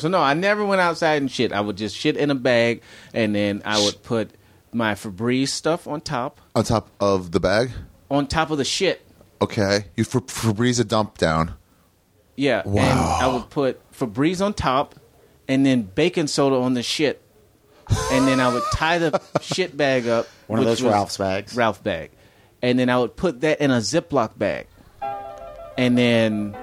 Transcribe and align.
So 0.00 0.06
no, 0.06 0.20
I 0.20 0.34
never 0.34 0.64
went 0.64 0.80
outside 0.80 1.20
and 1.22 1.28
shit. 1.28 1.52
I 1.52 1.60
would 1.60 1.76
just 1.76 1.96
shit 1.96 2.16
in 2.16 2.30
a 2.30 2.34
bag, 2.36 2.82
and 3.12 3.34
then 3.34 3.62
I 3.64 3.82
would 3.84 4.00
put 4.04 4.30
my 4.72 4.94
Febreze 4.94 5.48
stuff 5.48 5.88
on 5.88 6.00
top, 6.02 6.40
On 6.54 6.62
top 6.62 6.88
of 7.00 7.32
the 7.32 7.40
bag. 7.40 7.70
on 8.08 8.28
top 8.28 8.52
of 8.52 8.58
the 8.58 8.64
shit. 8.64 9.04
Okay, 9.42 9.86
you 9.96 10.04
Fe- 10.04 10.20
Febreze 10.20 10.78
a 10.78 10.84
dump 10.84 11.18
down. 11.18 11.54
Yeah, 12.36 12.62
and 12.64 12.74
Wow. 12.74 13.18
I 13.20 13.26
would 13.26 13.50
put 13.50 13.80
Febreze 13.92 14.40
on 14.44 14.54
top, 14.54 14.94
and 15.48 15.66
then 15.66 15.82
baking 15.82 16.28
soda 16.28 16.54
on 16.54 16.74
the 16.74 16.82
shit, 16.84 17.20
and 18.12 18.28
then 18.28 18.38
I 18.38 18.52
would 18.54 18.62
tie 18.74 18.98
the 18.98 19.20
shit 19.40 19.76
bag 19.76 20.06
up. 20.06 20.28
One 20.46 20.60
of 20.60 20.64
which 20.64 20.78
those 20.78 20.82
was 20.84 20.92
Ralph's 20.92 21.16
bags. 21.16 21.56
Ralph 21.56 21.82
bag, 21.82 22.12
and 22.62 22.78
then 22.78 22.88
I 22.88 23.00
would 23.00 23.16
put 23.16 23.40
that 23.40 23.60
in 23.60 23.72
a 23.72 23.78
Ziploc 23.78 24.38
bag, 24.38 24.68
and 25.76 25.98
then 25.98 26.56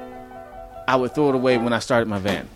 I 0.87 0.95
would 0.95 1.13
throw 1.13 1.27
it 1.29 1.35
away 1.35 1.57
when 1.57 1.73
I 1.73 1.79
started 1.79 2.07
my 2.07 2.19
van. 2.19 2.47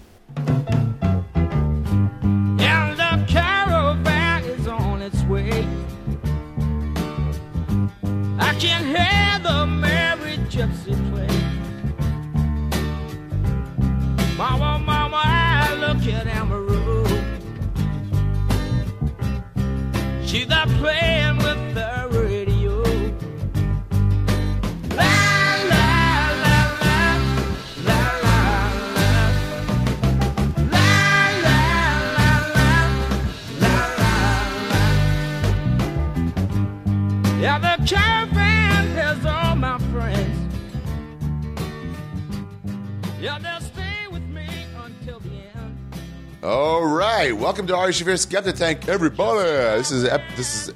All 46.42 46.86
right, 46.86 47.36
welcome 47.36 47.68
to 47.68 47.76
Ari 47.76 47.92
Shaffir 47.92 48.18
Skeptic 48.18 48.56
Tank, 48.56 48.88
everybody. 48.88 49.50
This 49.78 49.92
is 49.92 50.06
ep- 50.06 50.22
this 50.38 50.70
is 50.70 50.76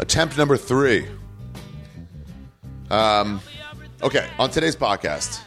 attempt 0.00 0.36
number 0.36 0.58
three. 0.58 1.06
Um, 2.90 3.40
okay, 4.02 4.28
on 4.38 4.50
today's 4.50 4.76
podcast, 4.76 5.40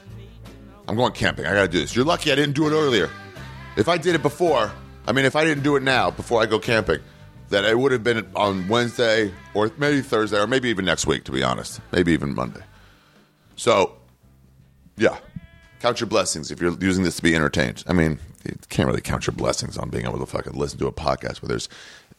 I'm 0.87 0.95
going 0.95 1.13
camping. 1.13 1.45
I 1.45 1.53
got 1.53 1.61
to 1.61 1.67
do 1.67 1.79
this. 1.79 1.95
You're 1.95 2.05
lucky 2.05 2.31
I 2.31 2.35
didn't 2.35 2.55
do 2.55 2.67
it 2.67 2.71
earlier. 2.71 3.11
If 3.77 3.87
I 3.87 3.99
did 3.99 4.15
it 4.15 4.23
before, 4.23 4.71
I 5.05 5.11
mean, 5.11 5.25
if 5.25 5.35
I 5.35 5.45
didn't 5.45 5.63
do 5.63 5.75
it 5.75 5.83
now 5.83 6.09
before 6.09 6.41
I 6.41 6.47
go 6.47 6.57
camping, 6.57 6.99
that 7.49 7.65
it 7.65 7.77
would 7.77 7.91
have 7.91 8.03
been 8.03 8.27
on 8.35 8.67
Wednesday 8.67 9.31
or 9.53 9.71
maybe 9.77 10.01
Thursday 10.01 10.39
or 10.39 10.47
maybe 10.47 10.69
even 10.69 10.85
next 10.85 11.05
week. 11.05 11.25
To 11.25 11.31
be 11.31 11.43
honest, 11.43 11.81
maybe 11.91 12.13
even 12.13 12.33
Monday. 12.33 12.63
So, 13.57 13.95
yeah, 14.97 15.19
count 15.81 15.99
your 15.99 16.07
blessings 16.07 16.49
if 16.49 16.59
you're 16.59 16.75
using 16.79 17.03
this 17.03 17.17
to 17.17 17.21
be 17.21 17.35
entertained. 17.35 17.83
I 17.85 17.93
mean, 17.93 18.17
you 18.45 18.55
can't 18.69 18.87
really 18.87 19.01
count 19.01 19.27
your 19.27 19.35
blessings 19.35 19.77
on 19.77 19.89
being 19.89 20.05
able 20.05 20.19
to 20.19 20.25
fucking 20.25 20.53
listen 20.53 20.79
to 20.79 20.87
a 20.87 20.91
podcast 20.91 21.41
where 21.41 21.49
there's 21.49 21.69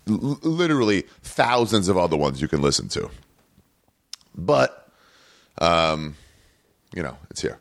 l- 0.08 0.38
literally 0.42 1.02
thousands 1.22 1.88
of 1.88 1.96
other 1.96 2.16
ones 2.16 2.40
you 2.40 2.48
can 2.48 2.62
listen 2.62 2.88
to. 2.88 3.10
But, 4.34 4.90
um, 5.58 6.16
you 6.94 7.02
know, 7.02 7.16
it's 7.30 7.42
here. 7.42 7.60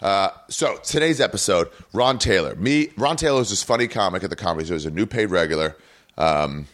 Uh, 0.00 0.30
so 0.48 0.78
today's 0.82 1.20
episode, 1.20 1.68
Ron 1.92 2.18
Taylor. 2.18 2.56
Me, 2.56 2.90
Ron 2.96 3.16
Taylor 3.16 3.40
is 3.40 3.50
this 3.50 3.62
funny 3.62 3.86
comic 3.86 4.24
at 4.24 4.30
the 4.30 4.36
comedy 4.36 4.66
show. 4.66 4.74
He's 4.74 4.84
a 4.84 4.90
new 4.90 5.06
paid 5.06 5.26
regular, 5.26 5.76
um, 6.18 6.66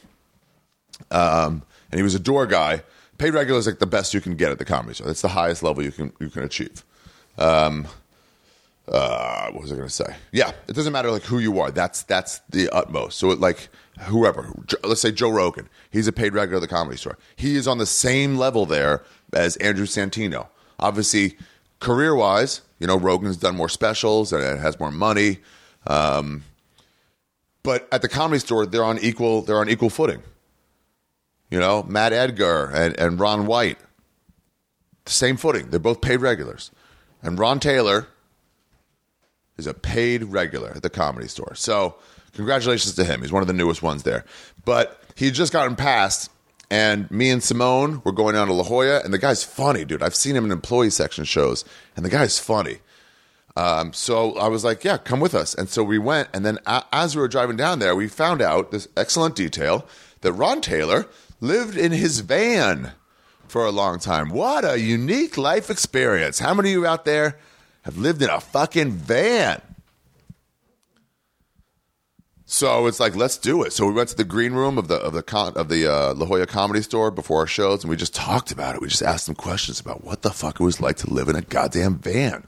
um, 1.10 1.62
and 1.90 1.98
he 1.98 2.02
was 2.02 2.14
a 2.14 2.18
door 2.18 2.46
guy. 2.46 2.82
Paid 3.18 3.34
regular 3.34 3.58
is 3.58 3.66
like 3.66 3.80
the 3.80 3.86
best 3.86 4.14
you 4.14 4.22
can 4.22 4.34
get 4.34 4.50
at 4.50 4.58
the 4.58 4.64
comedy 4.64 4.94
show. 4.94 5.04
That's 5.04 5.20
the 5.20 5.28
highest 5.28 5.62
level 5.62 5.82
you 5.82 5.92
can 5.92 6.12
you 6.20 6.30
can 6.30 6.42
achieve. 6.42 6.84
Um, 7.36 7.86
uh, 8.92 9.50
what 9.50 9.62
was 9.62 9.72
I 9.72 9.76
going 9.76 9.88
to 9.88 9.94
say? 9.94 10.16
Yeah, 10.32 10.52
it 10.66 10.74
doesn't 10.74 10.92
matter 10.92 11.10
like 11.10 11.24
who 11.24 11.38
you 11.38 11.60
are. 11.60 11.70
That's 11.70 12.02
that's 12.02 12.40
the 12.50 12.68
utmost. 12.70 13.18
So 13.18 13.30
it, 13.30 13.40
like 13.40 13.68
whoever, 14.02 14.52
let's 14.84 15.00
say 15.00 15.12
Joe 15.12 15.30
Rogan, 15.30 15.68
he's 15.90 16.06
a 16.06 16.12
paid 16.12 16.34
regular 16.34 16.56
at 16.58 16.68
the 16.68 16.74
comedy 16.74 16.96
store. 16.96 17.18
He 17.36 17.56
is 17.56 17.68
on 17.68 17.78
the 17.78 17.86
same 17.86 18.36
level 18.36 18.66
there 18.66 19.04
as 19.32 19.56
Andrew 19.56 19.86
Santino. 19.86 20.48
Obviously, 20.78 21.36
career 21.80 22.14
wise, 22.14 22.62
you 22.78 22.86
know 22.86 22.98
Rogan's 22.98 23.36
done 23.36 23.56
more 23.56 23.68
specials 23.68 24.32
and 24.32 24.60
has 24.60 24.78
more 24.80 24.90
money. 24.90 25.38
Um, 25.86 26.44
but 27.62 27.88
at 27.92 28.02
the 28.02 28.08
comedy 28.08 28.40
store, 28.40 28.66
they're 28.66 28.84
on 28.84 28.98
equal 28.98 29.42
they're 29.42 29.58
on 29.58 29.68
equal 29.68 29.90
footing. 29.90 30.22
You 31.50 31.58
know, 31.58 31.82
Matt 31.82 32.12
Edgar 32.12 32.70
and, 32.74 32.98
and 32.98 33.18
Ron 33.18 33.46
White, 33.46 33.78
same 35.06 35.36
footing. 35.36 35.70
They're 35.70 35.80
both 35.80 36.00
paid 36.00 36.18
regulars, 36.18 36.70
and 37.22 37.38
Ron 37.38 37.58
Taylor 37.58 38.08
is 39.58 39.66
a 39.66 39.74
paid 39.74 40.24
regular 40.24 40.70
at 40.74 40.82
the 40.82 40.90
comedy 40.90 41.28
store. 41.28 41.54
So, 41.54 41.96
congratulations 42.34 42.94
to 42.94 43.04
him. 43.04 43.20
He's 43.22 43.32
one 43.32 43.42
of 43.42 43.48
the 43.48 43.52
newest 43.52 43.82
ones 43.82 44.04
there. 44.04 44.24
But 44.64 45.02
he 45.14 45.30
just 45.30 45.52
gotten 45.52 45.76
passed, 45.76 46.30
and 46.70 47.10
me 47.10 47.30
and 47.30 47.42
Simeone 47.42 48.04
were 48.04 48.12
going 48.12 48.34
down 48.34 48.46
to 48.46 48.52
La 48.52 48.64
Jolla, 48.64 49.00
and 49.04 49.12
the 49.12 49.18
guy's 49.18 49.42
funny, 49.42 49.84
dude. 49.84 50.02
I've 50.02 50.14
seen 50.14 50.36
him 50.36 50.44
in 50.44 50.52
employee 50.52 50.90
section 50.90 51.24
shows, 51.24 51.64
and 51.96 52.04
the 52.04 52.10
guy's 52.10 52.38
funny. 52.38 52.78
Um, 53.56 53.92
so 53.92 54.36
I 54.36 54.46
was 54.46 54.62
like, 54.64 54.84
yeah, 54.84 54.98
come 54.98 55.18
with 55.18 55.34
us. 55.34 55.52
And 55.54 55.68
so 55.68 55.82
we 55.82 55.98
went, 55.98 56.28
and 56.32 56.46
then 56.46 56.58
a- 56.66 56.84
as 56.92 57.16
we 57.16 57.22
were 57.22 57.26
driving 57.28 57.56
down 57.56 57.80
there, 57.80 57.96
we 57.96 58.06
found 58.06 58.40
out 58.40 58.70
this 58.70 58.86
excellent 58.96 59.34
detail 59.34 59.84
that 60.20 60.32
Ron 60.32 60.60
Taylor 60.60 61.06
lived 61.40 61.76
in 61.76 61.90
his 61.90 62.20
van 62.20 62.92
for 63.48 63.64
a 63.64 63.72
long 63.72 63.98
time. 63.98 64.28
What 64.28 64.64
a 64.64 64.78
unique 64.78 65.36
life 65.36 65.70
experience. 65.70 66.38
How 66.38 66.54
many 66.54 66.68
of 66.70 66.72
you 66.74 66.86
out 66.86 67.04
there 67.04 67.38
have 67.88 67.96
lived 67.96 68.20
in 68.20 68.28
a 68.28 68.38
fucking 68.38 68.92
van? 68.92 69.62
So 72.44 72.86
it's 72.86 73.00
like, 73.00 73.16
let's 73.16 73.38
do 73.38 73.62
it. 73.62 73.72
So 73.72 73.86
we 73.86 73.94
went 73.94 74.10
to 74.10 74.16
the 74.16 74.24
green 74.24 74.52
room 74.52 74.76
of 74.76 74.88
the 74.88 74.96
of 74.96 75.14
the 75.14 75.22
con, 75.22 75.54
of 75.56 75.70
the 75.70 75.86
uh, 75.86 76.14
La 76.14 76.26
Jolla 76.26 76.46
Comedy 76.46 76.82
Store 76.82 77.10
before 77.10 77.40
our 77.40 77.46
shows, 77.46 77.82
and 77.82 77.90
we 77.90 77.96
just 77.96 78.14
talked 78.14 78.52
about 78.52 78.74
it. 78.74 78.82
We 78.82 78.88
just 78.88 79.02
asked 79.02 79.24
them 79.24 79.34
questions 79.34 79.80
about 79.80 80.04
what 80.04 80.20
the 80.20 80.30
fuck 80.30 80.60
it 80.60 80.62
was 80.62 80.82
like 80.82 80.96
to 80.98 81.10
live 81.10 81.30
in 81.30 81.36
a 81.36 81.40
goddamn 81.40 81.96
van. 81.96 82.46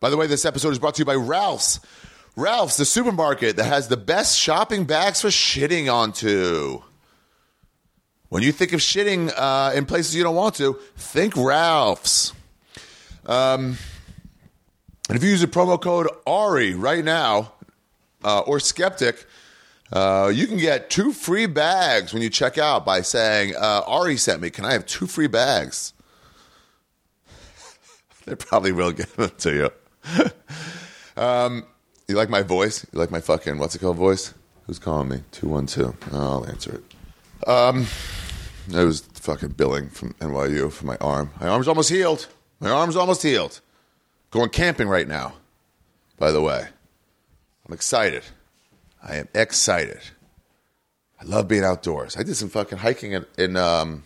By 0.00 0.10
the 0.10 0.16
way, 0.16 0.26
this 0.26 0.44
episode 0.44 0.70
is 0.70 0.80
brought 0.80 0.96
to 0.96 1.00
you 1.00 1.06
by 1.06 1.14
Ralph's. 1.14 1.78
Ralph's, 2.36 2.76
the 2.76 2.84
supermarket 2.84 3.56
that 3.56 3.64
has 3.64 3.86
the 3.86 3.96
best 3.96 4.36
shopping 4.36 4.86
bags 4.86 5.20
for 5.20 5.28
shitting 5.28 5.92
onto. 5.92 6.82
When 8.28 8.42
you 8.42 8.50
think 8.50 8.72
of 8.72 8.80
shitting 8.80 9.32
uh, 9.36 9.72
in 9.72 9.86
places 9.86 10.16
you 10.16 10.24
don't 10.24 10.34
want 10.34 10.56
to, 10.56 10.74
think 10.96 11.36
Ralph's. 11.36 12.32
Um, 13.26 13.78
and 15.08 15.16
if 15.16 15.22
you 15.22 15.30
use 15.30 15.40
the 15.40 15.46
promo 15.46 15.80
code 15.80 16.08
ARI 16.26 16.74
right 16.74 17.04
now, 17.04 17.52
uh, 18.24 18.40
or 18.40 18.58
Skeptic, 18.58 19.26
uh, 19.92 20.32
you 20.34 20.46
can 20.46 20.56
get 20.56 20.90
two 20.90 21.12
free 21.12 21.46
bags 21.46 22.12
when 22.12 22.22
you 22.22 22.30
check 22.30 22.58
out 22.58 22.84
by 22.84 23.02
saying, 23.02 23.54
uh, 23.54 23.82
Ari 23.86 24.16
sent 24.16 24.40
me. 24.40 24.50
Can 24.50 24.64
I 24.64 24.72
have 24.72 24.86
two 24.86 25.06
free 25.06 25.26
bags? 25.26 25.92
they 28.24 28.34
probably 28.34 28.72
will 28.72 28.92
give 28.92 29.14
them 29.14 29.30
to 29.38 29.54
you. 29.54 30.30
um, 31.22 31.64
you 32.08 32.16
like 32.16 32.30
my 32.30 32.42
voice? 32.42 32.86
You 32.92 32.98
like 32.98 33.10
my 33.10 33.20
fucking, 33.20 33.58
what's 33.58 33.74
it 33.74 33.80
called 33.80 33.96
voice? 33.96 34.34
Who's 34.66 34.78
calling 34.78 35.08
me? 35.08 35.22
212. 35.32 36.14
I'll 36.14 36.46
answer 36.46 36.76
it. 36.76 37.48
Um, 37.48 37.86
it 38.68 38.84
was 38.84 39.00
fucking 39.00 39.50
billing 39.50 39.90
from 39.90 40.14
NYU 40.14 40.72
for 40.72 40.86
my 40.86 40.96
arm. 40.96 41.30
My 41.40 41.48
arm's 41.48 41.68
almost 41.68 41.90
healed. 41.90 42.26
My 42.60 42.70
arm's 42.70 42.96
almost 42.96 43.22
healed. 43.22 43.60
Going 44.30 44.50
camping 44.50 44.88
right 44.88 45.06
now, 45.06 45.34
by 46.18 46.32
the 46.32 46.40
way. 46.40 46.66
I'm 47.66 47.72
excited. 47.72 48.22
I 49.02 49.16
am 49.16 49.28
excited. 49.34 50.00
I 51.20 51.24
love 51.24 51.46
being 51.46 51.64
outdoors. 51.64 52.16
I 52.16 52.22
did 52.22 52.34
some 52.36 52.48
fucking 52.48 52.78
hiking 52.78 53.12
in, 53.12 53.26
in 53.38 53.56
um 53.56 54.04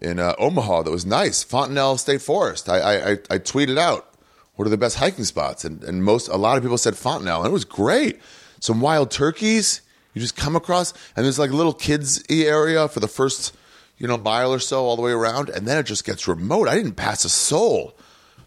in 0.00 0.18
uh, 0.18 0.34
Omaha 0.38 0.82
that 0.82 0.90
was 0.90 1.06
nice. 1.06 1.42
Fontenelle 1.42 1.96
State 1.96 2.22
Forest. 2.22 2.68
I, 2.68 2.78
I 2.78 2.94
I 2.94 3.12
I 3.30 3.38
tweeted 3.38 3.78
out 3.78 4.12
what 4.56 4.66
are 4.66 4.70
the 4.70 4.76
best 4.76 4.96
hiking 4.96 5.24
spots, 5.24 5.64
and 5.64 5.82
and 5.84 6.04
most 6.04 6.28
a 6.28 6.36
lot 6.36 6.56
of 6.56 6.62
people 6.62 6.78
said 6.78 6.96
Fontenelle, 6.96 7.40
and 7.42 7.50
it 7.50 7.52
was 7.52 7.64
great. 7.64 8.20
Some 8.60 8.80
wild 8.80 9.10
turkeys 9.10 9.80
you 10.14 10.20
just 10.20 10.36
come 10.36 10.56
across, 10.56 10.92
and 11.16 11.24
there's 11.24 11.38
like 11.38 11.50
a 11.50 11.56
little 11.56 11.74
kids 11.74 12.22
area 12.30 12.88
for 12.88 13.00
the 13.00 13.08
first 13.08 13.54
you 13.98 14.06
know 14.08 14.16
mile 14.18 14.52
or 14.52 14.58
so 14.58 14.84
all 14.84 14.96
the 14.96 15.02
way 15.02 15.12
around, 15.12 15.48
and 15.48 15.66
then 15.66 15.78
it 15.78 15.84
just 15.86 16.04
gets 16.04 16.26
remote. 16.28 16.68
I 16.68 16.74
didn't 16.74 16.94
pass 16.94 17.24
a 17.24 17.28
soul 17.28 17.96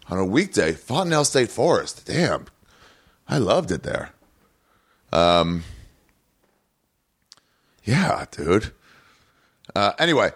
on 0.08 0.18
a 0.18 0.24
weekday. 0.24 0.72
Fontenelle 0.72 1.24
State 1.24 1.50
Forest. 1.50 2.06
Damn, 2.06 2.46
I 3.28 3.38
loved 3.38 3.70
it 3.70 3.82
there. 3.82 4.10
Um, 5.12 5.64
yeah, 7.84 8.26
dude. 8.30 8.72
Uh, 9.74 9.92
anyway, 9.98 10.30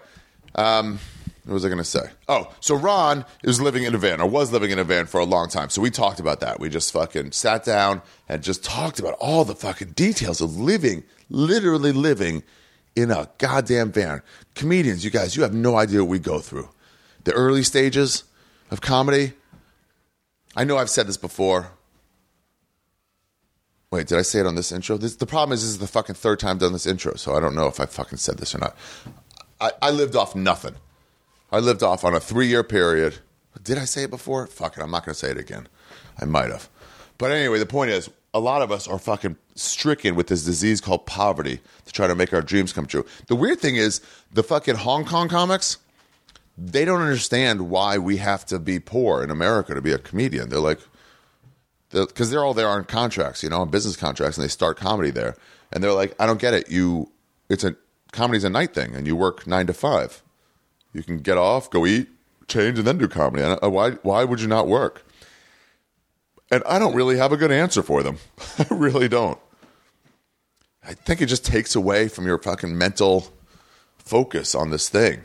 um, 0.55 0.99
What 1.45 1.55
was 1.55 1.65
I 1.65 1.67
going 1.67 1.77
to 1.79 1.83
say? 1.83 2.09
Oh, 2.27 2.51
so 2.61 2.73
Ron 2.75 3.25
is 3.43 3.59
living 3.59 3.83
in 3.83 3.93
a 3.93 3.97
van 3.97 4.21
or 4.21 4.27
was 4.27 4.51
living 4.51 4.71
in 4.71 4.79
a 4.79 4.83
van 4.83 5.05
for 5.07 5.19
a 5.19 5.25
long 5.25 5.49
time. 5.49 5.69
So 5.69 5.81
we 5.81 5.89
talked 5.89 6.19
about 6.19 6.39
that. 6.39 6.59
We 6.59 6.69
just 6.69 6.91
fucking 6.93 7.33
sat 7.33 7.65
down 7.65 8.01
and 8.29 8.41
just 8.41 8.63
talked 8.63 8.99
about 8.99 9.15
all 9.19 9.43
the 9.43 9.55
fucking 9.55 9.89
details 9.89 10.39
of 10.41 10.57
living, 10.57 11.03
literally 11.29 11.91
living 11.91 12.43
in 12.95 13.11
a 13.11 13.29
goddamn 13.37 13.91
van. 13.91 14.21
Comedians, 14.55 15.03
you 15.03 15.11
guys, 15.11 15.35
you 15.35 15.43
have 15.43 15.53
no 15.53 15.75
idea 15.75 16.03
what 16.03 16.09
we 16.09 16.19
go 16.19 16.39
through. 16.39 16.69
The 17.23 17.33
early 17.33 17.63
stages 17.63 18.23
of 18.71 18.81
comedy. 18.81 19.33
I 20.55 20.63
know 20.63 20.77
I've 20.77 20.89
said 20.89 21.07
this 21.07 21.17
before. 21.17 21.71
Wait, 23.91 24.07
did 24.07 24.17
I 24.17 24.23
say 24.23 24.39
it 24.39 24.47
on 24.47 24.55
this 24.55 24.71
intro? 24.71 24.97
This, 24.97 25.15
the 25.15 25.25
problem 25.25 25.53
is, 25.53 25.61
this 25.61 25.69
is 25.69 25.77
the 25.77 25.87
fucking 25.87 26.15
third 26.15 26.39
time 26.39 26.51
I've 26.51 26.59
done 26.59 26.73
this 26.73 26.87
intro, 26.87 27.15
so 27.15 27.35
I 27.35 27.39
don't 27.39 27.55
know 27.55 27.67
if 27.67 27.79
I 27.79 27.85
fucking 27.85 28.17
said 28.17 28.37
this 28.37 28.55
or 28.55 28.57
not. 28.57 28.75
I, 29.61 29.71
I 29.83 29.91
lived 29.91 30.15
off 30.15 30.35
nothing. 30.35 30.75
I 31.51 31.59
lived 31.59 31.83
off 31.83 32.03
on 32.03 32.15
a 32.15 32.19
three 32.19 32.47
year 32.47 32.63
period. 32.63 33.19
Did 33.61 33.77
I 33.77 33.85
say 33.85 34.03
it 34.03 34.09
before? 34.09 34.47
Fuck 34.47 34.77
it, 34.77 34.81
I'm 34.81 34.89
not 34.89 35.05
going 35.05 35.13
to 35.13 35.19
say 35.19 35.29
it 35.29 35.37
again. 35.37 35.67
I 36.19 36.25
might 36.25 36.49
have. 36.49 36.69
But 37.19 37.31
anyway, 37.31 37.59
the 37.59 37.67
point 37.67 37.91
is, 37.91 38.09
a 38.33 38.39
lot 38.39 38.61
of 38.61 38.71
us 38.71 38.87
are 38.87 38.97
fucking 38.97 39.37
stricken 39.55 40.15
with 40.15 40.27
this 40.27 40.43
disease 40.43 40.81
called 40.81 41.05
poverty 41.05 41.59
to 41.85 41.93
try 41.93 42.07
to 42.07 42.15
make 42.15 42.33
our 42.33 42.41
dreams 42.41 42.73
come 42.73 42.85
true. 42.85 43.05
The 43.27 43.35
weird 43.35 43.59
thing 43.59 43.75
is, 43.75 44.01
the 44.31 44.43
fucking 44.43 44.75
Hong 44.75 45.05
Kong 45.05 45.29
comics, 45.29 45.77
they 46.57 46.83
don't 46.85 47.01
understand 47.01 47.69
why 47.69 47.97
we 47.97 48.17
have 48.17 48.45
to 48.47 48.59
be 48.59 48.79
poor 48.79 49.23
in 49.23 49.29
America 49.29 49.75
to 49.75 49.81
be 49.81 49.91
a 49.91 49.99
comedian. 49.99 50.49
They're 50.49 50.59
like, 50.59 50.79
because 51.91 52.31
they're 52.31 52.43
all 52.43 52.55
there 52.55 52.67
on 52.67 52.85
contracts, 52.85 53.43
you 53.43 53.49
know, 53.49 53.61
on 53.61 53.69
business 53.69 53.95
contracts, 53.95 54.37
and 54.37 54.43
they 54.43 54.49
start 54.49 54.77
comedy 54.77 55.11
there, 55.11 55.35
and 55.71 55.83
they're 55.83 55.93
like, 55.93 56.15
I 56.19 56.25
don't 56.25 56.41
get 56.41 56.55
it. 56.55 56.69
You, 56.69 57.11
it's 57.49 57.63
a 57.63 57.75
comedy's 58.11 58.43
a 58.43 58.49
night 58.49 58.73
thing, 58.73 58.95
and 58.95 59.05
you 59.05 59.15
work 59.15 59.45
nine 59.45 59.67
to 59.67 59.73
five. 59.73 60.23
You 60.91 61.03
can 61.03 61.19
get 61.19 61.37
off, 61.37 61.69
go 61.69 61.85
eat, 61.85 62.07
change, 62.47 62.79
and 62.79 62.87
then 62.87 62.97
do 62.97 63.07
comedy. 63.07 63.43
Uh, 63.43 63.69
why, 63.69 63.91
why 64.01 64.23
would 64.23 64.41
you 64.41 64.47
not 64.47 64.67
work? 64.67 65.05
And 66.53 66.63
I 66.67 66.77
don't 66.77 66.93
really 66.93 67.17
have 67.17 67.31
a 67.31 67.37
good 67.37 67.51
answer 67.51 67.81
for 67.81 68.03
them. 68.03 68.19
I 68.59 68.67
really 68.69 69.07
don't. 69.07 69.39
I 70.85 70.93
think 70.93 71.19
it 71.19 71.25
just 71.25 71.43
takes 71.43 71.75
away 71.75 72.07
from 72.07 72.27
your 72.27 72.37
fucking 72.37 72.77
mental 72.77 73.33
focus 73.97 74.53
on 74.53 74.69
this 74.69 74.87
thing. 74.87 75.21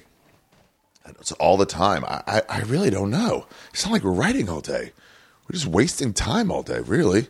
And 1.05 1.15
It's 1.21 1.33
all 1.33 1.59
the 1.59 1.67
time. 1.67 2.03
I, 2.07 2.23
I, 2.27 2.43
I 2.49 2.61
really 2.63 2.89
don't 2.89 3.11
know. 3.11 3.47
It's 3.75 3.85
not 3.85 3.93
like 3.93 4.05
we're 4.05 4.13
writing 4.13 4.49
all 4.49 4.63
day. 4.63 4.93
We're 5.45 5.53
just 5.53 5.67
wasting 5.67 6.15
time 6.15 6.51
all 6.51 6.63
day, 6.63 6.81
really. 6.81 7.27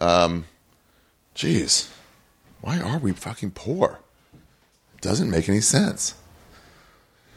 Um, 0.00 0.46
jeez. 1.36 1.88
Why 2.60 2.80
are 2.80 2.98
we 2.98 3.12
fucking 3.12 3.52
poor? 3.52 4.00
It 4.96 5.00
doesn't 5.00 5.30
make 5.30 5.48
any 5.48 5.60
sense. 5.60 6.14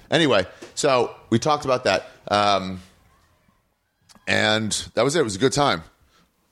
Anyway, 0.09 0.47
so 0.73 1.13
we 1.29 1.37
talked 1.37 1.65
about 1.65 1.83
that. 1.83 2.09
Um, 2.27 2.81
and 4.29 4.71
that 4.93 5.03
was 5.03 5.15
it. 5.15 5.21
It 5.21 5.23
was 5.23 5.35
a 5.35 5.39
good 5.39 5.51
time. 5.51 5.83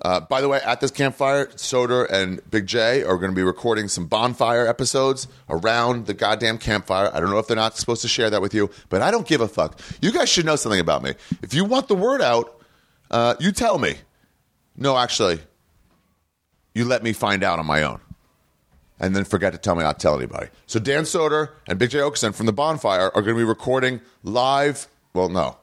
Uh, 0.01 0.19
by 0.19 0.41
the 0.41 0.49
way, 0.49 0.59
at 0.65 0.81
this 0.81 0.91
campfire, 0.91 1.45
Soder 1.45 2.09
and 2.09 2.41
Big 2.49 2.65
Jay 2.65 3.03
are 3.03 3.17
going 3.17 3.31
to 3.31 3.35
be 3.35 3.43
recording 3.43 3.87
some 3.87 4.07
bonfire 4.07 4.67
episodes 4.67 5.27
around 5.47 6.07
the 6.07 6.13
goddamn 6.13 6.57
campfire. 6.57 7.11
I 7.13 7.19
don't 7.19 7.29
know 7.29 7.37
if 7.37 7.47
they're 7.47 7.55
not 7.55 7.77
supposed 7.77 8.01
to 8.01 8.07
share 8.07 8.29
that 8.31 8.41
with 8.41 8.53
you, 8.53 8.71
but 8.89 9.01
I 9.01 9.11
don't 9.11 9.27
give 9.27 9.41
a 9.41 9.47
fuck. 9.47 9.79
You 10.01 10.11
guys 10.11 10.27
should 10.27 10.45
know 10.45 10.55
something 10.55 10.79
about 10.79 11.03
me. 11.03 11.13
If 11.43 11.53
you 11.53 11.65
want 11.65 11.87
the 11.87 11.95
word 11.95 12.21
out, 12.21 12.59
uh, 13.11 13.35
you 13.39 13.51
tell 13.51 13.77
me. 13.77 13.95
No, 14.75 14.97
actually, 14.97 15.39
you 16.73 16.85
let 16.85 17.03
me 17.03 17.13
find 17.13 17.43
out 17.43 17.59
on 17.59 17.65
my 17.65 17.83
own. 17.83 17.99
And 18.99 19.15
then 19.15 19.23
forget 19.23 19.53
to 19.53 19.59
tell 19.59 19.75
me 19.75 19.83
not 19.83 19.99
to 19.99 20.03
tell 20.03 20.15
anybody. 20.15 20.47
So 20.65 20.79
Dan 20.79 21.03
Soder 21.03 21.49
and 21.67 21.77
Big 21.77 21.91
Jay 21.91 21.99
Oakerson 21.99 22.33
from 22.33 22.47
the 22.47 22.53
bonfire 22.53 23.11
are 23.13 23.21
going 23.21 23.35
to 23.35 23.39
be 23.39 23.43
recording 23.43 24.01
live. 24.23 24.87
Well, 25.13 25.29
no, 25.29 25.57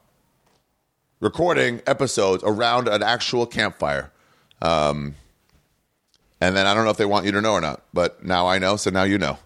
recording 1.21 1.81
episodes 1.87 2.43
around 2.45 2.89
an 2.89 3.03
actual 3.03 3.47
campfire. 3.47 4.11
Um, 4.63 5.15
and 6.41 6.57
then 6.57 6.67
I 6.67 6.75
don't 6.75 6.85
know 6.85 6.91
if 6.91 6.97
they 6.97 7.05
want 7.05 7.27
you 7.27 7.33
to 7.33 7.41
know 7.41 7.53
or 7.53 7.61
not, 7.61 7.83
but 7.93 8.25
now 8.25 8.47
I 8.47 8.59
know, 8.59 8.77
so 8.77 8.91
now 8.91 9.05
you 9.05 9.19
know. 9.19 9.39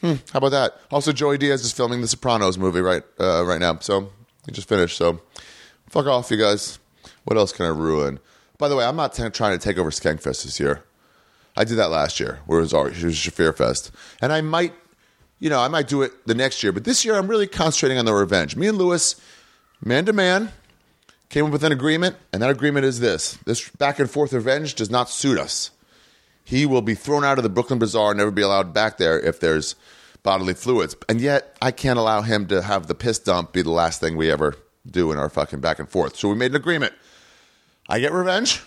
Hmm, 0.00 0.14
how 0.32 0.38
about 0.38 0.50
that? 0.50 0.80
Also, 0.90 1.12
Joey 1.12 1.38
Diaz 1.38 1.64
is 1.64 1.72
filming 1.72 2.00
the 2.00 2.08
Sopranos 2.08 2.58
movie 2.58 2.80
right 2.80 3.02
uh, 3.18 3.44
right 3.44 3.60
now, 3.60 3.78
so 3.78 4.12
he 4.44 4.52
just 4.52 4.68
finished. 4.68 4.96
So 4.98 5.20
fuck 5.88 6.06
off, 6.06 6.30
you 6.30 6.36
guys. 6.36 6.78
What 7.24 7.38
else 7.38 7.52
can 7.52 7.64
I 7.64 7.70
ruin? 7.70 8.20
By 8.58 8.68
the 8.68 8.76
way, 8.76 8.84
I'm 8.84 8.96
not 8.96 9.14
t- 9.14 9.28
trying 9.30 9.58
to 9.58 9.62
take 9.62 9.78
over 9.78 9.90
Skankfest 9.90 10.44
this 10.44 10.60
year. 10.60 10.84
I 11.56 11.64
did 11.64 11.76
that 11.76 11.88
last 11.90 12.20
year, 12.20 12.40
where 12.46 12.58
it 12.58 12.62
was, 12.62 12.74
already, 12.74 12.96
it 12.98 13.04
was 13.04 13.14
Shaffir 13.14 13.56
Fest, 13.56 13.92
and 14.20 14.32
I 14.32 14.40
might, 14.40 14.74
you 15.38 15.48
know, 15.48 15.60
I 15.60 15.68
might 15.68 15.88
do 15.88 16.02
it 16.02 16.26
the 16.26 16.34
next 16.34 16.62
year. 16.62 16.72
But 16.72 16.84
this 16.84 17.04
year, 17.04 17.16
I'm 17.16 17.28
really 17.28 17.46
concentrating 17.46 17.96
on 17.96 18.04
the 18.04 18.12
revenge. 18.12 18.56
Me 18.56 18.66
and 18.66 18.76
Luis, 18.76 19.20
man 19.82 20.04
to 20.06 20.12
man, 20.12 20.50
came 21.34 21.46
up 21.46 21.50
with 21.50 21.64
an 21.64 21.72
agreement, 21.72 22.14
and 22.32 22.40
that 22.40 22.50
agreement 22.50 22.86
is 22.86 23.00
this: 23.00 23.38
this 23.44 23.68
back 23.70 23.98
and 23.98 24.08
forth 24.08 24.32
revenge 24.32 24.76
does 24.76 24.88
not 24.88 25.10
suit 25.10 25.36
us. 25.36 25.72
He 26.44 26.64
will 26.64 26.80
be 26.80 26.94
thrown 26.94 27.24
out 27.24 27.38
of 27.38 27.42
the 27.42 27.50
Brooklyn 27.50 27.80
Bazaar, 27.80 28.12
and 28.12 28.18
never 28.18 28.30
be 28.30 28.42
allowed 28.42 28.72
back 28.72 28.98
there 28.98 29.18
if 29.18 29.40
there's 29.40 29.74
bodily 30.22 30.54
fluids. 30.54 30.94
And 31.08 31.20
yet, 31.20 31.56
I 31.60 31.72
can't 31.72 31.98
allow 31.98 32.22
him 32.22 32.46
to 32.46 32.62
have 32.62 32.86
the 32.86 32.94
piss 32.94 33.18
dump 33.18 33.52
be 33.52 33.62
the 33.62 33.72
last 33.72 33.98
thing 33.98 34.16
we 34.16 34.30
ever 34.30 34.54
do 34.88 35.10
in 35.10 35.18
our 35.18 35.28
fucking 35.28 35.58
back 35.58 35.80
and 35.80 35.88
forth. 35.88 36.14
So 36.14 36.28
we 36.28 36.36
made 36.36 36.52
an 36.52 36.56
agreement. 36.56 36.92
I 37.88 37.98
get 37.98 38.12
revenge, 38.12 38.62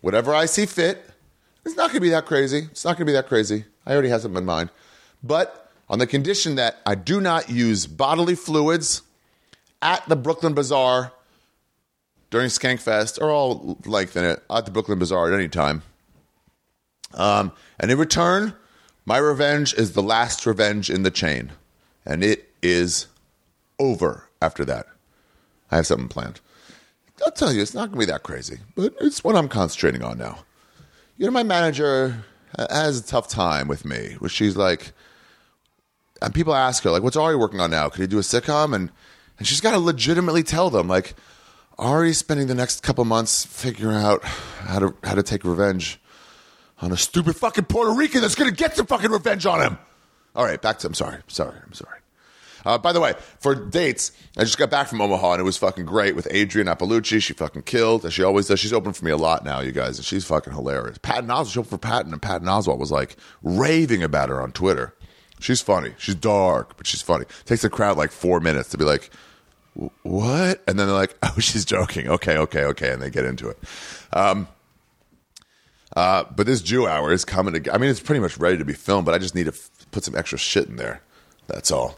whatever 0.00 0.32
I 0.32 0.46
see 0.46 0.66
fit. 0.66 1.10
It's 1.64 1.74
not 1.74 1.88
going 1.88 1.96
to 1.96 2.00
be 2.02 2.10
that 2.10 2.26
crazy. 2.26 2.68
It's 2.70 2.84
not 2.84 2.90
going 2.90 3.06
to 3.06 3.10
be 3.10 3.14
that 3.14 3.26
crazy. 3.26 3.64
I 3.84 3.92
already 3.92 4.10
have 4.10 4.22
something 4.22 4.38
in 4.38 4.46
mind. 4.46 4.70
But 5.24 5.72
on 5.88 5.98
the 5.98 6.06
condition 6.06 6.54
that 6.54 6.76
I 6.86 6.94
do 6.94 7.20
not 7.20 7.50
use 7.50 7.88
bodily 7.88 8.36
fluids 8.36 9.02
at 9.82 10.08
the 10.08 10.14
Brooklyn 10.14 10.54
Bazaar 10.54 11.12
during 12.30 12.48
Skankfest, 12.48 13.20
or 13.20 13.30
I'll 13.30 13.78
lengthen 13.86 14.24
it 14.24 14.42
at 14.50 14.64
the 14.64 14.70
Brooklyn 14.70 14.98
Bazaar 14.98 15.32
at 15.32 15.38
any 15.38 15.48
time. 15.48 15.82
Um, 17.14 17.52
and 17.78 17.90
in 17.90 17.98
return, 17.98 18.54
my 19.04 19.18
revenge 19.18 19.74
is 19.74 19.92
the 19.92 20.02
last 20.02 20.44
revenge 20.44 20.90
in 20.90 21.02
the 21.02 21.10
chain. 21.10 21.52
And 22.04 22.22
it 22.22 22.52
is 22.62 23.06
over 23.78 24.28
after 24.42 24.64
that. 24.64 24.86
I 25.70 25.76
have 25.76 25.86
something 25.86 26.08
planned. 26.08 26.40
I'll 27.24 27.32
tell 27.32 27.52
you, 27.52 27.62
it's 27.62 27.74
not 27.74 27.90
going 27.90 28.00
to 28.00 28.06
be 28.06 28.12
that 28.12 28.22
crazy, 28.22 28.58
but 28.74 28.94
it's 29.00 29.24
what 29.24 29.36
I'm 29.36 29.48
concentrating 29.48 30.02
on 30.02 30.18
now. 30.18 30.40
You 31.16 31.24
know, 31.24 31.32
my 31.32 31.42
manager 31.42 32.24
has 32.58 33.00
a 33.00 33.06
tough 33.06 33.28
time 33.28 33.68
with 33.68 33.84
me, 33.84 34.16
where 34.18 34.28
she's 34.28 34.56
like, 34.56 34.92
and 36.20 36.34
people 36.34 36.54
ask 36.54 36.82
her, 36.84 36.90
like, 36.90 37.02
what's 37.02 37.16
Ari 37.16 37.36
working 37.36 37.60
on 37.60 37.70
now? 37.70 37.88
Could 37.88 38.02
he 38.02 38.06
do 38.06 38.18
a 38.18 38.22
sitcom? 38.22 38.74
And, 38.74 38.90
and 39.38 39.46
she's 39.46 39.60
got 39.60 39.72
to 39.72 39.78
legitimately 39.78 40.42
tell 40.42 40.70
them, 40.70 40.88
like, 40.88 41.14
Ari's 41.78 42.18
spending 42.18 42.46
the 42.46 42.54
next 42.54 42.82
couple 42.82 43.04
months 43.04 43.44
figuring 43.44 43.96
out 43.96 44.24
how 44.24 44.78
to 44.78 44.94
how 45.04 45.14
to 45.14 45.22
take 45.22 45.44
revenge 45.44 46.00
on 46.80 46.92
a 46.92 46.96
stupid 46.96 47.36
fucking 47.36 47.64
Puerto 47.64 47.92
Rican 47.92 48.20
that's 48.22 48.34
to 48.34 48.50
get 48.50 48.76
some 48.76 48.86
fucking 48.86 49.10
revenge 49.10 49.46
on 49.46 49.60
him. 49.60 49.78
All 50.34 50.44
right, 50.44 50.60
back 50.60 50.78
to. 50.80 50.86
I'm 50.86 50.94
sorry. 50.94 51.18
Sorry. 51.28 51.56
I'm 51.64 51.72
sorry. 51.72 51.98
Uh, 52.64 52.76
by 52.76 52.92
the 52.92 53.00
way, 53.00 53.14
for 53.38 53.54
dates, 53.54 54.10
I 54.36 54.40
just 54.40 54.58
got 54.58 54.70
back 54.70 54.88
from 54.88 55.00
Omaha 55.00 55.34
and 55.34 55.40
it 55.40 55.44
was 55.44 55.56
fucking 55.56 55.86
great 55.86 56.16
with 56.16 56.26
Adrienne 56.34 56.66
Iapalucci. 56.66 57.22
She 57.22 57.32
fucking 57.32 57.62
killed, 57.62 58.04
as 58.04 58.12
she 58.12 58.24
always 58.24 58.48
does. 58.48 58.58
She's 58.58 58.72
open 58.72 58.92
for 58.92 59.04
me 59.04 59.12
a 59.12 59.16
lot 59.16 59.44
now, 59.44 59.60
you 59.60 59.70
guys, 59.70 59.98
and 59.98 60.04
she's 60.04 60.24
fucking 60.24 60.52
hilarious. 60.52 60.98
Patton 60.98 61.28
Oswalt, 61.28 61.52
she 61.52 61.58
opened 61.60 61.70
for 61.70 61.78
Patton, 61.78 62.12
and 62.12 62.20
Patton 62.20 62.48
Oswalt 62.48 62.78
was 62.78 62.90
like 62.90 63.16
raving 63.42 64.02
about 64.02 64.30
her 64.30 64.42
on 64.42 64.50
Twitter. 64.50 64.94
She's 65.38 65.60
funny. 65.60 65.92
She's 65.96 66.16
dark, 66.16 66.76
but 66.76 66.86
she's 66.88 67.02
funny. 67.02 67.26
Takes 67.44 67.62
the 67.62 67.70
crowd 67.70 67.96
like 67.96 68.10
four 68.10 68.40
minutes 68.40 68.70
to 68.70 68.78
be 68.78 68.84
like, 68.84 69.04
"Wh- 69.04 69.10
what? 70.02 70.62
And 70.66 70.78
then 70.78 70.86
they're 70.86 70.96
like, 70.96 71.16
oh, 71.22 71.34
she's 71.38 71.64
joking. 71.64 72.08
Okay, 72.08 72.36
okay, 72.38 72.64
okay. 72.64 72.92
And 72.92 73.00
they 73.02 73.10
get 73.10 73.24
into 73.24 73.48
it. 73.48 73.58
Um, 74.12 74.48
uh, 75.94 76.24
but 76.34 76.46
this 76.46 76.60
Jew 76.62 76.86
hour 76.86 77.12
is 77.12 77.24
coming 77.24 77.62
to. 77.62 77.74
I 77.74 77.78
mean, 77.78 77.90
it's 77.90 78.00
pretty 78.00 78.20
much 78.20 78.38
ready 78.38 78.58
to 78.58 78.64
be 78.64 78.74
filmed, 78.74 79.06
but 79.06 79.14
I 79.14 79.18
just 79.18 79.34
need 79.34 79.44
to 79.44 79.52
f- 79.52 79.70
put 79.92 80.04
some 80.04 80.16
extra 80.16 80.38
shit 80.38 80.66
in 80.68 80.76
there. 80.76 81.00
That's 81.46 81.70
all. 81.70 81.94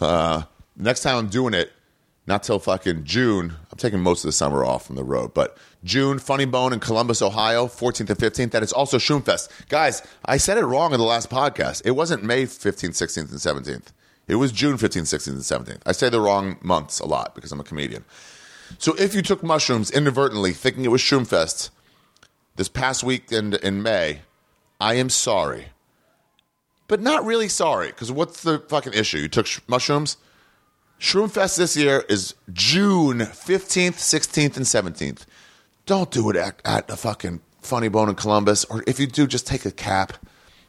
Uh, 0.00 0.42
next 0.76 1.02
time 1.02 1.16
I'm 1.16 1.28
doing 1.28 1.54
it, 1.54 1.72
not 2.26 2.42
till 2.42 2.58
fucking 2.58 3.04
June. 3.04 3.54
I'm 3.72 3.78
taking 3.78 4.00
most 4.00 4.24
of 4.24 4.28
the 4.28 4.32
summer 4.32 4.64
off 4.64 4.86
from 4.86 4.96
the 4.96 5.04
road, 5.04 5.32
but 5.32 5.56
June, 5.82 6.18
Funny 6.18 6.44
Bone 6.44 6.72
in 6.72 6.80
Columbus, 6.80 7.22
Ohio, 7.22 7.66
14th 7.66 8.10
and 8.10 8.18
15th. 8.18 8.50
That 8.50 8.62
is 8.62 8.72
also 8.72 8.98
Shroomfest. 8.98 9.68
Guys, 9.68 10.02
I 10.24 10.36
said 10.36 10.58
it 10.58 10.66
wrong 10.66 10.92
in 10.92 10.98
the 10.98 11.06
last 11.06 11.30
podcast. 11.30 11.82
It 11.86 11.92
wasn't 11.92 12.24
May 12.24 12.44
15th, 12.44 12.90
16th, 12.90 13.30
and 13.30 13.64
17th. 13.64 13.92
It 14.28 14.36
was 14.36 14.52
June 14.52 14.76
15th, 14.76 15.02
16th, 15.02 15.28
and 15.28 15.66
17th. 15.66 15.80
I 15.86 15.92
say 15.92 16.10
the 16.10 16.20
wrong 16.20 16.58
months 16.62 17.00
a 17.00 17.06
lot 17.06 17.34
because 17.34 17.50
I'm 17.50 17.60
a 17.60 17.64
comedian. 17.64 18.04
So 18.76 18.94
if 18.96 19.14
you 19.14 19.22
took 19.22 19.42
mushrooms 19.42 19.90
inadvertently 19.90 20.52
thinking 20.52 20.84
it 20.84 20.90
was 20.90 21.00
Shroomfest 21.00 21.70
this 22.56 22.68
past 22.68 23.02
week 23.02 23.32
in, 23.32 23.54
in 23.54 23.82
May, 23.82 24.20
I 24.78 24.94
am 24.94 25.08
sorry. 25.08 25.68
But 26.86 27.00
not 27.00 27.24
really 27.24 27.48
sorry, 27.48 27.88
because 27.88 28.12
what's 28.12 28.42
the 28.42 28.58
fucking 28.68 28.92
issue? 28.92 29.18
You 29.18 29.28
took 29.28 29.46
sh- 29.46 29.60
mushrooms? 29.66 30.18
Shroomfest 31.00 31.56
this 31.56 31.76
year 31.76 32.04
is 32.08 32.34
June 32.52 33.20
15th, 33.20 33.96
16th, 33.96 34.56
and 34.56 34.66
17th. 34.66 35.24
Don't 35.86 36.10
do 36.10 36.28
it 36.28 36.36
at, 36.36 36.60
at 36.64 36.88
the 36.88 36.96
fucking 36.96 37.40
Funny 37.62 37.88
Bone 37.88 38.08
in 38.08 38.14
Columbus, 38.14 38.64
or 38.66 38.84
if 38.86 39.00
you 39.00 39.06
do, 39.06 39.26
just 39.26 39.46
take 39.46 39.64
a 39.64 39.70
cap, 39.70 40.14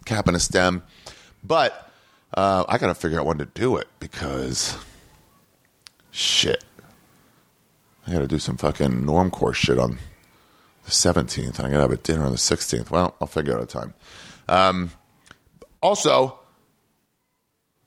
cap 0.06 0.28
and 0.28 0.36
a 0.36 0.40
stem. 0.40 0.84
But 1.44 1.89
uh, 2.34 2.66
I 2.68 2.78
got 2.78 2.88
to 2.88 2.96
figure 2.96 3.20
out 3.20 3.26
when 3.26 3.38
to 3.40 3.46
do 3.46 3.78
it 3.78 3.88
because 4.00 4.78
Shit. 6.12 6.64
I 8.08 8.12
got 8.12 8.20
to 8.20 8.28
do 8.28 8.40
some 8.40 8.58
fucking 8.58 9.04
normcore 9.04 9.54
shit 9.54 9.78
on 9.78 10.00
the 10.84 10.92
17th, 10.92 11.60
and 11.60 11.68
I 11.68 11.70
got 11.70 11.76
to 11.78 11.82
have 11.82 11.92
a 11.92 11.98
dinner 11.98 12.24
on 12.26 12.32
the 12.32 12.38
16th. 12.38 12.90
Well, 12.90 13.16
I'll 13.22 13.28
figure 13.28 13.56
out 13.56 13.62
a 13.62 13.66
time. 13.66 13.94
Um, 14.48 14.92
also, 15.82 16.40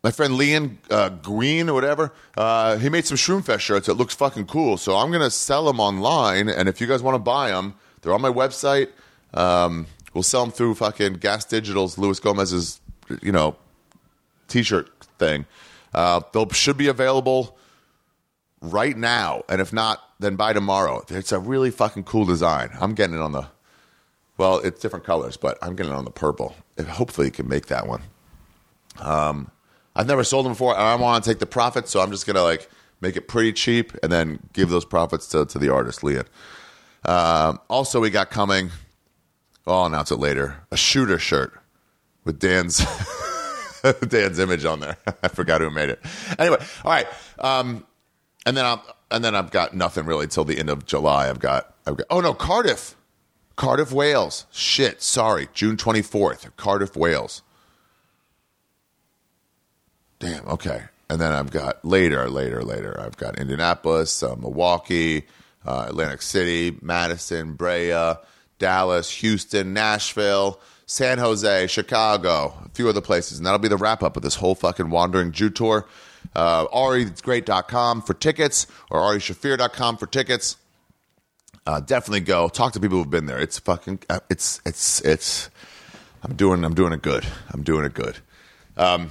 my 0.05 0.11
friend 0.13 0.37
Leon 0.37 0.79
uh, 0.91 1.09
Green 1.09 1.69
or 1.69 1.75
whatever, 1.75 2.13
uh, 2.37 2.77
he 2.79 2.89
made 2.89 3.05
some 3.05 3.17
Shroomfest 3.17 3.61
shirts 3.61 3.87
that 3.87 3.95
looks 3.95 4.15
fucking 4.15 4.47
cool. 4.47 4.77
So 4.77 4.97
I'm 4.97 5.11
gonna 5.11 5.31
sell 5.31 5.65
them 5.65 5.81
online, 5.81 6.49
and 6.49 6.69
if 6.69 6.81
you 6.81 6.87
guys 6.87 7.03
want 7.03 7.17
to 7.17 7.19
buy 7.19 7.51
them, 7.51 7.75
they're 8.01 8.15
on 8.15 8.23
my 8.23 8.31
website. 8.31 8.89
Um, 9.35 9.87
we'll 10.15 10.23
sell 10.23 10.43
them 10.43 10.53
through 10.53 10.77
fucking 10.77 11.15
Gas 11.15 11.45
Digital's 11.45 11.99
Luis 11.99 12.21
Gomez's, 12.21 12.81
you 13.21 13.33
know, 13.33 13.57
t-shirt 14.53 14.91
thing. 15.19 15.47
Uh, 15.95 16.21
they 16.33 16.45
should 16.53 16.77
be 16.77 16.89
available 16.89 17.59
right 18.61 18.97
now, 18.97 19.43
and 19.49 19.61
if 19.61 19.73
not, 19.73 20.01
then 20.19 20.37
by 20.37 20.53
tomorrow. 20.53 21.03
It's 21.09 21.33
a 21.33 21.39
really 21.39 21.71
fucking 21.71 22.05
cool 22.05 22.25
design. 22.25 22.71
I'm 22.81 22.95
getting 22.95 23.17
it 23.17 23.21
on 23.21 23.33
the. 23.33 23.47
Well, 24.39 24.59
it's 24.59 24.81
different 24.81 25.05
colors, 25.05 25.37
but 25.37 25.59
I'm 25.61 25.77
getting 25.77 25.93
it 25.93 25.97
on 25.97 26.05
the 26.05 26.11
purple. 26.11 26.57
If, 26.77 26.87
hopefully, 26.87 27.27
you 27.27 27.33
can 27.33 27.49
make 27.49 27.67
that 27.67 27.87
one. 27.87 28.03
Um, 28.99 29.51
I've 29.95 30.07
never 30.07 30.25
sold 30.25 30.47
them 30.47 30.53
before, 30.53 30.73
and 30.73 30.83
I 30.83 30.95
want 30.95 31.23
to 31.23 31.31
take 31.31 31.39
the 31.39 31.47
profits, 31.47 31.91
so 31.91 32.01
I'm 32.01 32.11
just 32.11 32.27
gonna 32.27 32.43
like 32.43 32.69
make 33.01 33.17
it 33.17 33.29
pretty 33.29 33.53
cheap 33.53 33.93
and 34.03 34.11
then 34.11 34.39
give 34.53 34.71
those 34.71 34.85
profits 34.85 35.27
to, 35.29 35.45
to 35.45 35.59
the 35.59 35.69
artist, 35.69 36.03
Leon. 36.03 36.25
Um, 37.05 37.61
also, 37.69 38.01
we 38.01 38.11
got 38.11 38.31
coming. 38.31 38.71
I'll 39.67 39.87
announce 39.87 40.11
it 40.11 40.17
later. 40.17 40.57
A 40.71 40.77
shooter 40.77 41.19
shirt 41.19 41.53
with 42.25 42.39
Dan's 42.39 42.79
Dan's 44.09 44.39
image 44.39 44.65
on 44.65 44.81
there. 44.81 44.97
I 45.23 45.29
forgot 45.29 45.61
who 45.61 45.71
made 45.71 45.91
it. 45.91 46.01
Anyway, 46.39 46.59
all 46.85 46.91
right. 46.91 47.07
Um, 47.39 47.87
and 48.47 48.57
then 48.57 48.65
I'm 48.65 48.81
and 49.11 49.25
then 49.25 49.35
I've 49.35 49.51
got 49.51 49.75
nothing 49.75 50.07
really 50.07 50.27
till 50.27 50.45
the 50.45 50.59
end 50.59 50.71
of 50.71 50.87
July. 50.87 51.29
I've 51.29 51.39
got 51.39 51.75
I've 51.87 51.97
got 51.97 52.07
oh 52.11 52.21
no 52.21 52.35
Cardiff, 52.35 52.97
Cardiff, 53.57 53.93
Wales. 53.93 54.47
Shit, 54.51 55.03
sorry, 55.03 55.49
June 55.53 55.77
twenty 55.77 56.03
fourth, 56.03 56.55
Cardiff, 56.57 56.97
Wales. 56.97 57.43
Damn. 60.19 60.47
Okay. 60.47 60.85
And 61.11 61.21
then 61.21 61.33
I've 61.33 61.51
got 61.51 61.85
later, 61.85 62.31
later, 62.31 62.63
later. 62.63 62.99
I've 62.99 63.19
got 63.19 63.39
Indianapolis, 63.39 64.23
uh, 64.23 64.35
Milwaukee, 64.37 65.27
uh, 65.67 65.87
Atlantic 65.89 66.23
City, 66.23 66.79
Madison, 66.81 67.53
Brea, 67.53 68.15
Dallas, 68.59 69.11
Houston, 69.17 69.75
Nashville, 69.75 70.59
San 70.87 71.19
Jose, 71.19 71.67
Chicago, 71.69 72.55
a 72.65 72.69
few 72.71 72.89
other 72.89 73.01
places. 73.01 73.39
And 73.39 73.47
that'll 73.47 73.59
be 73.59 73.69
the 73.69 73.77
wrap 73.77 74.03
up 74.03 74.17
of 74.17 74.23
this 74.23 74.37
whole 74.37 74.55
fucking 74.55 74.91
Wandering 74.91 75.33
Jew 75.33 75.51
tour. 75.51 75.87
Uh, 76.35 76.67
AriGreat.com 76.69 78.03
for 78.03 78.15
tickets 78.15 78.67
or 78.91 79.01
AriShaffir.com 79.01 79.97
for 79.97 80.07
tickets. 80.07 80.57
Uh, 81.67 81.81
definitely 81.81 82.21
go 82.21 82.49
talk 82.49 82.73
to 82.73 82.81
people 82.81 82.99
who've 82.99 83.11
been 83.11 83.27
there. 83.27 83.39
It's 83.39 83.59
fucking, 83.59 84.01
uh, 84.11 84.21
it's, 84.29 84.61
it's, 84.65 85.01
it's, 85.03 85.51
I'm 86.23 86.35
doing, 86.35 86.65
I'm 86.65 86.75
doing 86.75 86.93
it 86.93 87.03
good. 87.03 87.25
I'm 87.53 87.63
doing 87.63 87.85
it 87.85 87.95
good. 87.95 88.19
Um, 88.77 89.11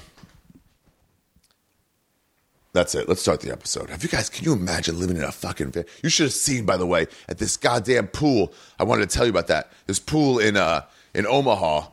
that's 2.74 2.96
it. 2.96 3.08
Let's 3.08 3.22
start 3.22 3.42
the 3.42 3.52
episode. 3.52 3.90
Have 3.90 4.04
you 4.04 4.10
guys, 4.10 4.30
can 4.30 4.46
you 4.46 4.54
imagine 4.54 5.00
living 5.00 5.18
in 5.18 5.24
a 5.24 5.32
fucking, 5.32 5.74
you 6.04 6.10
should 6.10 6.26
have 6.26 6.34
seen, 6.34 6.66
by 6.66 6.78
the 6.78 6.86
way, 6.86 7.08
at 7.28 7.38
this 7.38 7.58
goddamn 7.58 8.08
pool. 8.08 8.54
I 8.80 8.84
wanted 8.84 9.10
to 9.10 9.16
tell 9.16 9.26
you 9.26 9.32
about 9.32 9.48
that. 9.48 9.72
This 9.88 10.00
pool 10.00 10.40
in, 10.40 10.56
uh, 10.56 10.84
in 11.14 11.26
Omaha 11.26 11.88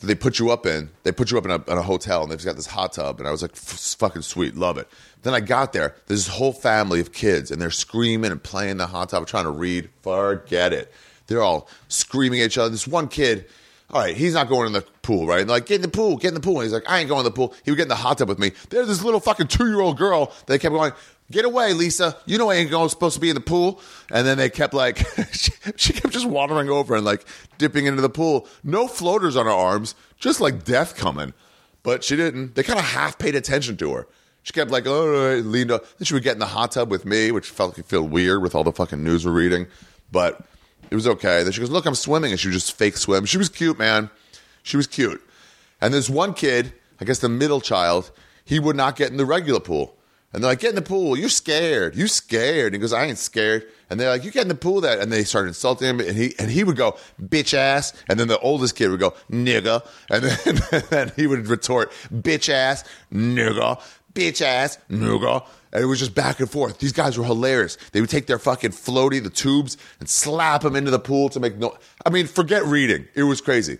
they 0.00 0.14
put 0.14 0.38
you 0.38 0.50
up 0.50 0.64
in. 0.64 0.90
They 1.02 1.12
put 1.12 1.30
you 1.30 1.38
up 1.38 1.44
in 1.44 1.50
a, 1.50 1.56
in 1.56 1.78
a 1.78 1.82
hotel 1.82 2.22
and 2.22 2.30
they've 2.30 2.44
got 2.44 2.56
this 2.56 2.66
hot 2.66 2.92
tub. 2.92 3.18
And 3.18 3.28
I 3.28 3.32
was 3.32 3.42
like, 3.42 3.52
"F- 3.52 3.96
fucking 3.98 4.22
sweet. 4.22 4.54
Love 4.56 4.78
it. 4.78 4.88
Then 5.22 5.34
I 5.34 5.40
got 5.40 5.72
there. 5.72 5.96
There's 6.06 6.26
this 6.26 6.34
whole 6.34 6.52
family 6.52 7.00
of 7.00 7.12
kids 7.12 7.50
and 7.50 7.60
they're 7.60 7.70
screaming 7.70 8.30
and 8.30 8.42
playing 8.42 8.76
the 8.76 8.86
hot 8.86 9.10
tub, 9.10 9.26
trying 9.26 9.44
to 9.44 9.50
read. 9.50 9.90
Forget 10.02 10.72
it. 10.72 10.92
They're 11.26 11.42
all 11.42 11.68
screaming 11.88 12.40
at 12.40 12.46
each 12.46 12.58
other. 12.58 12.70
This 12.70 12.86
one 12.86 13.08
kid, 13.08 13.46
all 13.90 14.00
right, 14.00 14.16
he's 14.16 14.34
not 14.34 14.48
going 14.48 14.68
in 14.68 14.72
the 14.72 14.82
pool, 15.02 15.26
right? 15.26 15.40
And 15.40 15.50
like, 15.50 15.66
get 15.66 15.76
in 15.76 15.82
the 15.82 15.88
pool, 15.88 16.16
get 16.16 16.28
in 16.28 16.34
the 16.34 16.40
pool. 16.40 16.60
And 16.60 16.62
he's 16.64 16.72
like, 16.72 16.88
I 16.88 17.00
ain't 17.00 17.08
going 17.08 17.20
in 17.20 17.24
the 17.24 17.30
pool. 17.32 17.54
He 17.64 17.70
would 17.70 17.76
get 17.76 17.84
in 17.84 17.88
the 17.88 17.96
hot 17.96 18.18
tub 18.18 18.28
with 18.28 18.38
me. 18.38 18.52
There's 18.70 18.86
this 18.86 19.02
little 19.02 19.20
fucking 19.20 19.48
two 19.48 19.66
year 19.66 19.80
old 19.80 19.98
girl 19.98 20.32
that 20.46 20.60
kept 20.60 20.72
going, 20.72 20.92
get 21.30 21.44
away, 21.44 21.72
Lisa. 21.72 22.16
You 22.26 22.38
know 22.38 22.50
I 22.50 22.56
ain't 22.56 22.70
supposed 22.90 23.14
to 23.14 23.20
be 23.20 23.28
in 23.28 23.34
the 23.34 23.40
pool. 23.40 23.80
And 24.10 24.26
then 24.26 24.38
they 24.38 24.50
kept 24.50 24.74
like, 24.74 24.98
she, 25.32 25.52
she 25.76 25.92
kept 25.92 26.12
just 26.12 26.26
wandering 26.26 26.68
over 26.68 26.94
and 26.96 27.04
like 27.04 27.24
dipping 27.58 27.86
into 27.86 28.02
the 28.02 28.10
pool. 28.10 28.46
No 28.64 28.88
floaters 28.88 29.36
on 29.36 29.46
her 29.46 29.52
arms, 29.52 29.94
just 30.18 30.40
like 30.40 30.64
death 30.64 30.96
coming. 30.96 31.34
But 31.82 32.04
she 32.04 32.16
didn't. 32.16 32.54
They 32.54 32.62
kind 32.62 32.78
of 32.78 32.84
half 32.84 33.18
paid 33.18 33.34
attention 33.34 33.76
to 33.78 33.92
her. 33.94 34.06
She 34.42 34.52
kept 34.52 34.70
like, 34.70 34.86
oh, 34.86 35.40
leaned 35.44 35.70
up. 35.70 35.84
Then 35.98 36.06
she 36.06 36.14
would 36.14 36.22
get 36.22 36.32
in 36.32 36.38
the 36.38 36.46
hot 36.46 36.72
tub 36.72 36.90
with 36.90 37.04
me, 37.04 37.30
which 37.32 37.50
felt 37.50 37.76
like 37.76 37.86
feel 37.86 38.06
weird 38.06 38.42
with 38.42 38.54
all 38.54 38.64
the 38.64 38.72
fucking 38.72 39.02
news 39.02 39.26
we're 39.26 39.32
reading. 39.32 39.66
But 40.10 40.40
it 40.90 40.94
was 40.94 41.06
okay. 41.06 41.42
Then 41.42 41.52
she 41.52 41.60
goes, 41.60 41.70
look, 41.70 41.86
I'm 41.86 41.94
swimming. 41.94 42.30
And 42.30 42.40
she 42.40 42.48
would 42.48 42.54
just 42.54 42.72
fake 42.72 42.96
swim. 42.96 43.26
She 43.26 43.36
was 43.36 43.48
cute, 43.48 43.78
man. 43.78 44.10
She 44.62 44.76
was 44.76 44.86
cute. 44.86 45.22
And 45.80 45.92
there's 45.92 46.10
one 46.10 46.34
kid, 46.34 46.72
I 47.00 47.04
guess 47.04 47.18
the 47.18 47.28
middle 47.28 47.60
child, 47.60 48.10
he 48.44 48.58
would 48.58 48.76
not 48.76 48.96
get 48.96 49.10
in 49.10 49.18
the 49.18 49.26
regular 49.26 49.60
pool. 49.60 49.97
And 50.32 50.42
they're 50.42 50.50
like, 50.50 50.60
get 50.60 50.70
in 50.70 50.74
the 50.74 50.82
pool. 50.82 51.16
You're 51.16 51.30
scared. 51.30 51.96
You 51.96 52.06
scared. 52.06 52.74
And 52.74 52.74
he 52.74 52.80
goes, 52.80 52.92
I 52.92 53.04
ain't 53.06 53.18
scared. 53.18 53.66
And 53.88 53.98
they're 53.98 54.10
like, 54.10 54.24
you 54.24 54.30
get 54.30 54.42
in 54.42 54.48
the 54.48 54.54
pool 54.54 54.82
that. 54.82 54.98
And 54.98 55.10
they 55.10 55.24
started 55.24 55.48
insulting 55.48 55.88
him. 55.88 56.00
And 56.00 56.16
he, 56.16 56.34
and 56.38 56.50
he 56.50 56.64
would 56.64 56.76
go, 56.76 56.96
bitch 57.22 57.54
ass. 57.54 57.94
And 58.08 58.20
then 58.20 58.28
the 58.28 58.38
oldest 58.40 58.76
kid 58.76 58.90
would 58.90 59.00
go, 59.00 59.14
nigga. 59.30 59.86
And 60.10 60.24
then, 60.24 60.38
and 60.72 60.82
then 60.90 61.12
he 61.16 61.26
would 61.26 61.46
retort, 61.48 61.92
bitch 62.12 62.50
ass, 62.50 62.84
nigga, 63.12 63.80
bitch 64.12 64.42
ass, 64.42 64.78
nigga. 64.90 65.46
And 65.72 65.82
it 65.82 65.86
was 65.86 65.98
just 65.98 66.14
back 66.14 66.40
and 66.40 66.50
forth. 66.50 66.78
These 66.78 66.92
guys 66.92 67.16
were 67.16 67.24
hilarious. 67.24 67.78
They 67.92 68.00
would 68.00 68.10
take 68.10 68.26
their 68.26 68.38
fucking 68.38 68.70
floaty, 68.72 69.22
the 69.22 69.30
tubes, 69.30 69.78
and 70.00 70.08
slap 70.08 70.62
them 70.62 70.76
into 70.76 70.90
the 70.90 70.98
pool 70.98 71.30
to 71.30 71.40
make 71.40 71.56
no. 71.56 71.76
I 72.04 72.10
mean, 72.10 72.26
forget 72.26 72.64
reading. 72.64 73.06
It 73.14 73.22
was 73.22 73.40
crazy. 73.40 73.78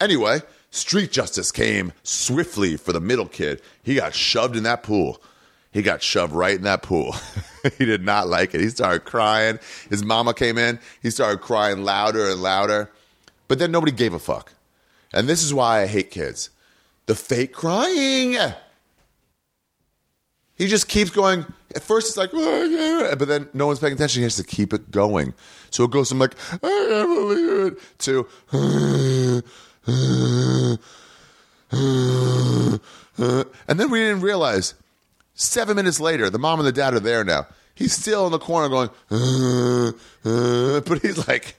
Anyway, 0.00 0.40
street 0.70 1.10
justice 1.10 1.50
came 1.50 1.92
swiftly 2.02 2.76
for 2.76 2.92
the 2.92 3.00
middle 3.00 3.26
kid. 3.26 3.62
He 3.82 3.94
got 3.94 4.14
shoved 4.14 4.56
in 4.56 4.62
that 4.64 4.82
pool. 4.82 5.22
He 5.76 5.82
got 5.82 6.02
shoved 6.02 6.32
right 6.32 6.54
in 6.54 6.62
that 6.62 6.82
pool. 6.82 7.14
he 7.76 7.84
did 7.84 8.02
not 8.02 8.28
like 8.28 8.54
it. 8.54 8.62
He 8.62 8.70
started 8.70 9.04
crying. 9.04 9.58
His 9.90 10.02
mama 10.02 10.32
came 10.32 10.56
in. 10.56 10.80
He 11.02 11.10
started 11.10 11.42
crying 11.42 11.84
louder 11.84 12.30
and 12.30 12.40
louder. 12.40 12.90
But 13.46 13.58
then 13.58 13.72
nobody 13.72 13.92
gave 13.92 14.14
a 14.14 14.18
fuck. 14.18 14.54
And 15.12 15.28
this 15.28 15.42
is 15.42 15.52
why 15.52 15.82
I 15.82 15.86
hate 15.86 16.10
kids. 16.10 16.48
The 17.04 17.14
fake 17.14 17.52
crying. 17.52 18.38
He 20.54 20.66
just 20.66 20.88
keeps 20.88 21.10
going. 21.10 21.44
At 21.74 21.82
first, 21.82 22.08
it's 22.08 22.16
like, 22.16 22.30
"Oh, 22.32 22.64
yeah," 22.64 23.14
but 23.14 23.28
then 23.28 23.50
no 23.52 23.66
one's 23.66 23.78
paying 23.78 23.92
attention. 23.92 24.20
He 24.20 24.24
has 24.24 24.36
to 24.36 24.44
keep 24.44 24.72
it 24.72 24.90
going. 24.90 25.34
So 25.68 25.84
it 25.84 25.90
goes 25.90 26.08
from 26.08 26.20
like, 26.20 26.36
I 26.54 26.56
can't 26.88 27.06
believe 27.06 27.66
it, 27.66 27.78
to, 27.98 28.26
and 33.68 33.78
then 33.78 33.90
we 33.90 33.98
didn't 33.98 34.22
realize. 34.22 34.72
Seven 35.38 35.76
minutes 35.76 36.00
later, 36.00 36.30
the 36.30 36.38
mom 36.38 36.60
and 36.60 36.66
the 36.66 36.72
dad 36.72 36.94
are 36.94 37.00
there 37.00 37.22
now. 37.22 37.46
He's 37.74 37.92
still 37.92 38.24
in 38.24 38.32
the 38.32 38.38
corner 38.38 38.70
going, 38.70 38.88
uh, 39.10 39.88
uh, 40.24 40.80
but 40.80 41.02
he's 41.02 41.28
like, 41.28 41.56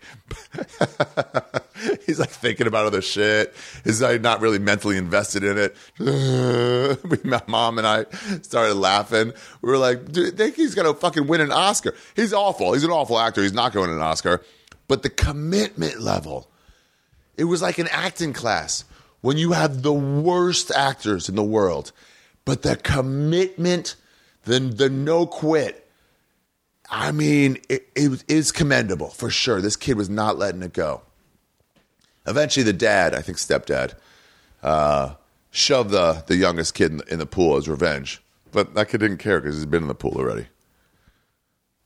he's 2.07 2.19
like 2.19 2.31
thinking 2.31 2.65
about 2.65 2.87
other 2.87 3.03
shit. 3.03 3.53
He's 3.83 4.01
like 4.01 4.21
not 4.21 4.41
really 4.41 4.57
mentally 4.57 4.97
invested 4.97 5.43
in 5.43 5.59
it. 5.59 5.75
My 7.23 7.41
mom 7.45 7.77
and 7.77 7.85
I 7.85 8.05
started 8.41 8.73
laughing. 8.73 9.31
We 9.61 9.69
were 9.69 9.77
like, 9.77 10.11
dude, 10.11 10.35
think 10.35 10.55
he's 10.55 10.73
gonna 10.73 10.95
fucking 10.95 11.27
win 11.27 11.39
an 11.39 11.51
Oscar. 11.51 11.93
He's 12.15 12.33
awful. 12.33 12.73
He's 12.73 12.83
an 12.83 12.89
awful 12.89 13.19
actor. 13.19 13.43
He's 13.43 13.53
not 13.53 13.71
going 13.71 13.89
to 13.89 13.95
an 13.95 14.01
Oscar. 14.01 14.41
But 14.87 15.03
the 15.03 15.11
commitment 15.11 15.99
level, 15.99 16.49
it 17.37 17.43
was 17.43 17.61
like 17.61 17.77
an 17.77 17.89
acting 17.91 18.33
class 18.33 18.85
when 19.21 19.37
you 19.37 19.51
have 19.51 19.83
the 19.83 19.93
worst 19.93 20.71
actors 20.71 21.29
in 21.29 21.35
the 21.35 21.43
world, 21.43 21.91
but 22.47 22.61
the 22.61 22.77
commitment, 22.77 23.95
the 24.45 24.61
the 24.61 24.89
no 24.89 25.25
quit. 25.25 25.85
I 26.89 27.11
mean, 27.11 27.57
it, 27.67 27.89
it 27.93 28.23
is 28.29 28.53
commendable 28.53 29.09
for 29.09 29.29
sure. 29.29 29.59
This 29.59 29.75
kid 29.75 29.97
was 29.97 30.09
not 30.09 30.37
letting 30.37 30.63
it 30.63 30.71
go. 30.71 31.01
Eventually, 32.25 32.63
the 32.63 32.71
dad, 32.71 33.13
I 33.13 33.21
think 33.21 33.37
stepdad, 33.37 33.95
uh, 34.63 35.15
shoved 35.51 35.89
the, 35.89 36.23
the 36.27 36.37
youngest 36.37 36.73
kid 36.73 36.91
in 36.91 36.97
the, 36.99 37.13
in 37.13 37.19
the 37.19 37.25
pool 37.25 37.57
as 37.57 37.67
revenge. 37.67 38.21
But 38.53 38.75
that 38.75 38.87
kid 38.87 39.01
didn't 39.01 39.17
care 39.17 39.41
because 39.41 39.57
he's 39.57 39.65
been 39.65 39.83
in 39.83 39.89
the 39.89 39.95
pool 39.95 40.13
already. 40.15 40.47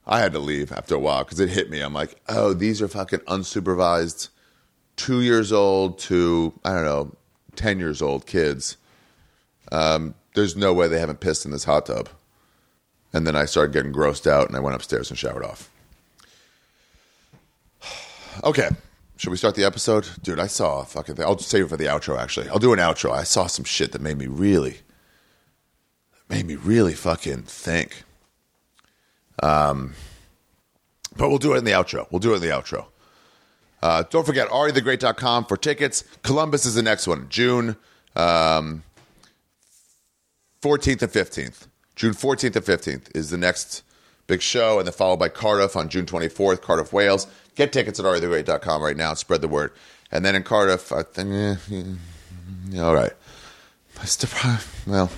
I 0.06 0.20
had 0.20 0.34
to 0.34 0.40
leave 0.40 0.72
after 0.72 0.94
a 0.94 1.00
while 1.00 1.24
because 1.24 1.40
it 1.40 1.50
hit 1.50 1.72
me. 1.72 1.82
I'm 1.82 1.94
like, 1.96 2.16
oh, 2.30 2.54
these 2.54 2.84
are 2.84 2.88
fucking 2.88 3.22
unsupervised, 3.22 4.30
two 4.96 5.22
years 5.22 5.52
old 5.52 5.98
to, 6.00 6.54
I 6.64 6.76
don't 6.76 6.86
know, 6.86 7.16
10 7.56 7.80
years 7.80 8.04
old 8.04 8.28
kids. 8.28 8.78
Um, 9.72 10.14
there's 10.36 10.56
no 10.56 10.74
way 10.74 10.88
they 10.88 11.00
haven't 11.00 11.20
pissed 11.20 11.46
in 11.46 11.52
this 11.52 11.66
hot 11.66 11.86
tub. 11.86 12.10
And 13.14 13.28
then 13.28 13.36
I 13.36 13.46
started 13.46 13.74
getting 13.74 13.92
grossed 13.92 14.26
out 14.26 14.48
and 14.48 14.56
I 14.56 14.62
went 14.62 14.76
upstairs 14.76 15.10
and 15.10 15.18
showered 15.20 15.44
off. 15.44 15.70
Okay. 18.46 18.70
Should 19.18 19.30
we 19.30 19.38
start 19.38 19.56
the 19.56 19.66
episode? 19.66 20.08
Dude, 20.24 20.40
I 20.40 20.48
saw 20.48 20.82
a 20.82 20.86
fucking 20.86 21.16
thing. 21.16 21.26
I'll 21.26 21.38
save 21.38 21.66
it 21.66 21.68
for 21.68 21.78
the 21.78 21.86
outro, 21.86 22.18
actually. 22.18 22.48
I'll 22.50 22.58
do 22.60 22.74
an 22.74 22.80
outro. 22.80 23.12
I 23.12 23.24
saw 23.24 23.46
some 23.46 23.66
shit 23.66 23.92
that 23.92 24.02
made 24.02 24.18
me 24.18 24.26
really, 24.26 24.78
made 26.28 26.48
me 26.48 26.56
really 26.56 26.94
fucking 26.94 27.44
think. 27.44 28.04
Um, 29.44 29.94
but 31.18 31.30
we'll 31.30 31.38
do 31.38 31.54
it 31.54 31.58
in 31.58 31.66
the 31.66 31.72
outro. 31.72 32.08
We'll 32.10 32.20
do 32.20 32.32
it 32.32 32.38
in 32.38 32.42
the 32.42 32.48
outro. 32.48 32.86
Uh, 33.84 34.04
don't 34.10 34.26
forget, 34.26 34.48
arithegreat.com 34.48 35.46
for 35.46 35.58
tickets. 35.58 36.04
Columbus 36.24 36.66
is 36.66 36.74
the 36.74 36.82
next 36.82 37.06
one, 37.06 37.28
June 37.30 37.76
um, 38.16 38.84
14th 40.62 41.02
and 41.02 41.12
15th. 41.12 41.68
June 41.96 42.14
14th 42.14 42.56
and 42.56 42.66
15th 42.66 43.16
is 43.16 43.30
the 43.30 43.38
next 43.38 43.84
big 44.28 44.42
show, 44.42 44.78
and 44.78 44.88
then 44.88 44.94
followed 44.94 45.18
by 45.18 45.30
Cardiff 45.30 45.76
on 45.76 45.90
June 45.90 46.06
24th, 46.06 46.62
Cardiff, 46.62 46.94
Wales. 46.94 47.28
Get 47.56 47.74
tickets 47.74 48.00
at 48.00 48.06
arithegreat.com 48.06 48.82
right 48.82 48.96
now. 48.96 49.14
Spread 49.14 49.42
the 49.42 49.48
word. 49.48 49.74
And 50.12 50.24
then 50.24 50.36
in 50.36 50.44
Cardiff, 50.44 50.92
I 50.92 51.04
think, 51.04 51.32
eh, 51.70 51.84
yeah, 52.70 52.84
all 52.84 52.94
right. 52.94 53.14
Well, 54.88 55.12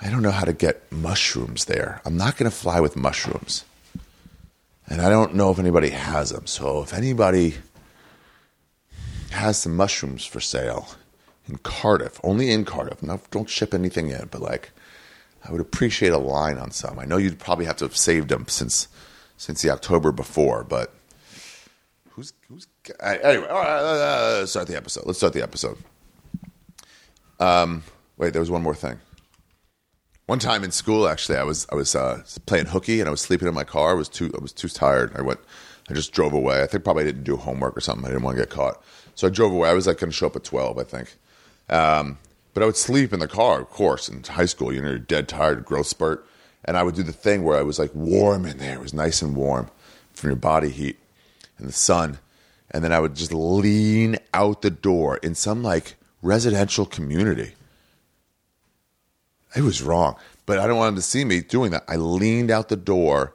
I 0.00 0.10
don't 0.10 0.22
know 0.22 0.30
how 0.30 0.44
to 0.44 0.52
get 0.52 0.90
mushrooms 0.90 1.66
there. 1.66 2.00
I'm 2.04 2.16
not 2.16 2.36
going 2.36 2.50
to 2.50 2.56
fly 2.56 2.80
with 2.80 2.96
mushrooms. 2.96 3.64
And 4.88 5.00
I 5.00 5.08
don't 5.08 5.34
know 5.34 5.50
if 5.50 5.58
anybody 5.58 5.90
has 5.90 6.30
them. 6.30 6.46
So 6.46 6.82
if 6.82 6.92
anybody 6.92 7.56
has 9.30 9.58
some 9.58 9.76
mushrooms 9.76 10.24
for 10.24 10.40
sale 10.40 10.88
in 11.48 11.58
Cardiff, 11.58 12.20
only 12.22 12.50
in 12.50 12.64
Cardiff, 12.64 13.02
not, 13.02 13.30
don't 13.30 13.50
ship 13.50 13.74
anything 13.74 14.08
in, 14.10 14.28
but 14.30 14.40
like, 14.40 14.70
I 15.44 15.50
would 15.50 15.60
appreciate 15.60 16.12
a 16.12 16.18
line 16.18 16.58
on 16.58 16.70
some. 16.70 16.98
I 16.98 17.04
know 17.04 17.16
you'd 17.16 17.38
probably 17.38 17.64
have 17.64 17.76
to 17.76 17.84
have 17.84 17.96
saved 17.96 18.28
them 18.28 18.46
since 18.48 18.88
since 19.36 19.60
the 19.62 19.70
October 19.70 20.12
before, 20.12 20.62
but 20.62 20.94
who's 22.10 22.32
who's 22.48 22.68
anyway? 23.00 23.48
All 23.48 23.58
right, 23.58 23.80
uh, 23.80 24.36
let's 24.38 24.52
start 24.52 24.68
the 24.68 24.76
episode. 24.76 25.04
Let's 25.04 25.18
start 25.18 25.32
the 25.32 25.42
episode. 25.42 25.78
Um, 27.40 27.82
wait, 28.16 28.32
there 28.32 28.40
was 28.40 28.50
one 28.50 28.62
more 28.62 28.74
thing. 28.74 29.00
One 30.26 30.38
time 30.38 30.62
in 30.62 30.70
school, 30.70 31.08
actually, 31.08 31.38
I 31.38 31.42
was 31.42 31.66
I 31.72 31.74
was 31.74 31.96
uh, 31.96 32.22
playing 32.46 32.66
hooky 32.66 33.00
and 33.00 33.08
I 33.08 33.10
was 33.10 33.20
sleeping 33.20 33.48
in 33.48 33.54
my 33.54 33.64
car. 33.64 33.90
I 33.90 33.94
was 33.94 34.08
too 34.08 34.32
I 34.38 34.40
was 34.40 34.52
too 34.52 34.68
tired. 34.68 35.12
I 35.16 35.22
went. 35.22 35.40
I 35.90 35.94
just 35.94 36.12
drove 36.12 36.32
away. 36.32 36.62
I 36.62 36.68
think 36.68 36.84
probably 36.84 37.02
I 37.02 37.06
didn't 37.06 37.24
do 37.24 37.36
homework 37.36 37.76
or 37.76 37.80
something. 37.80 38.04
I 38.04 38.08
didn't 38.10 38.22
want 38.22 38.36
to 38.36 38.42
get 38.42 38.50
caught, 38.50 38.80
so 39.16 39.26
I 39.26 39.30
drove 39.30 39.52
away. 39.52 39.68
I 39.68 39.72
was 39.72 39.88
like 39.88 39.98
going 39.98 40.10
to 40.10 40.16
show 40.16 40.28
up 40.28 40.36
at 40.36 40.44
twelve, 40.44 40.78
I 40.78 40.84
think. 40.84 41.16
Um, 41.68 42.18
but 42.54 42.62
I 42.62 42.66
would 42.66 42.76
sleep 42.76 43.12
in 43.12 43.20
the 43.20 43.28
car, 43.28 43.60
of 43.60 43.70
course, 43.70 44.08
in 44.08 44.22
high 44.22 44.46
school. 44.46 44.72
You 44.72 44.82
know, 44.82 44.90
you're 44.90 44.98
dead 44.98 45.28
tired, 45.28 45.64
growth 45.64 45.86
spurt, 45.86 46.26
and 46.64 46.76
I 46.76 46.82
would 46.82 46.94
do 46.94 47.02
the 47.02 47.12
thing 47.12 47.44
where 47.44 47.58
I 47.58 47.62
was 47.62 47.78
like 47.78 47.94
warm 47.94 48.44
in 48.44 48.58
there. 48.58 48.74
It 48.74 48.82
was 48.82 48.94
nice 48.94 49.22
and 49.22 49.34
warm 49.34 49.70
from 50.12 50.30
your 50.30 50.36
body 50.36 50.68
heat 50.68 50.98
and 51.58 51.68
the 51.68 51.72
sun, 51.72 52.18
and 52.70 52.84
then 52.84 52.92
I 52.92 53.00
would 53.00 53.14
just 53.14 53.32
lean 53.32 54.18
out 54.34 54.62
the 54.62 54.70
door 54.70 55.16
in 55.18 55.34
some 55.34 55.62
like 55.62 55.94
residential 56.20 56.86
community 56.86 57.54
it 59.54 59.62
was 59.62 59.82
wrong, 59.82 60.16
but 60.46 60.58
I 60.58 60.66
don't 60.66 60.78
want 60.78 60.90
him 60.90 60.96
to 60.96 61.02
see 61.02 61.24
me 61.24 61.40
doing 61.40 61.70
that. 61.72 61.84
I 61.88 61.96
leaned 61.96 62.50
out 62.50 62.68
the 62.68 62.76
door 62.76 63.34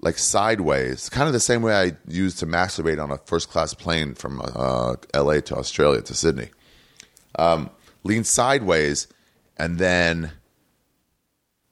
like 0.00 0.18
sideways, 0.18 1.08
kind 1.08 1.26
of 1.26 1.32
the 1.32 1.40
same 1.40 1.62
way 1.62 1.74
I 1.74 1.96
used 2.06 2.38
to 2.38 2.46
masturbate 2.46 3.02
on 3.02 3.10
a 3.10 3.18
first 3.18 3.50
class 3.50 3.74
plane 3.74 4.14
from 4.14 4.40
uh, 4.42 4.96
LA 5.14 5.40
to 5.40 5.56
Australia 5.56 6.02
to 6.02 6.14
Sydney. 6.14 6.50
Um, 7.36 7.70
leaned 8.04 8.26
sideways 8.26 9.08
and 9.56 9.78
then 9.78 10.32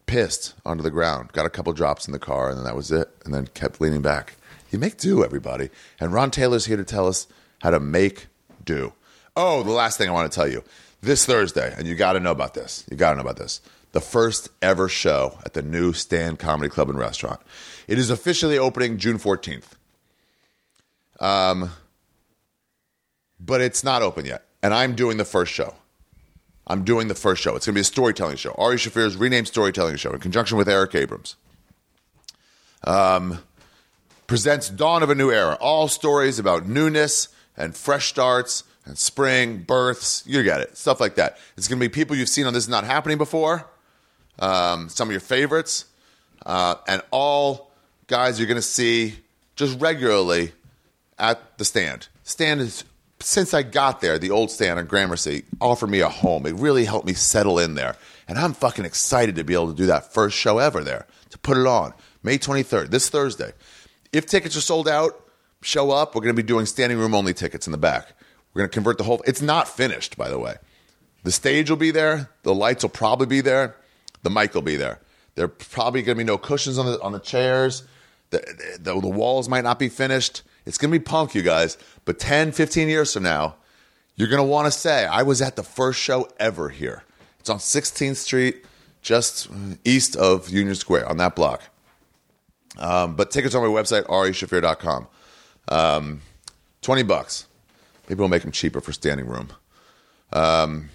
pissed 0.07 0.55
onto 0.65 0.83
the 0.83 0.91
ground. 0.91 1.33
Got 1.33 1.47
a 1.47 1.51
couple 1.51 1.73
drops 1.73 2.07
in 2.07 2.13
the 2.13 2.19
car, 2.19 2.49
and 2.49 2.59
then 2.59 2.65
that 2.65 2.77
was 2.77 2.93
it. 2.93 3.09
And 3.25 3.33
then 3.33 3.47
kept 3.49 3.81
leaning 3.81 4.03
back. 4.03 4.37
You 4.71 4.79
make 4.79 4.97
do, 4.97 5.25
everybody. 5.25 5.71
And 6.01 6.13
Ron 6.13 6.31
Taylor's 6.31 6.67
here 6.67 6.77
to 6.77 6.85
tell 6.85 7.07
us 7.07 7.27
how 7.63 7.71
to 7.71 7.81
make 7.81 8.27
do. 8.65 8.93
Oh, 9.37 9.63
the 9.63 9.73
last 9.73 9.99
thing 9.99 10.09
I 10.09 10.13
want 10.13 10.31
to 10.31 10.35
tell 10.35 10.49
you 10.49 10.63
this 11.01 11.27
Thursday, 11.27 11.75
and 11.77 11.87
you 11.87 11.95
got 11.95 12.15
to 12.15 12.21
know 12.21 12.31
about 12.31 12.55
this. 12.55 12.85
You 12.91 12.97
got 12.97 13.11
to 13.11 13.17
know 13.17 13.23
about 13.23 13.37
this. 13.37 13.61
The 13.93 14.01
first 14.01 14.49
ever 14.61 14.89
show 14.89 15.39
at 15.45 15.53
the 15.53 15.63
new 15.63 15.93
Stand 15.93 16.39
Comedy 16.39 16.69
Club 16.69 16.89
and 16.89 16.99
Restaurant. 16.99 17.41
It 17.87 17.99
is 17.99 18.11
officially 18.11 18.59
opening 18.59 18.99
June 18.99 19.19
14th. 19.19 19.73
Um, 21.21 21.71
but 23.39 23.61
it's 23.61 23.85
not 23.85 24.03
open 24.03 24.25
yet. 24.25 24.45
And 24.65 24.73
I'm 24.73 24.95
doing 24.95 25.19
the 25.19 25.27
first 25.27 25.53
show. 25.53 25.75
I'm 26.67 26.85
doing 26.85 27.09
the 27.09 27.15
first 27.15 27.43
show. 27.43 27.55
It's 27.55 27.67
going 27.67 27.75
to 27.75 27.77
be 27.77 27.83
a 27.83 27.85
storytelling 27.85 28.37
show. 28.37 28.55
Ari 28.57 28.77
Shaffir's 28.79 29.15
renamed 29.15 29.47
storytelling 29.47 29.97
show 29.97 30.11
in 30.13 30.21
conjunction 30.21 30.57
with 30.57 30.71
Eric 30.71 30.95
Abrams. 30.95 31.37
Um, 32.83 33.41
presents 34.27 34.71
Dawn 34.71 35.03
of 35.03 35.11
a 35.11 35.15
New 35.15 35.31
Era. 35.31 35.59
All 35.61 35.87
stories 35.87 36.39
about 36.39 36.67
newness 36.67 37.29
and 37.59 37.77
fresh 37.77 38.07
starts 38.07 38.65
and 38.87 38.97
spring, 38.97 39.59
births, 39.59 40.23
you 40.27 40.43
get 40.43 40.63
it, 40.63 40.79
stuff 40.79 40.99
like 40.99 41.17
that. 41.17 41.37
It's 41.59 41.69
going 41.69 41.79
to 41.79 41.85
be 41.87 41.91
people 41.91 42.17
you've 42.17 42.31
seen 42.31 42.47
on 42.47 42.55
This 42.55 42.65
Is 42.65 42.71
Not 42.71 42.85
Happening 42.85 43.19
before, 43.19 43.67
um, 44.39 44.89
some 44.89 45.09
of 45.09 45.13
your 45.13 45.21
favorites, 45.21 45.85
uh, 46.47 46.77
and 46.89 47.03
all 47.11 47.71
guys 48.07 48.39
you're 48.39 48.49
going 48.49 48.57
to 48.57 48.63
see 48.63 49.17
just 49.57 49.79
regularly 49.79 50.53
at 51.19 51.59
the 51.59 51.67
stand. 51.67 52.09
Stand 52.23 52.63
is, 52.63 52.85
since 53.25 53.55
I 53.55 53.63
got 53.63 54.01
there, 54.01 54.19
the 54.19 54.31
old 54.31 54.51
stand 54.51 54.79
on 54.79 54.87
Gramercy 54.87 55.45
offered 55.61 55.89
me 55.89 56.01
a 56.01 56.09
home. 56.09 56.47
It 56.47 56.55
really 56.55 56.85
helped 56.85 57.07
me 57.07 57.15
settle 57.15 57.59
in 57.59 57.75
there. 57.75 57.97
And 58.29 58.39
I'm 58.39 58.53
fucking 58.53 58.85
excited 58.85 59.37
to 59.37 59.45
be 59.45 59.55
able 59.55 59.69
to 59.69 59.77
do 59.77 59.87
that 59.87 60.13
first 60.13 60.37
show 60.37 60.59
ever 60.59 60.85
there, 60.85 61.07
to 61.31 61.39
put 61.39 61.57
it 61.57 61.67
on 61.67 61.95
May 62.23 62.39
23rd, 62.39 62.91
this 62.91 63.09
Thursday. 63.09 63.53
If 64.13 64.27
tickets 64.27 64.57
are 64.57 64.63
sold 64.63 64.89
out, 64.89 65.25
show 65.63 65.91
up. 65.91 66.15
We're 66.15 66.21
going 66.21 66.37
to 66.37 66.43
be 66.43 66.47
doing 66.47 66.67
standing 66.67 66.99
room 66.99 67.15
only 67.15 67.35
tickets 67.35 67.67
in 67.67 67.73
the 67.73 67.79
back. 67.79 68.13
We're 68.53 68.61
going 68.61 68.71
to 68.71 68.75
convert 68.75 68.99
the 68.99 69.05
whole. 69.05 69.23
It's 69.27 69.43
not 69.43 69.69
finished, 69.69 70.17
by 70.17 70.29
the 70.29 70.39
way. 70.39 70.57
The 71.25 71.33
stage 71.33 71.71
will 71.71 71.79
be 71.79 71.91
there. 71.91 72.31
The 72.43 72.55
lights 72.55 72.85
will 72.85 72.91
probably 72.91 73.27
be 73.27 73.41
there. 73.41 73.77
The 74.23 74.31
mic 74.31 74.55
will 74.55 74.63
be 74.63 74.77
there. 74.77 75.01
There 75.35 75.49
probably 75.49 76.03
going 76.03 76.17
to 76.17 76.25
be 76.25 76.27
no 76.27 76.39
cushions 76.39 76.79
on 76.79 76.87
the 76.87 77.01
on 77.01 77.13
the 77.13 77.19
chairs. 77.19 77.83
The, 78.31 78.79
the, 78.81 79.01
the 79.01 79.09
walls 79.09 79.49
might 79.49 79.65
not 79.65 79.79
be 79.79 79.89
finished. 79.89 80.43
It's 80.67 80.79
going 80.79 80.93
to 80.93 80.99
be 80.99 81.03
punk, 81.03 81.35
you 81.35 81.43
guys. 81.43 81.77
But 82.05 82.19
10, 82.19 82.53
15 82.53 82.89
years 82.89 83.13
from 83.13 83.23
now, 83.23 83.57
you're 84.17 84.29
going 84.29 84.43
to 84.43 84.49
want 84.49 84.67
to 84.67 84.71
say, 84.71 85.05
I 85.05 85.23
was 85.23 85.43
at 85.43 85.57
the 85.57 85.63
first 85.63 86.01
show 86.01 86.29
ever 86.39 86.69
here. 86.69 87.03
It's 87.41 87.51
on 87.51 87.59
16th 87.59 88.17
Street, 88.17 88.65
just 89.03 89.49
east 89.85 90.17
of 90.17 90.49
Union 90.49 90.75
Square, 90.75 91.09
on 91.09 91.19
that 91.19 91.37
block. 91.37 91.63
Um, 92.79 93.17
but 93.17 93.31
tickets 93.31 93.55
on 93.55 93.63
my 93.63 93.69
website, 93.69 94.05
arishaffir.com. 94.05 95.07
Um, 95.69 96.23
20 96.83 97.03
bucks. 97.03 97.47
Maybe 98.09 98.19
we'll 98.19 98.29
make 98.29 98.43
them 98.43 98.53
cheaper 98.53 98.81
for 98.81 98.93
standing 98.93 99.27
room. 99.27 99.53
Um, 100.33 100.91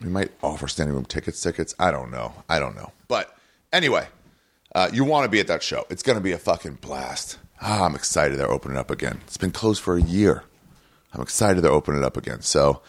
we 0.00 0.08
might 0.08 0.30
offer 0.42 0.66
standing 0.66 0.94
room 0.94 1.04
tickets. 1.04 1.40
Tickets. 1.42 1.74
I 1.78 1.90
don't 1.90 2.10
know. 2.10 2.34
I 2.48 2.58
don't 2.58 2.74
know. 2.74 2.92
But 3.08 3.36
anyway, 3.72 4.06
uh, 4.74 4.88
you 4.92 5.04
want 5.04 5.24
to 5.24 5.28
be 5.30 5.40
at 5.40 5.46
that 5.48 5.62
show. 5.62 5.86
It's 5.90 6.02
going 6.02 6.16
to 6.18 6.22
be 6.22 6.32
a 6.32 6.38
fucking 6.38 6.76
blast. 6.76 7.38
Ah, 7.60 7.84
I'm 7.84 7.94
excited 7.94 8.38
they're 8.38 8.50
opening 8.50 8.78
up 8.78 8.90
again. 8.90 9.20
It's 9.24 9.36
been 9.36 9.50
closed 9.50 9.82
for 9.82 9.96
a 9.96 10.02
year. 10.02 10.44
I'm 11.12 11.20
excited 11.20 11.62
they're 11.62 11.72
opening 11.72 12.02
it 12.02 12.06
up 12.06 12.16
again. 12.16 12.40
So, 12.42 12.82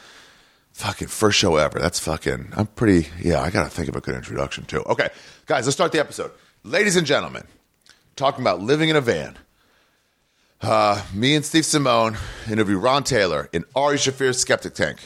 fucking 0.74 1.08
first 1.08 1.38
show 1.40 1.58
ever. 1.58 1.80
That's 1.80 2.00
fucking. 2.00 2.54
I'm 2.56 2.68
pretty. 2.68 3.10
Yeah, 3.20 3.42
I 3.42 3.50
got 3.50 3.64
to 3.64 3.70
think 3.70 3.90
of 3.90 3.96
a 3.96 4.02
good 4.02 4.16
introduction 4.16 4.66
too. 4.66 4.84
Okay, 4.84 5.10
guys, 5.46 5.66
let's 5.66 5.76
start 5.76 5.92
the 5.92 6.00
episode. 6.00 6.32
Ladies 6.64 6.96
and 6.96 7.08
gentlemen, 7.08 7.44
talking 8.16 8.42
about 8.42 8.62
living 8.62 8.90
in 8.90 8.96
a 8.96 9.02
van. 9.02 9.38
Uh, 10.62 11.04
me 11.14 11.36
and 11.36 11.44
Steve 11.44 11.64
Simeone 11.64 12.18
interview 12.50 12.78
Ron 12.78 13.04
Taylor 13.04 13.50
in 13.52 13.66
Ari 13.76 13.98
Shaffir's 13.98 14.40
Skeptic 14.40 14.76
Tank 14.76 15.00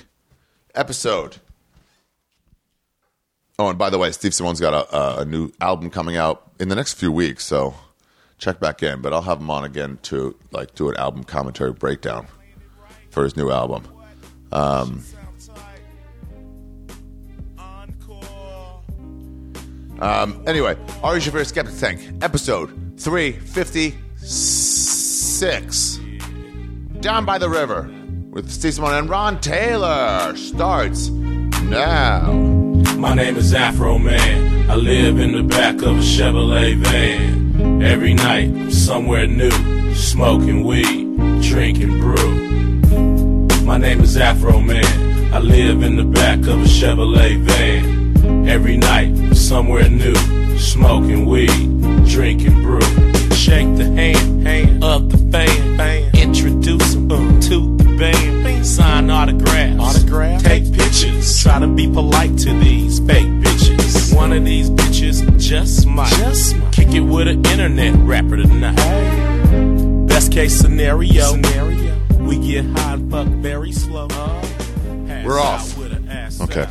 episode. 0.75 1.37
Oh, 3.57 3.69
and 3.69 3.79
by 3.79 3.89
the 3.89 3.97
way, 3.97 4.11
Steve 4.11 4.33
Simeone's 4.33 4.59
got 4.59 4.73
a, 4.73 5.21
a, 5.21 5.25
new 5.25 5.49
album 5.61 5.89
coming 5.89 6.17
out 6.17 6.51
in 6.59 6.67
the 6.67 6.75
next 6.75 6.95
few 6.95 7.09
weeks, 7.09 7.45
so 7.45 7.73
check 8.37 8.59
back 8.59 8.83
in. 8.83 9.01
But 9.01 9.13
I'll 9.13 9.21
have 9.21 9.39
him 9.39 9.49
on 9.49 9.63
again 9.63 9.97
to 10.03 10.35
like 10.51 10.75
do 10.75 10.89
an 10.89 10.97
album 10.97 11.23
commentary 11.23 11.71
breakdown 11.71 12.27
for 13.11 13.23
his 13.23 13.37
new 13.37 13.51
album. 13.51 13.87
Um, 14.51 15.03
um, 20.01 20.43
anyway, 20.45 20.77
Ari 21.01 21.21
Shaffir's 21.21 21.47
Skeptic 21.47 21.77
Tank 21.77 22.23
episode 22.23 22.99
three 22.99 23.31
fifty 23.31 23.95
six. 24.17 25.97
Down 26.99 27.23
by 27.23 27.37
the 27.37 27.47
River 27.49 27.89
with 28.31 28.51
Steve 28.51 28.73
Simeone 28.73 28.99
and 28.99 29.09
Ron 29.09 29.39
Taylor 29.39 30.35
starts 30.35 31.07
now. 31.07 32.74
My 32.97 33.13
name 33.13 33.35
is 33.35 33.53
Afroman. 33.53 34.69
I 34.69 34.75
live 34.75 35.19
in 35.19 35.33
the 35.33 35.43
back 35.43 35.75
of 35.81 35.97
a 35.97 36.01
Chevrolet 36.01 36.75
van. 36.77 37.81
Every 37.83 38.13
night, 38.13 38.71
somewhere 38.71 39.27
new, 39.27 39.93
smoking 39.93 40.63
weed, 40.63 41.41
drinking 41.41 41.99
brew. 41.99 42.35
My 43.63 43.77
name 43.77 44.01
is 44.01 44.15
Afroman. 44.15 44.85
I 45.33 45.39
live 45.39 45.83
in 45.83 45.97
the 45.97 46.05
back 46.05 46.39
of 46.39 46.61
a 46.61 46.67
Chevrolet 46.67 47.37
van. 47.41 48.47
Every 48.47 48.77
night, 48.77 49.35
somewhere 49.35 49.89
new, 49.89 50.15
smoking 50.57 51.25
weed, 51.25 52.07
drinking 52.07 52.63
brew. 52.63 52.81
Shake 53.35 53.75
the 53.75 53.91
hand, 53.93 54.47
hand 54.47 54.83
of 54.83 55.11
the 55.11 55.17
fan, 55.31 55.77
fan. 55.77 56.15
Introduce 56.15 56.93
him 56.93 57.09
to 57.09 57.75
the 57.77 57.97
band. 57.97 58.34
Sign 58.75 59.09
autographs, 59.09 59.79
autographs. 59.79 60.43
Take 60.43 60.73
pictures. 60.73 61.41
Try 61.41 61.59
to 61.59 61.67
be 61.67 61.87
polite 61.87 62.37
to 62.39 62.53
these 62.59 62.99
fake 62.99 63.27
bitches. 63.27 64.13
One 64.13 64.33
of 64.33 64.43
these 64.43 64.69
bitches 64.69 65.39
just 65.39 65.87
might 65.87 66.09
just 66.17 66.57
might. 66.57 66.73
kick 66.73 66.89
it 66.89 66.99
with 66.99 67.29
an 67.29 67.45
internet 67.45 67.95
rapper 68.05 68.35
tonight. 68.35 68.75
Best 70.07 70.31
case 70.31 70.57
scenario, 70.57 71.33
we 72.19 72.37
get 72.39 72.65
high 72.65 72.93
and 72.93 73.09
fuck 73.09 73.27
very 73.27 73.71
slow. 73.71 74.07
Oh. 74.11 74.41
We're 75.25 75.39
off. 75.39 75.77
Okay. 76.41 76.67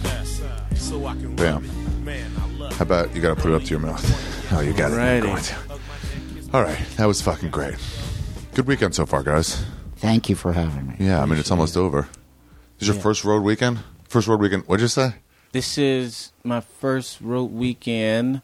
Bam. 1.36 1.64
How 1.64 2.82
about 2.82 3.14
you 3.16 3.22
got 3.22 3.34
to 3.36 3.40
put 3.40 3.50
it 3.50 3.54
up 3.54 3.62
to 3.62 3.68
your 3.70 3.80
mouth? 3.80 4.30
Oh, 4.52 4.60
you 4.60 4.74
got 4.74 4.92
it. 4.92 4.94
You're 4.94 4.98
Righty. 4.98 5.26
going 5.26 5.42
to. 5.42 5.56
All 6.52 6.62
right, 6.62 6.78
that 6.96 7.06
was 7.06 7.20
fucking 7.22 7.48
great. 7.50 7.74
Good 8.54 8.66
weekend 8.66 8.94
so 8.94 9.06
far, 9.06 9.22
guys. 9.22 9.64
Thank 10.04 10.28
you 10.28 10.36
for 10.36 10.52
having 10.52 10.86
me. 10.88 10.96
Yeah, 10.98 11.22
I 11.22 11.24
mean 11.24 11.38
it's 11.38 11.50
almost 11.50 11.78
over. 11.78 12.02
This 12.78 12.88
is 12.90 12.94
your 12.94 13.02
first 13.02 13.24
road 13.24 13.42
weekend. 13.42 13.78
First 14.06 14.28
road 14.28 14.38
weekend. 14.38 14.64
What'd 14.66 14.82
you 14.82 14.88
say? 14.88 15.14
This 15.52 15.78
is 15.78 16.30
my 16.44 16.60
first 16.60 17.22
road 17.22 17.44
weekend 17.52 18.42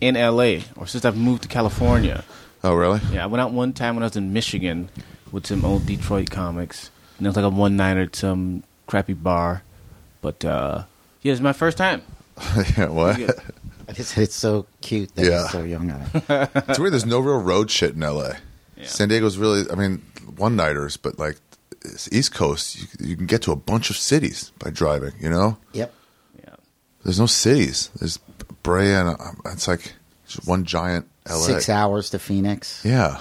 in 0.00 0.16
LA, 0.16 0.62
or 0.74 0.88
since 0.88 1.04
I've 1.04 1.16
moved 1.16 1.42
to 1.42 1.48
California. 1.48 2.24
Oh, 2.64 2.74
really? 2.74 3.00
Yeah, 3.12 3.22
I 3.22 3.26
went 3.26 3.40
out 3.40 3.52
one 3.52 3.72
time 3.72 3.94
when 3.94 4.02
I 4.02 4.06
was 4.06 4.16
in 4.16 4.32
Michigan 4.32 4.88
with 5.30 5.46
some 5.46 5.64
old 5.64 5.86
Detroit 5.86 6.30
comics. 6.30 6.90
And 7.18 7.26
it 7.26 7.30
was 7.30 7.36
like 7.36 7.44
a 7.44 7.50
one 7.50 7.76
nighter 7.76 8.00
at 8.02 8.16
some 8.16 8.64
crappy 8.88 9.12
bar. 9.14 9.62
But 10.22 10.44
uh 10.44 10.84
yeah, 11.22 11.32
it's 11.34 11.40
my 11.40 11.52
first 11.52 11.78
time. 11.78 12.02
yeah. 12.76 12.88
What? 12.88 13.20
Yeah. 13.20 13.30
It's, 13.86 14.16
it's 14.18 14.34
so 14.34 14.66
cute 14.80 15.14
that 15.14 15.24
Yeah. 15.26 15.42
he's 15.42 15.50
so 15.52 15.62
young 15.62 15.90
at 15.90 16.00
it. 16.14 16.64
It's 16.70 16.78
weird. 16.80 16.94
There's 16.94 17.04
no 17.06 17.20
real 17.20 17.38
road 17.40 17.70
shit 17.70 17.94
in 17.94 18.00
LA. 18.00 18.32
Yeah. 18.76 18.86
San 18.86 19.08
Diego's 19.08 19.36
really. 19.38 19.70
I 19.70 19.74
mean, 19.76 20.02
one 20.36 20.56
nighters, 20.56 20.96
but 20.96 21.18
like 21.18 21.36
East 22.10 22.34
Coast, 22.34 22.78
you, 22.80 22.86
you 23.10 23.16
can 23.16 23.26
get 23.26 23.42
to 23.42 23.52
a 23.52 23.56
bunch 23.56 23.90
of 23.90 23.96
cities 23.96 24.52
by 24.58 24.70
driving. 24.70 25.12
You 25.20 25.30
know, 25.30 25.56
Yep. 25.72 25.92
Yeah. 26.38 26.54
there's 27.04 27.20
no 27.20 27.26
cities. 27.26 27.90
There's 27.98 28.18
Brea, 28.62 28.92
and 28.94 29.08
um, 29.20 29.40
it's 29.46 29.68
like 29.68 29.92
just 30.26 30.46
one 30.48 30.64
giant 30.64 31.06
LA. 31.28 31.36
Six 31.38 31.68
hours 31.68 32.10
to 32.10 32.18
Phoenix. 32.18 32.82
Yeah, 32.84 33.18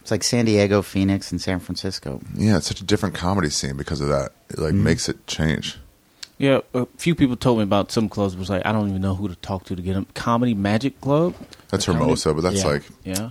It's 0.00 0.10
like 0.10 0.24
San 0.24 0.44
Diego, 0.46 0.82
Phoenix, 0.82 1.30
and 1.30 1.40
San 1.40 1.60
Francisco. 1.60 2.20
yeah. 2.34 2.56
It's 2.56 2.66
such 2.66 2.80
a 2.80 2.84
different 2.84 3.14
comedy 3.14 3.50
scene 3.50 3.76
because 3.76 4.00
of 4.00 4.08
that. 4.08 4.32
It 4.50 4.58
like 4.58 4.72
Mm-hmm. 4.74 4.84
makes 4.84 5.08
it 5.08 5.26
change. 5.26 5.76
Yeah, 6.38 6.60
a 6.72 6.86
few 6.96 7.14
people 7.14 7.36
told 7.36 7.58
me 7.58 7.64
about 7.64 7.92
some 7.92 8.08
clubs 8.08 8.34
was 8.34 8.48
like 8.48 8.64
I 8.64 8.72
don't 8.72 8.88
even 8.88 9.02
know 9.02 9.14
who 9.14 9.28
to 9.28 9.36
talk 9.36 9.64
to 9.66 9.76
to 9.76 9.82
get 9.82 9.92
them. 9.92 10.06
Comedy 10.14 10.54
Magic 10.54 10.98
Club. 11.02 11.34
That's 11.68 11.84
Comedy- 11.84 12.04
Hermosa, 12.04 12.32
but 12.34 12.40
that's 12.40 12.62
Yeah. 12.64 12.66
like 12.66 12.82
Yeah. 13.04 13.30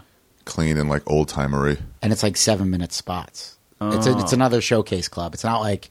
Clean 0.50 0.78
and 0.78 0.90
like 0.90 1.04
old 1.10 1.30
timery. 1.30 1.80
And 2.02 2.12
it's 2.12 2.24
like 2.24 2.36
seven 2.38 2.70
minute 2.70 2.92
spots. 2.92 3.58
It's, 3.82 4.08
a, 4.08 4.12
Oh. 4.16 4.20
it's 4.20 4.34
another 4.34 4.60
showcase 4.60 5.08
club. 5.08 5.34
It's 5.34 5.44
not 5.46 5.60
like 5.62 5.90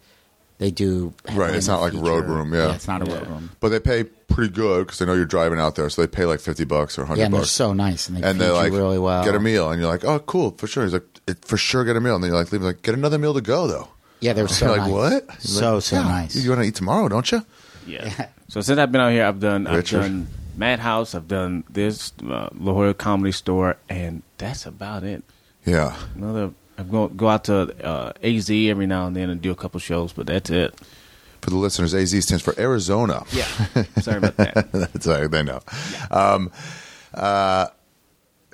they 0.58 0.70
do. 0.70 1.14
Right, 1.32 1.54
it's 1.54 1.68
not 1.68 1.80
like 1.80 1.92
feature. 1.92 2.04
Road 2.04 2.24
Room, 2.26 2.52
yeah. 2.52 2.74
it's 2.74 2.88
not 2.88 3.00
a 3.00 3.04
road 3.06 3.26
room. 3.28 3.50
But 3.60 3.68
they 3.70 3.80
pay 3.80 4.04
pretty 4.04 4.52
good 4.52 4.86
because 4.86 4.98
they 4.98 5.06
know 5.06 5.14
you're 5.14 5.24
driving 5.24 5.58
out 5.60 5.76
there, 5.76 5.88
so 5.88 6.02
they 6.02 6.08
pay 6.08 6.24
like 6.26 6.40
fifty 6.40 6.64
bucks 6.64 6.98
or 6.98 7.04
hundred 7.06 7.20
Yeah, 7.20 7.24
and 7.26 7.34
they're 7.34 7.40
bucks. 7.42 7.50
so 7.52 7.72
nice 7.72 8.08
and 8.08 8.18
they 8.18 8.22
and 8.28 8.36
feed 8.38 8.44
they're 8.44 8.52
like, 8.52 8.72
you 8.72 8.78
really 8.78 8.98
well. 8.98 9.24
get 9.24 9.34
a 9.34 9.40
meal, 9.40 9.70
and 9.70 9.80
you're 9.80 9.88
like, 9.90 10.04
oh, 10.04 10.18
cool, 10.18 10.50
for 10.58 10.66
sure. 10.66 10.82
He's 10.84 10.92
like, 10.92 11.06
it, 11.28 11.44
for 11.44 11.56
sure, 11.56 11.84
get 11.84 11.96
a 11.96 12.00
meal, 12.00 12.16
and 12.16 12.24
then 12.24 12.30
you're 12.32 12.38
like, 12.38 12.50
leaving, 12.52 12.66
like, 12.66 12.82
get 12.82 12.94
another 12.94 13.16
meal 13.18 13.32
to 13.34 13.40
go 13.40 13.66
though. 13.68 13.88
Yeah, 14.20 14.32
they're 14.34 14.48
so 14.48 14.66
you're 14.66 14.76
like, 14.76 14.90
nice. 14.90 14.92
what? 14.92 15.36
He's 15.40 15.56
So 15.58 15.74
like, 15.76 15.82
so 15.84 15.96
"Yeah, 15.96 16.02
nice. 16.02 16.36
You 16.36 16.50
want 16.50 16.62
to 16.62 16.68
eat 16.68 16.74
tomorrow, 16.74 17.08
don't 17.08 17.30
you? 17.32 17.42
Yeah. 17.86 18.26
so 18.48 18.60
since 18.60 18.78
I've 18.78 18.90
been 18.92 19.00
out 19.00 19.12
here, 19.12 19.24
I've 19.24 19.38
done 19.40 19.64
Richard. 19.64 19.98
I've 20.00 20.02
done 20.10 20.26
Madhouse, 20.58 21.14
I've 21.14 21.28
done 21.28 21.64
this 21.70 22.12
uh, 22.22 22.48
La 22.58 22.72
Jolla 22.72 22.94
Comedy 22.94 23.32
Store, 23.32 23.76
and 23.88 24.22
that's 24.38 24.66
about 24.66 25.04
it. 25.04 25.22
Yeah. 25.64 25.96
Another 26.14 26.52
I 26.76 26.82
go 26.82 27.08
go 27.08 27.28
out 27.28 27.44
to 27.44 27.74
uh, 27.84 28.12
AZ 28.22 28.50
every 28.50 28.86
now 28.86 29.06
and 29.06 29.16
then 29.16 29.30
and 29.30 29.40
do 29.40 29.50
a 29.50 29.56
couple 29.56 29.80
shows, 29.80 30.12
but 30.12 30.26
that's 30.26 30.50
it. 30.50 30.74
For 31.40 31.50
the 31.50 31.56
listeners, 31.56 31.94
AZ 31.94 32.24
stands 32.24 32.42
for 32.42 32.58
Arizona. 32.58 33.24
Yeah. 33.32 33.46
Sorry 34.00 34.18
about 34.18 34.36
that. 34.38 34.72
That's 34.72 35.06
all 35.06 35.20
right. 35.20 35.30
They 35.30 35.44
know. 35.44 35.60
Um, 36.10 36.50
uh, 37.14 37.68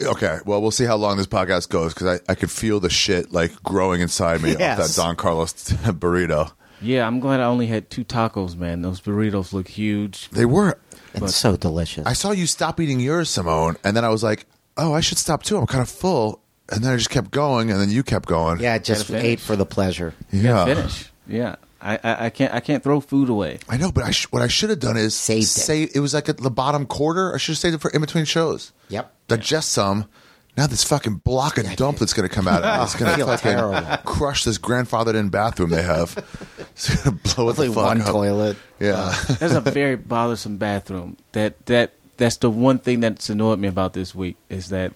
okay. 0.03 0.41
Well, 0.45 0.61
we'll 0.61 0.71
see 0.71 0.85
how 0.85 0.97
long 0.97 1.17
this 1.17 1.27
podcast 1.27 1.71
goes 1.71 1.95
because 1.95 2.21
I, 2.21 2.33
I 2.33 2.35
could 2.35 2.51
feel 2.51 2.81
the 2.81 2.91
shit 2.91 3.33
like 3.33 3.63
growing 3.63 4.03
inside 4.03 4.43
me 4.43 4.53
off 4.53 4.59
that 4.59 4.93
Don 4.97 5.17
Carlos 5.17 5.55
burrito. 5.73 6.53
Yeah, 6.83 7.07
I'm 7.07 7.21
glad 7.21 7.41
I 7.41 7.45
only 7.45 7.69
had 7.69 7.89
two 7.89 8.05
tacos, 8.05 8.55
man. 8.55 8.83
Those 8.83 9.01
burritos 9.01 9.55
look 9.55 9.69
huge. 9.69 10.29
They 10.29 10.45
were. 10.45 10.79
It's 11.15 11.21
But- 11.21 11.31
so 11.33 11.57
delicious. 11.57 12.07
I 12.07 12.13
saw 12.13 12.33
you 12.33 12.47
stop 12.47 12.81
eating 12.81 13.01
yours, 13.01 13.31
Simeone, 13.31 13.77
and 13.85 13.97
then 13.97 14.05
I 14.05 14.09
was 14.09 14.23
like, 14.23 14.47
oh, 14.77 14.93
I 14.93 15.01
should 15.01 15.19
stop 15.19 15.43
too. 15.43 15.57
I'm 15.57 15.67
kind 15.67 15.83
of 15.83 15.89
full. 15.89 16.41
And 16.71 16.83
then 16.83 16.93
I 16.93 16.97
just 16.97 17.11
kept 17.11 17.31
going, 17.31 17.71
and 17.71 17.79
then 17.81 17.91
you 17.91 18.03
kept 18.03 18.27
going. 18.27 18.59
yeah, 18.61 18.79
just 18.79 19.03
Gotta 19.09 19.21
finish. 19.21 19.25
ate 19.33 19.41
for 19.41 19.55
the 19.55 19.67
pleasure. 19.67 20.15
Yeah. 20.33 20.65
Finish. 20.65 21.11
Yeah. 21.29 21.57
I, 21.81 21.97
I, 22.03 22.25
I 22.27 22.31
can't 22.31 22.55
I 22.55 22.61
can't 22.61 22.83
throw 22.83 22.99
food 23.01 23.29
away. 23.29 23.59
I 23.69 23.77
know, 23.77 23.93
but 23.93 24.05
I 24.05 24.11
sh- 24.11 24.25
what 24.31 24.41
I 24.41 24.49
should 24.49 24.71
have 24.71 24.81
done 24.81 24.97
is 24.97 25.15
Saved 25.15 25.43
it. 25.45 25.47
say 25.49 25.83
it 25.83 26.01
was 26.01 26.15
like 26.15 26.31
at 26.31 26.39
the 26.39 26.51
bottom 26.51 26.87
quarter. 26.87 27.35
I 27.35 27.37
should 27.37 27.53
have 27.53 27.59
saved 27.59 27.75
it 27.75 27.81
for 27.83 27.91
in 27.91 28.01
between 28.01 28.25
shows. 28.25 28.73
Yep. 28.89 29.13
Digest 29.29 29.71
some. 29.73 30.07
Now 30.57 30.67
this 30.69 30.85
fucking 30.85 31.17
block 31.17 31.59
of 31.59 31.75
dump 31.77 31.99
that's 31.99 32.13
going 32.13 32.29
to 32.29 32.35
come 32.35 32.47
out 32.47 32.63
of 32.63 32.81
it. 32.81 32.85
It's 32.85 32.95
going 32.95 33.19
to 33.19 33.25
fucking 33.27 33.39
terrible. 33.51 33.97
crush 34.05 34.45
this 34.45 34.57
grandfathered 34.59 35.15
in 35.17 35.29
bathroom 35.29 35.71
they 35.71 35.83
have. 35.83 36.17
It's 36.75 36.89
going 37.05 37.19
to 37.21 37.35
blow 37.37 37.51
it 37.51 37.57
the 37.57 37.67
Hopefully 37.67 37.69
fuck 37.69 37.77
one 37.85 38.01
up. 38.01 38.07
toilet. 38.09 38.57
Yeah. 38.81 38.95
Uh, 38.97 39.15
that's 39.39 39.55
a 39.55 39.61
very 39.61 39.95
bothersome 39.95 40.57
bathroom. 40.57 41.17
That 41.31 41.65
that 41.67 41.93
that's 42.17 42.39
the 42.39 42.51
one 42.51 42.81
thing 42.81 42.99
that's 42.99 43.31
annoyed 43.31 43.61
me 43.61 43.69
about 43.69 43.93
this 43.93 44.13
week 44.13 44.37
is 44.49 44.71
that 44.71 44.93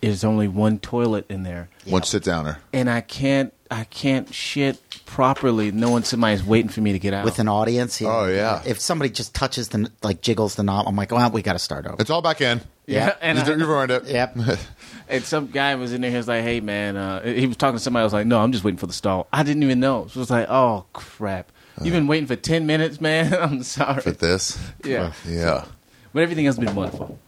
there's 0.00 0.24
only 0.24 0.48
one 0.48 0.78
toilet 0.78 1.26
in 1.30 1.42
there, 1.42 1.68
One 1.84 2.02
sit 2.04 2.24
downer. 2.24 2.58
and 2.72 2.88
I 2.88 3.02
can't 3.02 3.52
I 3.74 3.84
can't 3.84 4.32
shit 4.32 4.78
properly 5.04 5.72
No 5.72 5.88
knowing 5.88 6.04
somebody's 6.04 6.44
waiting 6.44 6.68
for 6.70 6.80
me 6.80 6.92
to 6.92 6.98
get 6.98 7.12
out. 7.12 7.24
with 7.24 7.38
an 7.38 7.48
audience. 7.48 7.96
Here. 7.96 8.08
Oh, 8.10 8.26
yeah. 8.26 8.62
If 8.64 8.78
somebody 8.80 9.10
just 9.10 9.34
touches 9.34 9.68
the 9.70 9.90
like 10.02 10.20
jiggles 10.20 10.54
the 10.54 10.62
knob, 10.62 10.86
I'm 10.86 10.94
like, 10.96 11.10
well, 11.10 11.30
we 11.30 11.42
got 11.42 11.54
to 11.54 11.58
start 11.58 11.86
over. 11.86 11.96
It's 11.98 12.10
all 12.10 12.22
back 12.22 12.40
in. 12.40 12.60
yeah, 12.86 13.14
and 13.20 13.36
You 13.38 13.44
I- 13.52 13.56
you 13.56 13.66
ruined 13.66 13.90
it. 13.90 14.04
Yep. 14.06 14.36
And 15.06 15.22
some 15.22 15.48
guy 15.48 15.74
was 15.74 15.92
in 15.92 16.00
there. 16.00 16.10
He 16.10 16.16
was 16.16 16.28
like, 16.28 16.42
"Hey, 16.42 16.60
man," 16.60 16.96
uh, 16.96 17.20
he 17.22 17.46
was 17.46 17.58
talking 17.58 17.76
to 17.76 17.82
somebody. 17.82 18.00
I 18.00 18.04
was 18.04 18.14
like, 18.14 18.26
"No, 18.26 18.40
I'm 18.40 18.52
just 18.52 18.64
waiting 18.64 18.78
for 18.78 18.86
the 18.86 18.94
stall." 18.94 19.26
I 19.34 19.42
didn't 19.42 19.62
even 19.62 19.78
know. 19.78 20.06
So 20.06 20.16
it 20.16 20.22
was 20.22 20.30
like, 20.30 20.46
"Oh 20.48 20.86
crap! 20.94 21.52
You've 21.82 21.92
been 21.92 22.06
waiting 22.06 22.26
for 22.26 22.36
ten 22.36 22.64
minutes, 22.66 23.02
man. 23.02 23.34
I'm 23.38 23.62
sorry." 23.64 24.00
For 24.00 24.12
this. 24.12 24.58
yeah, 24.82 25.12
Yeah. 25.28 25.66
but 26.14 26.22
everything 26.22 26.46
else 26.46 26.56
has 26.56 26.64
been 26.64 26.74
wonderful. 26.74 27.18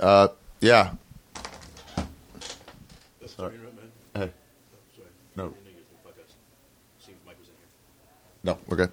Uh, 0.00 0.28
yeah. 0.62 0.92
No, 8.46 8.56
we're 8.68 8.76
good. 8.76 8.92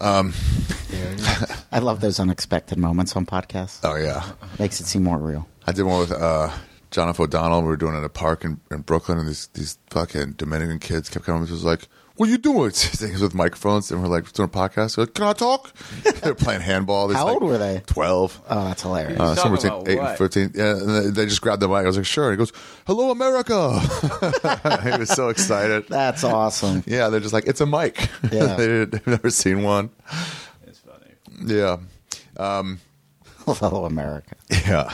I 1.72 1.80
love 1.80 2.00
those 2.00 2.20
unexpected 2.20 2.78
moments 2.78 3.16
on 3.16 3.26
podcasts. 3.26 3.80
Oh, 3.82 3.96
yeah. 3.96 4.30
Makes 4.60 4.80
it 4.80 4.86
seem 4.86 5.02
more 5.02 5.18
real. 5.18 5.48
I 5.66 5.72
did 5.72 5.82
one 5.82 5.98
with 5.98 6.12
uh, 6.12 6.50
John 6.92 7.08
F. 7.08 7.18
O'Donnell. 7.18 7.62
We 7.62 7.68
were 7.68 7.76
doing 7.76 7.94
it 7.94 7.98
at 7.98 8.04
a 8.04 8.08
park 8.08 8.44
in, 8.44 8.60
in 8.70 8.82
Brooklyn, 8.82 9.18
and 9.18 9.26
these 9.26 9.48
these 9.54 9.76
fucking 9.90 10.34
Dominican 10.34 10.78
kids 10.78 11.10
kept 11.10 11.24
coming. 11.24 11.42
It 11.42 11.50
was 11.50 11.64
like, 11.64 11.88
"What 12.16 12.28
are 12.28 12.32
you 12.32 12.38
doing?" 12.38 12.70
Things 12.74 13.20
with 13.20 13.34
microphones, 13.34 13.90
and 13.90 14.02
we're 14.02 14.08
like 14.08 14.32
doing 14.32 14.48
a 14.48 14.52
podcast. 14.52 14.96
They're 14.96 15.04
like, 15.06 15.14
Can 15.14 15.24
I 15.24 15.32
talk? 15.32 15.72
They're 16.22 16.34
playing 16.34 16.60
handball. 16.62 17.08
These, 17.08 17.16
How 17.16 17.24
like, 17.26 17.34
old 17.34 17.42
were 17.44 17.58
they? 17.58 17.82
Twelve. 17.86 18.40
Oh, 18.48 18.64
that's 18.64 18.82
hilarious. 18.82 19.18
Uh, 19.20 19.34
somewhere 19.34 19.60
Talking 19.60 19.84
between 19.84 19.98
about 19.98 20.08
eight 20.08 20.10
and 20.10 20.18
fifteen. 20.18 20.52
Yeah, 20.54 20.70
and 20.76 20.88
they, 21.16 21.22
they 21.22 21.26
just 21.26 21.40
grabbed 21.40 21.62
the 21.62 21.68
mic. 21.68 21.78
I 21.78 21.82
was 21.86 21.96
like, 21.96 22.06
"Sure." 22.06 22.30
And 22.30 22.34
he 22.34 22.36
goes, 22.38 22.52
"Hello, 22.86 23.10
America!" 23.10 23.80
he 24.92 24.98
was 24.98 25.10
so 25.10 25.28
excited. 25.28 25.86
that's 25.88 26.24
awesome. 26.24 26.82
Yeah, 26.86 27.08
they're 27.08 27.20
just 27.20 27.32
like, 27.34 27.46
"It's 27.46 27.60
a 27.60 27.66
mic." 27.66 28.08
Yeah. 28.32 28.54
they 28.56 28.66
did, 28.66 28.90
they've 28.92 29.06
never 29.06 29.30
seen 29.30 29.62
one. 29.62 29.90
It's 30.66 30.80
funny. 30.80 31.14
Yeah, 31.54 31.78
Hello, 33.46 33.84
America. 33.84 34.36
yeah. 34.50 34.92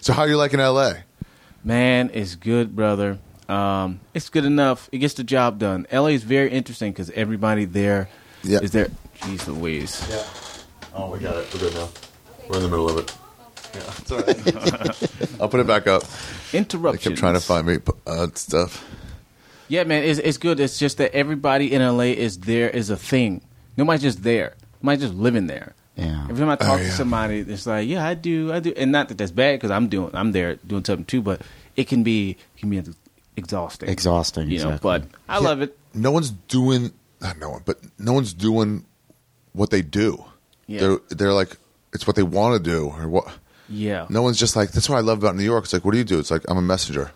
So, 0.00 0.12
how 0.12 0.22
are 0.22 0.28
you 0.28 0.36
liking 0.36 0.60
LA? 0.60 0.94
Man, 1.64 2.10
it's 2.12 2.34
good, 2.34 2.74
brother. 2.74 3.18
Um, 3.48 4.00
it's 4.14 4.28
good 4.28 4.44
enough. 4.44 4.88
It 4.92 4.98
gets 4.98 5.14
the 5.14 5.24
job 5.24 5.58
done. 5.58 5.86
LA 5.92 6.08
is 6.08 6.22
very 6.22 6.50
interesting 6.50 6.92
because 6.92 7.10
everybody 7.10 7.64
there 7.64 8.08
is 8.42 8.50
Yeah. 8.50 8.58
there. 8.60 8.88
Jeez 9.20 9.46
Louise. 9.46 10.06
Yeah. 10.10 10.24
Oh, 10.94 11.10
we 11.10 11.18
got 11.18 11.36
it. 11.36 11.52
We're 11.54 11.60
good 11.60 11.74
now. 11.74 11.88
We're 12.48 12.56
in 12.56 12.62
the 12.62 12.68
middle 12.68 12.88
of 12.90 12.98
it. 12.98 13.14
Yeah, 13.74 13.80
it's 13.98 14.12
all 14.12 14.18
right. 14.20 15.32
I'll 15.40 15.48
put 15.48 15.60
it 15.60 15.66
back 15.66 15.86
up. 15.86 16.02
They 16.50 16.58
Interruptions. 16.58 17.04
kept 17.04 17.16
trying 17.18 17.34
to 17.34 17.40
find 17.40 17.66
me 17.66 17.78
uh, 18.06 18.26
stuff. 18.34 18.84
Yeah, 19.68 19.84
man, 19.84 20.04
it's 20.04 20.18
it's 20.18 20.36
good. 20.36 20.60
It's 20.60 20.78
just 20.78 20.98
that 20.98 21.14
everybody 21.14 21.72
in 21.72 21.80
LA 21.80 22.12
is 22.12 22.38
there 22.40 22.68
is 22.68 22.90
a 22.90 22.96
thing. 22.96 23.40
Nobody's 23.76 24.02
just 24.02 24.22
there. 24.22 24.54
Nobody's 24.82 25.02
just 25.04 25.14
living 25.14 25.46
there. 25.46 25.74
Yeah. 25.96 26.24
Every 26.24 26.36
time 26.36 26.50
I 26.50 26.56
talk 26.56 26.68
Oh, 26.68 26.76
yeah. 26.76 26.88
to 26.88 26.90
somebody, 26.90 27.38
it's 27.40 27.66
like, 27.66 27.88
yeah, 27.88 28.06
I 28.06 28.12
do, 28.14 28.52
I 28.52 28.60
do, 28.60 28.72
and 28.76 28.92
not 28.92 29.08
that 29.08 29.16
that's 29.18 29.30
bad 29.30 29.52
because 29.58 29.70
I'm 29.70 29.88
doing, 29.88 30.10
I'm 30.14 30.32
there 30.32 30.56
doing 30.56 30.84
something 30.84 31.04
too, 31.06 31.22
but 31.22 31.40
it 31.76 31.86
can 31.88 32.02
be 32.02 32.36
can 32.58 32.68
be 32.68 32.82
exhausting. 33.36 33.88
Exhausting, 33.88 34.50
you 34.50 34.58
know. 34.58 34.68
exactly. 34.74 34.90
But 34.90 35.04
I 35.28 35.38
love 35.38 35.62
it. 35.62 35.78
No 35.94 36.10
one's 36.10 36.30
doing 36.30 36.92
not 37.20 37.38
no 37.38 37.50
one, 37.50 37.62
but 37.64 37.78
no 37.98 38.12
one's 38.12 38.34
doing 38.34 38.84
what 39.52 39.70
they 39.70 39.82
do. 39.82 40.24
Yeah. 40.66 40.80
They're 40.80 40.98
they're 41.10 41.32
like 41.32 41.56
it's 41.92 42.06
what 42.06 42.16
they 42.16 42.22
want 42.22 42.62
to 42.62 42.70
do 42.70 42.86
or 42.88 43.08
what. 43.08 43.32
Yeah. 43.68 44.06
No 44.08 44.22
one's 44.22 44.38
just 44.38 44.56
like 44.56 44.72
that's 44.72 44.88
what 44.88 44.96
I 44.96 45.00
love 45.00 45.18
about 45.18 45.36
New 45.36 45.44
York. 45.44 45.64
It's 45.64 45.72
like 45.72 45.84
what 45.84 45.92
do 45.92 45.98
you 45.98 46.04
do? 46.04 46.18
It's 46.18 46.30
like 46.30 46.42
I'm 46.48 46.56
a 46.58 46.62
messenger. 46.62 47.12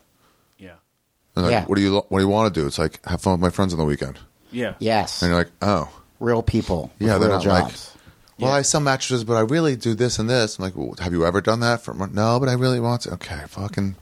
Yeah. 0.59 0.74
And 1.35 1.44
like, 1.44 1.52
Yeah. 1.52 1.64
What 1.64 1.76
do 1.76 1.83
you 1.83 1.94
what 2.09 2.18
do 2.18 2.24
you 2.24 2.29
want 2.29 2.52
to 2.55 2.61
do? 2.61 2.66
It's 2.66 2.79
like 2.79 3.05
have 3.07 3.20
fun 3.20 3.33
with 3.33 3.40
my 3.40 3.50
friends 3.50 3.72
on 3.72 3.79
the 3.79 3.85
weekend. 3.85 4.18
Yeah. 4.52 4.74
Yes. 4.79 5.22
And 5.22 5.31
you're 5.31 5.38
like 5.38 5.50
oh 5.62 5.90
Real 6.20 6.42
people. 6.42 6.92
with 6.98 7.09
yeah, 7.09 7.18
they're 7.18 7.29
real 7.29 7.38
not 7.42 7.46
like 7.46 7.74
well 8.38 8.50
Yeah. 8.50 8.57
I 8.57 8.62
sell 8.62 8.81
mattresses, 8.81 9.24
but 9.24 9.35
I 9.35 9.40
really 9.40 9.76
do 9.76 9.94
this 9.94 10.18
and 10.18 10.29
this. 10.31 10.59
I'm 10.59 10.64
like 10.64 10.76
well, 10.76 10.94
have 11.00 11.12
you 11.12 11.26
ever 11.26 11.40
done 11.40 11.61
that? 11.61 11.83
For 11.83 11.94
no, 11.94 12.38
but 12.38 12.48
I 12.48 12.52
really 12.55 12.81
want 12.81 13.02
to. 13.02 13.14
Okay, 13.14 13.42
fucking 13.48 13.96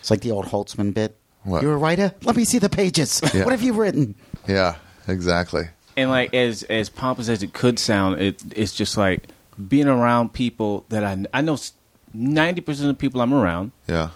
It's 0.00 0.10
like 0.10 0.22
the 0.22 0.32
old 0.32 0.46
Holtzman 0.46 0.92
bit. 0.92 1.16
What? 1.46 1.62
You're 1.62 1.74
a 1.74 1.78
writer? 1.78 2.12
Let 2.22 2.36
me 2.36 2.44
see 2.44 2.58
the 2.58 2.68
pages. 2.68 3.20
Yeah. 3.34 3.44
What 3.44 3.52
have 3.52 3.62
you 3.62 3.72
written? 3.72 4.14
Yeah, 4.48 4.76
exactly. 5.08 5.68
And 5.96 6.10
like 6.10 6.34
as 6.34 6.62
as 6.64 6.88
pompous 6.90 7.28
as 7.28 7.42
it 7.42 7.52
could 7.54 7.78
sound, 7.78 8.20
it 8.20 8.42
it's 8.54 8.74
just 8.74 8.96
like 8.98 9.28
being 9.68 9.88
around 9.88 10.32
people 10.34 10.84
that 10.90 11.02
I 11.04 11.24
I 11.32 11.40
know 11.40 11.56
ninety 12.12 12.60
percent 12.60 12.90
of 12.90 12.96
the 12.96 13.00
people 13.00 13.20
I'm 13.22 13.32
around 13.32 13.72
Yeah. 13.88 14.10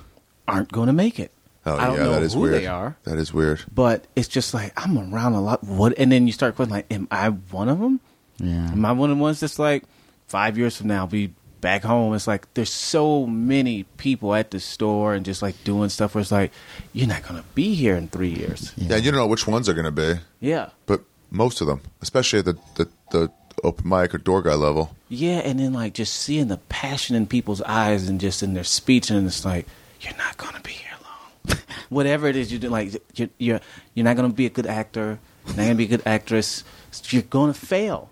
aren't 0.46 0.70
going 0.72 0.88
to 0.88 0.92
make 0.92 1.18
it. 1.18 1.32
Oh 1.66 1.76
I 1.76 1.86
don't 1.86 1.96
yeah, 1.96 2.02
know 2.04 2.12
that 2.12 2.22
is 2.22 2.34
who 2.34 2.40
weird. 2.40 2.54
they 2.54 2.66
are, 2.66 2.96
That 3.04 3.18
is 3.18 3.32
weird. 3.34 3.62
but 3.72 4.06
it's 4.16 4.28
just 4.28 4.52
like 4.54 4.72
I'm 4.82 4.98
around 4.98 5.34
a 5.34 5.40
lot. 5.40 5.62
What? 5.64 5.94
And 5.98 6.10
then 6.10 6.26
you 6.26 6.32
start 6.32 6.56
questioning, 6.56 6.76
like, 6.78 6.92
am 6.92 7.06
I 7.10 7.28
one 7.28 7.68
of 7.68 7.78
them? 7.78 8.00
Yeah. 8.38 8.72
Am 8.72 8.84
I 8.84 8.92
one 8.92 9.10
of 9.10 9.16
the 9.18 9.22
ones 9.22 9.40
that's 9.40 9.58
like 9.58 9.84
five 10.26 10.56
years 10.56 10.76
from 10.76 10.86
now, 10.88 11.00
I'll 11.00 11.06
be 11.06 11.34
back 11.60 11.82
home? 11.82 12.14
It's 12.14 12.26
like 12.26 12.52
there's 12.54 12.72
so 12.72 13.26
many 13.26 13.84
people 13.96 14.34
at 14.34 14.50
the 14.50 14.60
store 14.60 15.14
and 15.14 15.24
just 15.24 15.42
like 15.42 15.62
doing 15.64 15.88
stuff 15.88 16.14
where 16.14 16.22
it's 16.22 16.32
like 16.32 16.52
you're 16.92 17.06
not 17.08 17.22
going 17.22 17.40
to 17.40 17.46
be 17.54 17.74
here 17.74 17.96
in 17.96 18.08
three 18.08 18.30
years. 18.30 18.72
Yeah. 18.76 18.96
you 18.96 19.10
don't 19.10 19.18
know 19.20 19.26
which 19.26 19.46
ones 19.46 19.68
are 19.68 19.74
going 19.74 19.84
to 19.84 19.90
be, 19.90 20.14
Yeah. 20.40 20.70
but 20.86 21.02
most 21.30 21.60
of 21.60 21.66
them, 21.66 21.80
especially 22.02 22.40
at 22.40 22.44
the 22.46 22.56
the, 22.76 22.88
the 23.10 23.30
open 23.62 23.88
mic 23.88 24.14
or 24.14 24.18
door 24.18 24.42
guy 24.42 24.54
level. 24.54 24.94
Yeah, 25.08 25.38
and 25.38 25.60
then 25.60 25.72
like 25.72 25.94
just 25.94 26.14
seeing 26.14 26.48
the 26.48 26.56
passion 26.68 27.14
in 27.16 27.26
people's 27.26 27.60
eyes 27.62 28.08
and 28.08 28.20
just 28.20 28.42
in 28.42 28.54
their 28.54 28.64
speech, 28.64 29.10
and 29.10 29.26
it's 29.26 29.44
like 29.44 29.66
you're 30.00 30.16
not 30.16 30.36
gonna 30.38 30.60
be 30.60 30.72
here 30.72 30.90
long. 31.04 31.58
Whatever 31.88 32.26
it 32.28 32.36
is 32.36 32.52
you 32.52 32.58
do, 32.58 32.68
like 32.68 32.94
you're 33.14 33.28
you're 33.38 33.60
you're 33.94 34.04
not 34.04 34.16
gonna 34.16 34.30
be 34.30 34.46
a 34.46 34.50
good 34.50 34.66
actor, 34.66 35.18
you're 35.46 35.56
not 35.56 35.62
gonna 35.64 35.74
be 35.74 35.84
a 35.84 35.88
good 35.88 36.02
actress. 36.06 36.64
You're 37.10 37.22
gonna 37.22 37.54
fail, 37.54 38.08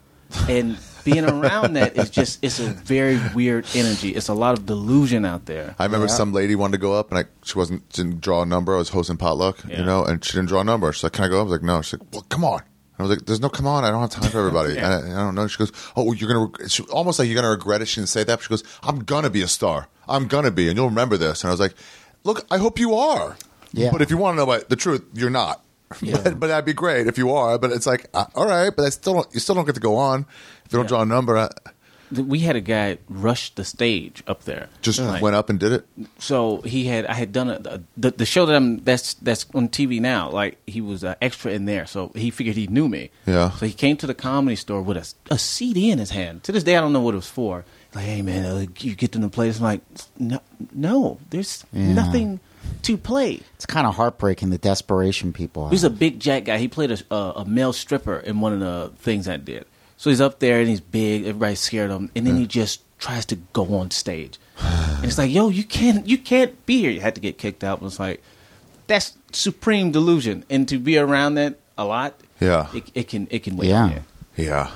and 0.49 0.77
being 1.11 1.25
around 1.25 1.75
that 1.75 1.97
is 1.97 2.11
just 2.11 2.39
it's 2.43 2.59
a 2.61 2.65
very 2.65 3.19
weird 3.35 3.65
energy. 3.75 4.11
It's 4.15 4.29
a 4.29 4.35
lot 4.35 4.59
of 4.59 4.67
delusion 4.67 5.25
out 5.25 5.47
there. 5.47 5.75
I 5.79 5.85
remember 5.85 6.07
Yeah. 6.07 6.13
some 6.21 6.33
lady 6.33 6.55
wanted 6.55 6.73
to 6.73 6.79
go 6.79 6.93
up, 6.95 7.11
and 7.11 7.19
I 7.19 7.25
she 7.45 7.57
wasn't 7.59 7.89
didn't 7.93 8.21
draw 8.21 8.43
a 8.43 8.47
number. 8.47 8.75
I 8.75 8.79
was 8.79 8.91
hosting 8.91 9.17
potluck, 9.17 9.59
Yeah. 9.69 9.79
you 9.79 9.85
know, 9.85 10.05
and 10.05 10.25
she 10.25 10.33
didn't 10.33 10.49
draw 10.49 10.61
a 10.61 10.65
number. 10.65 10.93
She's 10.93 11.03
like, 11.05 11.13
"Can 11.13 11.25
I 11.25 11.29
go?" 11.29 11.37
up? 11.41 11.41
I 11.41 11.51
was 11.51 11.53
like, 11.53 11.63
"No." 11.63 11.83
She's 11.83 11.95
like, 12.01 12.09
"Well, 12.13 12.27
come 12.29 12.45
on." 12.45 12.63
I 12.99 13.03
was 13.05 13.11
like, 13.11 13.27
"There's 13.27 13.41
no 13.41 13.49
come 13.49 13.67
on. 13.67 13.85
I 13.85 13.91
don't 13.91 14.01
have 14.01 14.11
time 14.11 14.31
for 14.31 14.39
everybody. 14.39 14.75
Yeah. 14.79 14.89
I, 14.99 15.13
I 15.13 15.17
don't 15.25 15.35
know." 15.35 15.47
She 15.47 15.59
goes, 15.59 15.73
"Oh, 15.97 16.13
you're 16.13 16.29
gonna 16.33 16.51
reg-" 16.59 16.71
she, 16.71 16.83
almost 16.85 17.19
like 17.19 17.29
you're 17.29 17.37
gonna 17.37 17.51
regret 17.51 17.81
it." 17.83 17.87
She 17.89 18.01
didn't 18.01 18.09
say 18.11 18.25
that. 18.25 18.37
But 18.37 18.43
she 18.43 18.49
goes, 18.51 18.65
"I'm 18.83 19.01
gonna 19.05 19.31
be 19.31 19.43
a 19.43 19.49
star. 19.49 19.89
I'm 20.09 20.27
gonna 20.27 20.51
be, 20.51 20.69
and 20.69 20.77
you'll 20.77 20.89
remember 20.89 21.17
this." 21.17 21.43
And 21.43 21.49
I 21.49 21.53
was 21.53 21.61
like, 21.61 21.75
"Look, 22.25 22.45
I 22.51 22.59
hope 22.59 22.79
you 22.79 22.95
are. 22.95 23.37
Yeah. 23.73 23.91
But 23.93 24.01
if 24.03 24.11
you 24.11 24.17
want 24.17 24.35
to 24.35 24.37
know 24.45 24.51
about 24.51 24.69
the 24.71 24.77
truth, 24.77 25.05
you're 25.15 25.31
not. 25.31 25.63
but, 26.03 26.39
but 26.41 26.47
that'd 26.49 26.65
be 26.65 26.73
great 26.75 27.07
if 27.07 27.17
you 27.19 27.33
are. 27.33 27.59
But 27.59 27.73
it's 27.73 27.87
like, 27.87 28.07
uh, 28.15 28.27
all 28.35 28.47
right, 28.47 28.71
but 28.75 28.85
I 28.85 28.91
still 28.91 29.15
don't, 29.15 29.29
you 29.33 29.41
still 29.41 29.55
don't 29.55 29.65
get 29.67 29.75
to 29.75 29.81
go 29.81 29.97
on 29.97 30.27
if 30.65 30.73
you 30.73 30.77
don't 30.79 30.85
Yeah. 30.85 30.89
draw 30.89 31.03
a 31.03 31.07
number. 31.07 31.37
I 31.39 31.49
We 32.11 32.41
had 32.41 32.57
a 32.57 32.61
guy 32.61 32.99
rush 33.09 33.55
the 33.55 33.65
stage 33.65 34.23
up 34.27 34.45
there. 34.45 34.69
just 34.83 34.99
Like, 35.01 35.23
went 35.23 35.37
up 35.37 35.49
and 35.51 35.59
did 35.61 35.73
it. 35.73 35.87
so 36.19 36.61
he 36.63 36.85
had 36.87 37.05
I 37.07 37.13
had 37.15 37.33
done 37.33 37.49
a, 37.51 37.81
the 37.97 38.11
the 38.13 38.25
show 38.27 38.47
that 38.47 38.55
I'm 38.57 38.79
that's 38.85 39.15
that's 39.15 39.45
on 39.55 39.69
TV 39.69 40.01
now. 40.01 40.31
Like 40.31 40.57
he 40.67 40.81
was 40.81 41.05
an 41.05 41.17
extra 41.21 41.53
in 41.53 41.65
there, 41.67 41.87
so 41.87 42.13
he 42.15 42.31
figured 42.31 42.57
he 42.57 42.67
knew 42.67 42.89
me. 42.89 43.11
Yeah. 43.27 43.51
So 43.53 43.67
he 43.67 43.73
came 43.73 43.97
to 43.99 44.07
the 44.07 44.15
comedy 44.15 44.57
store 44.57 44.81
with 44.83 44.97
a, 44.97 45.07
a 45.35 45.39
CD 45.39 45.91
in 45.91 45.99
his 45.99 46.11
hand. 46.11 46.45
To 46.45 46.53
this 46.53 46.65
day, 46.65 46.77
I 46.77 46.81
don't 46.81 46.93
know 46.93 47.01
what 47.03 47.15
it 47.15 47.21
was 47.25 47.29
for. 47.31 47.65
Like, 47.95 48.05
hey 48.05 48.23
man, 48.23 48.45
uh, 48.45 48.67
you 48.81 48.95
get 48.95 49.13
to 49.13 49.19
the 49.19 49.29
place. 49.31 49.57
I'm 49.59 49.65
like, 49.65 49.81
no, 50.19 50.41
no, 50.75 51.19
there's 51.31 51.65
Yeah. 51.73 51.93
nothing 51.95 52.41
to 52.83 52.97
play. 52.97 53.41
It's 53.55 53.67
kind 53.67 53.87
of 53.87 53.95
heartbreaking 53.95 54.51
the 54.51 54.59
desperation 54.59 55.33
people 55.33 55.65
have. 55.65 55.73
He's 55.73 55.85
a 55.85 55.91
big 55.91 56.21
jack 56.21 56.45
guy. 56.45 56.59
He 56.59 56.69
played 56.69 56.91
a, 56.91 57.15
a, 57.15 57.33
a 57.37 57.45
male 57.45 57.73
stripper 57.73 58.19
in 58.19 58.41
one 58.41 58.53
of 58.53 58.61
the 58.61 58.93
things 58.99 59.29
I 59.29 59.37
did. 59.37 59.67
So 59.97 60.11
he's 60.11 60.21
up 60.21 60.39
there 60.39 60.61
and 60.61 60.69
he's 60.69 60.81
big. 60.81 61.23
Everybody's 61.23 61.61
scared 61.61 61.91
of 61.91 62.01
him, 62.01 62.11
and 62.15 62.27
then 62.27 62.37
he 62.37 62.45
hmm. 62.45 62.49
just 62.49 62.83
tries 62.99 63.27
to 63.27 63.37
go 63.53 63.75
on 63.75 63.91
stage. 63.91 64.39
and 64.61 65.05
it's 65.05 65.19
like, 65.19 65.31
yo, 65.31 65.49
you 65.49 65.65
can't, 65.65 66.07
you 66.07 66.19
can't 66.19 66.65
be 66.67 66.81
here. 66.81 66.91
You 66.91 67.01
had 67.01 67.15
to 67.17 67.21
get 67.21 67.39
kicked 67.39 67.65
out. 67.65 67.81
And 67.81 67.87
it's 67.89 68.01
like, 68.01 68.23
that's 68.87 69.17
supreme 69.33 69.91
delusion, 69.91 70.45
and 70.49 70.69
to 70.69 70.79
be 70.79 70.99
around 70.99 71.35
that 71.35 71.59
a 71.77 71.85
lot, 71.85 72.15
Yeah. 72.41 72.69
it, 72.75 72.91
it 72.95 73.09
can, 73.09 73.29
it 73.31 73.43
can 73.43 73.57
wait. 73.57 73.69
Yeah. 73.69 74.01
Yeah. 74.37 74.71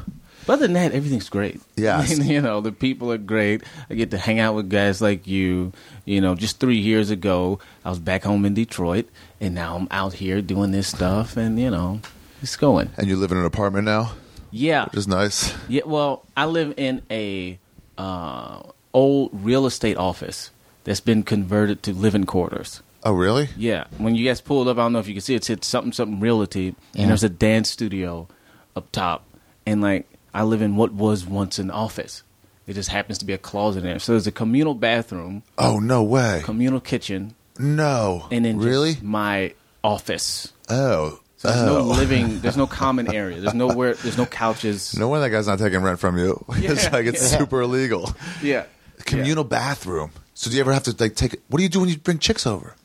But 0.46 0.54
other 0.54 0.66
than 0.66 0.74
that, 0.74 0.92
everything's 0.92 1.28
great. 1.28 1.60
Yeah, 1.76 2.04
you 2.06 2.40
know, 2.40 2.60
the 2.60 2.72
people 2.72 3.12
are 3.12 3.18
great. 3.18 3.62
I 3.90 3.94
get 3.94 4.10
to 4.10 4.18
hang 4.18 4.40
out 4.40 4.54
with 4.54 4.68
guys 4.70 5.00
like 5.00 5.26
you. 5.26 5.72
You 6.04 6.20
know, 6.20 6.34
just 6.34 6.58
three 6.60 6.78
years 6.78 7.10
ago, 7.10 7.60
I 7.84 7.90
was 7.90 7.98
back 8.00 8.24
home 8.24 8.44
in 8.44 8.54
Detroit, 8.54 9.06
and 9.40 9.54
now 9.54 9.76
I'm 9.76 9.88
out 9.90 10.14
here 10.14 10.42
doing 10.42 10.72
this 10.72 10.88
stuff, 10.88 11.36
and 11.36 11.58
you 11.60 11.70
know, 11.70 12.00
it's 12.42 12.56
going. 12.56 12.90
And 12.96 13.06
you 13.06 13.16
live 13.16 13.30
in 13.32 13.38
an 13.38 13.44
apartment 13.44 13.84
now, 13.84 14.12
Yeah, 14.50 14.86
which 14.86 14.96
is 14.96 15.06
nice. 15.08 15.54
yeah. 15.68 15.82
Well, 15.86 16.24
I 16.36 16.46
live 16.46 16.74
in 16.76 17.02
a 17.10 17.58
uh, 17.98 18.62
old 18.92 19.30
real 19.32 19.66
estate 19.66 19.96
office 19.96 20.50
that's 20.84 21.00
been 21.00 21.22
converted 21.22 21.82
to 21.84 21.92
living 21.92 22.24
quarters. 22.24 22.82
Oh, 23.04 23.12
really? 23.12 23.48
Yeah, 23.56 23.84
when 23.98 24.14
you 24.14 24.26
guys 24.26 24.40
pulled 24.40 24.68
up, 24.68 24.76
I 24.78 24.82
don't 24.82 24.92
know 24.92 24.98
if 25.00 25.08
you 25.08 25.14
can 25.14 25.20
see 25.20 25.34
it. 25.34 25.48
It's 25.50 25.66
something 25.68 25.92
something 25.92 26.20
realty, 26.20 26.74
Yeah. 26.94 27.02
and 27.02 27.10
there's 27.10 27.22
a 27.24 27.28
dance 27.28 27.70
studio 27.70 28.26
up 28.76 28.90
top, 28.92 29.24
and 29.66 29.80
like 29.80 30.08
I 30.34 30.42
live 30.44 30.62
in 30.62 30.76
what 30.76 30.92
was 30.92 31.26
once 31.26 31.58
an 31.58 31.70
office. 31.70 32.22
It 32.66 32.74
just 32.74 32.88
happens 32.90 33.18
to 33.18 33.24
be 33.24 33.32
a 33.32 33.38
closet 33.38 33.80
in 33.80 33.84
there. 33.86 33.98
So 33.98 34.12
there's 34.12 34.26
a 34.26 34.32
communal 34.32 34.74
bathroom, 34.74 35.42
Oh, 35.58 35.78
no 35.78 36.02
way. 36.02 36.42
communal 36.44 36.80
kitchen, 36.80 37.34
No. 37.58 38.28
and 38.30 38.44
then 38.44 38.58
really? 38.58 38.96
my 39.02 39.54
office. 39.82 40.52
Oh. 40.68 41.18
So 41.38 41.48
there's 41.48 41.62
no 41.66 41.78
oh. 41.78 41.82
living. 41.98 42.40
There's 42.40 42.56
no 42.56 42.68
common 42.68 43.12
area. 43.12 43.40
There's 43.40 43.52
nowhere. 43.54 43.94
There's 43.94 44.16
no 44.16 44.26
couches. 44.26 44.96
No 44.96 45.08
wonder 45.08 45.22
that 45.28 45.30
guy's 45.30 45.48
not 45.48 45.58
taking 45.58 45.82
rent 45.82 45.98
from 45.98 46.16
you. 46.16 46.44
Yeah, 46.58 46.70
it's 46.72 46.90
like 46.92 47.06
it's 47.06 47.32
yeah. 47.32 47.38
super 47.38 47.62
illegal. 47.62 48.14
Yeah, 48.40 48.66
Communal 49.04 49.42
bathroom. 49.42 50.12
So 50.34 50.48
do 50.50 50.56
you 50.56 50.60
ever 50.62 50.72
have 50.72 50.84
to 50.84 50.94
like 50.98 51.16
take? 51.16 51.40
What 51.48 51.58
do 51.58 51.64
you 51.64 51.68
do 51.68 51.80
when 51.80 51.88
you 51.88 51.98
bring 51.98 52.18
chicks 52.20 52.46
over? 52.46 52.76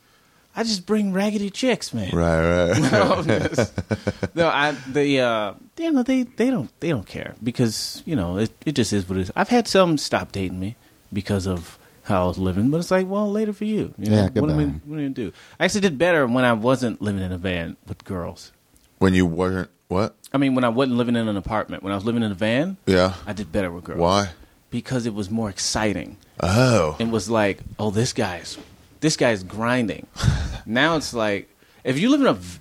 I 0.57 0.63
just 0.63 0.85
bring 0.87 1.13
raggedy 1.13 1.49
chicks, 1.51 1.93
man. 1.93 2.09
Right, 2.15 2.69
right. 2.71 2.81
no, 2.91 3.23
just- 3.23 3.73
no, 4.35 4.47
I 4.49 4.71
the 4.91 5.19
uh, 5.21 5.53
you 5.77 5.91
know 5.91 6.03
they 6.03 6.23
they 6.23 6.49
don't 6.49 6.69
they 6.79 6.89
don't 6.89 7.05
care 7.05 7.35
because 7.43 8.01
you 8.05 8.15
know 8.15 8.37
it 8.37 8.51
it 8.65 8.71
just 8.73 8.91
is 8.91 9.07
what 9.07 9.17
it 9.19 9.21
is. 9.21 9.31
I've 9.35 9.49
had 9.49 9.67
some 9.67 9.97
stop 9.97 10.31
dating 10.31 10.59
me 10.59 10.75
because 11.13 11.45
of 11.47 11.77
how 12.03 12.23
I 12.23 12.27
was 12.27 12.37
living, 12.37 12.69
but 12.71 12.77
it's 12.79 12.89
like, 12.89 13.05
well, 13.07 13.31
later 13.31 13.53
for 13.53 13.65
you. 13.65 13.93
you 13.97 14.09
know? 14.09 14.15
Yeah, 14.33 14.41
what 14.41 14.49
am 14.49 14.59
I 14.59 14.63
goodbye. 14.63 14.79
what 14.85 14.93
am 14.95 14.99
I 14.99 15.01
gonna 15.03 15.09
do? 15.09 15.31
I 15.59 15.65
actually 15.65 15.81
did 15.81 15.97
better 15.97 16.25
when 16.25 16.43
I 16.45 16.53
wasn't 16.53 17.01
living 17.01 17.21
in 17.21 17.31
a 17.31 17.37
van 17.37 17.77
with 17.87 18.03
girls. 18.03 18.51
when 18.97 19.13
you 19.13 19.25
weren't 19.25 19.69
what? 19.89 20.15
I 20.33 20.37
mean, 20.37 20.55
when 20.55 20.63
I 20.63 20.69
wasn't 20.69 20.97
living 20.97 21.15
in 21.15 21.27
an 21.27 21.37
apartment, 21.37 21.83
when 21.83 21.93
I 21.93 21.95
was 21.95 22.03
living 22.05 22.23
in 22.23 22.31
a 22.31 22.35
van, 22.35 22.77
Yeah. 22.87 23.13
I 23.25 23.33
did 23.33 23.51
better 23.51 23.71
with 23.71 23.83
girls. 23.83 23.99
Why? 23.99 24.29
Because 24.69 25.05
it 25.05 25.13
was 25.13 25.29
more 25.29 25.49
exciting. 25.49 26.17
Oh. 26.41 26.95
It 26.99 27.07
was 27.09 27.29
like, 27.29 27.59
oh, 27.79 27.89
this 27.91 28.11
guy's 28.11 28.57
this 28.99 29.17
guy's 29.17 29.43
grinding. 29.43 30.07
now 30.65 30.95
it's 30.95 31.13
like, 31.13 31.49
if 31.83 31.99
you 31.99 32.09
live 32.09 32.21
in 32.21 32.27
a 32.27 32.33
v- 32.33 32.59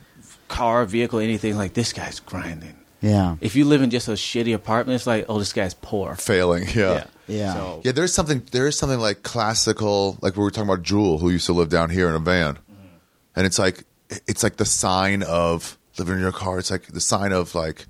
car, 0.49 0.85
vehicle, 0.85 1.19
anything 1.19 1.57
like 1.57 1.75
this 1.75 1.93
guy's 1.93 2.21
grinding. 2.21 2.77
yeah. 3.01 3.37
If 3.41 3.57
you 3.57 3.65
live 3.65 3.83
in 3.83 3.91
just 3.91 4.09
a 4.09 4.13
shitty 4.13 4.55
apartment, 4.55 4.97
it's 4.97 5.07
like, 5.07 5.27
oh, 5.29 5.39
this 5.39 5.53
guy's 5.53 5.75
poor. 5.75 6.15
Failing. 6.15 6.67
Yeah. 6.75 7.05
Yeah. 7.27 7.55
So, 7.55 7.81
Yeah, 7.85 7.93
there's 7.93 8.15
something. 8.15 8.43
There 8.53 8.67
is 8.67 8.79
something 8.79 9.01
like 9.01 9.23
classical, 9.23 10.19
like 10.23 10.37
we 10.37 10.43
were 10.43 10.51
talking 10.51 10.71
about 10.71 10.83
Jewel, 10.83 11.19
who 11.19 11.31
used 11.31 11.47
to 11.47 11.53
live 11.53 11.69
down 11.69 11.91
here 11.91 12.09
in 12.09 12.15
a 12.15 12.21
van, 12.21 12.55
mm-hmm. 12.55 12.87
and 13.35 13.47
it's 13.47 13.59
like 13.59 13.85
it's 14.27 14.43
like 14.43 14.57
the 14.57 14.65
sign 14.65 15.23
of 15.23 15.77
living 15.99 16.15
in 16.15 16.21
your 16.21 16.33
car. 16.33 16.59
It's 16.59 16.71
like 16.71 16.87
the 16.87 17.01
sign 17.01 17.33
of 17.33 17.55
like 17.55 17.87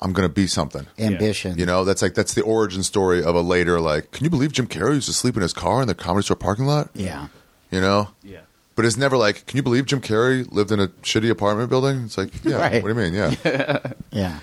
I'm 0.00 0.12
gonna 0.12 0.28
be 0.28 0.46
something. 0.46 0.86
Ambition. 0.98 1.58
You 1.58 1.66
know, 1.66 1.84
that's 1.84 2.02
like 2.02 2.14
that's 2.14 2.34
the 2.34 2.42
origin 2.42 2.82
story 2.82 3.22
of 3.22 3.34
a 3.34 3.40
later 3.40 3.80
like. 3.80 4.10
Can 4.10 4.24
you 4.24 4.30
believe 4.30 4.52
Jim 4.52 4.66
Carrey 4.66 4.94
used 4.94 5.06
to 5.08 5.12
sleep 5.14 5.36
in 5.36 5.42
his 5.42 5.52
car 5.52 5.82
in 5.82 5.88
the 5.88 5.94
comedy 5.94 6.24
store 6.24 6.36
parking 6.36 6.66
lot? 6.66 6.90
Yeah. 6.94 7.28
You 7.72 7.80
know, 7.80 8.10
yeah. 8.22 8.40
but 8.76 8.84
it's 8.84 8.96
never 8.96 9.16
like. 9.16 9.46
Can 9.46 9.56
you 9.56 9.62
believe 9.62 9.86
Jim 9.86 10.00
Carrey 10.00 10.46
lived 10.52 10.70
in 10.70 10.78
a 10.78 10.88
shitty 10.88 11.30
apartment 11.30 11.70
building? 11.70 12.04
It's 12.04 12.18
like, 12.18 12.30
yeah. 12.44 12.56
Right. 12.56 12.82
What 12.82 12.94
do 12.94 13.00
you 13.02 13.10
mean? 13.10 13.14
Yeah. 13.14 13.92
Yeah. 14.12 14.38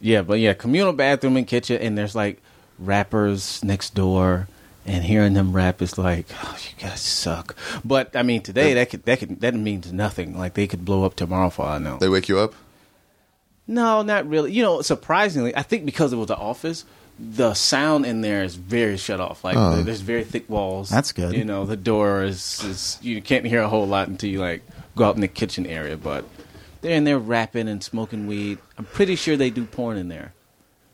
Yeah, 0.00 0.22
but 0.22 0.40
yeah, 0.40 0.52
communal 0.52 0.92
bathroom 0.92 1.36
and 1.36 1.46
kitchen, 1.46 1.80
and 1.80 1.96
there's 1.96 2.16
like 2.16 2.42
rappers 2.80 3.62
next 3.62 3.94
door, 3.94 4.48
and 4.84 5.04
hearing 5.04 5.34
them 5.34 5.52
rap 5.52 5.80
is 5.80 5.96
like, 5.96 6.26
oh, 6.42 6.58
you 6.60 6.82
guys 6.82 7.00
suck. 7.00 7.54
But 7.84 8.16
I 8.16 8.24
mean, 8.24 8.42
today 8.42 8.74
that 8.74 8.90
could 8.90 9.04
that 9.04 9.20
could 9.20 9.40
that 9.40 9.54
means 9.54 9.92
nothing. 9.92 10.36
Like 10.36 10.54
they 10.54 10.66
could 10.66 10.84
blow 10.84 11.04
up 11.04 11.14
tomorrow 11.14 11.50
for 11.50 11.66
all 11.66 11.74
I 11.74 11.78
know. 11.78 11.98
they 11.98 12.08
wake 12.08 12.28
you 12.28 12.38
up. 12.40 12.52
No, 13.68 14.02
not 14.02 14.28
really. 14.28 14.50
You 14.52 14.64
know, 14.64 14.82
surprisingly, 14.82 15.56
I 15.56 15.62
think 15.62 15.84
because 15.86 16.12
it 16.12 16.16
was 16.16 16.26
the 16.26 16.36
office, 16.36 16.84
the 17.30 17.54
sound 17.54 18.04
in 18.04 18.20
there 18.20 18.42
is 18.42 18.56
very 18.56 18.96
shut 18.96 19.20
off. 19.20 19.44
Like 19.44 19.56
Oh. 19.56 19.82
there's 19.82 20.00
very 20.00 20.24
thick 20.24 20.48
walls. 20.50 20.88
That's 20.90 21.12
good. 21.12 21.34
You 21.34 21.44
know, 21.44 21.64
the 21.64 21.76
door 21.76 22.24
is, 22.24 22.62
is 22.64 22.98
you 23.00 23.22
can't 23.22 23.44
hear 23.46 23.62
a 23.62 23.68
whole 23.68 23.86
lot 23.86 24.08
until 24.08 24.28
you 24.28 24.40
like 24.40 24.62
go 24.96 25.04
out 25.04 25.14
in 25.14 25.20
the 25.20 25.28
kitchen 25.28 25.64
area. 25.66 25.96
But 25.96 26.24
they're 26.80 26.96
in 26.96 27.04
there 27.04 27.18
rapping 27.18 27.68
and 27.68 27.82
smoking 27.82 28.26
weed. 28.26 28.58
I'm 28.76 28.84
pretty 28.86 29.14
sure 29.16 29.36
they 29.36 29.50
do 29.50 29.64
porn 29.64 29.96
in 29.96 30.08
there. 30.08 30.32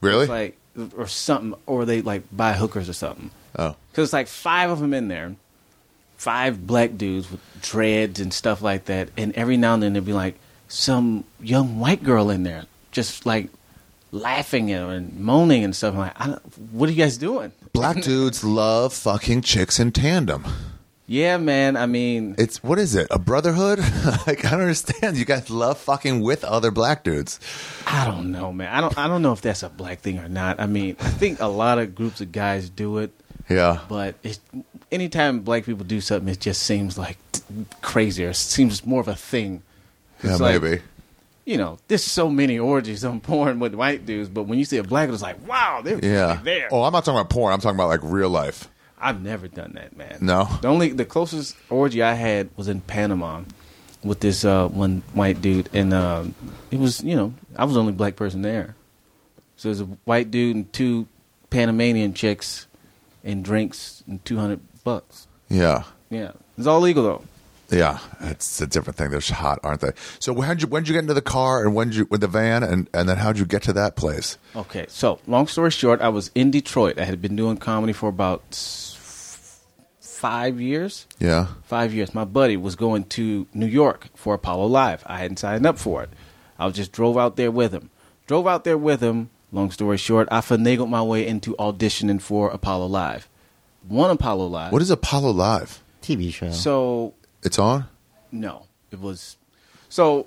Really? 0.03 0.23
It's 0.25 0.31
like 0.31 0.57
or 0.97 1.07
something, 1.09 1.55
or 1.67 1.85
they 1.87 2.03
like 2.03 2.23
buy 2.31 2.53
hookers 2.53 2.89
or 2.89 2.93
something. 2.93 3.31
oh. 3.59 3.75
Because 3.91 4.05
it's 4.09 4.13
like 4.13 4.29
five 4.29 4.71
of 4.71 4.81
them 4.81 4.93
in 4.95 5.09
there, 5.09 5.35
five 6.17 6.67
black 6.67 6.97
dudes 6.97 7.31
with 7.31 7.41
dreads 7.63 8.21
and 8.21 8.33
stuff 8.33 8.63
like 8.63 8.85
that, 8.85 9.09
and 9.17 9.33
every 9.35 9.57
now 9.57 9.75
and 9.75 9.83
then 9.83 9.93
there'd 9.95 10.05
be 10.05 10.13
like 10.13 10.37
some 10.69 11.25
young 11.41 11.79
white 11.81 12.03
girl 12.05 12.29
in 12.31 12.43
there, 12.43 12.65
just 12.93 13.25
like 13.27 13.49
laughing 14.11 14.71
and 14.73 15.19
moaning 15.19 15.65
and 15.65 15.75
stuff. 15.77 15.95
I'm 15.95 16.01
like, 16.01 16.21
I 16.21 16.27
don't, 16.27 16.59
what 16.73 16.89
are 16.89 16.93
you 16.93 16.99
guys 17.03 17.19
doing? 17.19 17.53
Black 17.73 18.01
dudes 18.03 18.43
love 18.45 18.93
fucking 18.95 19.43
chicks 19.43 19.79
in 19.79 19.93
tandem. 19.93 20.45
Yeah, 21.11 21.39
man. 21.39 21.77
I 21.79 21.87
mean, 21.87 22.35
It's 22.37 22.63
what 22.63 22.79
is 22.79 22.95
it? 22.95 23.07
A 23.11 23.19
brotherhood? 23.19 23.79
like 24.27 24.45
I 24.45 24.51
don't 24.51 24.61
understand. 24.61 25.17
You 25.17 25.25
guys 25.25 25.49
love 25.49 25.79
fucking 25.79 26.21
with 26.21 26.45
other 26.45 26.71
black 26.71 27.03
dudes. 27.03 27.41
I 27.87 28.05
don't 28.05 28.31
know, 28.31 28.53
man. 28.53 28.69
I 28.75 28.83
don't. 28.83 28.99
I 28.99 29.09
don't 29.09 29.23
know 29.23 29.33
if 29.33 29.41
that's 29.41 29.63
a 29.63 29.71
black 29.71 30.01
thing 30.01 30.19
or 30.19 30.29
not. 30.29 30.61
I 30.61 30.67
mean, 30.67 30.97
I 31.01 31.09
think 31.09 31.41
a 31.41 31.47
lot 31.47 31.79
of 31.79 31.95
groups 31.95 32.21
of 32.21 32.31
guys 32.31 32.69
do 32.69 32.99
it, 32.99 33.11
Yeah. 33.49 33.81
but 33.89 34.17
it's, 34.23 34.39
anytime 34.93 35.41
black 35.41 35.65
people 35.65 35.87
do 35.87 36.03
something, 36.03 36.29
it 36.29 36.41
just 36.41 36.63
seems 36.65 36.99
like 36.99 37.17
crazier. 37.81 38.29
It 38.31 38.37
seems 38.37 38.85
more 38.85 39.01
of 39.01 39.09
a 39.09 39.15
thing. 39.17 39.63
Yeah, 40.23 40.37
like, 40.37 40.61
maybe. 40.63 40.83
You 41.49 41.57
know, 41.57 41.79
there's 41.89 42.05
so 42.05 42.29
many 42.29 42.59
orgies 42.59 43.07
on 43.07 43.21
porn 43.21 43.59
with 43.59 43.73
white 43.75 44.05
dudes, 44.05 44.29
but 44.29 44.43
when 44.43 44.59
you 44.59 44.67
see 44.67 44.77
a 44.77 44.83
black, 44.83 45.09
it's 45.09 45.23
like, 45.23 45.49
wow, 45.49 45.81
they're 45.83 45.99
Yeah. 45.99 46.41
there. 46.45 46.69
Oh, 46.71 46.83
I'm 46.83 46.93
not 46.93 47.07
talking 47.07 47.19
about 47.19 47.31
porn. 47.31 47.55
I'm 47.55 47.61
talking 47.63 47.75
about 47.75 47.89
like 47.89 48.01
real 48.03 48.29
life. 48.29 48.69
I've 49.01 49.23
never 49.23 49.49
done 49.49 49.73
that, 49.77 49.97
man. 49.97 50.19
No? 50.21 50.47
The 50.61 50.69
only 50.69 50.91
the 50.93 51.07
closest 51.07 51.57
orgy 51.71 52.03
I 52.03 52.13
had 52.13 52.51
was 52.59 52.69
in 52.69 52.83
Panama 52.83 53.45
with 54.05 54.21
this 54.21 54.45
uh, 54.45 54.69
one 54.69 55.03
white 55.15 55.41
dude, 55.41 55.71
and 55.73 55.95
um, 55.95 56.35
it 56.71 56.79
was 56.81 57.03
you 57.03 57.17
know 57.17 57.33
I 57.57 57.65
was 57.65 57.73
the 57.73 57.81
only 57.81 57.95
black 57.95 58.17
person 58.17 58.43
there. 58.43 58.77
So 59.57 59.69
there's 59.69 59.81
a 59.81 59.87
white 60.05 60.31
dude 60.31 60.55
and 60.55 60.71
two 60.71 61.07
Panamanian 61.49 62.13
chicks, 62.13 62.67
and 63.25 63.43
drinks 63.43 64.03
and 64.07 64.23
two 64.23 64.37
hundred 64.37 64.61
bucks. 64.85 65.27
Yeah. 65.49 65.85
Yeah, 66.11 66.33
it's 66.59 66.67
all 66.67 66.81
legal 66.81 67.05
though. 67.05 67.23
Yeah, 67.71 67.99
it's 68.21 68.61
a 68.63 68.67
different 68.67 68.97
thing. 68.97 69.11
They're 69.11 69.21
hot, 69.21 69.59
aren't 69.63 69.83
they? 69.83 69.93
So 70.21 70.33
when 70.33 70.59
you 70.59 70.67
when 70.67 70.85
you 70.87 70.93
get 70.95 71.01
into 71.01 71.13
the 71.15 71.21
car 71.23 71.63
and 71.65 71.75
when 71.75 71.89
did 71.89 71.97
you 71.97 72.07
with 72.11 72.23
the 72.23 72.27
van 72.29 72.63
and 72.63 72.89
and 72.95 73.09
then 73.09 73.19
how'd 73.19 73.39
you 73.39 73.45
get 73.45 73.63
to 73.65 73.73
that 73.75 73.95
place? 73.95 74.39
Okay, 74.57 74.87
so 74.89 75.19
long 75.27 75.47
story 75.47 75.71
short, 75.71 76.01
I 76.01 76.09
was 76.09 76.31
in 76.35 76.51
Detroit. 76.51 76.99
I 76.99 77.05
had 77.05 77.21
been 77.21 77.37
doing 77.37 77.59
comedy 77.59 77.93
for 77.93 78.09
about 78.09 78.43
s- 78.53 79.61
five 80.01 80.61
years. 80.61 81.07
Yeah, 81.19 81.49
five 81.65 81.93
years. 81.93 82.15
My 82.15 82.25
buddy 82.25 82.57
was 82.57 82.75
going 82.77 83.05
to 83.05 83.47
New 83.53 83.67
York 83.67 84.09
for 84.15 84.35
Apollo 84.35 84.67
Live. 84.67 85.03
I 85.07 85.19
hadn't 85.19 85.39
signed 85.39 85.67
up 85.67 85.79
for 85.79 86.03
it. 86.03 86.11
I 86.59 86.69
just 86.71 86.91
drove 86.93 87.17
out 87.19 87.37
there 87.37 87.51
with 87.51 87.73
him. 87.73 87.91
Drove 88.27 88.47
out 88.47 88.65
there 88.65 88.79
with 88.79 89.01
him. 89.03 89.31
Long 89.53 89.71
story 89.71 89.97
short, 89.97 90.29
I 90.31 90.41
finagled 90.41 90.89
my 90.91 91.03
way 91.03 91.27
into 91.27 91.55
auditioning 91.57 92.21
for 92.21 92.51
Apollo 92.51 92.87
Live. 92.87 93.29
One 93.87 94.11
Apollo 94.11 94.47
Live. 94.49 94.73
what 94.73 94.83
is 94.83 94.91
Apollo 94.91 95.31
Live? 95.33 95.83
TV 96.03 96.33
show. 96.33 96.51
So 96.51 97.15
It's 97.43 97.59
on. 97.59 97.87
no, 98.33 98.67
it 98.91 99.01
was 99.01 99.37
so 99.89 100.27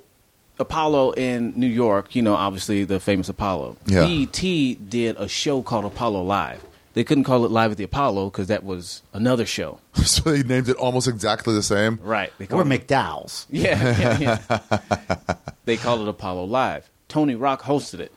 Apollo 0.59 1.11
in 1.13 1.53
New 1.55 1.67
York. 1.67 2.15
You 2.15 2.21
know, 2.21 2.35
obviously 2.35 2.83
the 2.83 2.99
famous 2.99 3.29
Apollo. 3.29 3.77
Yeah. 3.85 4.05
BET 4.05 4.89
did 4.89 5.15
a 5.17 5.27
show 5.27 5.61
called 5.61 5.85
Apollo 5.85 6.23
Live. 6.23 6.63
They 6.93 7.03
couldn't 7.05 7.23
call 7.23 7.45
it 7.45 7.51
Live 7.51 7.71
at 7.71 7.77
the 7.77 7.83
Apollo 7.85 8.29
because 8.31 8.47
that 8.47 8.63
was 8.65 9.01
another 9.13 9.45
show. 9.45 9.79
so 9.95 10.29
they 10.31 10.43
named 10.43 10.67
it 10.69 10.75
almost 10.77 11.07
exactly 11.07 11.53
the 11.53 11.63
same. 11.63 11.99
Right. 12.03 12.31
They 12.37 12.45
or 12.45 12.47
called 12.47 12.71
it- 12.71 12.87
McDowell's. 12.87 13.47
Yeah, 13.51 13.97
yeah, 14.19 14.39
yeah. 14.49 15.37
they 15.65 15.77
called 15.77 16.01
it 16.01 16.07
Apollo 16.07 16.45
Live. 16.45 16.89
Tony 17.07 17.35
Rock 17.35 17.61
hosted 17.61 17.99
it. 17.99 18.11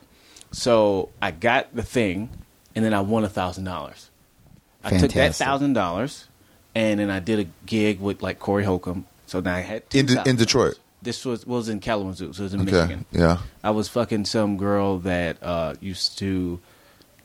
So 0.53 1.09
I 1.23 1.31
got 1.33 1.75
the 1.75 1.83
thing, 1.83 2.31
and 2.77 2.85
then 2.85 2.95
I 2.95 3.01
won 3.01 3.25
a 3.25 3.29
thousand 3.29 3.65
dollars. 3.65 4.11
I 4.85 4.99
took 4.99 5.13
that 5.13 5.35
thousand 5.35 5.73
dollars, 5.73 6.27
and 6.75 7.01
then 7.01 7.11
I 7.11 7.21
did 7.21 7.39
a 7.41 7.47
gig 7.67 8.01
with 8.01 8.23
like 8.23 8.39
Corey 8.39 8.65
Holcomb. 8.65 9.07
So 9.27 9.41
now 9.41 9.55
I 9.55 9.61
had 9.61 9.83
In 9.93 10.07
De- 10.07 10.29
in 10.29 10.37
Detroit? 10.37 10.79
This 11.03 11.25
was 11.25 11.47
was 11.47 11.69
in 11.69 11.81
Kalamazoo, 11.81 12.33
so 12.33 12.43
it 12.43 12.45
was 12.45 12.55
in 12.55 12.61
Okay. 12.63 12.73
Michigan. 12.73 13.05
Yeah. 13.13 13.39
I 13.63 13.71
was 13.71 13.89
fucking 13.89 14.25
some 14.25 14.57
girl 14.57 14.99
that 15.01 15.37
uh, 15.43 15.75
used 15.81 16.19
to 16.19 16.61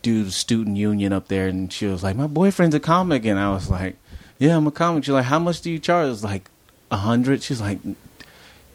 do 0.02 0.24
the 0.24 0.32
student 0.32 0.76
union 0.78 1.14
up 1.14 1.28
there, 1.30 1.48
and 1.48 1.72
she 1.72 1.86
was 1.86 2.04
like, 2.04 2.16
"My 2.16 2.28
boyfriend's 2.28 2.76
a 2.76 2.80
comic," 2.80 3.26
and 3.26 3.40
I 3.40 3.52
was 3.52 3.70
like, 3.70 3.96
"Yeah, 4.38 4.58
I'm 4.58 4.68
a 4.68 4.72
comic." 4.72 5.04
She's 5.06 5.14
like, 5.14 5.26
"How 5.26 5.40
much 5.40 5.62
do 5.62 5.72
you 5.72 5.80
charge?" 5.80 6.08
I 6.08 6.10
was 6.10 6.24
like, 6.24 6.50
"A 6.92 6.98
hundred." 6.98 7.42
She's 7.42 7.62
like, 7.62 7.80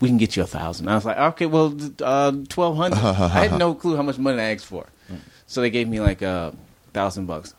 "We 0.01 0.09
can 0.09 0.17
get 0.17 0.37
you 0.37 0.43
a 0.43 0.47
thousand. 0.47 0.89
I 0.89 0.95
was 0.95 1.05
like, 1.05 1.19
"Okay, 1.19 1.47
well, 1.47 1.77
uh, 2.03 2.33
twelve 2.49 2.77
hundred. 2.77 2.99
I 3.05 3.47
had 3.49 3.59
no 3.59 3.75
clue 3.75 3.97
how 3.97 4.03
much 4.03 4.17
money 4.19 4.41
I 4.41 4.53
asked 4.55 4.65
for, 4.67 4.87
so 5.47 5.61
they 5.61 5.71
gave 5.71 5.87
me 5.89 6.01
like 6.01 6.23
a 6.23 6.55
thousand 6.95 7.27
bucks. 7.27 7.53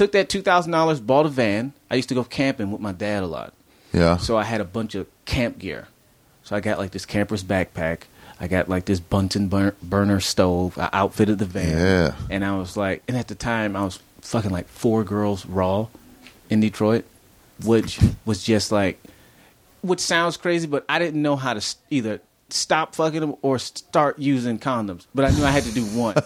Took 0.00 0.12
that 0.12 0.30
two 0.30 0.40
thousand 0.40 0.72
dollars, 0.72 0.98
bought 0.98 1.26
a 1.26 1.28
van. 1.28 1.74
I 1.90 1.96
used 1.96 2.08
to 2.08 2.14
go 2.14 2.24
camping 2.24 2.72
with 2.72 2.80
my 2.80 2.92
dad 2.92 3.22
a 3.22 3.26
lot. 3.26 3.52
Yeah. 3.92 4.16
So 4.16 4.38
I 4.38 4.44
had 4.44 4.62
a 4.62 4.64
bunch 4.64 4.94
of 4.94 5.06
camp 5.26 5.58
gear. 5.58 5.88
So 6.42 6.56
I 6.56 6.60
got 6.60 6.78
like 6.78 6.92
this 6.92 7.04
camper's 7.04 7.44
backpack. 7.44 8.04
I 8.40 8.48
got 8.48 8.66
like 8.66 8.86
this 8.86 8.98
Bunsen 8.98 9.48
bur- 9.48 9.74
burner 9.82 10.18
stove. 10.20 10.78
I 10.78 10.88
outfitted 10.94 11.38
the 11.38 11.44
van. 11.44 11.76
Yeah. 11.76 12.14
And 12.30 12.46
I 12.46 12.56
was 12.56 12.78
like, 12.78 13.02
and 13.08 13.14
at 13.14 13.28
the 13.28 13.34
time 13.34 13.76
I 13.76 13.84
was 13.84 13.98
fucking 14.22 14.50
like 14.50 14.68
four 14.68 15.04
girls 15.04 15.44
raw 15.44 15.88
in 16.48 16.60
Detroit, 16.60 17.04
which 17.62 18.00
was 18.24 18.42
just 18.42 18.72
like, 18.72 18.98
which 19.82 20.00
sounds 20.00 20.38
crazy, 20.38 20.66
but 20.66 20.82
I 20.88 20.98
didn't 20.98 21.20
know 21.20 21.36
how 21.36 21.52
to 21.52 21.76
either 21.90 22.22
stop 22.52 22.94
fucking 22.94 23.20
them 23.20 23.34
or 23.42 23.58
start 23.58 24.18
using 24.18 24.58
condoms. 24.58 25.06
But 25.14 25.24
I 25.26 25.30
knew 25.30 25.44
I 25.44 25.50
had 25.50 25.64
to 25.64 25.72
do 25.72 25.84
one. 25.86 26.14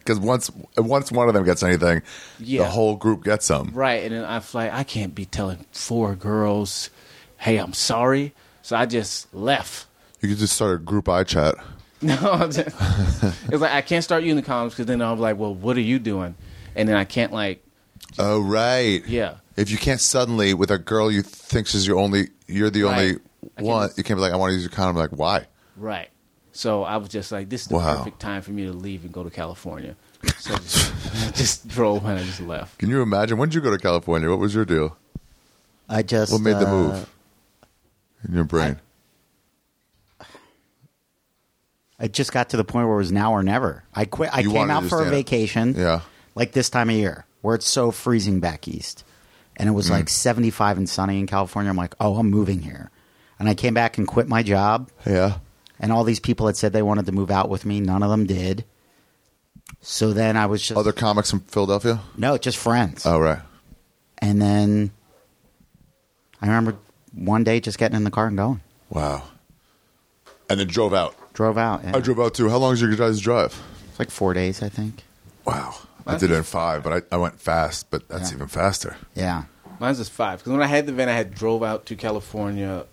Because 0.00 0.18
once 0.18 0.50
once 0.76 1.12
one 1.12 1.28
of 1.28 1.34
them 1.34 1.44
gets 1.44 1.62
anything, 1.62 2.02
Yeah. 2.40 2.62
the 2.64 2.70
whole 2.70 2.96
group 2.96 3.22
gets 3.22 3.46
some. 3.46 3.70
Right, 3.72 4.02
and 4.04 4.12
then 4.14 4.24
I 4.24 4.36
was 4.38 4.54
like, 4.54 4.72
I 4.72 4.82
can't 4.82 5.14
be 5.14 5.24
telling 5.24 5.64
four 5.72 6.16
girls, 6.16 6.90
"Hey, 7.36 7.58
I'm 7.58 7.72
sorry." 7.74 8.32
So 8.62 8.74
I 8.76 8.86
just 8.86 9.32
left. 9.32 9.86
You 10.20 10.28
could 10.30 10.38
just 10.38 10.54
start 10.54 10.74
a 10.74 10.78
group 10.78 11.08
eye 11.08 11.24
chat. 11.24 11.54
No, 12.02 12.48
just- 12.50 12.74
it's 13.48 13.60
like 13.60 13.72
I 13.72 13.82
can't 13.82 14.02
start 14.02 14.22
using 14.22 14.36
the 14.36 14.42
condoms 14.42 14.70
because 14.70 14.86
then 14.86 15.00
I'm 15.02 15.18
like, 15.20 15.36
"Well, 15.38 15.54
what 15.54 15.76
are 15.76 15.80
you 15.82 15.98
doing?" 15.98 16.34
And 16.74 16.88
then 16.88 16.96
I 16.96 17.04
can't 17.04 17.30
like, 17.32 17.62
Oh 18.18 18.40
right. 18.40 19.06
yeah, 19.06 19.34
If 19.56 19.70
you 19.70 19.76
can't 19.78 20.00
suddenly 20.00 20.54
with 20.54 20.70
a 20.70 20.78
girl 20.78 21.10
you 21.12 21.22
think 21.22 21.72
is 21.74 21.86
your 21.86 21.98
only, 21.98 22.28
you're 22.48 22.70
the 22.70 22.84
Right. 22.84 22.98
only 22.98 23.18
I 23.58 23.62
one. 23.62 23.88
just- 23.88 23.98
You 23.98 24.04
can't 24.04 24.16
be 24.16 24.22
like, 24.22 24.32
I 24.32 24.36
want 24.36 24.50
to 24.50 24.54
use 24.54 24.62
your 24.62 24.70
condom. 24.70 24.96
Like, 24.96 25.10
why? 25.10 25.46
Right. 25.80 26.08
So 26.52 26.82
I 26.82 26.96
was 26.96 27.08
just 27.08 27.30
like, 27.32 27.48
"This 27.48 27.62
is 27.62 27.68
the 27.68 27.76
Wow. 27.76 27.98
perfect 27.98 28.18
time 28.20 28.42
for 28.42 28.50
me 28.50 28.64
to 28.66 28.72
leave 28.72 29.04
and 29.04 29.12
go 29.12 29.22
to 29.24 29.30
California." 29.30 29.94
So 30.38 30.54
I 30.54 30.58
just, 30.58 30.92
I 31.26 31.30
just 31.34 31.68
drove 31.68 32.04
and 32.04 32.18
I 32.18 32.22
just 32.24 32.40
left. 32.40 32.78
Can 32.78 32.90
you 32.90 33.02
imagine? 33.02 33.38
When 33.38 33.48
did 33.48 33.54
you 33.54 33.60
go 33.60 33.70
to 33.70 33.78
California? 33.78 34.28
What 34.28 34.38
was 34.40 34.54
your 34.54 34.64
deal? 34.64 34.96
I 35.88 36.02
just 36.02 36.32
What 36.32 36.40
made 36.42 36.54
the 36.56 36.66
uh, 36.68 36.70
move 36.70 37.10
in 38.28 38.34
your 38.34 38.44
brain? 38.44 38.78
I 41.98 42.08
just 42.08 42.32
got 42.32 42.48
to 42.50 42.56
the 42.56 42.64
point 42.64 42.86
where 42.86 42.94
it 42.96 43.00
was 43.00 43.12
now 43.12 43.32
or 43.32 43.42
never. 43.42 43.84
I 43.94 44.04
quit. 44.06 44.30
I 44.34 44.40
You 44.40 44.48
came 44.48 44.56
wanted 44.58 44.72
out 44.72 44.82
to 44.84 44.88
for 44.88 44.96
a 44.96 45.04
stand 45.04 45.14
it. 45.14 45.16
vacation. 45.18 45.74
Yeah. 45.76 46.00
like 46.34 46.52
this 46.52 46.70
time 46.70 46.88
of 46.88 46.96
year 46.96 47.26
where 47.42 47.54
it's 47.54 47.68
so 47.68 47.90
freezing 47.90 48.40
back 48.40 48.66
east, 48.68 49.04
and 49.56 49.68
it 49.68 49.72
was 49.72 49.86
Mm. 49.88 49.90
like 49.90 50.08
seventy 50.08 50.50
five 50.50 50.78
and 50.78 50.88
sunny 50.88 51.18
in 51.18 51.26
California. 51.26 51.70
I'm 51.70 51.76
like, 51.76 51.94
oh, 52.00 52.16
I'm 52.18 52.30
moving 52.30 52.60
here, 52.62 52.90
and 53.38 53.48
I 53.48 53.54
came 53.54 53.74
back 53.74 53.98
and 53.98 54.06
quit 54.08 54.28
my 54.28 54.42
job. 54.42 54.88
yeah. 55.06 55.38
And 55.80 55.90
all 55.92 56.04
these 56.04 56.20
people 56.20 56.46
had 56.46 56.56
said 56.56 56.72
they 56.72 56.82
wanted 56.82 57.06
to 57.06 57.12
move 57.12 57.30
out 57.30 57.48
with 57.48 57.64
me. 57.64 57.80
None 57.80 58.02
of 58.02 58.10
them 58.10 58.26
did. 58.26 58.64
So 59.80 60.12
then 60.12 60.36
I 60.36 60.46
was 60.46 60.60
just 60.60 60.78
Other 60.78 60.92
comics 60.92 61.30
from 61.30 61.40
Philadelphia? 61.40 62.00
no, 62.16 62.36
just 62.36 62.58
friends. 62.58 63.06
Oh 63.06 63.18
right. 63.18 63.38
And 64.18 64.40
then 64.42 64.90
I 66.42 66.46
remember 66.46 66.76
one 67.14 67.44
day 67.44 67.60
just 67.60 67.78
getting 67.78 67.96
in 67.96 68.04
the 68.04 68.10
car 68.10 68.26
and 68.26 68.36
going. 68.36 68.60
Wow. 68.90 69.22
And 70.50 70.60
then 70.60 70.66
drove 70.66 70.92
out. 70.92 71.14
Drove 71.32 71.56
out. 71.56 71.82
Yeah. 71.84 71.96
I 71.96 72.00
drove 72.00 72.20
out 72.20 72.34
too. 72.34 72.50
How 72.50 72.58
long 72.58 72.74
did 72.74 72.82
you 72.82 72.96
guys 72.96 73.20
drive? 73.20 73.58
It's 73.88 73.98
like 73.98 74.10
four 74.10 74.34
days, 74.34 74.62
I 74.62 74.68
think. 74.68 75.04
Wow. 75.46 75.74
I 76.06 76.16
did 76.18 76.30
it 76.30 76.34
in 76.34 76.42
five, 76.42 76.82
but 76.82 76.92
I, 77.10 77.14
I 77.14 77.18
went 77.18 77.40
fast, 77.40 77.88
but 77.90 78.08
that's 78.08 78.30
Yeah. 78.30 78.36
even 78.36 78.48
faster. 78.48 78.96
Yeah. 79.14 79.44
Mine's 79.78 79.98
just 79.98 80.10
five 80.12 80.40
because 80.40 80.52
when 80.52 80.60
I 80.62 80.66
had 80.66 80.86
the 80.86 80.92
van, 80.92 81.08
I 81.08 81.12
had 81.12 81.34
drove 81.34 81.62
out 81.62 81.86
to 81.86 81.96
California 81.96 82.84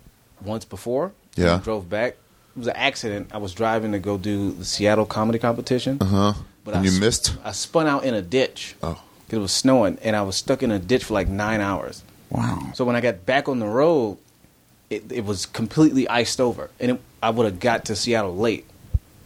once 0.42 0.64
before. 0.64 1.12
Yeah. 1.36 1.60
drove 1.62 1.88
back. 1.90 2.16
It 2.58 2.62
was 2.62 2.66
an 2.66 2.76
accident. 2.76 3.28
I 3.32 3.38
was 3.38 3.54
driving 3.54 3.92
to 3.92 4.00
go 4.00 4.18
do 4.18 4.50
the 4.50 4.64
Seattle 4.64 5.06
comedy 5.06 5.38
competition. 5.38 5.98
Uh 6.00 6.04
huh. 6.04 6.32
But 6.64 6.74
And 6.74 6.80
I 6.80 6.84
you 6.86 6.90
sp- 6.90 7.00
missed? 7.00 7.36
I 7.44 7.52
spun 7.52 7.86
out 7.86 8.02
in 8.04 8.14
a 8.14 8.20
ditch. 8.22 8.74
Oh. 8.82 8.94
'Cause 8.94 9.02
It 9.30 9.38
was 9.38 9.52
snowing, 9.52 9.96
and 10.02 10.16
I 10.16 10.22
was 10.22 10.34
stuck 10.34 10.64
in 10.64 10.72
a 10.72 10.78
ditch 10.80 11.04
for 11.04 11.14
like 11.14 11.28
nine 11.28 11.60
hours. 11.60 12.02
Wow. 12.30 12.72
So 12.74 12.84
when 12.84 12.96
I 12.96 13.00
got 13.00 13.24
back 13.26 13.48
on 13.48 13.60
the 13.60 13.66
road, 13.68 14.16
it, 14.90 15.04
it 15.12 15.24
was 15.24 15.46
completely 15.46 16.08
iced 16.08 16.40
over, 16.40 16.68
and 16.80 16.90
it, 16.92 17.00
I 17.22 17.30
would 17.30 17.44
have 17.44 17.60
got 17.60 17.84
to 17.84 17.94
Seattle 17.94 18.36
late. 18.36 18.66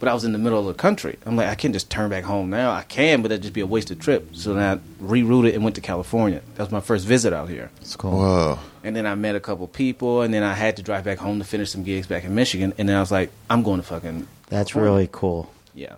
But 0.03 0.09
I 0.09 0.13
was 0.13 0.25
in 0.25 0.33
the 0.33 0.37
middle 0.37 0.59
of 0.59 0.65
the 0.65 0.73
country. 0.73 1.17
I'm 1.25 1.37
like, 1.37 1.47
I 1.47 1.55
can't 1.55 1.73
just 1.73 1.89
turn 1.89 2.09
back 2.09 2.25
home 2.25 2.49
now. 2.49 2.71
I 2.73 2.83
can, 2.83 3.21
but 3.21 3.29
that'd 3.29 3.41
just 3.41 3.53
be 3.53 3.61
a 3.61 3.65
wasted 3.65 4.01
trip. 4.01 4.35
So 4.35 4.53
then 4.53 4.61
I 4.61 5.01
rerouted 5.01 5.53
and 5.53 5.63
went 5.63 5.75
to 5.75 5.81
California. 5.81 6.41
That 6.55 6.63
was 6.63 6.71
my 6.73 6.81
first 6.81 7.05
visit 7.05 7.31
out 7.31 7.47
here. 7.47 7.71
It's 7.79 7.95
cool. 7.95 8.11
Whoa. 8.11 8.59
And 8.83 8.97
then 8.97 9.05
I 9.05 9.15
met 9.15 9.35
a 9.35 9.39
couple 9.39 9.65
people, 9.69 10.21
and 10.21 10.33
then 10.33 10.43
I 10.43 10.55
had 10.55 10.75
to 10.75 10.83
drive 10.83 11.05
back 11.05 11.19
home 11.19 11.39
to 11.39 11.45
finish 11.45 11.71
some 11.71 11.83
gigs 11.83 12.05
back 12.05 12.25
in 12.25 12.35
Michigan. 12.35 12.73
And 12.77 12.89
then 12.89 12.97
I 12.97 12.99
was 12.99 13.13
like, 13.13 13.31
I'm 13.49 13.63
going 13.63 13.79
to 13.79 13.87
fucking 13.87 14.27
That's 14.49 14.73
California. 14.73 14.91
really 14.93 15.09
cool. 15.09 15.49
yeah. 15.73 15.95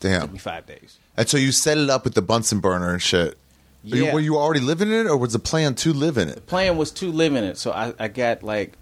Took 0.00 0.10
Damn. 0.10 0.32
me 0.34 0.38
five 0.38 0.66
days. 0.66 0.98
And 1.16 1.26
so 1.26 1.38
you 1.38 1.52
set 1.52 1.78
it 1.78 1.88
up 1.88 2.04
with 2.04 2.12
the 2.14 2.22
Bunsen 2.22 2.60
burner 2.60 2.92
and 2.92 3.00
shit. 3.00 3.38
Were 3.82 3.96
you- 3.96 4.04
Yeah. 4.04 4.12
Were 4.12 4.20
you 4.20 4.36
already 4.36 4.60
living 4.60 4.88
in 4.88 5.06
it, 5.06 5.08
or 5.08 5.16
was 5.16 5.32
the 5.32 5.38
plan 5.38 5.74
to 5.76 5.94
live 5.94 6.18
in 6.18 6.28
it? 6.28 6.34
The 6.34 6.40
plan 6.42 6.76
was 6.76 6.90
to 6.92 7.10
live 7.10 7.34
in 7.34 7.44
it, 7.44 7.56
so 7.56 7.70
I, 7.72 7.94
I 7.98 8.08
got 8.08 8.42
like 8.42 8.74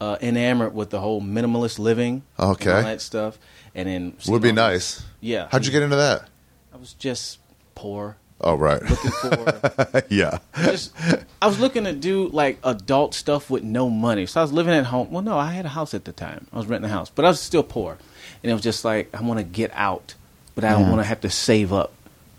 uh, 0.00 0.16
enamored 0.20 0.74
with 0.74 0.90
the 0.90 1.00
whole 1.00 1.20
minimalist 1.20 1.78
living, 1.78 2.22
Okay. 2.38 2.70
and 2.70 2.76
all 2.78 2.82
that 2.84 3.00
stuff, 3.00 3.38
and 3.74 3.88
then 3.88 4.12
Would 4.28 4.42
be 4.42 4.48
you 4.48 4.54
nice. 4.54 5.02
Yeah, 5.20 5.48
How'd 5.50 5.66
you 5.66 5.72
get 5.72 5.82
into 5.82 5.96
that? 5.96 6.28
I 6.72 6.76
was 6.76 6.92
just 6.94 7.38
poor, 7.74 8.16
Oh, 8.40 8.54
right. 8.54 8.80
looking 8.82 9.10
for 9.10 10.02
yeah. 10.10 10.38
just 10.56 10.92
I 11.42 11.46
was 11.48 11.58
looking 11.58 11.84
to 11.84 11.92
do 11.92 12.28
like 12.28 12.58
adult 12.62 13.14
stuff 13.14 13.50
with 13.50 13.64
no 13.64 13.90
money. 13.90 14.26
So 14.26 14.40
I 14.40 14.44
was 14.44 14.52
living 14.52 14.74
at 14.74 14.86
home. 14.86 15.10
Well, 15.10 15.22
no, 15.24 15.36
I 15.36 15.50
had 15.52 15.66
a 15.66 15.70
house 15.70 15.92
at 15.94 16.04
the 16.04 16.12
time. 16.12 16.46
I 16.52 16.56
was 16.58 16.66
renting 16.66 16.88
a 16.88 16.92
house, 16.94 17.10
but 17.10 17.24
I 17.24 17.28
was 17.28 17.40
still 17.40 17.64
poor. 17.64 17.98
And 18.42 18.50
it 18.50 18.54
was 18.54 18.62
just 18.62 18.84
like 18.84 19.12
I 19.12 19.22
want 19.22 19.38
to 19.40 19.44
get 19.44 19.72
out, 19.74 20.14
but 20.54 20.62
I 20.62 20.70
don't 20.70 20.82
Yeah. 20.82 20.90
want 20.90 21.00
to 21.00 21.04
have 21.08 21.20
to 21.22 21.30
save 21.30 21.72
up 21.72 21.92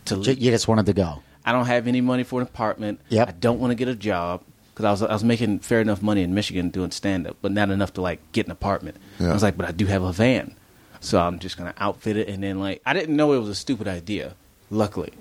to 0.06 0.16
Ju- 0.16 0.22
leave. 0.22 0.40
You 0.40 0.52
just 0.52 0.70
wanted 0.70 0.86
to 0.86 0.94
go. 0.94 1.22
I 1.46 1.52
don't 1.52 1.66
have 1.66 1.86
any 1.88 2.00
money 2.00 2.24
for 2.24 2.40
an 2.40 2.48
apartment. 2.48 3.02
Yep. 3.10 3.28
I 3.28 3.32
don't 3.32 3.60
want 3.60 3.72
to 3.72 3.76
get 3.76 3.90
a 3.90 3.96
job 3.96 4.42
because 4.80 4.86
I 4.86 4.92
was 4.92 5.02
I 5.10 5.14
was 5.14 5.24
making 5.26 5.60
fair 5.60 5.82
enough 5.82 6.02
money 6.02 6.24
in 6.24 6.34
Michigan 6.34 6.70
doing 6.70 6.92
stand 6.92 7.28
up, 7.28 7.36
but 7.42 7.52
not 7.52 7.70
enough 7.70 7.92
to 7.96 8.02
like 8.02 8.20
get 8.32 8.46
an 8.46 8.52
apartment. 8.54 8.96
Yeah. 9.20 9.32
I 9.32 9.34
was 9.34 9.44
like, 9.44 9.58
but 9.58 9.68
I 9.68 9.72
do 9.74 9.86
have 9.88 10.04
a 10.04 10.14
van, 10.14 10.56
so 11.02 11.20
I'm 11.20 11.38
just 11.40 11.58
gonna 11.58 11.74
outfit 11.78 12.16
it 12.16 12.30
and 12.30 12.42
then 12.42 12.60
like 12.62 12.82
I 12.86 12.94
didn't 12.94 13.16
know 13.18 13.34
it 13.34 13.40
was 13.40 13.50
a 13.50 13.56
stupid 13.56 13.88
idea. 13.90 14.36
Luckily, 14.72 15.12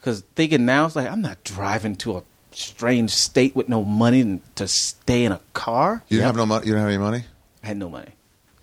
because 0.00 0.22
thinking 0.34 0.64
now 0.66 0.86
it's 0.86 0.96
like 0.96 1.08
I'm 1.08 1.20
not 1.22 1.44
driving 1.44 1.94
to 1.96 2.16
a 2.16 2.22
strange 2.50 3.10
state 3.12 3.54
with 3.54 3.68
no 3.68 3.84
money 3.84 4.40
to 4.56 4.66
stay 4.66 5.24
in 5.24 5.30
a 5.30 5.40
car. 5.52 6.02
You 6.08 6.16
didn't 6.16 6.20
Yep. 6.20 6.26
have 6.26 6.36
no 6.36 6.46
money. 6.46 6.66
You 6.66 6.72
didn't 6.72 6.80
have 6.80 6.88
any 6.88 6.98
money. 6.98 7.24
I 7.62 7.66
had 7.68 7.76
no 7.76 7.88
money. 7.88 8.12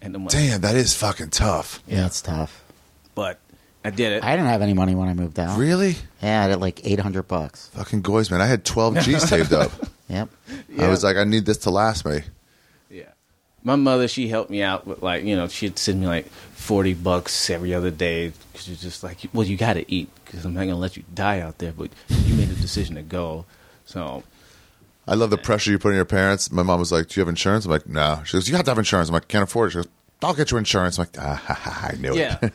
I 0.01 0.05
had 0.05 0.11
no 0.13 0.19
money. 0.19 0.31
Damn, 0.31 0.61
that 0.61 0.75
is 0.75 0.93
fucking 0.95 1.29
tough. 1.29 1.81
Yeah, 1.87 2.05
it's 2.07 2.21
tough. 2.21 2.61
But 3.15 3.39
I 3.85 3.91
did 3.91 4.11
it. 4.13 4.23
I 4.23 4.35
didn't 4.35 4.49
have 4.49 4.61
any 4.61 4.73
money 4.73 4.95
when 4.95 5.07
I 5.07 5.13
moved 5.13 5.39
out. 5.39 5.57
Really? 5.57 5.95
Yeah, 6.21 6.43
I 6.45 6.49
had 6.49 6.59
like 6.59 6.81
eight 6.85 6.99
hundred 6.99 7.23
bucks. 7.27 7.67
Fucking 7.75 8.01
goys, 8.01 8.31
man. 8.31 8.41
I 8.41 8.47
had 8.47 8.65
12 8.65 8.99
G's 9.01 9.23
saved 9.29 9.53
up. 9.53 9.71
Yep. 10.13 10.29
I 10.79 10.89
was 10.89 11.03
like, 11.03 11.17
I 11.17 11.23
need 11.23 11.45
this 11.45 11.57
to 11.59 11.69
last 11.71 12.05
me. 12.05 12.21
Yeah. 12.89 13.09
My 13.63 13.75
mother, 13.75 14.07
she 14.07 14.27
helped 14.27 14.51
me 14.51 14.61
out 14.61 14.85
with 14.85 15.01
like, 15.01 15.23
you 15.23 15.35
know, 15.35 15.47
she'd 15.47 15.79
send 15.79 16.01
me 16.01 16.07
like 16.07 16.27
40 16.27 16.93
bucks 16.95 17.49
every 17.49 17.73
other 17.73 17.89
day 17.91 18.31
because 18.51 18.65
she's 18.65 18.81
just 18.81 19.03
like, 19.03 19.17
well, 19.33 19.45
you 19.45 19.57
got 19.57 19.73
to 19.73 19.91
eat 19.91 20.09
because 20.25 20.45
I'm 20.45 20.53
not 20.53 20.61
going 20.61 20.69
to 20.69 20.75
let 20.75 20.95
you 20.95 21.03
die 21.13 21.39
out 21.39 21.57
there, 21.57 21.71
but 21.71 21.89
you 22.09 22.35
made 22.35 22.49
the 22.49 22.61
decision 22.61 22.95
to 22.95 23.01
go. 23.01 23.45
So, 23.85 24.23
I 25.07 25.15
love 25.15 25.31
the 25.31 25.37
pressure 25.37 25.71
you 25.71 25.79
put 25.79 25.89
on 25.89 25.95
your 25.95 26.05
parents. 26.05 26.51
My 26.51 26.63
mom 26.63 26.79
was 26.79 26.91
like, 26.91 27.07
Do 27.07 27.19
you 27.19 27.21
have 27.21 27.29
insurance? 27.29 27.65
I'm 27.65 27.71
like, 27.71 27.87
No. 27.87 28.21
She 28.25 28.37
goes, 28.37 28.47
You 28.47 28.55
have 28.55 28.65
to 28.65 28.71
have 28.71 28.77
insurance. 28.77 29.09
I'm 29.09 29.13
like, 29.13 29.27
Can't 29.27 29.43
afford 29.43 29.69
it. 29.69 29.71
She 29.71 29.77
goes, 29.77 29.87
I'll 30.23 30.33
get 30.33 30.51
you 30.51 30.57
insurance. 30.57 30.97
I'm 30.97 31.03
like, 31.03 31.17
ah, 31.19 31.35
ha, 31.35 31.53
ha, 31.53 31.89
I 31.91 31.95
knew 31.97 32.15
yeah, 32.15 32.37
it. 32.41 32.53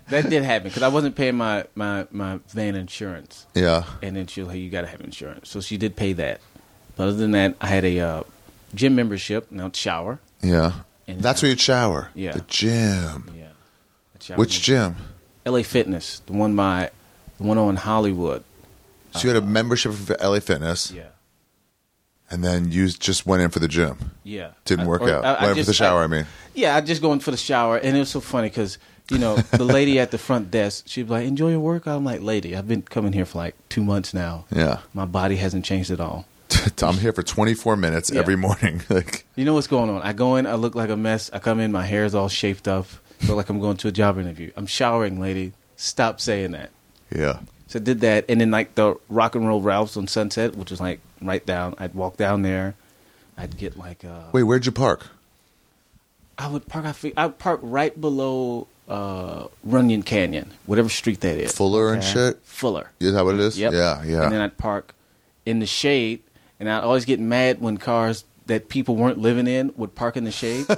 that 0.08 0.30
did 0.30 0.44
happen 0.44 0.68
because 0.68 0.82
I 0.82 0.88
wasn't 0.88 1.16
paying 1.16 1.34
my, 1.34 1.64
my, 1.74 2.06
my 2.12 2.38
van 2.48 2.76
insurance. 2.76 3.46
yeah. 3.54 3.84
And 4.02 4.16
then 4.16 4.26
she 4.26 4.40
was 4.40 4.48
like, 4.48 4.58
you 4.58 4.70
got 4.70 4.82
to 4.82 4.86
have 4.86 5.00
insurance. 5.00 5.48
So 5.48 5.60
she 5.60 5.76
did 5.76 5.96
pay 5.96 6.12
that. 6.14 6.40
But 6.96 7.04
other 7.08 7.16
than 7.16 7.30
that, 7.32 7.56
I 7.60 7.66
had 7.68 7.84
a 7.84 7.98
uh, 8.00 8.22
gym 8.74 8.94
membership, 8.94 9.50
now 9.50 9.70
shower. 9.72 10.20
Yeah. 10.42 10.72
And- 11.08 11.20
That's 11.20 11.42
where 11.42 11.50
you'd 11.50 11.60
shower. 11.60 12.08
Yeah. 12.14 12.32
The 12.32 12.44
gym. 12.48 13.30
Yeah. 13.36 13.48
Shower 14.20 14.36
Which 14.36 14.60
gym? 14.62 14.96
LA 15.44 15.62
Fitness, 15.62 16.20
the 16.26 16.32
one 16.32 16.54
by, 16.54 16.90
the 17.38 17.44
one 17.44 17.58
on 17.58 17.76
Hollywood. 17.76 18.44
So 19.14 19.28
you 19.28 19.34
had 19.34 19.42
a 19.42 19.46
membership 19.46 19.92
for 19.92 20.16
LA 20.20 20.38
Fitness, 20.40 20.90
Yeah. 20.92 21.08
and 22.30 22.42
then 22.44 22.70
you 22.72 22.88
just 22.88 23.26
went 23.26 23.42
in 23.42 23.50
for 23.50 23.58
the 23.58 23.68
gym. 23.68 24.12
Yeah. 24.24 24.50
Didn't 24.64 24.86
work 24.86 25.02
or- 25.02 25.10
out. 25.10 25.24
I- 25.24 25.34
I 25.34 25.46
went 25.46 25.58
in 25.58 25.64
for 25.64 25.70
the 25.70 25.74
shower, 25.74 26.02
I, 26.02 26.06
mean. 26.06 26.26
Yeah, 26.54 26.76
I 26.76 26.80
just 26.80 27.02
go 27.02 27.12
in 27.12 27.20
for 27.20 27.30
the 27.30 27.36
shower, 27.36 27.76
and 27.78 27.96
it 27.96 28.00
was 28.00 28.10
so 28.10 28.20
funny 28.20 28.48
because 28.48 28.78
you 29.10 29.18
know 29.18 29.36
the 29.36 29.64
lady 29.78 29.98
at 29.98 30.10
the 30.12 30.18
front 30.18 30.50
desk, 30.50 30.84
she'd 30.86 31.04
be 31.08 31.10
like, 31.10 31.26
"Enjoy 31.26 31.50
your 31.50 31.60
workout." 31.60 31.96
I'm 31.96 32.04
like, 32.04 32.20
"Lady, 32.22 32.56
I've 32.56 32.68
been 32.68 32.82
coming 32.82 33.12
here 33.12 33.24
for 33.26 33.38
like 33.38 33.54
two 33.68 33.82
months 33.82 34.14
now. 34.14 34.44
Yeah. 34.54 34.78
My 34.94 35.04
body 35.04 35.36
hasn't 35.36 35.64
changed 35.64 35.90
at 35.90 35.98
all. 36.00 36.24
I'm 36.82 36.94
here 36.96 37.12
for 37.12 37.22
24 37.22 37.76
minutes 37.76 38.10
Yeah. 38.10 38.20
every 38.20 38.36
morning. 38.36 38.82
like, 38.88 39.26
You 39.36 39.44
know 39.44 39.54
what's 39.54 39.66
going 39.66 39.90
on? 39.90 40.02
I 40.02 40.12
go 40.12 40.36
in, 40.36 40.46
I 40.46 40.54
look 40.54 40.74
like 40.74 40.90
a 40.90 40.96
mess. 40.96 41.30
I 41.32 41.38
come 41.38 41.60
in, 41.60 41.72
my 41.72 41.84
hair's 41.84 42.14
all 42.14 42.28
shaped 42.28 42.66
up, 42.68 42.86
feel 43.18 43.36
like 43.36 43.48
I'm 43.48 43.60
going 43.60 43.76
to 43.78 43.88
a 43.88 43.92
job 43.92 44.18
interview. 44.18 44.50
I'm 44.56 44.66
showering, 44.66 45.20
lady. 45.20 45.52
Stop 45.76 46.20
saying 46.20 46.52
that. 46.52 46.70
yeah. 47.14 47.40
So 47.68 47.78
I 47.78 47.82
did 47.82 48.00
that, 48.02 48.26
and 48.28 48.38
then 48.38 48.50
like 48.50 48.74
the 48.74 48.96
Rock 49.08 49.34
and 49.34 49.48
Roll 49.48 49.62
Ralphs 49.62 49.96
on 49.96 50.06
Sunset, 50.06 50.54
which 50.56 50.70
was 50.70 50.78
like 50.78 51.00
right 51.22 51.44
down. 51.46 51.74
I'd 51.78 51.94
walk 51.94 52.18
down 52.18 52.42
there. 52.42 52.74
I'd 53.38 53.56
get 53.56 53.78
like 53.78 54.04
uh, 54.04 54.24
Wait, 54.32 54.42
where'd 54.42 54.66
you 54.66 54.72
park? 54.72 55.06
I 56.36 56.48
would 56.48 56.68
park. 56.68 56.84
I 56.84 57.12
I 57.16 57.26
would 57.26 57.38
park 57.38 57.60
right 57.62 57.98
below 57.98 58.66
uh, 58.88 59.46
Runyon 59.64 60.02
Canyon, 60.02 60.50
whatever 60.66 60.90
street 60.90 61.20
that 61.22 61.38
is. 61.38 61.52
Fuller 61.52 61.94
and 61.94 62.04
shit? 62.04 62.40
Fuller. 62.42 62.90
Is 63.00 63.14
that 63.14 63.24
what 63.24 63.34
it 63.36 63.40
is? 63.40 63.58
Yep. 63.58 63.72
Yeah, 63.72 64.04
yeah. 64.04 64.24
And 64.24 64.32
then 64.32 64.42
I'd 64.42 64.58
park 64.58 64.94
in 65.46 65.60
the 65.60 65.66
shade, 65.66 66.20
and 66.62 66.70
I'd 66.70 66.84
always 66.84 67.04
get 67.04 67.20
mad 67.20 67.60
when 67.60 67.76
cars 67.76 68.24
that 68.46 68.68
people 68.68 68.96
weren't 68.96 69.18
living 69.18 69.46
in 69.46 69.72
would 69.76 69.94
park 69.94 70.16
in 70.16 70.24
the 70.24 70.30
shade. 70.32 70.66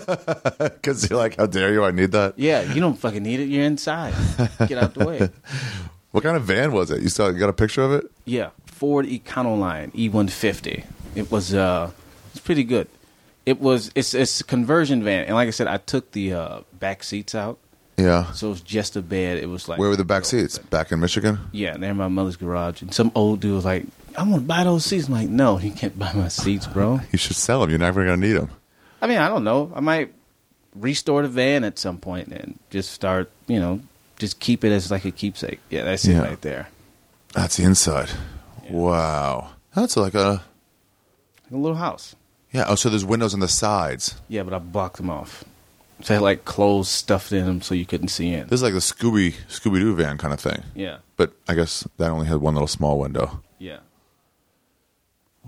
Because 0.58 1.08
you're 1.08 1.18
like, 1.18 1.36
how 1.36 1.46
dare 1.46 1.72
you? 1.72 1.84
I 1.84 1.90
need 1.90 2.12
that. 2.12 2.38
yeah, 2.38 2.60
you 2.72 2.80
don't 2.80 2.98
fucking 2.98 3.22
need 3.22 3.40
it. 3.40 3.46
You're 3.48 3.64
inside. 3.64 4.14
Get 4.66 4.78
out 4.78 4.94
the 4.94 5.04
way. 5.06 5.30
What 6.10 6.22
kind 6.22 6.36
of 6.36 6.44
van 6.44 6.70
was 6.72 6.92
it? 6.92 7.02
You 7.02 7.08
saw? 7.08 7.28
You 7.28 7.40
got 7.40 7.48
a 7.48 7.52
picture 7.52 7.82
of 7.82 7.90
it? 7.90 8.04
Yeah, 8.24 8.50
Ford 8.66 9.04
Econoline 9.04 9.92
E150. 9.94 10.84
It 11.16 11.28
was 11.32 11.52
uh, 11.54 11.90
it's 12.30 12.38
pretty 12.38 12.62
good. 12.62 12.86
It 13.44 13.60
was 13.60 13.90
it's 13.96 14.14
it's 14.14 14.40
a 14.40 14.44
conversion 14.44 15.02
van, 15.02 15.24
and 15.24 15.34
like 15.34 15.48
I 15.48 15.50
said, 15.50 15.66
I 15.66 15.78
took 15.78 16.12
the 16.12 16.32
uh, 16.34 16.60
back 16.78 17.02
seats 17.02 17.34
out, 17.34 17.58
Yeah. 17.96 18.30
so 18.32 18.46
it 18.46 18.50
was 18.50 18.60
just 18.60 18.94
a 18.94 19.02
bed. 19.02 19.38
It 19.38 19.48
was 19.48 19.68
like 19.68 19.80
Where 19.80 19.88
were 19.88 19.96
the 19.96 20.04
back 20.04 20.24
seats? 20.24 20.56
Back 20.58 20.92
in 20.92 21.00
Michigan? 21.00 21.40
Yeah, 21.50 21.76
they're 21.76 21.90
in 21.90 21.96
my 21.96 22.06
mother's 22.06 22.36
garage, 22.36 22.80
and 22.80 22.94
some 22.94 23.10
old 23.16 23.40
dude 23.40 23.54
was 23.56 23.64
like, 23.64 23.84
"I 24.16 24.22
want 24.22 24.34
to 24.42 24.46
buy 24.46 24.64
those 24.64 24.84
seats." 24.84 25.06
I'm 25.08 25.14
like, 25.14 25.28
"No, 25.28 25.58
you 25.58 25.70
can't 25.72 25.98
buy 25.98 26.12
my 26.12 26.28
seats, 26.28 26.66
bro." 26.66 27.00
You 27.12 27.18
should 27.18 27.36
sell 27.36 27.60
them. 27.60 27.70
You're 27.70 27.78
never 27.78 28.04
going 28.04 28.20
to 28.20 28.26
need 28.26 28.34
them. 28.34 28.50
I 29.02 29.06
mean, 29.06 29.18
I 29.18 29.28
don't 29.28 29.44
know. 29.44 29.70
I 29.74 29.80
might 29.80 30.12
restore 30.74 31.22
the 31.22 31.28
van 31.28 31.62
at 31.64 31.78
some 31.78 31.98
point 31.98 32.28
and 32.28 32.58
just 32.70 32.90
start, 32.92 33.30
you 33.46 33.60
know, 33.60 33.80
just 34.18 34.40
keep 34.40 34.64
it 34.64 34.72
as 34.72 34.90
like 34.90 35.04
a 35.04 35.10
keepsake. 35.10 35.60
Yeah, 35.70 35.84
that's 35.84 36.04
Yeah. 36.06 36.20
it 36.22 36.28
right 36.28 36.40
there. 36.40 36.68
That's 37.34 37.56
the 37.56 37.64
inside. 37.64 38.10
Wow. 38.70 39.50
That's 39.74 39.96
like 39.96 40.14
a. 40.14 40.42
Like 41.44 41.52
a 41.52 41.56
little 41.56 41.76
house. 41.76 42.16
Yeah. 42.52 42.64
Oh, 42.68 42.74
so 42.76 42.88
there's 42.88 43.04
windows 43.04 43.34
on 43.34 43.40
the 43.40 43.48
sides. 43.48 44.14
Yeah, 44.28 44.42
but 44.44 44.54
I 44.54 44.58
blocked 44.58 44.96
them 44.96 45.10
off. 45.10 45.44
So 46.02 46.14
I 46.14 46.16
had 46.16 46.22
like 46.22 46.44
clothes 46.44 46.88
stuffed 46.88 47.32
in 47.32 47.44
them 47.44 47.60
so 47.62 47.74
you 47.74 47.86
couldn't 47.86 48.08
see 48.08 48.32
in. 48.32 48.48
This 48.48 48.58
is 48.58 48.62
like 48.62 48.72
the 48.72 48.78
Scooby 48.80 49.34
Scooby 49.48 49.80
Doo 49.80 49.94
van 49.94 50.18
kind 50.18 50.32
of 50.34 50.40
thing. 50.40 50.62
Yeah, 50.74 50.98
But 51.16 51.32
I 51.48 51.54
guess 51.54 51.86
that 51.98 52.10
only 52.10 52.26
had 52.26 52.38
one 52.38 52.54
little 52.54 52.66
small 52.68 52.98
window. 52.98 53.42
yeah. 53.58 53.78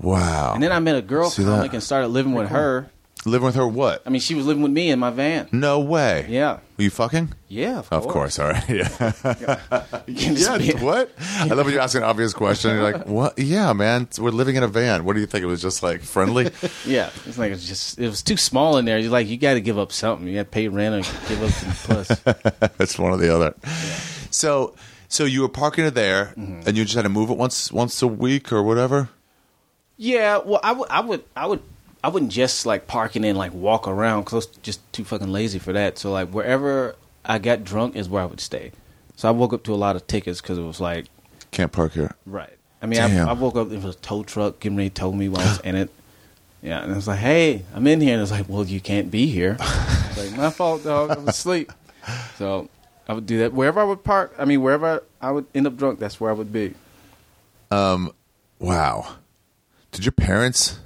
Wow. 0.00 0.52
And 0.54 0.62
then 0.62 0.72
I 0.72 0.78
met 0.78 0.96
a 0.96 1.02
girl 1.02 1.30
See 1.30 1.42
that? 1.44 1.50
comic 1.56 1.72
and 1.72 1.82
started 1.82 2.08
living 2.08 2.32
with 2.34 2.48
her. 2.50 2.90
Living 3.24 3.46
with 3.46 3.56
her 3.56 3.66
what? 3.66 4.02
I 4.06 4.10
mean, 4.10 4.20
she 4.20 4.36
was 4.36 4.46
living 4.46 4.62
with 4.62 4.70
me 4.70 4.88
in 4.90 5.00
my 5.00 5.10
van. 5.10 5.48
No 5.50 5.80
way. 5.80 6.26
Yeah, 6.28 6.60
Were 6.76 6.84
you 6.84 6.90
fucking? 6.90 7.32
yeah. 7.48 7.78
Of, 7.80 7.92
Of 7.92 8.06
course. 8.06 8.38
All 8.38 8.50
right. 8.50 8.62
Yeah. 8.68 9.58
Just 10.06 10.60
yeah. 10.60 10.80
What? 10.84 11.10
I 11.18 11.46
love 11.46 11.66
when 11.66 11.74
you 11.74 11.80
ask 11.80 11.96
an 11.96 12.04
obvious 12.04 12.32
question. 12.32 12.70
You're 12.76 12.92
like, 12.92 13.06
what? 13.06 13.36
Yeah, 13.36 13.72
man. 13.72 14.06
We're 14.18 14.30
living 14.30 14.54
in 14.54 14.62
a 14.62 14.68
van. 14.68 15.04
What 15.04 15.14
do 15.14 15.20
you 15.20 15.26
think? 15.26 15.42
It 15.42 15.46
was 15.46 15.60
just 15.60 15.82
like 15.82 16.02
friendly? 16.02 16.50
Yeah, 16.86 17.10
it's 17.26 17.36
like 17.38 17.50
it's 17.50 17.66
just 17.66 17.98
it 17.98 18.06
was 18.06 18.22
too 18.22 18.36
small 18.36 18.76
in 18.78 18.84
there. 18.84 18.98
You're 18.98 19.10
like 19.10 19.26
you 19.26 19.36
got 19.38 19.54
to 19.54 19.60
give 19.60 19.78
up 19.78 19.90
something. 19.90 20.28
You 20.28 20.34
got 20.36 20.42
to 20.44 20.50
pay 20.50 20.68
rent 20.68 20.94
or 20.94 21.28
give 21.28 21.42
up 21.42 21.50
some 21.50 21.72
plus. 21.72 22.22
it's 22.78 22.96
one 22.96 23.10
or 23.10 23.16
the 23.16 23.34
other. 23.34 23.54
So, 24.30 24.76
so 25.08 25.24
you 25.24 25.40
were 25.42 25.48
parking 25.48 25.84
it 25.84 25.94
there, 25.94 26.26
Mm-hmm. 26.36 26.68
and 26.68 26.76
you 26.76 26.84
just 26.84 26.94
had 26.94 27.02
to 27.02 27.08
move 27.08 27.30
it 27.30 27.36
once 27.38 27.72
once 27.72 28.00
a 28.02 28.06
week 28.06 28.52
or 28.52 28.62
whatever. 28.62 29.08
Yeah, 29.96 30.38
well, 30.38 30.60
I 30.62 30.72
would, 30.72 30.88
I 30.90 31.00
would, 31.00 31.24
I 31.36 31.46
would, 31.46 31.62
I 32.04 32.08
wouldn't 32.08 32.32
just 32.32 32.66
like 32.66 32.86
park 32.86 33.16
and 33.16 33.36
like 33.36 33.52
walk 33.54 33.88
around 33.88 34.22
because 34.22 34.32
I 34.32 34.36
was 34.36 34.46
just 34.62 34.92
too 34.92 35.04
fucking 35.04 35.32
lazy 35.32 35.58
for 35.58 35.72
that. 35.72 35.98
So 35.98 36.12
like 36.12 36.28
wherever 36.28 36.96
I 37.24 37.38
got 37.38 37.64
drunk 37.64 37.96
is 37.96 38.08
where 38.08 38.22
I 38.22 38.26
would 38.26 38.40
stay. 38.40 38.72
So 39.16 39.28
I 39.28 39.30
woke 39.32 39.52
up 39.52 39.64
to 39.64 39.74
a 39.74 39.76
lot 39.76 39.96
of 39.96 40.06
tickets 40.06 40.40
because 40.40 40.58
it 40.58 40.62
was 40.62 40.80
like 40.80 41.06
Can't 41.50 41.72
park 41.72 41.92
here. 41.92 42.14
right. 42.26 42.52
I 42.82 42.86
mean, 42.86 43.00
I, 43.00 43.30
I 43.30 43.32
woke 43.32 43.56
up. 43.56 43.72
It 43.72 43.82
was 43.82 43.96
a 43.96 43.98
tow 43.98 44.22
truck 44.22 44.60
getting 44.60 44.76
ready 44.76 44.90
to 44.90 44.94
tow 44.94 45.10
me 45.10 45.28
while 45.30 45.40
I 45.40 45.48
was 45.48 45.60
in 45.60 45.74
it. 45.76 45.90
Yeah, 46.62 46.82
and 46.82 46.92
I 46.92 46.94
was 46.94 47.08
like, 47.08 47.18
hey, 47.18 47.64
I'm 47.74 47.86
in 47.86 48.00
here, 48.00 48.12
and 48.12 48.22
it's 48.22 48.30
like, 48.30 48.48
well, 48.48 48.64
you 48.64 48.80
can't 48.80 49.10
be 49.10 49.26
here. 49.26 49.56
It's 50.16 50.30
like 50.30 50.38
my 50.38 50.50
fault, 50.50 50.84
dog. 50.84 51.10
I 51.10 51.18
was 51.18 51.28
asleep. 51.28 51.72
So 52.36 52.68
I 53.08 53.12
would 53.14 53.26
do 53.26 53.38
that 53.38 53.52
wherever 53.52 53.80
I 53.80 53.84
would 53.84 54.02
park. 54.04 54.34
I 54.38 54.44
mean, 54.44 54.62
wherever 54.62 55.02
I 55.20 55.30
would 55.30 55.46
end 55.54 55.66
up 55.66 55.76
drunk, 55.76 55.98
that's 55.98 56.18
where 56.20 56.30
I 56.30 56.34
would 56.34 56.52
be. 56.52 56.74
Um, 57.70 58.12
wow. 58.58 59.16
Did 59.96 60.04
your 60.04 60.12
parents? 60.12 60.78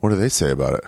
What 0.00 0.08
do 0.08 0.16
they 0.16 0.30
say 0.30 0.50
about 0.50 0.72
it? 0.74 0.84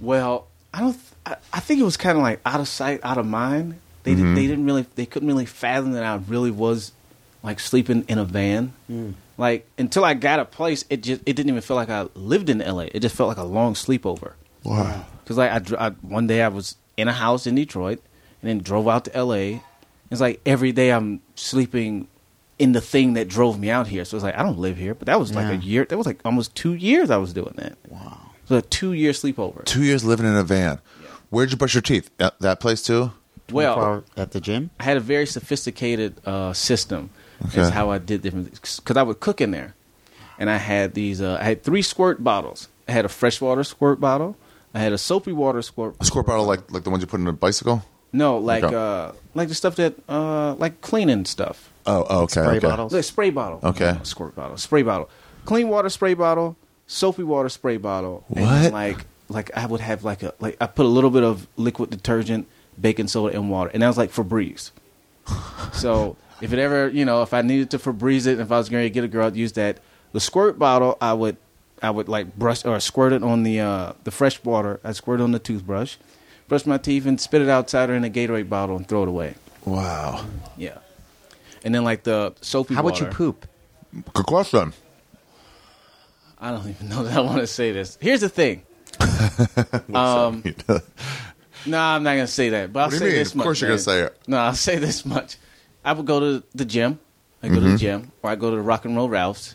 Well, 0.00 0.48
I 0.74 0.80
don't. 0.80 0.96
I, 1.24 1.36
I 1.52 1.60
think 1.60 1.80
it 1.80 1.84
was 1.84 1.96
kind 1.96 2.16
of 2.18 2.22
like 2.22 2.40
out 2.44 2.58
of 2.60 2.66
sight, 2.68 3.00
out 3.04 3.16
of 3.16 3.26
mind. 3.26 3.78
They 4.02 4.14
Mm-hmm. 4.14 4.34
did, 4.34 4.36
they 4.36 4.46
didn't 4.48 4.64
really 4.66 4.86
they 4.96 5.06
couldn't 5.06 5.28
really 5.28 5.46
fathom 5.46 5.92
that 5.92 6.02
I 6.04 6.16
really 6.16 6.50
was 6.50 6.92
like 7.42 7.60
sleeping 7.60 8.04
in 8.08 8.18
a 8.18 8.24
van. 8.24 8.72
Like 9.36 9.68
until 9.78 10.04
I 10.04 10.14
got 10.14 10.40
a 10.40 10.44
place, 10.44 10.84
it 10.90 11.02
just 11.04 11.20
it 11.26 11.34
didn't 11.36 11.50
even 11.50 11.60
feel 11.62 11.76
like 11.76 11.90
I 11.90 12.08
lived 12.14 12.50
in 12.50 12.60
L.A. 12.60 12.86
It 12.86 13.00
just 13.00 13.14
felt 13.14 13.28
like 13.28 13.36
a 13.38 13.44
long 13.44 13.74
sleepover. 13.74 14.32
Wow. 14.64 15.04
Because 15.22 15.36
like 15.36 15.52
I, 15.52 15.58
dr- 15.60 15.80
I 15.80 15.90
one 16.06 16.26
day 16.26 16.42
I 16.42 16.48
was 16.48 16.76
in 16.96 17.06
a 17.06 17.12
house 17.12 17.46
in 17.46 17.54
Detroit 17.54 18.00
and 18.42 18.50
then 18.50 18.58
drove 18.58 18.88
out 18.88 19.04
to 19.04 19.14
L.A. 19.16 19.62
It's 20.10 20.20
like 20.20 20.40
every 20.44 20.72
day 20.72 20.90
I'm 20.90 21.20
sleeping 21.36 22.08
in 22.58 22.72
the 22.72 22.80
thing 22.80 23.14
that 23.14 23.28
drove 23.28 23.58
me 23.58 23.70
out 23.70 23.86
here. 23.86 24.04
So 24.04 24.16
it's 24.16 24.24
like 24.24 24.36
I 24.36 24.42
don't 24.42 24.58
live 24.58 24.76
here, 24.76 24.94
but 24.94 25.06
that 25.06 25.18
was 25.18 25.34
like 25.34 25.52
a 25.52 25.56
year. 25.56 25.84
That 25.84 25.96
was 25.96 26.06
like 26.06 26.20
almost 26.24 26.54
two 26.54 26.74
years 26.74 27.10
I 27.10 27.16
was 27.16 27.32
doing 27.32 27.54
that. 27.56 27.76
Wow. 27.88 28.20
So 28.46 28.56
a 28.56 28.62
two 28.62 28.92
year 28.92 29.12
sleepover. 29.12 29.64
Two 29.64 29.82
years 29.82 30.04
living 30.04 30.26
in 30.26 30.34
a 30.36 30.44
van. 30.44 30.80
Where'd 31.30 31.50
you 31.50 31.56
brush 31.56 31.74
your 31.74 31.82
teeth? 31.82 32.10
At 32.18 32.38
that 32.40 32.60
place 32.60 32.82
too? 32.82 33.12
Well, 33.50 34.04
at 34.16 34.32
the 34.32 34.40
gym. 34.40 34.70
I 34.78 34.84
had 34.84 34.96
a 34.96 35.00
very 35.00 35.26
sophisticated 35.26 36.20
uh, 36.26 36.52
system 36.52 37.10
Okay. 37.46 37.60
That's 37.60 37.70
how 37.70 37.90
I 37.90 37.98
did 37.98 38.22
different 38.22 38.52
because 38.52 38.96
I 38.96 39.02
would 39.02 39.20
cook 39.20 39.40
in 39.40 39.52
there, 39.52 39.74
and 40.38 40.50
I 40.50 40.56
had 40.56 40.94
these. 40.94 41.20
Uh, 41.20 41.38
I 41.40 41.44
had 41.44 41.62
three 41.62 41.82
squirt 41.82 42.22
bottles. 42.24 42.68
I 42.88 42.92
had 42.92 43.04
a 43.04 43.08
freshwater 43.08 43.62
squirt 43.62 44.00
bottle. 44.00 44.36
I 44.74 44.80
had 44.80 44.92
a 44.92 44.98
soapy 44.98 45.32
water 45.32 45.62
squirt. 45.62 45.94
A 46.00 46.04
squirt 46.04 46.26
bottle 46.26 46.44
like 46.46 46.70
like 46.72 46.82
the 46.84 46.90
ones 46.90 47.02
you 47.02 47.06
put 47.06 47.20
in 47.20 47.26
a 47.28 47.32
bicycle. 47.32 47.84
No, 48.12 48.38
like 48.38 48.64
Okay. 48.64 48.74
uh, 48.74 49.12
like 49.34 49.48
the 49.48 49.54
stuff 49.54 49.76
that 49.76 49.94
uh, 50.08 50.54
like 50.54 50.80
cleaning 50.80 51.24
stuff. 51.26 51.70
Oh, 51.88 52.06
oh 52.08 52.22
okay. 52.22 52.42
Spray 52.42 52.56
okay. 52.58 52.68
bottles? 52.68 52.92
The 52.92 53.02
spray 53.02 53.30
bottle. 53.30 53.60
Okay. 53.62 53.92
No, 53.96 54.02
squirt 54.02 54.36
bottle. 54.36 54.56
Spray 54.56 54.82
bottle. 54.82 55.08
Clean 55.44 55.68
water 55.68 55.88
spray 55.88 56.14
bottle. 56.14 56.56
Soapy 56.86 57.22
water 57.22 57.48
spray 57.48 57.78
bottle. 57.78 58.24
and 58.34 58.44
What? 58.44 58.72
like 58.72 59.06
like 59.28 59.50
I 59.56 59.66
would 59.66 59.80
have 59.80 60.04
like 60.04 60.22
a 60.22 60.34
like 60.40 60.56
I 60.60 60.66
put 60.66 60.86
a 60.86 60.88
little 60.88 61.10
bit 61.10 61.22
of 61.22 61.46
liquid 61.56 61.90
detergent, 61.90 62.46
baking 62.80 63.08
soda, 63.08 63.34
and 63.34 63.50
water, 63.50 63.70
and 63.72 63.82
that 63.82 63.88
was 63.88 63.98
like 63.98 64.10
Febreze. 64.10 64.70
so 65.72 66.16
if 66.40 66.52
it 66.52 66.58
ever 66.58 66.88
you 66.88 67.04
know 67.04 67.22
if 67.22 67.34
I 67.34 67.42
needed 67.42 67.70
to 67.70 67.78
Febreze 67.78 68.26
it, 68.26 68.40
if 68.40 68.52
I 68.52 68.58
was 68.58 68.68
going 68.68 68.84
to 68.84 68.90
get 68.90 69.04
a 69.04 69.08
girl, 69.08 69.26
I'd 69.26 69.36
use 69.36 69.52
that. 69.52 69.78
The 70.12 70.20
squirt 70.20 70.58
bottle, 70.58 70.96
I 71.00 71.12
would 71.12 71.36
I 71.82 71.90
would 71.90 72.08
like 72.08 72.36
brush 72.36 72.64
or 72.64 72.80
squirt 72.80 73.12
it 73.12 73.22
on 73.22 73.42
the 73.42 73.60
uh, 73.60 73.92
the 74.04 74.10
fresh 74.10 74.42
water. 74.42 74.80
I 74.82 74.92
squirt 74.92 75.20
it 75.20 75.22
on 75.22 75.32
the 75.32 75.38
toothbrush, 75.38 75.96
brush 76.48 76.66
my 76.66 76.78
teeth, 76.78 77.06
and 77.06 77.20
spit 77.20 77.42
it 77.42 77.48
outside 77.48 77.90
or 77.90 77.94
in 77.94 78.04
a 78.04 78.10
Gatorade 78.10 78.48
bottle 78.48 78.76
and 78.76 78.88
throw 78.88 79.02
it 79.02 79.08
away. 79.08 79.34
Wow. 79.64 80.26
Yeah. 80.56 80.78
And 81.68 81.74
then 81.74 81.84
like 81.84 82.02
the 82.02 82.34
soapy 82.40 82.74
How 82.74 82.82
would 82.82 82.94
water. 82.94 83.04
you 83.04 83.10
poop? 83.10 83.46
Good 84.14 84.24
question. 84.24 84.72
I 86.38 86.50
don't 86.50 86.66
even 86.66 86.88
know 86.88 87.02
that 87.02 87.14
I 87.14 87.20
want 87.20 87.40
to 87.40 87.46
say 87.46 87.72
this. 87.72 87.98
Here's 88.00 88.22
the 88.22 88.30
thing. 88.30 88.62
um, 89.94 90.42
no, 91.66 91.78
I'm 91.78 92.02
not 92.02 92.12
gonna 92.14 92.26
say 92.26 92.48
that. 92.48 92.72
But 92.72 92.80
I'll 92.84 92.90
say 92.90 93.04
mean? 93.04 93.14
this 93.16 93.34
much. 93.34 93.34
Of 93.34 93.36
much. 93.36 93.44
course 93.44 93.60
you're 93.60 93.68
gonna 93.68 93.78
say 93.80 94.00
it. 94.00 94.18
No, 94.26 94.38
I'll 94.38 94.54
say 94.54 94.78
this 94.78 95.04
much. 95.04 95.36
I 95.84 95.92
would 95.92 96.06
go 96.06 96.20
to 96.20 96.42
the 96.54 96.64
gym. 96.64 97.00
I 97.42 97.48
go 97.48 97.56
Mm-hmm. 97.56 97.64
to 97.66 97.70
the 97.72 97.76
gym, 97.76 98.12
or 98.22 98.30
I 98.30 98.34
go 98.36 98.48
to 98.48 98.56
the 98.56 98.62
Rock 98.62 98.86
and 98.86 98.96
Roll 98.96 99.10
Ralphs, 99.10 99.54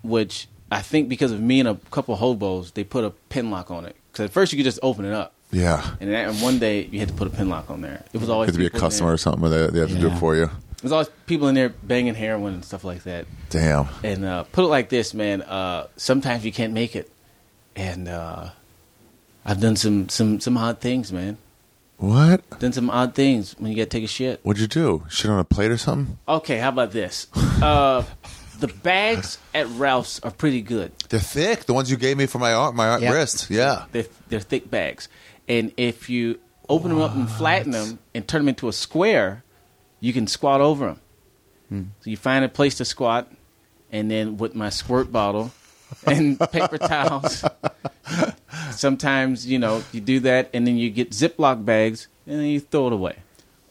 which 0.00 0.48
I 0.72 0.80
think 0.80 1.10
because 1.10 1.30
of 1.30 1.42
me 1.42 1.60
and 1.60 1.68
a 1.68 1.74
couple 1.90 2.16
hobos, 2.16 2.70
they 2.70 2.84
put 2.84 3.04
a 3.04 3.10
pin 3.10 3.50
lock 3.50 3.70
on 3.70 3.84
it. 3.84 3.96
Because 4.10 4.24
at 4.24 4.30
first 4.30 4.50
you 4.50 4.56
could 4.56 4.64
just 4.64 4.78
open 4.82 5.04
it 5.04 5.12
up, 5.12 5.34
yeah. 5.52 5.90
and, 6.00 6.10
that, 6.10 6.30
and 6.30 6.40
one 6.40 6.58
day 6.58 6.86
you 6.90 7.00
had 7.00 7.08
to 7.08 7.14
put 7.14 7.26
a 7.28 7.30
pin 7.30 7.50
lock 7.50 7.68
on 7.70 7.82
there. 7.82 8.02
It 8.14 8.18
was 8.18 8.30
always 8.30 8.50
to 8.50 8.56
be 8.58 8.64
a 8.64 8.70
customer 8.70 9.12
or 9.12 9.18
something. 9.18 9.50
They, 9.50 9.66
they 9.66 9.80
have 9.80 9.90
to 9.90 9.98
do 9.98 10.06
it 10.08 10.16
for 10.18 10.34
you. 10.34 10.48
There's 10.80 10.92
always 10.92 11.08
people 11.26 11.48
in 11.48 11.54
there 11.54 11.70
banging 11.70 12.14
heroin 12.14 12.54
and 12.54 12.64
stuff 12.64 12.84
like 12.84 13.02
that. 13.04 13.26
Damn. 13.50 13.88
And 14.04 14.24
uh, 14.24 14.44
put 14.44 14.64
it 14.64 14.68
like 14.68 14.88
this, 14.88 15.12
man. 15.12 15.42
Uh, 15.42 15.88
sometimes 15.96 16.44
you 16.44 16.52
can't 16.52 16.72
make 16.72 16.94
it, 16.94 17.10
and 17.74 18.06
uh, 18.08 18.50
I've 19.44 19.60
done 19.60 19.76
some 19.76 20.08
some 20.08 20.38
some 20.40 20.56
odd 20.56 20.80
things, 20.80 21.12
man. 21.12 21.38
What? 21.96 22.60
Done 22.60 22.72
some 22.72 22.90
odd 22.90 23.14
things 23.16 23.56
when 23.58 23.72
you 23.72 23.76
got 23.76 23.84
to 23.84 23.88
take 23.90 24.04
a 24.04 24.06
shit. 24.08 24.38
What'd 24.44 24.60
you 24.60 24.68
do? 24.68 25.04
Shit 25.10 25.30
on 25.32 25.40
a 25.40 25.44
plate 25.44 25.72
or 25.72 25.78
something? 25.78 26.16
Okay, 26.28 26.58
how 26.58 26.68
about 26.68 26.92
this? 26.92 27.26
Uh, 27.58 28.04
the 28.60 28.68
bags 28.68 29.38
at 29.52 29.66
Ralph's 29.70 30.20
are 30.20 30.30
pretty 30.30 30.62
good. 30.62 30.92
They're 31.08 31.18
thick. 31.18 31.64
The 31.64 31.72
ones 31.74 31.90
you 31.90 31.96
gave 31.96 32.16
me 32.16 32.26
for 32.26 32.38
my 32.38 32.52
arm, 32.52 32.76
my 32.76 32.98
Yeah. 32.98 33.10
wrist. 33.10 33.50
Yeah. 33.50 33.86
They're 33.90 34.06
they're 34.28 34.38
thick 34.38 34.70
bags, 34.70 35.08
and 35.48 35.72
if 35.76 36.08
you 36.08 36.38
open 36.68 36.90
them 36.90 37.00
up 37.00 37.16
and 37.16 37.28
flatten 37.28 37.72
them 37.72 37.98
and 38.14 38.28
turn 38.28 38.42
them 38.42 38.48
into 38.50 38.68
a 38.68 38.72
square, 38.72 39.42
you 40.00 40.12
can 40.12 40.26
squat 40.26 40.60
over 40.60 40.86
them. 40.86 41.00
Hmm. 41.68 41.82
So 42.00 42.10
you 42.10 42.16
find 42.16 42.44
a 42.44 42.48
place 42.48 42.76
to 42.76 42.84
squat, 42.84 43.30
and 43.92 44.10
then 44.10 44.36
with 44.38 44.54
my 44.54 44.70
squirt 44.70 45.10
bottle 45.12 45.50
and 46.06 46.38
paper 46.50 46.78
towels. 46.78 47.44
Sometimes 48.70 49.46
you 49.46 49.58
know 49.58 49.82
you 49.92 50.00
do 50.00 50.20
that, 50.20 50.50
and 50.54 50.66
then 50.66 50.76
you 50.76 50.90
get 50.90 51.10
Ziploc 51.10 51.64
bags, 51.64 52.08
and 52.26 52.38
then 52.40 52.46
you 52.46 52.60
throw 52.60 52.86
it 52.88 52.92
away. 52.92 53.16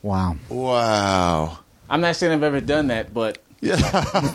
Wow. 0.01 0.37
Wow. 0.49 1.59
I'm 1.89 2.01
not 2.01 2.15
saying 2.15 2.33
I've 2.33 2.43
ever 2.43 2.61
done 2.61 2.87
that, 2.87 3.13
but 3.13 3.39
In 3.61 3.77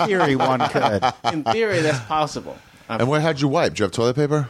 theory, 0.07 0.36
one 0.36 0.61
could. 0.68 1.03
in 1.32 1.45
theory, 1.45 1.80
that's 1.80 2.01
possible. 2.07 2.57
I'm- 2.88 3.01
And 3.01 3.09
where 3.09 3.20
had 3.20 3.40
you 3.40 3.49
wipe? 3.49 3.74
Do 3.74 3.80
you 3.80 3.84
have 3.84 3.93
toilet 3.93 4.16
paper? 4.16 4.49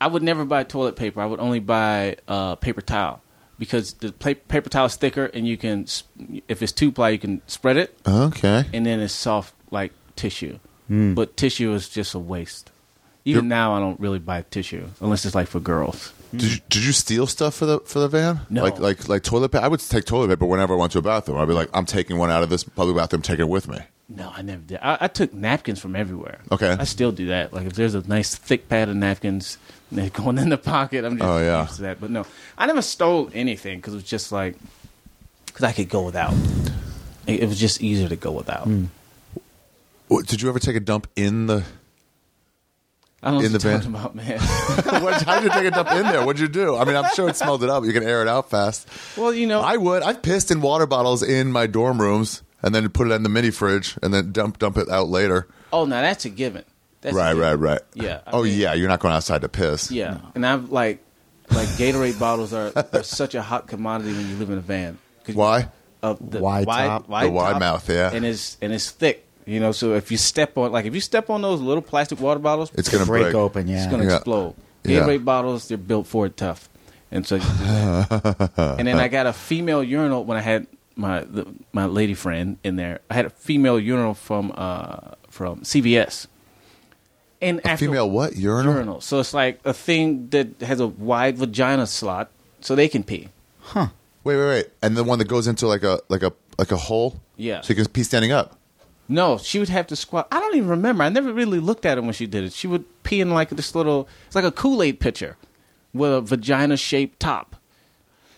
I 0.00 0.06
would 0.06 0.22
never 0.22 0.44
buy 0.44 0.62
toilet 0.62 0.96
paper. 0.96 1.20
I 1.20 1.26
would 1.26 1.40
only 1.40 1.58
buy 1.60 2.16
uh, 2.28 2.54
paper 2.54 2.80
towel 2.80 3.20
because 3.58 3.94
the 3.94 4.12
pa- 4.12 4.34
paper 4.48 4.68
towel 4.70 4.86
is 4.86 4.96
thicker, 4.96 5.26
and 5.26 5.46
you 5.46 5.56
can, 5.56 5.86
if 6.48 6.62
it's 6.62 6.72
two 6.72 6.92
ply, 6.92 7.10
you 7.10 7.18
can 7.18 7.42
spread 7.46 7.76
it, 7.76 7.96
Okay. 8.06 8.64
and 8.72 8.84
then 8.86 9.00
it's 9.00 9.12
soft 9.14 9.54
like 9.70 9.92
tissue. 10.16 10.58
Hmm. 10.88 11.14
But 11.14 11.36
tissue 11.36 11.72
is 11.74 11.88
just 11.88 12.14
a 12.14 12.18
waste. 12.18 12.70
Even 13.24 13.48
now, 13.48 13.74
I 13.74 13.78
don't 13.80 14.00
really 14.00 14.18
buy 14.20 14.40
tissue 14.42 14.86
unless 15.02 15.26
it's 15.26 15.34
like 15.34 15.48
for 15.48 15.60
girls. 15.60 16.14
Did 16.32 16.42
you, 16.54 16.60
did 16.70 16.84
you 16.84 16.92
steal 16.92 17.26
stuff 17.26 17.54
for 17.54 17.66
the 17.66 17.80
for 17.80 17.98
the 17.98 18.08
van? 18.08 18.40
No. 18.48 18.62
Like 18.62 18.78
like 18.78 19.08
like 19.08 19.22
toilet 19.22 19.50
paper. 19.50 19.64
I 19.64 19.68
would 19.68 19.80
take 19.80 20.06
toilet 20.06 20.28
paper 20.28 20.46
whenever 20.46 20.72
I 20.74 20.76
went 20.78 20.92
to 20.92 20.98
a 20.98 21.02
bathroom. 21.02 21.36
I'd 21.38 21.48
be 21.48 21.52
like, 21.54 21.68
I'm 21.74 21.84
taking 21.84 22.16
one 22.16 22.30
out 22.30 22.42
of 22.42 22.48
this 22.48 22.64
public 22.64 22.96
bathroom, 22.96 23.20
taking 23.20 23.46
it 23.46 23.48
with 23.50 23.68
me. 23.68 23.78
No, 24.10 24.32
I 24.34 24.40
never 24.42 24.62
did. 24.62 24.78
I, 24.80 24.96
I 25.02 25.08
took 25.08 25.34
napkins 25.34 25.78
from 25.80 25.94
everywhere. 25.94 26.40
Okay. 26.50 26.70
I 26.78 26.84
still 26.84 27.12
do 27.12 27.26
that. 27.26 27.52
Like 27.52 27.66
if 27.66 27.74
there's 27.74 27.94
a 27.94 28.00
nice 28.08 28.34
thick 28.34 28.68
pad 28.68 28.88
of 28.88 28.96
napkins, 28.96 29.58
they're 29.92 30.08
going 30.10 30.38
in 30.38 30.48
the 30.48 30.56
pocket. 30.58 31.04
I'm 31.04 31.18
just 31.18 31.28
Oh, 31.28 31.38
yeah. 31.38 31.62
used 31.64 31.76
to 31.76 31.82
that. 31.82 32.00
But 32.00 32.10
no, 32.10 32.24
I 32.56 32.66
never 32.66 32.80
stole 32.82 33.30
anything 33.34 33.78
because 33.78 33.92
it 33.92 33.98
was 33.98 34.04
just 34.04 34.32
like 34.32 34.56
because 35.46 35.64
I 35.64 35.72
could 35.72 35.88
go 35.90 36.02
without. 36.02 36.32
It, 37.26 37.40
it 37.42 37.48
was 37.48 37.60
just 37.60 37.82
easier 37.82 38.08
to 38.08 38.16
go 38.16 38.32
without. 38.32 38.64
Hmm. 38.64 38.86
What, 40.08 40.26
did 40.26 40.40
you 40.40 40.48
ever 40.48 40.58
take 40.58 40.76
a 40.76 40.80
dump 40.80 41.06
in 41.16 41.46
the? 41.46 41.64
I 43.22 43.30
don't 43.30 43.40
know 43.40 43.46
In 43.46 43.52
what 43.52 43.60
the 43.60 43.68
you're 43.68 43.78
van? 43.78 43.92
talking 43.92 43.94
about, 43.94 44.14
man. 44.14 45.02
what, 45.02 45.22
how 45.22 45.34
did 45.34 45.44
you 45.44 45.50
take 45.50 45.66
a 45.66 45.70
dump 45.72 45.90
in 45.90 46.02
there? 46.04 46.24
What'd 46.24 46.40
you 46.40 46.48
do? 46.48 46.76
I 46.76 46.84
mean, 46.84 46.96
I'm 46.96 47.10
sure 47.14 47.28
it 47.28 47.36
smelled 47.36 47.62
it 47.64 47.68
up. 47.68 47.84
You 47.84 47.92
can 47.92 48.04
air 48.04 48.22
it 48.22 48.28
out 48.28 48.48
fast. 48.48 48.88
well, 49.18 49.34
you 49.34 49.46
know, 49.46 49.60
I 49.60 49.76
would. 49.76 50.02
I've 50.02 50.22
pissed 50.22 50.50
in 50.50 50.60
water 50.62 50.86
bottles 50.86 51.22
in 51.22 51.50
my 51.52 51.66
dorm 51.66 52.00
rooms 52.00 52.42
and 52.62 52.74
then 52.74 52.88
put 52.88 53.08
it 53.08 53.12
in 53.12 53.22
the 53.22 53.28
mini 53.28 53.50
fridge 53.50 53.96
and 54.02 54.12
then 54.12 54.32
dump 54.32 54.58
dump 54.58 54.76
it 54.78 54.88
out 54.88 55.08
later. 55.08 55.46
oh, 55.72 55.84
now 55.84 56.00
that's 56.02 56.24
a 56.24 56.30
given. 56.30 56.64
That's 57.00 57.14
right, 57.14 57.32
right, 57.34 57.50
given. 57.52 57.60
right. 57.60 57.80
Yeah. 57.94 58.20
I 58.26 58.30
oh 58.32 58.42
mean- 58.44 58.58
yeah, 58.58 58.74
you're 58.74 58.88
not 58.88 59.00
going 59.00 59.14
outside 59.14 59.42
to 59.42 59.48
piss. 59.48 59.90
Yeah, 59.90 60.18
and 60.34 60.44
I've 60.46 60.70
like 60.70 61.04
like 61.50 61.68
Gatorade 61.68 62.18
bottles 62.20 62.52
are, 62.52 62.72
are 62.92 63.02
such 63.02 63.34
a 63.34 63.42
hot 63.42 63.66
commodity 63.68 64.12
when 64.12 64.28
you 64.28 64.36
live 64.36 64.50
in 64.50 64.58
a 64.58 64.62
van. 64.62 64.98
'Cause 65.24 65.34
Why? 65.34 65.68
Of 66.02 66.30
the 66.30 66.40
Wide 66.40 66.66
top. 66.66 67.06
The 67.06 67.10
wide 67.30 67.52
top, 67.52 67.60
mouth, 67.60 67.88
yeah. 67.90 68.12
and 68.12 68.24
it's 68.24 68.56
and 68.62 68.72
it's 68.72 68.90
thick. 68.90 69.24
You 69.46 69.60
know, 69.60 69.72
so 69.72 69.94
if 69.94 70.10
you 70.12 70.16
step 70.16 70.56
on 70.58 70.70
like 70.72 70.84
if 70.86 70.94
you 70.94 71.00
step 71.00 71.28
on 71.30 71.42
those 71.42 71.60
little 71.60 71.82
plastic 71.82 72.20
water 72.20 72.38
bottles, 72.40 72.70
It's 72.74 72.88
gonna 72.88 73.06
break, 73.06 73.24
break. 73.24 73.34
open. 73.34 73.66
Yeah. 73.66 73.78
it's 73.82 73.90
gonna 73.90 74.04
Yeah. 74.04 74.16
explode. 74.16 74.54
Yeah. 74.84 75.00
Gatorade 75.00 75.24
bottles, 75.24 75.68
they're 75.68 75.76
built 75.78 76.06
for 76.06 76.26
it 76.26 76.36
tough, 76.36 76.68
and 77.10 77.26
so. 77.26 77.36
You 77.36 77.40
do 77.42 77.46
that. 77.48 78.50
and 78.78 78.86
then 78.86 78.98
I 78.98 79.08
got 79.08 79.26
a 79.26 79.32
female 79.32 79.82
urinal 79.82 80.24
when 80.24 80.36
I 80.38 80.40
had 80.40 80.66
my 80.98 81.20
the, 81.20 81.46
my 81.72 81.86
lady 81.86 82.14
friend 82.14 82.58
in 82.62 82.76
there. 82.76 83.00
I 83.08 83.14
had 83.14 83.24
a 83.24 83.30
female 83.30 83.78
urinal 83.78 84.14
from 84.14 84.52
uh 84.56 85.12
from 85.30 85.60
CVS. 85.60 86.26
And 87.40 87.60
A 87.60 87.68
after, 87.68 87.86
female 87.86 88.10
what? 88.10 88.36
Urinal? 88.36 88.74
urinal. 88.74 89.00
So 89.00 89.20
it's 89.20 89.32
like 89.32 89.60
a 89.64 89.72
thing 89.72 90.28
that 90.30 90.60
has 90.60 90.80
a 90.80 90.88
wide 90.88 91.38
vagina 91.38 91.86
slot, 91.86 92.30
so 92.60 92.74
they 92.74 92.88
can 92.88 93.04
pee. 93.04 93.28
Huh. 93.60 93.88
Wait, 94.24 94.36
wait, 94.36 94.46
wait. 94.46 94.66
And 94.82 94.96
the 94.96 95.04
one 95.04 95.18
that 95.20 95.28
goes 95.28 95.46
into 95.46 95.66
like 95.68 95.84
a 95.84 96.00
like 96.08 96.22
a 96.22 96.32
like 96.58 96.72
a 96.72 96.76
hole. 96.76 97.20
Yeah. 97.36 97.60
So 97.60 97.68
you 97.70 97.76
can 97.76 97.86
pee 97.92 98.02
standing 98.02 98.32
up. 98.32 98.56
No, 99.10 99.38
she 99.38 99.58
would 99.58 99.68
have 99.70 99.86
to 99.86 99.96
squat. 99.96 100.28
I 100.30 100.38
don't 100.40 100.54
even 100.56 100.68
remember. 100.68 101.02
I 101.04 101.08
never 101.08 101.32
really 101.32 101.60
looked 101.60 101.86
at 101.86 101.96
it 101.96 102.02
when 102.02 102.12
she 102.12 102.26
did 102.26 102.44
it. 102.44 102.52
She 102.52 102.66
would 102.66 102.84
pee 103.04 103.20
in 103.20 103.30
like 103.30 103.48
this 103.50 103.74
little. 103.74 104.08
It's 104.26 104.34
like 104.36 104.44
a 104.44 104.50
Kool 104.52 104.82
Aid 104.82 105.00
pitcher 105.00 105.36
with 105.94 106.12
a 106.12 106.20
vagina 106.20 106.76
shaped 106.76 107.18
top. 107.20 107.56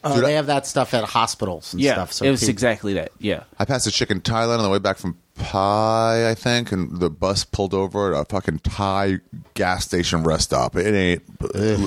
Oh, 0.02 0.14
Dude, 0.14 0.24
I- 0.24 0.28
they 0.28 0.34
have 0.34 0.46
that 0.46 0.66
stuff 0.66 0.94
at 0.94 1.04
hospitals 1.04 1.72
and 1.74 1.82
yeah, 1.82 1.92
stuff. 1.94 2.12
So 2.12 2.24
it 2.24 2.30
was 2.30 2.40
people- 2.40 2.50
exactly 2.52 2.94
that. 2.94 3.12
Yeah, 3.18 3.42
I 3.58 3.64
passed 3.64 3.86
a 3.86 3.90
chick 3.90 4.10
in 4.10 4.20
Thailand 4.20 4.58
on 4.58 4.62
the 4.64 4.70
way 4.70 4.78
back 4.78 4.96
from 4.98 5.18
Pai, 5.36 6.28
I 6.30 6.34
think, 6.34 6.70
and 6.72 7.00
the 7.00 7.08
bus 7.10 7.44
pulled 7.44 7.72
over 7.74 8.14
at 8.14 8.20
a 8.20 8.24
fucking 8.26 8.58
Thai 8.60 9.18
gas 9.54 9.84
station 9.84 10.22
rest 10.22 10.44
stop. 10.44 10.76
It 10.76 10.94
ain't 10.94 11.22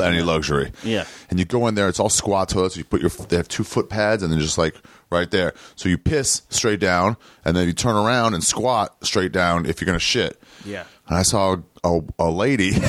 any 0.01 0.21
luxury. 0.21 0.71
Yeah. 0.83 1.05
And 1.29 1.39
you 1.39 1.45
go 1.45 1.67
in 1.67 1.75
there, 1.75 1.87
it's 1.87 1.99
all 1.99 2.09
squat 2.09 2.49
toilets. 2.49 2.75
You 2.77 2.83
put 2.83 3.01
your 3.01 3.09
they 3.09 3.37
have 3.37 3.47
two 3.47 3.63
foot 3.63 3.89
pads, 3.89 4.23
and 4.23 4.31
then 4.31 4.39
just 4.39 4.57
like 4.57 4.75
right 5.11 5.29
there. 5.29 5.53
So 5.75 5.87
you 5.89 5.97
piss 5.97 6.41
straight 6.49 6.79
down, 6.79 7.15
and 7.45 7.55
then 7.55 7.67
you 7.67 7.73
turn 7.73 7.95
around 7.95 8.33
and 8.33 8.43
squat 8.43 8.95
straight 9.05 9.31
down 9.31 9.65
if 9.65 9.79
you're 9.81 9.85
gonna 9.85 9.99
shit. 9.99 10.41
Yeah. 10.65 10.83
And 11.07 11.17
I 11.17 11.21
saw 11.23 11.57
a, 11.83 11.99
a 12.19 12.29
lady. 12.31 12.71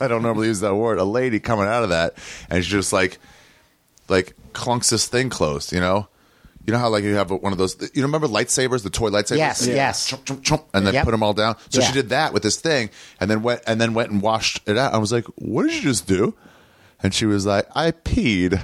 I 0.00 0.06
don't 0.08 0.22
normally 0.22 0.46
use 0.48 0.60
that 0.60 0.74
word. 0.74 0.98
A 0.98 1.04
lady 1.04 1.40
coming 1.40 1.66
out 1.66 1.82
of 1.82 1.88
that, 1.88 2.14
and 2.48 2.62
she's 2.62 2.70
just 2.70 2.92
like, 2.92 3.18
like 4.08 4.34
clunks 4.52 4.90
this 4.90 5.06
thing 5.08 5.30
closed. 5.30 5.72
You 5.72 5.80
know, 5.80 6.08
you 6.66 6.72
know 6.72 6.78
how 6.78 6.88
like 6.88 7.04
you 7.04 7.14
have 7.14 7.30
one 7.30 7.52
of 7.52 7.58
those. 7.58 7.76
You 7.94 8.02
remember 8.02 8.26
lightsabers, 8.26 8.82
the 8.82 8.90
toy 8.90 9.10
lightsabers? 9.10 9.36
Yes, 9.38 9.66
Yeah. 9.66 9.74
yes. 9.74 10.10
Chomp, 10.10 10.24
chomp, 10.24 10.40
chomp, 10.42 10.64
and 10.74 10.86
then 10.86 10.94
Yep. 10.94 11.04
put 11.04 11.10
them 11.10 11.22
all 11.22 11.34
down. 11.34 11.56
So 11.70 11.80
Yeah. 11.80 11.86
she 11.88 11.92
did 11.92 12.08
that 12.10 12.32
with 12.32 12.42
this 12.42 12.56
thing, 12.56 12.90
and 13.20 13.30
then 13.30 13.42
went 13.42 13.62
and 13.66 13.80
then 13.80 13.94
went 13.94 14.10
and 14.10 14.20
washed 14.22 14.60
it 14.66 14.76
out. 14.78 14.94
I 14.94 14.98
was 14.98 15.12
like, 15.12 15.24
"What 15.36 15.64
did 15.64 15.74
you 15.74 15.82
just 15.82 16.06
do?" 16.06 16.34
And 17.02 17.12
she 17.12 17.26
was 17.26 17.44
like, 17.44 17.66
"I 17.74 17.90
peed." 17.90 18.62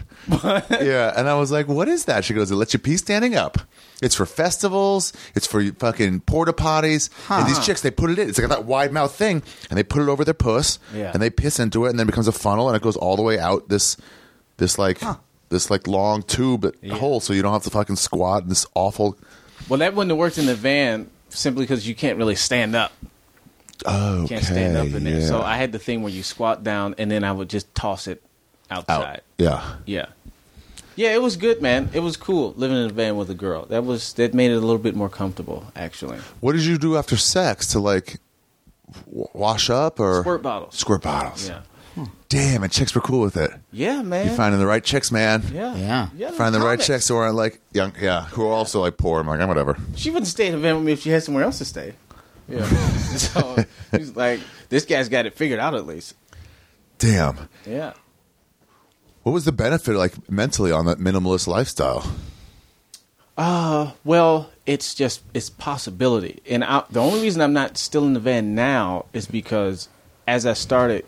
yeah, 0.80 1.12
and 1.16 1.28
I 1.28 1.34
was 1.34 1.51
like, 1.53 1.68
"What 1.68 1.88
is 1.88 2.07
that?" 2.07 2.24
She 2.24 2.32
goes, 2.32 2.51
"It 2.51 2.55
lets 2.55 2.72
you 2.72 2.78
pee 2.78 2.97
standing 2.97 3.34
up. 3.36 3.59
It's 4.01 4.14
for 4.14 4.24
festivals. 4.24 5.12
It's 5.34 5.47
for 5.47 5.62
fucking 5.72 6.20
porta 6.20 6.55
potties. 6.55 7.11
And 7.28 7.47
these 7.47 7.59
chicks, 7.59 7.82
they 7.82 7.91
put 7.91 8.09
it 8.11 8.18
in. 8.18 8.30
It's 8.30 8.38
like 8.38 8.49
that 8.49 8.64
wide 8.64 8.93
mouth 8.93 9.14
thing, 9.14 9.43
and 9.68 9.76
they 9.78 9.82
put 9.82 10.01
it 10.01 10.09
over 10.09 10.24
their 10.24 10.32
puss, 10.32 10.78
Yeah. 10.95 11.11
and 11.12 11.20
they 11.22 11.28
piss 11.28 11.59
into 11.59 11.84
it, 11.84 11.91
and 11.91 11.99
then 11.99 12.07
it 12.07 12.12
becomes 12.12 12.28
a 12.28 12.32
funnel, 12.32 12.68
and 12.68 12.76
it 12.76 12.82
goes 12.82 12.97
all 12.97 13.16
the 13.16 13.22
way 13.22 13.38
out 13.38 13.68
this, 13.68 13.99
this 14.57 14.78
like, 14.78 15.03
this 15.51 15.71
like 15.71 15.87
long 15.87 16.23
tube 16.23 16.75
hole, 16.93 17.21
so 17.21 17.33
you 17.33 17.43
don't 17.43 17.53
have 17.53 17.65
to 17.65 17.71
fucking 17.71 17.97
squat 17.97 18.45
in 18.45 18.49
this 18.49 18.67
awful. 18.75 19.19
Well, 19.69 19.79
that 19.81 19.95
wouldn't 19.95 20.11
have 20.11 20.19
worked 20.19 20.39
in 20.39 20.47
the 20.47 20.55
van 20.55 21.11
simply 21.29 21.65
because 21.65 21.87
you 21.87 21.95
can't 21.95 22.17
really 22.19 22.35
stand 22.37 22.75
up. 22.75 22.93
Oh, 23.87 24.23
You 24.23 24.29
can't 24.29 24.45
stand 24.45 24.77
up 24.77 24.87
in 24.87 25.05
there. 25.05 25.23
So 25.23 25.41
I 25.43 25.57
had 25.57 25.73
the 25.73 25.79
thing 25.79 26.03
where 26.03 26.13
you 26.13 26.23
squat 26.23 26.63
down 26.65 26.95
and 26.99 27.11
then 27.11 27.25
I 27.25 27.33
would 27.33 27.49
just 27.49 27.73
toss 27.75 28.07
it 28.07 28.23
outside. 28.71 29.17
out. 29.17 29.21
Yeah. 29.39 29.75
Yeah. 29.87 30.07
Yeah, 30.97 31.15
it 31.15 31.23
was 31.23 31.37
good, 31.37 31.63
man. 31.63 31.89
It 31.95 32.01
was 32.01 32.17
cool 32.17 32.53
living 32.57 32.77
in 32.77 32.87
a 32.91 32.93
van 32.93 33.17
with 33.17 33.31
a 33.31 33.35
girl. 33.35 33.65
That 33.67 33.85
was 33.85 34.13
that 34.15 34.35
made 34.35 34.51
it 34.51 34.57
a 34.57 34.61
little 34.61 34.77
bit 34.79 34.95
more 34.95 35.09
comfortable, 35.09 35.65
actually. 35.75 36.19
What 36.41 36.53
did 36.53 36.65
you 36.65 36.77
do 36.79 36.97
after 36.97 37.17
sex 37.17 37.69
to 37.69 37.79
like 37.81 38.19
w- 39.07 39.29
wash 39.33 39.71
up 39.71 39.99
or 39.99 40.21
Squirt 40.21 40.43
bottles. 40.43 40.77
Squirt 40.77 41.03
bottles. 41.03 41.49
Yeah. 41.49 41.63
Damn, 42.29 42.63
and 42.63 42.73
chicks 42.73 42.95
were 42.95 43.01
cool 43.01 43.21
with 43.21 43.37
it. 43.37 43.51
Yeah, 43.73 44.03
man. 44.03 44.29
You 44.29 44.35
finding 44.35 44.61
the 44.61 44.67
right 44.67 44.85
chicks, 44.85 45.11
man. 45.11 45.43
yeah. 45.53 45.75
Yeah. 45.75 46.09
yeah 46.17 46.31
Finding 46.31 46.61
the 46.61 46.67
right 46.67 46.75
comics. 46.79 46.87
chicks 46.87 47.09
who 47.09 47.17
are 47.17 47.33
like 47.33 47.61
young, 47.73 47.93
yeah, 48.01 48.27
who 48.27 48.47
are 48.47 48.53
also 48.53 48.81
like 48.81 48.97
poor. 48.97 49.21
I'm 49.21 49.27
like, 49.27 49.41
I'm 49.41 49.49
whatever. 49.49 49.77
She 49.97 50.11
wouldn't 50.11 50.29
stay 50.29 50.47
in 50.47 50.53
the 50.53 50.59
van 50.59 50.77
with 50.77 50.85
me 50.85 50.93
if 50.93 51.01
she 51.01 51.11
had 51.11 51.23
somewhere 51.23 51.45
else 51.45 51.59
to 51.59 51.65
stay. 51.65 51.95
Yeah. 52.49 52.65
so 53.17 53.65
she's 53.97 54.15
like, 54.17 54.41
this 54.69 54.85
guy's 54.85 55.09
got 55.09 55.27
it 55.27 55.35
figured 55.35 55.61
out 55.61 55.75
at 55.75 55.87
least. 55.87 56.15
Damn. 56.99 57.49
Yeah. 57.67 57.95
What 59.23 59.33
was 59.33 59.45
the 59.45 59.53
benefit, 59.53 59.97
like 59.97 60.31
mentally, 60.31 60.73
on 60.73 60.87
that 60.87 60.99
minimalist 60.99 61.47
lifestyle? 61.47 62.11
Uh, 63.37 63.93
well, 64.05 64.51
it's 64.67 64.95
just 64.95 65.23
it's 65.35 65.49
possibility, 65.51 66.41
and 66.49 66.63
I, 66.63 66.85
the 66.91 67.01
only 67.01 67.23
reason 67.23 67.41
I'm 67.41 67.53
not 67.53 67.79
still 67.79 68.05
in 68.05 68.13
the 68.13 68.21
van 68.21 68.55
now 68.55 69.07
is 69.13 69.27
because 69.27 69.89
as 70.27 70.47
I 70.47 70.53
started, 70.53 71.07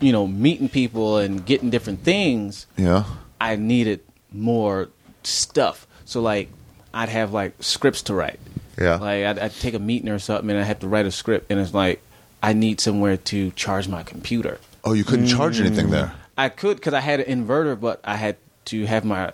you 0.00 0.12
know, 0.12 0.26
meeting 0.26 0.68
people 0.68 1.18
and 1.18 1.44
getting 1.44 1.70
different 1.70 2.00
things, 2.02 2.66
Yeah. 2.76 3.04
I 3.40 3.56
needed 3.56 4.00
more 4.32 4.88
stuff. 5.22 5.86
So 6.04 6.20
like, 6.20 6.48
I'd 6.92 7.08
have 7.08 7.32
like 7.32 7.54
scripts 7.60 8.02
to 8.02 8.14
write. 8.14 8.40
Yeah. 8.78 8.96
Like 8.96 9.24
I'd, 9.24 9.38
I'd 9.38 9.54
take 9.54 9.74
a 9.74 9.78
meeting 9.78 10.08
or 10.08 10.18
something, 10.18 10.50
and 10.50 10.58
I 10.58 10.62
have 10.62 10.80
to 10.80 10.88
write 10.88 11.06
a 11.06 11.10
script, 11.10 11.50
and 11.50 11.60
it's 11.60 11.74
like 11.74 12.00
I 12.42 12.52
need 12.52 12.80
somewhere 12.80 13.16
to 13.16 13.50
charge 13.52 13.88
my 13.88 14.02
computer. 14.02 14.58
Oh, 14.84 14.92
you 14.94 15.04
couldn't 15.04 15.26
charge 15.26 15.58
mm. 15.58 15.66
anything 15.66 15.90
there. 15.90 16.12
I 16.36 16.48
could 16.48 16.78
because 16.78 16.94
I 16.94 17.00
had 17.00 17.20
an 17.20 17.44
inverter, 17.44 17.78
but 17.78 18.00
I 18.02 18.16
had 18.16 18.36
to 18.66 18.86
have 18.86 19.04
my 19.04 19.32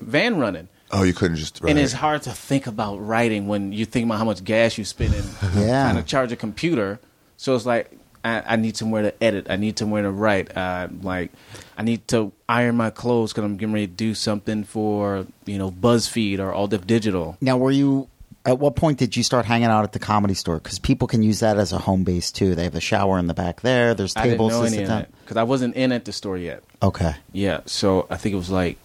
van 0.00 0.38
running. 0.38 0.68
Oh, 0.90 1.02
you 1.02 1.14
couldn't 1.14 1.38
just. 1.38 1.62
Right. 1.62 1.70
And 1.70 1.78
it's 1.78 1.94
hard 1.94 2.22
to 2.22 2.30
think 2.30 2.66
about 2.66 2.96
writing 2.96 3.46
when 3.46 3.72
you 3.72 3.86
think 3.86 4.04
about 4.04 4.18
how 4.18 4.26
much 4.26 4.44
gas 4.44 4.76
you 4.76 4.84
spend 4.84 5.14
in 5.14 5.24
Yeah. 5.54 5.90
trying 5.90 5.96
to 5.96 6.02
charge 6.02 6.32
a 6.32 6.36
computer. 6.36 7.00
So 7.38 7.54
it's 7.56 7.64
like 7.64 7.90
I, 8.24 8.42
I 8.54 8.56
need 8.56 8.76
somewhere 8.76 9.02
to 9.02 9.22
edit. 9.22 9.46
I 9.50 9.56
need 9.56 9.78
somewhere 9.78 10.02
to 10.02 10.10
write. 10.10 10.56
Uh, 10.56 10.88
like 11.02 11.30
I 11.76 11.82
need 11.82 12.06
to 12.08 12.32
iron 12.48 12.76
my 12.76 12.90
clothes 12.90 13.32
because 13.32 13.44
I'm 13.44 13.56
getting 13.56 13.72
ready 13.74 13.86
to 13.88 13.92
do 13.92 14.14
something 14.14 14.64
for 14.64 15.26
you 15.44 15.58
know 15.58 15.70
BuzzFeed 15.70 16.38
or 16.38 16.52
All 16.52 16.66
Def 16.68 16.86
Digital. 16.86 17.36
Now, 17.40 17.56
were 17.56 17.70
you? 17.70 18.08
At 18.44 18.58
what 18.58 18.74
point 18.74 18.98
did 18.98 19.16
you 19.16 19.22
start 19.22 19.44
hanging 19.44 19.68
out 19.68 19.84
at 19.84 19.92
the 19.92 20.00
comedy 20.00 20.34
store? 20.34 20.56
Because 20.56 20.80
people 20.80 21.06
can 21.06 21.22
use 21.22 21.38
that 21.40 21.58
as 21.58 21.72
a 21.72 21.78
home 21.78 22.02
base 22.02 22.32
too. 22.32 22.56
They 22.56 22.64
have 22.64 22.74
a 22.74 22.80
shower 22.80 23.18
in 23.20 23.28
the 23.28 23.34
back 23.34 23.60
there. 23.60 23.94
There's 23.94 24.14
tables. 24.14 24.52
I 24.52 24.68
didn't 24.68 24.88
know 24.88 24.94
any 24.96 25.06
because 25.22 25.36
I 25.36 25.44
wasn't 25.44 25.76
in 25.76 25.92
at 25.92 26.04
the 26.04 26.12
store 26.12 26.36
yet. 26.36 26.64
Okay. 26.82 27.14
Yeah, 27.32 27.60
so 27.66 28.08
I 28.10 28.16
think 28.16 28.32
it 28.32 28.36
was 28.36 28.50
like, 28.50 28.78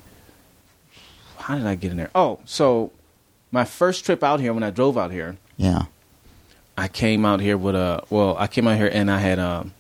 how 1.38 1.58
did 1.58 1.66
I 1.66 1.74
get 1.74 1.90
in 1.90 1.98
there? 1.98 2.12
Oh, 2.14 2.40
so 2.46 2.92
my 3.52 3.66
first 3.66 4.06
trip 4.06 4.24
out 4.24 4.40
here 4.40 4.54
when 4.54 4.62
I 4.64 4.70
drove 4.70 4.96
out 4.98 5.12
here, 5.12 5.38
Yeah. 5.58 5.86
I 6.78 6.88
came 6.88 7.26
out 7.26 7.40
here 7.40 7.58
with 7.58 7.76
a 7.76 8.04
well, 8.10 8.36
I 8.38 8.48
came 8.48 8.68
out 8.68 8.78
here 8.78 8.90
and 8.92 9.10
I 9.10 9.18
had 9.20 9.40
um, 9.40 9.74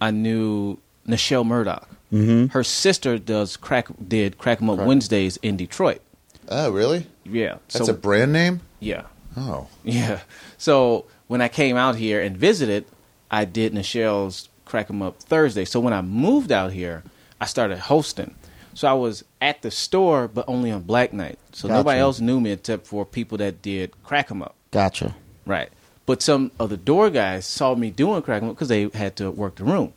I 0.00 0.10
knew 0.10 0.78
Nichelle 1.06 1.44
Murdoch. 1.46 1.88
Mm-hmm. 2.12 2.46
Her 2.48 2.64
sister 2.64 3.18
does 3.18 3.56
crack 3.56 3.88
did 4.06 4.38
crack 4.38 4.62
'em 4.62 4.70
up 4.70 4.78
Wednesdays 4.78 5.36
in 5.38 5.56
Detroit. 5.56 6.00
Oh, 6.48 6.70
really? 6.70 7.06
Yeah, 7.24 7.56
That's 7.72 7.86
so 7.86 7.92
a 7.92 7.96
brand 7.96 8.32
name. 8.32 8.60
yeah, 8.80 9.04
Oh, 9.36 9.66
yeah. 9.82 10.20
So 10.58 11.06
when 11.26 11.40
I 11.40 11.48
came 11.48 11.76
out 11.76 11.96
here 11.96 12.20
and 12.20 12.36
visited, 12.36 12.84
I 13.30 13.44
did 13.46 13.72
Nichelle's 13.72 14.48
Crack 14.66 14.90
'em 14.90 15.02
Up 15.02 15.18
Thursday. 15.22 15.64
So 15.64 15.80
when 15.80 15.92
I 15.94 16.02
moved 16.02 16.52
out 16.52 16.72
here, 16.72 17.02
I 17.40 17.46
started 17.46 17.78
hosting. 17.78 18.34
So 18.74 18.88
I 18.88 18.92
was 18.92 19.24
at 19.40 19.62
the 19.62 19.70
store, 19.70 20.28
but 20.28 20.44
only 20.48 20.70
on 20.70 20.82
Black 20.82 21.12
Night. 21.12 21.38
So 21.52 21.66
Gotcha. 21.68 21.78
nobody 21.78 22.00
else 22.00 22.20
knew 22.20 22.40
me 22.40 22.52
except 22.52 22.86
for 22.86 23.04
people 23.06 23.38
that 23.38 23.62
did 23.62 23.92
Crack 24.04 24.30
'em 24.30 24.42
Up. 24.42 24.54
Gotcha. 24.70 25.14
Right. 25.46 25.70
But 26.06 26.22
some 26.22 26.50
of 26.58 26.70
the 26.70 26.76
door 26.76 27.10
guys 27.10 27.46
saw 27.46 27.74
me 27.74 27.90
doing 27.90 28.22
Crack 28.22 28.42
'em 28.42 28.50
Up 28.50 28.56
because 28.56 28.68
they 28.68 28.88
had 28.94 29.16
to 29.16 29.30
work 29.30 29.56
the 29.56 29.64
room. 29.64 29.92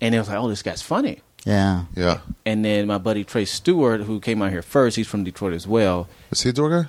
And 0.00 0.14
they 0.14 0.18
was 0.18 0.28
like, 0.28 0.38
oh, 0.38 0.48
this 0.48 0.62
guy's 0.62 0.82
funny. 0.82 1.20
Yeah. 1.44 1.84
yeah. 1.94 2.20
And 2.46 2.64
then 2.64 2.86
my 2.86 2.98
buddy 2.98 3.24
Trey 3.24 3.44
Stewart, 3.44 4.02
who 4.02 4.20
came 4.20 4.42
out 4.42 4.50
here 4.50 4.62
first, 4.62 4.96
he's 4.96 5.08
from 5.08 5.24
Detroit 5.24 5.52
as 5.54 5.66
well. 5.66 6.08
Is 6.30 6.42
he 6.42 6.50
a 6.50 6.52
door 6.52 6.70
guy? 6.70 6.88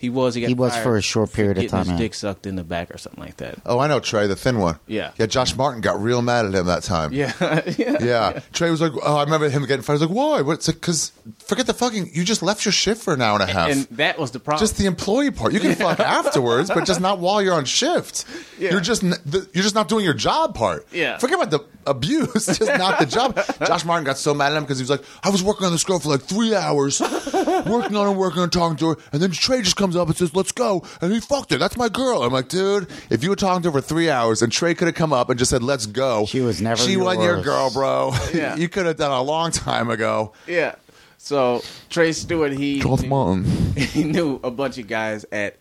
He 0.00 0.08
was. 0.08 0.34
He, 0.34 0.40
got 0.40 0.48
He 0.48 0.54
was 0.54 0.72
fired 0.72 0.82
for 0.82 0.96
a 0.96 1.02
short 1.02 1.30
period 1.30 1.58
of 1.58 1.62
getting 1.62 1.68
time, 1.70 1.80
His 1.80 1.88
yeah. 1.90 1.96
dick 1.98 2.14
sucked 2.14 2.46
in 2.46 2.56
the 2.56 2.64
back 2.64 2.90
or 2.90 2.96
something 2.96 3.22
like 3.22 3.36
that. 3.36 3.58
Oh, 3.66 3.78
I 3.78 3.86
know 3.86 4.00
Trey, 4.00 4.26
the 4.26 4.34
thin 4.34 4.58
one. 4.58 4.78
Yeah. 4.86 5.10
Yeah. 5.18 5.26
Josh 5.26 5.54
Martin 5.54 5.82
got 5.82 6.00
real 6.00 6.22
mad 6.22 6.46
at 6.46 6.54
him 6.54 6.64
that 6.66 6.82
time. 6.84 7.12
Yeah, 7.12 7.34
yeah. 7.76 7.98
Yeah. 8.02 8.40
Trey 8.54 8.70
was 8.70 8.80
like, 8.80 8.92
"Oh, 9.02 9.18
I 9.18 9.24
remember 9.24 9.50
him 9.50 9.66
getting 9.66 9.82
fired." 9.82 10.00
I 10.00 10.04
was 10.04 10.08
like, 10.08 10.16
"Why?" 10.16 10.40
What's 10.40 10.70
it? 10.70 10.76
Because 10.76 11.12
forget 11.40 11.66
the 11.66 11.74
fucking. 11.74 12.12
You 12.14 12.24
just 12.24 12.42
left 12.42 12.64
your 12.64 12.72
shift 12.72 13.02
for 13.02 13.12
an 13.12 13.20
hour 13.20 13.38
and 13.38 13.42
a 13.48 13.52
half. 13.52 13.68
And 13.70 13.80
that 13.98 14.18
was 14.18 14.30
the 14.30 14.40
problem. 14.40 14.60
just 14.60 14.78
the 14.78 14.86
employee 14.86 15.30
part. 15.32 15.52
You 15.52 15.60
can 15.60 15.74
fuck 15.74 16.00
afterwards, 16.00 16.70
but 16.70 16.86
just 16.86 17.02
not 17.02 17.18
while 17.18 17.42
you're 17.42 17.52
on 17.54 17.66
shift. 17.66 18.24
Yeah. 18.58 18.72
You're 18.72 18.80
just 18.82 19.02
n- 19.02 19.14
the, 19.24 19.48
you're 19.54 19.62
just 19.62 19.74
not 19.74 19.88
doing 19.88 20.04
your 20.04 20.12
job 20.12 20.54
part. 20.54 20.86
Yeah. 20.92 21.16
Forget 21.16 21.38
about 21.38 21.50
the 21.50 21.60
abuse. 21.86 22.46
Just 22.46 22.60
not 22.60 22.98
the 22.98 23.06
job. 23.06 23.36
Josh 23.66 23.84
Martin 23.84 24.04
got 24.04 24.18
so 24.18 24.34
mad 24.34 24.52
at 24.52 24.58
him 24.58 24.64
because 24.64 24.78
he 24.78 24.82
was 24.82 24.90
like, 24.90 25.02
"I 25.22 25.30
was 25.30 25.42
working 25.42 25.66
on 25.66 25.72
this 25.72 25.84
girl 25.84 25.98
for 25.98 26.08
like 26.08 26.22
three 26.22 26.54
hours, 26.54 27.00
working 27.00 27.96
on 27.96 28.06
her, 28.06 28.12
working 28.12 28.40
on 28.40 28.46
her, 28.46 28.50
talking 28.50 28.76
to 28.78 28.90
her, 28.90 28.96
and 29.12 29.22
then 29.22 29.30
Trey 29.30 29.62
just 29.62 29.76
comes 29.76 29.96
up 29.96 30.08
and 30.08 30.16
says, 30.16 30.34
"Let's 30.34 30.52
go," 30.52 30.82
and 31.00 31.12
he 31.12 31.20
fucked 31.20 31.50
her. 31.52 31.58
That's 31.58 31.76
my 31.76 31.88
girl. 31.88 32.22
I'm 32.22 32.32
like, 32.32 32.48
dude, 32.48 32.88
if 33.10 33.22
you 33.22 33.30
were 33.30 33.36
talking 33.36 33.62
to 33.62 33.70
her 33.70 33.80
for 33.80 33.86
three 33.86 34.10
hours 34.10 34.42
and 34.42 34.52
Trey 34.52 34.74
could 34.74 34.86
have 34.88 34.94
come 34.94 35.12
up 35.12 35.30
and 35.30 35.38
just 35.38 35.50
said, 35.50 35.62
"Let's 35.62 35.86
go," 35.86 36.26
She 36.26 36.40
was 36.40 36.60
never 36.60 36.80
She 36.80 36.96
wasn't 36.96 37.24
your 37.24 37.42
girl, 37.42 37.70
bro. 37.70 38.12
Yeah. 38.34 38.56
you 38.56 38.68
could 38.68 38.86
have 38.86 38.96
done 38.96 39.10
a 39.10 39.22
long 39.22 39.50
time 39.50 39.90
ago. 39.90 40.32
yeah. 40.46 40.74
So 41.18 41.62
Trey 41.90 42.12
Stewart, 42.12 42.52
he 42.52 42.80
Josh 42.80 43.02
Martin. 43.02 43.44
he 43.76 44.04
knew 44.04 44.40
a 44.42 44.50
bunch 44.50 44.78
of 44.78 44.86
guys 44.88 45.24
at. 45.30 45.56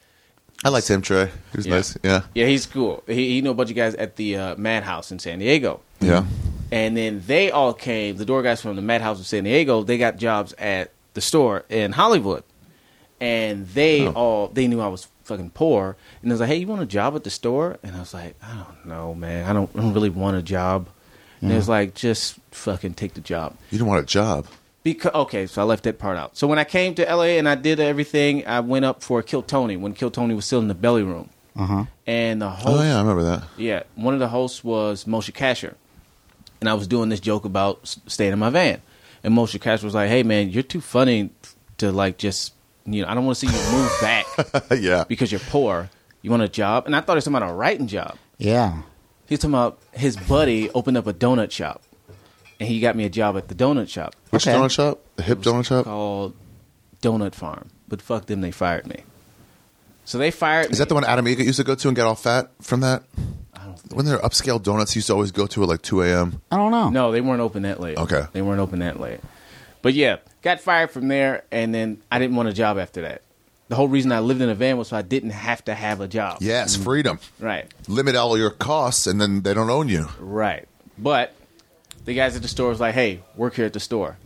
I 0.63 0.69
liked 0.69 0.89
him, 0.89 1.01
Trey. 1.01 1.25
He 1.51 1.57
was 1.57 1.65
Yeah. 1.67 1.75
nice. 1.75 1.97
Yeah. 2.03 2.21
Yeah, 2.33 2.45
he's 2.47 2.65
cool. 2.65 3.03
He, 3.07 3.29
he 3.35 3.41
knew 3.41 3.51
a 3.51 3.53
bunch 3.53 3.69
of 3.69 3.75
guys 3.75 3.93
at 3.95 4.15
the 4.17 4.35
uh, 4.37 4.55
Madhouse 4.57 5.11
in 5.11 5.19
San 5.19 5.39
Diego. 5.39 5.79
Yeah. 5.99 6.25
And 6.71 6.95
then 6.95 7.23
they 7.25 7.49
all 7.51 7.73
came, 7.73 8.17
the 8.17 8.25
door 8.25 8.41
guys 8.43 8.61
from 8.61 8.75
the 8.75 8.81
Madhouse 8.81 9.19
of 9.19 9.25
San 9.27 9.43
Diego, 9.43 9.83
they 9.83 9.97
got 9.97 10.17
jobs 10.17 10.53
at 10.57 10.91
the 11.13 11.21
store 11.21 11.65
in 11.69 11.91
Hollywood. 11.93 12.43
And 13.19 13.67
they 13.69 14.07
Oh. 14.07 14.11
all, 14.13 14.47
they 14.49 14.67
knew 14.67 14.79
I 14.79 14.87
was 14.87 15.07
fucking 15.23 15.49
poor. 15.51 15.97
And 16.21 16.29
they 16.31 16.33
was 16.33 16.39
like, 16.41 16.49
hey, 16.49 16.57
you 16.57 16.67
want 16.67 16.81
a 16.81 16.85
job 16.85 17.15
at 17.15 17.23
the 17.23 17.29
store? 17.29 17.77
And 17.83 17.95
I 17.95 17.99
was 17.99 18.13
like, 18.13 18.35
I 18.41 18.53
don't 18.55 18.85
know, 18.85 19.13
man. 19.13 19.45
I 19.49 19.53
don't, 19.53 19.69
I 19.75 19.81
don't 19.81 19.93
really 19.93 20.09
want 20.09 20.37
a 20.37 20.41
job. 20.41 20.87
And 21.41 21.51
it 21.51 21.55
was 21.55 21.69
like, 21.69 21.95
just 21.95 22.37
fucking 22.51 22.95
take 22.95 23.13
the 23.13 23.21
job. 23.21 23.55
You 23.71 23.77
didn't 23.77 23.87
want 23.89 24.03
a 24.03 24.05
job. 24.05 24.45
Because 24.83 25.11
okay, 25.13 25.45
so 25.47 25.61
I 25.61 25.65
left 25.65 25.83
that 25.83 25.97
part 25.99 26.17
out. 26.17 26.37
So 26.37 26.47
when 26.47 26.59
I 26.59 26.63
came 26.65 26.95
to 26.95 27.03
LA 27.03 27.37
and 27.37 27.47
I 27.47 27.55
did 27.55 27.79
everything, 27.79 28.45
I 28.45 28.59
went 28.61 28.85
up 28.85 29.01
for 29.03 29.21
Kill 29.21 29.41
Tony 29.41 29.75
when 29.77 29.93
Kill 29.93 30.11
Tony 30.11 30.33
was 30.35 30.45
still 30.45 30.59
in 30.59 30.67
the 30.69 30.73
belly 30.75 31.03
room. 31.03 31.29
Uh 31.57 31.65
huh. 31.65 31.85
And 32.07 32.41
the 32.41 32.49
host, 32.49 32.67
Oh 32.67 32.81
yeah, 32.81 32.95
I 32.95 32.99
remember 33.01 33.23
that. 33.23 33.43
yeah, 33.57 33.83
one 33.95 34.13
of 34.13 34.19
the 34.21 34.29
hosts 34.29 34.63
was 34.63 35.03
Moshe 35.05 35.31
Kasher, 35.33 35.75
and 36.61 36.69
I 36.69 36.73
was 36.73 36.87
doing 36.87 37.09
this 37.09 37.19
joke 37.19 37.45
about 37.45 37.79
staying 38.07 38.33
in 38.33 38.39
my 38.39 38.49
van, 38.49 38.81
and 39.23 39.33
Moshe 39.33 39.59
Kasher 39.59 39.83
was 39.83 39.93
like, 39.95 40.09
"Hey 40.09 40.23
man, 40.23 40.49
you're 40.49 40.63
too 40.63 40.81
funny 40.81 41.29
to 41.77 41.91
like 41.91 42.17
just 42.17 42.53
you 42.85 43.01
know 43.01 43.07
I 43.09 43.13
don't 43.13 43.25
want 43.25 43.37
to 43.37 43.47
see 43.47 43.55
you 43.55 43.71
move 43.77 43.91
back 44.01 44.25
yeah. 44.79 45.03
because 45.07 45.31
you're 45.31 45.41
poor. 45.41 45.89
You 46.21 46.31
want 46.31 46.43
a 46.43 46.49
job?" 46.49 46.85
And 46.85 46.95
I 46.95 47.01
thought 47.01 47.13
he 47.13 47.17
was 47.17 47.25
talking 47.25 47.37
about 47.37 47.49
a 47.49 47.53
writing 47.53 47.87
job. 47.87 48.17
Yeah. 48.37 48.81
He's 49.27 49.39
talking 49.39 49.53
about 49.53 49.79
his 49.91 50.17
buddy 50.17 50.69
opened 50.71 50.97
up 50.97 51.05
a 51.07 51.13
donut 51.13 51.51
shop, 51.51 51.81
and 52.59 52.67
he 52.67 52.79
got 52.79 52.95
me 52.95 53.05
a 53.05 53.09
job 53.09 53.37
at 53.37 53.47
the 53.47 53.55
donut 53.55 53.87
shop 53.89 54.15
Which 54.31 54.47
Okay. 54.47 54.57
donut 54.57 54.71
shop? 54.71 54.99
The 55.17 55.23
hip 55.23 55.39
donut 55.39 55.65
shop? 55.67 55.85
called 55.85 56.33
Donut 57.01 57.35
Farm. 57.35 57.69
But 57.87 58.01
fuck 58.01 58.25
them, 58.25 58.41
they 58.41 58.51
fired 58.51 58.87
me. 58.87 59.03
So 60.05 60.17
they 60.17 60.31
fired. 60.31 60.71
Is 60.71 60.79
that 60.79 60.89
the 60.89 60.95
one 60.95 61.03
Adam 61.03 61.25
Eget 61.25 61.45
used 61.45 61.57
to 61.59 61.63
go 61.63 61.75
to 61.75 61.87
and 61.87 61.95
get 61.95 62.05
all 62.07 62.15
fat 62.15 62.49
from 62.61 62.79
that? 62.81 63.03
I 63.85 63.87
don't 63.89 63.97
When 63.97 64.05
there 64.05 64.17
upscale 64.19 64.61
donuts 64.61 64.93
he 64.93 64.99
used 64.99 65.07
to 65.07 65.13
always 65.13 65.31
go 65.31 65.47
to 65.47 65.63
at 65.63 65.69
like 65.69 65.81
2 65.81 66.01
a.m. 66.03 66.41
I 66.51 66.57
don't 66.57 66.71
know. 66.71 66.89
No, 66.89 67.11
they 67.11 67.21
weren't 67.21 67.41
open 67.41 67.63
that 67.63 67.79
late. 67.79 67.97
Okay. 67.97 68.25
They 68.33 68.41
weren't 68.41 68.59
open 68.59 68.79
that 68.79 68.99
late. 68.99 69.19
But 69.81 69.93
yeah, 69.93 70.17
got 70.41 70.59
fired 70.59 70.91
from 70.91 71.07
there, 71.07 71.43
and 71.51 71.73
then 71.73 72.01
I 72.11 72.19
didn't 72.19 72.35
want 72.35 72.49
a 72.49 72.53
job 72.53 72.77
after 72.77 73.01
that. 73.01 73.21
The 73.69 73.75
whole 73.75 73.87
reason 73.87 74.11
I 74.11 74.19
lived 74.19 74.41
in 74.41 74.49
a 74.49 74.55
van 74.55 74.77
was 74.77 74.89
so 74.89 74.97
I 74.97 75.03
didn't 75.03 75.29
have 75.29 75.63
to 75.65 75.75
have 75.75 76.01
a 76.01 76.07
job. 76.07 76.39
Yes, 76.41 76.73
mm-hmm. 76.73 76.83
freedom. 76.83 77.19
Right. 77.39 77.71
Limit 77.87 78.15
all 78.15 78.37
your 78.37 78.49
costs 78.49 79.05
and 79.05 79.21
then 79.21 79.43
they 79.43 79.53
don't 79.53 79.69
own 79.69 79.89
you. 79.89 80.07
Right. 80.19 80.67
But 80.97 81.33
the 82.05 82.15
guys 82.15 82.35
at 82.35 82.41
the 82.41 82.47
store 82.47 82.69
was 82.69 82.79
like, 82.79 82.95
hey, 82.95 83.21
work 83.35 83.53
here 83.53 83.65
at 83.65 83.73
the 83.73 83.79
store. 83.79 84.17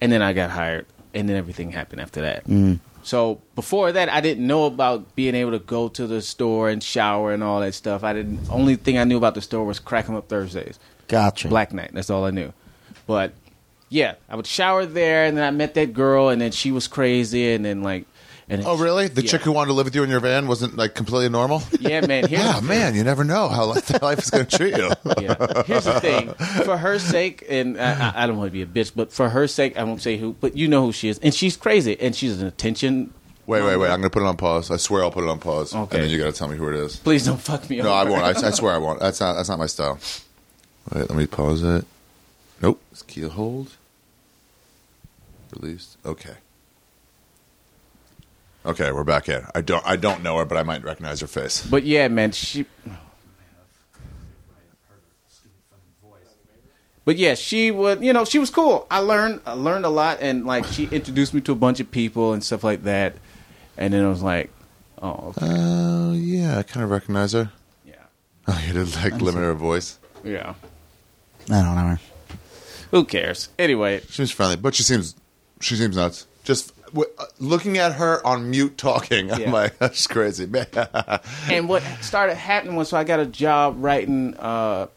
And 0.00 0.10
then 0.10 0.22
I 0.22 0.32
got 0.32 0.50
hired, 0.50 0.86
and 1.14 1.28
then 1.28 1.36
everything 1.36 1.72
happened 1.72 2.00
after 2.00 2.22
that. 2.22 2.44
Mm. 2.44 2.80
So 3.06 3.40
before 3.54 3.92
that, 3.92 4.08
I 4.08 4.20
didn't 4.20 4.44
know 4.44 4.64
about 4.64 5.14
being 5.14 5.36
able 5.36 5.52
to 5.52 5.60
go 5.60 5.86
to 5.90 6.08
the 6.08 6.20
store 6.20 6.68
and 6.68 6.82
shower 6.82 7.32
and 7.32 7.40
all 7.40 7.60
that 7.60 7.72
stuff. 7.74 8.02
I 8.02 8.12
didn't. 8.12 8.40
Only 8.50 8.74
thing 8.74 8.98
I 8.98 9.04
knew 9.04 9.16
about 9.16 9.36
the 9.36 9.40
store 9.40 9.64
was 9.64 9.78
crack 9.78 10.08
'em 10.08 10.16
up 10.16 10.28
Thursdays. 10.28 10.80
Gotcha. 11.06 11.46
Black 11.46 11.72
Night. 11.72 11.92
That's 11.94 12.10
all 12.10 12.24
I 12.24 12.32
knew. 12.32 12.52
But 13.06 13.32
yeah, 13.90 14.14
I 14.28 14.34
would 14.34 14.48
shower 14.48 14.86
there, 14.86 15.24
and 15.24 15.38
then 15.38 15.44
I 15.44 15.52
met 15.52 15.74
that 15.74 15.92
girl, 15.92 16.30
and 16.30 16.40
then 16.40 16.50
she 16.50 16.72
was 16.72 16.88
crazy, 16.88 17.52
and 17.52 17.64
then 17.64 17.80
like 17.84 18.06
And 18.48 18.64
Oh, 18.64 18.76
really? 18.76 19.08
The 19.08 19.22
yeah. 19.22 19.30
chick 19.32 19.40
who 19.42 19.50
wanted 19.50 19.68
to 19.68 19.72
live 19.72 19.86
with 19.86 19.94
you 19.96 20.04
in 20.04 20.10
your 20.10 20.20
van 20.20 20.46
wasn't 20.46 20.76
like 20.76 20.94
completely 20.94 21.28
normal? 21.28 21.62
Yeah, 21.80 22.06
man. 22.06 22.28
Yeah, 22.30 22.60
man, 22.60 22.94
you 22.94 23.02
never 23.02 23.24
know 23.24 23.48
how 23.48 23.64
life, 24.02 24.18
is 24.20 24.30
going 24.30 24.46
to 24.46 24.56
treat 24.56 24.76
you. 24.76 24.90
yeah. 25.20 25.62
Here's 25.64 25.84
the 25.84 25.98
thing. 26.00 26.32
For 26.64 26.76
her 26.76 27.00
sake, 27.00 27.44
and 27.48 27.76
I, 27.80 28.12
I- 28.22 28.26
don't 28.28 28.36
want 28.36 28.48
to 28.48 28.52
be 28.52 28.62
a 28.62 28.66
bitch, 28.66 28.92
but 28.94 29.12
for 29.12 29.30
her 29.30 29.48
sake, 29.48 29.76
I 29.76 29.82
won't 29.82 30.00
say 30.00 30.16
who, 30.16 30.34
but 30.40 30.56
you 30.56 30.68
know 30.68 30.84
who 30.86 30.92
she 30.92 31.08
is, 31.08 31.18
and 31.18 31.34
she's 31.34 31.56
crazy, 31.56 31.98
and 32.00 32.14
she's 32.14 32.40
an 32.40 32.46
attention. 32.46 33.12
Wait, 33.48 33.62
wait, 33.62 33.76
wait. 33.78 33.86
I'm 33.90 34.00
going 34.00 34.02
to 34.02 34.10
put 34.10 34.22
it 34.22 34.26
on 34.26 34.36
pause. 34.36 34.70
I 34.70 34.76
swear 34.76 35.02
I'll 35.02 35.10
put 35.10 35.24
it 35.24 35.28
on 35.30 35.38
pause. 35.40 35.74
Okay. 35.74 35.96
And 35.96 36.04
then 36.04 36.10
you 36.10 36.18
got 36.18 36.26
to 36.32 36.32
tell 36.32 36.46
me 36.48 36.56
who 36.56 36.68
it 36.68 36.74
is. 36.76 36.96
Please 36.96 37.24
don't 37.26 37.40
fuck 37.40 37.68
me 37.70 37.80
up. 37.80 37.84
No, 37.84 37.92
I 37.92 38.04
won't. 38.04 38.22
I, 38.22 38.46
I 38.48 38.50
swear 38.52 38.72
I 38.74 38.78
won't. 38.78 38.98
That's 39.00 39.18
not, 39.20 39.34
that's 39.34 39.48
not 39.48 39.58
my 39.58 39.66
style. 39.66 39.98
Wait, 40.92 41.08
let 41.08 41.16
me 41.18 41.26
pause 41.26 41.62
it. 41.64 41.84
Nope. 42.62 42.80
It's 42.92 43.02
keel 43.02 43.28
hold. 43.30 43.70
Released. 45.60 45.96
Okay. 46.04 46.34
Okay, 48.66 48.90
we're 48.90 49.04
back 49.04 49.28
in. 49.28 49.44
I 49.54 49.60
don't 49.60 49.86
I 49.86 49.96
don't 49.96 50.22
know 50.22 50.38
her, 50.38 50.44
but 50.44 50.58
I 50.58 50.62
might 50.64 50.82
recognize 50.82 51.20
her 51.20 51.26
face. 51.28 51.64
But 51.64 51.84
yeah, 51.84 52.08
man, 52.08 52.32
she. 52.32 52.66
But 57.04 57.16
yeah, 57.16 57.34
she 57.36 57.70
would. 57.70 58.02
You 58.02 58.12
know, 58.12 58.24
she 58.24 58.40
was 58.40 58.50
cool. 58.50 58.86
I 58.90 58.98
learned. 58.98 59.40
I 59.46 59.52
learned 59.52 59.84
a 59.84 59.88
lot, 59.88 60.18
and 60.20 60.44
like 60.44 60.64
she 60.64 60.86
introduced 60.86 61.32
me 61.34 61.40
to 61.42 61.52
a 61.52 61.54
bunch 61.56 61.78
of 61.78 61.90
people 61.90 62.32
and 62.32 62.42
stuff 62.42 62.64
like 62.64 62.82
that. 62.82 63.14
And 63.78 63.94
then 63.94 64.04
I 64.04 64.08
was 64.08 64.22
like, 64.22 64.50
oh, 65.00 65.32
okay. 65.36 65.46
Oh, 65.48 66.12
yeah, 66.14 66.58
I 66.58 66.62
kind 66.64 66.82
of 66.82 66.90
recognize 66.90 67.32
her. 67.34 67.52
yeah, 67.86 67.94
Oh, 68.48 68.60
you 68.66 68.72
did 68.72 68.94
like 68.96 69.20
limit 69.20 69.42
her 69.42 69.54
voice. 69.54 69.98
yeah. 70.24 70.54
I 71.48 71.62
don't 71.62 71.76
know. 71.76 71.96
Who 72.90 73.04
cares? 73.04 73.50
Anyway, 73.58 74.00
She 74.00 74.12
seems 74.14 74.32
friendly, 74.32 74.56
but 74.56 74.74
she 74.74 74.82
seems 74.82 75.14
she 75.60 75.76
seems 75.76 75.94
nuts. 75.94 76.26
Just 76.42 76.72
w- 76.96 77.10
uh, 77.18 77.24
looking 77.38 77.78
at 77.78 77.92
her 77.94 78.24
on 78.26 78.50
mute 78.50 78.76
talking, 78.78 79.30
I'm 79.32 79.40
Yeah. 79.40 79.52
like, 79.52 79.78
that's 79.78 80.06
crazy. 80.06 80.46
Man. 80.46 80.66
and 81.50 81.68
what 81.68 81.82
started 82.00 82.34
happening 82.36 82.76
was 82.76 82.88
so 82.88 82.96
I 82.96 83.04
got 83.04 83.20
a 83.20 83.26
job 83.26 83.76
writing 83.78 84.34
uh, 84.38 84.88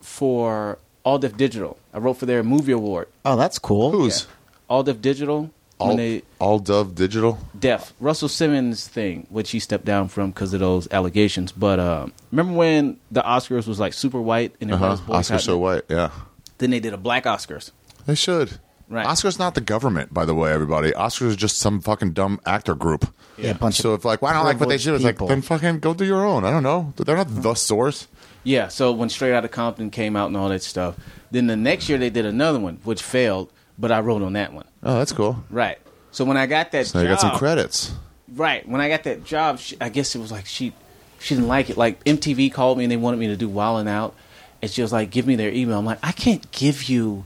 for 0.00 0.78
All 1.04 1.18
Def 1.18 1.36
Digital. 1.36 1.78
I 1.92 1.98
wrote 1.98 2.14
for 2.14 2.26
their 2.26 2.42
movie 2.42 2.72
award. 2.72 3.08
Oh, 3.24 3.36
that's 3.36 3.58
cool. 3.58 3.90
Who's 3.92 4.26
All 4.68 4.82
Def 4.82 5.00
Digital. 5.00 5.50
all, 5.78 5.88
when 5.88 5.96
they 5.96 6.22
all 6.38 6.58
Dove 6.58 6.94
Digital? 6.94 7.38
Def 7.58 7.92
Russell 8.00 8.28
Simmons 8.28 8.86
thing, 8.88 9.26
which 9.30 9.50
he 9.50 9.58
stepped 9.60 9.84
down 9.84 10.08
from 10.08 10.30
because 10.30 10.52
of 10.54 10.60
those 10.60 10.88
allegations. 10.90 11.52
But 11.52 11.78
uh, 11.78 12.06
remember 12.32 12.52
when 12.54 12.98
the 13.10 13.22
Oscars 13.22 13.66
was 13.66 13.78
like 13.80 13.92
super 13.92 14.20
white 14.20 14.54
and 14.60 14.70
everybody 14.70 14.88
huh. 14.88 14.90
was 14.90 15.00
Oscar 15.00 15.34
boycotting 15.34 15.38
so 15.44 15.54
it? 15.54 15.58
white. 15.58 15.82
Yeah, 15.88 16.10
Then 16.58 16.70
they 16.70 16.80
did 16.80 16.92
a 16.92 16.96
black 16.98 17.24
Oscars. 17.24 17.70
they 18.06 18.14
should. 18.14 18.58
Right. 18.88 19.04
Oscar's 19.06 19.38
not 19.38 19.54
the 19.54 19.60
government, 19.60 20.14
by 20.14 20.24
the 20.24 20.34
way, 20.34 20.50
everybody. 20.50 20.92
Oscars 20.92 21.36
just 21.36 21.58
some 21.58 21.80
fucking 21.80 22.12
dumb 22.12 22.40
actor 22.46 22.74
group. 22.74 23.12
Yeah, 23.36 23.50
a 23.50 23.54
bunch 23.54 23.76
So 23.76 23.90
of 23.92 24.00
if 24.00 24.04
like, 24.06 24.22
well, 24.22 24.30
I 24.30 24.34
don't 24.34 24.44
like 24.44 24.58
what 24.58 24.70
they 24.70 24.76
privileged 24.78 24.84
do, 24.86 24.94
it's 24.94 25.04
like, 25.04 25.16
people. 25.16 25.28
then 25.28 25.42
fucking 25.42 25.80
go 25.80 25.92
do 25.92 26.06
your 26.06 26.24
own. 26.24 26.44
I 26.44 26.50
don't 26.50 26.62
know. 26.62 26.94
They're 26.96 27.16
not 27.16 27.28
the 27.42 27.54
source. 27.54 28.08
Yeah, 28.44 28.68
so 28.68 28.92
when 28.92 29.10
Straight 29.10 29.34
Outta 29.34 29.48
Compton 29.48 29.90
came 29.90 30.16
out 30.16 30.28
and 30.28 30.36
all 30.36 30.48
that 30.48 30.62
stuff, 30.62 30.96
then 31.30 31.48
the 31.48 31.56
next 31.56 31.88
year 31.90 31.98
they 31.98 32.08
did 32.08 32.24
another 32.24 32.58
one, 32.58 32.78
which 32.84 33.02
failed, 33.02 33.52
but 33.78 33.92
I 33.92 34.00
wrote 34.00 34.22
on 34.22 34.32
that 34.32 34.54
one. 34.54 34.64
Oh, 34.82 34.94
that's 34.98 35.12
cool. 35.12 35.44
Right. 35.50 35.78
So 36.10 36.24
when 36.24 36.38
I 36.38 36.46
got 36.46 36.72
that 36.72 36.86
So 36.86 37.00
you 37.00 37.08
job, 37.08 37.12
got 37.12 37.20
some 37.20 37.38
credits. 37.38 37.94
Right. 38.34 38.66
When 38.66 38.80
I 38.80 38.88
got 38.88 39.02
that 39.04 39.22
job, 39.24 39.58
she, 39.58 39.76
I 39.80 39.90
guess 39.90 40.14
it 40.14 40.18
was 40.18 40.32
like 40.32 40.46
she 40.46 40.72
she 41.20 41.34
didn't 41.34 41.48
like 41.48 41.68
it. 41.68 41.76
Like 41.76 42.02
MTV 42.04 42.52
called 42.52 42.78
me 42.78 42.84
and 42.84 42.90
they 42.90 42.96
wanted 42.96 43.18
me 43.18 43.26
to 43.26 43.36
do 43.36 43.48
Wildin' 43.50 43.88
Out, 43.88 44.14
and 44.62 44.70
she 44.70 44.80
was 44.80 44.92
like, 44.92 45.10
"Give 45.10 45.26
me 45.26 45.36
their 45.36 45.50
email." 45.50 45.78
I'm 45.78 45.84
like, 45.84 45.98
"I 46.02 46.12
can't 46.12 46.50
give 46.52 46.84
you 46.88 47.24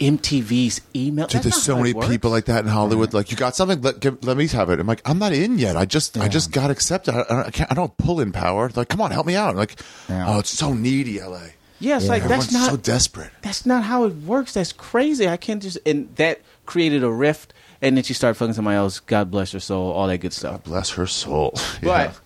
MTV's 0.00 0.80
email." 0.94 1.26
Dude, 1.26 1.42
That's 1.42 1.56
there's 1.56 1.62
so 1.62 1.76
many 1.76 1.94
people 1.94 2.30
like 2.30 2.46
that 2.46 2.64
in 2.64 2.70
Hollywood. 2.70 3.12
Like, 3.14 3.30
you 3.30 3.36
got 3.36 3.54
something? 3.56 3.80
Let, 3.80 4.00
give, 4.00 4.22
let 4.24 4.36
me 4.36 4.46
have 4.48 4.70
it. 4.70 4.80
I'm 4.80 4.86
like, 4.86 5.02
I'm 5.04 5.18
not 5.18 5.32
in 5.32 5.58
yet. 5.58 5.76
I 5.76 5.84
just, 5.84 6.16
I 6.18 6.28
just 6.28 6.52
got 6.52 6.70
accepted. 6.70 7.14
I, 7.14 7.46
I 7.46 7.50
can't. 7.50 7.70
I 7.70 7.74
don't 7.74 7.96
pull 7.98 8.20
in 8.20 8.32
power. 8.32 8.70
Like, 8.74 8.88
come 8.88 9.00
on, 9.00 9.10
help 9.10 9.26
me 9.26 9.34
out. 9.36 9.50
I'm 9.50 9.56
Like, 9.56 9.80
Yeah. 10.08 10.24
oh, 10.28 10.38
it's 10.40 10.50
so 10.50 10.72
needy, 10.72 11.20
LA. 11.20 11.40
Yeah, 11.80 11.96
it's 11.96 12.06
Yeah. 12.06 12.10
like 12.10 12.22
that's 12.22 12.46
Everyone's 12.48 12.52
not 12.52 12.70
so 12.70 12.76
desperate. 12.76 13.30
that's 13.42 13.64
not 13.64 13.84
how 13.84 14.04
it 14.04 14.14
works. 14.16 14.54
That's 14.54 14.72
crazy. 14.72 15.28
I 15.28 15.36
can't 15.36 15.62
just 15.62 15.78
and 15.86 16.08
that 16.16 16.40
created 16.66 17.04
a 17.04 17.10
rift. 17.10 17.52
And 17.80 17.96
then 17.96 18.02
she 18.02 18.12
started 18.14 18.34
fucking 18.34 18.54
somebody 18.54 18.76
else. 18.76 18.98
God 18.98 19.30
bless 19.30 19.52
her 19.52 19.60
soul. 19.60 19.92
All 19.92 20.08
that 20.08 20.18
good 20.18 20.32
stuff. 20.32 20.54
God 20.54 20.64
Bless 20.64 20.90
her 20.90 21.06
soul. 21.06 21.54
But 21.82 22.18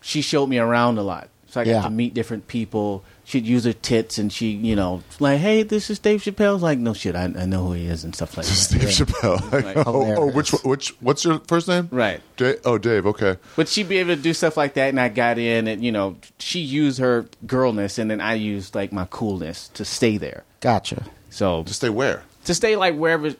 she 0.00 0.20
showed 0.22 0.48
me 0.48 0.58
around 0.58 0.98
a 0.98 1.02
lot. 1.02 1.28
So 1.48 1.60
I 1.60 1.64
got 1.64 1.70
Yeah. 1.70 1.82
to 1.82 1.90
meet 1.90 2.12
different 2.14 2.48
people. 2.48 3.04
She'd 3.28 3.44
use 3.44 3.64
her 3.64 3.72
tits 3.72 4.18
and 4.18 4.32
she, 4.32 4.50
you 4.50 4.76
know, 4.76 5.02
like, 5.18 5.40
hey, 5.40 5.64
this 5.64 5.90
is 5.90 5.98
Dave 5.98 6.22
Chappelle. 6.22 6.60
Like, 6.60 6.78
no 6.78 6.94
shit, 6.94 7.16
I, 7.16 7.24
I 7.24 7.44
know 7.44 7.64
who 7.66 7.72
he 7.72 7.86
is 7.86 8.04
and 8.04 8.14
stuff 8.14 8.36
like 8.36 8.46
that. 8.46 8.52
Steve 8.52 8.82
Chappelle. 8.82 9.64
Like, 9.64 9.76
oh, 9.86 10.14
oh, 10.16 10.26
which, 10.30 10.52
which, 10.62 10.90
what's 11.00 11.24
your 11.24 11.40
first 11.40 11.66
name? 11.66 11.88
Right. 11.90 12.20
Dave, 12.36 12.60
oh, 12.64 12.78
Dave. 12.78 13.04
Okay. 13.04 13.36
But 13.56 13.66
she'd 13.68 13.88
be 13.88 13.98
able 13.98 14.14
to 14.14 14.22
do 14.22 14.32
stuff 14.32 14.56
like 14.56 14.74
that, 14.74 14.90
and 14.90 15.00
I 15.00 15.08
got 15.08 15.38
in, 15.38 15.66
and 15.66 15.84
you 15.84 15.90
know, 15.90 16.18
she 16.38 16.60
used 16.60 17.00
her 17.00 17.26
girlness, 17.44 17.98
and 17.98 18.08
then 18.08 18.20
I 18.20 18.34
used 18.34 18.76
like 18.76 18.92
my 18.92 19.06
coolness 19.10 19.68
to 19.70 19.84
stay 19.84 20.18
there. 20.18 20.44
Gotcha. 20.60 21.04
So 21.30 21.64
To 21.64 21.74
stay 21.74 21.90
where? 21.90 22.22
to 22.44 22.54
stay 22.54 22.76
like 22.76 22.94
wherever 22.94 23.34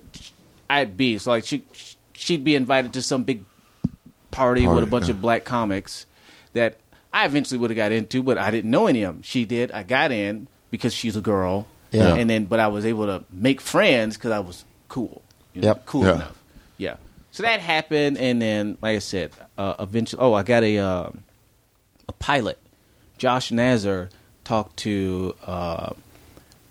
I'd 0.68 0.96
be. 0.96 1.18
So 1.18 1.30
like 1.30 1.44
she 1.44 1.62
she'd 2.12 2.42
be 2.42 2.56
invited 2.56 2.92
to 2.94 3.02
some 3.02 3.22
big 3.22 3.44
party, 4.32 4.66
with 4.66 4.82
a 4.82 4.86
bunch 4.86 5.06
yeah. 5.06 5.12
of 5.12 5.22
black 5.22 5.44
comics 5.44 6.06
that 6.54 6.76
I 7.16 7.24
eventually 7.24 7.58
would 7.58 7.70
have 7.70 7.76
got 7.76 7.92
into, 7.92 8.22
but 8.22 8.36
I 8.38 8.50
didn't 8.50 8.70
know 8.70 8.86
any 8.86 9.02
of 9.04 9.14
them. 9.14 9.22
She 9.22 9.44
did. 9.44 9.70
I 9.72 9.82
got 9.82 10.12
in 10.12 10.48
because 10.70 10.92
she's 10.92 11.16
a 11.16 11.20
girl. 11.20 11.66
Yeah. 11.92 12.14
And 12.14 12.28
then, 12.28 12.44
but 12.44 12.60
I 12.60 12.66
was 12.68 12.84
able 12.84 13.06
to 13.06 13.24
make 13.30 13.60
friends 13.60 14.16
because 14.16 14.32
I 14.32 14.40
was 14.40 14.64
cool. 14.88 15.22
You 15.54 15.62
know, 15.62 15.68
Yep. 15.68 15.86
Cool 15.86 16.04
Yeah. 16.04 16.14
enough. 16.16 16.42
Yeah. 16.76 16.96
So 17.30 17.42
that 17.42 17.60
happened, 17.60 18.18
and 18.18 18.40
then, 18.42 18.76
like 18.82 18.96
I 18.96 18.98
said, 19.00 19.30
uh, 19.56 19.74
eventually, 19.78 20.20
oh, 20.22 20.32
I 20.34 20.42
got 20.42 20.62
a 20.62 20.78
uh, 20.78 21.10
a 22.08 22.12
pilot. 22.18 22.58
Josh 23.18 23.50
Nazar 23.50 24.08
talked 24.44 24.76
to 24.78 25.34
uh, 25.46 25.90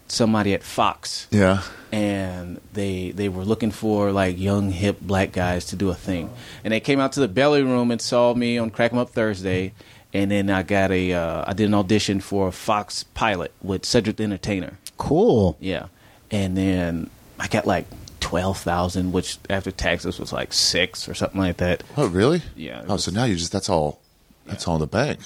somebody 0.07 0.53
at 0.53 0.61
Fox 0.63 1.27
Yeah. 1.31 1.61
and 1.91 2.61
they 2.73 3.11
they 3.11 3.27
were 3.29 3.43
looking 3.43 3.71
for 3.71 4.11
like 4.11 4.37
young 4.39 4.71
hip 4.71 4.97
black 5.01 5.31
guys 5.31 5.65
to 5.67 5.75
do 5.75 5.89
a 5.89 5.95
thing 5.95 6.29
and 6.63 6.71
they 6.71 6.79
came 6.79 6.99
out 6.99 7.13
to 7.13 7.19
the 7.19 7.27
belly 7.27 7.63
room 7.63 7.89
and 7.91 7.99
saw 7.99 8.33
me 8.33 8.57
on 8.59 8.69
crack 8.69 8.93
'em 8.93 8.99
up 8.99 9.09
thursday 9.09 9.73
and 10.15 10.31
then 10.31 10.49
i 10.49 10.61
got 10.63 10.89
a 10.91 11.13
uh, 11.13 11.43
i 11.47 11.53
did 11.53 11.65
an 11.67 11.73
audition 11.73 12.19
for 12.19 12.47
a 12.47 12.51
fox 12.51 13.03
pilot 13.03 13.51
with 13.61 13.85
cedric 13.85 14.15
the 14.17 14.23
entertainer 14.23 14.73
Cool. 14.97 15.57
yeah 15.59 15.87
and 16.31 16.55
then 16.57 17.09
i 17.39 17.47
got 17.47 17.65
like 17.67 17.85
12000 18.21 19.11
which 19.11 19.37
after 19.49 19.71
taxes 19.71 20.19
was 20.19 20.33
like 20.33 20.51
six 20.53 21.07
or 21.07 21.13
something 21.13 21.39
like 21.39 21.57
that 21.57 21.83
Oh, 21.95 22.07
really? 22.07 22.41
Yeah, 22.55 22.83
Oh, 22.87 22.93
was- 22.93 23.03
so 23.05 23.11
now 23.11 23.25
you 23.25 23.35
just 23.35 23.51
that's 23.51 23.69
all. 23.69 23.99
That's 24.47 24.67
all 24.67 24.75
in 24.75 24.81
the 24.81 24.87
bank 24.87 25.19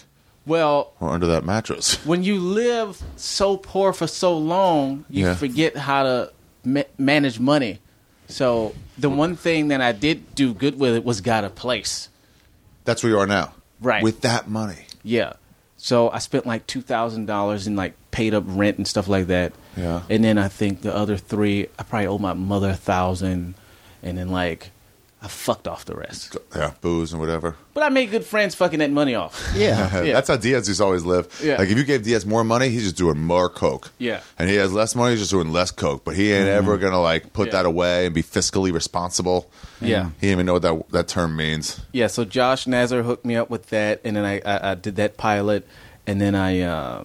well 0.45 0.93
or 0.99 1.09
under 1.09 1.27
that 1.27 1.45
mattress. 1.45 2.03
when 2.11 2.23
you 2.23 2.39
live 2.39 3.01
so 3.15 3.55
poor 3.57 3.93
for 3.93 4.07
so 4.07 4.35
long, 4.37 5.05
you 5.09 5.25
Yeah. 5.25 5.35
forget 5.35 5.77
how 5.77 6.03
to 6.03 6.31
ma- 6.65 6.89
manage 6.97 7.39
money. 7.39 7.79
So 8.27 8.73
the 8.97 9.09
one 9.09 9.35
thing 9.35 9.67
that 9.69 9.81
I 9.81 9.91
did 9.91 10.35
do 10.35 10.53
good 10.53 10.79
with 10.79 10.95
it 10.95 11.03
was 11.05 11.21
got 11.21 11.43
a 11.43 11.49
place. 11.49 12.09
That's 12.85 13.03
where 13.03 13.11
you 13.13 13.19
are 13.19 13.27
now. 13.27 13.53
Right. 13.81 14.03
With 14.03 14.21
that 14.21 14.49
money. 14.49 14.85
Yeah. 15.03 15.33
So 15.77 16.09
I 16.09 16.19
spent 16.19 16.45
like 16.45 16.67
two 16.67 16.81
thousand 16.81 17.25
dollars 17.25 17.65
in 17.65 17.75
like 17.75 17.93
paid 18.11 18.33
up 18.33 18.43
rent 18.45 18.77
and 18.77 18.87
stuff 18.87 19.07
like 19.07 19.27
that. 19.27 19.53
Yeah. 19.77 20.01
And 20.09 20.23
then 20.23 20.37
I 20.37 20.49
think 20.49 20.81
the 20.81 20.93
other 20.93 21.15
three, 21.15 21.67
I 21.77 21.83
probably 21.83 22.07
owe 22.07 22.17
my 22.17 22.33
mother 22.33 22.71
a 22.71 22.75
thousand, 22.75 23.55
and 24.03 24.17
then 24.17 24.29
like 24.29 24.71
I 25.21 25.27
fucked 25.27 25.67
off 25.67 25.83
the 25.83 25.95
rest. 25.95 26.37
Yeah, 26.55 26.71
booze 26.79 27.11
and 27.11 27.19
whatever. 27.19 27.55
But 27.73 27.83
I 27.83 27.89
made 27.89 28.09
good 28.09 28.23
friends 28.23 28.55
fucking 28.55 28.79
that 28.79 28.89
money 28.89 29.15
off. 29.15 29.51
Yeah. 29.53 30.03
Yeah. 30.05 30.13
That's 30.13 30.29
how 30.29 30.37
Diaz 30.37 30.67
used 30.69 30.79
to 30.79 30.85
always 30.85 31.03
live. 31.03 31.27
Yeah. 31.43 31.57
Like 31.57 31.67
if 31.69 31.77
you 31.77 31.83
gave 31.83 32.03
Diaz 32.03 32.25
more 32.25 32.45
money, 32.45 32.69
he's 32.69 32.83
just 32.83 32.95
doing 32.95 33.19
more 33.19 33.49
coke. 33.49 33.91
Yeah. 33.97 34.21
And 34.37 34.49
he 34.49 34.55
has 34.55 34.71
less 34.71 34.95
money, 34.95 35.11
he's 35.11 35.19
just 35.19 35.31
doing 35.31 35.51
less 35.51 35.71
coke. 35.71 36.05
But 36.05 36.15
he 36.15 36.31
ain't 36.31 36.47
ever 36.47 36.77
gonna 36.77 37.01
like 37.01 37.33
put 37.33 37.47
Yeah. 37.47 37.51
that 37.53 37.65
away 37.65 38.05
and 38.05 38.15
be 38.15 38.23
fiscally 38.23 38.71
responsible. 38.71 39.49
Yeah. 39.81 40.11
He 40.21 40.27
didn't 40.27 40.31
even 40.31 40.45
know 40.45 40.53
what 40.53 40.61
that 40.61 40.89
that 40.91 41.07
term 41.09 41.35
means. 41.35 41.81
Yeah, 41.91 42.07
so 42.07 42.23
Josh 42.23 42.65
Nazar 42.65 43.03
hooked 43.03 43.25
me 43.25 43.35
up 43.35 43.49
with 43.49 43.67
that, 43.71 43.99
and 44.05 44.15
then 44.15 44.23
I, 44.23 44.39
I, 44.45 44.71
I 44.71 44.75
did 44.75 44.95
that 44.95 45.17
pilot, 45.17 45.67
and 46.07 46.21
then 46.21 46.33
I 46.35 46.61
uh, 46.61 47.03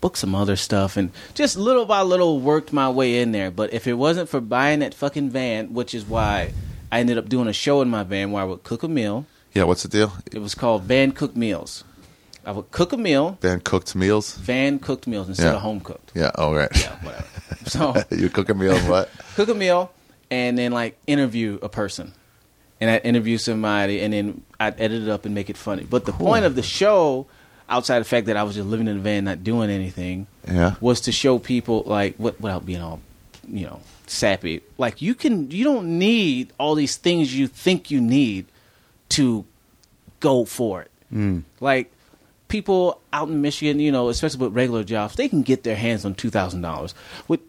booked 0.00 0.16
some 0.18 0.34
other 0.34 0.56
stuff, 0.56 0.96
and 0.96 1.10
just 1.34 1.56
little 1.58 1.84
by 1.84 2.00
little 2.00 2.40
worked 2.40 2.72
my 2.72 2.88
way 2.88 3.20
in 3.20 3.32
there. 3.32 3.50
But 3.50 3.74
if 3.74 3.86
it 3.86 3.94
wasn't 3.94 4.30
for 4.30 4.40
buying 4.40 4.78
that 4.80 4.94
fucking 4.94 5.28
van, 5.30 5.74
which 5.74 5.94
is 5.94 6.04
why 6.06 6.52
I 6.92 7.00
ended 7.00 7.18
up 7.18 7.28
doing 7.28 7.48
a 7.48 7.52
show 7.52 7.80
in 7.82 7.88
my 7.88 8.04
van 8.04 8.30
where 8.30 8.42
I 8.42 8.46
would 8.46 8.62
cook 8.62 8.82
a 8.84 8.88
meal. 8.88 9.26
Yeah, 9.54 9.64
what's 9.64 9.82
the 9.82 9.88
deal? 9.88 10.12
It 10.30 10.38
was 10.40 10.54
called 10.54 10.82
Van 10.84 11.10
Cook 11.12 11.34
Meals. 11.34 11.82
I 12.44 12.52
would 12.52 12.70
cook 12.70 12.92
a 12.92 12.96
meal, 12.96 13.38
Van 13.40 13.60
cooked 13.60 13.94
meals. 13.94 14.34
van 14.36 14.78
cooked 14.78 15.06
meals 15.06 15.28
instead 15.28 15.46
Yeah. 15.50 15.54
of 15.56 15.62
home 15.62 15.80
cooked. 15.80 16.10
Yeah. 16.14 16.30
Oh 16.36 16.54
right. 16.54 16.70
Yeah, 16.78 16.96
whatever. 17.02 17.24
So 17.66 17.94
you 18.10 18.28
cook 18.28 18.48
a 18.48 18.54
meal 18.54 18.76
what? 18.90 19.08
cook 19.36 19.48
a 19.48 19.54
meal 19.54 19.92
and 20.30 20.58
then 20.58 20.72
like 20.72 20.98
interview 21.06 21.58
a 21.62 21.68
person 21.68 22.12
and 22.80 22.90
i 22.90 22.96
interview 22.98 23.38
somebody 23.38 24.00
and 24.00 24.12
then 24.12 24.42
i'd 24.58 24.80
edit 24.80 25.02
it 25.02 25.08
up 25.08 25.24
and 25.26 25.32
make 25.34 25.48
it 25.48 25.56
funny 25.56 25.84
but 25.84 26.04
the 26.06 26.12
point 26.12 26.44
of 26.44 26.56
the 26.56 26.62
show 26.62 27.26
outside 27.68 28.00
the 28.00 28.04
fact 28.04 28.26
that 28.26 28.36
i 28.36 28.42
was 28.42 28.56
just 28.56 28.66
living 28.66 28.88
in 28.88 28.96
a 28.96 29.00
van 29.00 29.24
not 29.24 29.44
doing 29.44 29.70
anything 29.70 30.26
Yeah. 30.48 30.74
was 30.80 31.02
to 31.02 31.12
show 31.12 31.38
people 31.38 31.84
like 31.86 32.16
what 32.16 32.40
without 32.40 32.66
being 32.66 32.80
all 32.80 33.00
you 33.46 33.66
know 33.66 33.80
sappy 34.12 34.60
like 34.78 35.00
you 35.00 35.14
can 35.14 35.50
you 35.50 35.64
don't 35.64 35.98
need 35.98 36.52
all 36.58 36.74
these 36.74 36.96
things 36.96 37.36
you 37.36 37.46
think 37.46 37.90
you 37.90 38.00
need 38.00 38.46
to 39.08 39.44
go 40.20 40.44
for 40.44 40.82
it. 40.82 40.90
Hmm. 41.10 41.40
Like 41.60 41.92
people 42.48 43.00
out 43.12 43.28
in 43.28 43.42
Michigan, 43.42 43.80
you 43.80 43.92
know, 43.92 44.08
especially 44.08 44.40
with 44.46 44.54
regular 44.54 44.84
jobs, 44.84 45.16
they 45.16 45.28
can 45.28 45.42
get 45.42 45.64
their 45.64 45.76
hands 45.76 46.04
on 46.04 46.14
two 46.14 46.30
thousand 46.30 46.62
dollars. 46.62 46.94
With 47.28 47.40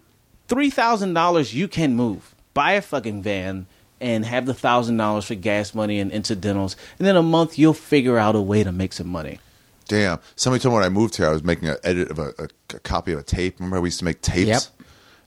three 0.48 0.70
thousand 0.70 1.14
dollars, 1.14 1.54
you 1.54 1.68
can 1.68 1.96
move. 1.96 2.36
Buy 2.54 2.74
a 2.74 2.82
fucking 2.82 3.24
van 3.24 3.66
and 4.02 4.26
have 4.26 4.46
the 4.46 4.54
thousand 4.54 4.98
dollars 4.98 5.26
for 5.26 5.36
gas 5.36 5.74
money 5.74 6.00
and 6.00 6.12
incidentals, 6.12 6.76
and 7.00 7.08
then 7.08 7.16
a 7.16 7.24
month 7.24 7.58
you'll 7.58 7.74
figure 7.74 8.18
out 8.18 8.36
a 8.36 8.42
way 8.42 8.64
to 8.64 8.72
make 8.72 8.92
some 8.92 9.08
money. 9.08 9.40
Damn. 9.88 10.20
Somebody 10.36 10.62
told 10.62 10.74
me 10.74 10.76
when 10.78 10.86
I 10.86 10.90
moved 10.90 11.18
here, 11.18 11.28
I 11.28 11.32
was 11.32 11.44
making 11.44 11.68
an 11.70 11.78
edit 11.84 12.10
of 12.10 12.20
a, 12.20 12.34
a, 12.40 12.48
a 12.76 12.80
copy 12.80 13.12
of 13.12 13.20
a 13.20 13.24
tape. 13.24 13.60
Remember, 13.60 13.82
we 13.82 13.88
used 13.88 14.00
to 14.00 14.06
make 14.06 14.22
tapes? 14.22 14.48
Yep. 14.48 14.83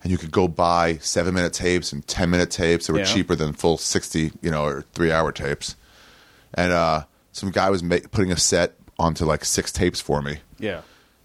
And 0.06 0.12
you 0.12 0.18
could 0.18 0.30
go 0.30 0.46
buy 0.46 0.98
seven 0.98 1.34
minute 1.34 1.52
tapes 1.52 1.92
and 1.92 2.06
10 2.06 2.30
minute 2.30 2.48
tapes. 2.52 2.86
that 2.86 2.92
were 2.92 3.00
Yeah. 3.00 3.06
cheaper 3.06 3.34
than 3.34 3.52
full 3.52 3.76
60, 3.76 4.30
you 4.40 4.52
know, 4.52 4.64
or 4.64 4.84
three 4.92 5.10
hour 5.10 5.32
tapes. 5.32 5.74
And 6.54 6.70
uh, 6.72 7.06
some 7.32 7.50
guy 7.50 7.70
was 7.70 7.82
ma- 7.82 7.98
putting 8.12 8.30
a 8.30 8.36
set 8.36 8.74
onto 9.00 9.24
like 9.24 9.44
six 9.44 9.72
tapes 9.72 10.00
for 10.00 10.22
me. 10.22 10.38
Yeah. 10.60 10.82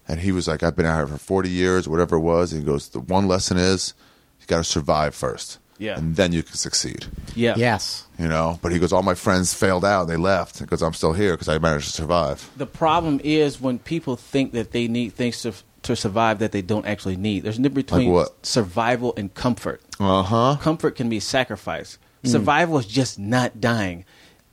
And 0.08 0.18
he 0.18 0.32
was 0.32 0.48
like, 0.48 0.64
I've 0.64 0.74
been 0.74 0.84
out 0.84 0.96
here 0.96 1.06
for 1.06 1.16
40 1.16 1.48
years, 1.48 1.86
whatever 1.88 2.16
it 2.16 2.20
was. 2.22 2.52
And 2.52 2.60
he 2.62 2.66
goes, 2.66 2.88
The 2.88 2.98
one 2.98 3.28
lesson 3.28 3.56
is 3.56 3.94
you 4.40 4.48
got 4.48 4.58
to 4.58 4.64
survive 4.64 5.14
first. 5.14 5.58
Yeah. 5.78 5.96
And 5.96 6.16
then 6.16 6.32
you 6.32 6.42
can 6.42 6.56
succeed. 6.56 7.06
Yeah. 7.36 7.54
Yes. 7.56 8.06
You 8.18 8.26
know, 8.26 8.58
but 8.62 8.72
he 8.72 8.80
goes, 8.80 8.92
All 8.92 9.04
my 9.04 9.14
friends 9.14 9.54
failed 9.54 9.84
out 9.84 10.02
and 10.02 10.10
they 10.10 10.16
left 10.16 10.58
because 10.58 10.82
I'm 10.82 10.92
still 10.92 11.12
here 11.12 11.34
because 11.34 11.48
I 11.48 11.58
managed 11.58 11.86
to 11.86 11.92
survive. 11.92 12.50
the 12.56 12.66
problem 12.66 13.20
is 13.22 13.60
when 13.60 13.78
people 13.78 14.16
think 14.16 14.52
that 14.54 14.72
they 14.72 14.88
need 14.88 15.10
things 15.14 15.40
to 15.42 15.54
to 15.82 15.96
survive 15.96 16.38
that 16.40 16.52
they 16.52 16.62
don't 16.62 16.86
actually 16.86 17.16
need. 17.16 17.42
There's 17.42 17.58
a 17.58 17.62
difference 17.62 17.86
between 17.90 18.10
what? 18.10 18.44
survival 18.46 19.14
and 19.16 19.32
comfort. 19.34 19.80
Uh 19.98 20.22
huh. 20.22 20.56
Comfort 20.60 20.96
can 20.96 21.08
be 21.08 21.20
sacrifice. 21.20 21.98
Survival 22.24 22.78
is 22.78 22.86
just 22.86 23.18
not 23.18 23.60
dying. 23.60 24.04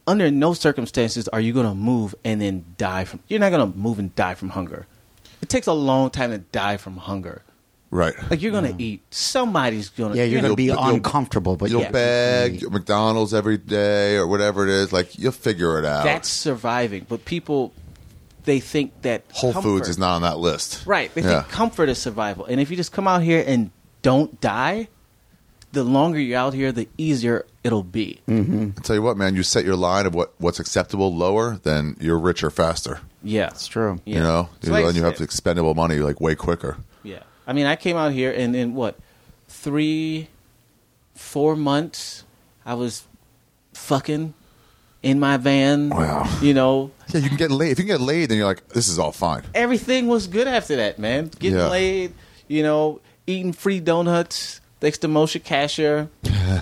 Under 0.07 0.31
no 0.31 0.53
circumstances 0.55 1.27
are 1.27 1.39
you 1.39 1.53
going 1.53 1.67
to 1.67 1.75
move 1.75 2.15
and 2.25 2.41
then 2.41 2.65
die 2.77 3.05
from. 3.05 3.19
You're 3.27 3.39
not 3.39 3.51
going 3.51 3.71
to 3.71 3.77
move 3.77 3.99
and 3.99 4.13
die 4.15 4.33
from 4.33 4.49
hunger. 4.49 4.87
It 5.41 5.49
takes 5.49 5.67
a 5.67 5.73
long 5.73 6.09
time 6.09 6.31
to 6.31 6.39
die 6.39 6.77
from 6.77 6.97
hunger. 6.97 7.43
Right. 7.91 8.13
Like 8.29 8.41
you're 8.41 8.51
going 8.51 8.75
to 8.75 8.83
eat. 8.83 9.01
Somebody's 9.11 9.89
going 9.89 10.13
to. 10.13 10.17
Yeah, 10.17 10.23
you're 10.23 10.41
going 10.41 10.51
to 10.51 10.55
be 10.55 10.65
You'll- 10.65 10.75
you'll- 10.77 10.95
uncomfortable, 10.95 11.55
but 11.57 11.69
You'll 11.69 11.81
yeah, 11.81 11.91
beg 11.91 12.61
you- 12.61 12.69
McDonald's 12.71 13.33
every 13.33 13.57
day 13.57 14.15
or 14.15 14.25
whatever 14.27 14.63
it 14.67 14.69
is. 14.71 14.91
Like 14.91 15.17
you'll 15.19 15.31
figure 15.31 15.77
it 15.79 15.85
out. 15.85 16.03
That's 16.05 16.27
surviving. 16.29 17.05
But 17.07 17.25
people, 17.25 17.71
they 18.49 18.59
think 18.59 19.03
that 19.03 19.23
Whole 19.31 19.53
comfort- 19.53 19.67
Foods 19.69 19.89
is 19.89 19.99
not 19.99 20.15
on 20.15 20.23
that 20.23 20.39
list. 20.39 20.83
Right. 20.87 21.13
They 21.13 21.21
Yeah. 21.21 21.41
think 21.43 21.49
comfort 21.53 21.87
is 21.87 21.99
survival. 21.99 22.45
And 22.45 22.59
if 22.59 22.71
you 22.71 22.75
just 22.77 22.91
come 22.91 23.07
out 23.07 23.21
here 23.21 23.43
and 23.45 23.69
don't 24.01 24.41
die, 24.41 24.87
the 25.71 25.83
longer 25.83 26.19
you're 26.19 26.39
out 26.39 26.55
here, 26.55 26.71
the 26.71 26.87
easier 26.97 27.45
it'll 27.63 27.83
be. 27.83 28.21
Mm-hmm. 28.27 28.69
I 28.75 28.81
tell 28.81 28.95
you 28.95 29.03
what, 29.03 29.17
man, 29.17 29.35
you 29.35 29.43
set 29.43 29.65
your 29.65 29.75
line 29.75 30.07
of 30.07 30.15
what, 30.15 30.33
what's 30.39 30.59
acceptable 30.59 31.15
lower, 31.15 31.59
then 31.61 31.95
you're 31.99 32.17
richer 32.17 32.49
faster. 32.49 33.01
Yeah. 33.23 33.49
It's 33.49 33.67
true. 33.67 33.99
Yeah. 34.05 34.15
You 34.15 34.23
know, 34.23 34.49
It's 34.61 34.67
like- 34.69 34.83
and 34.85 34.95
you 34.95 35.03
have 35.03 35.21
expendable 35.21 35.75
money 35.75 35.97
like 35.97 36.19
way 36.19 36.33
quicker. 36.33 36.77
Yeah. 37.03 37.19
I 37.45 37.53
mean, 37.53 37.67
I 37.67 37.75
came 37.75 37.97
out 37.97 38.13
here 38.13 38.31
and 38.31 38.55
in 38.55 38.73
what, 38.73 38.97
three, 39.47 40.29
four 41.13 41.55
months, 41.55 42.23
I 42.65 42.73
was 42.73 43.03
fucking 43.73 44.33
in 45.03 45.19
my 45.19 45.37
van. 45.37 45.89
Wow. 45.89 46.29
You 46.41 46.53
know, 46.53 46.91
Yeah, 47.13 47.21
you 47.21 47.29
can 47.29 47.37
get 47.37 47.51
laid. 47.51 47.71
If 47.71 47.79
you 47.79 47.85
can 47.85 47.97
get 47.97 48.01
laid, 48.01 48.29
then 48.29 48.37
you're 48.37 48.47
like, 48.47 48.67
this 48.69 48.87
is 48.87 48.99
all 48.99 49.11
fine. 49.11 49.43
everything 49.55 50.07
was 50.07 50.27
good 50.27 50.47
after 50.47 50.75
that, 50.77 50.99
man. 50.99 51.31
Getting 51.39 51.57
Yeah. 51.59 51.69
laid, 51.69 52.13
you 52.47 52.63
know, 52.63 52.99
eating 53.27 53.53
free 53.53 53.79
donuts 53.79 54.59
thanks 54.81 54.97
to 54.99 55.07
Moshe 55.07 55.41
Kasher. 55.41 56.07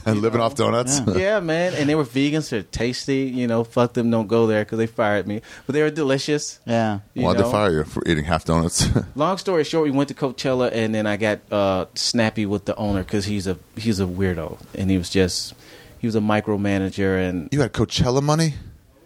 And 0.06 0.22
living 0.22 0.42
off 0.42 0.56
donuts. 0.56 1.02
yeah, 1.16 1.40
man. 1.40 1.74
And 1.76 1.88
they 1.90 1.96
were 1.96 2.04
vegans. 2.04 2.50
They're 2.50 2.64
tasty. 2.64 3.20
You 3.34 3.48
know, 3.48 3.64
fuck 3.64 3.94
them. 3.94 4.10
Don't 4.12 4.28
go 4.28 4.48
there 4.48 4.64
because 4.66 4.78
they 4.80 4.88
fired 4.88 5.28
me. 5.28 5.42
But 5.66 5.74
they 5.74 5.82
were 5.82 5.90
delicious. 5.92 6.60
Yeah. 6.66 7.00
you 7.14 7.24
Why'd 7.24 7.38
know? 7.38 7.44
they 7.46 7.52
fire 7.52 7.72
you 7.72 7.84
for 7.86 8.04
eating 8.08 8.26
half 8.26 8.44
donuts? 8.44 8.88
Long 9.16 9.38
story 9.38 9.64
short, 9.64 9.86
we 9.86 9.92
went 9.92 10.10
to 10.10 10.16
Coachella, 10.16 10.72
and 10.74 10.94
then 10.96 11.06
I 11.08 11.16
got 11.18 11.40
uh, 11.52 11.86
snappy 11.96 12.46
with 12.46 12.66
the 12.66 12.76
owner 12.76 13.04
because 13.04 13.26
he's 13.26 13.48
a 13.48 13.58
he's 13.78 14.00
a 14.00 14.06
weirdo, 14.06 14.58
and 14.76 14.90
he 14.92 14.98
was 14.98 15.10
just 15.10 15.54
he 16.00 16.08
was 16.08 16.16
a 16.16 16.20
micromanager, 16.20 17.28
and 17.30 17.50
you 17.52 17.62
had 17.62 17.74
Coachella 17.74 18.22
money? 18.22 18.54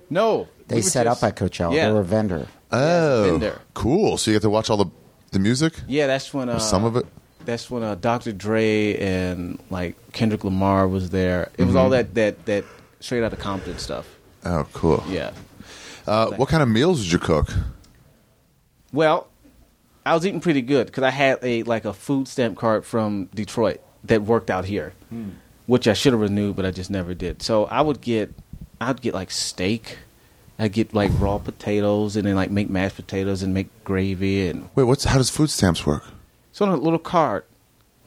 no, 0.09 0.47
They 0.67 0.75
we 0.75 0.81
were 0.81 0.89
set 0.89 1.05
just- 1.05 1.23
up 1.23 1.27
at 1.29 1.35
Coachella. 1.37 1.73
Yeah. 1.75 1.87
They 1.87 1.93
were 1.93 2.01
a 2.01 2.03
vendor. 2.05 2.47
Oh, 2.71 3.31
been 3.31 3.39
there. 3.41 3.59
cool. 3.73 4.17
So 4.17 4.31
you 4.31 4.35
get 4.35 4.41
to 4.43 4.49
watch 4.49 4.69
all 4.69 4.77
the 4.77 4.85
the 5.31 5.39
music, 5.39 5.73
Yeah, 5.87 6.07
that's 6.07 6.33
when 6.33 6.49
uh, 6.49 6.59
some 6.59 6.83
of 6.83 6.95
it. 6.97 7.05
That's 7.45 7.71
when 7.71 7.83
uh, 7.83 7.95
Dr. 7.95 8.33
Dre 8.33 8.97
and 8.97 9.59
like 9.69 9.95
Kendrick 10.11 10.43
Lamar 10.43 10.87
was 10.87 11.09
there. 11.09 11.49
It 11.57 11.63
was 11.63 11.75
all 11.75 11.89
Mm-hmm. 11.89 12.13
that 12.13 12.35
that 12.37 12.45
that 12.45 12.65
straight 12.99 13.23
out 13.23 13.31
of 13.33 13.39
Compton 13.39 13.77
stuff. 13.77 14.07
Oh, 14.45 14.67
cool. 14.73 15.03
Yeah. 15.09 15.31
Uh, 16.05 16.31
what 16.31 16.49
kind 16.49 16.61
of 16.63 16.69
meals 16.69 17.01
did 17.03 17.11
you 17.13 17.19
cook? 17.19 17.49
Well, 18.93 19.27
I 20.05 20.13
was 20.15 20.25
eating 20.25 20.41
pretty 20.41 20.61
good 20.61 20.87
because 20.87 21.03
I 21.03 21.11
had 21.11 21.39
a 21.43 21.63
like 21.63 21.85
a 21.85 21.93
food 21.93 22.27
stamp 22.27 22.57
card 22.57 22.85
from 22.85 23.25
Detroit 23.33 23.79
that 24.03 24.23
worked 24.23 24.49
out 24.49 24.65
here, 24.65 24.93
which 25.67 25.87
I 25.87 25.93
should 25.93 26.13
have 26.13 26.21
renewed, 26.21 26.55
but 26.55 26.65
I 26.65 26.71
just 26.71 26.89
never 26.89 27.13
did. 27.13 27.41
So 27.41 27.65
I 27.65 27.81
would 27.81 28.01
get, 28.01 28.33
I'd 28.79 29.01
get 29.01 29.13
like 29.13 29.31
steak, 29.31 29.97
I'd 30.59 30.73
get 30.73 30.93
like 30.93 31.11
raw 31.19 31.37
potatoes, 31.37 32.15
and 32.15 32.25
then 32.27 32.35
like 32.35 32.51
make 32.51 32.69
mashed 32.69 32.95
potatoes 32.95 33.41
and 33.43 33.53
make 33.53 33.67
gravy, 33.83 34.47
and 34.47 34.69
Wait, 34.75 34.83
what's 34.83 35.03
how 35.05 35.17
does 35.17 35.29
food 35.29 35.49
stamps 35.49 35.85
work? 35.85 36.03
it's 36.51 36.61
on 36.61 36.69
a 36.69 36.75
little 36.75 36.99
card. 36.99 37.45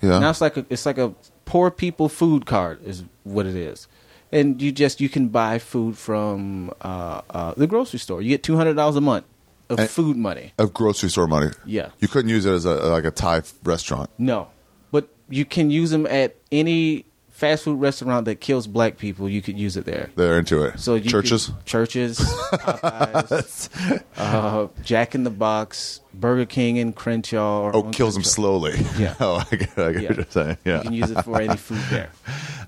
Yeah. 0.03 0.19
Now 0.19 0.31
it's 0.31 0.41
like 0.41 0.57
a, 0.57 0.67
it's 0.69 0.85
like 0.87 0.99
a 0.99 1.15
poor 1.47 1.71
people 1.71 2.09
food 2.09 2.45
card 2.47 2.83
is 2.85 3.05
what 3.25 3.47
it 3.47 3.57
is, 3.57 3.89
and 4.31 4.61
you 4.61 4.71
just 4.71 5.01
you 5.01 5.09
can 5.09 5.29
buy 5.29 5.59
food 5.59 5.97
from 5.97 6.71
uh, 6.83 7.23
uh, 7.31 7.55
the 7.57 7.67
grocery 7.67 7.99
store. 7.99 8.21
You 8.21 8.29
get 8.29 8.43
two 8.43 8.57
hundred 8.57 8.75
dollars 8.75 8.97
a 8.97 9.01
month 9.01 9.25
of 9.71 9.79
And- 9.79 9.89
food 9.89 10.17
money. 10.19 10.53
of 10.59 10.75
grocery 10.75 11.09
store 11.09 11.27
money. 11.27 11.51
Yeah. 11.65 11.89
You 12.01 12.09
couldn't 12.09 12.29
use 12.29 12.45
it 12.45 12.53
as 12.53 12.67
a 12.67 12.75
like 12.75 13.05
a 13.05 13.11
Thai 13.11 13.43
restaurant. 13.65 14.11
No, 14.19 14.49
but 14.93 15.09
you 15.31 15.45
can 15.47 15.71
use 15.71 15.91
them 15.91 16.07
at 16.07 16.37
any 16.53 17.07
fast 17.35 17.65
food 17.65 17.81
restaurant 17.81 18.25
that 18.27 18.41
kills 18.41 18.67
black 18.69 18.97
people. 18.97 19.29
You 19.29 19.43
could 19.43 19.59
use 19.59 19.77
it 19.77 19.85
there. 19.85 20.09
They're 20.15 20.39
into 20.39 20.63
it. 20.63 20.79
So 20.79 21.01
churches. 21.01 21.47
could- 21.49 21.67
churches, 21.67 22.19
Popeyes, 22.19 24.03
uh, 24.17 24.69
Jack 24.83 25.15
in 25.17 25.25
the 25.25 25.31
Box, 25.31 26.01
Burger 26.15 26.47
King 26.47 26.79
and 26.79 26.95
Crenshaw. 26.95 27.65
Or 27.65 27.77
Oh, 27.77 27.83
kills 27.91 28.15
them 28.15 28.23
slowly. 28.25 28.75
Yeah. 28.99 29.15
oh, 29.21 29.45
I 29.51 29.57
get, 29.57 29.79
I 29.79 29.93
get 29.93 30.03
Yeah. 30.03 30.09
what 30.09 30.17
you're 30.17 30.27
saying. 30.31 30.57
Yeah. 30.65 30.77
You 30.79 30.83
can 30.85 30.93
use 30.93 31.11
it 31.11 31.23
for 31.25 31.41
any 31.41 31.57
food 31.57 31.81
there. 31.91 32.11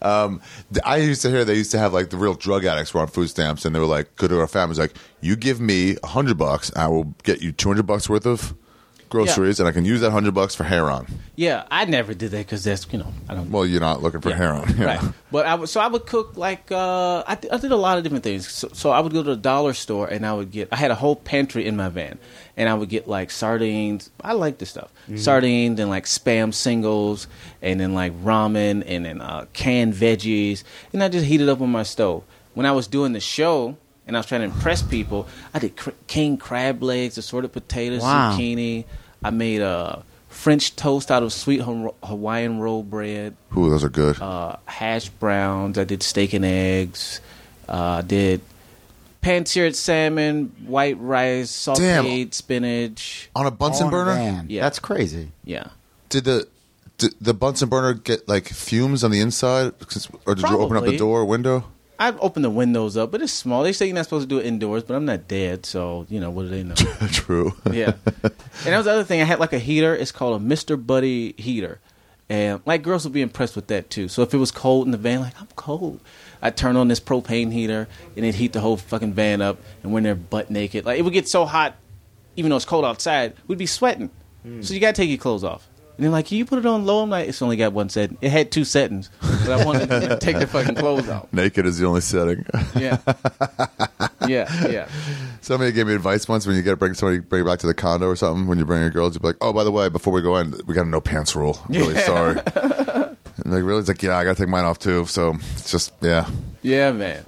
Um, 0.03 0.41
I 0.85 0.97
used 0.97 1.23
to 1.23 1.31
hear 1.31 1.45
they 1.45 1.55
used 1.55 1.71
to 1.71 1.79
have 1.79 1.93
like 1.93 2.11
the 2.11 2.17
real 2.17 2.35
drug 2.35 2.65
addicts 2.65 2.93
were 2.93 3.01
on 3.01 3.07
food 3.07 3.29
stamps, 3.31 3.65
and 3.65 3.75
they 3.75 3.79
were 3.79 3.87
like, 3.87 4.15
"Go 4.17 4.27
to 4.27 4.41
our 4.41 4.47
families, 4.49 4.79
like, 4.81 4.95
you 5.21 5.37
give 5.37 5.61
me 5.61 5.97
a 6.03 6.07
hundred 6.09 6.37
bucks, 6.39 6.73
I 6.75 6.89
will 6.89 7.15
get 7.23 7.41
you 7.41 7.53
two 7.53 7.69
hundred 7.69 7.87
bucks 7.87 8.09
worth 8.09 8.27
of 8.27 8.55
groceries, 9.25 9.59
and 9.61 9.69
I 9.69 9.73
can 9.73 9.85
use 9.85 10.01
that 10.03 10.11
hundred 10.11 10.35
bucks 10.35 10.55
for 10.55 10.65
hair 10.65 10.91
on. 10.91 11.07
Yeah, 11.37 11.65
I 11.71 11.85
never 11.85 12.15
did 12.15 12.31
that 12.31 12.39
because 12.47 12.65
that's 12.65 12.87
you 12.93 12.99
know 12.99 13.13
I 13.29 13.35
don't. 13.35 13.51
Well, 13.51 13.67
you're 13.67 13.81
not 13.81 14.03
looking 14.03 14.21
for 14.21 14.31
Yeah. 14.31 14.61
on, 14.61 14.77
you 14.79 14.85
right? 14.87 15.03
know? 15.03 15.13
But 15.31 15.47
I 15.47 15.55
would 15.55 15.69
so 15.69 15.81
I 15.81 15.87
would 15.89 16.07
cook 16.07 16.37
like 16.37 16.71
uh, 16.71 17.23
I 17.27 17.35
did, 17.35 17.51
I 17.51 17.59
did 17.59 17.73
a 17.73 17.77
lot 17.77 17.99
of 17.99 18.05
different 18.05 18.25
things. 18.25 18.49
So, 18.51 18.69
so 18.73 18.91
I 18.91 19.01
would 19.01 19.13
go 19.13 19.23
to 19.23 19.31
the 19.31 19.37
dollar 19.37 19.75
store 19.75 20.07
and 20.07 20.25
I 20.27 20.33
would 20.33 20.51
get 20.51 20.69
I 20.73 20.77
had 20.77 20.91
a 20.91 20.95
whole 20.95 21.17
pantry 21.17 21.67
in 21.67 21.77
my 21.77 21.89
van, 21.89 22.19
and 22.57 22.69
I 22.69 22.75
would 22.75 22.89
get 22.89 23.07
like 23.09 23.31
sardines. 23.31 24.11
I 24.23 24.33
like 24.33 24.59
this 24.59 24.71
stuff, 24.71 24.91
sardines 25.17 25.81
and 25.81 25.91
like 25.91 26.05
spam 26.05 26.53
singles, 26.55 27.27
and 27.63 27.81
then 27.81 27.95
like 27.95 28.13
ramen, 28.23 28.83
and 28.87 29.05
then 29.05 29.21
uh, 29.21 29.47
canned 29.53 29.95
veggies, 29.95 30.63
and 30.93 31.03
I 31.03 31.09
just 31.09 31.27
heat 31.27 31.41
it 31.41 31.49
up 31.49 31.61
on 31.61 31.71
my 31.71 31.83
stove. 31.83 32.23
When 32.55 32.67
I 32.67 32.73
was 32.73 32.87
doing 32.87 33.13
the 33.13 33.21
show. 33.21 33.77
And 34.09 34.17
I 34.17 34.21
was 34.21 34.27
trying 34.27 34.43
to 34.43 34.55
impress 34.55 34.83
people. 34.83 35.27
I 35.53 35.59
did 35.59 35.77
cr- 35.77 35.91
king 36.07 36.37
crab 36.37 36.81
legs, 36.81 37.19
assorted 37.19 37.53
potatoes, 37.53 38.03
Wow. 38.03 38.37
zucchini. 38.39 38.85
I 39.25 39.31
made 39.31 39.61
a 39.61 40.03
French 40.29 40.77
toast 40.77 41.11
out 41.11 41.23
of 41.23 41.33
sweet 41.33 41.61
Hawaiian 41.63 42.59
roll 42.61 42.83
bread 42.83 43.35
Ooh, 43.57 43.71
those 43.71 43.83
are 43.85 43.89
good. 43.89 44.21
uh, 44.21 44.57
hash 44.67 45.09
browns. 45.09 45.79
I 45.79 45.85
did 45.85 46.03
steak 46.03 46.33
and 46.35 46.45
eggs. 46.45 47.21
Uh, 47.69 48.03
did 48.03 48.41
pan-seared 49.23 49.75
salmon, 49.75 50.53
white 50.67 50.99
rice, 51.01 51.51
sautéed 51.51 51.77
Damn. 51.79 52.33
spinach. 52.33 53.29
on 53.35 53.47
a 53.47 53.51
Bunsen 53.51 53.89
Oh, 53.89 53.91
burner, 53.91 54.15
Man, 54.15 54.47
Yeah. 54.49 54.63
That's 54.63 54.79
crazy. 54.79 55.31
Yeah, 55.45 55.69
did 56.11 56.25
the 56.25 56.47
did 56.99 57.15
the 57.21 57.35
Bunsen 57.35 57.69
burner 57.69 57.95
get 57.95 58.29
like 58.29 58.47
fumes 58.49 59.03
on 59.03 59.11
the 59.11 59.21
inside, 59.21 59.73
Since- 59.89 60.09
or 60.27 60.35
did 60.35 60.49
you 60.49 60.59
open 60.59 60.77
up 60.77 60.83
the 60.85 60.91
Probably. 60.91 60.97
door 60.99 61.21
or 61.21 61.25
window? 61.25 61.65
I 61.99 62.13
opened 62.19 62.45
the 62.45 62.51
windows 62.51 62.97
up, 62.97 63.11
but 63.11 63.23
it's 63.23 63.33
small. 63.33 63.63
They 63.63 63.73
say 63.73 63.87
you're 63.87 63.95
not 63.95 64.05
supposed 64.05 64.29
to 64.29 64.35
do 64.35 64.39
it 64.41 64.47
indoors, 64.47 64.83
but 64.83 64.95
I'm 64.95 65.05
not 65.05 65.29
dead, 65.29 65.65
so 65.65 66.07
you 66.09 66.21
know 66.21 66.31
what 66.31 66.43
do 66.43 66.49
they 66.49 66.63
know? 66.63 66.75
True. 67.13 67.55
yeah. 67.73 67.93
And 68.23 68.33
that 68.65 68.77
was 68.77 68.85
the 68.87 68.93
other 68.93 69.05
thing. 69.05 69.21
I 69.21 69.25
had 69.25 69.39
like 69.41 69.53
a 69.53 69.59
heater. 69.59 69.95
It's 69.95 70.13
called 70.13 70.41
a 70.41 70.45
Mr. 70.45 70.85
Buddy 70.85 71.33
heater. 71.39 71.81
And 72.29 72.61
like 72.67 72.83
girls 72.83 73.05
would 73.05 73.13
be 73.13 73.23
impressed 73.23 73.55
with 73.55 73.69
that 73.69 73.89
too. 73.89 74.09
So 74.09 74.23
if 74.23 74.35
it 74.35 74.39
was 74.39 74.51
cold 74.51 74.87
in 74.87 74.91
the 74.91 74.99
van, 74.99 75.21
like 75.21 75.41
I'm 75.41 75.47
cold, 75.55 76.01
I'd 76.43 76.57
turn 76.57 76.77
on 76.77 76.89
this 76.89 76.99
propane 76.99 77.53
heater 77.53 77.87
and 78.17 78.25
it'd 78.25 78.35
heat 78.35 78.53
the 78.53 78.61
whole 78.61 78.77
fucking 78.77 79.13
van 79.13 79.41
up. 79.41 79.59
And 79.83 79.93
when 79.93 80.03
they're 80.03 80.17
butt 80.17 80.51
naked, 80.51 80.85
like 80.85 80.99
it 80.99 81.03
would 81.03 81.13
get 81.13 81.29
so 81.29 81.45
hot, 81.45 81.77
even 82.35 82.51
though 82.51 82.57
it's 82.57 82.65
cold 82.65 82.85
outside, 82.85 83.35
we'd 83.47 83.59
be 83.59 83.67
sweating. 83.67 84.11
Hmm. 84.43 84.61
So 84.61 84.75
you 84.75 84.81
gotta 84.81 84.93
take 84.93 85.09
your 85.09 85.19
clothes 85.19 85.45
off. 85.45 85.69
And 85.97 86.05
they're 86.05 86.11
like, 86.11 86.27
"Can 86.27 86.37
you 86.39 86.45
put 86.45 86.59
it 86.59 86.67
on 86.67 86.85
low?" 86.85 87.03
I'm 87.03 87.11
like, 87.11 87.29
"It's 87.29 87.41
only 87.41 87.57
got 87.57 87.73
one 87.73 87.89
setting. 87.89 88.19
It 88.21 88.31
had 88.31 88.53
two 88.53 88.65
settings, 88.65 89.11
but 89.21 89.51
I 89.61 89.65
wanted 89.65 89.89
to 89.89 90.19
take 90.21 90.39
the 90.39 90.47
fucking 90.47 90.75
clothes 90.75 91.09
off." 91.09 91.33
Naked 91.33 91.65
is 91.67 91.79
the 91.79 91.87
only 91.87 92.03
setting. 92.03 92.45
Yeah. 92.75 92.99
yeah, 94.29 94.69
yeah. 94.69 94.89
Somebody 95.41 95.73
gave 95.73 95.87
me 95.87 95.95
advice 95.95 96.29
once 96.29 96.47
when 96.47 96.57
you 96.57 96.63
get 96.63 96.79
bring 96.79 96.95
somebody 96.95 97.21
bring 97.21 97.43
it 97.43 97.47
back 97.47 97.61
to 97.61 97.67
the 97.67 97.75
condo 97.75 98.07
or 98.07 98.17
something. 98.17 98.47
When 98.47 98.59
you 98.59 98.65
bring 98.65 98.83
your 98.83 98.91
girls, 98.91 99.15
you'd 99.15 99.23
be 99.23 99.29
like, 99.29 99.39
"Oh, 99.41 99.53
by 99.53 99.65
the 99.65 99.73
way, 99.73 99.89
before 99.89 100.13
we 100.13 100.21
go 100.23 100.37
in, 100.37 100.55
we 100.67 100.75
got 100.75 100.87
a 100.87 100.89
no 100.89 101.01
pants 101.01 101.35
rule. 101.35 101.59
I'm 101.69 101.75
really 101.75 101.99
sorry." 101.99 102.41
And 103.45 103.53
like, 103.53 103.65
really, 103.65 103.81
it's 103.81 103.89
like, 103.89 104.03
yeah, 104.03 104.17
I 104.17 104.25
got 104.25 104.37
to 104.37 104.43
take 104.43 104.49
mine 104.49 104.65
off 104.65 104.79
too. 104.79 105.05
So 105.05 105.35
it's 105.57 105.71
just, 105.71 105.93
yeah, 106.01 106.27
Yeah, 106.63 106.91
man. 106.93 107.25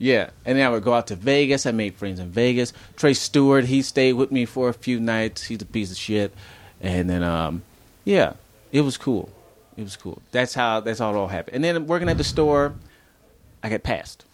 Yeah, 0.00 0.30
and 0.44 0.58
then 0.58 0.66
I 0.66 0.68
would 0.68 0.82
go 0.84 0.92
out 0.92 1.08
to 1.08 1.16
Vegas. 1.16 1.64
I 1.64 1.72
made 1.72 1.94
friends 1.94 2.20
in 2.20 2.30
Vegas. 2.30 2.72
Trey 2.96 3.14
Stewart, 3.14 3.64
he 3.64 3.82
stayed 3.82 4.12
with 4.14 4.30
me 4.30 4.44
for 4.44 4.68
a 4.68 4.72
few 4.74 5.00
nights. 5.00 5.44
He's 5.44 5.62
a 5.62 5.66
piece 5.66 5.90
of 5.90 5.96
shit. 5.96 6.32
And 6.80 7.08
then, 7.08 7.22
um, 7.22 7.62
yeah, 8.08 8.32
it 8.72 8.80
was 8.80 8.96
cool. 8.96 9.28
It 9.76 9.82
was 9.82 9.96
cool. 9.96 10.22
That's 10.32 10.54
how. 10.54 10.80
That's 10.80 10.98
how 10.98 11.10
it 11.12 11.16
all 11.16 11.28
happened. 11.28 11.54
And 11.56 11.62
then 11.64 11.86
working 11.86 12.08
at 12.08 12.16
the 12.16 12.24
store, 12.24 12.74
I 13.62 13.68
got 13.68 13.82
passed. 13.82 14.24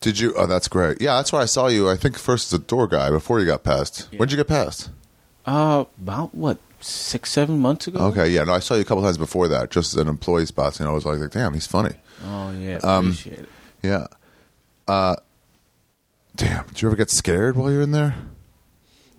Did 0.00 0.18
you? 0.20 0.32
Oh, 0.36 0.46
that's 0.46 0.68
great. 0.68 1.00
Yeah, 1.00 1.16
that's 1.16 1.32
where 1.32 1.42
I 1.42 1.46
saw 1.46 1.66
you. 1.66 1.90
I 1.90 1.96
think 1.96 2.16
first 2.16 2.52
as 2.52 2.60
a 2.60 2.62
door 2.62 2.86
guy 2.86 3.10
before 3.10 3.40
you 3.40 3.46
got 3.46 3.64
passed. 3.64 4.08
When'd 4.16 4.30
you 4.30 4.36
get 4.36 4.46
passed? 4.48 4.90
Uh, 5.44 5.84
about 6.00 6.34
what 6.34 6.58
six, 6.80 7.30
seven 7.32 7.58
months 7.58 7.88
ago. 7.88 7.98
Okay, 8.06 8.28
yeah, 8.28 8.44
no, 8.44 8.52
I 8.52 8.60
saw 8.60 8.74
you 8.74 8.82
a 8.82 8.84
couple 8.84 9.02
times 9.02 9.18
before 9.18 9.48
that, 9.48 9.70
just 9.70 9.94
as 9.94 10.00
an 10.00 10.06
employee 10.08 10.46
spot. 10.46 10.78
You 10.78 10.84
know, 10.84 10.92
I 10.92 10.94
was 10.94 11.04
like, 11.04 11.30
damn, 11.32 11.52
he's 11.54 11.66
funny. 11.66 11.94
Oh 12.24 12.52
yeah, 12.52 12.76
Um, 12.84 13.06
appreciate 13.06 13.40
it. 13.40 13.48
Yeah. 13.82 14.06
Uh, 14.86 15.16
damn. 16.36 16.66
Did 16.68 16.80
you 16.82 16.88
ever 16.88 16.96
get 16.96 17.10
scared 17.10 17.56
while 17.56 17.70
you're 17.72 17.82
in 17.82 17.90
there? 17.90 18.14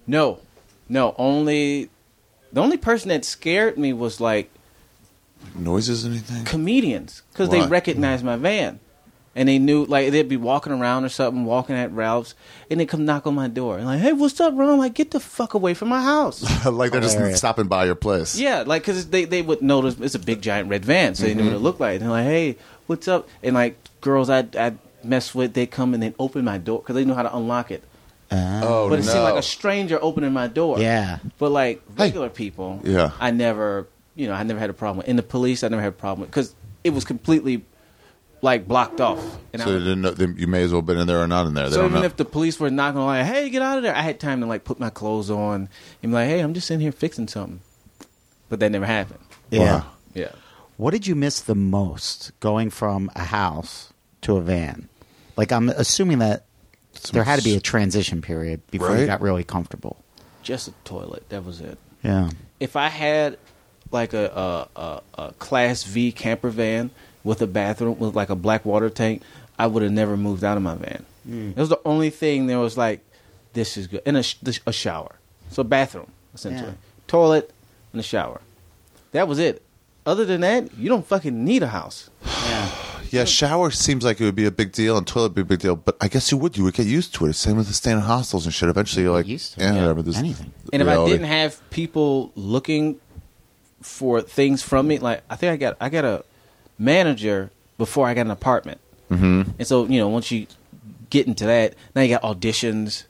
No, 0.08 0.40
no. 0.88 1.14
Only 1.18 1.90
the 2.52 2.62
only 2.62 2.78
person 2.78 3.10
that 3.10 3.26
scared 3.26 3.78
me 3.78 3.94
was 3.94 4.20
like 4.20 4.52
Noises, 5.56 6.06
or 6.06 6.10
anything? 6.10 6.46
comedians 6.46 7.22
because 7.32 7.50
they 7.50 7.60
Why? 7.60 7.68
recognized 7.68 8.24
my 8.24 8.36
van. 8.36 8.80
And 9.36 9.48
they 9.48 9.60
knew, 9.60 9.86
like, 9.86 10.12
they'd 10.12 10.28
be 10.28 10.38
walking 10.38 10.74
around 10.74 11.06
or 11.06 11.10
something, 11.10 11.46
walking 11.46 11.76
at 11.76 11.94
Ralph's, 11.94 12.34
and 12.70 12.80
they 12.80 12.84
would 12.84 12.90
come 12.90 13.06
knock 13.06 13.28
on 13.28 13.36
my 13.36 13.48
door. 13.48 13.78
And 13.78 13.86
like, 13.86 14.00
hey, 14.02 14.12
what's 14.12 14.42
up, 14.42 14.54
Ron? 14.58 14.70
I'm 14.70 14.78
like, 14.80 14.96
get 14.96 15.12
the 15.12 15.20
fuck 15.20 15.54
away 15.54 15.76
from 15.76 15.88
my 15.88 16.02
house. 16.02 16.42
like 16.66 16.92
they're 16.92 17.00
just 17.00 17.14
Hilarious. 17.14 17.38
stopping 17.38 17.68
by 17.68 17.86
your 17.86 17.96
place. 17.96 18.38
yeah, 18.38 18.64
like, 18.66 18.82
because 18.82 19.08
they, 19.12 19.26
they 19.26 19.42
would 19.42 19.62
notice 19.62 19.98
it's 20.00 20.16
a 20.16 20.20
big, 20.20 20.42
giant 20.42 20.68
red 20.68 20.84
van, 20.84 21.16
so 21.16 21.24
they 21.24 21.36
knew 21.36 21.44
what 21.44 21.54
it 21.54 21.56
mm-hmm. 21.56 21.64
looked 21.64 21.80
like. 21.80 21.94
And 21.94 22.02
they're 22.02 22.10
like, 22.10 22.26
hey, 22.26 22.58
what's 22.88 23.08
up? 23.08 23.30
And, 23.44 23.54
like, 23.54 23.78
girls 24.02 24.30
I'd, 24.30 24.56
I'd 24.56 24.80
mess 25.04 25.34
with, 25.36 25.54
they'd 25.54 25.72
come 25.72 25.94
and 25.94 26.02
they'd 26.02 26.16
open 26.20 26.44
my 26.44 26.58
door 26.58 26.80
because 26.80 26.96
they 26.96 27.06
knew 27.06 27.14
how 27.14 27.24
to 27.24 27.34
unlock 27.34 27.72
it. 27.72 27.84
Uh, 28.32 28.62
Oh 28.64 28.90
but 28.90 29.00
it 29.00 29.06
no. 29.06 29.12
seemed 29.12 29.24
like 29.24 29.36
a 29.40 29.42
stranger 29.42 29.98
opening 30.02 30.32
my 30.34 30.48
door. 30.48 30.80
yeah. 30.80 31.20
But 31.38 31.52
like 31.52 31.82
regular 31.98 32.30
people, 32.30 32.82
Yeah. 32.84 33.12
I 33.20 33.32
never, 33.32 33.88
you 34.16 34.28
know, 34.28 34.34
I 34.34 34.44
never 34.44 34.60
had 34.60 34.70
a 34.70 34.74
problem. 34.74 34.98
with. 35.00 35.08
In 35.08 35.16
the 35.16 35.24
police, 35.24 35.64
I 35.64 35.68
never 35.70 35.82
had 35.82 35.90
a 35.90 35.92
problem 35.94 36.28
because 36.28 36.54
it 36.84 36.92
was 36.92 37.06
completely 37.06 37.64
like 38.42 38.68
blocked 38.68 39.02
off. 39.02 39.20
And 39.52 39.62
so 39.62 39.70
I, 39.70 39.72
they 39.74 39.80
didn't 39.80 40.02
know, 40.02 40.12
they, 40.12 40.28
you 40.40 40.48
may 40.48 40.64
as 40.64 40.72
well 40.72 40.82
have 40.82 40.86
been 40.86 40.98
in 40.98 41.08
there 41.08 41.22
or 41.22 41.28
not 41.28 41.46
in 41.48 41.54
there. 41.56 41.66
They 41.70 41.76
so 41.76 41.82
don't 41.82 41.90
even 41.92 42.02
know. 42.02 42.06
if 42.06 42.16
the 42.18 42.26
police 42.26 42.60
were 42.60 42.70
knocking 42.70 43.00
on, 43.02 43.08
like, 43.08 43.26
"Hey, 43.26 43.50
get 43.50 43.62
out 43.62 43.78
of 43.78 43.84
there," 43.84 43.94
I 43.96 44.02
had 44.02 44.20
time 44.20 44.40
to 44.42 44.46
like 44.48 44.64
put 44.64 44.80
my 44.80 44.90
clothes 44.90 45.30
on 45.30 45.68
and 46.02 46.12
be 46.12 46.14
like, 46.14 46.30
"Hey, 46.30 46.40
I'm 46.40 46.54
just 46.54 46.70
in 46.72 46.80
here 46.80 46.92
fixing 46.94 47.28
something." 47.28 47.60
But 48.48 48.60
that 48.62 48.72
never 48.72 48.86
happened. 48.86 49.20
Yeah. 49.50 49.60
Wow. 49.80 49.86
Yeah. 50.14 50.32
What 50.78 50.92
did 50.92 51.06
you 51.06 51.16
miss 51.16 51.42
the 51.42 51.56
most 51.56 52.32
going 52.40 52.70
from 52.70 53.12
a 53.16 53.26
house 53.26 53.92
to 54.22 54.38
a 54.38 54.42
van? 54.42 54.88
Like, 55.36 55.52
I'm 55.52 55.68
assuming 55.70 56.20
that 56.20 56.46
there 57.12 57.24
had 57.24 57.40
to 57.40 57.44
be 57.46 57.56
a 57.56 57.60
transition 57.60 58.22
period 58.22 58.62
before 58.72 58.98
you 58.98 59.06
got 59.06 59.22
really 59.22 59.44
comfortable. 59.44 59.98
Just 60.44 60.68
a 60.68 60.72
toilet. 60.84 61.28
That 61.30 61.44
was 61.46 61.62
it. 61.62 61.78
Yeah. 62.04 62.30
If 62.60 62.76
I 62.76 62.88
had 62.88 63.38
like 63.92 64.14
a 64.14 64.68
a, 64.76 64.80
a, 64.80 65.02
a 65.28 65.32
class 65.34 65.84
V 65.84 66.12
camper 66.12 66.50
van 66.50 66.92
with 67.24 67.42
a 67.42 67.48
bathroom 67.48 68.00
with 68.00 68.16
like 68.16 68.30
a 68.30 68.36
black 68.36 68.66
water 68.66 68.90
tank, 68.90 69.22
I 69.58 69.68
would 69.68 69.84
have 69.84 69.92
never 69.92 70.16
moved 70.18 70.44
out 70.44 70.58
of 70.58 70.64
my 70.64 70.76
van. 70.76 71.06
Hmm. 71.26 71.50
It 71.52 71.58
was 71.58 71.70
the 71.70 71.82
only 71.86 72.10
thing 72.10 72.48
that 72.48 72.58
was 72.58 72.78
like, 72.78 73.02
this 73.54 73.76
is 73.78 73.88
good, 73.88 74.02
and 74.06 74.16
a, 74.18 74.24
sh- 74.24 74.60
a 74.66 74.72
shower. 74.72 75.16
So 75.50 75.64
bathroom 75.64 76.12
essentially, 76.34 76.70
Yeah. 76.70 76.76
toilet 77.08 77.52
and 77.92 78.00
a 78.00 78.04
shower. 78.04 78.40
That 79.12 79.28
was 79.28 79.40
it. 79.40 79.62
Other 80.06 80.24
than 80.26 80.42
that, 80.42 80.74
you 80.78 80.88
don't 80.90 81.06
fucking 81.06 81.44
need 81.44 81.62
a 81.64 81.68
house. 81.68 82.10
Yeah. 82.26 82.69
Yeah, 83.14 83.26
shower 83.26 83.72
seems 83.72 84.04
like 84.04 84.20
it 84.22 84.26
would 84.26 84.36
be 84.36 84.46
a 84.46 84.52
big 84.52 84.72
deal 84.72 84.98
and 84.98 85.06
toilet 85.06 85.30
would 85.30 85.36
be 85.36 85.42
a 85.42 85.46
big 85.46 85.60
deal, 85.60 85.76
but 85.76 85.98
I 86.02 86.08
guess 86.08 86.32
you 86.32 86.38
would. 86.38 86.58
You 86.58 86.64
would 86.66 86.74
get 86.74 86.86
used 86.88 87.14
to 87.16 87.26
it. 87.26 87.34
Same 87.34 87.58
with 87.58 87.68
the 87.68 87.74
staying 87.74 87.98
in 87.98 88.04
hostels 88.04 88.46
and 88.46 88.54
shit. 88.54 88.70
Eventually, 88.70 89.04
you're 89.04 89.14
like, 89.14 89.28
Used 89.28 89.54
to 89.56 89.62
it. 89.62 89.64
yeah, 89.64 89.74
Yeah. 89.74 89.82
whatever. 89.82 90.02
This 90.02 90.18
Anything. 90.18 90.52
And 90.72 90.82
if 90.82 90.88
I 90.88 90.92
reality. 90.92 91.12
didn't 91.14 91.28
have 91.28 91.70
people 91.70 92.32
looking 92.36 93.00
for 93.82 94.22
things 94.22 94.62
from 94.62 94.88
me, 94.88 95.00
like 95.00 95.22
I 95.30 95.36
think 95.36 95.54
I 95.54 95.58
got 95.58 95.78
I 95.80 95.90
got 95.90 96.06
a 96.06 96.24
manager 96.78 97.52
before 97.78 98.08
I 98.08 98.14
got 98.14 98.22
an 98.26 98.32
apartment, 98.32 98.80
mm-hmm. 99.10 99.52
and 99.58 99.68
so 99.68 99.86
you 99.86 100.00
know 100.00 100.10
once 100.10 100.32
you 100.32 100.48
get 101.10 101.28
into 101.28 101.46
that, 101.46 101.76
now 101.96 102.02
you 102.02 102.10
got 102.10 102.22
auditions. 102.24 103.04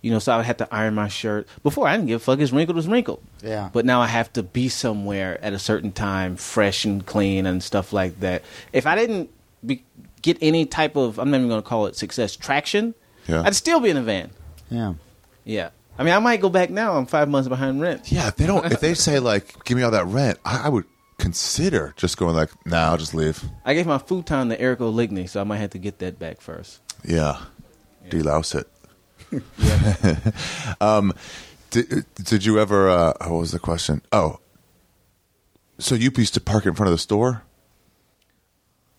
You 0.00 0.10
know, 0.10 0.18
so 0.18 0.32
I 0.32 0.36
would 0.36 0.46
have 0.46 0.56
to 0.56 0.66
iron 0.74 0.96
my 0.96 1.06
shirt. 1.06 1.46
Before 1.62 1.86
I 1.86 1.96
didn't 1.96 2.08
give 2.08 2.20
a 2.20 2.24
fuck. 2.24 2.40
It's 2.40 2.50
wrinkled, 2.50 2.76
it's 2.76 2.88
wrinkled. 2.88 3.22
Yeah. 3.40 3.70
But 3.72 3.84
now 3.84 4.00
I 4.00 4.08
have 4.08 4.32
to 4.32 4.42
be 4.42 4.68
somewhere 4.68 5.38
at 5.40 5.52
a 5.52 5.60
certain 5.60 5.92
time, 5.92 6.34
fresh 6.34 6.84
and 6.84 7.06
clean 7.06 7.46
and 7.46 7.62
stuff 7.62 7.92
like 7.92 8.18
that. 8.18 8.42
If 8.72 8.84
I 8.84 8.96
didn't 8.96 9.30
be, 9.64 9.84
get 10.22 10.38
any 10.40 10.66
type 10.66 10.96
of, 10.96 11.18
I'm 11.18 11.30
not 11.30 11.38
even 11.38 11.48
going 11.48 11.62
to 11.62 11.68
call 11.68 11.86
it 11.86 11.96
success, 11.96 12.36
traction, 12.36 12.94
Yeah. 13.26 13.42
I'd 13.44 13.54
still 13.54 13.80
be 13.80 13.90
in 13.90 13.96
a 13.96 14.02
van. 14.02 14.30
Yeah. 14.70 14.94
Yeah. 15.44 15.70
I 15.98 16.04
mean, 16.04 16.14
I 16.14 16.18
might 16.18 16.40
go 16.40 16.48
back 16.48 16.70
now. 16.70 16.96
I'm 16.96 17.06
five 17.06 17.28
months 17.28 17.48
behind 17.48 17.80
rent. 17.80 18.10
Yeah, 18.10 18.28
if 18.28 18.36
they 18.36 18.46
don't, 18.46 18.64
if 18.70 18.80
they 18.80 18.94
say 18.94 19.18
like, 19.18 19.62
give 19.64 19.76
me 19.76 19.82
all 19.82 19.90
that 19.90 20.06
rent, 20.06 20.38
I, 20.44 20.62
I 20.64 20.68
would 20.68 20.84
consider 21.18 21.92
just 21.96 22.16
going 22.16 22.34
like, 22.34 22.50
nah, 22.66 22.90
I'll 22.90 22.96
just 22.96 23.14
leave. 23.14 23.44
I 23.64 23.74
gave 23.74 23.86
my 23.86 23.98
futon 23.98 24.48
to 24.48 24.60
Eric 24.60 24.80
Oligny, 24.80 25.28
so 25.28 25.40
I 25.40 25.44
might 25.44 25.58
have 25.58 25.70
to 25.70 25.78
get 25.78 25.98
that 25.98 26.18
back 26.18 26.40
first. 26.40 26.80
Yeah, 27.04 27.38
delouse 28.08 28.54
it. 28.54 28.68
um, 30.80 31.12
did, 31.70 32.06
did 32.16 32.44
you 32.44 32.58
ever? 32.58 32.88
Uh, 32.88 33.12
what 33.20 33.38
was 33.38 33.52
the 33.52 33.58
question? 33.58 34.02
Oh, 34.10 34.38
so 35.78 35.94
you 35.94 36.10
used 36.16 36.34
to 36.34 36.40
park 36.40 36.66
in 36.66 36.74
front 36.74 36.88
of 36.88 36.94
the 36.94 36.98
store? 36.98 37.42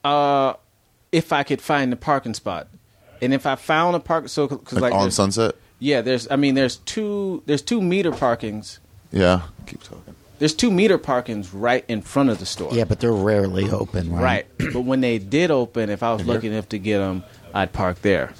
Uh, 0.03 0.53
if 1.11 1.31
I 1.31 1.43
could 1.43 1.61
find 1.61 1.93
a 1.93 1.95
parking 1.95 2.33
spot, 2.33 2.67
and 3.21 3.33
if 3.33 3.45
I 3.45 3.55
found 3.55 3.95
a 3.95 3.99
park, 3.99 4.27
so 4.29 4.47
because 4.47 4.73
Like, 4.73 4.91
like, 4.91 4.93
on 4.93 4.99
there's- 5.01 5.15
Sunset? 5.15 5.55
yeah, 5.79 6.01
there's 6.01 6.27
I 6.31 6.35
mean 6.35 6.55
there's 6.55 6.77
two 6.77 7.43
there's 7.45 7.61
two 7.61 7.81
meter 7.81 8.11
parkings. 8.11 8.79
Yeah. 9.11 9.41
Keep 9.67 9.83
talking. 9.83 10.15
There's 10.39 10.53
two 10.55 10.71
meter 10.71 10.97
parkings 10.97 11.49
right 11.53 11.85
in 11.87 12.01
front 12.01 12.29
of 12.29 12.39
the 12.39 12.45
store. 12.45 12.73
Yeah, 12.73 12.83
but 12.83 12.99
they're 12.99 13.13
rarely 13.13 13.69
open, 13.69 14.11
right? 14.11 14.21
Right. 14.23 14.45
but 14.73 14.81
when 14.81 14.99
they 15.01 15.19
did 15.19 15.51
open, 15.51 15.89
if 15.89 16.03
I 16.03 16.11
was 16.13 16.25
lucky 16.25 16.47
enough 16.47 16.67
to 16.69 16.79
get 16.79 16.97
them, 16.97 17.23
I'd 17.53 17.71
park 17.71 18.01
there. 18.01 18.33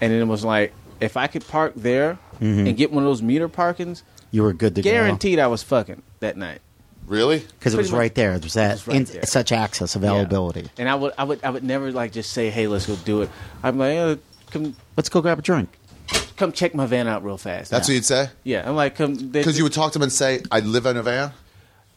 And 0.00 0.12
then 0.12 0.20
it 0.20 0.26
was 0.26 0.44
like, 0.44 0.72
if 1.00 1.16
I 1.16 1.26
could 1.28 1.46
park 1.46 1.72
there 1.76 2.18
and 2.40 2.76
get 2.76 2.92
one 2.92 3.02
of 3.04 3.08
those 3.08 3.22
meter 3.22 3.48
parkings, 3.48 4.02
You 4.30 4.42
were 4.42 4.52
good 4.52 4.74
to 4.74 4.82
guaranteed 4.82 5.38
I 5.38 5.46
was 5.46 5.62
fucking 5.62 6.02
that 6.20 6.36
night. 6.36 6.60
Really? 7.08 7.38
Because 7.58 7.74
it 7.74 7.78
was 7.78 7.90
much. 7.90 7.98
right 7.98 8.14
there. 8.14 8.38
There's 8.38 8.52
that 8.54 8.72
was 8.72 8.86
right 8.86 8.96
in, 8.98 9.04
there. 9.04 9.22
such 9.24 9.50
access 9.50 9.96
availability. 9.96 10.60
Yeah. 10.62 10.68
And 10.78 10.88
I 10.88 10.94
would, 10.94 11.12
I 11.18 11.24
would, 11.24 11.42
I 11.42 11.50
would 11.50 11.64
never 11.64 11.90
like 11.90 12.12
just 12.12 12.32
say, 12.32 12.50
"Hey, 12.50 12.66
let's 12.66 12.86
go 12.86 12.96
do 12.96 13.22
it." 13.22 13.30
I'm 13.62 13.78
like, 13.78 13.96
uh, 13.96 14.16
"Come, 14.50 14.76
Let's 14.96 15.08
go 15.08 15.20
grab 15.22 15.38
a 15.38 15.42
drink. 15.42 15.70
come 16.36 16.52
check 16.52 16.74
my 16.74 16.86
van 16.86 17.08
out 17.08 17.24
real 17.24 17.38
fast." 17.38 17.70
That's 17.70 17.88
what 17.88 17.94
you'd 17.94 18.04
say? 18.04 18.28
yeah, 18.44 18.68
I'm 18.68 18.76
like, 18.76 18.96
"Come," 18.96 19.14
Because 19.14 19.56
you 19.56 19.64
would 19.64 19.72
talk 19.72 19.92
to 19.92 19.98
them 19.98 20.04
and 20.04 20.12
say, 20.12 20.42
I 20.50 20.60
live 20.60 20.84
in 20.86 20.96
a 20.98 21.02
van? 21.02 21.32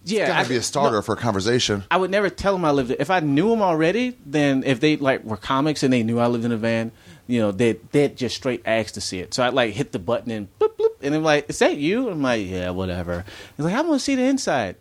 yeah, 0.03 0.21
It's 0.21 0.29
got 0.29 0.39
I 0.39 0.43
to 0.43 0.49
be 0.49 0.55
a 0.55 0.61
starter 0.63 0.95
no, 0.97 1.01
for 1.01 1.13
a 1.13 1.17
conversation. 1.17 1.83
I 1.91 1.97
would 1.97 2.09
never 2.09 2.29
tell 2.29 2.53
them 2.53 2.63
I 2.65 2.71
lived. 2.71 2.91
If 2.97 3.11
I 3.11 3.19
knew 3.19 3.49
them 3.49 3.61
already, 3.61 4.17
then 4.25 4.63
if 4.65 4.79
they 4.79 4.97
like 4.97 5.23
were 5.23 5.37
comics 5.37 5.83
and 5.83 5.91
they 5.93 6.03
knew 6.03 6.19
I 6.19 6.27
lived 6.27 6.45
in 6.45 6.51
a 6.51 6.57
van, 6.57 6.91
you 7.27 7.39
know, 7.39 7.51
they 7.51 7.73
they'd 7.91 8.15
just 8.17 8.35
straight 8.35 8.61
ask 8.65 8.93
to 8.95 9.01
see 9.01 9.19
it. 9.19 9.33
So 9.33 9.43
I'd 9.43 9.53
like 9.53 9.73
hit 9.73 9.91
the 9.91 9.99
button 9.99 10.31
and 10.31 10.47
bloop 10.59 10.75
bloop, 10.77 10.95
and 11.01 11.13
they're 11.13 11.21
like, 11.21 11.49
"Is 11.49 11.59
that 11.59 11.77
you?" 11.77 12.09
I'm 12.09 12.21
like, 12.23 12.47
"Yeah, 12.47 12.71
whatever." 12.71 13.25
He's 13.57 13.65
like, 13.65 13.75
"I 13.75 13.81
want 13.81 13.99
to 13.99 14.03
see 14.03 14.15
the 14.15 14.23
inside." 14.23 14.75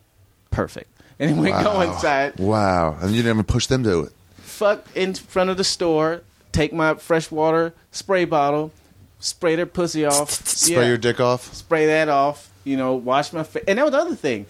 Perfect. 0.50 0.88
And 1.20 1.28
then 1.32 1.38
we 1.38 1.50
go 1.50 1.82
inside, 1.82 2.38
Wow. 2.38 2.96
And 2.98 3.10
you 3.10 3.18
didn't 3.18 3.36
even 3.36 3.44
push 3.44 3.66
them 3.66 3.84
to 3.84 4.04
it. 4.04 4.12
fuck 4.38 4.86
in 4.94 5.12
front 5.12 5.50
of 5.50 5.58
the 5.58 5.64
store, 5.64 6.22
take 6.50 6.72
my 6.72 6.94
freshwater 6.94 7.74
spray 7.90 8.24
bottle, 8.24 8.72
spray 9.18 9.54
their 9.54 9.66
pussy 9.66 10.06
off, 10.06 10.30
Spray 10.46 10.76
Yeah. 10.76 10.86
your 10.88 10.96
dick 10.96 11.20
off. 11.20 11.52
spray 11.54 11.84
that 11.88 12.08
off, 12.08 12.48
you 12.64 12.74
know, 12.78 12.94
wash 12.94 13.34
my 13.34 13.42
face. 13.42 13.64
And 13.68 13.78
that 13.78 13.82
was 13.84 13.92
the 13.92 13.98
other 13.98 14.14
thing. 14.14 14.46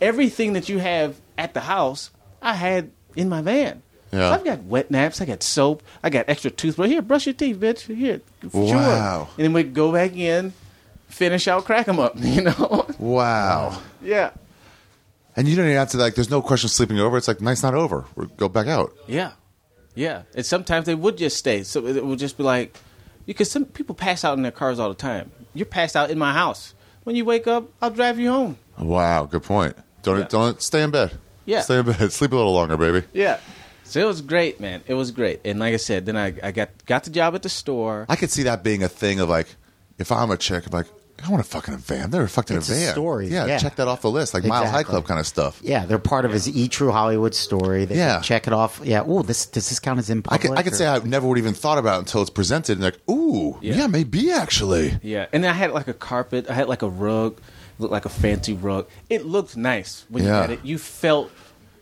Everything 0.00 0.54
that 0.54 0.70
you 0.70 0.78
have 0.78 1.16
at 1.36 1.52
the 1.52 1.60
house, 1.60 2.10
I 2.40 2.54
had 2.54 2.90
in 3.14 3.28
my 3.28 3.42
van. 3.42 3.82
Yeah. 4.10 4.30
I've 4.30 4.44
got 4.46 4.62
wet 4.62 4.90
naps, 4.90 5.20
I 5.20 5.26
got 5.26 5.42
soap, 5.42 5.82
I 6.02 6.08
got 6.08 6.24
extra 6.28 6.50
toothbrush. 6.50 6.88
Here, 6.88 7.02
brush 7.02 7.26
your 7.26 7.34
teeth, 7.34 7.58
bitch. 7.58 7.80
Here, 7.94 8.22
sure. 8.50 8.64
Wow. 8.76 9.28
And 9.36 9.44
then 9.44 9.52
we 9.52 9.62
go 9.62 9.92
back 9.92 10.16
in, 10.16 10.54
finish 11.08 11.48
out, 11.48 11.66
crack 11.66 11.84
them 11.84 11.98
up, 11.98 12.14
you 12.18 12.40
know? 12.42 12.86
Wow. 12.98 13.78
yeah. 14.02 14.30
And 15.36 15.48
you 15.48 15.56
don't 15.56 15.64
even 15.66 15.76
have 15.76 15.90
to, 15.90 15.96
like, 15.98 16.14
there's 16.14 16.30
no 16.30 16.40
question 16.42 16.68
of 16.68 16.70
sleeping 16.72 16.98
over. 17.00 17.16
It's 17.16 17.26
like, 17.28 17.40
night's 17.40 17.62
not 17.62 17.74
over. 17.74 18.04
We'll 18.14 18.28
go 18.28 18.48
back 18.48 18.66
out. 18.68 18.94
Yeah. 19.06 19.32
Yeah. 19.94 20.22
And 20.34 20.46
sometimes 20.46 20.86
they 20.86 20.94
would 20.94 21.16
just 21.18 21.36
stay. 21.36 21.62
So 21.64 21.86
it 21.86 22.04
would 22.04 22.18
just 22.18 22.36
be 22.36 22.44
like, 22.44 22.76
because 23.26 23.50
some 23.50 23.64
people 23.64 23.94
pass 23.94 24.24
out 24.24 24.36
in 24.36 24.42
their 24.42 24.52
cars 24.52 24.78
all 24.78 24.88
the 24.88 24.94
time. 24.94 25.32
You're 25.54 25.66
passed 25.66 25.96
out 25.96 26.10
in 26.10 26.18
my 26.18 26.32
house. 26.32 26.74
When 27.04 27.16
you 27.16 27.24
wake 27.24 27.46
up, 27.46 27.68
I'll 27.82 27.90
drive 27.90 28.18
you 28.18 28.30
home. 28.30 28.58
Wow. 28.78 29.24
Good 29.24 29.42
point. 29.42 29.76
Don't, 30.02 30.20
Yeah. 30.20 30.26
don't 30.28 30.62
stay 30.62 30.82
in 30.82 30.90
bed. 30.90 31.18
Yeah. 31.46 31.60
Stay 31.62 31.78
in 31.78 31.86
bed. 31.86 32.12
Sleep 32.12 32.32
a 32.32 32.36
little 32.36 32.54
longer, 32.54 32.76
baby. 32.76 33.06
Yeah. 33.12 33.38
So 33.82 34.00
it 34.00 34.04
was 34.06 34.22
great, 34.22 34.60
man. 34.60 34.82
It 34.86 34.94
was 34.94 35.10
great. 35.10 35.40
And 35.44 35.58
like 35.58 35.74
I 35.74 35.76
said, 35.78 36.06
then 36.06 36.16
I, 36.16 36.34
I 36.42 36.52
got 36.52 36.70
got 36.86 37.04
the 37.04 37.10
job 37.10 37.34
at 37.34 37.42
the 37.42 37.48
store. 37.50 38.06
I 38.08 38.16
could 38.16 38.30
see 38.30 38.44
that 38.44 38.62
being 38.64 38.82
a 38.82 38.88
thing 38.88 39.20
of 39.20 39.28
like, 39.28 39.48
if 39.98 40.10
I'm 40.10 40.30
a 40.30 40.36
chick, 40.38 40.64
I'm 40.66 40.72
like, 40.72 40.86
I 41.22 41.30
want 41.30 41.40
a 41.40 41.48
fucking 41.48 41.76
van. 41.78 42.10
They're 42.10 42.26
fucking 42.28 42.56
It's 42.56 42.68
a 42.68 42.72
a 42.72 42.76
van. 42.76 42.92
story, 42.92 43.28
Yeah, 43.28 43.46
yeah. 43.46 43.58
check 43.58 43.76
that 43.76 43.88
off 43.88 44.02
the 44.02 44.10
list, 44.10 44.34
like 44.34 44.44
Mile 44.44 44.62
High 44.64 44.80
Exactly. 44.80 44.92
Club 44.92 45.06
kind 45.06 45.20
of 45.20 45.26
stuff. 45.26 45.58
Yeah, 45.62 45.86
they're 45.86 45.98
part 45.98 46.24
of 46.24 46.32
his 46.32 46.48
E 46.48 46.68
True 46.68 46.90
Hollywood 46.92 47.34
story. 47.34 47.84
They 47.86 47.96
Yeah. 47.96 48.14
can 48.16 48.22
check 48.24 48.46
it 48.46 48.52
off. 48.52 48.80
Yeah. 48.84 49.04
Oh, 49.06 49.22
this 49.22 49.46
does 49.46 49.68
this 49.68 49.78
count 49.80 49.98
as 50.00 50.10
in 50.10 50.18
I 50.18 50.20
public? 50.22 50.40
could, 50.42 50.58
I 50.58 50.62
could 50.62 50.72
or- 50.72 50.76
say 50.76 50.86
I 50.86 50.98
never 50.98 51.26
would 51.26 51.38
even 51.38 51.54
thought 51.54 51.78
about 51.78 51.96
it 51.96 51.98
until 52.00 52.20
it's 52.20 52.30
presented 52.30 52.72
and 52.78 52.82
like, 52.84 52.98
ooh, 53.10 53.58
yeah, 53.62 53.74
Yeah. 53.76 53.86
maybe 53.86 54.30
actually. 54.32 54.98
Yeah, 55.02 55.26
and 55.32 55.42
then 55.44 55.50
I 55.50 55.54
had 55.54 55.70
like 55.72 55.88
a 55.88 55.94
carpet. 55.94 56.46
I 56.50 56.54
had 56.54 56.68
like 56.68 56.82
a 56.82 56.88
rug, 56.88 57.40
looked 57.78 57.92
like 57.92 58.04
a 58.04 58.10
fancy 58.10 58.52
rug. 58.52 58.86
It 59.08 59.24
looked 59.24 59.56
nice 59.56 60.04
when 60.10 60.24
Yeah. 60.24 60.28
you 60.30 60.40
had 60.42 60.50
it. 60.50 60.60
You 60.62 60.76
felt, 60.78 61.30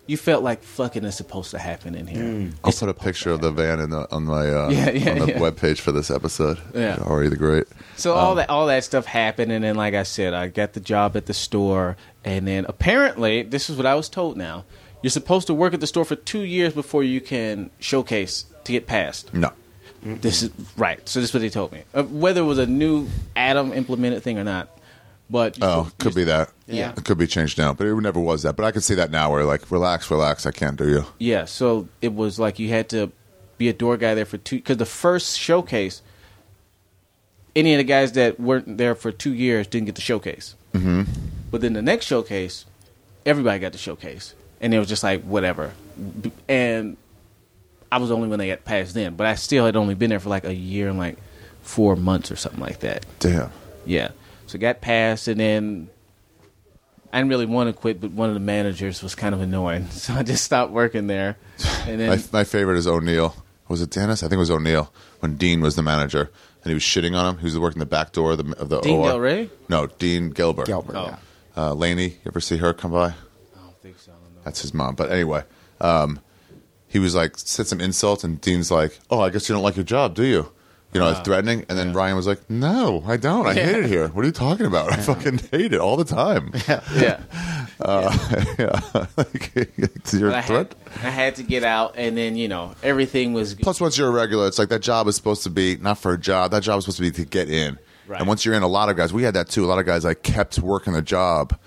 you 0.07 0.16
felt 0.16 0.42
like 0.42 0.62
fucking 0.62 1.05
is 1.05 1.14
supposed 1.16 1.50
to 1.53 1.59
happen 1.59 1.94
in 1.94 2.07
here. 2.07 2.50
I'll 2.64 2.70
It's 2.70 2.80
put 2.80 2.88
a 2.88 2.94
picture 2.94 3.30
of 3.30 3.40
the 3.40 3.53
van 3.53 3.78
in 3.80 3.90
the, 3.90 4.11
on 4.12 4.24
my 4.24 4.48
uh, 4.48 4.68
Yeah, 4.68 4.90
yeah, 4.90 5.11
on 5.12 5.18
the 5.20 5.26
yeah. 5.28 5.38
webpage 5.38 5.78
for 5.78 5.92
this 5.92 6.11
episode. 6.11 6.59
Yeah. 6.74 6.96
Ari 7.05 7.28
the 7.28 7.36
Great. 7.36 7.64
So 7.96 8.14
all 8.14 8.34
that 8.36 8.50
all 8.50 8.66
that 8.66 8.82
stuff 8.84 9.07
happened, 9.07 9.53
and 9.53 9.62
then 9.64 9.76
like 9.76 9.94
I 9.94 10.03
said, 10.03 10.34
I 10.34 10.48
got 10.48 10.72
the 10.72 10.80
job 10.80 11.16
at 11.16 11.26
the 11.26 11.34
store, 11.34 11.96
and 12.24 12.46
then 12.48 12.66
apparently 12.68 13.42
this 13.42 13.70
is 13.70 13.76
what 13.76 13.86
I 13.86 13.94
was 13.94 14.09
told. 14.09 14.36
Now 14.36 14.64
you're 15.03 15.11
supposed 15.11 15.46
to 15.48 15.55
work 15.55 15.72
at 15.74 15.80
the 15.80 15.86
store 15.86 16.05
for 16.05 16.16
two 16.16 16.42
years 16.42 16.72
before 16.74 17.03
you 17.05 17.20
can 17.20 17.70
showcase 17.78 18.44
to 18.64 18.72
get 18.72 18.86
passed. 18.86 19.32
No. 19.32 19.53
This 20.05 20.42
is 20.42 20.50
right. 20.76 21.07
So 21.09 21.20
this 21.20 21.30
is 21.30 21.34
what 21.34 21.40
they 21.40 21.48
told 21.48 21.70
me. 21.70 21.84
Uh, 21.94 22.03
whether 22.03 22.40
it 22.40 22.44
was 22.44 22.59
a 22.59 22.66
new 22.66 23.07
Adam 23.36 23.72
implemented 23.72 24.24
thing 24.24 24.36
or 24.36 24.42
not, 24.44 24.68
but 25.32 25.58
you 25.58 25.64
Oh, 25.64 25.84
still- 25.86 25.92
could 25.98 26.14
be 26.14 26.24
that. 26.24 26.50
Yeah. 26.68 26.92
It 26.96 27.04
could 27.04 27.18
be 27.18 27.26
changed 27.26 27.58
now, 27.58 27.72
but 27.72 27.86
it 27.88 27.94
never 27.96 28.20
was 28.20 28.42
that. 28.44 28.54
But 28.54 28.64
I 28.64 28.70
can 28.70 28.82
see 28.82 28.94
that 28.94 29.10
now 29.10 29.32
where 29.32 29.44
like, 29.44 29.68
relax, 29.70 30.08
relax, 30.10 30.46
I 30.46 30.52
can't 30.52 30.76
do 30.76 30.88
you. 30.88 31.04
Yeah, 31.18 31.46
so 31.46 31.88
it 32.00 32.14
was 32.14 32.38
like 32.38 32.58
you 32.60 32.68
had 32.68 32.88
to 32.90 33.10
be 33.58 33.68
a 33.68 33.72
door 33.72 33.96
guy 33.96 34.14
there 34.14 34.24
for 34.24 34.36
two. 34.38 34.56
Because 34.56 34.76
the 34.76 34.86
first 34.86 35.36
showcase, 35.38 36.02
any 37.56 37.74
of 37.74 37.78
the 37.78 37.84
guys 37.84 38.12
that 38.12 38.38
weren't 38.38 38.78
there 38.78 38.94
for 38.94 39.10
two 39.12 39.34
years 39.34 39.66
didn't 39.66 39.86
get 39.86 39.94
the 39.96 40.00
showcase. 40.00 40.54
Mm-hmm. 40.72 41.02
But 41.50 41.60
then 41.60 41.72
the 41.74 41.82
next 41.82 42.06
showcase, 42.06 42.64
everybody 43.26 43.58
got 43.58 43.72
the 43.72 43.78
showcase, 43.78 44.34
and 44.60 44.72
it 44.72 44.78
was 44.78 44.88
just 44.88 45.02
like 45.02 45.22
whatever. 45.22 45.72
And 46.48 46.96
I 47.90 47.98
was 47.98 48.10
only 48.10 48.28
when 48.28 48.38
they 48.38 48.48
got 48.48 48.64
passed 48.64 48.96
in, 48.96 49.16
but 49.16 49.26
I 49.26 49.34
still 49.34 49.66
had 49.66 49.76
only 49.76 49.94
been 49.94 50.08
there 50.08 50.20
for 50.20 50.30
like 50.30 50.44
a 50.44 50.54
year 50.54 50.88
and 50.88 50.96
like 50.98 51.18
four 51.60 51.94
months 51.96 52.30
or 52.30 52.36
something 52.36 52.60
like 52.60 52.80
that. 52.80 53.04
Damn. 53.18 53.50
Yeah. 53.84 54.12
So 54.47 54.59
got 54.59 54.80
passed, 54.80 55.28
and 55.28 55.40
then 55.40 55.88
I 57.12 57.18
didn't 57.18 57.30
really 57.30 57.47
want 57.47 57.68
to 57.68 57.72
quit, 57.72 58.01
but 58.01 58.11
one 58.11 58.28
of 58.28 58.34
the 58.34 58.40
managers 58.40 59.03
was 59.03 59.14
kind 59.14 59.34
of 59.34 59.40
annoying, 59.40 59.86
so 59.90 60.14
I 60.14 60.22
just 60.22 60.45
stopped 60.45 60.72
working 60.72 61.07
there. 61.07 61.36
And 61.86 62.01
then 62.01 62.09
My, 62.11 62.22
my 62.32 62.45
favorite 62.45 62.76
is 62.76 62.86
O'Neill. 62.86 63.34
Was 63.68 63.80
it 63.80 63.90
Dennis? 63.90 64.22
I 64.22 64.26
think 64.26 64.34
it 64.34 64.40
was 64.40 64.51
O'Neill 64.51 64.93
when 65.20 65.36
Dean 65.36 65.61
was 65.62 65.76
the 65.76 65.82
manager 65.82 66.30
and 66.62 66.70
he 66.70 66.74
was 66.74 66.82
shitting 66.82 67.16
on 67.16 67.34
him. 67.34 67.38
He 67.38 67.45
was 67.45 67.59
working 67.59 67.80
the 67.80 67.86
back 67.86 68.12
door 68.12 68.32
of 68.32 68.38
the, 68.38 68.57
of 68.59 68.68
the 68.68 68.80
Dean 68.80 68.99
OR. 69.01 69.09
Del 69.09 69.20
Rey? 69.20 69.51
No, 69.68 69.86
Dean 69.86 70.30
Gilbert. 70.30 70.66
Gilbert. 70.66 70.95
Oh. 70.97 71.07
yeah. 71.07 71.16
Uh, 71.57 71.74
Laney, 71.74 72.09
you 72.09 72.16
ever 72.26 72.40
see 72.40 72.57
her 72.59 72.72
come 72.72 72.93
by? 72.93 73.09
I 73.09 73.14
don't 73.62 73.76
think 73.82 73.99
so. 73.99 74.12
No. 74.12 74.40
That's 74.45 74.62
his 74.62 74.72
mom. 74.72 74.95
But 74.95 75.11
anyway, 75.11 75.45
um, 75.80 76.20
he 76.86 76.99
was 76.99 77.14
like 77.14 77.36
said 77.36 77.66
some 77.66 77.80
insults, 77.80 78.24
and 78.24 78.40
Dean's 78.40 78.70
like, 78.70 78.99
"Oh, 79.11 79.20
I 79.20 79.30
guess 79.30 79.49
you 79.49 79.55
don't 79.55 79.62
like 79.62 79.76
your 79.76 79.84
job, 79.84 80.14
do 80.14 80.24
you?" 80.24 80.51
You 80.93 81.01
know, 81.01 81.07
uh, 81.07 81.12
it's 81.12 81.20
threatening. 81.20 81.64
And 81.68 81.78
then 81.78 81.93
Ryan 81.95 82.16
was 82.16 82.26
like, 82.26 82.51
"No, 82.51 83.03
I 83.07 83.16
don't. 83.16 83.47
I 83.47 83.55
hate 83.55 83.76
it 83.76 83.86
here. 83.86 84.09
What 84.09 84.22
are 84.24 84.26
you 84.26 84.32
talking 84.32 84.66
about? 84.66 84.93
I 84.93 84.97
fucking 84.97 85.38
hate 85.51 85.72
it 85.72 85.80
all 85.80 85.97
the 85.97 86.05
time." 86.05 86.53
Yeah. 86.68 86.80
yeah, 86.95 87.20
uh, 87.80 89.07
like, 89.16 89.55
you're 90.12 90.30
But 90.30 90.45
threat. 90.45 90.74
had, 90.90 91.07
I 91.07 91.11
had 91.11 91.34
to 91.36 91.43
get 91.43 91.64
out, 91.64 91.95
and 91.97 92.16
then 92.16 92.36
you 92.36 92.49
know 92.49 92.74
everything 92.82 93.32
was. 93.32 93.55
Plus, 93.55 93.80
once 93.80 93.97
you're 93.97 94.09
a 94.09 94.12
regular, 94.12 94.47
it's 94.47 94.59
like 94.59 94.68
that 94.68 94.82
job 94.82 95.07
is 95.09 95.16
supposed 95.16 95.43
to 95.45 95.51
be 95.51 95.76
not 95.76 95.99
for 95.99 96.12
a 96.12 96.18
job. 96.18 96.51
That 96.51 96.62
job 96.62 96.78
is 96.78 96.84
supposed 96.84 96.99
to 96.99 97.03
be 97.03 97.11
to 97.12 97.24
get 97.24 97.49
in. 97.49 97.78
Right. 98.07 98.18
And 98.20 98.28
once 98.28 98.45
you're 98.45 98.55
in, 98.55 98.62
a 98.62 98.68
lot 98.68 98.88
of 98.90 98.97
guys, 98.97 99.12
we 99.12 99.22
had 99.22 99.34
that 99.34 99.49
too. 99.49 99.64
A 99.64 99.68
lot 99.68 99.78
of 99.78 99.86
guys 99.86 100.05
like 100.05 100.22
kept 100.22 100.59
working 100.59 100.93
the 100.93 101.01
job, 101.03 101.59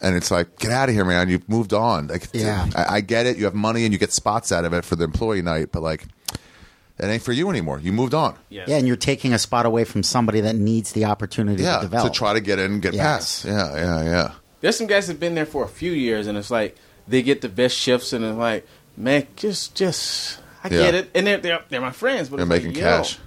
and 0.00 0.16
it's 0.16 0.30
like, 0.30 0.58
get 0.58 0.70
out 0.70 0.88
of 0.88 0.94
here, 0.94 1.04
man. 1.04 1.28
You've 1.28 1.48
moved 1.48 1.74
on. 1.74 2.06
Like, 2.06 2.28
Yeah. 2.32 2.66
I, 2.74 2.96
I 2.96 3.00
get 3.02 3.26
it. 3.26 3.36
You 3.36 3.44
have 3.44 3.54
money 3.54 3.84
and 3.84 3.92
you 3.92 3.98
get 3.98 4.12
spots 4.12 4.50
out 4.52 4.64
of 4.64 4.72
it 4.72 4.84
for 4.84 4.96
the 4.96 5.04
employee 5.04 5.42
night, 5.42 5.70
but 5.72 5.82
like, 5.82 6.06
it 7.02 7.08
ain't 7.08 7.22
for 7.22 7.32
you 7.32 7.50
anymore. 7.50 7.78
You 7.80 7.92
moved 7.92 8.14
on. 8.14 8.36
Yes. 8.48 8.68
Yeah, 8.68 8.76
and 8.76 8.86
you're 8.86 8.96
taking 8.96 9.32
a 9.32 9.38
spot 9.38 9.66
away 9.66 9.84
from 9.84 10.02
somebody 10.02 10.40
that 10.42 10.54
needs 10.56 10.92
the 10.92 11.06
opportunity 11.06 11.62
Yeah, 11.62 11.76
to 11.76 11.82
develop. 11.82 12.12
to 12.12 12.16
try 12.18 12.32
to 12.34 12.40
get 12.40 12.58
in 12.58 12.72
and 12.72 12.82
get 12.82 12.94
Yeah. 12.94 13.02
past. 13.02 13.44
Yeah, 13.44 13.74
yeah, 13.74 14.02
yeah. 14.04 14.30
There's 14.60 14.76
some 14.76 14.86
guys 14.86 15.06
that've 15.06 15.18
been 15.20 15.34
there 15.34 15.46
for 15.46 15.64
a 15.64 15.68
few 15.68 15.92
years, 15.92 16.26
and 16.26 16.36
it's 16.36 16.50
like 16.50 16.76
they 17.08 17.22
get 17.22 17.40
the 17.40 17.48
best 17.48 17.76
shifts, 17.76 18.12
and 18.12 18.24
it's 18.24 18.36
like, 18.36 18.66
man, 18.96 19.26
just, 19.36 19.74
just, 19.74 20.38
I 20.62 20.68
Yeah. 20.68 20.78
get 20.82 20.94
it, 20.94 21.10
and 21.14 21.26
they're 21.26 21.38
they're, 21.38 21.60
they're 21.70 21.80
my 21.80 21.92
friends, 21.92 22.28
but 22.28 22.36
They're 22.36 22.44
it's 22.44 22.50
like, 22.50 22.62
making 22.64 22.82
yo, 22.82 22.88
cash. 22.98 23.18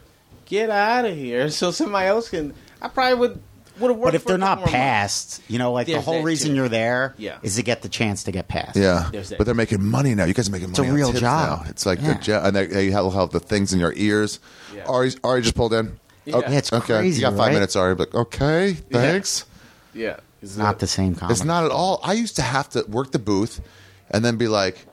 Get 0.46 0.70
out 0.70 1.06
of 1.06 1.16
here, 1.16 1.50
so 1.60 1.72
somebody 1.72 2.08
else 2.08 2.30
can. 2.30 2.54
I 2.82 2.88
probably 2.90 3.16
would 3.20 3.30
would 3.30 3.32
have 3.32 3.40
worked. 3.40 3.53
But 3.80 4.14
if 4.16 4.24
they're 4.26 4.38
not 4.38 4.60
couple 4.60 4.72
more 4.72 4.80
passed, 4.80 5.42
you 5.48 5.58
know, 5.58 5.72
like 5.72 5.88
the 5.88 5.94
There's 5.94 6.06
whole 6.06 6.16
that 6.20 6.24
reason 6.24 6.50
too. 6.52 6.56
you're 6.56 6.70
there 6.70 7.16
Yeah. 7.18 7.38
is 7.42 7.56
to 7.56 7.64
get 7.64 7.82
the 7.82 7.90
chance 7.90 8.24
to 8.26 8.32
get 8.32 8.48
passed. 8.48 8.76
Yeah, 8.76 9.10
There's 9.12 9.30
that. 9.30 9.38
but 9.40 9.46
they're 9.46 9.56
making 9.56 9.84
money 9.84 10.14
now. 10.14 10.26
You 10.26 10.34
guys 10.34 10.48
are 10.48 10.52
making 10.52 10.68
money. 10.68 10.72
It's 10.74 10.80
a 10.80 10.82
money. 10.84 10.92
on 10.92 10.96
real 10.96 11.08
tips 11.10 11.22
job. 11.22 11.60
Now. 11.64 11.70
It's 11.70 11.86
like 11.86 12.00
Yeah. 12.02 12.14
the 12.14 12.20
job, 12.22 12.46
and 12.46 12.56
they, 12.56 12.66
they 12.68 12.92
have, 12.92 13.12
have 13.14 13.32
the 13.32 13.40
things 13.40 13.74
in 13.74 13.80
your 13.80 13.94
ears. 13.96 14.40
Yeah. 14.76 14.84
Ari, 14.86 15.14
Ari 15.24 15.42
just 15.42 15.56
pulled 15.56 15.74
in. 15.74 15.98
Yeah. 16.26 16.36
Okay, 16.38 16.52
Yeah, 16.52 16.58
it's 16.60 16.72
okay. 16.72 16.98
crazy, 17.00 17.18
You 17.18 17.22
got 17.28 17.32
five 17.32 17.48
right? 17.48 17.54
minutes, 17.54 17.76
Ari. 17.76 17.96
Like, 17.96 18.14
okay, 18.14 18.74
thanks. 18.74 19.46
Yeah, 19.94 20.18
It's 20.42 20.56
not 20.58 20.80
the 20.80 20.88
same 20.88 21.16
comedy. 21.16 21.34
It's 21.34 21.44
not 21.44 21.66
at 21.66 21.72
all. 21.72 22.00
I 22.04 22.14
used 22.14 22.36
to 22.38 22.42
have 22.44 22.70
to 22.70 22.84
work 22.88 23.12
the 23.12 23.20
booth, 23.20 23.60
and 24.12 24.24
then 24.24 24.38
be 24.38 24.48
like, 24.48 24.86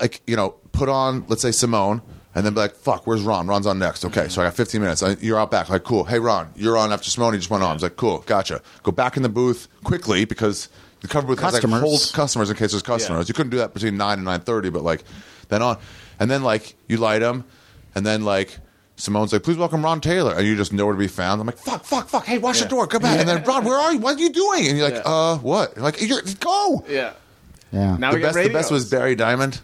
like 0.00 0.20
you 0.26 0.36
know, 0.36 0.50
put 0.72 0.88
on 0.88 1.24
let's 1.28 1.42
say 1.42 1.48
Simeone, 1.50 2.02
and 2.36 2.46
then 2.46 2.54
be 2.54 2.60
like, 2.60 2.76
"Fuck, 2.76 3.04
where's 3.08 3.22
Ron? 3.22 3.48
Ron's 3.48 3.66
on 3.66 3.80
next." 3.80 4.04
Okay, 4.04 4.28
so 4.28 4.40
I 4.40 4.44
got 4.44 4.54
15 4.54 4.80
minutes. 4.80 5.02
I, 5.02 5.16
you're 5.20 5.40
out 5.40 5.50
back. 5.50 5.68
Like, 5.68 5.82
cool. 5.82 6.04
Hey, 6.04 6.20
Ron, 6.20 6.52
you're 6.54 6.76
on 6.78 6.92
after 6.92 7.10
Simeone. 7.10 7.32
He 7.32 7.38
just 7.38 7.50
went 7.50 7.64
on. 7.64 7.70
I 7.70 7.72
was 7.72 7.82
like, 7.82 7.96
cool, 7.96 8.18
gotcha. 8.26 8.62
Go 8.84 8.92
back 8.92 9.16
in 9.16 9.24
the 9.24 9.28
booth 9.28 9.66
quickly 9.82 10.24
because 10.24 10.68
the 11.00 11.08
cover 11.08 11.26
booth 11.26 11.40
has 11.40 11.54
like 11.54 11.62
Customers. 11.62 11.80
hold 11.80 12.10
customers 12.14 12.50
in 12.50 12.56
case 12.56 12.70
there's 12.70 12.82
customers. 12.84 13.26
Yeah. 13.26 13.30
You 13.30 13.34
couldn't 13.34 13.50
do 13.50 13.56
that 13.58 13.74
between 13.74 13.96
nine 13.96 14.18
and 14.18 14.24
nine 14.24 14.40
thirty, 14.40 14.70
but 14.70 14.82
like 14.84 15.02
then 15.48 15.62
on, 15.62 15.78
and 16.20 16.30
then 16.30 16.42
like 16.44 16.76
you 16.86 16.98
light 16.98 17.18
them, 17.20 17.44
and 17.96 18.06
then 18.06 18.24
like. 18.24 18.58
Simeone's 18.98 19.30
like, 19.30 19.42
please 19.42 19.58
welcome 19.58 19.84
Ron 19.84 20.00
Taylor. 20.00 20.32
And 20.32 20.46
you 20.46 20.56
just 20.56 20.72
nowhere 20.72 20.94
to 20.94 20.98
be 20.98 21.06
found. 21.06 21.38
I'm 21.38 21.46
like, 21.46 21.58
fuck, 21.58 21.84
fuck, 21.84 22.08
fuck. 22.08 22.24
Hey, 22.24 22.38
watch 22.38 22.60
the 22.60 22.66
door. 22.66 22.86
Come 22.86 23.02
back. 23.02 23.20
And 23.20 23.28
then, 23.28 23.44
Ron, 23.44 23.62
where 23.62 23.76
are 23.78 23.92
you? 23.92 23.98
What 23.98 24.16
are 24.16 24.20
you 24.22 24.30
doing? 24.30 24.66
And 24.68 24.78
you're 24.78 24.86
like, 24.88 25.04
Yeah. 25.04 25.12
uh, 25.12 25.36
what? 25.36 25.76
You're 25.76 25.84
like, 25.84 26.00
you're, 26.00 26.22
go. 26.40 26.82
Yeah. 26.88 27.12
Yeah. 27.72 27.98
Now 27.98 28.12
the 28.12 28.16
we 28.16 28.22
got 28.22 28.32
best, 28.32 28.46
the 28.48 28.52
best 28.54 28.70
was 28.70 28.88
Barry 28.90 29.14
Diamond. 29.14 29.60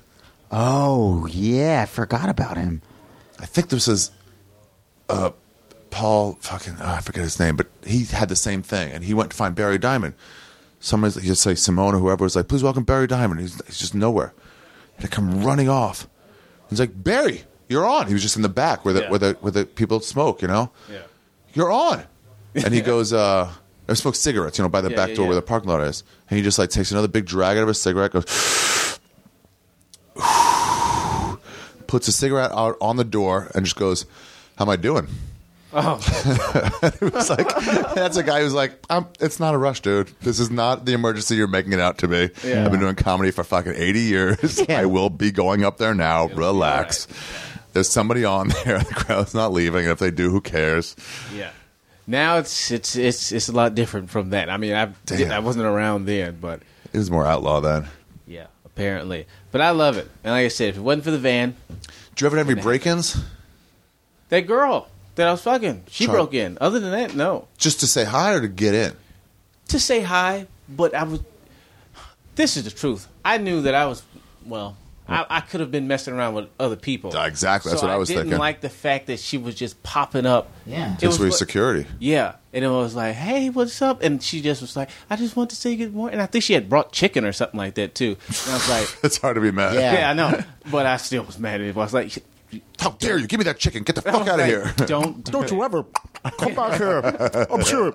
Oh 0.53 1.27
yeah, 1.31 1.83
I 1.83 1.87
forgot 1.87 2.29
about 2.29 2.57
him. 2.59 2.83
I 3.41 3.47
think 3.47 3.71
this 3.71 3.89
is 3.89 4.11
uh, 5.09 5.31
Paul 5.91 6.37
fucking 6.41 6.77
oh, 6.81 6.87
I 6.87 7.01
forget 7.01 7.23
his 7.23 7.41
name, 7.41 7.57
but 7.57 7.69
he 7.85 8.05
had 8.05 8.29
the 8.29 8.37
same 8.37 8.63
thing, 8.63 8.93
and 8.93 9.03
he 9.03 9.15
went 9.15 9.31
to 9.31 9.37
find 9.37 9.55
Barry 9.55 9.79
Diamond. 9.79 10.15
Somebody's 10.79 11.17
he 11.23 11.29
just 11.29 11.43
say 11.43 11.53
Simeone 11.53 11.95
or 11.95 11.99
whoever 11.99 12.25
was 12.25 12.37
like, 12.37 12.49
"Please 12.49 12.63
welcome 12.63 12.85
Barry 12.85 13.07
Diamond." 13.07 13.41
He's, 13.41 13.55
he's 13.67 13.79
just 13.79 13.95
nowhere, 13.95 14.35
and 14.97 15.05
they 15.05 15.09
come 15.09 15.43
running 15.43 15.69
off. 15.71 16.07
He's 16.69 16.81
like, 16.81 16.91
"Barry, 17.03 17.45
you're 17.69 17.87
on." 17.87 18.07
He 18.09 18.13
was 18.13 18.23
just 18.23 18.37
in 18.37 18.43
the 18.43 18.49
back 18.51 18.85
where 18.85 18.93
the 18.93 19.03
Yeah. 19.03 19.11
where 19.11 19.19
the 19.19 19.33
where 19.41 19.53
the 19.53 19.65
people 19.65 20.01
smoke, 20.01 20.43
you 20.43 20.49
know. 20.49 20.71
Yeah. 20.91 21.03
You're 21.55 21.73
on, 21.73 22.03
and 22.55 22.75
he 22.75 22.81
goes, 22.93 23.13
uh, 23.13 23.51
"I 23.89 23.95
smoke 23.95 24.17
cigarettes," 24.17 24.59
you 24.59 24.65
know, 24.65 24.69
by 24.69 24.81
the 24.83 24.91
Yeah, 24.91 24.97
back 24.97 25.09
yeah, 25.11 25.15
door 25.17 25.27
where 25.29 25.35
the 25.37 25.43
parking 25.43 25.71
lot 25.71 25.81
is, 25.83 26.05
and 26.29 26.37
he 26.37 26.43
just 26.43 26.59
like 26.59 26.69
takes 26.71 26.91
another 26.91 27.09
big 27.09 27.25
drag 27.25 27.57
out 27.57 27.63
of 27.63 27.69
his 27.69 27.81
cigarette, 27.81 28.13
goes. 28.13 28.25
Puts 31.87 32.09
a 32.09 32.13
cigarette 32.13 32.53
out 32.53 32.77
on 32.81 32.97
the 32.97 33.05
door 33.05 33.51
and 33.55 33.65
just 33.67 33.77
goes, 33.77 34.07
"How 34.57 34.65
am 34.65 34.71
I 34.71 34.77
doing?" 34.77 35.09
Oh, 35.75 35.99
It 36.83 37.01
was 37.15 37.31
like 37.31 37.49
that's 37.95 38.17
a 38.17 38.23
guy 38.23 38.41
who's 38.43 38.55
like, 38.55 38.73
I'm, 38.91 39.07
"It's 39.21 39.39
not 39.41 39.55
a 39.55 39.59
rush, 39.59 39.81
dude. 39.81 40.09
This 40.21 40.39
is 40.41 40.51
not 40.51 40.85
the 40.85 40.93
emergency 40.95 41.37
you're 41.37 41.47
making 41.49 41.73
it 41.73 41.81
out 41.81 41.99
to 41.99 42.09
be. 42.09 42.31
Yeah. 42.47 42.65
I've 42.65 42.71
been 42.71 42.81
doing 42.81 42.95
comedy 42.95 43.31
for 43.31 43.45
fucking 43.45 43.75
80 43.77 44.01
years. 44.01 44.61
Yeah. 44.69 44.81
I 44.81 44.87
will 44.87 45.11
be 45.11 45.31
going 45.33 45.65
up 45.65 45.79
there 45.79 45.95
now. 45.95 46.29
be 46.29 46.35
Relax. 46.35 47.09
There's 47.73 47.89
somebody 47.91 48.25
on 48.25 48.49
there. 48.65 48.79
The 48.81 48.95
crowd's 48.95 49.35
not 49.35 49.53
leaving. 49.53 49.87
If 49.87 49.99
they 49.99 50.11
do, 50.11 50.31
who 50.31 50.41
cares? 50.41 50.95
yeah. 51.35 51.51
Now 52.07 52.39
it's 52.39 52.71
it's 52.71 52.97
it's 52.97 53.33
it's 53.33 53.49
a 53.49 53.53
lot 53.53 53.75
different 53.75 54.11
from 54.11 54.31
that. 54.31 54.51
I 54.51 54.57
mean, 54.57 54.75
I 54.75 54.93
I 55.31 55.39
wasn't 55.39 55.65
around 55.67 56.05
then, 56.07 56.37
but 56.41 56.61
It 56.93 56.99
was 56.99 57.11
more 57.11 57.25
outlaw 57.27 57.61
then. 57.61 57.87
Apparently. 58.75 59.27
But 59.51 59.61
I 59.61 59.71
love 59.71 59.97
it. 59.97 60.11
And 60.25 60.33
like 60.33 60.45
I 60.45 60.49
said, 60.49 60.71
if 60.71 60.77
it 60.77 60.81
wasn't 60.81 61.05
for 61.05 61.11
the 61.11 61.19
van, 61.19 61.57
Did 61.69 62.21
you 62.21 62.27
ever 62.27 62.37
have 62.39 62.49
any 62.51 62.61
break-ins? 62.61 63.23
that 64.29 64.41
girl 64.47 64.89
that 65.15 65.29
I 65.29 65.33
was 65.33 65.43
fucking, 65.43 65.85
she 65.89 66.07
broke 66.07 66.33
in. 66.35 66.57
Other 66.61 66.81
than 66.81 66.91
that, 66.93 67.15
no. 67.15 67.49
Just 67.59 67.81
to 67.81 67.87
say 67.87 68.05
hi 68.05 68.33
or 68.33 68.41
to 68.41 68.49
get 68.49 68.75
in? 68.75 68.97
To 69.69 69.79
say 69.79 70.01
hi, 70.01 70.47
but 70.69 70.95
I 70.95 71.05
was. 71.05 71.21
This 72.35 72.57
is 72.57 72.65
the 72.65 72.71
truth. 72.71 73.09
I 73.25 73.39
knew 73.39 73.63
that 73.63 73.75
I 73.75 73.87
was. 73.87 74.03
Well, 74.47 74.77
I, 75.13 75.27
I 75.29 75.41
could 75.41 75.61
have 75.61 75.71
been 75.71 75.87
messing 75.89 76.15
around 76.15 76.35
with 76.35 76.49
other 76.59 76.77
people. 76.77 77.17
Uh, 77.17 77.27
exactly, 77.27 77.71
that's 77.71 77.81
So 77.81 77.87
what 77.87 77.95
I 77.95 77.99
was 77.99 78.09
thinking. 78.09 78.25
didn't 78.25 78.31
thinking. 78.33 78.41
like 78.41 78.61
the 78.61 78.69
fact 78.69 79.07
that 79.09 79.19
she 79.21 79.39
was 79.39 79.55
just 79.55 79.83
popping 79.83 80.27
up. 80.27 80.49
Yeah. 80.67 80.95
It 80.95 80.99
Just 80.99 81.05
was 81.05 81.17
for 81.19 81.25
like- 81.25 81.33
security. 81.35 81.87
Yeah, 81.99 82.37
and 82.53 82.65
it 82.65 82.69
was 82.69 82.95
like, 82.95 83.15
"Hey, 83.15 83.51
what's 83.51 83.81
up?" 83.83 84.03
And 84.03 84.23
she 84.23 84.41
just 84.41 84.61
was 84.61 84.77
like, 84.77 84.91
"I 85.11 85.17
just 85.17 85.37
want 85.37 85.51
to 85.51 85.57
say 85.57 85.77
good 85.77 85.95
morning." 85.95 86.15
And 86.15 86.23
I 86.23 86.27
think 86.27 86.45
she 86.45 86.53
had 86.55 86.69
brought 86.69 86.93
chicken 86.93 87.25
or 87.25 87.33
something 87.33 87.59
like 87.59 87.75
that 87.75 87.95
too. 87.95 88.17
And 88.29 88.51
I 88.51 88.55
was 88.55 88.69
like, 88.71 88.99
It's 89.05 89.19
hard 89.19 89.35
to 89.37 89.41
be 89.41 89.51
mad. 89.51 89.75
Yeah. 89.75 89.93
"Yeah, 89.95 90.11
I 90.11 90.13
know," 90.15 90.43
but 90.71 90.87
I 90.87 90.97
still 90.97 91.25
was 91.25 91.39
mad 91.39 91.61
at 91.61 91.67
it. 91.67 91.77
I 91.77 91.79
was 91.81 91.93
like, 91.95 92.13
How 92.79 92.91
dare 92.91 93.19
you? 93.19 93.27
Give 93.27 93.39
me 93.39 93.45
that 93.45 93.59
chicken. 93.59 93.83
Get 93.83 93.97
the 93.97 94.03
I 94.09 94.13
fuck 94.13 94.21
was 94.21 94.29
out 94.29 94.41
of 94.41 94.47
like, 94.47 94.77
here. 94.79 94.87
Don't, 94.87 95.25
Don't 95.25 95.51
you 95.51 95.63
ever 95.63 95.85
come 96.39 96.55
back 96.55 96.79
here. 96.79 96.99
I'm 97.51 97.65
sure. 97.65 97.93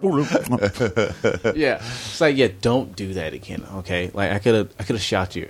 yeah, 1.56 1.78
it's 1.82 2.20
like, 2.22 2.36
yeah, 2.36 2.50
don't 2.62 2.96
do 2.96 3.14
that 3.14 3.34
again. 3.34 3.64
Okay, 3.78 4.12
like 4.14 4.32
I 4.32 4.40
could 4.40 4.56
have, 4.56 4.74
I 4.80 4.84
could 4.84 4.96
have 4.96 5.02
shot 5.04 5.36
you, 5.36 5.50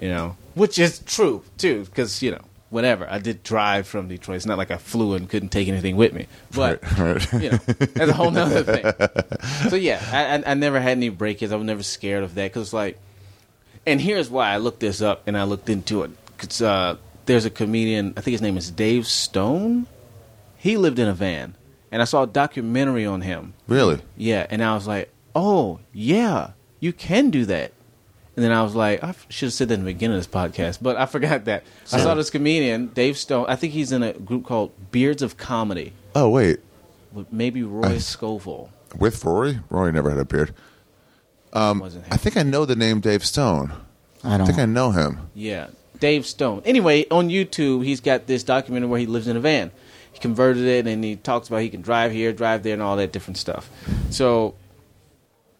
you 0.00 0.08
know, 0.08 0.36
which 0.54 0.78
is 0.78 0.98
true 1.00 1.42
too, 1.58 1.84
because 1.84 2.22
you 2.22 2.30
know, 2.32 2.40
whatever. 2.70 3.06
I 3.10 3.18
did 3.18 3.42
drive 3.42 3.86
from 3.86 4.08
Detroit. 4.08 4.36
It's 4.36 4.46
not 4.46 4.58
like 4.58 4.70
I 4.70 4.76
flew 4.78 5.14
and 5.14 5.28
couldn't 5.28 5.50
take 5.50 5.68
anything 5.68 5.96
with 5.96 6.12
me, 6.12 6.26
but 6.54 6.80
Right. 6.98 7.32
you 7.34 7.50
know, 7.50 7.56
that's 7.58 8.10
a 8.10 8.14
whole 8.14 8.30
nother 8.30 8.62
thing. 8.62 8.84
So 9.70 9.76
yeah, 9.76 10.00
I, 10.12 10.36
I, 10.38 10.50
I 10.52 10.54
never 10.54 10.80
had 10.80 10.92
any 10.92 11.08
break-ins. 11.10 11.52
I 11.52 11.56
was 11.56 11.66
never 11.66 11.82
scared 11.82 12.24
of 12.24 12.34
that 12.34 12.50
because 12.52 12.72
like, 12.72 12.98
and 13.86 14.00
here's 14.00 14.30
why 14.30 14.50
I 14.50 14.56
looked 14.58 14.80
this 14.80 15.00
up 15.02 15.22
and 15.26 15.36
I 15.36 15.44
looked 15.44 15.68
into 15.68 16.02
it. 16.02 16.10
'Cause, 16.38 16.62
uh, 16.62 16.96
there's 17.26 17.44
a 17.44 17.50
comedian. 17.50 18.14
I 18.16 18.22
think 18.22 18.32
his 18.32 18.42
name 18.42 18.56
is 18.56 18.70
Dave 18.70 19.06
Stone. 19.06 19.86
He 20.56 20.76
lived 20.76 20.98
in 20.98 21.06
a 21.08 21.12
van, 21.14 21.54
and 21.92 22.00
I 22.02 22.04
saw 22.04 22.22
a 22.24 22.26
documentary 22.26 23.04
on 23.06 23.20
him. 23.20 23.52
Really? 23.68 24.00
Yeah, 24.16 24.46
and 24.50 24.62
I 24.64 24.74
was 24.74 24.86
like, 24.86 25.10
oh 25.34 25.80
yeah, 25.92 26.50
you 26.80 26.92
can 26.92 27.30
do 27.30 27.44
that. 27.46 27.72
And 28.40 28.44
then 28.46 28.52
I 28.52 28.62
was 28.62 28.74
like, 28.74 29.04
I 29.04 29.14
should 29.28 29.48
have 29.48 29.52
said 29.52 29.68
that 29.68 29.74
in 29.74 29.80
the 29.84 29.92
beginning 29.92 30.16
of 30.16 30.20
this 30.22 30.32
podcast, 30.34 30.78
but 30.80 30.96
I 30.96 31.04
forgot 31.04 31.44
that. 31.44 31.62
I 31.92 31.98
saw 31.98 32.14
this 32.14 32.30
comedian, 32.30 32.86
Dave 32.86 33.18
Stone. 33.18 33.44
I 33.50 33.54
think 33.56 33.74
he's 33.74 33.92
in 33.92 34.02
a 34.02 34.14
group 34.14 34.46
called 34.46 34.72
Beards 34.90 35.20
of 35.20 35.36
Comedy 35.36 35.92
Oh 36.14 36.30
wait, 36.30 36.60
with 37.12 37.30
maybe 37.30 37.62
Rory 37.62 37.98
Scovel. 37.98 38.70
with 38.98 39.22
Rory? 39.26 39.58
Rory 39.68 39.92
never 39.92 40.08
had 40.08 40.18
a 40.18 40.24
beard. 40.24 40.54
Um, 41.52 41.80
Wasn't 41.80 42.06
him. 42.06 42.12
I 42.14 42.16
think 42.16 42.38
I 42.38 42.42
know 42.42 42.64
the 42.64 42.76
name 42.76 43.00
Dave 43.00 43.26
Stone. 43.26 43.74
I 44.24 44.36
I 44.36 44.38
don't. 44.38 44.46
think 44.46 44.58
I 44.58 44.64
know 44.64 44.90
him. 44.92 45.28
Yeah, 45.34 45.66
Dave 45.98 46.24
Stone. 46.24 46.62
Anyway, 46.64 47.04
on 47.10 47.28
YouTube, 47.28 47.84
he's 47.84 48.00
got 48.00 48.26
this 48.26 48.42
documentary 48.42 48.88
where 48.88 49.00
he 49.00 49.06
lives 49.06 49.28
in 49.28 49.36
a 49.36 49.40
van. 49.40 49.70
He 50.12 50.18
converted 50.18 50.64
it, 50.64 50.86
and 50.86 51.04
he 51.04 51.16
talks 51.16 51.48
about 51.48 51.58
he 51.58 51.68
can 51.68 51.82
drive 51.82 52.10
here, 52.12 52.32
drive 52.32 52.62
there, 52.62 52.72
and 52.72 52.80
all 52.82 52.96
that 52.96 53.12
different 53.12 53.36
stuff. 53.36 53.68
So 54.08 54.54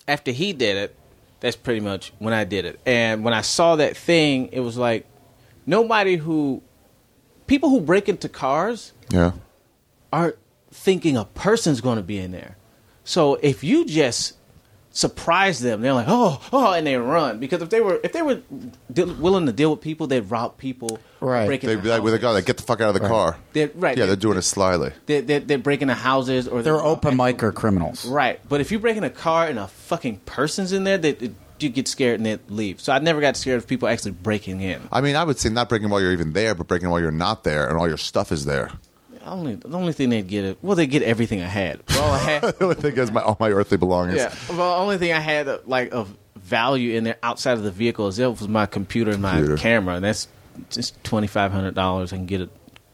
after 0.09 0.31
he 0.31 0.55
did 0.55 0.79
it, 0.79 0.97
that's 1.41 1.57
pretty 1.57 1.81
much 1.81 2.13
when 2.19 2.33
I 2.35 2.45
did 2.45 2.65
it. 2.65 2.81
And 2.87 3.25
when 3.25 3.35
I 3.35 3.41
saw 3.41 3.77
that 3.77 3.97
thing, 3.97 4.49
it 4.53 4.61
was 4.61 4.77
like 4.77 5.07
nobody 5.67 6.17
who 6.17 6.63
people 7.47 7.69
who 7.71 7.81
break 7.81 8.09
into 8.09 8.29
cars 8.29 8.93
Yeah. 9.11 9.33
are 10.13 10.37
thinking 10.71 11.17
a 11.17 11.25
person's 11.25 11.81
going 11.81 11.97
to 11.97 12.03
be 12.03 12.19
in 12.19 12.31
there. 12.33 12.57
So 13.05 13.35
if 13.37 13.65
you 13.65 13.85
just 13.87 14.37
surprise 14.93 15.61
them, 15.61 15.81
they're 15.81 15.93
like, 15.93 16.07
"Oh, 16.09 16.41
oh," 16.53 16.73
and 16.73 16.87
they 16.87 16.97
run 16.97 17.39
because 17.39 17.63
if 17.63 17.71
they 17.71 17.81
were 17.81 18.01
if 18.03 18.13
they 18.13 18.23
were 18.23 18.41
deal 18.93 19.13
willing 19.15 19.47
to 19.47 19.53
deal 19.53 19.71
with 19.71 19.81
people, 19.81 20.07
they'd 20.07 20.21
rob 20.31 20.59
people, 20.59 20.99
Right. 21.21 21.47
break 21.47 21.63
into 21.65 21.77
They'd 21.77 21.83
be 21.83 21.89
like 21.89 22.03
with 22.03 22.15
a 22.15 22.17
houses. 22.17 22.23
guy, 22.23 22.31
like, 22.33 22.47
get 22.47 22.57
the 22.57 22.63
fuck 22.65 22.81
out 22.81 22.95
of 22.95 23.01
the 23.01 23.09
car. 23.09 23.37
They're, 23.53 23.71
right, 23.75 23.97
Yeah, 23.97 24.07
they're 24.07 24.17
doing 24.17 24.39
it 24.39 24.43
slyly. 24.43 24.93
they're, 25.07 25.23
they're, 25.23 25.41
they're 25.41 25.59
breaking 25.59 25.89
the 25.89 25.95
houses 25.95 26.49
or 26.49 26.63
They're 26.63 26.75
they're 26.75 26.83
open 26.83 27.17
micer 27.17 27.55
criminals. 27.55 28.07
Right, 28.07 28.41
but 28.49 28.61
if 28.61 28.73
you 28.73 28.79
break 28.79 28.97
in 28.97 29.05
a 29.05 29.11
car 29.11 29.47
and 29.47 29.59
a 29.59 29.69
fucking 29.69 30.19
person's 30.27 30.73
in 30.73 30.85
there, 30.85 30.99
they, 30.99 31.13
they- 31.13 31.33
you 31.61 31.69
get 31.69 31.87
scared 31.89 32.19
and 32.19 32.25
they 32.25 32.39
leave. 32.49 32.81
So 32.81 32.91
I 32.91 33.01
never 33.01 33.21
got 33.21 33.37
scared 33.37 33.59
of 33.59 33.67
people 33.67 33.87
actually 33.87 34.13
breaking 34.13 34.63
in. 34.63 34.81
I 34.91 35.03
mean, 35.03 35.15
I 35.15 35.25
would 35.25 35.39
say 35.39 35.51
not 35.51 35.69
breaking 35.69 35.91
while 35.91 36.01
you're 36.01 36.13
even 36.13 36.33
there, 36.33 36.55
but 36.55 36.67
breaking 36.67 36.89
while 36.89 37.01
you're 37.01 37.11
not 37.11 37.45
there, 37.45 37.69
and 37.69 37.77
all 37.77 37.87
your 37.87 37.99
stuff 37.99 38.33
is 38.33 38.47
there. 38.47 38.71
Only 39.25 39.55
the 39.57 39.77
only 39.77 39.93
thing 39.93 40.09
they'd 40.11 40.27
get 40.27 40.45
it. 40.45 40.59
Well, 40.63 40.77
they 40.77 40.87
get 40.87 41.03
everything 41.03 41.41
I 41.43 41.47
had. 41.47 41.81
Well, 41.91 42.11
I 42.13 42.19
had. 42.19 42.43
The 42.59 42.65
only 42.65 42.75
thing 42.77 42.97
is 42.97 43.11
my 43.13 43.21
all 43.23 43.37
my 43.39 43.51
earthly 43.51 43.77
belongings. 43.77 44.19
Yeah. 44.19 44.35
Well, 44.49 44.57
the 44.77 44.83
only 44.83 44.99
thing 44.99 45.13
I 45.13 45.21
had 45.21 45.49
like 45.67 45.93
of 45.93 46.17
value 46.37 46.97
in 46.97 47.05
there 47.05 47.17
outside 47.23 47.53
of 47.59 47.63
the 47.63 47.71
vehicle 47.71 48.09
is 48.09 48.19
it 48.19 48.27
was 48.29 48.49
my 48.49 48.67
computer 48.67 49.11
and 49.11 49.21
my 49.23 49.33
Computer. 49.33 49.57
camera, 49.57 49.95
and 49.97 50.05
that's 50.05 50.27
just 50.71 51.03
twenty 51.05 51.27
five 51.27 51.53
hundred 51.53 51.75
dollars. 51.75 52.13
I 52.13 52.17
can 52.17 52.27
get 52.27 52.41
a 52.41 52.49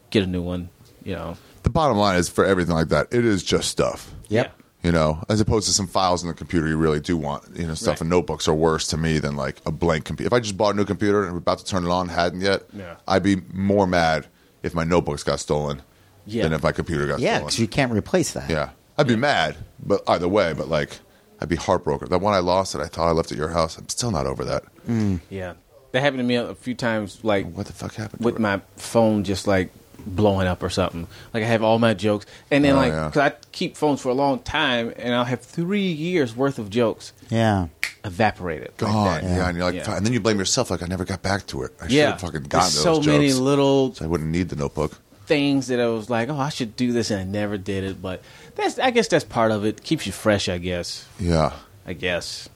get 0.09 0.23
a 0.23 0.27
new 0.27 0.41
one. 0.41 0.69
You 1.03 1.15
know. 1.15 1.37
The 1.63 1.69
bottom 1.69 1.97
line 1.97 2.17
is 2.17 2.29
for 2.29 2.45
everything 2.45 2.75
like 2.75 2.89
that, 2.89 3.07
it 3.11 3.25
is 3.25 3.43
just 3.43 3.69
stuff. 3.69 4.13
Yep. 4.29 4.53
You 4.83 4.91
know, 4.91 5.21
as 5.27 5.41
opposed 5.41 5.67
to 5.67 5.73
some 5.73 5.87
files 5.87 6.21
in 6.23 6.29
the 6.29 6.33
computer 6.35 6.67
you 6.67 6.77
really 6.77 6.99
do 7.01 7.17
want. 7.17 7.43
You 7.57 7.67
know, 7.67 7.73
stuff 7.73 7.95
Right. 7.95 8.01
and 8.01 8.09
notebooks 8.09 8.47
are 8.47 8.53
worse 8.53 8.87
to 8.89 8.97
me 8.97 9.19
than 9.19 9.35
like 9.35 9.57
a 9.65 9.71
blank 9.71 10.05
computer. 10.05 10.27
If 10.27 10.33
I 10.33 10.39
just 10.39 10.55
bought 10.55 10.75
a 10.75 10.77
new 10.77 10.85
computer 10.85 11.23
and 11.23 11.31
we're 11.33 11.39
about 11.39 11.59
to 11.59 11.65
turn 11.65 11.83
it 11.85 11.89
on, 11.89 12.07
hadn't 12.09 12.41
yet, 12.41 12.63
Yeah. 12.73 12.95
I'd 13.07 13.23
be 13.23 13.37
more 13.53 13.85
mad 13.87 14.27
if 14.63 14.73
my 14.73 14.83
notebooks 14.85 15.23
got 15.23 15.39
stolen 15.39 15.81
Yeah. 16.27 16.43
than 16.43 16.53
if 16.53 16.61
my 16.63 16.71
computer 16.71 17.07
got 17.07 17.19
Yeah, 17.19 17.35
stolen. 17.37 17.45
because 17.47 17.59
you 17.59 17.67
can't 17.67 17.91
replace 17.91 18.33
that. 18.33 18.49
Yeah, 18.49 18.69
I'd 18.97 19.07
be 19.07 19.15
mad, 19.15 19.55
but 19.83 20.01
either 20.07 20.27
way, 20.27 20.53
but 20.53 20.67
like, 20.67 20.99
I'd 21.41 21.49
be 21.49 21.55
heartbroken. 21.55 22.09
That 22.09 22.19
one 22.19 22.33
I 22.33 22.39
lost 22.39 22.73
that 22.73 22.81
I 22.81 22.87
thought 22.87 23.07
I 23.07 23.11
left 23.11 23.31
at 23.31 23.37
your 23.37 23.49
house, 23.49 23.77
I'm 23.77 23.87
still 23.89 24.11
not 24.11 24.25
over 24.27 24.43
that. 24.45 24.63
Mm. 24.87 25.21
Yeah. 25.29 25.53
That 25.93 26.01
happened 26.01 26.19
to 26.19 26.23
me 26.25 26.35
a 26.35 26.53
few 26.53 26.75
times. 26.75 27.19
Like 27.23 27.51
What 27.53 27.65
the 27.65 27.73
fuck 27.73 27.95
happened? 27.95 28.21
to 28.21 28.25
with 28.25 28.35
it? 28.35 28.41
my 28.41 28.61
phone 28.75 29.23
just 29.23 29.47
like 29.47 29.71
blowing 30.05 30.47
up 30.47 30.61
or 30.61 30.69
something. 30.69 31.07
Like 31.33 31.43
I 31.43 31.47
have 31.47 31.63
all 31.63 31.79
my 31.79 31.93
jokes, 31.93 32.25
and 32.51 32.63
then 32.63 32.73
Oh, 32.73 32.77
like 32.77 32.91
yeah. 32.91 33.07
because 33.07 33.31
I 33.31 33.35
keep 33.51 33.77
phones 33.77 34.01
for 34.01 34.09
a 34.09 34.13
long 34.13 34.39
time, 34.39 34.93
and 34.97 35.13
I'll 35.15 35.23
have 35.25 35.41
three 35.41 35.87
years 35.91 36.35
worth 36.35 36.59
of 36.59 36.69
jokes 36.69 37.13
Yeah. 37.29 37.67
evaporated. 38.03 38.67
like 38.69 38.77
gone, 38.77 39.05
that. 39.05 39.23
yeah. 39.23 39.47
and 39.47 39.57
you're 39.57 39.65
like, 39.65 39.75
Yeah. 39.75 39.83
"Fuck," 39.83 39.97
and 39.97 40.05
then 40.05 40.13
you 40.13 40.19
blame 40.19 40.39
yourself, 40.39 40.69
like 40.71 40.81
I 40.83 40.87
never 40.87 41.05
got 41.05 41.21
back 41.21 41.45
to 41.47 41.63
it. 41.63 41.71
I 41.79 41.83
should 41.85 41.91
Yeah, 41.93 42.11
have 42.11 42.21
fucking 42.21 42.43
There's 42.43 42.47
gotten 42.47 42.69
to 42.71 42.77
so 42.77 42.95
those 42.95 43.07
many 43.07 43.33
little 43.33 43.93
so 43.95 44.05
I 44.05 44.07
wouldn't 44.07 44.29
need 44.29 44.49
the 44.49 44.55
notebook. 44.55 44.99
Things 45.27 45.67
that 45.67 45.79
I 45.79 45.87
was 45.87 46.09
like, 46.09 46.29
oh, 46.29 46.39
I 46.39 46.49
should 46.49 46.75
do 46.75 46.91
this, 46.91 47.11
and 47.11 47.19
I 47.19 47.23
never 47.23 47.57
did 47.57 47.83
it. 47.83 48.01
But 48.01 48.21
that's, 48.55 48.79
I 48.79 48.91
guess, 48.91 49.07
that's 49.07 49.25
part 49.25 49.51
of 49.51 49.65
it. 49.65 49.83
Keeps 49.83 50.05
you 50.05 50.11
fresh, 50.11 50.49
I 50.49 50.57
guess. 50.57 51.05
Yeah. 51.19 51.53
I 51.85 51.93
guess. 51.93 52.49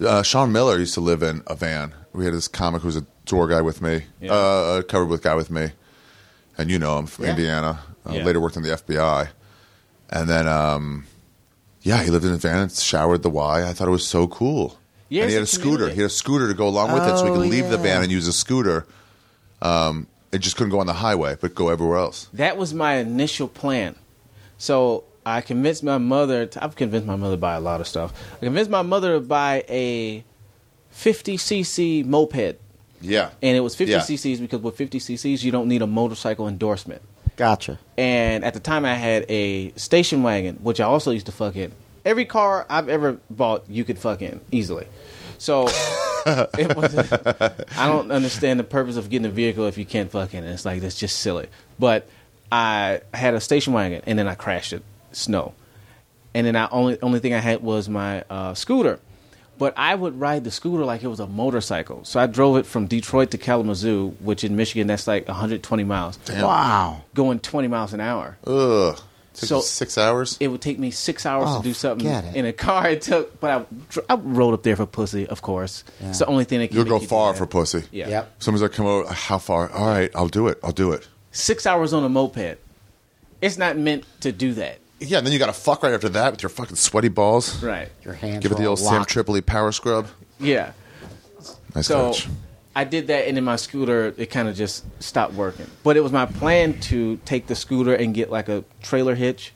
Uh, 0.00 0.22
Sean 0.22 0.52
Miller 0.52 0.78
used 0.78 0.94
to 0.94 1.00
live 1.00 1.22
in 1.22 1.42
a 1.46 1.54
van. 1.54 1.94
We 2.12 2.24
had 2.24 2.34
this 2.34 2.48
comic 2.48 2.82
who 2.82 2.88
was 2.88 2.96
a 2.96 3.06
tour 3.24 3.48
guy 3.48 3.60
with 3.62 3.80
me, 3.82 4.02
Yeah. 4.20 4.32
uh, 4.32 4.76
a 4.80 4.82
covered 4.82 5.06
with 5.08 5.22
guy 5.22 5.34
with 5.34 5.50
me, 5.50 5.70
and 6.58 6.70
you 6.70 6.78
know 6.78 6.98
him 6.98 7.06
from 7.06 7.24
Yeah. 7.24 7.30
Indiana. 7.32 7.80
Uh, 8.08 8.12
Yeah. 8.12 8.24
Later 8.24 8.40
worked 8.40 8.56
in 8.56 8.62
the 8.62 8.72
FBI, 8.72 9.28
and 10.10 10.28
then 10.28 10.46
um, 10.46 11.06
yeah, 11.82 12.02
he 12.02 12.10
lived 12.10 12.24
in 12.24 12.32
a 12.32 12.36
van 12.36 12.58
and 12.58 12.72
showered 12.72 13.22
the 13.22 13.30
Y. 13.30 13.66
I 13.68 13.72
thought 13.72 13.88
it 13.88 13.90
was 13.90 14.06
so 14.06 14.26
cool. 14.28 14.78
Yeah, 15.08 15.22
and 15.22 15.30
he 15.30 15.34
had 15.34 15.42
a 15.42 15.46
scooter. 15.46 15.68
community. 15.68 15.94
He 15.96 16.00
had 16.02 16.10
a 16.10 16.14
scooter 16.14 16.48
to 16.48 16.54
go 16.54 16.68
along 16.68 16.92
with 16.92 17.02
it, 17.04 17.16
so 17.18 17.24
he 17.24 17.30
Oh, 17.30 17.34
could 17.36 17.48
leave 17.48 17.68
the 17.70 17.78
van 17.78 18.02
and 18.02 18.10
use 18.12 18.26
a 18.28 18.32
scooter. 18.32 18.86
Um, 19.62 20.06
it 20.32 20.38
just 20.38 20.56
couldn't 20.56 20.70
go 20.70 20.80
on 20.80 20.86
the 20.86 20.92
highway, 20.94 21.36
but 21.40 21.54
go 21.54 21.68
everywhere 21.68 21.98
else. 21.98 22.28
That 22.32 22.56
was 22.56 22.74
my 22.74 22.96
initial 22.96 23.48
plan. 23.48 23.96
So 24.58 25.04
I 25.24 25.40
convinced 25.40 25.82
my 25.82 25.98
mother. 25.98 26.46
To, 26.46 26.64
I've 26.64 26.76
convinced 26.76 27.06
my 27.06 27.16
mother 27.16 27.34
to 27.34 27.40
buy 27.40 27.54
a 27.54 27.60
lot 27.60 27.80
of 27.80 27.88
stuff. 27.88 28.12
I 28.36 28.44
convinced 28.44 28.70
my 28.70 28.82
mother 28.82 29.14
to 29.14 29.20
buy 29.20 29.64
a 29.68 30.24
50cc 30.94 32.04
moped. 32.04 32.56
Yeah, 33.02 33.30
And 33.42 33.56
it 33.56 33.60
was 33.60 33.74
50 33.76 33.92
Yeah. 33.92 33.98
cc's 34.00 34.40
because 34.40 34.60
with 34.60 34.74
50 34.76 34.98
cc's, 34.98 35.44
you 35.44 35.52
don't 35.52 35.68
need 35.68 35.82
a 35.82 35.86
motorcycle 35.86 36.48
endorsement. 36.48 37.02
Gotcha. 37.36 37.78
And 37.98 38.42
at 38.42 38.54
the 38.54 38.60
time, 38.60 38.86
I 38.86 38.94
had 38.94 39.26
a 39.28 39.70
station 39.72 40.22
wagon, 40.22 40.56
which 40.62 40.80
I 40.80 40.84
also 40.84 41.10
used 41.10 41.26
to 41.26 41.32
fuck 41.32 41.56
in. 41.56 41.72
Every 42.06 42.24
car 42.24 42.64
I've 42.70 42.88
ever 42.88 43.18
bought, 43.28 43.64
you 43.68 43.84
could 43.84 43.98
fuck 43.98 44.22
in 44.22 44.40
easily. 44.50 44.86
So 45.36 45.68
it 46.58 46.76
was. 46.76 46.96
I 47.78 47.86
don't 47.86 48.10
understand 48.18 48.58
the 48.60 48.64
purpose 48.64 48.96
of 48.96 49.08
getting 49.08 49.26
a 49.26 49.30
vehicle 49.30 49.66
if 49.66 49.78
you 49.78 49.84
can't 49.84 50.10
fuck 50.10 50.34
in 50.34 50.44
it. 50.44 50.50
It's 50.50 50.64
like 50.64 50.80
that's 50.80 50.98
just 50.98 51.20
silly. 51.20 51.48
But 51.78 52.08
I 52.50 53.00
had 53.14 53.34
a 53.34 53.40
station 53.40 53.72
wagon, 53.72 54.02
and 54.06 54.18
then 54.18 54.26
I 54.28 54.34
crashed 54.34 54.72
it, 54.72 54.82
snow, 55.12 55.54
and 56.34 56.46
then 56.46 56.56
I 56.56 56.68
only 56.70 57.00
only 57.00 57.20
thing 57.20 57.34
I 57.34 57.38
had 57.38 57.62
was 57.62 57.88
my 57.88 58.24
uh, 58.30 58.54
scooter. 58.54 58.98
But 59.58 59.72
I 59.78 59.94
would 59.94 60.20
ride 60.20 60.44
the 60.44 60.50
scooter 60.50 60.84
like 60.84 61.02
it 61.02 61.08
was 61.08 61.18
a 61.20 61.26
motorcycle. 61.26 62.04
So 62.04 62.20
I 62.20 62.26
drove 62.26 62.58
it 62.58 62.66
from 62.66 62.86
Detroit 62.86 63.30
to 63.30 63.38
Kalamazoo, 63.38 64.14
which 64.20 64.44
in 64.44 64.54
Michigan 64.54 64.86
that's 64.86 65.06
like 65.06 65.26
120 65.28 65.82
miles 65.82 66.18
Damn. 66.18 66.42
Wow. 66.44 67.04
going 67.14 67.38
20 67.38 67.66
miles 67.68 67.94
an 67.94 68.00
hour. 68.00 68.36
Ugh. 68.46 69.00
Took 69.36 69.48
So- 69.48 69.56
you 69.56 69.62
six 69.62 69.98
hours. 69.98 70.36
It 70.40 70.48
would 70.48 70.60
take 70.62 70.78
me 70.78 70.90
six 70.90 71.26
hours 71.26 71.46
Oh, 71.48 71.58
to 71.58 71.62
do 71.62 71.74
something 71.74 72.06
it. 72.06 72.34
in 72.34 72.44
a 72.46 72.52
car. 72.52 72.88
It 72.90 73.02
took, 73.02 73.38
but 73.40 73.50
I, 73.50 74.12
I 74.12 74.16
rode 74.16 74.54
up 74.54 74.62
there 74.62 74.76
for 74.76 74.86
pussy, 74.86 75.26
of 75.26 75.42
course. 75.42 75.84
It's 76.00 76.18
the 76.20 76.26
only 76.26 76.44
thing 76.44 76.60
that 76.60 76.68
can 76.68 76.76
You'll 76.76 76.84
make 76.86 77.00
go 77.02 77.06
far 77.06 77.34
for 77.34 77.46
pussy. 77.46 77.84
Yeah. 77.92 78.08
Yep. 78.08 78.32
Someone's 78.38 78.62
like, 78.62 78.72
come 78.72 78.86
over. 78.86 79.12
How 79.12 79.38
far? 79.38 79.70
All 79.72 79.86
right, 79.86 80.10
I'll 80.14 80.28
do 80.28 80.48
it. 80.48 80.58
I'll 80.64 80.72
do 80.72 80.92
it. 80.92 81.06
Six 81.32 81.66
hours 81.66 81.92
on 81.92 82.02
a 82.04 82.08
moped. 82.08 82.56
It's 83.42 83.58
not 83.58 83.76
meant 83.76 84.04
to 84.20 84.32
do 84.32 84.54
that. 84.54 84.78
Yeah, 84.98 85.18
and 85.18 85.26
then 85.26 85.34
you 85.34 85.38
got 85.38 85.46
to 85.46 85.52
fuck 85.52 85.82
right 85.82 85.92
after 85.92 86.08
that 86.08 86.32
with 86.32 86.42
your 86.42 86.48
fucking 86.48 86.76
sweady 86.76 87.08
balls. 87.08 87.62
Right. 87.62 87.90
Your 88.02 88.14
hands 88.14 88.42
Give 88.42 88.50
it 88.52 88.56
the 88.56 88.64
all 88.64 88.70
old 88.70 88.78
Sam. 88.78 89.04
Tripoli 89.04 89.42
power 89.42 89.70
scrub. 89.72 90.06
Yeah. 90.40 90.72
Nice 91.74 91.88
So 91.88 92.12
touch. 92.12 92.28
I 92.76 92.84
did 92.84 93.06
that, 93.06 93.26
and 93.26 93.38
then 93.38 93.44
my 93.44 93.56
scooter, 93.56 94.12
it 94.18 94.26
kind 94.26 94.48
of 94.48 94.54
just 94.54 94.84
stopped 95.02 95.32
working. 95.32 95.66
But 95.82 95.96
it 95.96 96.00
was 96.00 96.12
my 96.12 96.26
plan 96.26 96.78
to 96.82 97.16
take 97.24 97.46
the 97.46 97.54
scooter 97.54 97.94
and 97.94 98.14
get 98.14 98.30
like 98.30 98.50
a 98.50 98.64
trailer 98.82 99.14
hitch 99.14 99.54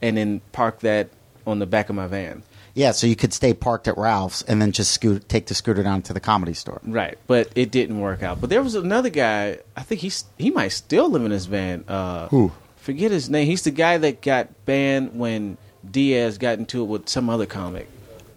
and 0.00 0.16
then 0.16 0.40
park 0.52 0.80
that 0.80 1.10
on 1.46 1.58
the 1.58 1.66
back 1.66 1.90
of 1.90 1.94
my 1.94 2.06
van. 2.06 2.42
Yeah, 2.72 2.92
so 2.92 3.06
you 3.06 3.16
could 3.16 3.34
stay 3.34 3.52
parked 3.52 3.86
at 3.86 3.98
Ralph's 3.98 4.40
and 4.42 4.62
then 4.62 4.72
just 4.72 4.92
scoot, 4.92 5.28
take 5.28 5.46
the 5.46 5.54
scooter 5.54 5.82
down 5.82 6.00
to 6.02 6.14
the 6.14 6.20
comedy 6.20 6.54
store. 6.54 6.80
Right, 6.82 7.18
but 7.26 7.52
it 7.54 7.70
didn't 7.70 8.00
work 8.00 8.22
out. 8.22 8.40
But 8.40 8.48
there 8.48 8.62
was 8.62 8.74
another 8.74 9.10
guy. 9.10 9.58
I 9.76 9.82
think 9.82 10.00
he's 10.00 10.24
he 10.38 10.50
might 10.50 10.68
still 10.68 11.10
live 11.10 11.24
in 11.24 11.32
his 11.32 11.44
van. 11.44 11.84
Uh, 11.86 12.28
Who? 12.28 12.50
Forget 12.76 13.10
his 13.10 13.28
name. 13.28 13.46
He's 13.46 13.62
the 13.62 13.72
guy 13.72 13.98
that 13.98 14.22
got 14.22 14.64
banned 14.64 15.18
when 15.18 15.58
Diaz 15.88 16.38
got 16.38 16.58
into 16.58 16.82
it 16.82 16.86
with 16.86 17.10
some 17.10 17.28
other 17.28 17.46
comic. 17.46 17.88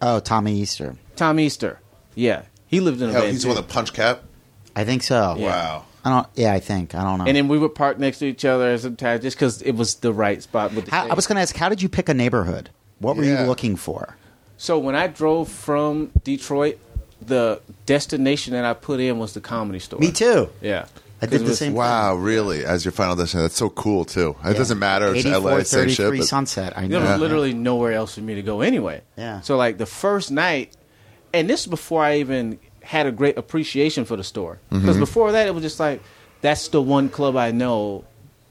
Oh, 0.02 0.20
Tommy 0.20 0.60
Easter. 0.60 0.98
Tom 1.16 1.40
Easter. 1.40 1.80
Yeah, 2.14 2.44
he 2.68 2.80
lived 2.80 3.02
in 3.02 3.10
a 3.10 3.12
Hell, 3.14 3.22
van. 3.24 3.32
he's 3.32 3.42
the 3.42 3.48
too. 3.48 3.56
one 3.56 3.56
that 3.58 3.68
punch 3.72 3.94
cap. 3.94 4.24
I 4.76 4.84
think 4.84 5.02
so. 5.04 5.36
Yeah. 5.38 5.46
Wow. 5.48 5.84
I 6.06 6.10
don't. 6.10 6.28
Yeah, 6.36 6.54
I 6.54 6.60
think. 6.60 6.96
I 6.96 7.04
don't 7.04 7.18
know. 7.20 7.26
And 7.26 7.36
then 7.36 7.48
we 7.48 7.58
would 7.58 7.76
park 7.76 8.00
next 8.00 8.20
to 8.20 8.26
each 8.28 8.46
other 8.46 8.78
sometimes 8.78 9.22
just 9.24 9.36
because 9.36 9.62
it 9.64 9.74
was 9.74 9.96
the 9.96 10.14
right 10.14 10.42
spot 10.42 10.74
with 10.74 10.86
the. 10.86 10.92
How, 10.92 11.08
I 11.08 11.14
was 11.16 11.28
going 11.28 11.36
to 11.36 11.42
ask, 11.42 11.56
how 11.56 11.68
did 11.70 11.82
you 11.82 11.90
pick 11.90 12.08
a 12.08 12.14
neighborhood? 12.14 12.70
What 13.00 13.18
were 13.18 13.24
Yeah. 13.24 13.42
you 13.42 13.48
looking 13.48 13.76
for? 13.76 14.16
So 14.58 14.80
when 14.80 14.96
I 14.96 15.08
drove 15.08 15.50
from 15.50 16.12
Detroit, 16.24 16.80
the 17.22 17.62
destination 17.86 18.54
that 18.54 18.64
I 18.66 18.74
put 18.74 19.00
in 19.00 19.18
was 19.20 19.34
the 19.34 19.42
comedy 19.42 19.80
store. 19.80 20.00
Me 20.00 20.12
too. 20.12 20.50
Yeah, 20.62 20.86
I 21.22 21.26
did 21.26 21.36
it 21.36 21.44
the 21.44 21.50
was- 21.50 21.58
same. 21.60 21.74
Wow, 21.74 22.16
really? 22.16 22.64
As 22.64 22.86
your 22.86 22.92
final 22.92 23.16
destination? 23.16 23.42
That's 23.44 23.56
so 23.58 23.70
cool 23.70 24.06
too. 24.06 24.36
It 24.46 24.54
doesn't 24.56 24.80
matter. 24.80 25.14
It's 25.14 25.26
LA, 25.26 25.64
same 25.64 25.90
shit. 25.90 25.98
3433 26.08 26.18
but- 26.20 26.28
Sunset. 26.28 26.78
I 26.78 26.82
know. 26.84 26.88
There 26.88 27.00
know. 27.02 27.12
was 27.14 27.22
literally 27.22 27.54
nowhere 27.54 27.94
else 27.94 28.16
for 28.16 28.22
me 28.22 28.36
to 28.36 28.42
go 28.44 28.62
anyway. 28.62 29.02
Yeah. 29.18 29.42
So 29.42 29.58
like 29.58 29.78
the 29.78 29.86
first 29.88 30.32
night, 30.32 30.72
and 31.34 31.50
this 31.50 31.62
is 31.62 31.68
before 31.68 32.04
I 32.04 32.18
even 32.18 32.60
had 32.84 33.06
a 33.06 33.12
great 33.12 33.38
appreciation 33.38 34.06
for 34.06 34.16
the 34.16 34.24
store. 34.24 34.60
Because 34.70 34.92
Mm-hmm. 34.92 35.00
before 35.00 35.32
that, 35.34 35.48
it 35.48 35.54
was 35.54 35.64
just 35.64 35.80
like 35.80 36.02
that's 36.42 36.68
the 36.70 36.82
one 36.82 37.10
club 37.10 37.36
I 37.36 37.52
know, 37.52 38.06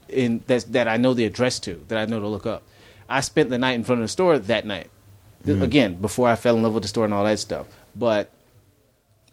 in 0.09 0.43
that's 0.47 0.65
that 0.65 0.89
I 0.89 0.97
know 0.97 1.15
the 1.15 1.25
address 1.25 1.59
to, 1.61 1.83
that 1.89 1.99
I 1.99 2.05
know 2.05 2.21
to 2.21 2.27
look 2.29 2.47
up. 2.47 2.63
I 3.09 3.21
spent 3.21 3.51
the 3.51 3.59
night 3.59 3.73
in 3.75 3.85
front 3.85 4.01
of 4.01 4.05
the 4.05 4.09
store 4.09 4.39
that 4.39 4.67
night. 4.67 4.91
Th- 5.45 5.63
Again, 5.63 5.95
before 5.95 6.29
I 6.29 6.35
fell 6.37 6.57
in 6.57 6.63
love 6.65 6.75
with 6.75 6.83
the 6.83 6.89
store 6.89 7.05
and 7.05 7.15
all 7.15 7.25
that 7.25 7.39
stuff. 7.39 7.67
But 7.95 8.31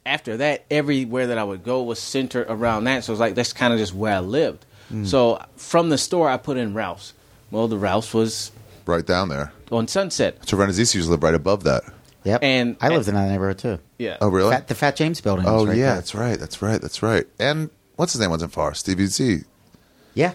after 0.05 0.37
that, 0.37 0.65
everywhere 0.69 1.27
that 1.27 1.37
I 1.37 1.43
would 1.43 1.63
go 1.63 1.81
was 1.83 1.99
centered 1.99 2.47
around 2.49 2.83
that. 2.85 3.03
So 3.03 3.11
it 3.11 3.13
was 3.13 3.19
like 3.19 3.35
that's 3.35 3.53
kind 3.53 3.73
of 3.73 3.79
just 3.79 3.93
where 3.93 4.15
I 4.15 4.19
lived. 4.19 4.65
So 5.05 5.43
from 5.55 5.89
the 5.89 5.97
store, 5.97 6.29
I 6.29 6.37
put 6.37 6.55
in 6.57 6.75
Ralph's. 6.75 7.13
Well, 7.49 7.67
the 7.67 7.77
Ralph's 7.79 8.13
was 8.13 8.51
right 8.85 9.03
down 9.03 9.29
there. 9.29 9.51
on 9.71 9.87
Sunset. 9.87 10.47
So 10.47 10.55
Renazisi 10.55 10.93
used 10.95 11.07
to 11.07 11.11
live 11.11 11.23
right 11.23 11.33
above 11.33 11.63
that. 11.63 11.83
Yep. 12.23 12.43
And- 12.43 12.77
I 12.81 12.89
lived 12.89 13.07
in 13.07 13.15
that 13.15 13.29
neighborhood 13.29 13.57
too. 13.57 13.79
Yeah. 13.97 14.17
Oh, 14.21 14.29
really? 14.29 14.51
Fat, 14.51 14.67
the 14.67 14.75
Fat 14.75 14.95
James 14.95 15.21
building. 15.21 15.45
oh, 15.47 15.65
right 15.65 15.77
yeah. 15.77 15.85
there. 15.85 15.95
That's 15.95 16.15
right. 16.15 16.39
That's 16.39 16.61
right. 16.61 16.81
That's 16.81 17.03
right. 17.03 17.25
And 17.39 17.69
what's 17.95 18.13
his 18.13 18.21
name 18.21 18.29
wasn't 18.29 18.51
far? 18.51 18.73
Stevie 18.73 19.07
Z. 19.07 19.41
Yeah. 20.13 20.33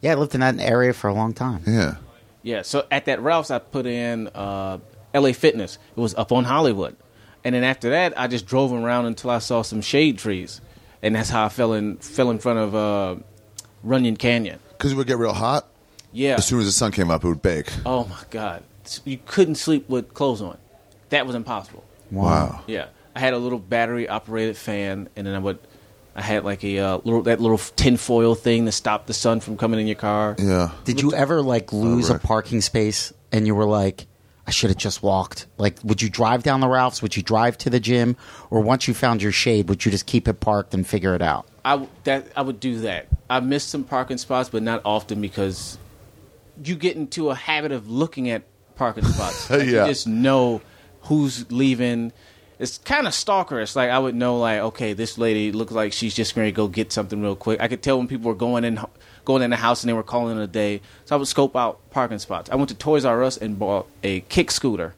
Yeah, 0.00 0.12
I 0.12 0.14
lived 0.14 0.34
in 0.34 0.40
that 0.40 0.58
area 0.60 0.92
for 0.92 1.08
a 1.08 1.14
long 1.14 1.34
time. 1.34 1.62
Yeah. 1.66 1.96
Yeah. 2.42 2.62
So 2.62 2.86
at 2.90 3.06
that 3.06 3.20
Ralph's, 3.20 3.50
I 3.50 3.58
put 3.58 3.86
in 3.86 4.28
uh, 4.28 4.78
LA 5.14 5.32
Fitness. 5.32 5.78
It 5.96 6.00
was 6.00 6.14
up 6.14 6.32
on 6.32 6.44
Hollywood. 6.44 6.96
And 7.44 7.54
then 7.54 7.64
after 7.64 7.90
that, 7.90 8.18
I 8.18 8.26
just 8.26 8.46
drove 8.46 8.72
around 8.72 9.06
until 9.06 9.30
I 9.30 9.38
saw 9.38 9.62
some 9.62 9.80
shade 9.80 10.18
trees. 10.18 10.60
And 11.02 11.14
that's 11.14 11.30
how 11.30 11.44
I 11.44 11.48
fell 11.48 11.72
in 11.72 11.96
fell 11.98 12.30
in 12.30 12.38
front 12.38 12.58
of 12.58 12.74
uh, 12.74 13.16
Runyon 13.82 14.16
Canyon. 14.16 14.58
Because 14.70 14.92
it 14.92 14.96
would 14.96 15.06
get 15.06 15.18
real 15.18 15.32
hot. 15.32 15.68
Yeah. 16.12 16.34
As 16.34 16.46
soon 16.46 16.60
as 16.60 16.66
the 16.66 16.72
sun 16.72 16.92
came 16.92 17.10
up, 17.10 17.24
it 17.24 17.28
would 17.28 17.42
bake. 17.42 17.70
Oh 17.86 18.04
my 18.04 18.22
God. 18.30 18.64
You 19.04 19.18
couldn't 19.26 19.56
sleep 19.56 19.88
with 19.88 20.14
clothes 20.14 20.40
on. 20.42 20.58
That 21.10 21.26
was 21.26 21.34
impossible. 21.34 21.84
Wow. 22.10 22.62
Yeah, 22.66 22.86
I 23.14 23.20
had 23.20 23.34
a 23.34 23.38
little 23.38 23.58
battery 23.58 24.08
operated 24.08 24.56
fan, 24.56 25.08
and 25.16 25.26
then 25.26 25.34
I 25.34 25.38
would, 25.38 25.58
I 26.14 26.22
had 26.22 26.44
like 26.44 26.64
a 26.64 26.78
uh, 26.78 26.96
little 27.04 27.22
that 27.22 27.40
little 27.40 27.58
tinfoil 27.58 28.34
thing 28.34 28.66
to 28.66 28.72
stop 28.72 29.06
the 29.06 29.14
sun 29.14 29.40
from 29.40 29.56
coming 29.56 29.80
in 29.80 29.86
your 29.86 29.96
car. 29.96 30.36
Yeah. 30.38 30.70
Did 30.84 31.00
you 31.00 31.12
ever 31.12 31.42
like 31.42 31.72
lose 31.72 32.10
right. 32.10 32.22
a 32.22 32.26
parking 32.26 32.60
space 32.60 33.12
and 33.32 33.46
you 33.46 33.54
were 33.54 33.66
like, 33.66 34.06
I 34.46 34.50
should 34.50 34.70
have 34.70 34.78
just 34.78 35.02
walked? 35.02 35.46
Like, 35.58 35.76
would 35.84 36.00
you 36.00 36.08
drive 36.08 36.42
down 36.42 36.60
the 36.60 36.68
Ralphs? 36.68 37.02
Would 37.02 37.16
you 37.16 37.22
drive 37.22 37.58
to 37.58 37.70
the 37.70 37.80
gym? 37.80 38.16
Or 38.50 38.60
once 38.60 38.88
you 38.88 38.94
found 38.94 39.22
your 39.22 39.32
shade, 39.32 39.68
would 39.68 39.84
you 39.84 39.90
just 39.90 40.06
keep 40.06 40.26
it 40.26 40.40
parked 40.40 40.72
and 40.72 40.86
figure 40.86 41.14
it 41.14 41.20
out? 41.20 41.46
I 41.64 41.72
w- 41.72 41.90
that 42.04 42.28
I 42.34 42.40
would 42.40 42.58
do 42.58 42.80
that. 42.80 43.08
I 43.28 43.40
missed 43.40 43.68
some 43.68 43.84
parking 43.84 44.16
spots, 44.16 44.48
but 44.48 44.62
not 44.62 44.80
often 44.86 45.20
because 45.20 45.76
you 46.64 46.76
get 46.76 46.96
into 46.96 47.28
a 47.28 47.34
habit 47.34 47.72
of 47.72 47.90
looking 47.90 48.30
at 48.30 48.42
parking 48.74 49.04
spots. 49.04 49.50
Like, 49.50 49.64
Yeah. 49.64 49.84
You 49.84 49.90
just 49.90 50.06
know 50.06 50.62
who's 51.08 51.50
leaving. 51.50 52.12
It's 52.58 52.78
kind 52.78 53.06
of 53.06 53.12
stalkerish. 53.12 53.76
Like 53.76 53.90
I 53.90 53.98
would 53.98 54.14
know, 54.14 54.38
like 54.38 54.60
okay, 54.60 54.92
this 54.92 55.18
lady 55.18 55.52
looks 55.52 55.72
like 55.72 55.92
she's 55.92 56.14
just 56.14 56.34
going 56.34 56.46
to 56.48 56.52
go 56.52 56.66
get 56.68 56.92
something 56.92 57.20
real 57.22 57.36
quick. 57.36 57.60
I 57.60 57.68
could 57.68 57.82
tell 57.82 57.98
when 57.98 58.08
people 58.08 58.28
were 58.30 58.36
going 58.36 58.64
in, 58.64 58.80
going 59.24 59.42
in 59.42 59.50
the 59.50 59.56
house 59.56 59.82
and 59.82 59.88
they 59.88 59.92
were 59.94 60.02
calling 60.02 60.38
it 60.38 60.42
a 60.42 60.46
day. 60.46 60.80
So 61.04 61.14
I 61.14 61.18
would 61.18 61.28
scope 61.28 61.54
out 61.54 61.78
parking 61.90 62.18
spots. 62.18 62.50
I 62.50 62.56
went 62.56 62.68
to 62.70 62.74
Toys 62.74 63.04
R 63.04 63.22
Us 63.22 63.36
and 63.36 63.58
bought 63.58 63.86
a 64.02 64.20
kick 64.22 64.50
scooter, 64.50 64.94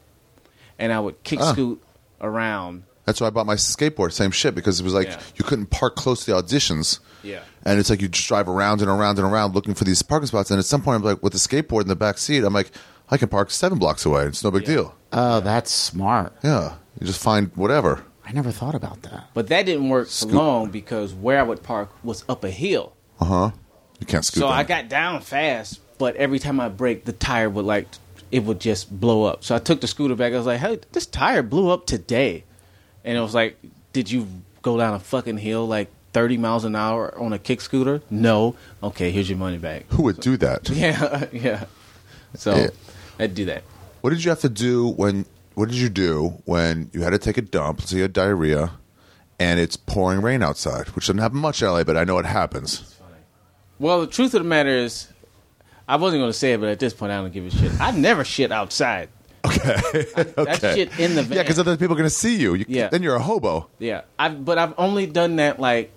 and 0.79 0.91
I 0.91 0.99
would 0.99 1.21
kick 1.23 1.39
Ah. 1.39 1.51
scoot 1.51 1.81
around. 2.19 2.83
That's 3.05 3.19
why 3.19 3.27
I 3.27 3.29
bought 3.31 3.45
my 3.47 3.55
skateboard. 3.55 4.11
Same 4.11 4.31
shit 4.31 4.53
because 4.55 4.79
it 4.79 4.83
was 4.83 4.93
like 4.93 5.07
Yeah. 5.07 5.19
you 5.35 5.43
couldn't 5.45 5.67
park 5.71 5.95
close 5.95 6.25
to 6.25 6.31
the 6.31 6.41
auditions. 6.41 6.99
Yeah. 7.23 7.39
And 7.65 7.79
it's 7.79 7.89
like 7.89 8.01
you 8.01 8.07
just 8.07 8.27
drive 8.27 8.47
around 8.49 8.81
and 8.81 8.89
around 8.89 9.19
and 9.19 9.27
around 9.31 9.53
looking 9.53 9.73
for 9.75 9.83
these 9.83 10.01
parking 10.01 10.27
spots. 10.27 10.49
And 10.49 10.57
at 10.59 10.65
some 10.65 10.81
point, 10.81 10.95
I'm 10.97 11.03
like, 11.03 11.21
with 11.21 11.33
the 11.33 11.39
skateboard 11.39 11.81
in 11.81 11.87
the 11.87 11.95
back 11.95 12.17
seat, 12.17 12.43
I'm 12.43 12.53
like, 12.53 12.71
I 13.09 13.17
can 13.17 13.27
park 13.27 13.51
seven 13.51 13.77
blocks 13.77 14.05
away. 14.05 14.25
It's 14.25 14.43
no 14.43 14.49
big 14.51 14.65
deal. 14.65 14.95
Oh, 15.13 15.39
that's 15.39 15.71
smart. 15.71 16.33
Yeah. 16.43 16.75
You 16.99 17.07
just 17.07 17.21
find 17.21 17.51
whatever. 17.55 18.03
I 18.25 18.31
never 18.33 18.51
thought 18.51 18.75
about 18.75 19.01
that. 19.03 19.29
But 19.33 19.47
that 19.47 19.65
didn't 19.65 19.89
work 19.89 20.07
for 20.07 20.27
long 20.27 20.69
because 20.69 21.13
where 21.13 21.39
I 21.39 21.43
would 21.43 21.63
park 21.63 21.89
was 22.03 22.23
up 22.29 22.43
a 22.43 22.49
hill. 22.51 22.93
Uh 23.19 23.25
huh. 23.25 23.51
You 23.99 24.05
can't 24.07 24.23
scoot. 24.23 24.41
So 24.41 24.47
down. 24.47 24.57
I 24.57 24.63
got 24.63 24.89
down 24.89 25.21
fast, 25.21 25.79
but 25.97 26.15
every 26.15 26.39
time 26.39 26.59
I 26.59 26.69
brake, 26.69 27.05
the 27.05 27.13
tire 27.13 27.49
would 27.49 27.65
like 27.65 27.87
it 28.31 28.43
would 28.43 28.59
just 28.61 28.89
blow 28.99 29.23
up. 29.25 29.43
So 29.43 29.55
I 29.55 29.59
took 29.59 29.81
the 29.81 29.87
scooter 29.87 30.15
back. 30.15 30.33
I 30.33 30.37
was 30.37 30.45
like, 30.45 30.59
"Hey, 30.59 30.79
this 30.93 31.05
tire 31.05 31.43
blew 31.43 31.69
up 31.69 31.85
today," 31.85 32.45
and 33.03 33.17
it 33.17 33.21
was 33.21 33.35
like, 33.35 33.57
"Did 33.93 34.09
you 34.09 34.27
go 34.61 34.77
down 34.77 34.93
a 34.93 34.99
fucking 34.99 35.37
hill 35.37 35.67
like 35.67 35.89
30 36.13 36.37
miles 36.37 36.63
an 36.63 36.75
hour 36.75 37.13
on 37.19 37.33
a 37.33 37.39
kick 37.39 37.59
scooter?" 37.61 38.01
No. 38.09 38.55
Okay, 38.81 39.11
here's 39.11 39.29
your 39.29 39.37
money 39.37 39.57
back. 39.57 39.85
Who 39.89 40.03
would 40.03 40.19
do 40.21 40.37
that? 40.37 40.69
Yeah, 40.73 41.25
yeah. 41.33 41.65
So 42.35 42.55
Yeah. 42.55 42.67
I'd 43.19 43.35
do 43.35 43.45
that. 43.45 43.63
What 44.01 44.09
did 44.11 44.23
you 44.23 44.29
have 44.29 44.41
to 44.41 44.49
do 44.49 44.89
when? 44.89 45.25
What 45.53 45.69
did 45.69 45.77
you 45.77 45.89
do 45.89 46.41
when 46.45 46.89
you 46.93 47.01
had 47.01 47.11
to 47.11 47.17
take 47.17 47.37
a 47.37 47.41
dump? 47.41 47.81
So 47.81 47.95
you 47.95 48.03
had 48.03 48.13
diarrhea, 48.13 48.71
and 49.39 49.59
it's 49.59 49.77
pouring 49.77 50.21
rain 50.21 50.41
outside, 50.43 50.87
which 50.89 51.07
doesn't 51.07 51.19
happen 51.19 51.39
much 51.39 51.61
in 51.61 51.67
LA, 51.67 51.83
but 51.83 51.97
I 51.97 52.03
know 52.03 52.17
it 52.17 52.25
happens. 52.25 52.95
Well, 53.79 54.01
the 54.01 54.07
truth 54.07 54.33
of 54.35 54.43
the 54.43 54.47
matter 54.47 54.69
is, 54.69 55.07
I 55.87 55.95
wasn't 55.95 56.21
going 56.21 56.29
to 56.31 56.37
say 56.37 56.53
it, 56.53 56.59
but 56.59 56.69
at 56.69 56.79
this 56.79 56.93
point, 56.93 57.11
I 57.11 57.17
don't 57.17 57.33
give 57.33 57.45
a 57.45 57.51
shit. 57.51 57.81
I 57.81 57.91
never 57.91 58.23
shit 58.23 58.51
outside. 58.51 59.09
Okay. 59.43 59.57
That 60.15 60.33
okay. 60.37 60.75
shit 60.75 60.99
in 60.99 61.15
the 61.15 61.23
van. 61.23 61.37
Yeah, 61.37 61.43
because 61.43 61.57
other 61.57 61.75
people 61.75 61.95
are 61.95 61.97
going 61.97 62.09
to 62.09 62.15
see 62.15 62.35
you. 62.35 62.53
you. 62.53 62.65
Yeah. 62.67 62.89
Then 62.89 63.01
you're 63.01 63.15
a 63.15 63.21
hobo. 63.21 63.67
Yeah, 63.79 64.01
I've 64.19 64.45
but 64.45 64.57
I've 64.57 64.73
only 64.77 65.07
done 65.07 65.37
that 65.37 65.59
like 65.59 65.91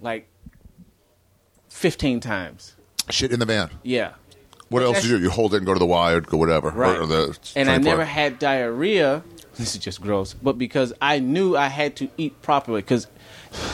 like 0.00 0.28
fifteen 1.68 2.20
times. 2.20 2.74
Shit 3.10 3.32
in 3.32 3.40
the 3.40 3.46
van. 3.46 3.70
Yeah, 3.82 4.12
What 4.74 4.82
else 4.82 5.02
do 5.02 5.08
you 5.08 5.18
do? 5.18 5.22
You 5.24 5.30
hold 5.30 5.54
it 5.54 5.58
and 5.58 5.66
go 5.66 5.72
to 5.72 5.78
the 5.78 5.86
Y 5.86 6.12
or 6.12 6.20
go 6.20 6.36
whatever. 6.36 6.70
right. 6.70 6.98
Or 6.98 7.06
the 7.06 7.38
and 7.56 7.68
I 7.70 7.76
24. 7.76 7.80
never 7.84 8.04
had 8.04 8.38
diarrhea. 8.38 9.22
This 9.56 9.76
is 9.76 9.80
just 9.80 10.00
gross, 10.02 10.34
but 10.34 10.58
because 10.58 10.92
I 11.00 11.20
knew 11.20 11.56
I 11.56 11.68
had 11.68 11.94
to 11.96 12.08
eat 12.18 12.42
properly, 12.42 12.80
because 12.80 13.06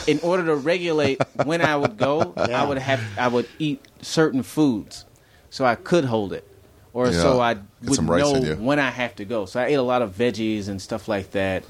in 0.05 0.19
order 0.19 0.45
to 0.45 0.55
regulate 0.55 1.19
when 1.43 1.61
I 1.63 1.75
would 1.75 1.97
go, 1.97 2.33
I 2.37 2.63
would 2.63 2.77
have 2.77 3.01
I 3.17 3.27
would 3.27 3.47
eat 3.57 3.83
certain 4.01 4.43
foods, 4.43 5.05
so 5.49 5.65
I 5.65 5.73
could 5.73 6.05
hold 6.05 6.33
it, 6.33 6.47
or 6.93 7.07
Yeah. 7.07 7.19
so 7.19 7.39
I 7.39 7.57
would 7.83 7.95
some 7.95 8.05
know 8.05 8.55
when 8.59 8.77
I 8.77 8.91
have 8.91 9.15
to 9.15 9.25
go. 9.25 9.45
So 9.47 9.59
I 9.59 9.65
ate 9.65 9.73
a 9.73 9.81
lot 9.81 10.03
of 10.03 10.15
veggies 10.15 10.67
and 10.67 10.79
stuff 10.79 11.07
like 11.07 11.31
that, 11.31 11.63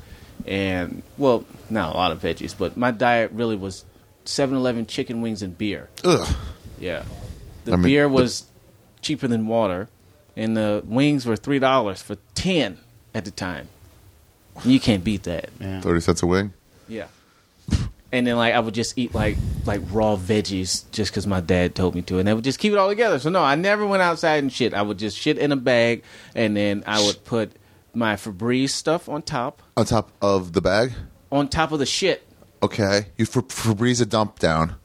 and 0.45 1.03
well, 1.17 1.45
not 1.69 1.95
a 1.95 1.97
lot 1.97 2.11
of 2.11 2.21
veggies, 2.21 2.53
but 2.57 2.75
my 2.75 2.91
diet 2.91 3.31
really 3.31 3.55
was 3.55 3.85
7-Eleven 4.25 4.87
chicken 4.87 5.21
wings 5.21 5.41
and 5.41 5.57
beer. 5.57 5.89
Ugh. 6.03 6.35
Yeah, 6.81 7.03
the 7.63 7.71
I 7.71 7.75
mean, 7.77 7.83
beer 7.83 8.03
the- 8.03 8.09
was 8.09 8.43
cheaper 9.01 9.27
than 9.27 9.47
water, 9.47 9.89
and 10.35 10.55
the 10.55 10.83
wings 10.85 11.25
were 11.25 11.35
three 11.35 11.59
dollars 11.59 12.01
for 12.01 12.17
ten 12.35 12.77
at 13.13 13.25
the 13.25 13.31
time. 13.31 13.67
You 14.65 14.79
can't 14.79 15.03
beat 15.03 15.23
that. 15.23 15.49
Yeah. 15.59 15.79
30 15.81 16.01
cents 16.01 16.23
a 16.23 16.27
wing. 16.27 16.53
Yeah. 16.87 17.07
And 18.13 18.27
then 18.27 18.35
like 18.35 18.53
I 18.53 18.59
would 18.59 18.73
just 18.73 18.97
eat 18.97 19.15
like 19.15 19.37
like 19.65 19.79
raw 19.89 20.17
veggies 20.17 20.83
just 20.91 21.11
because 21.11 21.25
my 21.25 21.39
dad 21.39 21.75
told 21.75 21.95
me 21.95 22.01
to, 22.03 22.19
and 22.19 22.29
I 22.29 22.33
would 22.33 22.43
just 22.43 22.59
keep 22.59 22.73
it 22.73 22.77
all 22.77 22.89
together. 22.89 23.19
So 23.19 23.29
no, 23.29 23.41
I 23.41 23.55
never 23.55 23.85
went 23.87 24.01
outside 24.03 24.43
and 24.43 24.51
shit. 24.51 24.73
I 24.73 24.81
would 24.81 24.97
just 24.99 25.17
shit 25.17 25.37
in 25.37 25.53
a 25.53 25.55
bag, 25.55 26.03
and 26.35 26.55
then 26.57 26.83
I 26.85 27.01
would 27.01 27.23
put 27.23 27.53
my 27.93 28.15
Febreze 28.15 28.71
stuff 28.71 29.07
on 29.07 29.21
top, 29.21 29.61
On 29.77 29.85
top 29.85 30.11
of 30.21 30.51
the 30.51 30.59
bag. 30.61 30.91
on 31.31 31.47
top 31.47 31.71
of 31.71 31.79
the 31.79 31.85
shit. 31.85 32.27
Okay. 32.61 33.05
You 33.17 33.25
Fe- 33.25 33.41
Febreze 33.41 34.01
a 34.01 34.05
dump 34.05 34.39
down. 34.39 34.75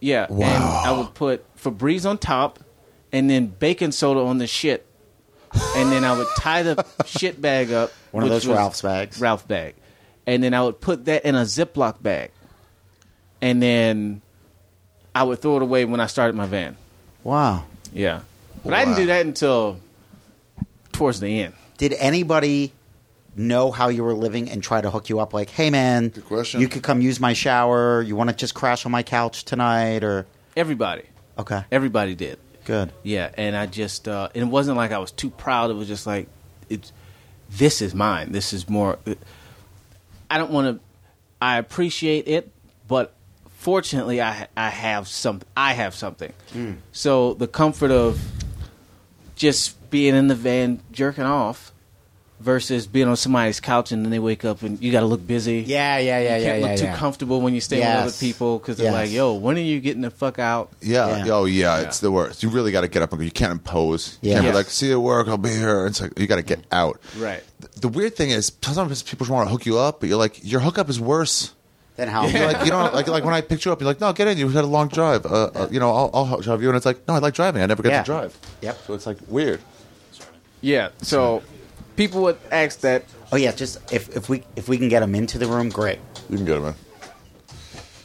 Yeah, 0.00 0.26
and 0.30 0.42
I 0.44 0.92
would 0.92 1.12
put 1.14 1.44
Febreze 1.56 2.08
on 2.08 2.18
top, 2.18 2.60
and 3.14 3.30
then 3.30 3.46
baking 3.46 3.92
soda 3.92 4.20
on 4.20 4.36
the 4.38 4.46
shit, 4.46 4.84
and 5.76 5.90
then 5.90 6.04
I 6.04 6.18
would 6.18 6.26
tie 6.36 6.62
the 6.64 6.84
shit 7.06 7.40
bag 7.40 7.72
up. 7.72 7.92
One 8.10 8.24
of 8.24 8.28
which 8.30 8.42
those 8.42 8.48
was 8.48 8.56
Ralph's 8.58 8.82
bags. 8.82 9.20
Ralph 9.20 9.46
bag, 9.48 9.74
and 10.26 10.42
then 10.42 10.52
I 10.52 10.62
would 10.62 10.80
put 10.80 11.04
that 11.06 11.24
in 11.24 11.34
a 11.34 11.42
Ziploc 11.42 12.02
bag, 12.02 12.30
and 13.40 13.62
then 13.62 14.20
I 15.14 15.22
would 15.22 15.40
throw 15.40 15.56
it 15.56 15.62
away 15.62 15.84
when 15.84 16.00
I 16.00 16.06
started 16.06 16.34
my 16.36 16.46
van. 16.46 16.76
Wow. 17.22 17.64
Yeah, 17.92 18.20
but 18.64 18.74
I 18.74 18.84
didn't 18.84 18.96
do 18.98 19.06
that 19.06 19.24
until 19.24 19.78
towards 20.92 21.20
the 21.20 21.40
end. 21.40 21.54
Did 21.78 21.92
anybody 21.94 22.72
know 23.36 23.70
how 23.72 23.88
you 23.88 24.04
were 24.04 24.14
living 24.14 24.48
and 24.50 24.62
try 24.62 24.80
to 24.80 24.90
hook 24.90 25.08
you 25.08 25.20
up? 25.20 25.32
Like, 25.32 25.50
hey 25.50 25.70
man, 25.70 26.08
Good 26.08 26.24
question. 26.26 26.60
you 26.60 26.68
could 26.68 26.82
come 26.82 27.00
use 27.00 27.20
my 27.20 27.32
shower. 27.32 28.02
You 28.02 28.16
want 28.16 28.30
to 28.30 28.36
just 28.36 28.54
crash 28.54 28.84
on 28.86 28.92
my 28.92 29.02
couch 29.04 29.44
tonight, 29.44 30.02
or 30.02 30.26
Everybody, 30.56 31.02
okay, 31.38 31.64
everybody 31.70 32.14
did. 32.16 32.38
Good. 32.64 32.92
Yeah, 33.02 33.30
and 33.36 33.56
I 33.56 33.66
just 33.66 34.08
uh, 34.08 34.28
and 34.34 34.42
it 34.42 34.50
wasn't 34.50 34.76
like 34.76 34.92
I 34.92 34.98
was 34.98 35.12
too 35.12 35.30
proud. 35.30 35.70
It 35.70 35.74
was 35.74 35.88
just 35.88 36.06
like 36.06 36.28
it's 36.68 36.92
this 37.50 37.82
is 37.82 37.94
mine. 37.94 38.32
This 38.32 38.52
is 38.52 38.68
more. 38.68 38.98
I 40.30 40.38
don't 40.38 40.50
want 40.50 40.78
to. 40.78 40.84
I 41.40 41.58
appreciate 41.58 42.26
it, 42.26 42.50
but 42.88 43.12
fortunately, 43.58 44.20
I 44.20 44.48
I 44.56 44.70
have 44.70 45.06
some. 45.08 45.42
I 45.56 45.74
have 45.74 45.94
something. 45.94 46.32
So 46.92 47.34
the 47.34 47.46
comfort 47.48 47.90
of 47.90 48.20
just 49.36 49.90
being 49.90 50.14
in 50.14 50.28
the 50.28 50.34
van 50.34 50.80
jerking 50.92 51.24
off 51.24 51.72
versus 52.40 52.86
being 52.86 53.08
on 53.08 53.16
somebody's 53.16 53.60
couch 53.60 53.92
and 53.92 54.04
then 54.04 54.10
they 54.10 54.18
wake 54.18 54.44
up 54.44 54.62
and 54.62 54.82
you 54.82 54.92
got 54.92 55.00
to 55.00 55.06
look 55.06 55.26
busy. 55.26 55.60
Yeah, 55.60 55.98
yeah, 55.98 56.18
yeah, 56.20 56.36
you 56.36 56.42
yeah, 56.42 56.50
can't 56.50 56.60
yeah. 56.62 56.68
look 56.68 56.78
too 56.78 56.84
yeah. 56.86 56.96
comfortable 56.96 57.40
when 57.40 57.54
you 57.54 57.60
stay 57.60 57.78
with 57.78 57.88
other 57.88 58.12
people 58.12 58.58
because 58.58 58.76
they're 58.76 58.86
Yes. 58.90 58.94
like, 59.08 59.10
"Yo, 59.12 59.34
when 59.34 59.56
are 59.56 59.60
you 59.60 59.80
getting 59.80 60.02
the 60.02 60.10
fuck 60.10 60.38
out?" 60.38 60.70
Yeah. 60.82 61.24
Yeah. 61.24 61.32
Oh, 61.32 61.44
yeah. 61.46 61.80
It's 61.80 62.00
the 62.00 62.10
worst. 62.10 62.42
You 62.42 62.50
really 62.50 62.72
got 62.72 62.82
to 62.82 62.88
get 62.88 63.02
up 63.02 63.12
and 63.12 63.20
go. 63.20 63.24
You 63.24 63.30
can't 63.30 63.52
impose. 63.52 64.18
You 64.20 64.30
Yeah. 64.30 64.34
can't 64.36 64.44
Yes. 64.46 64.52
be 64.52 64.56
like, 64.56 64.66
see 64.66 64.88
you 64.88 64.94
at 64.94 65.02
work. 65.02 65.28
I'll 65.28 65.38
be 65.38 65.50
here. 65.50 65.86
It's 65.86 66.00
like 66.00 66.18
you 66.18 66.26
got 66.26 66.36
to 66.36 66.42
get 66.42 66.64
out. 66.72 67.00
Right. 67.16 67.42
The, 67.60 67.80
the 67.82 67.88
weird 67.88 68.16
thing 68.16 68.30
is 68.30 68.52
sometimes 68.62 69.02
people 69.02 69.26
want 69.28 69.46
to 69.48 69.52
hook 69.52 69.64
you 69.64 69.78
up, 69.78 70.00
but 70.00 70.08
you're 70.08 70.18
like, 70.18 70.40
your 70.42 70.60
hookup 70.60 70.88
is 70.90 71.00
worse. 71.00 71.54
Then 71.96 72.08
how? 72.08 72.26
You're 72.26 72.46
like, 72.52 72.64
you 72.66 72.72
know, 72.72 72.90
like 72.92 73.06
like 73.06 73.24
when 73.24 73.34
I 73.34 73.40
picked 73.40 73.64
you 73.64 73.70
up, 73.72 73.80
you're 73.80 73.86
like, 73.86 74.00
no, 74.00 74.12
get 74.12 74.26
in. 74.26 74.36
You 74.36 74.48
had 74.48 74.64
a 74.64 74.66
long 74.66 74.88
drive. 74.88 75.24
Uh, 75.24 75.50
uh, 75.54 75.68
you 75.70 75.78
know, 75.78 75.94
I'll, 75.94 76.10
I'll 76.12 76.40
drive 76.40 76.60
you. 76.60 76.68
And 76.68 76.76
it's 76.76 76.84
like, 76.84 77.06
no, 77.06 77.14
I 77.14 77.18
like 77.20 77.34
driving. 77.34 77.62
I 77.62 77.66
never 77.66 77.84
get 77.84 77.92
Yeah. 77.92 78.02
to 78.02 78.04
drive. 78.04 78.38
Yep. 78.62 78.78
So 78.86 78.94
it's 78.94 79.06
like 79.06 79.18
weird. 79.28 79.60
Yeah. 80.60 80.88
So 81.02 81.42
people 81.96 82.22
would 82.22 82.38
ask 82.50 82.80
that. 82.80 83.04
Oh 83.32 83.36
yeah, 83.36 83.52
just 83.52 83.92
if 83.92 84.14
if 84.16 84.28
we 84.28 84.42
if 84.56 84.68
we 84.68 84.78
can 84.78 84.88
get 84.88 85.00
them 85.00 85.14
into 85.14 85.38
the 85.38 85.46
room, 85.46 85.68
great. 85.68 85.98
You 86.28 86.36
can 86.36 86.46
get 86.46 86.54
them 86.54 86.64
man. 86.64 86.74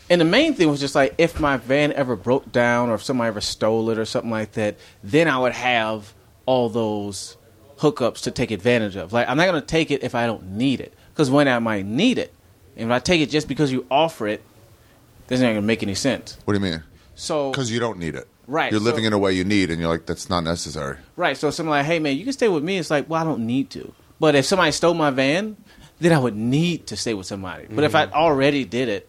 And 0.10 0.20
the 0.20 0.26
main 0.26 0.56
thing 0.56 0.70
was 0.70 0.80
just 0.80 0.96
like 0.96 1.14
if 1.18 1.40
my 1.40 1.58
van 1.58 1.94
ever 1.94 2.16
broke 2.16 2.52
down 2.52 2.90
or 2.90 2.96
if 2.96 3.04
somebody 3.04 3.28
ever 3.28 3.42
stole 3.42 3.90
it 3.92 4.00
or 4.00 4.06
something 4.06 4.32
like 4.32 4.54
that, 4.54 4.76
then 5.04 5.28
I 5.28 5.38
would 5.38 5.54
have 5.54 6.14
all 6.48 6.70
those 6.70 7.38
hookups 7.78 8.24
to 8.24 8.32
take 8.32 8.50
advantage 8.50 8.96
of. 8.96 9.14
Like 9.14 9.30
I'm 9.30 9.38
not 9.38 9.46
going 9.46 9.62
to 9.62 9.68
take 9.68 9.92
it 9.92 10.04
if 10.04 10.16
I 10.16 10.26
don't 10.26 10.52
need 10.54 10.82
it 10.82 10.94
because 11.14 11.30
when 11.30 11.48
I 11.48 11.60
might 11.60 11.86
need 11.86 12.18
it, 12.18 12.34
and 12.76 12.90
if 12.90 12.96
I 12.96 13.00
take 13.00 13.22
it 13.22 13.30
just 13.30 13.48
because 13.48 13.72
you 13.72 13.86
offer 13.92 14.28
it, 14.28 14.42
that's 15.28 15.42
not 15.42 15.48
going 15.48 15.58
to 15.58 15.62
make 15.62 15.84
any 15.84 15.96
sense. 15.96 16.38
What 16.46 16.54
do 16.54 16.60
you 16.60 16.72
mean? 16.72 16.84
So 17.14 17.52
Because 17.52 17.72
you 17.72 17.80
don't 17.80 18.00
need 18.00 18.16
it. 18.16 18.28
Right, 18.50 18.72
You're 18.72 18.82
living 18.82 19.04
so- 19.04 19.08
in 19.08 19.14
a 19.14 19.18
way 19.18 19.34
you 19.34 19.44
need, 19.44 19.70
and 19.70 19.80
you're 19.80 19.90
like, 19.90 20.08
that's 20.08 20.30
not 20.30 20.44
necessary. 20.44 20.98
right, 21.16 21.38
so 21.38 21.52
something 21.52 21.70
like, 21.70 21.86
hey 21.86 22.00
man, 22.00 22.18
you 22.18 22.24
can 22.24 22.34
stay 22.34 22.48
with 22.48 22.64
me. 22.64 22.78
It's 22.78 22.90
like, 22.90 23.08
well, 23.08 23.22
I 23.22 23.24
don't 23.24 23.46
need 23.46 23.70
to. 23.72 23.94
But 24.20 24.36
if 24.36 24.46
somebody 24.46 24.72
stole 24.72 24.96
my 24.96 25.12
van, 25.12 25.56
then 26.00 26.14
I 26.14 26.18
would 26.18 26.36
need 26.36 26.88
to 26.88 26.98
stay 26.98 27.14
with 27.14 27.28
somebody. 27.28 27.68
But 27.70 27.84
if 27.84 27.94
I 27.94 28.06
mm-hmm. 28.06 28.16
already 28.16 28.66
did 28.66 28.90
it, 28.90 29.08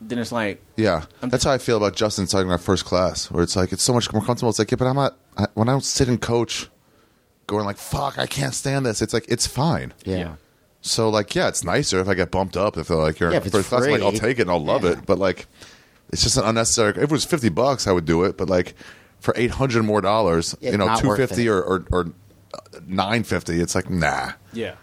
then 0.00 0.18
it's 0.18 0.30
like, 0.30 0.62
Yeah, 0.76 1.06
that's 1.20 1.44
how 1.44 1.52
I 1.52 1.58
feel 1.58 1.76
about 1.78 1.96
Justin 1.96 2.26
starting 2.26 2.50
our 2.50 2.58
first 2.58 2.84
class, 2.84 3.30
where 3.30 3.42
it's 3.42 3.56
like 3.56 3.72
it's 3.72 3.82
so 3.82 3.92
much 3.92 4.12
more 4.12 4.22
comfortable. 4.22 4.50
It's 4.50 4.58
like, 4.58 4.70
yeah, 4.70 4.76
but 4.76 4.86
I'm 4.86 4.96
not 4.96 5.16
I, 5.36 5.46
when 5.54 5.68
I 5.68 5.72
don't 5.72 5.84
sit 5.84 6.08
and 6.08 6.20
coach, 6.20 6.68
going 7.46 7.64
like, 7.64 7.78
fuck, 7.78 8.18
I 8.18 8.26
can't 8.26 8.54
stand 8.54 8.84
this. 8.86 9.00
It's 9.02 9.14
like 9.14 9.24
it's 9.28 9.46
fine. 9.46 9.94
Yeah. 10.04 10.16
Yeah. 10.16 10.34
So 10.82 11.08
like, 11.08 11.34
yeah, 11.34 11.48
it's 11.48 11.64
nicer 11.64 11.98
if 12.00 12.08
I 12.08 12.14
get 12.14 12.30
bumped 12.30 12.56
up. 12.56 12.76
If 12.76 12.88
they're 12.88 12.96
like, 12.96 13.18
you're 13.18 13.30
Yeah, 13.30 13.38
in 13.38 13.42
if 13.42 13.46
it's 13.46 13.56
first 13.56 13.68
class, 13.70 13.84
I'm 13.84 13.92
like, 13.92 14.02
I'll 14.02 14.12
take 14.12 14.38
it 14.38 14.42
and 14.42 14.50
I'll 14.50 14.62
love 14.62 14.84
Yeah. 14.84 14.92
it. 14.92 15.06
But 15.06 15.18
like, 15.18 15.46
it's 16.10 16.22
just 16.22 16.36
an 16.36 16.44
unnecessary. 16.44 16.90
If 16.90 16.98
it 17.04 17.10
was 17.10 17.24
fifty 17.24 17.48
bucks, 17.48 17.86
I 17.86 17.92
would 17.92 18.04
do 18.04 18.24
it. 18.24 18.36
But 18.38 18.48
like, 18.48 18.74
for 19.20 19.34
eight 19.36 19.50
hundred 19.52 19.84
more 19.84 20.00
dollars, 20.00 20.54
Yeah, 20.60 20.72
you 20.72 20.78
know, 20.78 20.86
not 20.86 21.00
two 21.00 21.08
worth 21.08 21.18
fifty 21.18 21.46
it. 21.46 21.50
or 21.50 21.62
or, 21.62 21.84
or 21.90 22.06
nine 22.86 23.24
fifty, 23.24 23.60
it's 23.60 23.74
like 23.74 23.90
nah. 23.90 24.32
Yeah, 24.52 24.74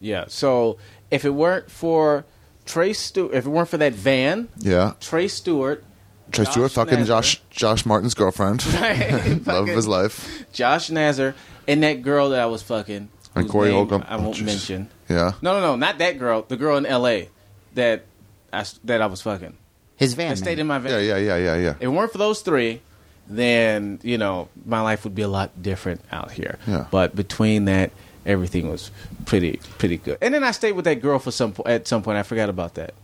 yeah. 0.00 0.24
So 0.28 0.78
if 1.10 1.24
it 1.24 1.30
weren't 1.30 1.70
for 1.70 2.24
Trey 2.66 2.92
Stewart, 2.92 3.34
if 3.34 3.46
it 3.46 3.48
weren't 3.50 3.68
for 3.68 3.78
that 3.78 3.92
van, 3.94 4.48
Yeah, 4.58 4.92
Trey 5.00 5.28
Stewart, 5.28 5.82
Trey 6.30 6.44
Josh 6.44 6.52
Stewart, 6.52 6.72
fucking 6.72 6.98
Nazar. 7.00 7.22
Josh 7.22 7.40
Josh 7.50 7.86
Martin's 7.86 8.14
girlfriend, 8.14 8.64
love 9.46 9.68
of 9.68 9.68
his 9.68 9.88
life. 9.88 10.44
Josh 10.52 10.90
Nazar, 10.90 11.34
and 11.66 11.82
that 11.82 12.02
girl 12.02 12.30
that 12.30 12.40
I 12.40 12.46
was 12.46 12.62
fucking, 12.62 13.08
And 13.34 13.42
whose 13.44 13.50
Corey 13.50 13.68
name 13.70 13.76
Holcomb. 13.88 14.04
I 14.08 14.16
won't 14.16 14.36
Oh, 14.36 14.40
jeez. 14.40 14.44
mention. 14.46 14.88
Yeah, 15.08 15.32
No, 15.42 15.54
no, 15.54 15.60
no, 15.60 15.76
not 15.76 15.98
that 15.98 16.18
girl. 16.20 16.44
The 16.46 16.56
girl 16.56 16.76
in 16.76 16.86
L.A. 16.86 17.30
that 17.74 18.04
I 18.52 18.60
s- 18.60 18.78
that 18.84 19.02
I 19.02 19.06
was 19.06 19.20
fucking. 19.22 19.56
His 20.00 20.14
van. 20.14 20.30
That 20.30 20.38
stayed 20.38 20.56
man. 20.56 20.60
in 20.60 20.66
my 20.66 20.78
van. 20.78 20.92
yeah, 20.92 20.98
yeah, 20.98 21.16
yeah, 21.16 21.36
yeah, 21.36 21.56
yeah. 21.56 21.70
If 21.72 21.82
it 21.82 21.88
weren't 21.88 22.10
for 22.10 22.18
those 22.18 22.40
three, 22.40 22.80
then 23.28 24.00
you 24.02 24.16
know 24.18 24.48
my 24.64 24.80
life 24.80 25.04
would 25.04 25.14
be 25.14 25.22
a 25.22 25.28
lot 25.28 25.62
different 25.62 26.00
out 26.10 26.32
here. 26.32 26.58
Yeah. 26.66 26.86
But 26.90 27.14
between 27.14 27.66
that, 27.66 27.92
everything 28.24 28.70
was 28.70 28.90
pretty 29.26 29.60
pretty 29.78 29.98
good. 29.98 30.16
And 30.22 30.32
then 30.32 30.42
I 30.42 30.52
stayed 30.52 30.72
with 30.72 30.86
that 30.86 31.02
girl 31.02 31.18
for 31.18 31.30
some 31.30 31.54
at 31.66 31.86
some 31.86 32.02
point. 32.02 32.16
I 32.16 32.22
forgot 32.22 32.48
about 32.48 32.74
that. 32.74 32.94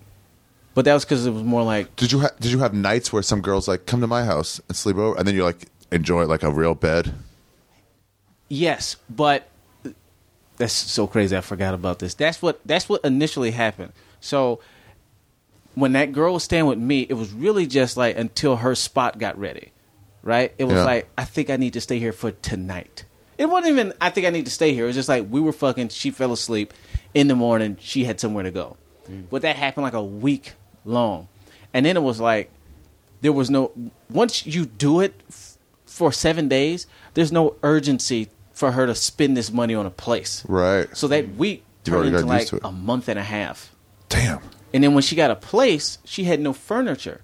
But 0.74 0.86
that 0.86 0.94
was 0.94 1.04
because 1.04 1.26
it 1.26 1.30
was 1.30 1.42
more 1.42 1.62
like 1.62 1.94
Did 1.96 2.12
you 2.12 2.20
ha- 2.20 2.34
did 2.40 2.50
you 2.50 2.58
have 2.60 2.72
nights 2.72 3.12
where 3.12 3.22
some 3.22 3.42
girls 3.42 3.68
like 3.68 3.84
come 3.86 4.00
to 4.00 4.06
my 4.06 4.24
house 4.24 4.60
and 4.68 4.76
sleep 4.76 4.96
over, 4.96 5.18
and 5.18 5.28
then 5.28 5.34
you 5.34 5.44
like 5.44 5.68
enjoy 5.92 6.24
like 6.24 6.42
a 6.42 6.50
real 6.50 6.74
bed? 6.74 7.14
yes, 8.48 8.96
but 9.10 9.48
that's 10.56 10.72
so 10.72 11.06
crazy. 11.06 11.36
I 11.36 11.40
forgot 11.40 11.74
about 11.74 11.98
this. 11.98 12.14
That's 12.14 12.40
what 12.40 12.60
that's 12.64 12.88
what 12.88 13.04
initially 13.04 13.50
happened. 13.50 13.92
So 14.20 14.60
when 15.76 15.92
that 15.92 16.10
girl 16.12 16.32
was 16.34 16.42
staying 16.42 16.66
with 16.66 16.78
me, 16.78 17.02
it 17.08 17.12
was 17.14 17.32
really 17.32 17.66
just 17.68 17.96
like 17.96 18.16
until 18.18 18.56
her 18.56 18.74
spot 18.74 19.18
got 19.18 19.38
ready, 19.38 19.72
right? 20.22 20.52
It 20.58 20.64
was 20.64 20.74
Yeah. 20.74 20.84
like 20.84 21.08
I 21.16 21.24
think 21.24 21.48
I 21.50 21.56
need 21.56 21.74
to 21.74 21.80
stay 21.80 21.98
here 22.00 22.12
for 22.12 22.32
tonight. 22.32 23.04
It 23.38 23.46
wasn't 23.46 23.72
even 23.72 23.92
I 24.00 24.10
think 24.10 24.26
I 24.26 24.30
need 24.30 24.46
to 24.46 24.50
stay 24.50 24.72
here. 24.74 24.84
It 24.84 24.88
was 24.88 24.96
just 24.96 25.08
like 25.08 25.26
we 25.30 25.40
were 25.40 25.52
fucking. 25.52 25.90
She 25.90 26.10
fell 26.10 26.32
asleep 26.32 26.74
in 27.14 27.28
the 27.28 27.36
morning. 27.36 27.76
She 27.80 28.04
had 28.04 28.18
somewhere 28.18 28.42
to 28.42 28.50
go, 28.50 28.76
but 29.30 29.42
that 29.42 29.54
happened 29.56 29.84
like 29.84 29.92
a 29.94 30.02
week 30.02 30.54
long, 30.84 31.28
and 31.72 31.84
then 31.86 31.96
it 31.96 32.02
was 32.02 32.18
like 32.20 32.50
there 33.20 33.32
was 33.32 33.50
no 33.50 33.70
once 34.10 34.46
you 34.46 34.64
do 34.66 35.00
it 35.00 35.14
f- 35.28 35.58
for 35.84 36.10
seven 36.12 36.48
days. 36.48 36.86
There's 37.14 37.30
no 37.32 37.54
urgency 37.62 38.28
for 38.54 38.72
her 38.72 38.86
to 38.86 38.94
spend 38.94 39.36
this 39.36 39.52
money 39.52 39.74
on 39.74 39.84
a 39.84 39.90
place. 39.90 40.42
Right. 40.48 40.88
So 40.96 41.06
that 41.08 41.36
week 41.36 41.64
turned 41.84 42.06
into 42.14 42.24
like 42.24 42.48
a 42.64 42.72
month 42.72 43.08
and 43.08 43.18
a 43.18 43.22
half. 43.22 43.70
Damn. 44.08 44.40
And 44.74 44.82
then 44.84 44.94
when 44.94 45.02
she 45.02 45.16
got 45.16 45.30
a 45.30 45.36
place, 45.36 45.98
she 46.04 46.24
had 46.24 46.40
no 46.40 46.52
furniture. 46.52 47.22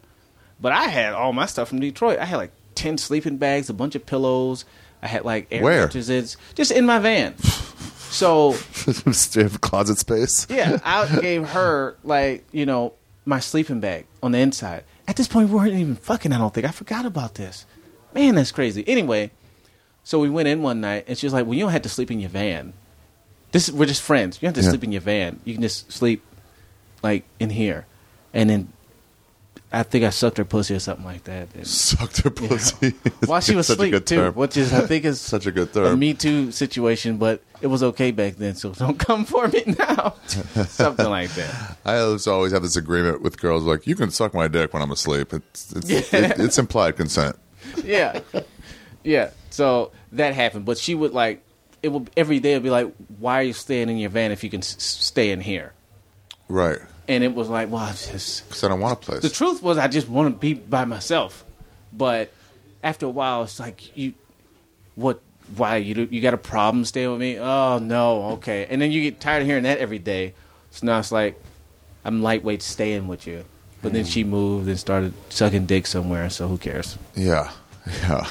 But 0.61 0.73
I 0.73 0.85
had 0.85 1.13
all 1.13 1.33
my 1.33 1.47
stuff 1.47 1.69
from 1.69 1.81
Detroit. 1.81 2.19
I 2.19 2.25
had 2.25 2.37
like 2.37 2.53
10 2.77 2.99
sleeping 2.99 3.37
bags, 3.37 3.69
a 3.69 3.75
bunch 3.75 3.95
of 3.95 4.07
pillows. 4.07 4.65
I 5.03 5.09
had 5.09 5.25
like 5.25 5.49
air 5.51 5.63
Where? 5.63 5.83
mattresses 5.87 6.37
just 6.55 6.71
in 6.71 6.87
my 6.87 6.99
van. 7.01 7.37
so, 8.11 8.57
Do 8.87 8.93
you 9.35 9.43
have 9.43 9.61
closet 9.61 9.99
space? 9.99 10.47
yeah, 10.49 10.79
I 10.85 11.21
gave 11.21 11.49
her 11.51 11.97
like, 12.05 12.45
you 12.53 12.65
know, 12.67 12.95
my 13.25 13.41
sleeping 13.41 13.81
bag 13.81 14.07
on 14.23 14.33
the 14.33 14.39
inside. 14.39 14.85
At 15.09 15.17
this 15.17 15.27
point, 15.29 15.49
we 15.49 15.57
weren't 15.57 15.73
even 15.75 15.97
fucking, 15.97 16.33
I 16.33 16.39
don't 16.39 16.55
think. 16.55 16.67
I 16.67 16.71
forgot 16.71 17.05
about 17.07 17.35
this. 17.35 17.67
Man, 18.15 18.37
that's 18.37 18.53
crazy. 18.53 18.87
Anyway, 18.87 19.33
so 20.05 20.21
we 20.21 20.31
went 20.31 20.47
in 20.49 20.63
one 20.63 20.81
night 20.81 21.05
and 21.09 21.19
she 21.19 21.27
was 21.27 21.33
like, 21.33 21.45
Well, 21.47 21.55
you 21.55 21.61
don't 21.65 21.73
have 21.73 21.83
to 21.83 21.89
sleep 21.89 22.11
in 22.11 22.21
your 22.21 22.31
van. 22.31 22.73
This 23.51 23.71
we're 23.71 23.87
just 23.87 24.03
friends. 24.03 24.37
You 24.41 24.47
don't 24.47 24.55
have 24.57 24.63
to 24.63 24.67
Yeah. 24.67 24.71
sleep 24.71 24.85
in 24.85 24.93
your 24.93 25.01
van. 25.01 25.41
You 25.45 25.55
can 25.55 25.63
just 25.63 25.91
sleep 25.93 26.23
like 27.03 27.25
in 27.41 27.51
here. 27.51 27.87
And 28.35 28.49
then 28.51 28.73
I 29.75 29.83
think 29.83 30.05
I 30.05 30.11
sucked 30.11 30.37
her 30.39 30.45
pussy 30.45 30.75
or 30.75 30.79
something 30.81 31.05
like 31.05 31.25
that. 31.25 31.49
And 31.55 31.67
Sucked 31.67 32.19
her 32.23 32.31
pussy. 32.31 32.91
while 33.27 33.41
she 33.41 33.55
was 33.57 33.69
asleep 33.71 33.93
too, 34.05 34.17
term. 34.17 34.35
which 34.35 34.57
is 34.57 34.73
I 34.73 34.87
think 34.87 35.05
is 35.05 35.21
Such 35.21 35.47
a 35.47 35.51
good 35.53 35.69
a 35.71 35.73
term. 35.73 35.99
Me 35.99 36.13
Too 36.15 36.51
situation, 36.53 37.17
but 37.19 37.43
it 37.61 37.69
was 37.69 37.83
okay 37.83 38.11
back 38.11 38.35
then. 38.37 38.55
So 38.55 38.73
don't 38.73 38.99
come 38.99 39.25
for 39.25 39.49
me 39.49 39.63
now. 39.79 40.15
something 40.67 41.09
like 41.09 41.31
that. 41.35 41.79
I 41.85 41.99
always 41.99 42.27
always 42.27 42.53
have 42.53 42.63
this 42.63 42.77
agreement 42.77 43.23
with 43.23 43.41
girls 43.41 43.63
like, 43.65 43.87
you 43.87 43.95
can 43.95 44.11
suck 44.11 44.35
my 44.35 44.47
dick 44.49 44.73
when 44.75 44.83
I'm 44.83 44.91
asleep. 44.91 45.33
It's 45.33 45.73
it's, 45.73 45.91
Yeah. 46.13 46.19
it- 46.33 46.41
it's 46.41 46.59
implied 46.59 46.97
consent. 46.97 47.37
Yeah, 47.85 48.21
yeah. 49.05 49.31
So 49.51 49.93
that 50.13 50.35
happened, 50.35 50.65
but 50.65 50.77
she 50.79 50.95
would 50.95 51.13
like 51.13 51.43
it 51.83 51.89
would 51.89 52.11
every 52.17 52.41
day. 52.41 52.53
It'd 52.53 52.63
be 52.65 52.71
like, 52.71 52.93
"Why 53.19 53.41
are 53.41 53.43
you 53.45 53.53
staying 53.53 53.89
in 53.89 53.97
your 53.99 54.11
van 54.11 54.33
if 54.33 54.43
you 54.45 54.51
can 54.51 54.61
s- 54.61 54.77
stay 54.79 55.31
in 55.31 55.41
here?" 55.41 55.73
Right. 56.49 56.79
And 57.09 57.25
it 57.25 57.35
was 57.35 57.49
like, 57.49 57.71
"Well, 57.71 57.83
I 57.83 57.91
just." 57.91 58.49
Because 58.49 58.63
I 58.65 58.69
don't 58.69 58.81
want 58.81 58.93
a 58.93 58.97
place. 59.05 59.23
The 59.23 59.29
truth 59.31 59.63
was, 59.63 59.77
I 59.79 59.89
just 59.89 60.09
want 60.09 60.33
to 60.35 60.39
be 60.39 60.55
by 60.55 60.85
myself. 60.85 61.45
But 61.93 62.33
after 62.83 63.07
a 63.07 63.11
while, 63.11 63.43
it's 63.43 63.59
like 63.59 63.97
you, 63.97 64.15
what? 64.95 65.21
Why 65.57 65.77
you 65.79 65.95
do- 65.95 66.09
you 66.11 66.21
got 66.23 66.33
a 66.33 66.39
problem 66.39 66.85
staying 66.85 67.11
with 67.11 67.21
me? 67.21 67.39
Oh 67.39 67.79
no, 67.79 68.23
okay. 68.35 68.67
And 68.71 68.81
then 68.81 68.93
you 68.93 69.03
get 69.03 69.21
tired 69.21 69.43
of 69.43 69.49
hearing 69.49 69.65
that 69.65 69.79
every 69.79 69.99
day. 69.99 70.35
So 70.71 70.87
now 70.87 70.99
it's 71.01 71.13
like 71.13 71.39
I'm 72.05 72.23
lightweight 72.23 72.63
staying 72.63 73.09
with 73.09 73.27
you. 73.27 73.45
But 73.83 73.93
then 73.93 74.05
she 74.05 74.23
moved 74.23 74.69
and 74.69 74.79
started 74.79 75.13
sucking 75.29 75.67
dick 75.67 75.89
somewhere. 75.89 76.31
So 76.31 76.47
who 76.47 76.57
cares? 76.57 76.97
Yeah. 77.17 77.51
Yeah. 78.03 78.29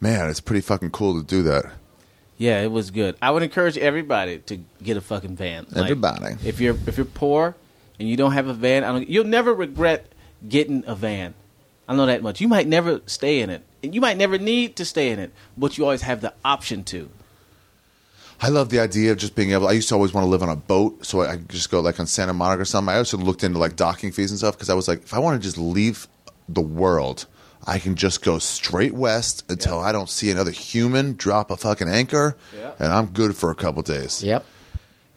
Man, 0.00 0.30
it's 0.30 0.40
pretty 0.40 0.62
fucking 0.62 0.90
cool 0.90 1.20
to 1.20 1.26
do 1.26 1.42
that. 1.42 1.66
Yeah, 2.38 2.62
it 2.62 2.72
was 2.72 2.90
good. 2.90 3.14
I 3.22 3.30
would 3.30 3.42
encourage 3.42 3.76
everybody 3.78 4.38
to 4.38 4.58
get 4.82 4.96
a 4.96 5.00
fucking 5.02 5.36
van. 5.36 5.66
Like, 5.70 5.84
Everybody. 5.90 6.34
if 6.44 6.60
you're 6.60 6.76
if 6.86 6.96
you're 6.96 7.04
poor 7.04 7.54
and 7.98 8.08
you 8.08 8.16
don't 8.16 8.32
have 8.32 8.46
a 8.48 8.54
van, 8.54 8.84
I 8.84 8.92
don't, 8.92 9.08
you'll 9.08 9.24
never 9.24 9.52
regret 9.54 10.06
getting 10.48 10.84
a 10.86 10.94
van. 10.94 11.34
I 11.88 11.94
know 11.94 12.06
that 12.06 12.22
much. 12.22 12.40
You 12.40 12.48
might 12.48 12.66
never 12.66 13.00
stay 13.06 13.40
in 13.40 13.50
it, 13.50 13.62
and 13.82 13.94
you 13.94 14.00
might 14.00 14.16
never 14.16 14.38
need 14.38 14.76
to 14.76 14.84
stay 14.84 15.10
in 15.10 15.18
it, 15.18 15.32
but 15.56 15.76
you 15.76 15.84
always 15.84 16.02
have 16.02 16.20
the 16.22 16.32
option 16.44 16.82
to. 16.84 17.10
I 18.40 18.48
love 18.48 18.68
the 18.68 18.80
idea 18.80 19.12
of 19.12 19.18
just 19.18 19.34
being 19.34 19.52
able. 19.52 19.68
I 19.68 19.72
used 19.72 19.88
to 19.90 19.94
always 19.94 20.12
want 20.12 20.24
to 20.24 20.28
live 20.28 20.42
on 20.42 20.48
a 20.48 20.56
boat, 20.56 21.04
so 21.06 21.22
I 21.22 21.36
could 21.36 21.48
just 21.48 21.70
go 21.70 21.80
like 21.80 22.00
on 22.00 22.06
Santa 22.06 22.32
Monica 22.34 22.62
or 22.62 22.64
something. 22.64 22.92
I 22.92 22.98
also 22.98 23.16
looked 23.16 23.44
into 23.44 23.58
like 23.58 23.76
docking 23.76 24.12
fees 24.12 24.30
and 24.30 24.38
stuff 24.38 24.54
because 24.56 24.70
I 24.70 24.74
was 24.74 24.88
like, 24.88 25.02
if 25.02 25.14
I 25.14 25.18
want 25.18 25.40
to 25.40 25.46
just 25.46 25.56
leave 25.56 26.08
the 26.48 26.60
world, 26.60 27.26
I 27.66 27.78
can 27.78 27.94
just 27.94 28.22
go 28.22 28.38
straight 28.38 28.92
west 28.92 29.44
until 29.50 29.78
I 29.78 29.92
don't 29.92 30.10
see 30.10 30.30
another 30.30 30.50
human 30.50 31.14
drop 31.14 31.50
a 31.50 31.56
fucking 31.56 31.88
anchor, 31.88 32.36
Yeah. 32.56 32.72
and 32.78 32.92
I'm 32.92 33.06
good 33.06 33.36
for 33.36 33.50
a 33.50 33.54
couple 33.54 33.82
days. 33.82 34.22
Yep. 34.22 34.44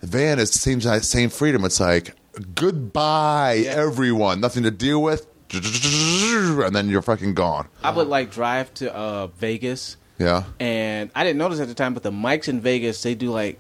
The 0.01 0.07
van 0.07 0.39
is 0.39 0.51
seems 0.51 0.85
like 0.85 1.03
same 1.03 1.29
freedom. 1.29 1.65
It's 1.65 1.79
like 1.79 2.13
goodbye, 2.55 3.61
Yeah. 3.65 3.71
everyone, 3.71 4.39
nothing 4.41 4.63
to 4.63 4.71
deal 4.71 5.01
with, 5.01 5.27
and 5.53 6.75
then 6.75 6.89
you're 6.89 7.01
fucking 7.01 7.33
gone. 7.33 7.67
I 7.83 7.91
would 7.91 8.07
like 8.07 8.31
drive 8.31 8.73
to 8.75 8.93
uh, 8.95 9.27
Vegas, 9.27 9.97
Yeah. 10.19 10.43
and 10.59 11.09
I 11.15 11.23
didn't 11.23 11.37
notice 11.39 11.59
at 11.59 11.67
the 11.67 11.73
time, 11.73 11.93
but 11.93 12.03
the 12.03 12.11
mics 12.11 12.47
in 12.47 12.59
Vegas 12.61 13.01
they 13.03 13.15
do 13.15 13.31
like, 13.31 13.59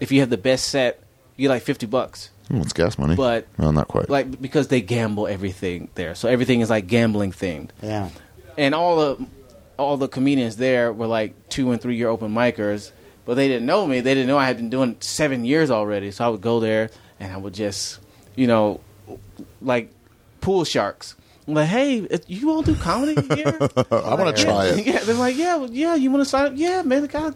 if 0.00 0.12
you 0.12 0.20
have 0.20 0.30
the 0.30 0.36
best 0.38 0.68
set, 0.68 1.00
you 1.36 1.42
get 1.48 1.50
like 1.54 1.62
fifty 1.62 1.86
bucks. 1.86 2.30
It's 2.48 2.72
gas 2.72 2.96
money, 2.98 3.16
But- 3.16 3.46
well, 3.58 3.72
not 3.72 3.88
quite. 3.88 4.08
Like 4.08 4.40
because 4.40 4.68
they 4.68 4.80
gamble 4.80 5.26
everything 5.26 5.88
there, 5.96 6.14
so 6.14 6.28
everything 6.28 6.60
is 6.60 6.70
like 6.70 6.86
gambling 6.86 7.32
themed. 7.32 7.70
Yeah. 7.82 8.10
and 8.58 8.74
all 8.74 8.96
the 8.96 9.26
all 9.78 9.96
the 9.98 10.08
comedians 10.08 10.56
there 10.56 10.90
were 10.92 11.06
like 11.06 11.34
two 11.50 11.70
and 11.72 11.80
three 11.80 11.96
year 11.96 12.08
open 12.08 12.32
micers, 12.32 12.92
but 13.26 13.34
they 13.34 13.48
didn't 13.48 13.66
know 13.66 13.86
me. 13.86 14.00
They 14.00 14.14
didn't 14.14 14.28
know 14.28 14.38
I 14.38 14.46
had 14.46 14.56
been 14.56 14.70
doing 14.70 14.96
seven 15.00 15.44
years 15.44 15.70
already. 15.70 16.10
So 16.12 16.24
I 16.24 16.28
would 16.28 16.40
go 16.40 16.60
there 16.60 16.88
and 17.20 17.30
I 17.32 17.36
would 17.36 17.52
just, 17.52 17.98
you 18.36 18.46
know, 18.46 18.80
like 19.60 19.92
pool 20.40 20.64
sharks. 20.64 21.16
I'm 21.48 21.54
like, 21.54 21.68
hey, 21.68 22.06
you 22.26 22.50
all 22.50 22.62
do 22.62 22.74
comedy 22.74 23.14
here? 23.34 23.56
I 23.90 24.14
want 24.14 24.36
to 24.36 24.42
try 24.44 24.66
it. 24.66 24.84
yeah, 24.84 24.98
they're 25.00 25.14
like, 25.14 25.36
yeah, 25.36 25.54
well, 25.56 25.70
yeah. 25.70 25.94
You 25.94 26.10
want 26.10 26.22
to 26.24 26.28
sign 26.28 26.46
up? 26.46 26.52
Yeah, 26.56 26.82
man. 26.82 27.02
Like, 27.02 27.14
I, 27.14 27.30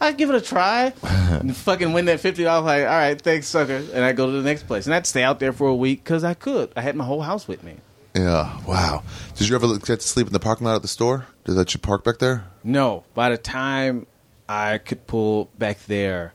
I 0.00 0.12
give 0.12 0.30
it 0.30 0.36
a 0.36 0.40
try. 0.40 0.92
and 1.02 1.54
fucking 1.56 1.92
win 1.92 2.04
that 2.04 2.20
fifty 2.20 2.44
dollars. 2.44 2.64
Like, 2.66 2.82
all 2.82 2.88
right, 2.88 3.20
thanks, 3.20 3.48
sucker. 3.48 3.82
And 3.92 4.04
I 4.04 4.12
go 4.12 4.26
to 4.26 4.32
the 4.32 4.42
next 4.42 4.68
place, 4.68 4.86
and 4.86 4.94
I'd 4.94 5.04
stay 5.06 5.24
out 5.24 5.40
there 5.40 5.52
for 5.52 5.66
a 5.66 5.74
week 5.74 6.04
because 6.04 6.22
I 6.22 6.34
could. 6.34 6.72
I 6.76 6.80
had 6.80 6.94
my 6.94 7.04
whole 7.04 7.22
house 7.22 7.48
with 7.48 7.64
me. 7.64 7.76
Yeah. 8.14 8.56
Wow. 8.66 9.02
Did 9.34 9.48
you 9.48 9.56
ever 9.56 9.66
get 9.78 10.00
to 10.00 10.08
sleep 10.08 10.26
in 10.28 10.32
the 10.32 10.38
parking 10.40 10.64
lot 10.66 10.76
at 10.76 10.82
the 10.82 10.88
store? 10.88 11.26
Did 11.44 11.54
that 11.56 11.74
you 11.74 11.80
park 11.80 12.04
back 12.04 12.18
there? 12.18 12.44
No, 12.64 13.04
by 13.14 13.30
the 13.30 13.36
time 13.36 14.06
I 14.48 14.78
could 14.78 15.06
pull 15.08 15.50
back 15.58 15.84
there, 15.86 16.32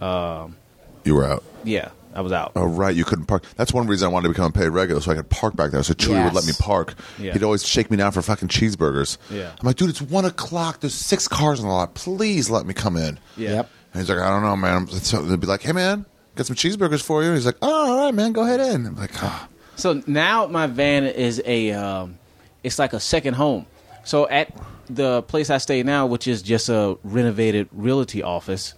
um, 0.00 0.56
You 1.04 1.16
were 1.16 1.24
out. 1.24 1.42
yeah, 1.64 1.90
I 2.14 2.20
was 2.22 2.32
out. 2.32 2.52
Oh 2.56 2.64
right, 2.66 2.94
you 2.94 3.04
couldn't 3.04 3.26
park. 3.26 3.44
That's 3.56 3.72
one 3.72 3.86
reason 3.86 4.06
I 4.06 4.12
wanted 4.12 4.28
to 4.28 4.34
become 4.34 4.46
a 4.46 4.52
paid 4.52 4.68
regular, 4.68 5.00
so 5.00 5.12
I 5.12 5.14
could 5.14 5.30
park 5.30 5.56
back 5.56 5.70
there. 5.70 5.82
So 5.82 5.94
Chewy 5.94 6.22
would 6.24 6.34
let 6.34 6.44
me 6.44 6.52
park. 6.58 6.94
Yeah. 7.18 7.32
He'd 7.32 7.42
always 7.42 7.66
shake 7.66 7.90
me 7.90 7.96
down 7.96 8.12
for 8.12 8.22
fucking 8.22 8.48
cheeseburgers. 8.48 9.18
Yeah. 9.30 9.52
I'm 9.58 9.66
like, 9.66 9.76
dude, 9.76 9.90
it's 9.90 10.02
one 10.02 10.24
o'clock. 10.24 10.80
There's 10.80 10.94
six 10.94 11.28
cars 11.28 11.60
in 11.60 11.66
the 11.66 11.72
lot. 11.72 11.94
Please 11.94 12.50
let 12.50 12.66
me 12.66 12.74
come 12.74 12.96
in. 12.96 13.18
Yeah. 13.36 13.50
Yep. 13.50 13.70
And 13.92 14.00
he's 14.02 14.08
like, 14.08 14.18
I 14.18 14.28
don't 14.30 14.42
know, 14.42 14.56
man. 14.56 14.86
So 14.88 15.22
they'd 15.22 15.40
be 15.40 15.46
like, 15.46 15.62
Hey, 15.62 15.72
man, 15.72 16.04
got 16.36 16.46
some 16.46 16.56
cheeseburgers 16.56 17.02
for 17.02 17.22
you. 17.22 17.32
He's 17.32 17.46
like, 17.46 17.56
Oh, 17.62 17.90
all 17.90 18.04
right, 18.06 18.14
man, 18.14 18.32
go 18.32 18.42
ahead 18.42 18.60
in. 18.60 18.86
I'm 18.86 18.96
like, 18.96 19.10
oh. 19.22 19.48
So 19.76 20.02
now 20.06 20.46
my 20.46 20.66
van 20.66 21.04
is 21.04 21.42
a, 21.44 21.72
um, 21.72 22.18
it's 22.62 22.78
like 22.78 22.92
a 22.92 23.00
second 23.00 23.34
home. 23.34 23.66
So 24.04 24.28
at 24.28 24.52
the 24.88 25.22
place 25.22 25.50
I 25.50 25.58
stay 25.58 25.82
now, 25.82 26.06
which 26.06 26.26
is 26.26 26.42
just 26.42 26.68
a 26.68 26.98
renovated 27.02 27.68
realty 27.72 28.22
office, 28.22 28.74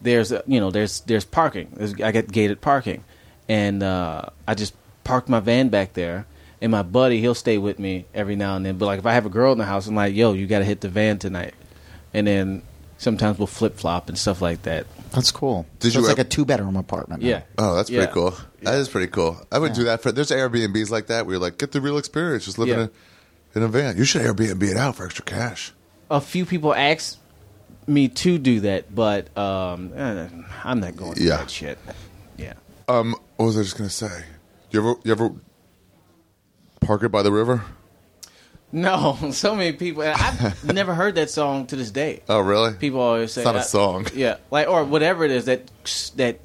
there's 0.00 0.30
you 0.46 0.60
know 0.60 0.70
there's 0.70 1.00
there's 1.00 1.24
parking. 1.24 1.68
There's, 1.76 2.00
I 2.00 2.12
get 2.12 2.30
gated 2.30 2.60
parking, 2.60 3.04
and 3.48 3.82
uh, 3.82 4.22
I 4.46 4.54
just 4.54 4.74
park 5.04 5.28
my 5.28 5.40
van 5.40 5.68
back 5.68 5.94
there. 5.94 6.26
And 6.60 6.72
my 6.72 6.82
buddy, 6.82 7.20
he'll 7.20 7.36
stay 7.36 7.56
with 7.56 7.78
me 7.78 8.06
every 8.12 8.34
now 8.34 8.56
and 8.56 8.66
then. 8.66 8.78
But 8.78 8.86
like 8.86 8.98
if 8.98 9.06
I 9.06 9.12
have 9.14 9.26
a 9.26 9.28
girl 9.30 9.52
in 9.52 9.58
the 9.58 9.64
house, 9.64 9.86
I'm 9.86 9.94
like, 9.94 10.12
yo, 10.14 10.32
you 10.32 10.48
got 10.48 10.58
to 10.58 10.64
hit 10.64 10.80
the 10.80 10.88
van 10.88 11.18
tonight. 11.18 11.54
And 12.12 12.26
then 12.26 12.62
sometimes 12.96 13.38
we'll 13.38 13.46
flip 13.46 13.76
flop 13.76 14.08
and 14.08 14.18
stuff 14.18 14.42
like 14.42 14.62
that. 14.62 14.86
That's 15.12 15.30
cool. 15.30 15.66
Did 15.78 15.92
so 15.92 16.00
you 16.00 16.04
it's 16.04 16.08
like 16.18 16.26
a 16.26 16.28
two 16.28 16.44
bedroom 16.44 16.74
apartment. 16.74 17.22
now. 17.22 17.28
Yeah. 17.28 17.42
Oh, 17.58 17.76
that's 17.76 17.90
Yeah. 17.90 18.00
pretty 18.00 18.12
cool. 18.12 18.34
That 18.62 18.74
is 18.74 18.88
pretty 18.88 19.06
cool. 19.06 19.40
I 19.52 19.60
would 19.60 19.68
Yeah. 19.70 19.74
do 19.76 19.84
that 19.84 20.02
for. 20.02 20.10
There's 20.10 20.32
Airbnbs 20.32 20.90
like 20.90 21.06
that 21.06 21.26
where 21.26 21.34
you're 21.34 21.40
like, 21.40 21.58
get 21.58 21.70
the 21.70 21.80
real 21.80 21.96
experience, 21.96 22.44
just 22.46 22.58
live 22.58 22.70
in, 22.70 22.78
Yeah. 22.80 22.86
a, 23.54 23.58
in 23.58 23.62
a 23.62 23.68
van. 23.68 23.96
You 23.96 24.02
should 24.02 24.22
Airbnb 24.22 24.62
it 24.68 24.76
out 24.76 24.96
for 24.96 25.04
extra 25.06 25.24
cash. 25.24 25.72
a 26.10 26.20
few 26.20 26.44
people 26.44 26.74
asked 26.74 27.17
me 27.88 28.08
to 28.08 28.38
do 28.38 28.60
that, 28.60 28.94
but 28.94 29.36
um, 29.36 29.92
eh, 29.96 30.28
I'm 30.64 30.80
not 30.80 30.96
going 30.96 31.14
Yeah. 31.16 31.38
that 31.38 31.50
shit. 31.50 31.78
Yeah. 32.36 32.54
Um, 32.86 33.14
what 33.36 33.46
was 33.46 33.58
I 33.58 33.62
just 33.62 33.76
gonna 33.76 33.90
say? 33.90 34.24
You 34.70 34.80
ever, 34.80 34.94
you 35.04 35.12
ever 35.12 35.30
park 36.80 37.02
it 37.02 37.08
by 37.10 37.22
the 37.22 37.32
river? 37.32 37.64
No, 38.70 39.16
so 39.32 39.54
many 39.56 39.72
people. 39.72 40.02
I've 40.02 40.62
never 40.74 40.94
heard 40.94 41.14
that 41.14 41.30
song 41.30 41.66
to 41.68 41.76
this 41.76 41.90
day. 41.90 42.22
Oh, 42.28 42.40
really? 42.40 42.74
People 42.74 43.00
always 43.00 43.32
say 43.32 43.40
It's 43.40 43.46
not 43.46 43.56
a 43.56 43.62
song. 43.62 44.06
Yeah, 44.14 44.36
like 44.50 44.68
or 44.68 44.84
whatever 44.84 45.24
it 45.24 45.30
is 45.30 45.46
that 45.46 45.70
that 46.16 46.40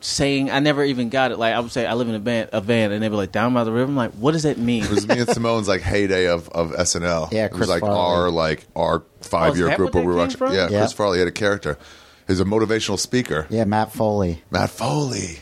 saying. 0.00 0.50
I 0.50 0.60
never 0.60 0.82
even 0.84 1.08
got 1.08 1.30
it. 1.32 1.38
Like 1.38 1.54
I 1.54 1.60
would 1.60 1.70
say, 1.72 1.86
I 1.86 1.94
live 1.94 2.08
in 2.08 2.14
a 2.14 2.18
van, 2.18 2.48
a 2.52 2.60
van, 2.60 2.92
and 2.92 3.02
they 3.02 3.08
were 3.08 3.16
like 3.16 3.32
down 3.32 3.54
by 3.54 3.64
the 3.64 3.72
river. 3.72 3.88
I'm 3.90 3.96
like, 3.96 4.12
what 4.12 4.32
does 4.32 4.42
that 4.44 4.58
mean? 4.58 4.84
It 4.84 4.90
was 4.90 5.06
me 5.08 5.18
and 5.18 5.28
Simeone's 5.28 5.68
like 5.68 5.80
heyday 5.82 6.26
of, 6.28 6.48
of 6.50 6.70
SNL. 6.72 7.30
Yeah, 7.32 7.46
it 7.46 7.52
was 7.52 7.58
Chris 7.58 7.68
like 7.68 7.80
Farley. 7.80 7.98
our 7.98 8.30
like 8.30 8.66
our 8.76 9.02
five 9.20 9.56
year 9.56 9.70
Oh, 9.72 9.76
group 9.76 9.94
where 9.94 10.04
we 10.04 10.12
were 10.12 10.18
watching. 10.18 10.36
from? 10.38 10.52
Yeah, 10.54 10.68
Yeah. 10.70 10.80
Chris 10.80 10.92
Farley 10.92 11.18
had 11.18 11.28
a 11.28 11.32
character. 11.32 11.78
He's 12.26 12.40
a 12.40 12.44
motivational 12.44 12.98
speaker. 12.98 13.46
Yeah, 13.50 13.64
Matt 13.64 13.92
Foley. 13.92 14.42
Matt 14.50 14.70
Foley. 14.70 15.38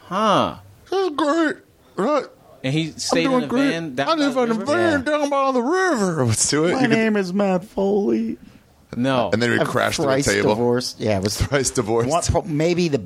huh? 0.00 0.56
This 0.90 1.10
is 1.10 1.16
great, 1.16 1.56
right? 1.96 2.24
And 2.64 2.72
he 2.72 2.92
stayed 2.92 3.24
doing 3.24 3.38
in 3.38 3.44
a 3.44 3.46
great. 3.48 3.70
van. 3.70 3.94
Down 3.96 4.08
I 4.08 4.14
by 4.14 4.18
live 4.22 4.34
the 4.34 4.42
in 4.42 4.50
a 4.50 4.54
river? 4.54 4.64
van 4.66 4.92
Yeah. 5.00 5.04
down 5.18 5.30
by 5.30 5.52
the 5.52 5.62
river. 5.62 6.24
Let's 6.26 6.48
do 6.48 6.66
it. 6.66 6.72
My 6.74 6.82
You 6.82 6.88
could- 6.88 6.96
name 6.96 7.16
is 7.16 7.32
Matt 7.32 7.64
Foley. 7.64 8.38
No, 8.94 9.30
and 9.32 9.40
then 9.42 9.50
we 9.58 9.64
crashed 9.64 9.96
through 9.96 10.10
a 10.10 10.20
table. 10.22 10.50
divorced. 10.50 11.00
Yeah, 11.00 11.16
it 11.16 11.22
was 11.24 11.38
Thrice 11.40 11.70
divorced. 11.70 12.30
One- 12.30 12.56
maybe 12.56 12.88
the 12.88 13.00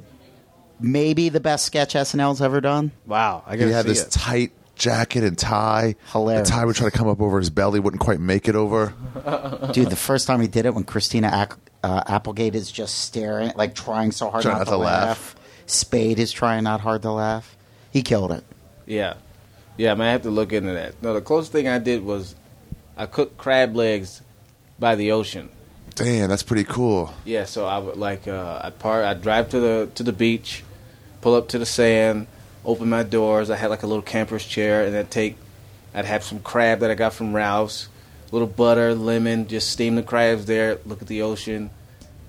maybe 0.81 1.28
the 1.28 1.40
best 1.40 1.65
sketch 1.65 1.94
SNL's 1.94 2.40
ever 2.43 2.61
done. 2.61 2.93
wow. 3.07 3.43
I 3.47 3.53
He 3.53 3.59
gotta 3.59 3.73
had 3.73 3.82
see 3.85 3.89
this 3.89 4.03
it. 4.07 4.11
tight 4.11 4.53
jacket 4.74 5.24
and 5.24 5.39
tie. 5.39 5.94
Hilarious. 6.12 6.48
The 6.48 6.55
tie 6.55 6.65
would 6.65 6.77
try 6.77 6.90
to 6.90 6.97
come 6.97 7.09
up 7.09 7.20
over 7.20 7.39
his 7.39 7.51
belly, 7.51 7.81
wouldn't 7.81 8.01
quite 8.03 8.20
make 8.20 8.48
it 8.48 8.55
over. 8.55 8.93
Dude, 9.73 9.90
the 9.90 9.97
first 9.97 10.27
time 10.27 10.40
he 10.40 10.48
did 10.48 10.66
it, 10.66 10.74
when 10.74 10.85
Christina 10.85 11.28
Ac- 11.48 11.59
uh, 11.82 12.03
Applegate 12.07 12.55
is 12.55 12.70
just 12.70 12.98
staring, 12.98 13.53
like 13.57 13.74
trying 13.74 14.12
so 14.12 14.31
hard 14.31 14.43
Trying 14.43 14.55
not, 14.55 14.59
not 14.61 14.65
to 14.66 14.70
to 14.73 14.77
laugh. 14.78 15.07
laugh. 15.09 15.36
Spade 15.66 16.19
is 16.19 16.31
trying 16.31 16.62
not 16.65 16.81
hard 16.81 17.03
to 17.03 17.11
laugh. 17.12 17.57
He 17.90 18.03
killed 18.03 18.32
it. 18.32 18.44
Yeah, 18.86 19.15
yeah. 19.77 19.94
I 19.94 20.01
I 20.09 20.11
have 20.12 20.23
to 20.23 20.31
look 20.31 20.53
into 20.53 20.73
that. 20.74 21.03
No, 21.03 21.15
the 21.15 21.20
closest 21.23 21.53
thing 21.53 21.66
I 21.69 21.78
did 21.78 22.05
was 22.05 22.35
I 22.97 23.07
cooked 23.07 23.36
crab 23.39 23.74
legs 23.74 24.20
by 24.78 24.94
the 24.94 25.12
ocean. 25.12 25.48
Damn, 25.97 26.28
that's 26.28 26.43
pretty 26.43 26.65
cool. 26.65 27.12
Yeah, 27.24 27.47
so 27.47 27.65
I 27.66 27.78
would 27.78 27.97
like 27.97 28.28
uh, 28.28 28.61
I 28.62 28.70
part 28.70 29.05
I 29.07 29.15
drive 29.15 29.48
to 29.51 29.61
the 29.61 29.89
to 29.94 30.03
the 30.03 30.12
beach, 30.12 30.62
pull 31.27 31.35
up 31.35 31.48
to 31.48 31.59
the 31.59 31.66
sand, 31.66 32.24
open 32.65 32.89
my 32.89 33.03
doors. 33.03 33.51
I 33.51 33.57
had 33.57 33.69
like 33.69 33.82
a 33.82 33.86
little 33.89 34.01
camper's 34.01 34.44
chair, 34.44 34.85
and 34.86 34.97
I'd 34.97 35.11
take 35.11 35.36
I'd 35.93 36.05
have 36.05 36.23
some 36.23 36.39
crab 36.39 36.78
that 36.81 36.90
I 36.93 36.94
got 36.94 37.15
from 37.15 37.35
Ralph's, 37.35 37.89
a 38.31 38.32
little 38.32 38.47
butter, 38.47 38.94
lemon, 38.94 39.48
just 39.48 39.70
steam 39.70 39.97
the 39.97 40.05
crabs 40.05 40.47
there, 40.47 40.78
look 40.86 41.03
at 41.03 41.09
the 41.09 41.23
ocean. 41.23 41.70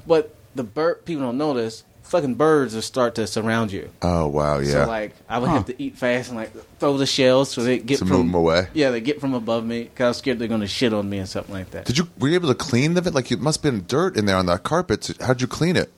But 0.08 0.34
the 0.56 0.64
bird 0.64 1.06
people 1.06 1.22
don't 1.22 1.38
notice. 1.38 1.84
Fucking 2.06 2.36
birds 2.36 2.74
will 2.74 2.82
start 2.82 3.14
to 3.16 3.28
surround 3.28 3.72
you. 3.72 3.92
Oh 4.02 4.26
wow, 4.26 4.58
yeah. 4.58 4.72
So 4.72 4.88
like 4.88 5.14
I 5.30 5.38
would 5.38 5.50
Huh. 5.50 5.58
have 5.58 5.66
to 5.68 5.80
eat 5.80 5.96
fast 5.96 6.30
and 6.30 6.38
like 6.40 6.52
throw 6.80 6.98
the 6.98 7.06
shells 7.06 7.52
so 7.52 7.62
they 7.64 7.78
get 7.78 8.00
To 8.00 8.06
from 8.06 8.18
move 8.18 8.26
'em 8.30 8.34
away. 8.34 8.68
Yeah, 8.74 8.90
they 8.90 9.02
get 9.02 9.22
from 9.22 9.36
above 9.36 9.64
me 9.64 9.84
because 9.84 10.06
I 10.06 10.08
was 10.08 10.18
scared 10.18 10.40
they're 10.40 10.48
gonna 10.48 10.66
shit 10.66 10.92
on 10.92 11.08
me 11.08 11.20
and 11.20 11.30
something 11.30 11.54
like 11.54 11.70
that. 11.70 11.86
Did 11.86 12.00
you 12.00 12.08
were 12.18 12.30
you 12.30 12.34
able 12.36 12.50
to 12.50 12.56
clean 12.56 12.96
the 12.96 13.04
bit? 13.04 13.14
Like 13.14 13.32
it 13.32 13.42
must 13.42 13.62
have 13.62 13.72
been 13.72 13.86
dirt 13.88 14.18
in 14.18 14.26
there 14.26 14.38
on 14.38 14.48
that 14.48 14.64
carpet. 14.64 15.12
How'd 15.22 15.40
you 15.42 15.46
clean 15.48 15.76
it? 15.76 15.92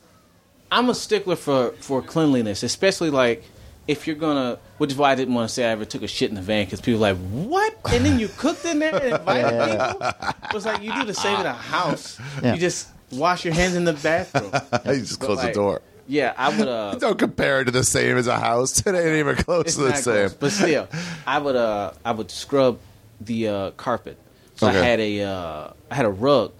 I'm 0.71 0.89
a 0.89 0.95
stickler 0.95 1.35
for 1.35 1.71
for 1.79 2.01
cleanliness, 2.01 2.63
especially 2.63 3.09
like 3.09 3.43
if 3.87 4.05
you're 4.05 4.15
gonna, 4.15 4.59
which 4.77 4.91
is 4.91 4.97
why 4.97 5.11
I 5.11 5.15
didn't 5.15 5.33
want 5.33 5.49
to 5.49 5.53
say 5.53 5.65
I 5.65 5.69
ever 5.69 5.83
took 5.85 6.03
a 6.03 6.07
shit 6.07 6.29
in 6.29 6.35
the 6.35 6.41
van 6.43 6.65
because 6.65 6.79
people 6.79 7.03
are 7.03 7.13
like, 7.13 7.21
what? 7.31 7.75
And 7.91 8.05
then 8.05 8.19
you 8.19 8.27
cooked 8.37 8.63
in 8.65 8.77
there 8.79 8.93
and 8.95 9.13
invited 9.15 9.49
people. 9.91 10.07
It 10.43 10.53
was 10.53 10.65
like 10.65 10.83
you 10.83 10.93
do 10.93 11.05
the 11.05 11.13
same 11.13 11.39
in 11.39 11.45
a 11.47 11.53
house. 11.53 12.19
Yeah. 12.43 12.53
You 12.53 12.59
just 12.59 12.89
wash 13.11 13.43
your 13.45 13.55
hands 13.55 13.75
in 13.75 13.85
the 13.85 13.93
bathroom. 13.93 14.51
you 14.93 14.99
just 15.01 15.19
But, 15.19 15.25
close 15.25 15.41
the 15.41 15.51
door. 15.51 15.81
Yeah, 16.07 16.33
I 16.37 16.55
would. 16.55 16.67
uh 16.67 16.95
Don't 16.99 17.17
compare 17.17 17.61
it 17.61 17.65
to 17.65 17.71
the 17.71 17.83
same 17.83 18.17
as 18.17 18.27
a 18.27 18.37
house. 18.39 18.79
It 18.85 18.93
ain't 18.95 19.15
even 19.17 19.35
close 19.37 19.75
to 19.75 19.81
the 19.81 19.95
same. 19.95 20.13
close, 20.29 20.33
but 20.35 20.51
still, 20.51 20.87
I 21.25 21.39
would. 21.39 21.55
uh 21.55 21.93
I 22.05 22.11
would 22.11 22.29
scrub 22.29 22.77
the 23.21 23.47
uh 23.47 23.71
carpet. 23.71 24.17
So 24.57 24.67
Okay. 24.67 24.79
I 24.79 24.83
had 24.83 24.99
a 24.99 25.21
uh 25.23 25.73
I 25.89 25.95
had 25.95 26.05
a 26.05 26.11
rug. 26.11 26.51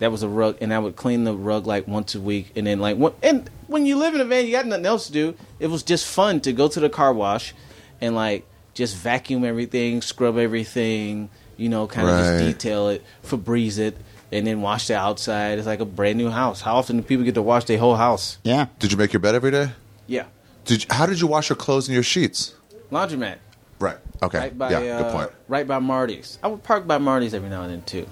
That 0.00 0.10
was 0.10 0.22
a 0.22 0.28
rug, 0.28 0.58
and 0.60 0.74
I 0.74 0.78
would 0.78 0.96
clean 0.96 1.24
the 1.24 1.34
rug 1.34 1.66
like 1.66 1.86
once 1.86 2.14
a 2.14 2.20
week, 2.20 2.52
and 2.56 2.66
then 2.66 2.80
like 2.80 2.96
one, 2.96 3.12
and 3.22 3.48
when 3.68 3.86
you 3.86 3.96
live 3.96 4.14
in 4.14 4.20
a 4.20 4.24
van, 4.24 4.44
you 4.44 4.52
got 4.52 4.66
nothing 4.66 4.86
else 4.86 5.06
to 5.06 5.12
do. 5.12 5.34
It 5.60 5.68
was 5.68 5.82
just 5.82 6.04
fun 6.06 6.40
to 6.40 6.52
go 6.52 6.66
to 6.68 6.80
the 6.80 6.90
car 6.90 7.12
wash, 7.14 7.54
and 8.00 8.14
like 8.14 8.44
just 8.74 8.96
vacuum 8.96 9.44
everything, 9.44 10.02
scrub 10.02 10.36
everything, 10.36 11.30
you 11.56 11.68
know, 11.68 11.86
kind 11.86 12.08
of 12.08 12.14
Right. 12.14 12.38
just 12.40 12.58
detail 12.58 12.88
it, 12.88 13.04
Febreze 13.24 13.78
it, 13.78 13.96
and 14.32 14.46
then 14.46 14.62
wash 14.62 14.88
the 14.88 14.96
outside. 14.96 15.58
It's 15.58 15.66
like 15.66 15.78
a 15.80 15.84
brand 15.84 16.18
new 16.18 16.28
house. 16.28 16.60
How 16.60 16.74
often 16.74 16.96
do 16.96 17.02
people 17.04 17.24
get 17.24 17.34
to 17.36 17.42
wash 17.42 17.64
their 17.66 17.78
whole 17.78 17.94
house? 17.96 18.38
Yeah. 18.42 18.66
Did 18.80 18.90
you 18.90 18.98
make 18.98 19.12
your 19.12 19.20
bed 19.20 19.36
every 19.36 19.52
day? 19.52 19.70
Yeah, 20.08 20.24
Did 20.64 20.82
you, 20.82 20.88
how 20.90 21.06
did 21.06 21.20
you 21.20 21.26
wash 21.28 21.48
your 21.48 21.56
clothes 21.56 21.86
and 21.88 21.94
your 21.94 22.02
sheets? 22.02 22.54
laundromat. 22.90 23.36
Right. 23.78 23.96
Okay. 24.22 24.38
Right 24.38 24.58
by, 24.58 24.70
yeah. 24.70 24.78
uh, 24.98 25.02
good 25.04 25.12
point. 25.12 25.30
Right 25.48 25.66
by 25.66 25.78
Marty's. 25.78 26.38
I 26.42 26.48
would 26.48 26.62
park 26.64 26.86
by 26.86 26.98
Marty's 26.98 27.32
every 27.32 27.48
now 27.48 27.62
and 27.62 27.70
then 27.72 27.82
too. 27.82 28.06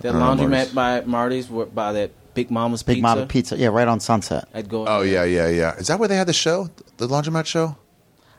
That 0.00 0.14
I 0.14 0.18
laundromat 0.18 0.74
by 0.74 1.02
Marty's, 1.02 1.48
were- 1.50 1.66
by 1.66 1.92
that 1.92 2.10
Big 2.34 2.50
Mama's 2.50 2.82
Big 2.82 2.96
Pizza. 2.96 3.02
Mama 3.02 3.26
Pizza. 3.26 3.56
Yeah, 3.58 3.68
right 3.68 3.88
on 3.88 4.00
Sunset. 4.00 4.48
I'd 4.54 4.68
go. 4.68 4.86
Oh 4.86 5.02
yeah, 5.02 5.24
yeah, 5.24 5.48
yeah. 5.48 5.74
Is 5.76 5.88
that 5.88 5.98
where 5.98 6.08
they 6.08 6.16
had 6.16 6.28
the 6.28 6.32
show, 6.32 6.68
the 6.98 7.06
laundromat 7.08 7.46
show? 7.46 7.76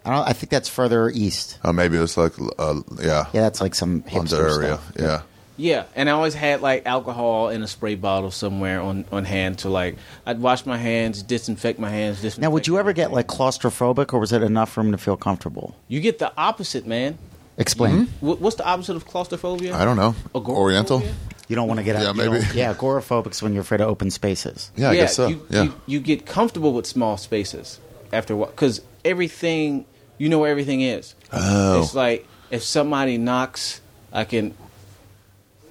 I 0.06 0.10
don't. 0.16 0.28
I 0.28 0.34
think 0.34 0.50
that's 0.50 0.70
further 0.70 1.10
east. 1.12 1.60
Oh, 1.64 1.72
maybe 1.74 1.98
it 1.98 2.02
was 2.02 2.18
like, 2.18 2.34
uh, 2.58 2.82
yeah, 3.00 3.26
Yeah, 3.34 3.42
that's 3.42 3.62
like 3.62 3.76
some 3.76 4.02
hipster 4.04 4.16
London 4.16 4.40
area. 4.40 4.54
stuff. 4.78 4.92
Yeah. 5.00 5.22
Yeah, 5.58 5.84
and 5.96 6.10
I 6.10 6.14
always 6.14 6.34
had 6.34 6.62
like 6.62 6.88
alcohol 6.88 7.50
in 7.50 7.62
a 7.62 7.68
spray 7.68 7.94
bottle 7.94 8.32
somewhere 8.32 8.82
on 8.82 9.06
on 9.12 9.26
hand 9.26 9.60
to 9.60 9.70
like 9.70 9.98
I'd 10.26 10.40
wash 10.40 10.66
my 10.66 10.78
hands, 10.78 11.22
disinfect 11.22 11.78
my 11.78 11.90
hands. 11.92 12.16
Disinfect 12.22 12.42
Now, 12.42 12.50
would 12.50 12.66
you 12.66 12.80
ever 12.80 12.94
get 12.94 13.12
like 13.12 13.28
claustrophobic, 13.28 14.12
or 14.14 14.20
was 14.20 14.32
it 14.32 14.42
enough 14.42 14.72
for 14.72 14.82
him 14.82 14.92
to 14.92 14.98
feel 14.98 15.18
comfortable? 15.18 15.76
You 15.88 16.00
get 16.00 16.18
the 16.18 16.32
opposite, 16.36 16.88
man. 16.88 17.20
Explain. 17.58 18.06
Mm-hmm. 18.06 18.26
What, 18.26 18.42
what's 18.42 18.56
the 18.56 18.66
opposite 18.66 18.96
of 18.96 19.06
claustrophobia? 19.06 19.76
I 19.76 19.86
don't 19.86 19.98
know. 19.98 20.16
Agoraphobia? 20.36 20.56
Oriental. 20.56 21.04
You 21.48 21.56
don't 21.56 21.68
want 21.68 21.80
to 21.80 21.84
get 21.84 21.96
out. 21.98 22.02
Yeah, 22.16 22.24
you 22.24 22.32
maybe. 22.32 22.44
don't- 22.46 22.56
Yeah, 22.56 22.72
agoraphobic's 22.72 23.42
when 23.42 23.54
you're 23.54 23.62
afraid 23.62 23.82
of 23.82 23.90
open 23.90 24.10
spaces. 24.10 24.72
Yeah, 24.76 24.90
I 24.92 24.96
guess 24.96 25.16
so. 25.16 25.28
You, 25.28 25.46
yeah. 25.50 25.64
you, 25.64 25.74
you 25.86 26.00
get 26.00 26.26
comfortable 26.26 26.74
with 26.74 26.86
small 26.86 27.18
spaces 27.18 27.80
after 28.14 28.34
a 28.34 28.38
while 28.38 28.50
because 28.52 28.82
everything 29.04 29.86
you 30.18 30.30
know 30.30 30.40
where 30.40 30.50
everything 30.52 30.82
is. 30.82 31.14
Oh. 31.34 31.82
It's 31.82 31.94
like 31.94 32.28
if 32.52 32.64
somebody 32.64 33.18
knocks, 33.18 33.82
I 34.14 34.24
can. 34.24 34.54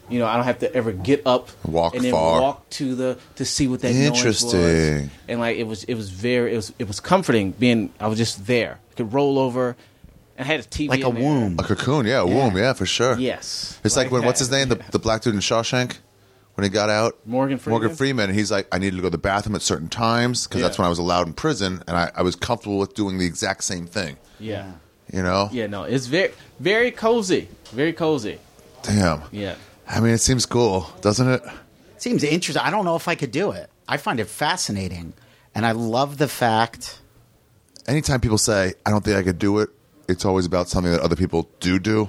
You 0.09 0.19
know, 0.19 0.27
I 0.27 0.35
don't 0.35 0.45
have 0.45 0.59
to 0.59 0.75
ever 0.75 0.91
get 0.91 1.23
up, 1.25 1.51
Walk 1.65 1.95
and 1.95 2.05
then 2.05 2.11
far. 2.11 2.41
walk 2.41 2.69
to 2.71 2.97
the 2.97 3.19
to 3.37 3.45
see 3.45 3.69
what 3.69 3.81
that 3.83 3.95
noise 3.95 4.11
was. 4.11 4.19
Interesting. 4.55 5.11
And 5.29 5.39
like 5.39 5.57
it 5.57 5.69
was, 5.69 5.85
it 5.85 5.95
was 5.95 6.11
very, 6.11 6.53
it 6.53 6.57
was, 6.57 6.73
it 6.81 6.89
was 6.89 6.99
comforting 6.99 7.53
being. 7.53 7.93
I 8.01 8.09
was 8.09 8.19
just 8.19 8.45
there. 8.49 8.81
I 8.91 8.95
could 8.97 9.13
roll 9.13 9.39
over, 9.39 9.77
and 10.41 10.49
I 10.49 10.53
had 10.53 10.61
a 10.61 10.63
TV 10.65 10.89
Like 10.89 11.05
a 11.05 11.09
in 11.09 11.15
there. 11.15 11.23
womb. 11.25 11.59
a 11.59 11.63
cocoon. 11.63 12.07
Yeah, 12.07 12.21
a 12.21 12.27
womb. 12.27 12.57
Yeah, 12.57 12.73
for 12.73 12.87
sure. 12.87 13.19
Yes, 13.19 13.79
It's 13.85 13.97
like, 13.97 14.11
when 14.11 14.25
what's 14.25 14.39
his 14.41 14.49
that. 14.49 14.57
name? 14.57 14.69
The, 14.71 14.91
the 14.91 14.99
black 14.99 15.21
dude 15.23 15.35
in 15.35 15.41
Shawshank 15.41 15.99
when 16.55 16.65
he 16.65 16.71
got 16.71 16.89
out. 16.91 17.19
Morgan 17.27 17.59
Freeman? 17.59 17.81
Morgan 17.81 17.97
Freeman. 17.97 18.33
He's 18.35 18.51
like, 18.51 18.67
I 18.73 18.79
needed 18.79 18.97
to 18.97 19.03
go 19.03 19.07
to 19.09 19.11
the 19.11 19.19
bathroom 19.19 19.55
at 19.55 19.63
certain 19.63 19.89
times 19.89 20.47
because 20.47 20.63
that's 20.63 20.77
Yeah. 20.79 20.83
when 20.83 20.87
I 20.87 20.89
was 20.89 20.99
allowed 20.99 21.27
in 21.27 21.35
prison, 21.35 21.83
and 21.87 21.97
I, 21.97 22.11
I 22.15 22.23
was 22.23 22.35
comfortable 22.37 22.79
with 22.79 22.95
doing 22.95 23.19
the 23.19 23.27
exact 23.27 23.65
same 23.65 23.87
thing. 23.87 24.17
Yeah, 24.39 24.73
You 25.13 25.23
know? 25.23 25.51
yeah. 25.53 25.67
No, 25.67 25.83
it's 25.85 26.07
very, 26.07 26.33
very 26.59 26.91
cozy, 26.91 27.49
very 27.73 27.93
cozy. 27.93 28.39
Damn. 28.83 29.23
Yeah. 29.33 29.57
I 29.87 30.01
mean, 30.01 30.13
it 30.15 30.19
seems 30.23 30.47
cool, 30.47 30.89
doesn't 31.03 31.29
it? 31.29 31.43
Seems 31.99 32.25
interesting. 32.25 32.63
I 32.65 32.71
don't 32.71 32.87
know 32.87 32.97
if 32.97 33.09
I 33.09 33.15
could 33.15 33.31
do 33.33 33.51
it. 33.53 33.69
I 33.87 33.99
find 33.99 34.19
it 34.21 34.29
fascinating, 34.29 35.13
and 35.55 35.67
I 35.67 35.73
love 35.73 36.17
the 36.17 36.29
fact. 36.29 36.99
Anytime 37.87 38.21
people 38.21 38.39
say, 38.39 38.75
"I 38.87 38.91
don't 38.91 39.03
think 39.05 39.17
I 39.17 39.23
could 39.23 39.39
do 39.39 39.59
it," 39.59 39.69
it's 40.11 40.25
always 40.25 40.47
about 40.47 40.69
something 40.69 40.93
that 40.93 41.01
other 41.01 41.17
people 41.17 41.49
do 41.61 41.79
do. 41.79 42.09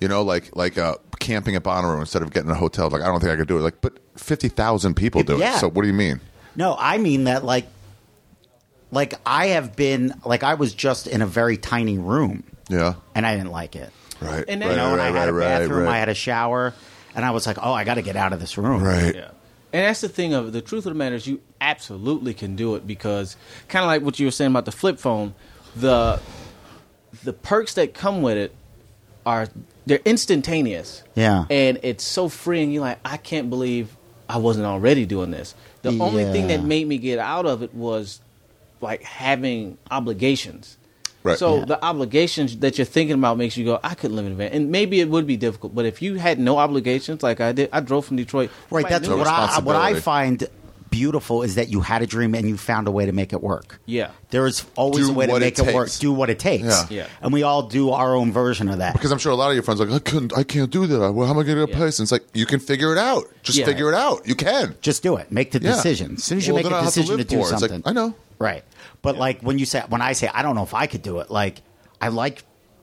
You 0.00 0.08
know, 0.08 0.22
like 0.22 0.54
like 0.56 0.78
uh, 0.78 0.96
camping 1.18 1.56
at 1.56 1.62
Bonnaroo 1.62 2.00
instead 2.00 2.22
of 2.22 2.32
getting 2.32 2.50
a 2.50 2.54
hotel. 2.54 2.88
Like, 2.88 3.02
I 3.02 3.06
don't 3.06 3.20
think 3.20 3.32
I 3.32 3.36
could 3.36 3.48
do 3.48 3.58
it. 3.58 3.60
Like, 3.60 3.80
but 3.80 3.98
fifty 4.16 4.48
thousand 4.48 4.94
people 4.94 5.22
do 5.22 5.36
Yeah. 5.38 5.56
it. 5.56 5.60
So 5.60 5.68
what 5.68 5.82
do 5.82 5.88
you 5.88 5.94
mean? 5.94 6.20
No, 6.56 6.74
I 6.78 6.98
mean 6.98 7.24
that 7.24 7.44
like, 7.44 7.66
like 8.90 9.14
I 9.24 9.48
have 9.48 9.76
been 9.76 10.14
like 10.24 10.42
I 10.42 10.54
was 10.54 10.74
just 10.74 11.06
in 11.06 11.22
a 11.22 11.26
very 11.26 11.56
tiny 11.56 11.98
room, 11.98 12.44
Yeah. 12.68 12.94
and 13.14 13.26
I 13.26 13.36
didn't 13.36 13.52
like 13.52 13.76
it. 13.76 13.90
Right. 14.20 14.44
And 14.48 14.60
right, 14.60 14.68
then- 14.68 14.70
You 14.70 14.76
know, 14.76 14.92
and 14.92 15.00
I 15.00 15.10
right, 15.10 15.14
had 15.20 15.28
a 15.28 15.32
bathroom, 15.32 15.84
right, 15.84 15.94
I 15.94 15.98
had 15.98 16.08
a 16.08 16.14
shower, 16.14 16.74
and 17.14 17.24
I 17.24 17.30
was 17.30 17.46
like, 17.46 17.58
oh, 17.62 17.72
I 17.72 17.84
got 17.84 17.94
to 17.94 18.02
get 18.02 18.16
out 18.16 18.32
of 18.32 18.40
this 18.40 18.58
room. 18.58 18.82
Right. 18.82 19.14
Yeah. 19.14 19.28
And 19.72 19.84
that's 19.86 20.00
the 20.00 20.08
thing 20.08 20.34
of. 20.34 20.52
The 20.52 20.60
truth 20.60 20.84
of 20.86 20.92
the 20.92 20.98
matter 20.98 21.14
is, 21.14 21.26
you 21.26 21.40
absolutely 21.60 22.34
can 22.34 22.56
do 22.56 22.74
it 22.74 22.86
because, 22.86 23.36
kind 23.68 23.84
of 23.84 23.86
like 23.86 24.02
what 24.02 24.18
you 24.18 24.26
were 24.26 24.32
saying 24.32 24.50
about 24.50 24.64
the 24.64 24.72
flip 24.72 24.98
phone, 24.98 25.34
the 25.76 26.20
the 27.24 27.32
perks 27.32 27.74
that 27.74 27.94
come 27.94 28.22
with 28.22 28.36
it 28.36 28.54
are 29.26 29.48
they're 29.86 30.00
instantaneous. 30.04 31.02
Yeah. 31.14 31.44
And 31.50 31.78
it's 31.82 32.04
so 32.04 32.28
freeing. 32.28 32.70
You're 32.70 32.82
like, 32.82 32.98
I 33.04 33.16
can't 33.16 33.50
believe 33.50 33.96
I 34.28 34.38
wasn't 34.38 34.66
already 34.66 35.06
doing 35.06 35.30
this. 35.30 35.54
The 35.82 35.98
only 35.98 36.24
thing 36.24 36.48
that 36.48 36.62
made 36.62 36.86
me 36.86 36.98
get 36.98 37.18
out 37.18 37.46
of 37.46 37.62
it 37.62 37.74
was 37.74 38.20
like 38.80 39.02
having 39.02 39.78
obligations. 39.90 40.76
Right. 41.22 41.38
So 41.38 41.58
Yeah. 41.58 41.64
the 41.66 41.84
obligations 41.84 42.56
that 42.58 42.78
you're 42.78 42.86
thinking 42.86 43.14
about 43.14 43.36
makes 43.36 43.56
you 43.56 43.64
go, 43.64 43.78
I 43.82 43.94
couldn't 43.94 44.16
live 44.16 44.24
in 44.26 44.32
a 44.32 44.34
van, 44.36 44.52
and 44.52 44.70
maybe 44.70 45.00
it 45.00 45.10
would 45.10 45.26
be 45.26 45.36
difficult. 45.36 45.74
But 45.74 45.84
if 45.84 46.00
you 46.00 46.14
had 46.14 46.38
no 46.38 46.56
obligations, 46.56 47.22
like 47.22 47.40
I 47.42 47.52
did, 47.52 47.68
I 47.72 47.80
drove 47.80 48.06
from 48.06 48.16
Detroit. 48.16 48.50
Right. 48.70 48.88
That's 48.88 49.06
what. 49.06 49.26
I 49.26 49.58
what 49.60 49.76
I 49.76 50.00
find 50.00 50.48
beautiful 50.90 51.42
is 51.42 51.54
that 51.54 51.68
you 51.68 51.80
had 51.80 52.02
a 52.02 52.06
dream 52.06 52.34
and 52.34 52.48
you 52.48 52.56
found 52.56 52.88
a 52.88 52.90
way 52.90 53.06
to 53.06 53.12
make 53.12 53.32
it 53.32 53.42
work. 53.42 53.80
Yeah. 53.86 54.10
There 54.30 54.46
is 54.46 54.64
always 54.76 55.06
Do 55.06 55.12
a 55.12 55.14
way 55.14 55.26
to 55.26 55.32
what 55.32 55.40
make 55.40 55.58
it 55.58 55.66
it, 55.68 55.74
work. 55.74 55.86
takes. 55.86 55.98
Do 55.98 56.12
what 56.12 56.28
it 56.30 56.38
takes. 56.38 56.64
Yeah. 56.64 56.86
Yeah. 56.90 57.06
And 57.22 57.32
we 57.32 57.42
all 57.42 57.62
do 57.62 57.90
our 57.90 58.14
own 58.14 58.32
version 58.32 58.68
of 58.68 58.78
that. 58.78 58.92
Because 58.94 59.12
I'm 59.12 59.18
sure 59.18 59.32
a 59.32 59.36
lot 59.36 59.48
of 59.48 59.54
your 59.54 59.62
friends 59.62 59.80
are 59.80 59.86
like, 59.86 60.02
I 60.06 60.10
couldn't, 60.10 60.36
I 60.36 60.42
can't 60.42 60.70
do 60.70 60.86
that. 60.86 61.12
Well, 61.12 61.26
how 61.26 61.32
am 61.32 61.38
I 61.38 61.44
going 61.44 61.56
to 61.56 61.66
get 61.66 61.68
a 61.68 61.72
Yeah. 61.72 61.76
place? 61.78 61.98
And 61.98 62.04
it's 62.04 62.12
like 62.12 62.24
you 62.34 62.46
can 62.46 62.60
figure 62.60 62.92
it 62.92 62.98
out. 62.98 63.24
Just 63.42 63.58
Yeah. 63.58 63.64
figure 63.66 63.88
it 63.88 63.94
out. 63.94 64.26
You 64.26 64.34
can. 64.34 64.74
Just 64.82 65.02
do 65.02 65.16
it. 65.16 65.30
Make 65.32 65.52
the 65.52 65.60
Yeah. 65.60 65.72
decision. 65.74 66.14
As 66.16 66.24
soon 66.24 66.38
as 66.38 66.46
you 66.46 66.52
Well, 66.54 66.58
make 66.58 66.64
then 66.64 66.72
a 66.72 66.76
I'll 66.76 66.82
have 66.84 66.92
to 66.94 67.00
decision 67.00 67.14
to, 67.14 67.18
live 67.18 67.28
do 67.28 67.36
for 67.36 67.40
it. 67.40 67.42
It's 67.52 67.62
like, 67.62 67.70
something, 67.70 67.82
I 67.84 67.92
know. 67.92 68.14
Right. 68.38 68.64
But 69.02 69.16
like 69.16 69.40
when 69.42 69.58
you 69.58 69.66
say 69.66 69.82
when 69.88 70.02
I 70.02 70.12
say 70.12 70.28
I 70.32 70.42
don't 70.42 70.54
know 70.54 70.62
if 70.62 70.74
I 70.74 70.86
could 70.86 71.02
do 71.02 71.20
it, 71.20 71.30
like 71.30 71.62
I 72.00 72.08
like 72.08 72.42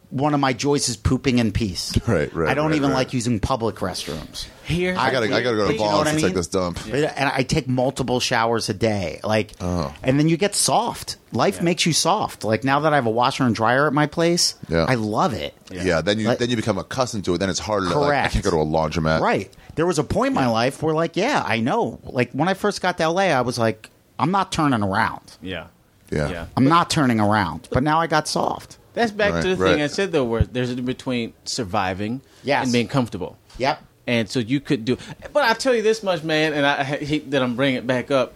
one 0.10 0.34
of 0.34 0.40
my 0.40 0.54
joys 0.54 0.88
is 0.90 0.96
pooping 0.96 1.40
in 1.40 1.52
peace. 1.52 1.98
Right, 2.08 2.34
right, 2.34 2.50
I 2.50 2.54
don't 2.54 2.68
right, 2.68 2.76
even 2.78 2.90
right. 2.92 2.96
like 2.96 3.14
using 3.14 3.40
public 3.42 3.76
restrooms. 3.78 4.48
Here, 4.64 4.96
I 4.98 5.12
gotta, 5.12 5.26
I 5.28 5.42
gotta 5.44 5.56
go 5.58 5.68
to 5.68 5.74
You 5.74 5.80
know 5.80 5.86
what 5.86 5.92
Vaughn's 5.92 6.08
I 6.08 6.12
to 6.12 6.16
mean? 6.18 6.26
take 6.26 6.34
this 6.36 6.48
dump. 6.48 6.80
Uh, 6.88 6.96
and 6.96 7.30
I 7.34 7.44
take 7.44 7.68
multiple 7.68 8.20
showers 8.22 8.70
a 8.70 8.74
day. 8.74 9.20
Like 9.24 9.52
Oh. 9.60 9.94
and 10.04 10.18
then 10.20 10.30
you 10.30 10.38
get 10.38 10.56
soft. 10.56 11.18
Life 11.34 11.62
makes 11.62 11.86
you 11.86 11.92
soft. 11.94 12.44
Like 12.46 12.64
now 12.64 12.80
that 12.82 12.94
I 12.94 12.96
have 12.96 13.06
a 13.06 13.10
washer 13.12 13.44
and 13.44 13.54
dryer 13.54 13.88
at 13.88 13.94
my 13.94 14.08
place, 14.08 14.56
Yeah. 14.70 14.86
I 14.88 14.96
love 14.96 15.34
it. 15.34 15.54
Yeah. 15.72 16.02
then 16.02 16.20
you 16.20 16.28
Like- 16.28 16.40
then 16.40 16.50
you 16.50 16.56
become 16.56 16.78
accustomed 16.78 17.26
to 17.26 17.34
it. 17.34 17.38
Then 17.40 17.50
it's 17.50 17.60
harder. 17.60 17.90
To, 17.90 18.00
like, 18.00 18.26
I 18.26 18.28
can't 18.30 18.44
go 18.46 18.52
to 18.52 18.58
a 18.58 18.66
laundromat. 18.66 19.20
Right. 19.22 19.52
There 19.76 19.86
was 19.86 20.00
a 20.00 20.04
point 20.04 20.30
in 20.30 20.34
my 20.34 20.48
life 20.48 20.82
where 20.82 20.96
like, 20.96 21.18
yeah, 21.18 21.44
I 21.46 21.60
know. 21.60 22.00
Like 22.04 22.32
when 22.32 22.48
I 22.48 22.54
first 22.54 22.82
got 22.82 22.98
to 23.00 23.10
LA, 23.10 23.24
I 23.34 23.42
was 23.42 23.58
like, 23.60 23.90
I'm 24.20 24.32
not 24.32 24.52
turning 24.52 24.82
around. 24.84 25.38
yeah, 25.42 25.68
Yeah. 26.12 26.30
yeah. 26.30 26.46
I'm 26.56 26.66
not 26.66 26.90
turning 26.90 27.20
around. 27.20 27.68
But 27.72 27.84
now 27.84 28.00
I 28.00 28.08
got 28.08 28.28
soft. 28.28 28.78
That's 28.98 29.12
back 29.12 29.34
Right, 29.34 29.44
to 29.44 29.50
the 29.50 29.56
right. 29.56 29.74
thing 29.74 29.82
I 29.82 29.88
said 29.88 30.12
though, 30.12 30.24
where 30.26 30.44
there's 30.44 30.70
a 30.70 30.76
difference 30.76 30.98
between 30.98 31.34
surviving 31.46 32.22
Yes. 32.44 32.64
and 32.64 32.74
being 32.74 32.88
comfortable. 32.88 33.38
Yep. 33.58 33.82
And 34.08 34.30
so 34.30 34.40
you 34.40 34.60
could 34.60 34.86
do, 34.86 34.98
but 35.34 35.44
I'll 35.44 35.56
tell 35.56 35.76
you 35.76 35.82
this 35.82 36.02
much, 36.02 36.24
man, 36.24 36.54
and 36.54 36.66
I 36.66 36.84
hate 36.84 37.32
that 37.32 37.42
I'm 37.44 37.56
bringing 37.56 37.78
it 37.78 37.86
back 37.88 38.10
up. 38.10 38.34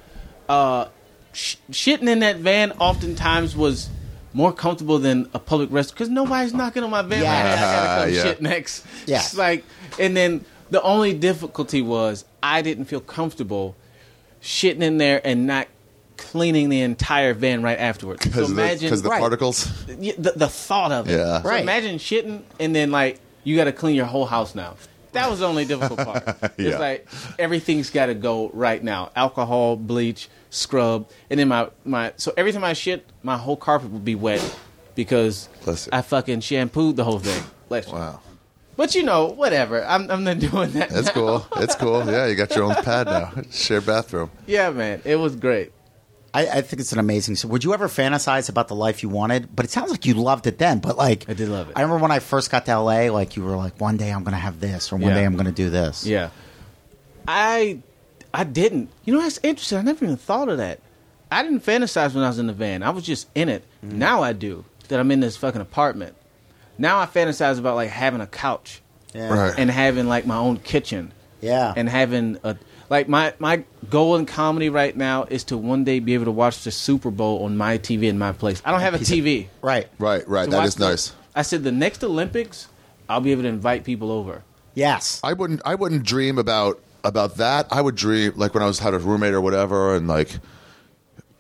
Uh, 0.50 0.88
sh- 1.34 1.56
shitting 1.72 2.10
in 2.10 2.20
that 2.20 2.38
van 2.38 2.74
oftentimes 2.74 3.56
was 3.56 3.90
more 4.34 4.52
comfortable 4.54 5.00
than 5.00 5.30
a 5.34 5.40
public 5.40 5.70
restroom 5.70 5.92
because 5.94 6.10
nobody's 6.10 6.54
knocking 6.54 6.84
on 6.84 6.90
my 6.90 7.02
van. 7.02 7.24
Yeah. 7.24 7.32
Like, 7.34 7.58
hey, 7.58 7.64
I 7.66 7.72
gotta 7.86 8.02
come 8.06 8.14
Yeah. 8.16 8.24
shit 8.24 8.42
next. 8.42 8.86
Yeah. 9.08 9.18
It's 9.20 9.36
like, 9.38 9.64
and 10.00 10.16
then 10.16 10.44
the 10.70 10.82
only 10.84 11.14
difficulty 11.14 11.82
was 11.82 12.26
I 12.44 12.62
didn't 12.62 12.86
feel 12.86 13.00
comfortable 13.02 13.76
shitting 14.42 14.82
in 14.82 14.98
there 14.98 15.22
and 15.26 15.48
not 15.48 15.68
cleaning 16.22 16.70
the 16.70 16.82
entire 16.82 17.34
van 17.34 17.62
right 17.64 17.78
afterwards. 17.80 18.24
So 18.24 18.30
Because 18.30 18.50
of 18.50 18.56
the, 18.56 18.62
imagine 18.62 18.90
'cause 18.90 19.00
of 19.00 19.04
the 19.04 19.10
Right. 19.10 19.20
particles. 19.20 19.86
the, 19.88 20.34
the 20.36 20.48
thought 20.48 20.92
of 20.92 21.10
it. 21.10 21.18
Yeah. 21.18 21.42
So 21.42 21.50
Right. 21.50 21.62
imagine 21.62 21.98
shitting 21.98 22.42
and 22.60 22.76
then 22.76 22.92
like 22.92 23.20
you 23.44 23.56
got 23.56 23.66
to 23.66 23.72
clean 23.74 23.96
your 23.96 24.06
whole 24.06 24.26
house 24.26 24.54
now. 24.56 24.76
That 25.14 25.30
was 25.30 25.40
the 25.40 25.48
only 25.48 25.66
difficult 25.66 26.00
part. 26.00 26.24
Yeah. 26.58 26.70
It's 26.70 26.80
like 26.80 27.08
everything's 27.38 27.90
got 27.90 28.06
to 28.06 28.14
go 28.14 28.50
right 28.54 28.82
now. 28.82 29.12
Alcohol, 29.16 29.76
bleach, 29.76 30.30
scrub, 30.50 31.10
and 31.30 31.38
then 31.40 31.48
my 31.50 31.68
my. 31.84 32.14
So 32.18 32.32
every 32.38 32.54
time 32.54 32.64
I 32.64 32.74
shit, 32.74 33.06
my 33.24 33.36
whole 33.38 33.58
carpet 33.58 33.90
would 33.92 34.06
be 34.06 34.16
wet 34.16 34.42
because 34.96 35.50
I 35.92 36.02
fucking 36.02 36.40
shampooed 36.42 36.96
the 36.96 37.04
whole 37.04 37.20
thing. 37.20 37.44
Bless 37.68 37.88
you. 37.88 37.94
Wow. 37.94 38.22
But 38.78 38.96
you 38.96 39.04
know, 39.04 39.26
whatever. 39.28 39.84
I'm 39.86 40.10
I'm 40.10 40.24
not 40.24 40.40
doing 40.50 40.72
that. 40.72 40.90
That's 40.90 41.08
now. 41.08 41.14
cool. 41.14 41.46
It's 41.58 41.76
cool. 41.76 42.06
Yeah, 42.10 42.28
you 42.28 42.36
got 42.36 42.56
your 42.56 42.64
own 42.66 42.76
pad 42.76 43.08
now. 43.08 43.34
Shared 43.52 43.86
bathroom. 43.86 44.32
Yeah, 44.48 44.70
man, 44.70 45.02
it 45.04 45.18
was 45.18 45.36
great. 45.36 45.74
I, 46.34 46.48
I 46.48 46.62
think 46.62 46.80
it's 46.80 46.94
an 46.94 47.00
amazing. 47.00 47.36
So, 47.36 47.48
would 47.50 47.64
you 47.64 47.74
ever 47.74 47.88
fantasize 47.90 48.48
about 48.50 48.68
the 48.70 48.76
life 48.76 49.04
you 49.04 49.10
wanted? 49.10 49.54
But 49.56 49.66
it 49.66 49.72
sounds 49.72 49.92
like 49.92 50.06
you 50.06 50.14
loved 50.14 50.48
it 50.48 50.58
then. 50.58 50.80
But 50.80 50.96
like, 50.98 51.30
I 51.30 51.34
did 51.34 51.50
love 51.50 51.70
it. 51.70 51.74
I 51.76 51.82
remember 51.82 52.02
when 52.02 52.12
I 52.12 52.20
first 52.20 52.50
got 52.52 52.66
to 52.68 52.78
LA, 52.80 53.12
like 53.12 53.36
you 53.36 53.44
were 53.44 53.58
like, 53.58 53.80
one 53.82 53.98
day 53.98 54.10
I'm 54.12 54.24
going 54.24 54.34
to 54.34 54.40
have 54.40 54.60
this, 54.62 54.92
or 54.92 54.96
one 54.96 55.10
Yeah. 55.10 55.16
day 55.16 55.26
I'm 55.26 55.34
going 55.34 55.46
to 55.48 55.52
do 55.52 55.70
this. 55.70 56.06
Yeah. 56.06 56.30
I 57.28 57.80
I 58.34 58.44
didn't. 58.44 58.90
You 59.06 59.14
know 59.14 59.22
that's 59.22 59.40
interesting. 59.44 59.78
I 59.78 59.82
never 59.82 60.06
even 60.06 60.18
thought 60.18 60.50
of 60.50 60.58
that. 60.58 60.80
I 61.32 61.44
didn't 61.44 61.62
fantasize 61.66 62.14
when 62.14 62.24
I 62.24 62.28
was 62.28 62.40
in 62.40 62.48
the 62.48 62.54
van. 62.54 62.84
I 62.84 62.90
was 62.90 63.04
just 63.04 63.28
in 63.36 63.50
it. 63.50 63.64
Mm-hmm. 63.86 63.98
Now 64.00 64.24
I 64.24 64.34
do. 64.34 64.66
That 64.90 65.00
I'm 65.00 65.12
in 65.12 65.20
this 65.22 65.38
fucking 65.38 65.62
apartment. 65.62 66.16
Now 66.78 67.00
I 67.00 67.06
fantasize 67.06 67.60
about 67.60 67.76
like 67.76 67.90
having 67.90 68.20
a 68.22 68.28
couch 68.28 68.82
Yeah. 69.14 69.30
Right. 69.34 69.54
and 69.58 69.70
having 69.70 70.08
like 70.08 70.26
my 70.26 70.36
own 70.38 70.58
kitchen 70.58 71.14
Yeah. 71.42 71.74
and 71.76 71.88
having 71.88 72.38
a 72.44 72.58
like 72.92 73.08
my 73.08 73.34
my 73.40 73.64
goal 73.90 74.18
in 74.18 74.26
comedy 74.26 74.68
right 74.70 74.96
now 74.96 75.24
is 75.24 75.46
to 75.46 75.58
one 75.58 75.86
day 75.86 76.00
be 76.00 76.14
able 76.14 76.26
to 76.26 76.32
watch 76.32 76.66
the 76.66 76.72
Super 76.72 77.10
Bowl 77.10 77.46
on 77.46 77.56
my 77.56 77.78
TV 77.78 78.04
in 78.04 78.20
my 78.20 78.34
place. 78.34 78.62
I 78.66 78.72
don't 78.72 78.82
have 78.82 78.94
a 78.94 79.00
TV. 79.00 79.48
right. 79.62 79.88
Right, 79.98 80.28
right. 80.28 80.44
To 80.44 80.52
That 80.52 80.58
watch 80.58 80.68
is 80.68 80.76
the- 80.76 80.90
nice. 80.90 81.14
I 81.34 81.44
said 81.44 81.64
the 81.64 81.72
next 81.72 82.04
Olympics, 82.04 82.68
I'll 83.08 83.22
be 83.22 83.32
able 83.32 83.44
to 83.44 83.48
invite 83.48 83.86
people 83.86 84.12
over. 84.12 84.44
Yes. 84.76 85.22
I 85.24 85.32
wouldn't. 85.32 85.62
I 85.64 85.76
wouldn't 85.76 86.04
dream 86.04 86.38
about 86.38 86.82
about 87.06 87.38
that. 87.38 87.68
I 87.72 87.82
would 87.82 87.96
dream 87.96 88.34
like 88.36 88.54
when 88.54 88.62
I 88.62 88.66
was 88.66 88.80
had 88.80 88.94
a 88.94 89.00
roommate 89.00 89.34
or 89.34 89.40
whatever, 89.42 89.96
and 89.96 90.10
like 90.10 90.38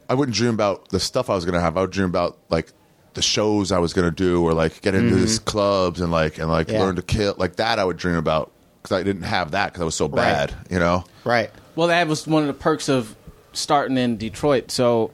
I 0.09 0.13
wouldn't 0.13 0.35
dream 0.35 0.53
about 0.53 0.87
the 0.89 1.01
stuff 1.01 1.29
I 1.29 1.35
was 1.35 1.43
gonna 1.43 1.59
have. 1.59 1.77
I 1.77 1.81
would 1.81 1.91
dream 1.91 2.07
about 2.07 2.37
like 2.49 2.71
the 3.13 3.21
shows 3.21 3.73
I 3.73 3.79
was 3.79 3.91
gonna 3.91 4.09
do, 4.09 4.41
or 4.41 4.53
like 4.53 4.81
get 4.81 4.95
into 4.95 5.11
mm-hmm. 5.15 5.19
these 5.19 5.39
clubs 5.39 5.99
and 5.99 6.13
like 6.13 6.37
and 6.37 6.49
like 6.49 6.69
Yeah. 6.69 6.79
learn 6.79 6.95
to 6.95 7.01
kill 7.01 7.35
like 7.37 7.57
that. 7.57 7.77
I 7.77 7.83
would 7.83 7.97
dream 7.97 8.15
about 8.15 8.53
because 8.81 8.97
I 8.99 9.03
didn't 9.03 9.23
have 9.23 9.51
that 9.51 9.67
because 9.67 9.81
I 9.81 9.85
was 9.85 9.95
so 9.95 10.07
bad. 10.07 10.53
You 10.69 10.79
know. 10.79 11.03
Right. 11.23 11.49
Well, 11.75 11.87
that 11.87 12.07
was 12.07 12.27
one 12.27 12.43
of 12.43 12.47
the 12.47 12.53
perks 12.53 12.89
of 12.89 13.15
starting 13.53 13.97
in 13.97 14.17
Detroit. 14.17 14.71
So, 14.71 15.11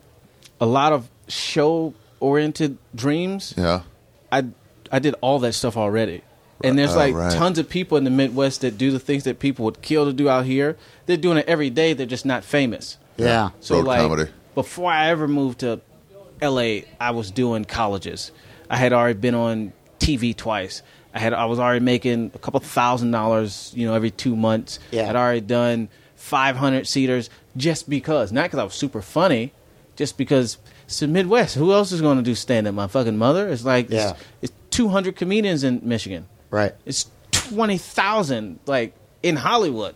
a 0.59 0.65
lot 0.65 0.93
of 0.93 1.09
show-oriented 1.27 2.77
dreams. 2.95 3.53
Yeah. 3.57 3.81
I 4.31 4.45
I 4.91 4.99
did 4.99 5.15
all 5.21 5.39
that 5.39 5.53
stuff 5.53 5.77
already. 5.77 6.21
And 6.63 6.77
there's 6.77 6.93
Oh, 6.95 6.97
like 6.97 7.13
right. 7.13 7.31
tons 7.31 7.59
of 7.59 7.69
people 7.69 7.97
in 7.99 8.03
the 8.03 8.09
Midwest 8.09 8.61
that 8.61 8.77
do 8.79 8.89
the 8.91 8.99
things 8.99 9.25
that 9.25 9.37
people 9.39 9.65
would 9.65 9.81
kill 9.81 10.05
to 10.05 10.13
do 10.13 10.27
out 10.27 10.45
here. 10.45 10.75
They're 11.05 11.15
doing 11.17 11.37
it 11.37 11.45
every 11.47 11.69
day. 11.69 11.93
They're 11.93 12.07
just 12.07 12.25
not 12.25 12.43
famous. 12.43 12.97
Yeah. 13.17 13.49
So 13.59 13.75
Road 13.75 13.85
like 13.85 13.99
comedy. 14.01 14.31
before 14.55 14.91
I 14.91 15.09
ever 15.09 15.27
moved 15.27 15.59
to 15.59 15.81
LA, 16.41 16.79
I 16.99 17.11
was 17.11 17.29
doing 17.29 17.65
colleges. 17.65 18.31
I 18.69 18.77
had 18.77 18.91
already 18.91 19.19
been 19.19 19.35
on 19.35 19.73
TV 19.99 20.35
twice. 20.35 20.81
I 21.17 21.19
had 21.19 21.33
I 21.33 21.45
was 21.45 21.57
already 21.59 21.83
making 21.83 22.31
a 22.35 22.39
couple 22.39 22.59
thousand 22.59 23.11
dollars, 23.11 23.71
you 23.75 23.87
know, 23.87 23.93
every 23.95 24.11
two 24.11 24.35
months. 24.35 24.77
Yeah. 24.91 25.09
I'd 25.09 25.15
already 25.15 25.41
done 25.41 25.89
five 26.15 26.55
hundred 26.55 26.87
seaters 26.87 27.29
just 27.55 27.89
because, 27.89 28.31
not 28.31 28.43
because 28.43 28.59
I 28.59 28.63
was 28.63 28.73
super 28.75 29.01
funny, 29.01 29.51
just 29.95 30.17
because 30.17 30.57
it's 30.85 30.99
the 30.99 31.07
Midwest. 31.07 31.55
Who 31.55 31.73
else 31.73 31.91
is 31.91 32.01
going 32.01 32.17
to 32.17 32.23
do 32.23 32.35
stand 32.35 32.67
up? 32.67 32.75
My 32.75 32.87
fucking 32.87 33.17
mother. 33.17 33.49
It's 33.49 33.65
like 33.65 33.89
Yeah. 33.89 34.11
it's, 34.11 34.19
it's 34.43 34.53
two 34.69 34.89
hundred 34.89 35.15
comedians 35.15 35.63
in 35.63 35.81
Michigan. 35.83 36.27
Right. 36.51 36.73
It's 36.85 37.09
twenty 37.31 37.77
thousand 37.77 38.59
like 38.67 38.93
in 39.23 39.35
Hollywood. 39.37 39.95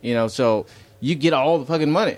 You 0.00 0.14
know, 0.14 0.28
so 0.28 0.66
you 1.00 1.14
get 1.14 1.32
all 1.32 1.58
the 1.58 1.66
fucking 1.66 1.90
money. 1.90 2.16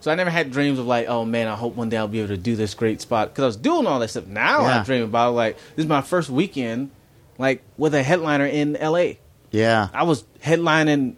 So 0.00 0.10
I 0.10 0.14
never 0.16 0.28
had 0.30 0.50
dreams 0.50 0.78
of 0.78 0.86
like, 0.86 1.08
oh 1.08 1.24
man, 1.24 1.48
I 1.48 1.54
hope 1.54 1.76
one 1.76 1.88
day 1.88 1.96
I'll 1.96 2.08
be 2.08 2.18
able 2.18 2.28
to 2.28 2.36
do 2.36 2.56
this 2.56 2.74
great 2.74 3.00
spot 3.00 3.28
because 3.30 3.42
I 3.42 3.46
was 3.46 3.56
doing 3.56 3.86
all 3.86 3.98
that 4.00 4.08
stuff. 4.08 4.26
Now 4.26 4.62
Yeah. 4.66 4.80
I 4.80 4.84
dream 4.84 5.02
about 5.02 5.34
like 5.34 5.56
this 5.76 5.84
is 5.84 5.86
my 5.86 6.02
first 6.02 6.28
weekend, 6.30 6.90
like 7.38 7.62
with 7.76 7.94
a 7.94 8.02
headliner 8.02 8.46
in 8.46 8.76
L.A. 8.76 9.18
Yeah. 9.50 9.88
I 9.92 10.02
was 10.04 10.24
headlining 10.42 11.14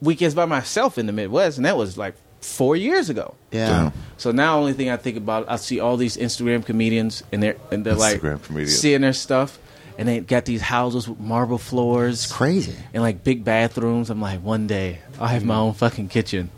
weekends 0.00 0.34
by 0.34 0.44
myself 0.46 0.98
in 0.98 1.06
the 1.06 1.12
Midwest, 1.12 1.56
and 1.58 1.66
that 1.66 1.76
was 1.76 1.96
like 1.98 2.14
four 2.40 2.76
years 2.76 3.10
ago. 3.10 3.34
Yeah. 3.50 3.90
So 4.16 4.32
now, 4.32 4.58
only 4.58 4.72
thing 4.72 4.90
I 4.90 4.96
think 4.96 5.16
about, 5.16 5.46
I 5.48 5.56
see 5.56 5.80
all 5.80 5.96
these 5.96 6.16
Instagram 6.16 6.64
comedians, 6.64 7.22
and 7.32 7.42
they're 7.42 7.56
and 7.70 7.84
they're 7.84 7.94
like 7.94 8.20
Instagram 8.20 8.42
comedians. 8.42 8.78
seeing 8.78 9.00
their 9.00 9.12
stuff, 9.12 9.58
and 9.98 10.08
they 10.08 10.20
got 10.20 10.44
these 10.44 10.62
houses 10.62 11.08
with 11.08 11.18
marble 11.20 11.58
floors, 11.58 12.30
Crazy. 12.32 12.74
and 12.94 13.02
like 13.02 13.24
big 13.24 13.44
bathrooms. 13.44 14.08
I'm 14.10 14.20
like, 14.20 14.40
one 14.42 14.66
day 14.66 15.00
I'll 15.18 15.26
have 15.28 15.44
my 15.44 15.56
own 15.56 15.74
fucking 15.74 16.08
kitchen. 16.08 16.50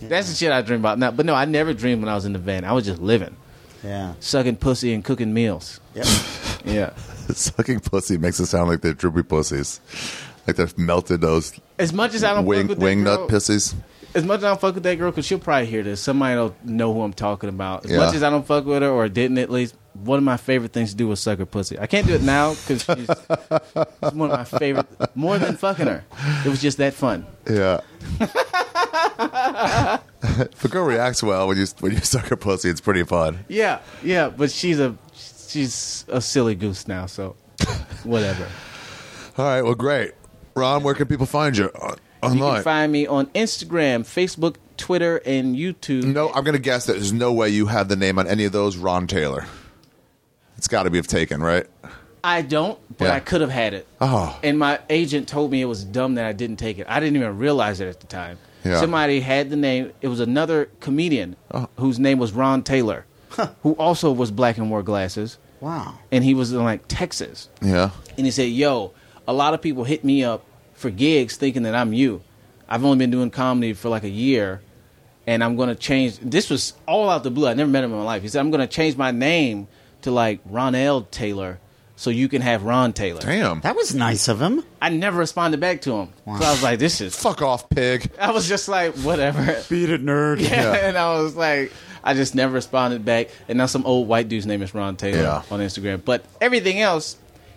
That's 0.00 0.28
the 0.28 0.34
shit 0.36 0.52
I 0.52 0.60
dream 0.62 0.80
about 0.80 0.98
now. 0.98 1.10
But 1.10 1.26
no, 1.26 1.34
I 1.34 1.46
never 1.46 1.72
dreamed 1.74 2.02
when 2.02 2.08
I 2.08 2.14
was 2.14 2.26
in 2.26 2.32
the 2.34 2.38
van. 2.38 2.64
I 2.64 2.72
was 2.72 2.84
just 2.84 3.00
living, 3.00 3.34
Yeah. 3.82 4.12
sucking 4.20 4.56
pussy 4.56 4.92
and 4.92 5.02
cooking 5.04 5.32
meals. 5.34 5.80
Yep. 5.94 6.06
Yeah. 6.66 6.90
Sucking 7.34 7.80
pussy 7.80 8.18
makes 8.18 8.38
it 8.40 8.46
sound 8.46 8.68
like 8.68 8.80
they're 8.80 8.94
droopy 8.94 9.22
pussies. 9.22 9.80
Like 10.46 10.56
they've 10.56 10.78
melted 10.78 11.20
those 11.20 11.52
As 11.78 11.92
much 11.92 12.14
as 12.14 12.22
I 12.24 12.34
don't 12.34 12.46
wing, 12.46 12.62
fuck 12.62 12.68
with 12.70 12.78
that 12.78 12.84
wing 12.84 13.02
nut 13.04 13.28
pussies. 13.28 13.74
as 14.14 14.24
much 14.24 14.38
as 14.38 14.44
I 14.44 14.48
don't 14.48 14.60
fuck 14.60 14.74
with 14.74 14.84
that 14.84 14.94
girl, 14.96 15.10
because 15.10 15.26
she'll 15.26 15.38
probably 15.40 15.66
hear 15.66 15.82
this. 15.82 16.00
Somebody 16.00 16.36
will 16.36 16.54
know 16.64 16.94
who 16.94 17.02
I'm 17.02 17.12
talking 17.12 17.48
about. 17.48 17.84
As 17.84 17.90
Yeah. 17.90 17.98
much 17.98 18.14
as 18.14 18.22
I 18.22 18.30
don't 18.30 18.46
fuck 18.46 18.64
with 18.64 18.82
her, 18.82 18.88
or 18.88 19.08
didn't 19.08 19.38
at 19.38 19.50
least, 19.50 19.74
one 19.94 20.18
of 20.18 20.24
my 20.24 20.36
favorite 20.36 20.72
things 20.72 20.90
to 20.90 20.96
do 20.96 21.08
was 21.08 21.20
suck 21.20 21.38
her 21.38 21.46
pussy. 21.46 21.78
I 21.80 21.86
can't 21.86 22.06
do 22.06 22.14
it 22.14 22.22
now 22.22 22.50
because 22.54 22.84
she's, 22.84 23.08
she's 23.08 24.12
one 24.12 24.30
of 24.30 24.38
my 24.38 24.44
favorite. 24.44 24.86
More 25.16 25.38
than 25.38 25.56
fucking 25.56 25.86
her, 25.86 26.04
it 26.44 26.48
was 26.48 26.62
just 26.62 26.78
that 26.78 26.94
fun. 26.94 27.26
Yeah. 27.50 27.80
if 29.18 30.64
a 30.64 30.68
girl 30.68 30.84
reacts 30.84 31.22
well 31.22 31.48
when 31.48 31.56
you 31.58 31.66
when 31.80 31.92
you 31.92 31.98
suck 32.00 32.26
her 32.26 32.36
pussy, 32.36 32.68
it's 32.70 32.80
pretty 32.80 33.02
fun. 33.04 33.44
Yeah, 33.48 33.80
yeah, 34.02 34.28
but 34.28 34.50
she's 34.50 34.78
a 34.80 34.96
she's 35.46 36.04
a 36.08 36.20
silly 36.20 36.54
goose 36.54 36.86
now, 36.88 37.06
so 37.06 37.36
whatever. 38.04 38.46
All 39.38 39.44
right, 39.44 39.62
well, 39.62 39.74
great. 39.74 40.12
Ron, 40.54 40.82
where 40.82 40.94
can 40.94 41.06
people 41.06 41.26
find 41.26 41.56
you 41.56 41.66
on, 41.80 41.96
You 42.22 42.28
online? 42.30 42.54
can 42.56 42.62
find 42.64 42.92
me 42.92 43.06
on 43.06 43.26
Instagram, 43.28 44.00
Facebook, 44.00 44.56
Twitter, 44.76 45.18
and 45.26 45.56
YouTube. 45.56 46.04
no, 46.04 46.28
I'm 46.32 46.44
going 46.44 46.54
to 46.54 46.58
guess 46.58 46.86
that 46.86 46.94
there's 46.94 47.12
no 47.12 47.32
way 47.32 47.48
you 47.50 47.66
have 47.66 47.88
the 47.88 47.96
name 47.96 48.18
on 48.18 48.26
any 48.26 48.44
of 48.44 48.52
those. 48.52 48.76
Ron 48.76 49.06
Taylor. 49.06 49.46
It's 50.56 50.68
got 50.68 50.84
to 50.84 50.90
be 50.90 51.00
taken, 51.02 51.42
right? 51.42 51.66
I 52.24 52.42
don't, 52.42 52.78
but 52.98 53.06
Yeah. 53.06 53.14
I 53.14 53.20
could 53.20 53.40
have 53.40 53.50
had 53.50 53.74
it. 53.74 53.86
Oh. 54.00 54.38
And 54.42 54.58
my 54.58 54.80
agent 54.90 55.28
told 55.28 55.50
me 55.50 55.60
it 55.62 55.66
was 55.66 55.84
dumb 55.84 56.14
that 56.16 56.24
I 56.26 56.32
didn't 56.32 56.56
take 56.56 56.78
it. 56.78 56.86
I 56.88 56.98
didn't 56.98 57.16
even 57.16 57.38
realize 57.38 57.80
it 57.80 57.88
at 57.88 58.00
the 58.00 58.06
time. 58.06 58.38
Yeah. 58.64 58.80
Somebody 58.80 59.20
had 59.20 59.48
the 59.50 59.56
name. 59.56 59.92
It 60.00 60.08
was 60.08 60.18
another 60.20 60.68
comedian 60.80 61.36
Oh. 61.52 61.68
whose 61.78 61.98
name 62.00 62.18
was 62.18 62.32
Ron 62.32 62.62
Taylor, 62.64 63.05
who 63.62 63.72
also 63.72 64.12
was 64.12 64.30
black 64.30 64.58
and 64.58 64.70
wore 64.70 64.82
glasses. 64.82 65.38
Wow. 65.60 65.98
And 66.12 66.22
he 66.22 66.34
was 66.34 66.52
in 66.52 66.62
like 66.62 66.82
Texas. 66.88 67.48
Yeah. 67.62 67.90
And 68.16 68.26
he 68.26 68.30
said, 68.30 68.50
Yo, 68.50 68.92
a 69.26 69.32
lot 69.32 69.54
of 69.54 69.62
people 69.62 69.84
hit 69.84 70.04
me 70.04 70.22
up 70.24 70.44
for 70.74 70.90
gigs 70.90 71.36
thinking 71.36 71.62
that 71.64 71.74
I'm 71.74 71.92
you. 71.92 72.22
I've 72.68 72.84
only 72.84 72.98
been 72.98 73.10
doing 73.10 73.30
comedy 73.30 73.72
for 73.72 73.88
like 73.88 74.02
a 74.04 74.08
year, 74.08 74.60
and 75.26 75.42
I'm 75.42 75.56
going 75.56 75.68
to 75.68 75.74
change. 75.74 76.18
This 76.18 76.50
was 76.50 76.72
all 76.86 77.08
out 77.08 77.22
the 77.22 77.30
blue. 77.30 77.46
I 77.48 77.54
never 77.54 77.70
met 77.70 77.84
him 77.84 77.92
in 77.92 77.98
my 77.98 78.04
life. 78.04 78.22
He 78.22 78.28
said, 78.28 78.40
I'm 78.40 78.50
going 78.50 78.60
to 78.60 78.66
change 78.66 78.96
my 78.96 79.12
name 79.12 79.68
to 80.02 80.10
like 80.10 80.44
Ronell 80.48 81.08
Taylor 81.10 81.58
so 81.94 82.10
you 82.10 82.28
can 82.28 82.42
have 82.42 82.64
Ron 82.64 82.92
Taylor. 82.92 83.20
Damn. 83.22 83.60
That 83.60 83.74
was 83.76 83.94
nice 83.94 84.28
of 84.28 84.42
him. 84.42 84.62
I 84.82 84.90
never 84.90 85.18
responded 85.18 85.60
back 85.60 85.80
to 85.82 85.92
him. 85.94 86.12
So 86.26 86.32
I 86.32 86.50
was 86.50 86.62
like, 86.62 86.78
this 86.78 87.00
is. 87.00 87.14
Fuck 87.16 87.40
off, 87.40 87.70
pig. 87.70 88.10
I 88.20 88.32
was 88.32 88.46
just 88.48 88.68
like, 88.68 88.94
whatever. 88.96 89.62
Beat 89.70 89.88
it, 89.90 90.04
nerd. 90.04 90.40
Yeah, 90.40 90.74
Yeah. 90.74 90.88
and 90.88 90.98
I 90.98 91.20
was 91.22 91.34
like, 91.36 91.72
I 92.06 92.14
just 92.14 92.34
never 92.34 92.54
responded 92.54 93.04
back. 93.04 93.28
And 93.48 93.58
now 93.58 93.66
some 93.66 93.84
old 93.84 94.08
white 94.08 94.28
dude's 94.28 94.46
name 94.46 94.62
is 94.62 94.74
Ron 94.74 94.96
Taylor 94.96 95.18
Yeah. 95.22 95.42
on 95.50 95.60
Instagram. 95.60 96.02
But 96.04 96.24
everything 96.40 96.80
else 96.80 97.16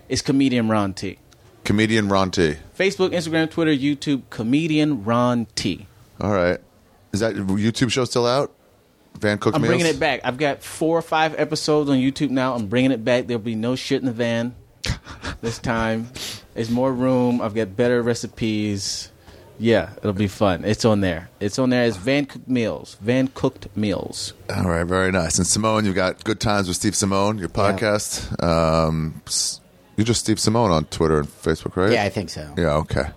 is 0.10 0.22
comedian 0.22 0.68
Ron 0.68 0.94
T. 0.94 1.20
Comedian 1.64 2.10
Ron 2.10 2.32
T. 2.32 2.56
Facebook, 2.78 3.12
Instagram, 3.12 3.50
Twitter, 3.52 3.72
YouTube, 3.72 4.24
comedian 4.32 5.04
Ron 5.06 5.46
T. 5.56 5.86
All 6.20 6.32
right. 6.32 6.60
Is 7.14 7.20
that 7.22 7.36
YouTube 7.36 7.92
show 7.92 8.06
still 8.06 8.26
out? 8.26 8.52
Van 9.20 9.38
Cook 9.38 9.56
I'm 9.56 9.62
Meals? 9.62 9.70
bringing 9.70 9.86
it 9.88 10.00
back. 10.00 10.22
I've 10.24 10.38
got 10.38 10.64
four 10.64 10.98
or 10.98 11.02
five 11.02 11.36
episodes 11.40 11.90
on 11.90 11.98
YouTube 11.98 12.30
now. 12.30 12.56
I'm 12.56 12.68
bringing 12.68 12.92
it 12.92 13.04
back. 13.04 13.28
There'll 13.28 13.42
be 13.42 13.56
no 13.56 13.76
shit 13.76 14.00
in 14.02 14.06
the 14.06 14.12
van 14.12 14.56
this 15.42 15.60
time. 15.60 16.10
There's 16.54 16.70
more 16.70 16.92
room. 16.94 17.42
I've 17.42 17.54
got 17.56 17.76
better 17.76 18.02
recipes. 18.02 19.12
Yeah, 19.60 19.90
it'll 19.98 20.14
be 20.14 20.28
fun. 20.28 20.64
It's 20.64 20.86
on 20.86 21.02
there. 21.02 21.30
It's 21.40 21.60
on 21.60 21.70
there 21.70 21.84
as 21.84 21.98
Van 21.98 22.26
Cooked 22.26 22.48
Meals. 22.48 22.98
Van 23.02 23.28
Cooked 23.28 23.68
Meals. 23.76 24.34
All 24.56 24.64
right, 24.70 24.86
very 24.86 25.12
nice. 25.12 25.38
And 25.38 25.46
Simeone, 25.46 25.86
you've 25.86 25.96
got 25.96 26.24
Good 26.24 26.40
Times 26.40 26.68
with 26.68 26.78
Steve 26.78 26.94
Simeone, 26.94 27.40
your 27.40 27.50
podcast. 27.50 28.42
Um, 28.44 29.22
you're 29.98 30.06
just 30.06 30.22
Steve 30.22 30.38
Simeone 30.38 30.72
on 30.72 30.86
Twitter 30.86 31.20
and 31.20 31.28
Facebook, 31.28 31.76
right? 31.76 31.92
Yeah, 31.92 32.04
I 32.06 32.10
think 32.10 32.30
so. 32.30 32.54
Yeah, 32.58 32.76
okay. 32.78 33.10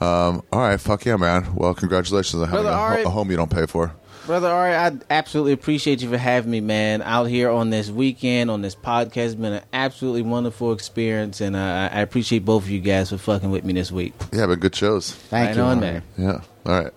Um, 0.00 0.42
all 0.52 0.60
right, 0.60 0.78
fuck 0.80 1.04
yeah, 1.06 1.16
man. 1.16 1.54
Well, 1.54 1.74
congratulations 1.74 2.42
on 2.42 2.48
having 2.48 2.64
Brother 2.64 2.76
a, 2.76 2.80
Ari- 2.80 3.02
a 3.04 3.08
home 3.10 3.30
you 3.30 3.36
don't 3.36 3.50
pay 3.50 3.66
for. 3.66 3.94
Brother 4.26 4.48
Ari, 4.48 4.74
I 4.74 4.92
absolutely 5.10 5.52
appreciate 5.52 6.00
you 6.00 6.08
for 6.08 6.16
having 6.16 6.50
me, 6.52 6.60
man, 6.60 7.02
out 7.02 7.24
here 7.24 7.50
on 7.50 7.70
this 7.70 7.90
weekend, 7.90 8.52
on 8.52 8.62
this 8.62 8.76
podcast. 8.76 9.16
It's 9.26 9.34
been 9.34 9.54
an 9.54 9.64
absolutely 9.72 10.22
wonderful 10.22 10.72
experience, 10.72 11.40
and 11.40 11.56
uh, 11.56 11.88
I 11.92 12.00
appreciate 12.02 12.44
both 12.44 12.62
of 12.62 12.70
you 12.70 12.78
guys 12.80 13.10
for 13.10 13.18
fucking 13.18 13.50
with 13.50 13.64
me 13.64 13.72
this 13.72 13.90
week. 13.90 14.12
Yeah, 14.32 14.46
but 14.46 14.60
good 14.60 14.76
shows. 14.76 15.12
Thank 15.12 15.48
right 15.48 15.56
you. 15.56 15.62
on, 15.62 15.80
man. 15.80 16.02
Yeah, 16.16 16.40
all 16.64 16.82
right. 16.84 16.92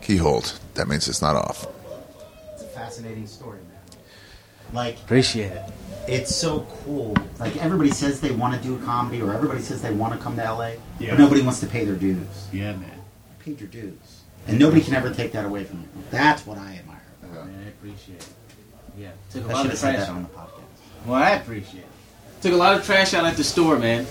Keyhold. 0.00 0.58
That 0.74 0.88
means 0.88 1.06
it's 1.08 1.22
not 1.22 1.36
off. 1.36 1.66
It's 2.54 2.62
a 2.62 2.66
fascinating 2.66 3.28
story, 3.28 3.58
man. 3.58 3.98
Like, 4.72 4.96
Appreciate 4.98 5.52
it. 5.52 5.62
it's 6.08 6.34
so 6.34 6.66
cool. 6.84 7.14
Like, 7.38 7.56
everybody 7.58 7.92
says 7.92 8.20
they 8.20 8.32
want 8.32 8.60
to 8.60 8.68
do 8.68 8.84
comedy, 8.84 9.22
or 9.22 9.32
everybody 9.32 9.60
says 9.62 9.80
they 9.80 9.92
want 9.92 10.12
to 10.12 10.18
come 10.18 10.34
to 10.36 10.42
LA, 10.42 10.72
Yeah. 10.98 11.10
but 11.10 11.20
nobody 11.20 11.42
wants 11.42 11.60
to 11.60 11.66
pay 11.66 11.84
their 11.84 11.94
dues. 11.94 12.26
Yeah, 12.52 12.72
man. 12.72 12.90
You 12.90 13.44
paid 13.44 13.60
your 13.60 13.68
dues. 13.68 14.15
And 14.46 14.58
nobody 14.58 14.80
can 14.80 14.94
ever 14.94 15.12
take 15.12 15.32
that 15.32 15.44
away 15.44 15.64
from 15.64 15.80
you. 15.80 15.88
That's 16.10 16.46
what 16.46 16.58
I 16.58 16.76
admire. 16.78 17.00
Man, 17.22 17.62
I 17.64 17.68
appreciate 17.68 18.18
it. 18.18 18.28
Yeah, 18.98 19.10
took 19.30 19.44
a 19.44 19.50
I 19.50 19.52
lot 19.52 19.64
of 19.66 19.70
have 19.72 19.78
said 19.78 19.94
trash. 19.96 20.06
that 20.06 20.12
on 20.14 20.22
the 20.22 20.28
podcast. 20.28 21.06
Well, 21.06 21.22
I 21.22 21.30
appreciate 21.30 21.80
it. 21.80 22.42
Took 22.42 22.52
a 22.52 22.56
lot 22.56 22.74
of 22.78 22.84
trash 22.84 23.12
out 23.14 23.24
at 23.24 23.36
the 23.36 23.44
store, 23.44 23.78
man. 23.78 24.06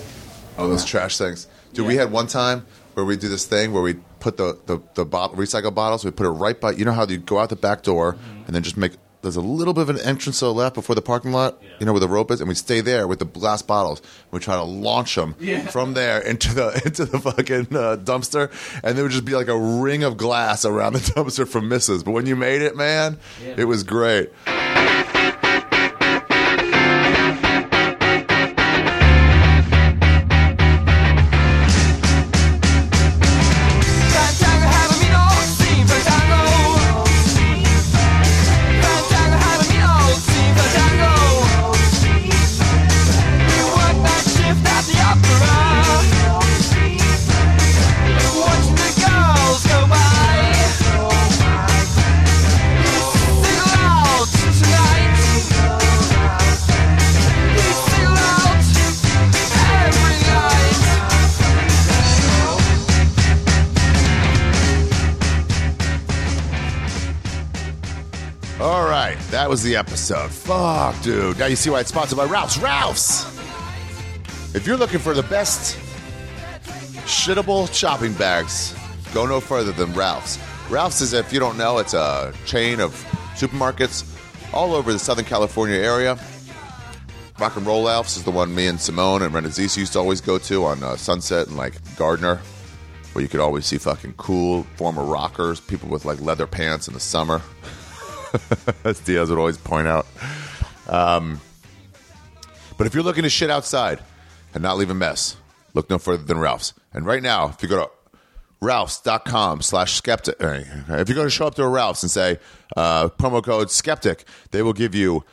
Oh, 0.58 0.68
those 0.68 0.84
trash 0.84 1.16
things. 1.18 1.46
Dude, 1.72 1.84
Yeah. 1.84 1.88
we 1.88 1.96
had 1.96 2.12
one 2.12 2.26
time 2.26 2.66
where 2.94 3.04
we 3.04 3.16
do 3.16 3.28
this 3.28 3.44
thing 3.46 3.72
where 3.72 3.82
we 3.82 3.94
put 4.20 4.36
the, 4.36 4.58
the, 4.66 4.78
the 4.94 5.04
bottle, 5.04 5.36
recycle 5.36 5.74
bottles, 5.74 6.04
we 6.04 6.10
put 6.10 6.26
it 6.26 6.30
right 6.30 6.58
by, 6.60 6.72
you 6.72 6.84
know 6.84 6.92
how 6.92 7.06
you 7.06 7.18
go 7.18 7.38
out 7.38 7.48
the 7.50 7.56
back 7.56 7.82
door 7.82 8.14
Mm-hmm. 8.14 8.42
and 8.46 8.54
then 8.54 8.62
just 8.62 8.76
make, 8.76 8.92
there's 9.26 9.36
a 9.36 9.40
little 9.40 9.74
bit 9.74 9.82
of 9.82 9.90
an 9.90 9.98
entrance 10.00 10.38
to 10.38 10.46
the 10.46 10.54
left 10.54 10.74
before 10.74 10.94
the 10.94 11.02
parking 11.02 11.32
lot, 11.32 11.60
you 11.80 11.84
know, 11.86 11.92
where 11.92 12.00
the 12.00 12.08
rope 12.08 12.30
is, 12.30 12.40
and 12.40 12.48
we 12.48 12.54
stay 12.54 12.80
there 12.80 13.06
with 13.08 13.18
the 13.18 13.24
glass 13.26 13.60
bottles. 13.60 14.00
We 14.30 14.38
try 14.38 14.54
to 14.56 14.62
launch 14.62 15.14
them 15.16 15.34
Yeah. 15.40 15.66
from 15.66 15.94
there 15.94 16.20
into 16.20 16.54
the 16.54 16.80
into 16.86 17.04
the 17.04 17.18
fucking 17.18 17.76
uh, 17.76 17.96
dumpster, 18.02 18.50
and 18.84 18.96
there 18.96 19.04
would 19.04 19.12
just 19.12 19.24
be 19.24 19.34
like 19.34 19.48
a 19.48 19.58
ring 19.58 20.02
of 20.04 20.16
glass 20.16 20.64
around 20.64 20.92
the 20.94 20.98
dumpster 21.14 21.46
from 21.46 21.68
misses. 21.68 22.02
But 22.04 22.12
when 22.12 22.26
you 22.26 22.36
made 22.36 22.62
it, 22.62 22.76
man, 22.76 23.18
Yeah. 23.44 23.54
it 23.58 23.64
was 23.64 23.82
great. 23.82 24.30
Was 69.56 69.62
the 69.62 69.76
episode. 69.76 70.30
Fuck, 70.30 71.00
dude. 71.00 71.38
Now 71.38 71.46
you 71.46 71.56
see 71.56 71.70
why 71.70 71.80
it's 71.80 71.88
sponsored 71.88 72.18
by 72.18 72.26
Ralph's. 72.26 72.58
Ralph's! 72.58 73.24
If 74.54 74.66
you're 74.66 74.76
looking 74.76 74.98
for 74.98 75.14
the 75.14 75.22
best 75.22 75.78
shittable 77.06 77.72
shopping 77.72 78.12
bags, 78.12 78.76
go 79.14 79.24
no 79.24 79.40
further 79.40 79.72
than 79.72 79.94
Ralph's. 79.94 80.38
Ralph's 80.68 81.00
is, 81.00 81.14
if 81.14 81.32
you 81.32 81.40
don't 81.40 81.56
know, 81.56 81.78
it's 81.78 81.94
a 81.94 82.34
chain 82.44 82.80
of 82.80 82.92
supermarkets 83.34 84.04
all 84.52 84.74
over 84.74 84.92
the 84.92 84.98
Southern 84.98 85.24
California 85.24 85.78
area. 85.78 86.18
Rock 87.38 87.56
and 87.56 87.66
Roll 87.66 87.86
Ralph's 87.86 88.18
is 88.18 88.24
the 88.24 88.30
one 88.30 88.54
me 88.54 88.66
and 88.66 88.78
Simeone 88.78 89.22
and 89.22 89.34
Renazis 89.34 89.74
used 89.74 89.94
to 89.94 89.98
always 89.98 90.20
go 90.20 90.36
to 90.36 90.66
on 90.66 90.82
uh, 90.82 90.96
Sunset 90.96 91.46
and 91.46 91.56
like 91.56 91.72
Gardner, 91.96 92.42
where 93.14 93.22
you 93.22 93.28
could 93.30 93.40
always 93.40 93.64
see 93.64 93.78
fucking 93.78 94.12
cool 94.18 94.64
former 94.76 95.02
rockers, 95.02 95.60
people 95.60 95.88
with 95.88 96.04
like 96.04 96.20
leather 96.20 96.46
pants 96.46 96.88
in 96.88 96.92
the 96.92 97.00
summer. 97.00 97.40
As 98.84 99.00
Diaz 99.00 99.30
would 99.30 99.38
always 99.38 99.58
point 99.58 99.88
out. 99.88 100.06
Um, 100.88 101.40
but 102.78 102.86
if 102.86 102.94
you're 102.94 103.02
looking 103.02 103.22
to 103.22 103.30
shit 103.30 103.50
outside 103.50 104.00
and 104.54 104.62
not 104.62 104.76
leave 104.76 104.90
a 104.90 104.94
mess, 104.94 105.36
look 105.74 105.90
no 105.90 105.98
further 105.98 106.24
than 106.24 106.38
Ralph's. 106.38 106.74
And 106.92 107.06
right 107.06 107.22
now, 107.22 107.48
if 107.48 107.62
you 107.62 107.68
go 107.68 107.84
to 107.84 107.90
ralphs.com 108.60 109.62
slash 109.62 109.94
skeptic, 109.94 110.42
uh, 110.42 110.60
if 110.90 111.08
you're 111.08 111.16
going 111.16 111.26
to 111.26 111.30
show 111.30 111.46
up 111.46 111.54
to 111.56 111.62
a 111.62 111.68
Ralph's 111.68 112.02
and 112.02 112.10
say 112.10 112.38
uh, 112.76 113.08
promo 113.08 113.42
code 113.42 113.70
skeptic, 113.70 114.24
they 114.50 114.62
will 114.62 114.72
give 114.72 114.94
you 114.94 115.24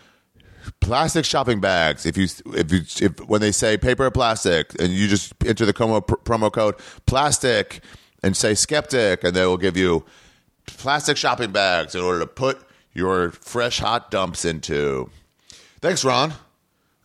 plastic 0.80 1.26
shopping 1.26 1.60
bags. 1.60 2.06
If 2.06 2.18
you 2.18 2.28
if 2.56 2.72
you 2.72 2.82
if 3.02 3.20
when 3.28 3.42
they 3.42 3.52
say 3.52 3.78
paper 3.78 4.06
or 4.06 4.12
plastic, 4.12 4.80
and 4.80 4.92
you 4.92 5.08
just 5.08 5.34
enter 5.46 5.66
the 5.66 5.74
promo 5.74 6.02
promo 6.02 6.52
code 6.52 6.76
plastic 7.06 7.82
and 8.22 8.36
say 8.36 8.54
skeptic, 8.54 9.24
and 9.24 9.36
they 9.36 9.46
will 9.46 9.58
give 9.58 9.78
you 9.78 10.06
plastic 10.66 11.18
shopping 11.18 11.52
bags 11.52 11.96
in 11.96 12.02
order 12.02 12.20
to 12.20 12.28
put 12.28 12.63
your 12.94 13.32
fresh 13.32 13.80
hot 13.80 14.12
dumps 14.12 14.46
into. 14.46 15.10
Thanks, 15.82 16.06
Ron. 16.06 16.34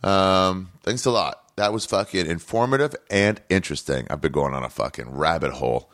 Um, 0.02 0.70
thanks 0.82 1.04
a 1.04 1.10
lot. 1.10 1.42
That 1.56 1.72
was 1.72 1.84
fucking 1.86 2.26
informative 2.26 2.94
and 3.10 3.40
interesting. 3.48 4.06
I've 4.10 4.20
been 4.20 4.32
going 4.32 4.54
on 4.54 4.62
a 4.62 4.68
fucking 4.68 5.10
rabbit 5.10 5.52
hole 5.52 5.90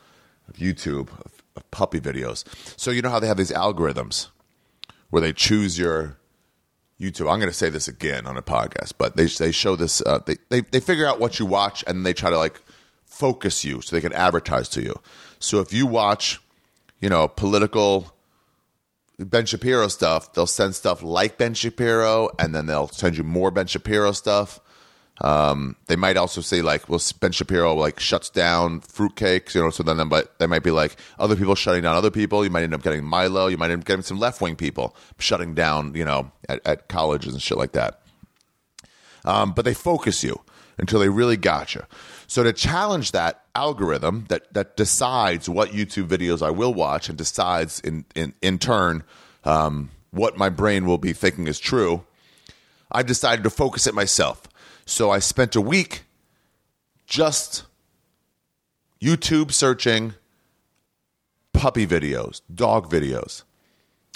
of 0.47 0.55
YouTube 0.55 1.09
of, 1.09 1.43
of 1.55 1.71
puppy 1.71 1.99
videos. 1.99 2.43
So 2.79 2.91
you 2.91 3.01
know 3.01 3.09
how 3.09 3.19
they 3.19 3.27
have 3.27 3.37
these 3.37 3.51
algorithms 3.51 4.27
where 5.09 5.21
they 5.21 5.33
choose 5.33 5.79
your 5.79 6.17
YouTube. 6.99 7.31
I'm 7.31 7.39
going 7.39 7.49
to 7.49 7.53
say 7.53 7.69
this 7.69 7.87
again 7.87 8.27
on 8.27 8.37
a 8.37 8.43
podcast, 8.43 8.93
but 8.97 9.15
they 9.15 9.25
they 9.25 9.51
show 9.51 9.75
this. 9.75 10.01
Uh, 10.01 10.19
they, 10.25 10.35
they 10.49 10.61
they 10.61 10.79
figure 10.79 11.07
out 11.07 11.19
what 11.19 11.39
you 11.39 11.45
watch 11.45 11.83
and 11.87 12.05
they 12.05 12.13
try 12.13 12.29
to 12.29 12.37
like 12.37 12.61
focus 13.05 13.63
you 13.65 13.81
so 13.81 13.95
they 13.95 14.01
can 14.01 14.13
advertise 14.13 14.69
to 14.69 14.81
you. 14.81 14.93
So 15.39 15.59
if 15.61 15.73
you 15.73 15.87
watch, 15.87 16.39
you 16.99 17.09
know, 17.09 17.27
political 17.27 18.14
Ben 19.17 19.45
Shapiro 19.45 19.87
stuff, 19.87 20.33
they'll 20.33 20.47
send 20.47 20.75
stuff 20.75 21.01
like 21.01 21.37
Ben 21.37 21.53
Shapiro, 21.53 22.29
and 22.37 22.53
then 22.53 22.65
they'll 22.65 22.89
send 22.89 23.17
you 23.17 23.23
more 23.23 23.51
Ben 23.51 23.67
Shapiro 23.67 24.11
stuff. 24.11 24.59
Um, 25.21 25.77
they 25.87 25.95
might 25.95 26.17
also 26.17 26.41
say 26.41 26.61
like, 26.61 26.89
well, 26.89 27.01
Ben 27.21 27.31
Shapiro 27.31 27.73
like 27.73 27.99
shuts 27.99 28.29
down 28.29 28.81
fruitcakes, 28.81 29.55
you 29.55 29.61
know. 29.61 29.69
So 29.69 29.83
then, 29.83 30.09
but 30.09 30.37
they 30.39 30.47
might 30.47 30.63
be 30.63 30.71
like 30.71 30.97
other 31.17 31.37
people 31.37 31.55
shutting 31.55 31.83
down 31.83 31.95
other 31.95 32.11
people. 32.11 32.43
You 32.43 32.49
might 32.49 32.63
end 32.63 32.73
up 32.73 32.83
getting 32.83 33.05
Milo. 33.05 33.47
You 33.47 33.57
might 33.57 33.71
end 33.71 33.83
up 33.83 33.87
getting 33.87 34.03
some 34.03 34.19
left 34.19 34.41
wing 34.41 34.57
people 34.57 34.95
shutting 35.17 35.53
down, 35.53 35.95
you 35.95 36.03
know, 36.03 36.31
at, 36.49 36.65
at 36.67 36.89
colleges 36.89 37.33
and 37.33 37.41
shit 37.41 37.57
like 37.57 37.71
that. 37.71 38.01
Um, 39.23 39.53
but 39.53 39.63
they 39.63 39.73
focus 39.73 40.23
you 40.23 40.41
until 40.77 40.99
they 40.99 41.09
really 41.09 41.37
got 41.37 41.75
you. 41.75 41.83
So 42.27 42.43
to 42.43 42.53
challenge 42.53 43.11
that 43.11 43.43
algorithm 43.53 44.25
that 44.29 44.53
that 44.53 44.75
decides 44.75 45.47
what 45.47 45.69
YouTube 45.69 46.07
videos 46.07 46.41
I 46.41 46.49
will 46.49 46.73
watch 46.73 47.09
and 47.09 47.17
decides 47.17 47.79
in 47.81 48.05
in 48.15 48.33
in 48.41 48.59
turn 48.59 49.03
um, 49.43 49.91
what 50.11 50.37
my 50.37 50.49
brain 50.49 50.85
will 50.85 50.97
be 50.97 51.13
thinking 51.13 51.47
is 51.47 51.59
true, 51.59 52.03
I've 52.91 53.05
decided 53.05 53.43
to 53.43 53.49
focus 53.49 53.87
it 53.87 53.93
myself. 53.93 54.43
So 54.85 55.11
I 55.11 55.19
spent 55.19 55.55
a 55.55 55.61
week 55.61 56.03
just 57.05 57.63
YouTube 59.01 59.51
searching 59.51 60.15
puppy 61.53 61.85
videos, 61.85 62.41
dog 62.53 62.89
videos. 62.89 63.43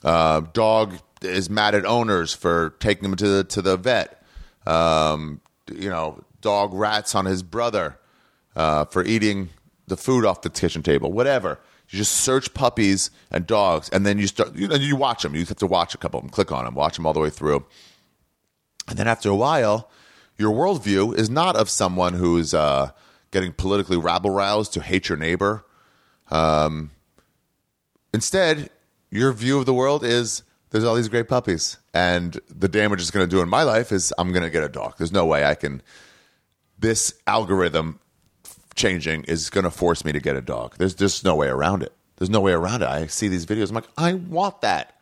Uh, 0.03 0.41
dog 0.53 0.95
is 1.22 1.49
mad 1.49 1.76
at 1.76 1.86
owners 1.86 2.34
for 2.34 2.72
taking 2.80 3.06
him 3.06 3.15
to 3.15 3.27
the 3.27 3.44
to 3.44 3.61
the 3.61 3.77
vet. 3.77 4.23
Um, 4.65 5.41
you 5.72 5.90
know, 5.90 6.23
dog 6.41 6.73
rats 6.73 7.15
on 7.15 7.26
his 7.26 7.44
brother 7.44 7.99
uh, 8.60 8.84
for 8.86 9.06
eating 9.06 9.49
the 9.88 9.95
food 9.95 10.26
off 10.26 10.41
the 10.41 10.49
kitchen 10.49 10.84
table. 10.84 11.11
Whatever. 11.11 11.60
You 11.88 11.98
just 11.98 12.18
search 12.18 12.53
puppies 12.53 13.10
and 13.31 13.48
dogs, 13.48 13.90
and 13.90 14.06
then 14.06 14.19
you 14.19 14.27
start. 14.27 14.53
You, 14.53 14.68
know, 14.68 14.76
you 14.76 14.95
watch 14.95 15.23
them. 15.23 15.34
You 15.34 15.44
have 15.45 15.57
to 15.57 15.65
watch 15.65 15.95
a 15.95 15.98
couple 15.98 16.19
of 16.19 16.23
them, 16.26 16.30
click 16.30 16.52
on 16.52 16.65
them, 16.65 16.76
watch 16.76 16.98
them 16.98 17.07
all 17.07 17.14
the 17.14 17.19
way 17.19 17.31
through, 17.31 17.65
and 18.88 18.95
then 18.95 19.07
after 19.07 19.30
a 19.30 19.36
while, 19.36 19.90
your 20.38 20.52
worldview 20.52 21.18
is 21.18 21.31
not 21.31 21.56
of 21.56 21.68
someone 21.68 22.14
who's 22.14 22.53
uh, 22.53 22.91
getting 23.31 23.53
politically 23.53 23.98
rabble 23.98 24.30
roused 24.30 24.73
to 24.73 24.81
hate 24.81 25.10
your 25.10 25.18
neighbor. 25.18 25.65
Um, 26.30 26.91
instead, 28.14 28.69
your 29.10 29.34
view 29.34 29.57
of 29.57 29.65
the 29.65 29.73
world 29.73 30.03
is 30.03 30.44
there's 30.69 30.84
all 30.84 30.94
these 30.94 31.10
great 31.10 31.27
puppies, 31.27 31.77
and 31.91 32.40
the 32.49 32.68
damage 32.68 33.02
it's 33.02 33.10
going 33.10 33.27
to 33.27 33.36
do 33.36 33.41
in 33.41 33.49
my 33.49 33.64
life 33.64 33.91
is 33.91 34.14
I'm 34.19 34.31
going 34.31 34.44
to 34.44 34.52
get 34.52 34.64
a 34.64 34.69
dog. 34.69 34.95
There's 34.99 35.11
no 35.11 35.26
way 35.26 35.44
I 35.44 35.56
can. 35.56 35.81
This 36.77 37.15
algorithm 37.26 37.99
changing 38.80 39.26
is 39.26 39.49
going 39.49 39.65
to 39.65 39.72
force 39.72 40.03
me 40.03 40.11
to 40.11 40.19
get 40.19 40.35
a 40.35 40.41
dog. 40.41 40.76
There's 40.77 40.95
just 40.95 41.23
no 41.23 41.35
way 41.35 41.47
around 41.47 41.84
it. 41.84 41.93
There's 42.18 42.30
no 42.30 42.41
way 42.41 42.53
around 42.53 42.81
it. 42.81 42.88
I 42.88 43.07
see 43.07 43.27
these 43.27 43.45
videos. 43.45 43.69
I'm 43.69 43.76
like, 43.76 43.89
I 43.97 44.14
want 44.14 44.61
that. 44.61 44.95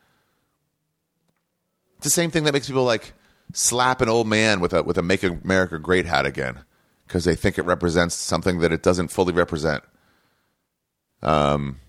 It's 1.98 2.04
the 2.04 2.10
same 2.10 2.30
thing 2.30 2.44
that 2.44 2.54
makes 2.54 2.68
people 2.68 2.84
like 2.84 3.14
slap 3.54 4.02
an 4.02 4.10
old 4.10 4.28
man 4.28 4.60
with 4.60 4.74
a 4.74 4.84
with 4.84 4.98
a 4.98 5.02
"Make 5.02 5.24
America 5.24 5.80
Great" 5.80 6.06
hat 6.06 6.26
again 6.26 6.60
because 7.08 7.24
they 7.24 7.36
think 7.36 7.58
it 7.58 7.64
represents 7.64 8.14
something 8.14 8.60
that 8.60 8.72
it 8.72 8.84
doesn't 8.84 9.08
fully 9.08 9.34
represent. 9.34 9.84
Um, 11.24 11.80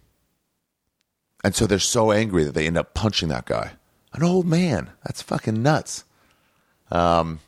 and 1.44 1.54
so 1.54 1.66
they're 1.66 1.78
so 1.78 2.10
angry 2.10 2.44
that 2.44 2.54
they 2.54 2.66
end 2.66 2.78
up 2.78 2.94
punching 2.94 3.28
that 3.28 3.44
guy, 3.44 3.72
an 4.14 4.22
old 4.22 4.46
man. 4.46 4.90
That's 5.04 5.20
fucking 5.20 5.62
nuts. 5.62 6.04
Um, 6.90 7.40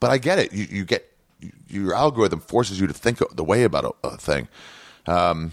but 0.00 0.10
I 0.10 0.18
get 0.18 0.40
it. 0.40 0.52
You 0.52 0.66
you 0.68 0.84
get 0.84 1.07
your 1.68 1.94
algorithm 1.94 2.40
forces 2.40 2.80
you 2.80 2.86
to 2.86 2.92
think 2.92 3.18
the 3.34 3.44
way 3.44 3.64
about 3.64 3.84
a, 3.84 4.08
a 4.08 4.16
thing. 4.16 4.48
Um, 5.06 5.52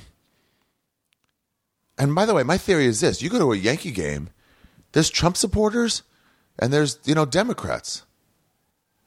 and 1.98 2.14
by 2.14 2.26
the 2.26 2.34
way, 2.34 2.44
my 2.44 2.58
theory 2.58 2.86
is 2.86 3.02
this: 3.02 3.22
you 3.22 3.30
go 3.30 3.40
to 3.40 3.54
a 3.54 3.58
Yankee 3.58 3.92
game, 3.92 4.30
there's 4.92 5.10
Trump 5.10 5.38
supporters, 5.38 6.04
and 6.60 6.74
there's 6.74 7.00
you 7.06 7.16
know 7.16 7.26
Democrats, 7.26 8.04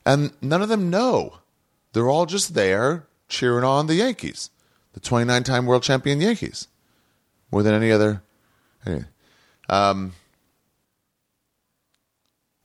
and 0.07 0.33
none 0.41 0.63
of 0.63 0.69
them 0.69 0.91
know. 0.91 1.39
They're 1.93 2.09
all 2.09 2.27
just 2.27 2.55
there 2.55 3.07
cheering 3.29 3.65
on 3.65 3.87
the 3.87 3.95
Yankees, 3.95 4.51
the 4.93 5.01
29-time 5.01 5.67
world 5.67 5.83
champion 5.83 6.21
Yankees, 6.21 6.69
more 7.51 7.63
than 7.63 7.75
any 7.75 7.91
other. 7.91 8.23
Anyway. 8.87 9.07
Um, 9.69 10.13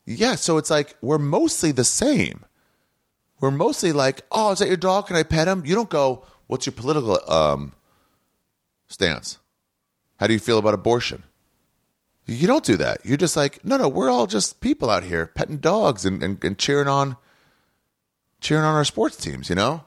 yeah, 0.06 0.36
so 0.36 0.57
it's 0.57 0.70
like 0.70 0.95
we're 1.02 1.18
mostly 1.18 1.72
the 1.72 1.84
same 1.84 2.45
we're 3.44 3.52
mostly 3.52 3.91
like, 3.91 4.22
"Oh, 4.32 4.53
is 4.53 4.60
that 4.60 4.70
your 4.70 4.78
dog? 4.78 5.07
Can 5.07 5.18
I 5.18 5.24
pet 5.24 5.49
him?" 5.49 5.65
You 5.65 5.76
don't 5.76 5.90
go, 5.90 6.26
"What's 6.48 6.65
your 6.65 6.72
political 6.72 7.20
um, 7.30 7.74
stance? 8.88 9.38
How 10.15 10.28
do 10.28 10.34
you 10.34 10.40
feel 10.40 10.57
about 10.57 10.74
abortion?" 10.74 11.24
You 12.26 12.48
don't 12.48 12.64
do 12.64 12.78
that. 12.78 13.06
You're 13.06 13.18
just 13.18 13.36
like, 13.36 13.65
"No, 13.65 13.76
no, 13.76 13.90
we're 13.90 14.10
all 14.10 14.28
just 14.28 14.61
people 14.61 14.90
out 14.90 15.03
here 15.03 15.26
petting 15.26 15.57
dogs 15.57 16.06
and, 16.06 16.24
and, 16.24 16.41
and 16.41 16.57
cheering 16.57 16.88
on 16.88 17.18
cheering 18.40 18.64
on 18.64 18.76
our 18.76 18.86
sports 18.86 19.18
teams, 19.18 19.49
you 19.49 19.56
know." 19.56 19.84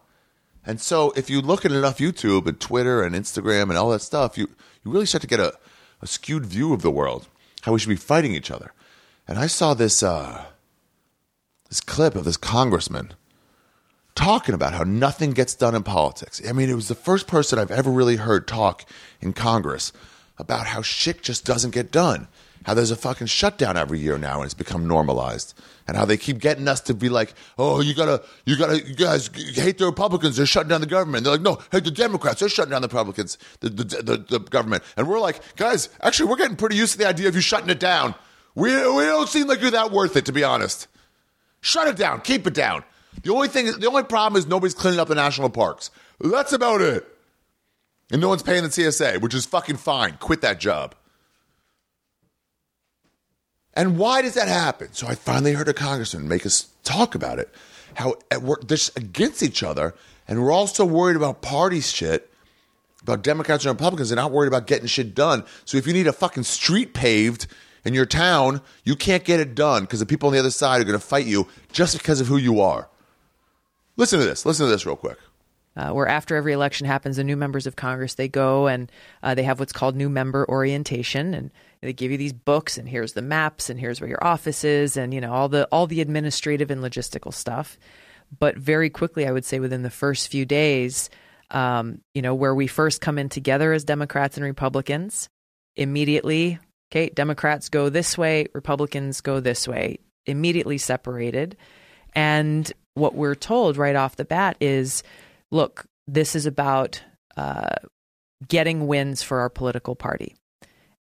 And 0.67 0.79
so, 0.79 1.13
if 1.17 1.31
you 1.31 1.41
look 1.41 1.65
at 1.65 1.73
enough 1.73 1.97
YouTube 1.97 2.47
and 2.47 2.61
Twitter 2.61 3.03
and 3.03 3.15
Instagram 3.15 3.71
and 3.71 3.79
all 3.79 3.89
that 3.89 4.03
stuff, 4.03 4.37
you 4.37 4.51
you 4.85 4.91
really 4.91 5.07
start 5.07 5.23
to 5.23 5.29
get 5.29 5.41
a, 5.41 5.55
a 6.03 6.07
skewed 6.07 6.45
view 6.45 6.75
of 6.75 6.83
the 6.83 6.91
world, 6.91 7.27
how 7.63 7.73
we 7.73 7.79
should 7.79 7.89
be 7.89 7.97
fighting 7.97 8.35
each 8.35 8.51
other. 8.51 8.75
And 9.27 9.39
I 9.39 9.47
saw 9.47 9.73
this 9.73 10.03
uh, 10.03 10.45
this 11.71 11.81
clip 11.81 12.15
of 12.17 12.25
this 12.25 12.37
congressman 12.37 13.15
talking 14.17 14.55
about 14.55 14.73
how 14.73 14.83
nothing 14.83 15.31
gets 15.31 15.55
done 15.55 15.75
in 15.77 15.85
politics. 15.85 16.43
I 16.47 16.53
mean, 16.53 16.69
it 16.69 16.75
was 16.75 16.89
the 16.89 16.97
first 16.97 17.29
person 17.29 17.59
I've 17.59 17.71
ever 17.71 17.91
really 17.91 18.17
heard 18.17 18.49
talk 18.49 18.85
in 19.21 19.33
Congress 19.33 19.93
about 20.39 20.67
how 20.67 20.83
shit 20.83 21.23
just 21.23 21.45
doesn't 21.45 21.71
get 21.71 21.93
done. 21.93 22.27
How 22.65 22.75
there's 22.75 22.91
a 22.91 22.97
fucking 22.97 23.29
shutdown 23.29 23.77
every 23.77 24.01
year 24.01 24.19
now 24.19 24.39
and 24.39 24.47
it's 24.47 24.55
become 24.55 24.89
normalized. 24.89 25.55
And 25.87 25.97
how 25.97 26.05
they 26.05 26.17
keep 26.17 26.41
getting 26.41 26.67
us 26.67 26.81
to 26.83 26.95
be 26.95 27.09
like, 27.09 27.33
oh, 27.59 27.81
you 27.81 27.95
gotta, 27.95 28.25
you 28.45 28.59
gotta, 28.59 28.85
you 28.85 28.97
guys 28.97 29.29
hate 29.55 29.79
the 29.79 29.87
Republicans, 29.87 30.37
they're 30.37 30.47
shutting 30.47 30.71
down 30.71 30.81
the 30.81 30.89
government. 30.89 31.23
They're 31.23 31.35
like, 31.35 31.43
no, 31.43 31.61
hate 31.71 31.85
the 31.85 31.93
Democrats, 31.93 32.41
they're 32.41 32.49
shutting 32.49 32.73
down 32.73 32.83
the 32.83 32.89
Republicans, 32.89 33.39
the, 33.61 33.69
the, 33.69 33.85
the, 33.85 34.17
the 34.29 34.39
government. 34.41 34.83
And 34.97 35.07
we're 35.07 35.21
like, 35.21 35.41
guys, 35.55 35.91
actually, 36.01 36.29
we're 36.29 36.37
getting 36.37 36.57
pretty 36.57 36.75
used 36.75 36.93
to 36.93 36.99
the 36.99 37.07
idea 37.07 37.29
of 37.29 37.37
you 37.37 37.41
shutting 37.41 37.71
it 37.71 37.79
down. 37.79 38.17
We, 38.57 38.71
we 38.71 39.05
don't 39.05 39.29
seem 39.29 39.47
like 39.47 39.61
you're 39.61 39.71
that 39.71 39.93
worth 39.93 40.17
it, 40.17 40.25
to 40.25 40.33
be 40.33 40.43
honest. 40.43 40.89
Shut 41.61 41.87
it 41.87 41.97
down, 41.97 42.21
keep 42.23 42.49
it 42.49 42.55
down. 42.55 42.83
The 43.23 43.33
only 43.33 43.49
thing, 43.49 43.67
the 43.79 43.87
only 43.87 44.05
problem 44.05 44.39
is 44.39 44.47
nobody's 44.47 44.75
cleaning 44.75 45.01
up 45.01 45.09
the 45.09 45.15
national 45.15 45.51
parks. 45.51 45.91
That's 46.21 46.53
about 46.53 46.81
it. 46.81 47.07
And 48.11 48.21
no 48.21 48.29
one's 48.29 48.43
paying 48.43 48.63
the 48.63 48.71
TSA, 48.71 49.19
which 49.19 49.35
is 49.35 49.47
fucking 49.47 49.79
fine. 49.79 50.17
Quit 50.21 50.41
that 50.43 50.61
job. 50.61 50.95
And 53.75 53.99
why 53.99 54.23
does 54.23 54.35
that 54.35 54.49
happen? 54.49 54.89
So 54.93 55.07
I 55.07 55.15
finally 55.15 55.53
heard 55.53 55.69
a 55.69 55.75
congressman 55.75 56.29
make 56.29 56.47
us 56.47 56.69
talk 56.83 57.15
about 57.15 57.39
it. 57.39 57.53
How 57.95 58.15
we're 58.41 58.61
just 58.63 58.97
against 58.97 59.43
each 59.43 59.63
other, 59.63 59.95
and 60.29 60.43
we're 60.43 60.53
all 60.53 60.67
so 60.67 60.85
worried 60.85 61.17
about 61.17 61.43
party 61.43 61.81
shit, 61.81 62.31
about 63.03 63.23
Democrats 63.23 63.65
and 63.65 63.75
Republicans, 63.75 64.11
and 64.11 64.17
not 64.17 64.33
worried 64.33 64.49
about 64.49 64.67
getting 64.67 64.87
shit 64.87 65.15
done. 65.15 65.45
So 65.65 65.77
if 65.79 65.87
you 65.87 65.93
need 65.93 66.07
a 66.07 66.13
fucking 66.13 66.45
street 66.45 66.95
paved 66.95 67.47
in 67.85 67.95
your 67.95 68.07
town, 68.07 68.61
you 68.85 68.97
can't 68.97 69.25
get 69.25 69.41
it 69.41 69.55
done 69.55 69.83
because 69.83 70.01
the 70.01 70.07
people 70.07 70.29
on 70.29 70.33
the 70.33 70.39
other 70.39 70.51
side 70.51 70.81
are 70.81 70.85
going 70.85 70.99
to 70.99 71.05
fight 71.05 71.27
you 71.27 71.47
just 71.73 71.97
because 71.97 72.21
of 72.21 72.27
who 72.27 72.37
you 72.37 72.61
are. 72.61 72.89
Listen 73.97 74.19
to 74.21 74.25
this. 74.27 74.45
Listen 74.47 74.67
to 74.67 74.71
this 74.71 74.87
real 74.87 74.97
quick. 74.97 75.19
uh, 75.77 75.91
where 75.91 76.09
after 76.09 76.37
every 76.37 76.53
election 76.53 76.87
happens, 76.87 77.17
the 77.17 77.25
new 77.25 77.37
members 77.37 77.67
of 77.67 77.77
Congress 77.77 78.15
they 78.15 78.29
go 78.29 78.67
and 78.67 78.91
uh, 79.23 79.35
they 79.35 79.43
have 79.43 79.61
what's 79.61 79.73
called 79.73 79.95
new 79.95 80.09
member 80.09 80.49
orientation, 80.49 81.35
and 81.35 81.51
they 81.83 81.93
give 81.93 82.11
you 82.11 82.17
these 82.17 82.33
books, 82.33 82.79
and 82.79 82.89
here's 82.89 83.13
the 83.13 83.23
maps, 83.23 83.69
and 83.69 83.79
here's 83.79 84.01
where 84.01 84.09
your 84.09 84.25
office 84.25 84.65
is, 84.65 84.97
and 84.97 85.13
you 85.13 85.21
know 85.21 85.33
all 85.33 85.49
the 85.49 85.67
all 85.67 85.87
the 85.87 86.01
administrative 86.01 86.71
and 86.71 86.83
logistical 86.83 87.33
stuff. 87.33 87.79
But 88.39 88.57
very 88.57 88.91
quickly, 88.91 89.27
I 89.27 89.33
would 89.33 89.45
say 89.45 89.61
within 89.61 89.83
the 89.83 89.91
first 89.91 90.29
few 90.29 90.47
days, 90.47 91.11
um, 91.51 92.01
you 92.15 92.23
know, 92.23 92.35
where 92.35 92.55
we 92.55 92.67
first 92.67 93.01
come 93.01 93.19
in 93.19 93.29
together 93.29 93.73
as 93.73 93.85
Democrats 93.85 94.37
and 94.37 94.45
Republicans, 94.45 95.29
immediately, 95.77 96.59
okay, 96.91 97.11
Democrats 97.11 97.69
go 97.69 97.89
this 97.89 98.17
way, 98.19 98.47
Republicans 98.53 99.21
go 99.21 99.39
this 99.41 99.69
way, 99.69 99.99
immediately 100.25 100.79
separated. 100.79 101.57
And 102.15 102.73
what 102.97 103.15
we're 103.15 103.35
told 103.35 103.77
right 103.77 103.97
off 103.97 104.17
the 104.17 104.25
bat 104.25 104.57
is 104.61 105.03
look, 105.51 105.87
this 106.07 106.35
is 106.35 106.47
about 106.47 107.03
uh, 107.37 107.77
getting 108.49 108.87
wins 108.87 109.23
for 109.23 109.41
our 109.41 109.51
political 109.51 109.95
party. 109.95 110.35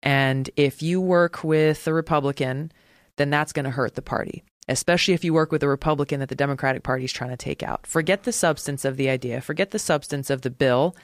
And 0.02 0.50
if 0.56 0.82
you 0.82 1.00
work 1.00 1.42
with 1.44 1.86
a 1.86 1.94
Republican, 1.94 2.72
then 3.16 3.30
that's 3.30 3.52
going 3.52 3.64
to 3.64 3.70
hurt 3.70 3.94
the 3.94 4.02
party, 4.02 4.42
especially 4.68 5.14
if 5.14 5.24
you 5.24 5.32
work 5.32 5.50
with 5.50 5.62
a 5.62 5.68
Republican 5.68 6.20
that 6.20 6.28
the 6.28 6.34
Democratic 6.34 6.82
Party 6.82 7.04
is 7.04 7.12
trying 7.12 7.30
to 7.30 7.36
take 7.36 7.62
out. 7.62 7.86
Forget 7.86 8.24
the 8.24 8.32
substance 8.32 8.84
of 8.84 8.96
the 8.96 9.08
idea, 9.08 9.40
forget 9.40 9.70
the 9.70 9.78
substance 9.78 10.30
of 10.30 10.42
the 10.42 10.50
bill. 10.50 10.94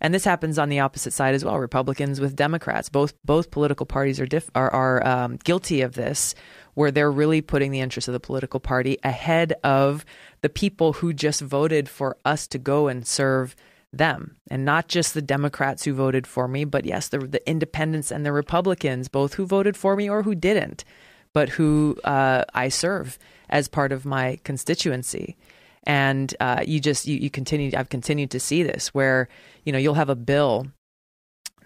And 0.00 0.14
this 0.14 0.24
happens 0.24 0.58
on 0.58 0.68
the 0.68 0.80
opposite 0.80 1.12
side 1.12 1.34
as 1.34 1.44
well. 1.44 1.58
Republicans 1.58 2.20
with 2.20 2.36
Democrats, 2.36 2.88
both 2.88 3.14
both 3.24 3.50
political 3.50 3.84
parties 3.84 4.20
are 4.20 4.26
diff- 4.26 4.50
are, 4.54 4.70
are 4.70 5.06
um, 5.06 5.36
guilty 5.42 5.82
of 5.82 5.94
this, 5.94 6.36
where 6.78 6.92
they're 6.92 7.10
really 7.10 7.40
putting 7.40 7.72
the 7.72 7.80
interests 7.80 8.06
of 8.06 8.12
the 8.12 8.20
political 8.20 8.60
party 8.60 8.96
ahead 9.02 9.52
of 9.64 10.04
the 10.42 10.48
people 10.48 10.92
who 10.92 11.12
just 11.12 11.40
voted 11.40 11.88
for 11.88 12.16
us 12.24 12.46
to 12.46 12.56
go 12.56 12.86
and 12.86 13.04
serve 13.04 13.56
them. 13.92 14.36
And 14.48 14.64
not 14.64 14.86
just 14.86 15.12
the 15.12 15.20
democrats 15.20 15.84
who 15.84 15.92
voted 15.92 16.24
for 16.24 16.46
me 16.46 16.64
but 16.64 16.84
yes 16.84 17.08
the, 17.08 17.18
the 17.18 17.50
independents 17.50 18.12
and 18.12 18.24
the 18.24 18.32
republicans 18.32 19.08
both 19.08 19.34
who 19.34 19.44
voted 19.44 19.76
for 19.76 19.96
me 19.96 20.08
or 20.08 20.22
who 20.22 20.36
didn't 20.36 20.84
but 21.32 21.48
who 21.48 21.98
uh, 22.04 22.44
i 22.54 22.68
serve 22.68 23.18
as 23.50 23.66
part 23.66 23.90
of 23.90 24.04
my 24.04 24.38
constituency. 24.44 25.36
And 25.84 26.34
uh, 26.38 26.62
you 26.66 26.80
just 26.80 27.06
you, 27.06 27.16
you 27.16 27.30
continue 27.30 27.72
i've 27.76 27.88
continued 27.88 28.30
to 28.32 28.40
see 28.40 28.62
this 28.62 28.94
where 28.94 29.28
you 29.64 29.72
know 29.72 29.78
you'll 29.78 29.94
have 29.94 30.10
a 30.10 30.16
bill 30.16 30.68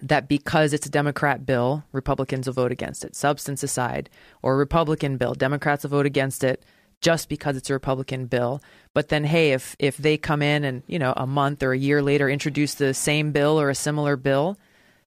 that 0.03 0.29
because 0.29 0.73
it's 0.73 0.87
a 0.87 0.91
Democrat 0.91 1.47
bill, 1.47 1.85
Republicans 1.93 2.47
will 2.47 2.55
vote 2.55 2.73
against 2.73 3.05
it, 3.05 3.15
substance 3.15 3.63
aside, 3.63 4.11
or 4.43 4.55
a 4.55 4.59
Republican 4.59 5.17
bill, 5.17 5.35
Democrats 5.35 5.85
will 5.85 5.91
vote 5.91 6.07
against 6.07 6.45
it 6.45 6.65
just 7.01 7.29
because 7.29 7.57
it's 7.57 7.71
a 7.71 7.73
Republican 7.73 8.27
bill. 8.27 8.63
But 8.95 9.09
then, 9.09 9.25
hey, 9.25 9.53
if 9.53 9.77
if 9.79 9.97
they 9.97 10.17
come 10.17 10.43
in 10.43 10.65
and 10.65 10.83
you 10.87 10.99
know 10.99 11.13
a 11.17 11.27
month 11.27 11.63
or 11.63 11.73
a 11.73 11.79
year 11.79 12.03
later 12.03 12.29
introduce 12.29 12.75
the 12.75 12.95
same 12.95 13.33
bill 13.33 13.61
or 13.61 13.71
a 13.71 13.75
similar 13.75 14.17
bill, 14.17 14.59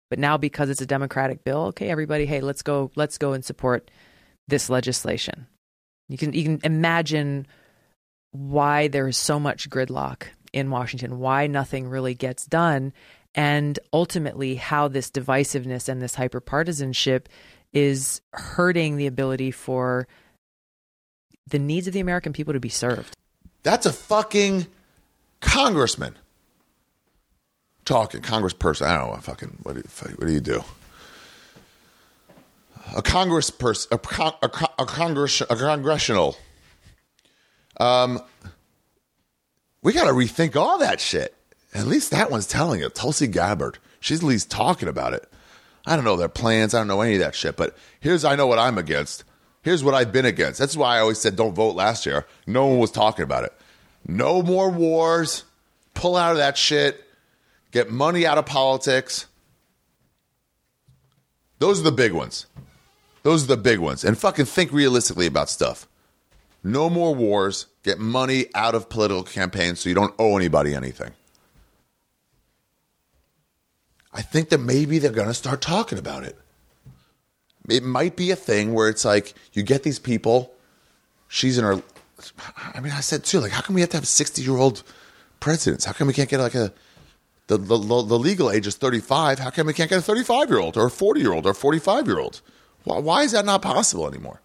but 0.10 0.20
now 0.20 0.38
because 0.38 0.70
it's 0.70 0.82
a 0.82 0.86
Democratic 0.86 1.44
bill, 1.44 1.66
okay, 1.68 1.90
everybody, 1.90 2.26
hey, 2.26 2.42
let's 2.42 2.62
go, 2.62 2.92
let's 2.96 3.18
go 3.18 3.34
and 3.34 3.44
support 3.44 3.92
this 4.48 4.70
legislation. 4.70 5.48
You 6.08 6.18
can 6.18 6.34
you 6.34 6.44
can 6.44 6.60
imagine 6.64 7.48
why 8.32 8.88
there 8.88 9.08
is 9.08 9.18
so 9.18 9.40
much 9.40 9.70
gridlock 9.70 10.24
in 10.54 10.70
Washington, 10.70 11.20
why 11.20 11.48
nothing 11.48 11.88
really 11.88 12.14
gets 12.14 12.46
done, 12.46 12.94
and 13.36 13.78
ultimately 13.94 14.56
how 14.56 14.88
this 14.88 15.12
divisiveness 15.12 15.90
and 15.90 16.02
this 16.02 16.16
hyperpartisanship 16.16 17.26
is 17.74 18.22
hurting 18.34 18.96
the 18.96 19.06
ability 19.06 19.52
for 19.52 20.08
the 21.48 21.60
needs 21.60 21.86
of 21.86 21.94
the 21.94 22.00
American 22.00 22.34
people 22.34 22.54
to 22.54 22.60
be 22.60 22.70
served. 22.70 23.16
That's 23.64 23.86
a 23.86 23.94
fucking 23.94 24.68
congressman 25.42 26.16
talking. 27.84 28.22
Congressperson. 28.22 28.88
I 28.88 28.98
don't 28.98 29.14
know. 29.14 29.20
Fucking 29.22 29.60
what 29.64 29.74
do 29.74 29.80
you, 29.80 30.16
what 30.16 30.28
do, 30.28 30.34
you 30.34 30.40
do? 30.40 30.64
A 32.96 33.02
congressperson. 33.02 33.88
A, 33.92 33.98
con, 33.98 34.34
a, 34.42 34.50
con, 34.50 34.70
a 34.80 34.86
congress. 34.86 35.42
A 35.42 35.56
congressional. 35.56 36.38
Um, 37.78 38.22
we 39.82 39.94
got 39.94 40.06
to 40.06 40.14
rethink 40.14 40.56
all 40.56 40.80
that 40.80 41.00
shit. 41.02 41.35
At 41.76 41.88
least 41.88 42.12
that 42.12 42.32
one's 42.32 42.48
telling 42.48 42.80
it. 42.80 42.96
Tulsi 42.96 43.28
Gabbard. 43.28 43.80
She's 44.00 44.20
at 44.20 44.26
least 44.26 44.50
talking 44.50 44.88
about 44.88 45.14
it. 45.14 45.30
I 45.86 45.96
don't 45.96 46.06
know 46.06 46.16
their 46.16 46.30
plans. 46.30 46.74
I 46.74 46.80
don't 46.80 46.88
know 46.88 47.02
any 47.02 47.16
of 47.16 47.20
that 47.20 47.36
shit. 47.36 47.58
But 47.58 47.76
here's 48.00 48.24
I 48.24 48.38
know 48.38 48.48
what 48.48 48.58
I'm 48.58 48.78
against. 48.78 49.26
Here's 49.62 49.84
what 49.84 49.94
I've 49.94 50.14
been 50.14 50.26
against. 50.26 50.58
That's 50.58 50.78
why 50.78 50.96
I 50.96 51.02
always 51.02 51.20
said 51.20 51.36
don't 51.36 51.54
vote 51.54 51.76
last 51.76 52.06
year. 52.06 52.26
No 52.48 52.66
one 52.68 52.80
was 52.80 52.92
talking 52.92 53.24
about 53.24 53.44
it. 53.44 53.54
No 54.08 54.42
more 54.42 54.70
wars. 54.70 55.44
Pull 55.94 56.16
out 56.16 56.32
of 56.32 56.38
that 56.38 56.58
shit. 56.58 57.04
Get 57.72 57.92
money 57.92 58.26
out 58.26 58.38
of 58.38 58.46
politics. 58.46 59.26
Those 61.60 61.82
are 61.82 61.84
the 61.84 61.92
big 61.92 62.14
ones. 62.14 62.46
Those 63.24 63.44
are 63.44 63.48
the 63.48 63.58
big 63.58 63.80
ones. 63.80 64.06
And 64.06 64.18
fucking 64.18 64.46
think 64.46 64.72
realistically 64.72 65.28
about 65.28 65.50
stuff. 65.50 65.90
No 66.64 66.90
more 66.90 67.14
wars. 67.14 67.66
Get 67.84 68.00
money 68.00 68.46
out 68.56 68.76
of 68.76 68.88
political 68.88 69.24
campaigns 69.24 69.82
so 69.82 69.90
you 69.90 69.96
don't 69.96 70.14
owe 70.18 70.38
anybody 70.38 70.74
anything. 70.74 71.12
I 74.16 74.22
think 74.22 74.50
that 74.50 74.60
maybe 74.60 74.98
they're 74.98 75.12
going 75.12 75.28
to 75.28 75.34
start 75.34 75.62
talking 75.62 76.00
about 76.00 76.24
it. 76.24 76.38
It 77.68 77.84
might 77.84 78.16
be 78.16 78.32
a 78.32 78.36
thing 78.36 78.74
where 78.74 78.88
it's 78.88 79.04
like 79.04 79.34
you 79.52 79.62
get 79.62 79.84
these 79.84 80.00
people, 80.00 80.54
she's 81.28 81.58
in 81.58 81.66
her. 81.66 81.82
I 82.74 82.80
mean, 82.80 82.94
I 82.94 83.02
said 83.02 83.26
too, 83.26 83.42
like, 83.42 83.52
how 83.52 83.62
come 83.62 83.76
we 83.76 83.82
have 83.82 83.90
to 83.90 83.98
have 83.98 84.08
60 84.08 84.42
year 84.42 84.56
old 84.56 84.84
presidents? 85.42 85.84
How 85.84 85.92
come 85.92 86.08
we 86.08 86.14
can't 86.14 86.30
get 86.30 86.40
like 86.40 86.56
a. 86.56 86.74
The, 87.48 87.58
the, 87.58 87.78
the 87.78 88.18
legal 88.18 88.50
age 88.50 88.66
is 88.66 88.76
35. 88.76 89.38
How 89.38 89.52
come 89.52 89.68
we 89.68 89.74
can't 89.74 89.88
get 89.88 90.00
a 90.00 90.02
35 90.02 90.50
year 90.50 90.58
old 90.58 90.78
or 90.78 90.88
a 90.88 90.90
40 90.90 91.20
year 91.20 91.32
old 91.32 91.46
or 91.46 91.54
45 91.54 92.08
year 92.08 92.18
old? 92.18 92.42
Why, 92.86 92.98
why 92.98 93.22
is 93.22 93.34
that 93.34 93.46
not 93.46 93.62
possible 93.62 94.08
anymore? 94.08 94.42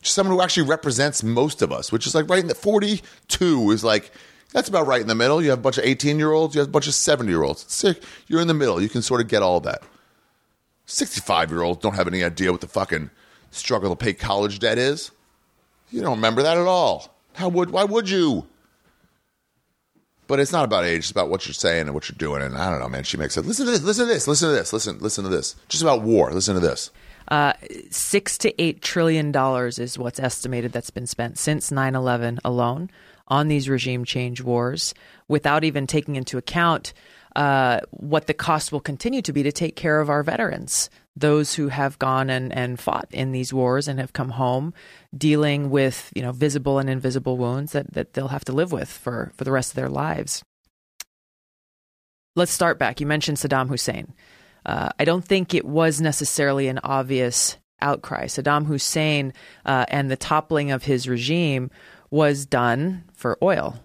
Just 0.00 0.14
someone 0.14 0.36
who 0.36 0.42
actually 0.42 0.68
represents 0.68 1.24
most 1.24 1.60
of 1.60 1.72
us, 1.72 1.90
which 1.90 2.06
is 2.06 2.14
like 2.14 2.30
right 2.30 2.38
in 2.38 2.46
the 2.46 2.54
42 2.54 3.70
is 3.72 3.82
like 3.82 4.12
that's 4.52 4.68
about 4.68 4.86
right 4.86 5.00
in 5.00 5.06
the 5.06 5.14
middle. 5.14 5.42
You 5.42 5.50
have 5.50 5.58
a 5.58 5.62
bunch 5.62 5.78
of 5.78 5.84
18 5.84 6.18
year 6.18 6.32
olds, 6.32 6.54
you 6.54 6.60
have 6.60 6.68
a 6.68 6.72
bunch 6.72 6.86
of 6.86 6.94
70 6.94 7.30
year 7.30 7.42
olds. 7.42 7.64
Sick. 7.72 8.02
You're 8.26 8.40
in 8.40 8.48
the 8.48 8.54
middle. 8.54 8.80
You 8.80 8.88
can 8.88 9.02
sort 9.02 9.20
of 9.20 9.28
get 9.28 9.42
all 9.42 9.60
that. 9.60 9.82
65 10.86 11.50
year 11.50 11.62
olds 11.62 11.80
don't 11.80 11.94
have 11.94 12.06
any 12.06 12.22
idea 12.22 12.52
what 12.52 12.60
the 12.60 12.68
fucking 12.68 13.10
struggle 13.50 13.90
to 13.90 13.96
pay 13.96 14.12
college 14.12 14.58
debt 14.58 14.78
is. 14.78 15.10
You 15.90 16.00
don't 16.00 16.16
remember 16.16 16.42
that 16.42 16.56
at 16.56 16.66
all. 16.66 17.14
How 17.34 17.48
would, 17.48 17.70
why 17.70 17.84
would 17.84 18.08
you? 18.08 18.46
But 20.26 20.40
it's 20.40 20.52
not 20.52 20.64
about 20.64 20.84
age, 20.84 21.00
it's 21.00 21.10
about 21.10 21.28
what 21.28 21.46
you're 21.46 21.54
saying 21.54 21.82
and 21.82 21.94
what 21.94 22.08
you're 22.08 22.16
doing. 22.16 22.42
And 22.42 22.56
I 22.56 22.70
don't 22.70 22.80
know, 22.80 22.88
man. 22.88 23.04
She 23.04 23.16
makes 23.16 23.36
it. 23.36 23.44
Listen 23.44 23.66
to 23.66 23.72
this, 23.72 23.82
listen 23.82 24.06
to 24.06 24.12
this, 24.12 24.26
listen 24.26 24.48
to 24.48 24.54
this, 24.54 24.72
listen, 24.72 24.98
listen 24.98 25.24
to 25.24 25.30
this. 25.30 25.56
Just 25.68 25.82
about 25.82 26.02
war. 26.02 26.32
Listen 26.32 26.54
to 26.54 26.60
this. 26.60 26.90
Uh, 27.28 27.52
six 27.90 28.38
to 28.38 28.62
eight 28.62 28.82
trillion 28.82 29.32
dollars 29.32 29.78
is 29.78 29.98
what's 29.98 30.18
estimated 30.18 30.72
that's 30.72 30.90
been 30.90 31.06
spent 31.06 31.38
since 31.38 31.70
9 31.70 31.94
11 31.94 32.40
alone 32.44 32.90
on 33.28 33.48
these 33.48 33.68
regime 33.68 34.04
change 34.04 34.40
wars 34.40 34.94
without 35.28 35.64
even 35.64 35.86
taking 35.86 36.16
into 36.16 36.38
account 36.38 36.92
uh, 37.36 37.80
what 37.90 38.26
the 38.26 38.34
cost 38.34 38.72
will 38.72 38.80
continue 38.80 39.22
to 39.22 39.32
be 39.32 39.42
to 39.42 39.52
take 39.52 39.74
care 39.74 40.00
of 40.00 40.10
our 40.10 40.22
veterans, 40.22 40.90
those 41.16 41.54
who 41.54 41.68
have 41.68 41.98
gone 41.98 42.28
and, 42.28 42.52
and 42.52 42.78
fought 42.78 43.08
in 43.10 43.32
these 43.32 43.54
wars 43.54 43.88
and 43.88 43.98
have 43.98 44.12
come 44.12 44.30
home 44.30 44.74
dealing 45.16 45.70
with 45.70 46.12
you 46.14 46.22
know 46.22 46.32
visible 46.32 46.78
and 46.78 46.90
invisible 46.90 47.38
wounds 47.38 47.72
that, 47.72 47.92
that 47.94 48.12
they'll 48.12 48.28
have 48.28 48.44
to 48.44 48.52
live 48.52 48.72
with 48.72 48.90
for, 48.90 49.32
for 49.34 49.44
the 49.44 49.52
rest 49.52 49.70
of 49.70 49.76
their 49.76 49.88
lives. 49.88 50.42
Let's 52.36 52.52
start 52.52 52.78
back. 52.78 53.00
You 53.00 53.06
mentioned 53.06 53.38
Saddam 53.38 53.68
Hussein. 53.68 54.14
Uh, 54.64 54.90
I 54.98 55.04
don't 55.04 55.24
think 55.24 55.54
it 55.54 55.64
was 55.64 56.00
necessarily 56.00 56.68
an 56.68 56.80
obvious 56.82 57.56
outcry. 57.80 58.26
Saddam 58.26 58.66
Hussein 58.66 59.32
uh, 59.66 59.86
and 59.88 60.10
the 60.10 60.16
toppling 60.16 60.70
of 60.70 60.84
his 60.84 61.08
regime 61.08 61.70
was 62.10 62.46
done 62.46 63.04
for 63.22 63.38
oil, 63.42 63.80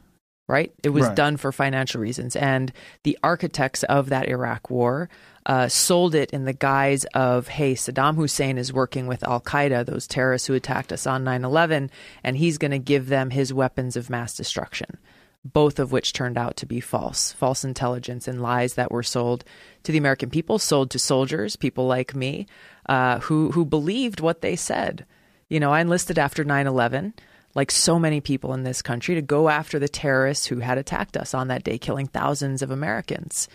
right? 0.50 0.72
It 0.84 0.90
was 0.90 1.06
Right. 1.08 1.16
done 1.16 1.38
for 1.38 1.52
financial 1.52 2.02
reasons. 2.02 2.36
And 2.36 2.72
the 3.04 3.18
architects 3.24 3.84
of 3.84 4.10
that 4.10 4.28
Iraq 4.28 4.70
war 4.70 5.10
uh, 5.46 5.70
sold 5.70 6.14
it 6.14 6.32
in 6.32 6.44
the 6.44 6.54
guise 6.54 7.06
of, 7.14 7.48
hey, 7.48 7.74
Saddam 7.74 8.16
Hussein 8.16 8.58
is 8.58 8.74
working 8.74 9.08
with 9.08 9.24
Al 9.24 9.40
Qaeda, 9.40 9.86
those 9.86 10.06
terrorists 10.08 10.48
who 10.48 10.54
attacked 10.56 10.92
us 10.92 11.08
on 11.08 11.24
9 11.24 11.46
11, 11.46 11.90
and 12.24 12.36
he's 12.36 12.58
going 12.58 12.72
to 12.72 12.80
give 12.94 13.08
them 13.08 13.30
his 13.30 13.54
weapons 13.54 13.96
of 13.96 14.10
mass 14.10 14.34
destruction. 14.36 14.98
both 15.54 15.80
of 15.80 15.94
which 15.94 16.12
turned 16.12 16.38
out 16.38 16.58
to 16.58 16.66
be 16.66 16.82
false 16.82 17.32
false 17.32 17.64
intelligence 17.64 18.28
and 18.28 18.42
lies 18.42 18.74
that 18.74 18.92
were 18.92 19.04
sold 19.04 19.46
to 19.84 19.92
the 19.94 19.98
American 19.98 20.30
people, 20.30 20.60
sold 20.60 20.90
to 20.92 21.00
soldiers, 21.00 21.56
people 21.56 21.86
like 21.88 22.14
me, 22.14 22.46
uh, 22.90 23.20
who, 23.20 23.52
who 23.52 23.64
believed 23.64 24.20
what 24.20 24.42
they 24.42 24.58
said. 24.58 25.06
You 25.48 25.62
know, 25.62 25.72
I 25.72 25.80
enlisted 25.80 26.20
after 26.20 26.44
9 26.44 26.68
11 26.68 27.14
like 27.58 27.72
so 27.72 27.98
many 27.98 28.22
people 28.22 28.54
in 28.54 28.62
this 28.62 28.84
country, 28.84 29.16
to 29.16 29.22
go 29.22 29.50
after 29.50 29.80
the 29.80 29.90
terrorists 29.90 30.46
who 30.46 30.60
had 30.60 30.78
attacked 30.78 31.18
us 31.18 31.34
on 31.34 31.48
that 31.48 31.64
day, 31.64 31.80
killing 31.80 32.06
thousands 32.06 32.62
of 32.62 32.70
Americans. 32.70 33.48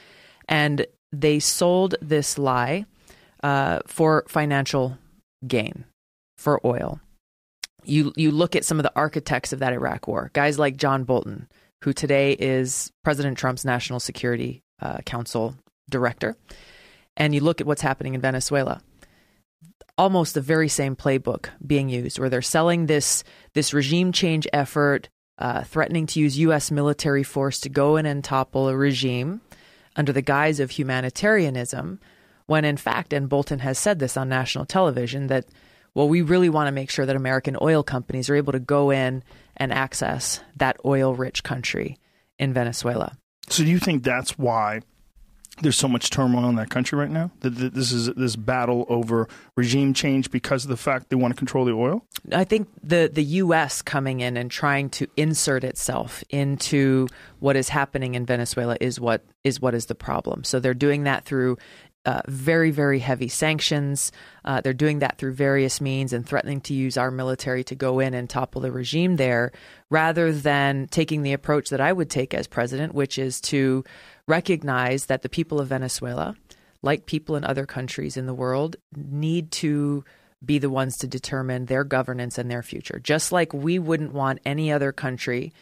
And 0.48 0.84
they 1.12 1.38
sold 1.38 1.94
this 2.02 2.36
lie 2.36 2.84
uh, 3.44 3.78
for 3.86 4.24
financial 4.26 4.98
gain, 5.46 5.84
for 6.36 6.60
oil. 6.66 7.00
You 7.84 8.12
you 8.16 8.32
look 8.32 8.56
at 8.56 8.64
some 8.64 8.80
of 8.80 8.82
the 8.82 8.92
architects 8.96 9.52
of 9.52 9.60
that 9.60 9.72
Iraq 9.72 10.08
War, 10.08 10.30
guys 10.32 10.58
like 10.58 10.76
John 10.76 11.04
Bolton, 11.04 11.48
who 11.84 11.92
today 11.92 12.32
is 12.32 12.90
President 13.04 13.38
Trump's 13.38 13.64
National 13.64 14.00
Security 14.00 14.62
uh, 14.80 14.98
Council 15.06 15.54
director, 15.88 16.36
and 17.16 17.36
you 17.36 17.40
look 17.40 17.60
at 17.60 17.68
what's 17.68 17.82
happening 17.82 18.14
in 18.14 18.20
Venezuela 18.20 18.82
almost 19.98 20.34
the 20.34 20.40
very 20.40 20.68
same 20.68 20.96
playbook 20.96 21.48
being 21.64 21.88
used, 21.88 22.18
where 22.18 22.30
they're 22.30 22.42
selling 22.42 22.86
this 22.86 23.24
this 23.54 23.74
regime 23.74 24.12
change 24.12 24.46
effort, 24.52 25.08
uh, 25.38 25.64
threatening 25.64 26.06
to 26.06 26.20
use 26.20 26.38
U.S. 26.38 26.70
military 26.70 27.22
force 27.22 27.60
to 27.60 27.68
go 27.68 27.96
in 27.96 28.06
and 28.06 28.22
topple 28.22 28.68
a 28.68 28.76
regime 28.76 29.40
under 29.96 30.12
the 30.12 30.22
guise 30.22 30.60
of 30.60 30.70
humanitarianism, 30.70 32.00
when 32.46 32.64
in 32.64 32.76
fact, 32.76 33.12
and 33.12 33.28
Bolton 33.28 33.60
has 33.60 33.78
said 33.78 33.98
this 33.98 34.16
on 34.16 34.28
national 34.28 34.64
television, 34.64 35.26
that 35.28 35.46
well, 35.94 36.08
we 36.08 36.22
really 36.22 36.48
want 36.48 36.68
to 36.68 36.72
make 36.72 36.90
sure 36.90 37.04
that 37.04 37.16
American 37.16 37.56
oil 37.60 37.82
companies 37.82 38.30
are 38.30 38.34
able 38.34 38.52
to 38.52 38.58
go 38.58 38.90
in 38.90 39.22
and 39.56 39.72
access 39.72 40.40
that 40.56 40.78
oil 40.86 41.14
rich 41.14 41.42
country 41.42 41.98
in 42.38 42.54
Venezuela. 42.54 43.16
So, 43.48 43.62
do 43.62 43.70
you 43.70 43.78
think 43.78 44.02
that's 44.02 44.38
why 44.38 44.80
there's 45.60 45.76
so 45.76 45.88
much 45.88 46.10
turmoil 46.10 46.48
in 46.48 46.56
that 46.56 46.70
country 46.70 46.98
right 46.98 47.10
now. 47.10 47.30
That 47.40 47.50
this 47.50 47.92
is 47.92 48.06
this 48.14 48.36
battle 48.36 48.86
over 48.88 49.28
regime 49.56 49.92
change 49.92 50.30
because 50.30 50.64
of 50.64 50.70
the 50.70 50.76
fact 50.76 51.10
they 51.10 51.16
want 51.16 51.34
to 51.34 51.38
control 51.38 51.64
the 51.64 51.72
oil. 51.72 52.04
I 52.32 52.44
think 52.44 52.68
the 52.82 53.10
the 53.12 53.24
U.S. 53.24 53.82
coming 53.82 54.20
in 54.20 54.36
and 54.36 54.50
trying 54.50 54.88
to 54.90 55.06
insert 55.16 55.64
itself 55.64 56.24
into 56.30 57.08
what 57.40 57.56
is 57.56 57.68
happening 57.68 58.14
in 58.14 58.24
Venezuela 58.24 58.76
is 58.80 58.98
what 58.98 59.24
is 59.44 59.60
what 59.60 59.74
is 59.74 59.86
the 59.86 59.94
problem. 59.94 60.44
So 60.44 60.58
they're 60.58 60.74
doing 60.74 61.04
that 61.04 61.24
through. 61.24 61.58
Uh, 62.04 62.20
very, 62.26 62.72
very 62.72 62.98
heavy 62.98 63.28
sanctions. 63.28 64.10
Uh, 64.44 64.60
they're 64.60 64.72
doing 64.72 64.98
that 64.98 65.18
through 65.18 65.32
various 65.32 65.80
means 65.80 66.12
and 66.12 66.26
threatening 66.26 66.60
to 66.60 66.74
use 66.74 66.96
our 66.96 67.12
military 67.12 67.62
to 67.62 67.76
go 67.76 68.00
in 68.00 68.12
and 68.12 68.28
topple 68.28 68.60
the 68.60 68.72
regime 68.72 69.14
there, 69.14 69.52
rather 69.88 70.32
than 70.32 70.88
taking 70.88 71.22
the 71.22 71.32
approach 71.32 71.70
that 71.70 71.80
I 71.80 71.92
would 71.92 72.10
take 72.10 72.34
as 72.34 72.48
president, 72.48 72.92
which 72.92 73.18
is 73.18 73.40
to 73.42 73.84
recognize 74.28 75.06
that 75.06 75.22
the 75.22 75.28
people 75.28 75.60
of 75.60 75.68
Venezuela, 75.68 76.36
like 76.82 77.06
people 77.06 77.36
in 77.36 77.44
other 77.44 77.66
countries 77.66 78.16
in 78.16 78.26
the 78.26 78.34
world, 78.34 78.76
need 78.94 79.50
to 79.52 80.04
be 80.44 80.58
the 80.58 80.70
ones 80.70 80.96
to 80.98 81.06
determine 81.06 81.66
their 81.66 81.84
governance 81.84 82.38
and 82.38 82.50
their 82.50 82.62
future. 82.62 82.98
Just 82.98 83.32
like 83.32 83.52
we 83.52 83.78
wouldn't 83.78 84.12
want 84.12 84.40
any 84.44 84.72
other 84.72 84.92
country 84.92 85.52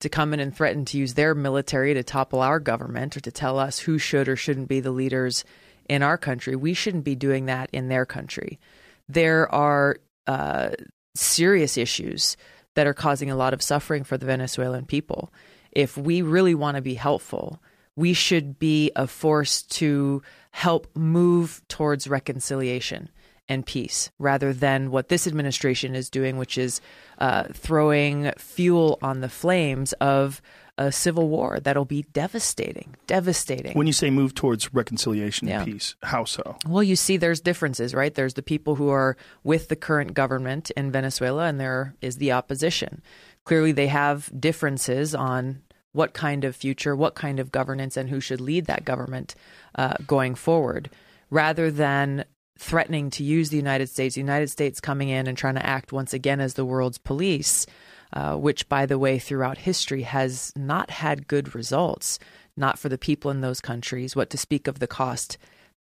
to 0.00 0.08
come 0.08 0.32
in 0.32 0.40
and 0.40 0.56
threaten 0.56 0.84
to 0.84 0.98
use 0.98 1.14
their 1.14 1.34
military 1.34 1.94
to 1.94 2.04
topple 2.04 2.40
our 2.40 2.60
government 2.60 3.16
or 3.16 3.20
to 3.20 3.32
tell 3.32 3.58
us 3.58 3.80
who 3.80 3.98
should 3.98 4.28
or 4.28 4.36
shouldn't 4.36 4.68
be 4.68 4.80
the 4.80 4.92
leaders 4.92 5.44
in 5.88 6.02
our 6.02 6.18
country, 6.18 6.54
we 6.54 6.74
shouldn't 6.74 7.04
be 7.04 7.16
doing 7.16 7.46
that 7.46 7.70
in 7.72 7.88
their 7.88 8.04
country. 8.04 8.60
There 9.08 9.52
are 9.52 9.96
uh, 10.26 10.70
serious 11.14 11.76
issues 11.76 12.36
that 12.74 12.86
are 12.86 12.94
causing 12.94 13.30
a 13.30 13.36
lot 13.36 13.54
of 13.54 13.62
suffering 13.62 14.04
for 14.04 14.18
the 14.18 14.26
Venezuelan 14.26 14.84
people. 14.84 15.32
If 15.72 15.96
we 15.96 16.22
really 16.22 16.54
want 16.54 16.76
to 16.76 16.82
be 16.82 16.94
helpful, 16.94 17.60
we 17.98 18.12
should 18.12 18.58
be 18.60 18.92
a 18.94 19.08
force 19.08 19.62
to 19.62 20.22
help 20.52 20.86
move 20.96 21.60
towards 21.66 22.06
reconciliation 22.06 23.08
and 23.48 23.66
peace 23.66 24.10
rather 24.20 24.52
than 24.52 24.90
what 24.92 25.08
this 25.08 25.26
administration 25.26 25.96
is 25.96 26.08
doing, 26.08 26.36
which 26.36 26.56
is 26.56 26.80
uh, 27.18 27.44
throwing 27.52 28.30
fuel 28.38 28.98
on 29.02 29.20
the 29.20 29.28
flames 29.28 29.92
of 29.94 30.40
a 30.76 30.92
civil 30.92 31.28
war 31.28 31.58
that'll 31.60 31.84
be 31.84 32.02
devastating. 32.12 32.94
Devastating. 33.08 33.72
When 33.76 33.88
you 33.88 33.92
say 33.92 34.10
move 34.10 34.32
towards 34.32 34.72
reconciliation 34.72 35.48
Yeah. 35.48 35.62
and 35.62 35.72
peace, 35.72 35.96
how 36.04 36.22
so? 36.24 36.56
Well, 36.68 36.84
you 36.84 36.94
see, 36.94 37.16
there's 37.16 37.40
differences, 37.40 37.94
right? 37.94 38.14
There's 38.14 38.34
the 38.34 38.44
people 38.44 38.76
who 38.76 38.90
are 38.90 39.16
with 39.42 39.66
the 39.68 39.76
current 39.76 40.14
government 40.14 40.70
in 40.76 40.92
Venezuela, 40.92 41.46
and 41.46 41.58
there 41.58 41.96
is 42.00 42.18
the 42.18 42.30
opposition. 42.30 43.02
Clearly, 43.44 43.72
they 43.72 43.88
have 43.88 44.30
differences 44.38 45.16
on 45.16 45.62
what 45.98 46.14
kind 46.14 46.44
of 46.44 46.54
future, 46.54 46.94
what 46.94 47.16
kind 47.16 47.40
of 47.40 47.50
governance, 47.50 47.96
and 47.96 48.08
who 48.08 48.20
should 48.20 48.40
lead 48.40 48.66
that 48.66 48.84
government 48.84 49.34
uh, 49.74 49.94
going 50.06 50.36
forward, 50.36 50.88
rather 51.28 51.72
than 51.72 52.24
threatening 52.56 53.10
to 53.10 53.24
use 53.24 53.50
the 53.50 53.56
United 53.56 53.88
States, 53.88 54.14
the 54.14 54.20
United 54.20 54.48
States 54.48 54.80
coming 54.80 55.08
in 55.08 55.26
and 55.26 55.36
trying 55.36 55.56
to 55.56 55.66
act 55.66 55.92
once 55.92 56.14
again 56.14 56.40
as 56.40 56.54
the 56.54 56.64
world's 56.64 56.98
police, 56.98 57.66
uh, 58.12 58.36
which, 58.36 58.68
by 58.68 58.86
the 58.86 58.96
way, 58.96 59.18
throughout 59.18 59.58
history 59.58 60.02
has 60.02 60.52
not 60.54 60.88
had 60.88 61.26
good 61.26 61.52
results, 61.52 62.20
not 62.56 62.78
for 62.78 62.88
the 62.88 62.96
people 62.96 63.32
in 63.32 63.40
those 63.40 63.60
countries, 63.60 64.14
what 64.14 64.30
to 64.30 64.38
speak 64.38 64.68
of 64.68 64.78
the 64.78 64.86
cost 64.86 65.36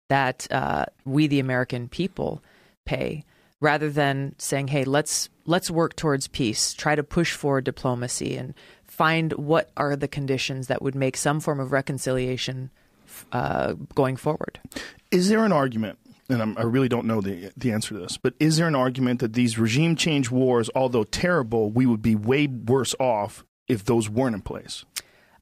that 0.08 0.46
uh, 0.52 0.84
we, 1.04 1.26
the 1.26 1.40
American 1.40 1.88
people, 1.88 2.40
pay, 2.86 3.24
rather 3.60 3.90
than 3.90 4.36
saying, 4.38 4.68
"Hey, 4.68 4.84
let's 4.84 5.28
let's 5.44 5.72
work 5.72 5.96
towards 5.96 6.28
peace, 6.28 6.72
try 6.72 6.94
to 6.94 7.02
push 7.02 7.32
for 7.32 7.60
diplomacy, 7.60 8.36
and 8.36 8.54
find 8.98 9.32
what 9.34 9.70
are 9.76 9.96
the 9.96 10.08
conditions 10.08 10.66
that 10.66 10.82
would 10.82 10.94
make 10.94 11.16
some 11.16 11.40
form 11.40 11.60
of 11.60 11.72
reconciliation 11.72 12.70
uh, 13.32 13.74
going 13.94 14.16
forward." 14.16 14.60
Is 15.10 15.28
there 15.28 15.44
an 15.44 15.52
argument, 15.52 15.98
and 16.28 16.42
I'm, 16.42 16.58
I 16.58 16.62
really 16.62 16.88
don't 16.88 17.06
know 17.06 17.20
the 17.20 17.52
the 17.56 17.72
answer 17.72 17.94
to 17.94 18.00
this, 18.00 18.18
but 18.18 18.34
is 18.38 18.56
there 18.58 18.68
an 18.68 18.74
argument 18.74 19.20
that 19.20 19.32
these 19.32 19.58
regime 19.58 19.96
change 19.96 20.30
wars, 20.30 20.68
although 20.74 21.04
terrible, 21.04 21.70
we 21.70 21.86
would 21.86 22.02
be 22.02 22.14
way 22.14 22.46
worse 22.46 22.94
off 22.98 23.44
if 23.68 23.84
those 23.84 24.10
weren't 24.10 24.34
in 24.34 24.42
place? 24.42 24.84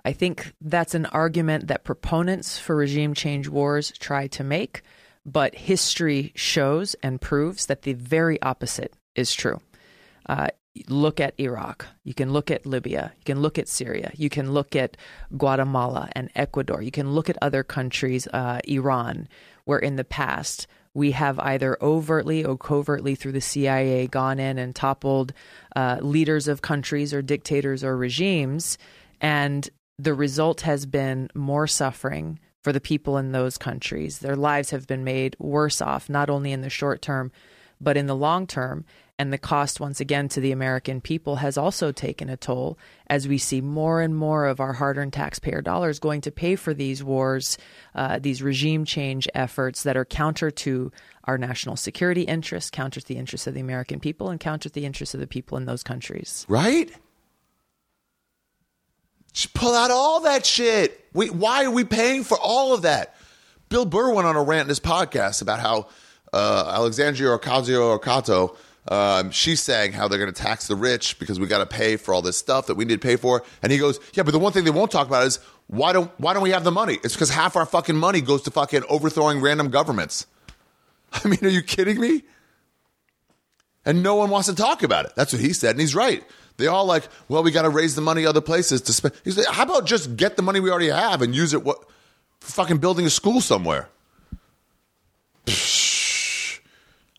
I 0.04 0.12
think 0.12 0.52
that's 0.60 0.94
an 0.94 1.06
argument 1.06 1.66
that 1.66 1.82
proponents 1.82 2.58
for 2.58 2.76
regime 2.76 3.12
change 3.12 3.48
wars 3.48 3.90
try 3.98 4.28
to 4.28 4.44
make, 4.44 4.82
but 5.24 5.56
history 5.56 6.30
shows 6.36 6.94
and 7.02 7.20
proves 7.20 7.66
that 7.66 7.82
the 7.82 7.94
very 7.94 8.40
opposite 8.40 8.94
is 9.16 9.34
true. 9.34 9.60
Uh, 10.28 10.46
look 10.88 11.20
at 11.20 11.38
Iraq. 11.38 11.86
You 12.04 12.14
can 12.14 12.32
look 12.32 12.50
at 12.50 12.66
Libya. 12.66 13.12
You 13.18 13.24
can 13.24 13.40
look 13.40 13.58
at 13.58 13.68
Syria. 13.68 14.10
You 14.14 14.28
can 14.28 14.52
look 14.52 14.76
at 14.76 14.96
Guatemala 15.36 16.08
and 16.12 16.30
Ecuador. 16.34 16.82
You 16.82 16.90
can 16.90 17.12
look 17.12 17.30
at 17.30 17.38
other 17.42 17.62
countries, 17.62 18.26
uh, 18.32 18.60
Iran, 18.66 19.28
where 19.64 19.78
in 19.78 19.96
the 19.96 20.04
past 20.04 20.66
we 20.94 21.10
have 21.10 21.38
either 21.38 21.76
overtly 21.82 22.44
or 22.44 22.56
covertly 22.56 23.14
through 23.14 23.32
the 23.32 23.40
CIA 23.40 24.06
gone 24.06 24.38
in 24.38 24.58
and 24.58 24.74
toppled 24.74 25.32
uh, 25.74 25.98
leaders 26.00 26.48
of 26.48 26.62
countries 26.62 27.12
or 27.12 27.20
dictators 27.20 27.84
or 27.84 27.96
regimes. 27.96 28.78
And 29.20 29.68
the 29.98 30.14
result 30.14 30.62
has 30.62 30.86
been 30.86 31.28
more 31.34 31.66
suffering 31.66 32.38
for 32.62 32.72
the 32.72 32.80
people 32.80 33.18
in 33.18 33.32
those 33.32 33.58
countries. 33.58 34.18
Their 34.18 34.36
lives 34.36 34.70
have 34.70 34.86
been 34.86 35.04
made 35.04 35.36
worse 35.38 35.80
off, 35.80 36.08
not 36.08 36.30
only 36.30 36.50
in 36.50 36.62
the 36.62 36.70
short 36.70 37.02
term, 37.02 37.30
but 37.80 37.96
in 37.96 38.06
the 38.06 38.16
long 38.16 38.46
term. 38.46 38.84
And 39.18 39.32
the 39.32 39.38
cost, 39.38 39.80
once 39.80 39.98
again, 39.98 40.28
to 40.28 40.40
the 40.40 40.52
American 40.52 41.00
people 41.00 41.36
has 41.36 41.56
also 41.56 41.90
taken 41.90 42.28
a 42.28 42.36
toll 42.36 42.78
as 43.06 43.26
we 43.26 43.38
see 43.38 43.62
more 43.62 44.02
and 44.02 44.14
more 44.14 44.44
of 44.44 44.60
our 44.60 44.74
hard 44.74 44.98
earned 44.98 45.14
taxpayer 45.14 45.62
dollars 45.62 45.98
going 45.98 46.20
to 46.22 46.30
pay 46.30 46.54
for 46.54 46.74
these 46.74 47.02
wars, 47.02 47.56
uh, 47.94 48.18
these 48.18 48.42
regime 48.42 48.84
change 48.84 49.26
efforts 49.34 49.84
that 49.84 49.96
are 49.96 50.04
counter 50.04 50.50
to 50.50 50.92
our 51.24 51.38
national 51.38 51.76
security 51.76 52.22
interests, 52.22 52.70
counter 52.70 53.00
to 53.00 53.06
the 53.06 53.16
interests 53.16 53.46
of 53.46 53.54
the 53.54 53.60
American 53.60 54.00
people, 54.00 54.28
and 54.28 54.38
counter 54.38 54.68
to 54.68 54.74
the 54.74 54.84
interests 54.84 55.14
of 55.14 55.20
the 55.20 55.26
people 55.26 55.56
in 55.56 55.64
those 55.64 55.82
countries. 55.82 56.44
Right? 56.46 56.92
Just 59.32 59.54
pull 59.54 59.74
out 59.74 59.90
all 59.90 60.20
that 60.20 60.44
shit. 60.44 61.06
We, 61.14 61.30
why 61.30 61.64
are 61.64 61.70
we 61.70 61.84
paying 61.84 62.22
for 62.22 62.38
all 62.38 62.74
of 62.74 62.82
that? 62.82 63.14
Bill 63.70 63.86
Burr 63.86 64.12
went 64.12 64.26
on 64.26 64.36
a 64.36 64.42
rant 64.42 64.66
in 64.66 64.68
his 64.68 64.80
podcast 64.80 65.40
about 65.40 65.58
how 65.58 65.88
uh, 66.32 66.70
Alexandria 66.74 67.30
Ocasio 67.30 67.98
Ocasio, 67.98 68.56
um, 68.88 69.30
she's 69.30 69.62
saying 69.62 69.92
how 69.92 70.08
they're 70.08 70.18
going 70.18 70.32
to 70.32 70.42
tax 70.42 70.66
the 70.66 70.76
rich 70.76 71.18
because 71.18 71.40
we 71.40 71.46
got 71.46 71.58
to 71.58 71.66
pay 71.66 71.96
for 71.96 72.14
all 72.14 72.22
this 72.22 72.36
stuff 72.36 72.66
that 72.66 72.76
we 72.76 72.84
need 72.84 73.00
to 73.00 73.06
pay 73.06 73.16
for. 73.16 73.42
And 73.62 73.72
he 73.72 73.78
goes, 73.78 73.98
"Yeah, 74.14 74.22
but 74.22 74.32
the 74.32 74.38
one 74.38 74.52
thing 74.52 74.64
they 74.64 74.70
won't 74.70 74.90
talk 74.90 75.06
about 75.06 75.26
is 75.26 75.40
why 75.66 75.92
don't 75.92 76.10
why 76.18 76.32
don't 76.32 76.42
we 76.42 76.50
have 76.50 76.64
the 76.64 76.72
money? 76.72 76.98
It's 77.02 77.14
because 77.14 77.30
half 77.30 77.56
our 77.56 77.66
fucking 77.66 77.96
money 77.96 78.20
goes 78.20 78.42
to 78.42 78.50
fucking 78.50 78.82
overthrowing 78.88 79.40
random 79.40 79.70
governments. 79.70 80.26
I 81.12 81.28
mean, 81.28 81.38
are 81.42 81.48
you 81.48 81.62
kidding 81.62 82.00
me? 82.00 82.22
and 83.86 84.02
no 84.02 84.16
one 84.16 84.28
wants 84.28 84.48
to 84.48 84.54
talk 84.54 84.82
about 84.82 85.06
it. 85.06 85.12
That's 85.14 85.32
what 85.32 85.40
he 85.40 85.52
said, 85.54 85.70
and 85.70 85.80
he's 85.80 85.94
right. 85.94 86.22
They 86.58 86.66
all 86.66 86.84
like, 86.84 87.08
well, 87.28 87.42
we 87.42 87.52
got 87.52 87.62
to 87.62 87.70
raise 87.70 87.94
the 87.94 88.02
money 88.02 88.26
other 88.26 88.40
places 88.40 88.82
to 88.82 88.92
spend. 88.92 89.14
He's 89.24 89.38
like, 89.38 89.46
how 89.46 89.62
about 89.62 89.86
just 89.86 90.16
get 90.16 90.36
the 90.36 90.42
money 90.42 90.58
we 90.58 90.70
already 90.70 90.88
have 90.88 91.22
and 91.22 91.34
use 91.34 91.54
it 91.54 91.62
what 91.62 91.78
for 92.40 92.52
fucking 92.52 92.78
building 92.78 93.06
a 93.06 93.10
school 93.10 93.40
somewhere? 93.40 93.88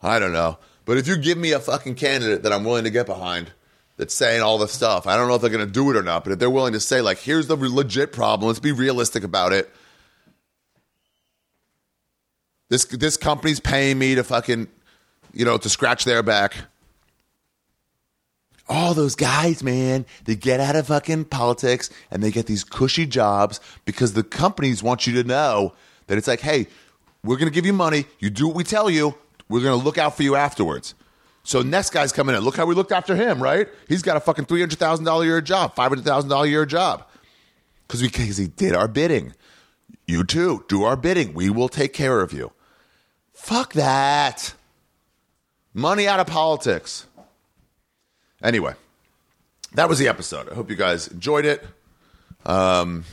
I 0.02 0.18
don't 0.18 0.32
know, 0.32 0.58
but 0.88 0.96
if 0.96 1.06
you 1.06 1.18
give 1.18 1.36
me 1.36 1.52
a 1.52 1.60
fucking 1.60 1.96
candidate 1.96 2.44
that 2.44 2.52
I'm 2.54 2.64
willing 2.64 2.84
to 2.84 2.90
get 2.90 3.04
behind, 3.04 3.52
that's 3.98 4.14
saying 4.14 4.40
all 4.40 4.56
this 4.56 4.72
stuff. 4.72 5.06
I 5.06 5.18
don't 5.18 5.28
know 5.28 5.34
if 5.34 5.42
they're 5.42 5.50
going 5.50 5.66
to 5.66 5.70
do 5.70 5.90
it 5.90 5.96
or 5.96 6.02
not, 6.02 6.24
but 6.24 6.32
if 6.32 6.38
they're 6.38 6.48
willing 6.48 6.72
to 6.72 6.80
say, 6.80 7.02
like, 7.02 7.18
here's 7.18 7.46
the 7.46 7.56
legit 7.56 8.10
problem, 8.10 8.46
let's 8.46 8.58
be 8.58 8.72
realistic 8.72 9.22
about 9.22 9.52
it. 9.52 9.68
This 12.70 12.86
this 12.86 13.18
company's 13.18 13.60
paying 13.60 13.98
me 13.98 14.14
to 14.14 14.24
fucking, 14.24 14.66
you 15.34 15.44
know, 15.44 15.58
to 15.58 15.68
scratch 15.68 16.06
their 16.06 16.22
back. 16.22 16.56
All 18.66 18.94
those 18.94 19.14
guys, 19.14 19.62
man, 19.62 20.06
they 20.24 20.36
get 20.36 20.58
out 20.58 20.74
of 20.74 20.86
fucking 20.86 21.26
politics 21.26 21.90
and 22.10 22.22
they 22.22 22.30
get 22.30 22.46
these 22.46 22.64
cushy 22.64 23.04
jobs 23.04 23.60
because 23.84 24.14
the 24.14 24.24
companies 24.24 24.82
want 24.82 25.06
you 25.06 25.22
to 25.22 25.28
know 25.28 25.74
that 26.06 26.16
it's 26.16 26.28
like, 26.28 26.40
hey, 26.40 26.66
we're 27.22 27.36
going 27.36 27.50
to 27.50 27.54
give 27.54 27.66
you 27.66 27.74
money. 27.74 28.06
You 28.20 28.30
do 28.30 28.46
what 28.46 28.56
we 28.56 28.64
tell 28.64 28.88
you. 28.88 29.14
We're 29.48 29.62
going 29.62 29.78
to 29.78 29.84
look 29.84 29.98
out 29.98 30.16
for 30.16 30.22
you 30.22 30.36
afterwards. 30.36 30.94
So 31.44 31.62
next 31.62 31.90
guy's 31.90 32.12
coming 32.12 32.36
in. 32.36 32.42
Look 32.42 32.56
how 32.56 32.66
we 32.66 32.74
looked 32.74 32.92
after 32.92 33.16
him, 33.16 33.42
right? 33.42 33.68
He's 33.88 34.02
got 34.02 34.16
a 34.16 34.20
fucking 34.20 34.44
three 34.44 34.60
hundred 34.60 34.78
thousand 34.78 35.06
dollar 35.06 35.24
year 35.24 35.40
job, 35.40 35.74
five 35.74 35.90
hundred 35.90 36.04
thousand 36.04 36.28
dollar 36.28 36.46
year 36.46 36.66
job, 36.66 37.06
because 37.86 38.02
we 38.02 38.08
because 38.08 38.36
he 38.36 38.48
did 38.48 38.74
our 38.74 38.86
bidding. 38.88 39.32
You 40.06 40.24
too, 40.24 40.64
do 40.68 40.84
our 40.84 40.96
bidding. 40.96 41.32
We 41.32 41.48
will 41.48 41.68
take 41.70 41.94
care 41.94 42.20
of 42.20 42.32
you. 42.32 42.52
Fuck 43.32 43.72
that. 43.74 44.52
Money 45.72 46.06
out 46.06 46.20
of 46.20 46.26
politics. 46.26 47.06
Anyway, 48.42 48.74
that 49.74 49.88
was 49.88 49.98
the 49.98 50.08
episode. 50.08 50.50
I 50.50 50.54
hope 50.54 50.68
you 50.68 50.76
guys 50.76 51.08
enjoyed 51.08 51.44
it. 51.44 51.64
Um, 52.44 53.04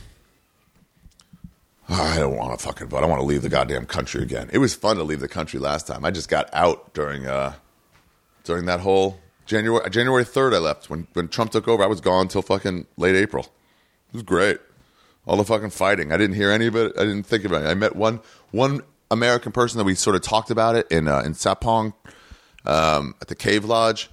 I 1.88 2.18
don't 2.18 2.36
want 2.36 2.58
to 2.58 2.64
fucking 2.64 2.88
vote. 2.88 3.04
I 3.04 3.06
want 3.06 3.20
to 3.20 3.26
leave 3.26 3.42
the 3.42 3.48
goddamn 3.48 3.86
country 3.86 4.22
again. 4.22 4.50
It 4.52 4.58
was 4.58 4.74
fun 4.74 4.96
to 4.96 5.04
leave 5.04 5.20
the 5.20 5.28
country 5.28 5.60
last 5.60 5.86
time. 5.86 6.04
I 6.04 6.10
just 6.10 6.28
got 6.28 6.48
out 6.52 6.92
during 6.94 7.26
uh 7.26 7.54
during 8.44 8.66
that 8.66 8.80
whole 8.80 9.20
January 9.46 9.88
January 9.90 10.24
third. 10.24 10.52
I 10.52 10.58
left 10.58 10.90
when 10.90 11.06
when 11.12 11.28
Trump 11.28 11.52
took 11.52 11.68
over. 11.68 11.82
I 11.82 11.86
was 11.86 12.00
gone 12.00 12.22
until 12.22 12.42
fucking 12.42 12.86
late 12.96 13.14
April. 13.14 13.44
It 14.08 14.14
was 14.14 14.22
great. 14.24 14.58
All 15.26 15.36
the 15.36 15.44
fucking 15.44 15.70
fighting. 15.70 16.12
I 16.12 16.16
didn't 16.16 16.36
hear 16.36 16.50
any 16.50 16.66
of 16.66 16.76
it. 16.76 16.92
I 16.96 17.02
didn't 17.02 17.24
think 17.24 17.44
about 17.44 17.62
it. 17.62 17.68
I 17.68 17.74
met 17.74 17.94
one 17.94 18.20
one 18.50 18.82
American 19.10 19.52
person 19.52 19.78
that 19.78 19.84
we 19.84 19.94
sort 19.94 20.16
of 20.16 20.22
talked 20.22 20.50
about 20.50 20.74
it 20.74 20.90
in 20.90 21.06
uh, 21.06 21.20
in 21.20 21.34
Soppong 21.34 21.94
um, 22.64 23.14
at 23.20 23.28
the 23.28 23.36
Cave 23.36 23.64
Lodge, 23.64 24.10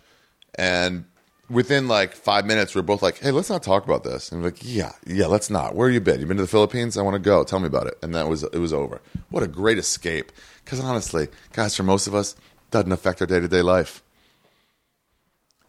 and 0.55 1.05
within 1.49 1.87
like 1.87 2.13
five 2.13 2.45
minutes, 2.45 2.75
we 2.75 2.79
are 2.79 2.83
both 2.83 3.01
like, 3.01 3.19
"Hey, 3.19 3.31
let's 3.31 3.49
not 3.49 3.63
talk 3.63 3.85
about 3.85 4.03
this." 4.03 4.31
And 4.31 4.41
we're 4.41 4.49
like, 4.49 4.59
"Yeah, 4.61 4.93
yeah, 5.05 5.27
let's 5.27 5.49
not." 5.49 5.75
Where 5.75 5.89
you 5.89 5.99
been? 5.99 6.19
You 6.19 6.25
been 6.25 6.37
to 6.37 6.43
the 6.43 6.47
Philippines? 6.47 6.97
I 6.97 7.01
want 7.01 7.15
to 7.15 7.19
go. 7.19 7.43
Tell 7.43 7.59
me 7.59 7.67
about 7.67 7.87
it. 7.87 7.97
And 8.01 8.13
that 8.15 8.27
was 8.27 8.43
it. 8.43 8.57
Was 8.57 8.73
over. 8.73 9.01
What 9.29 9.43
a 9.43 9.47
great 9.47 9.77
escape. 9.77 10.31
Because 10.63 10.79
honestly, 10.79 11.27
guys, 11.51 11.75
for 11.75 11.83
most 11.83 12.07
of 12.07 12.15
us, 12.15 12.35
doesn't 12.71 12.91
affect 12.91 13.21
our 13.21 13.27
day 13.27 13.39
to 13.39 13.47
day 13.47 13.61
life. 13.61 14.01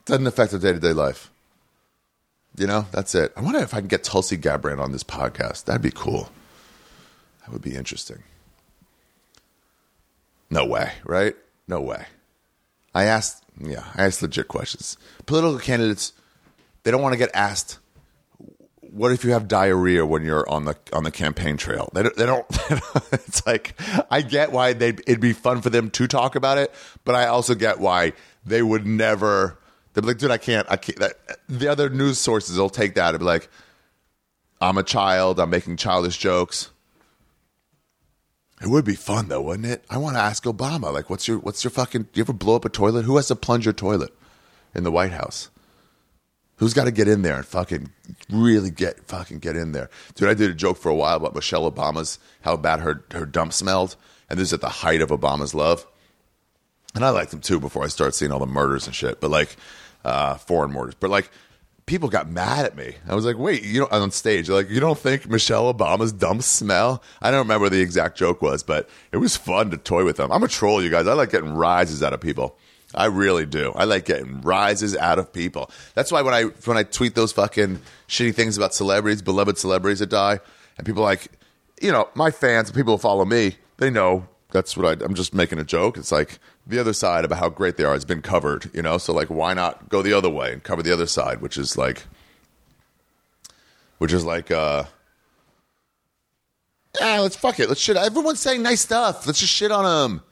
Doesn't 0.05 0.27
affect 0.27 0.53
our 0.53 0.59
day 0.59 0.73
to 0.73 0.79
day 0.79 0.93
life. 0.93 1.31
You 2.57 2.67
know, 2.67 2.87
that's 2.91 3.13
it. 3.15 3.33
I 3.35 3.41
wonder 3.41 3.59
if 3.59 3.73
I 3.73 3.79
can 3.79 3.87
get 3.87 4.03
Tulsi 4.03 4.37
Gabbard 4.37 4.79
on 4.79 4.91
this 4.91 5.03
podcast. 5.03 5.65
That'd 5.65 5.81
be 5.81 5.91
cool. 5.91 6.29
That 7.41 7.51
would 7.51 7.61
be 7.61 7.75
interesting. 7.75 8.23
No 10.49 10.65
way, 10.65 10.93
right? 11.03 11.35
No 11.67 11.81
way. 11.81 12.05
I 12.93 13.03
asked, 13.05 13.43
yeah, 13.59 13.85
I 13.95 14.05
ask 14.05 14.21
legit 14.21 14.47
questions. 14.47 14.97
Political 15.25 15.59
candidates, 15.59 16.13
they 16.83 16.91
don't 16.91 17.01
want 17.01 17.13
to 17.13 17.17
get 17.17 17.31
asked, 17.33 17.79
"What 18.81 19.11
if 19.11 19.23
you 19.23 19.31
have 19.31 19.47
diarrhea 19.47 20.05
when 20.05 20.23
you're 20.23 20.47
on 20.49 20.65
the 20.65 20.75
on 20.91 21.03
the 21.03 21.11
campaign 21.11 21.57
trail?" 21.57 21.89
They 21.93 22.03
don't. 22.03 22.15
They 22.15 22.25
don't 22.25 22.45
it's 23.13 23.45
like 23.45 23.79
I 24.11 24.21
get 24.21 24.51
why 24.51 24.73
they 24.73 24.89
it'd 24.89 25.19
be 25.19 25.33
fun 25.33 25.61
for 25.61 25.69
them 25.69 25.89
to 25.91 26.07
talk 26.07 26.35
about 26.35 26.57
it, 26.57 26.73
but 27.03 27.15
I 27.15 27.27
also 27.27 27.55
get 27.55 27.79
why 27.79 28.13
they 28.45 28.61
would 28.61 28.85
never. 28.85 29.57
They'd 29.93 30.01
be 30.01 30.07
like, 30.07 30.17
"Dude, 30.17 30.31
I 30.31 30.37
can't. 30.37 30.67
I 30.69 30.75
can't." 30.77 30.99
The 31.47 31.67
other 31.67 31.89
news 31.89 32.17
sources 32.17 32.57
will 32.57 32.69
take 32.69 32.95
that 32.95 33.15
and 33.15 33.19
be 33.19 33.25
like, 33.25 33.49
"I'm 34.59 34.77
a 34.77 34.83
child. 34.83 35.39
I'm 35.39 35.49
making 35.49 35.77
childish 35.77 36.17
jokes." 36.17 36.71
It 38.61 38.67
would 38.67 38.85
be 38.85 38.95
fun 38.95 39.27
though, 39.27 39.41
wouldn't 39.41 39.67
it? 39.67 39.83
I 39.89 39.97
want 39.97 40.15
to 40.15 40.21
ask 40.21 40.43
Obama, 40.43 40.93
like, 40.93 41.09
what's 41.09 41.27
your 41.27 41.39
what's 41.39 41.63
your 41.63 41.71
fucking? 41.71 42.03
Do 42.03 42.09
you 42.13 42.23
ever 42.23 42.33
blow 42.33 42.55
up 42.55 42.65
a 42.65 42.69
toilet? 42.69 43.03
Who 43.03 43.17
has 43.17 43.27
to 43.27 43.35
plunge 43.35 43.65
your 43.65 43.73
toilet 43.73 44.13
in 44.73 44.83
the 44.83 44.91
White 44.91 45.11
House? 45.11 45.49
Who's 46.57 46.73
got 46.73 46.85
to 46.85 46.91
get 46.91 47.09
in 47.09 47.21
there 47.21 47.35
and 47.35 47.45
fucking 47.45 47.91
really 48.29 48.71
get 48.71 49.07
fucking 49.07 49.39
get 49.39 49.57
in 49.57 49.73
there, 49.73 49.89
dude? 50.15 50.29
I 50.29 50.33
did 50.33 50.49
a 50.49 50.53
joke 50.53 50.77
for 50.77 50.89
a 50.89 50.95
while 50.95 51.17
about 51.17 51.35
Michelle 51.35 51.69
Obama's 51.69 52.17
how 52.41 52.55
bad 52.55 52.79
her 52.79 53.03
her 53.11 53.25
dump 53.25 53.51
smelled, 53.51 53.97
and 54.29 54.39
this 54.39 54.49
is 54.49 54.53
at 54.53 54.61
the 54.61 54.69
height 54.69 55.01
of 55.01 55.09
Obama's 55.09 55.53
love, 55.53 55.85
and 56.93 57.03
I 57.03 57.09
liked 57.09 57.33
him 57.33 57.41
too 57.41 57.59
before 57.59 57.83
I 57.83 57.87
started 57.87 58.13
seeing 58.13 58.31
all 58.31 58.39
the 58.39 58.45
murders 58.45 58.87
and 58.87 58.95
shit, 58.95 59.19
but 59.19 59.29
like 59.31 59.57
uh, 60.05 60.35
foreign 60.35 60.71
murders, 60.71 60.95
but 60.97 61.09
like 61.09 61.29
people 61.85 62.09
got 62.09 62.29
mad 62.29 62.65
at 62.65 62.75
me. 62.75 62.95
I 63.07 63.15
was 63.15 63.25
like, 63.25 63.37
wait, 63.37 63.63
you 63.63 63.81
know, 63.81 63.87
on 63.91 64.11
stage, 64.11 64.49
like, 64.49 64.69
you 64.69 64.79
don't 64.79 64.97
think 64.97 65.29
Michelle 65.29 65.71
Obama's 65.73 66.11
dumb 66.11 66.41
smell? 66.41 67.03
I 67.21 67.31
don't 67.31 67.41
remember 67.41 67.69
the 67.69 67.81
exact 67.81 68.17
joke 68.17 68.41
was, 68.41 68.63
but 68.63 68.89
it 69.11 69.17
was 69.17 69.35
fun 69.37 69.71
to 69.71 69.77
toy 69.77 70.03
with 70.03 70.17
them. 70.17 70.31
I'm 70.31 70.43
a 70.43 70.47
troll, 70.47 70.83
you 70.83 70.89
guys. 70.89 71.07
I 71.07 71.13
like 71.13 71.31
getting 71.31 71.53
rises 71.53 72.01
out 72.01 72.13
of 72.13 72.21
people. 72.21 72.57
I 72.93 73.05
really 73.05 73.45
do. 73.45 73.73
I 73.75 73.83
like 73.83 74.05
getting 74.05 74.41
rises 74.41 74.95
out 74.95 75.19
of 75.19 75.33
people. 75.33 75.69
That's 75.95 76.11
why 76.11 76.21
when 76.21 76.33
I 76.33 76.43
when 76.63 76.77
I 76.77 76.83
tweet 76.83 77.13
those 77.13 77.33
fucking 77.33 77.81
shitty 78.07 78.33
things 78.33 78.57
about 78.57 78.73
celebrities, 78.73 79.21
beloved 79.21 79.57
celebrities 79.57 79.99
that 79.99 80.09
die, 80.09 80.39
and 80.77 80.85
people 80.85 81.03
like, 81.03 81.27
you 81.81 81.91
know, 81.91 82.07
my 82.15 82.31
fans, 82.31 82.71
people 82.71 82.93
who 82.93 82.97
follow 82.97 83.25
me, 83.25 83.57
they 83.77 83.89
know 83.89 84.27
that's 84.51 84.77
what 84.77 85.01
I, 85.01 85.03
I'm 85.03 85.13
just 85.13 85.33
making 85.33 85.59
a 85.59 85.65
joke. 85.65 85.97
It's 85.97 86.11
like 86.11 86.39
the 86.67 86.79
other 86.79 86.93
side 86.93 87.25
about 87.25 87.39
how 87.39 87.49
great 87.49 87.77
they 87.77 87.83
are 87.83 87.93
has 87.93 88.05
been 88.05 88.21
covered, 88.21 88.69
you 88.73 88.81
know. 88.81 88.97
So 88.97 89.13
like, 89.13 89.29
why 89.29 89.53
not 89.53 89.89
go 89.89 90.01
the 90.01 90.13
other 90.13 90.29
way 90.29 90.53
and 90.53 90.63
cover 90.63 90.81
the 90.81 90.93
other 90.93 91.07
side, 91.07 91.41
which 91.41 91.57
is 91.57 91.77
like, 91.77 92.05
which 93.97 94.13
is 94.13 94.25
like, 94.25 94.51
uh, 94.51 94.85
yeah, 96.99 97.19
let's 97.19 97.35
fuck 97.35 97.59
it. 97.59 97.67
Let's 97.67 97.81
shit. 97.81 97.97
Everyone's 97.97 98.39
saying 98.39 98.63
nice 98.63 98.81
stuff. 98.81 99.27
Let's 99.27 99.39
just 99.39 99.53
shit 99.53 99.71
on 99.71 99.83
them. 99.83 100.23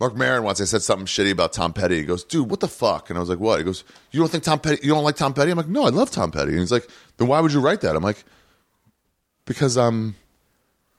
Mark 0.00 0.16
Maron 0.16 0.44
once 0.44 0.62
I 0.62 0.64
said 0.64 0.80
something 0.80 1.06
shitty 1.06 1.30
about 1.30 1.52
Tom 1.52 1.74
Petty. 1.74 1.96
He 1.96 2.04
goes, 2.04 2.24
"Dude, 2.24 2.48
what 2.48 2.60
the 2.60 2.68
fuck?" 2.68 3.10
And 3.10 3.18
I 3.18 3.20
was 3.20 3.28
like, 3.28 3.38
"What?" 3.38 3.58
He 3.58 3.64
goes, 3.64 3.84
"You 4.10 4.20
don't 4.20 4.30
think 4.30 4.44
Tom 4.44 4.58
Petty? 4.58 4.78
You 4.82 4.94
don't 4.94 5.04
like 5.04 5.16
Tom 5.16 5.34
Petty?" 5.34 5.50
I'm 5.50 5.58
like, 5.58 5.68
"No, 5.68 5.84
I 5.84 5.90
love 5.90 6.10
Tom 6.10 6.30
Petty." 6.30 6.52
And 6.52 6.60
he's 6.60 6.72
like, 6.72 6.88
"Then 7.18 7.28
why 7.28 7.40
would 7.40 7.52
you 7.52 7.60
write 7.60 7.82
that?" 7.82 7.94
I'm 7.94 8.02
like, 8.02 8.24
"Because 9.44 9.76
I'm 9.76 10.16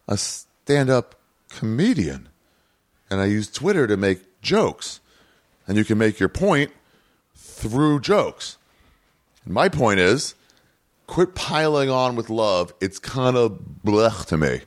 a 0.07 0.17
stand-up 0.17 1.15
comedian, 1.49 2.29
and 3.09 3.19
I 3.19 3.25
use 3.25 3.49
Twitter 3.49 3.87
to 3.87 3.97
make 3.97 4.21
jokes, 4.41 4.99
and 5.67 5.77
you 5.77 5.85
can 5.85 5.97
make 5.97 6.19
your 6.19 6.29
point 6.29 6.71
through 7.35 7.99
jokes." 7.99 8.57
And 9.45 9.53
my 9.53 9.69
point 9.69 9.99
is, 9.99 10.35
quit 11.07 11.35
piling 11.35 11.89
on 11.89 12.15
with 12.15 12.29
love. 12.29 12.73
It's 12.79 12.99
kind 12.99 13.35
of 13.35 13.59
blech 13.85 14.25
to 14.27 14.37
me. 14.37 14.61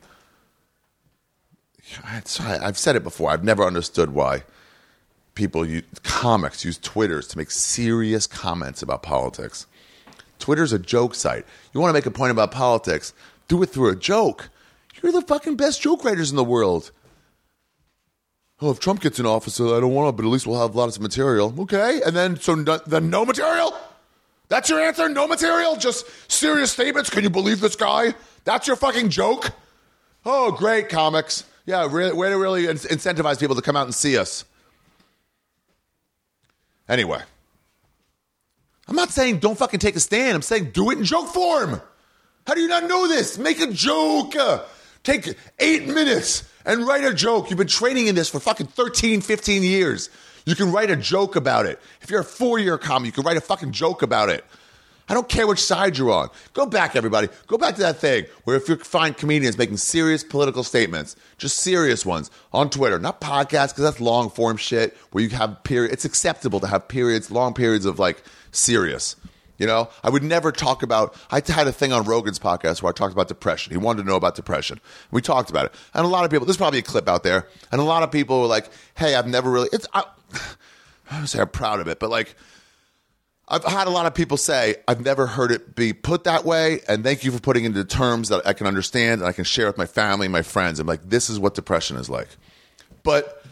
I've 2.04 2.78
said 2.78 2.96
it 2.96 3.04
before. 3.04 3.30
I've 3.30 3.44
never 3.44 3.64
understood 3.64 4.10
why 4.10 4.44
people 5.34 5.66
use 5.66 5.84
comics 6.02 6.64
use 6.64 6.78
Twitters 6.78 7.28
to 7.28 7.38
make 7.38 7.50
serious 7.50 8.26
comments 8.26 8.82
about 8.82 9.02
politics. 9.02 9.66
Twitter's 10.38 10.72
a 10.72 10.78
joke 10.78 11.14
site. 11.14 11.44
You 11.72 11.80
want 11.80 11.90
to 11.90 11.94
make 11.94 12.06
a 12.06 12.10
point 12.10 12.30
about 12.30 12.50
politics, 12.50 13.12
do 13.48 13.62
it 13.62 13.66
through 13.66 13.90
a 13.90 13.96
joke. 13.96 14.48
You're 15.02 15.12
the 15.12 15.22
fucking 15.22 15.56
best 15.56 15.82
joke 15.82 16.04
writers 16.04 16.30
in 16.30 16.36
the 16.36 16.44
world. 16.44 16.90
Oh, 18.64 18.70
if 18.70 18.80
Trump 18.80 19.02
gets 19.02 19.20
in 19.20 19.26
office, 19.26 19.60
I 19.60 19.78
don't 19.78 19.92
want 19.92 20.08
to, 20.08 20.12
but 20.12 20.26
at 20.26 20.32
least 20.32 20.46
we'll 20.46 20.58
have 20.58 20.74
lots 20.74 20.96
of 20.96 21.02
material. 21.02 21.54
Okay, 21.58 22.00
and 22.00 22.16
then 22.16 22.40
so 22.40 22.54
no, 22.54 22.78
then 22.86 23.10
no 23.10 23.26
material. 23.26 23.74
That's 24.48 24.70
your 24.70 24.80
answer? 24.80 25.06
No 25.06 25.28
material? 25.28 25.76
Just 25.76 26.06
serious 26.32 26.72
statements? 26.72 27.10
Can 27.10 27.24
you 27.24 27.28
believe 27.28 27.60
this 27.60 27.76
guy? 27.76 28.14
That's 28.44 28.66
your 28.66 28.76
fucking 28.76 29.10
joke? 29.10 29.50
Oh, 30.24 30.50
great 30.50 30.88
comics. 30.88 31.44
Yeah, 31.66 31.86
really, 31.90 32.14
way 32.14 32.30
to 32.30 32.38
really 32.38 32.66
in- 32.66 32.78
incentivize 32.78 33.38
people 33.38 33.54
to 33.54 33.60
come 33.60 33.76
out 33.76 33.84
and 33.84 33.94
see 33.94 34.16
us. 34.16 34.46
Anyway, 36.88 37.20
I'm 38.88 38.96
not 38.96 39.10
saying 39.10 39.40
don't 39.40 39.58
fucking 39.58 39.80
take 39.80 39.96
a 39.96 40.00
stand. 40.00 40.36
I'm 40.36 40.40
saying 40.40 40.70
do 40.70 40.90
it 40.90 40.96
in 40.96 41.04
joke 41.04 41.34
form. 41.34 41.82
How 42.46 42.54
do 42.54 42.62
you 42.62 42.68
not 42.68 42.84
know 42.84 43.08
this? 43.08 43.36
Make 43.36 43.60
a 43.60 43.66
joke. 43.66 44.34
Take 45.04 45.36
eight 45.58 45.86
minutes 45.86 46.50
and 46.64 46.86
write 46.86 47.04
a 47.04 47.14
joke. 47.14 47.50
You've 47.50 47.58
been 47.58 47.66
training 47.66 48.06
in 48.06 48.14
this 48.14 48.30
for 48.30 48.40
fucking 48.40 48.66
13, 48.66 49.20
15 49.20 49.62
years. 49.62 50.10
You 50.46 50.54
can 50.54 50.72
write 50.72 50.90
a 50.90 50.96
joke 50.96 51.36
about 51.36 51.66
it. 51.66 51.78
If 52.02 52.10
you're 52.10 52.20
a 52.20 52.24
four 52.24 52.58
year 52.58 52.78
comic, 52.78 53.06
you 53.06 53.12
can 53.12 53.24
write 53.24 53.36
a 53.36 53.42
fucking 53.42 53.72
joke 53.72 54.02
about 54.02 54.30
it. 54.30 54.44
I 55.06 55.12
don't 55.12 55.28
care 55.28 55.46
which 55.46 55.62
side 55.62 55.98
you're 55.98 56.10
on. 56.10 56.30
Go 56.54 56.64
back, 56.64 56.96
everybody. 56.96 57.28
Go 57.46 57.58
back 57.58 57.74
to 57.74 57.82
that 57.82 57.98
thing 57.98 58.24
where 58.44 58.56
if 58.56 58.68
you 58.70 58.76
find 58.76 59.14
comedians 59.14 59.58
making 59.58 59.76
serious 59.76 60.24
political 60.24 60.64
statements, 60.64 61.14
just 61.36 61.58
serious 61.58 62.06
ones 62.06 62.30
on 62.54 62.70
Twitter, 62.70 62.98
not 62.98 63.20
podcasts, 63.20 63.68
because 63.68 63.84
that's 63.84 64.00
long 64.00 64.30
form 64.30 64.56
shit 64.56 64.96
where 65.12 65.22
you 65.22 65.28
have 65.30 65.62
period. 65.62 65.92
It's 65.92 66.06
acceptable 66.06 66.58
to 66.60 66.66
have 66.66 66.88
periods, 66.88 67.30
long 67.30 67.52
periods 67.52 67.84
of 67.84 67.98
like 67.98 68.22
serious. 68.50 69.16
You 69.56 69.66
know, 69.66 69.88
I 70.02 70.10
would 70.10 70.22
never 70.24 70.50
talk 70.50 70.82
about. 70.82 71.16
I 71.30 71.40
had 71.46 71.68
a 71.68 71.72
thing 71.72 71.92
on 71.92 72.04
Rogan's 72.04 72.38
podcast 72.38 72.82
where 72.82 72.90
I 72.90 72.92
talked 72.92 73.12
about 73.12 73.28
depression. 73.28 73.72
He 73.72 73.78
wanted 73.78 74.02
to 74.02 74.08
know 74.08 74.16
about 74.16 74.34
depression. 74.34 74.80
We 75.12 75.22
talked 75.22 75.48
about 75.48 75.66
it, 75.66 75.74
and 75.94 76.04
a 76.04 76.08
lot 76.08 76.24
of 76.24 76.30
people. 76.30 76.46
There's 76.46 76.56
probably 76.56 76.80
a 76.80 76.82
clip 76.82 77.08
out 77.08 77.22
there, 77.22 77.48
and 77.70 77.80
a 77.80 77.84
lot 77.84 78.02
of 78.02 78.10
people 78.10 78.40
were 78.40 78.48
like, 78.48 78.68
"Hey, 78.96 79.14
I've 79.14 79.28
never 79.28 79.50
really." 79.50 79.68
It's. 79.72 79.86
I, 79.94 80.04
say 81.26 81.40
I'm 81.40 81.48
proud 81.48 81.80
of 81.80 81.86
it, 81.86 82.00
but 82.00 82.10
like, 82.10 82.34
I've 83.46 83.64
had 83.64 83.86
a 83.86 83.90
lot 83.90 84.06
of 84.06 84.14
people 84.14 84.36
say, 84.36 84.76
I've 84.88 85.04
never 85.04 85.26
heard 85.26 85.52
it 85.52 85.76
be 85.76 85.92
put 85.92 86.24
that 86.24 86.44
way. 86.44 86.80
And 86.88 87.04
thank 87.04 87.24
you 87.24 87.30
for 87.30 87.40
putting 87.40 87.64
into 87.64 87.84
terms 87.84 88.30
that 88.30 88.46
I 88.46 88.54
can 88.54 88.66
understand 88.66 89.20
and 89.20 89.28
I 89.28 89.32
can 89.32 89.44
share 89.44 89.66
with 89.66 89.76
my 89.76 89.86
family 89.86 90.26
and 90.26 90.32
my 90.32 90.42
friends. 90.42 90.80
I'm 90.80 90.86
like, 90.86 91.08
this 91.08 91.28
is 91.28 91.38
what 91.38 91.54
depression 91.54 91.98
is 91.98 92.08
like. 92.08 92.28
But 93.02 93.44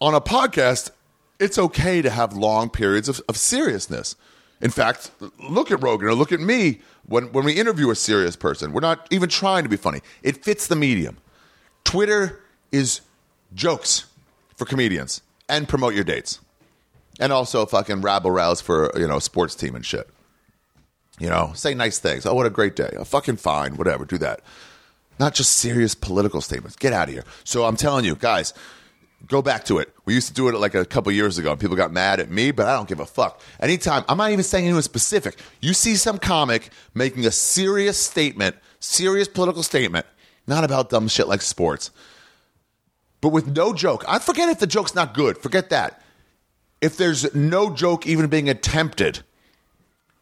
on 0.00 0.14
a 0.14 0.20
podcast, 0.20 0.92
it's 1.40 1.58
okay 1.58 2.00
to 2.00 2.10
have 2.10 2.34
long 2.34 2.70
periods 2.70 3.08
of, 3.08 3.20
of 3.28 3.36
seriousness. 3.36 4.14
In 4.60 4.70
fact, 4.70 5.10
look 5.38 5.70
at 5.70 5.82
Rogan 5.82 6.08
or 6.08 6.14
look 6.14 6.32
at 6.32 6.40
me 6.40 6.80
when, 7.06 7.32
when 7.32 7.44
we 7.44 7.54
interview 7.54 7.90
a 7.90 7.94
serious 7.94 8.36
person. 8.36 8.72
We're 8.72 8.80
not 8.80 9.06
even 9.10 9.28
trying 9.28 9.62
to 9.62 9.70
be 9.70 9.76
funny. 9.76 10.00
It 10.22 10.44
fits 10.44 10.66
the 10.66 10.76
medium. 10.76 11.16
Twitter 11.84 12.40
is 12.70 13.00
jokes 13.54 14.04
for 14.56 14.66
comedians 14.66 15.22
and 15.48 15.68
promote 15.68 15.94
your 15.94 16.04
dates 16.04 16.40
and 17.20 17.32
also 17.32 17.66
fucking 17.66 18.00
rabble 18.00 18.30
rouse 18.30 18.60
for 18.60 18.90
you 18.98 19.06
know 19.06 19.18
sports 19.18 19.54
team 19.54 19.76
and 19.76 19.84
shit. 19.84 20.08
You 21.18 21.28
know, 21.28 21.52
say 21.54 21.74
nice 21.74 21.98
things. 21.98 22.24
Oh, 22.24 22.34
what 22.34 22.46
a 22.46 22.50
great 22.50 22.74
day. 22.74 22.94
Oh, 22.98 23.04
fucking 23.04 23.36
fine, 23.36 23.76
whatever. 23.76 24.06
Do 24.06 24.16
that. 24.18 24.40
Not 25.18 25.34
just 25.34 25.52
serious 25.52 25.94
political 25.94 26.40
statements. 26.40 26.76
Get 26.76 26.94
out 26.94 27.08
of 27.08 27.14
here. 27.14 27.24
So 27.44 27.66
I'm 27.66 27.76
telling 27.76 28.06
you, 28.06 28.14
guys, 28.16 28.54
go 29.26 29.42
back 29.42 29.64
to 29.66 29.78
it. 29.78 29.94
We 30.04 30.14
used 30.14 30.28
to 30.28 30.34
do 30.34 30.48
it 30.48 30.54
like 30.58 30.74
a 30.74 30.84
couple 30.84 31.12
years 31.12 31.38
ago, 31.38 31.50
and 31.50 31.60
people 31.60 31.76
got 31.76 31.92
mad 31.92 32.20
at 32.20 32.30
me, 32.30 32.50
but 32.50 32.66
I 32.66 32.74
don't 32.74 32.88
give 32.88 33.00
a 33.00 33.06
fuck. 33.06 33.40
Anytime, 33.60 34.04
I'm 34.08 34.18
not 34.18 34.30
even 34.30 34.44
saying 34.44 34.64
anyone 34.64 34.82
specific. 34.82 35.38
You 35.60 35.74
see 35.74 35.96
some 35.96 36.18
comic 36.18 36.70
making 36.94 37.26
a 37.26 37.30
serious 37.30 37.98
statement, 37.98 38.56
serious 38.80 39.28
political 39.28 39.62
statement, 39.62 40.06
not 40.46 40.64
about 40.64 40.90
dumb 40.90 41.08
shit 41.08 41.28
like 41.28 41.42
sports, 41.42 41.90
but 43.20 43.28
with 43.28 43.54
no 43.54 43.72
joke. 43.72 44.04
I 44.08 44.18
forget 44.18 44.48
if 44.48 44.58
the 44.58 44.66
joke's 44.66 44.94
not 44.94 45.14
good. 45.14 45.38
Forget 45.38 45.70
that 45.70 46.02
if 46.80 46.96
there's 46.96 47.34
no 47.34 47.74
joke 47.74 48.06
even 48.06 48.28
being 48.28 48.48
attempted, 48.48 49.20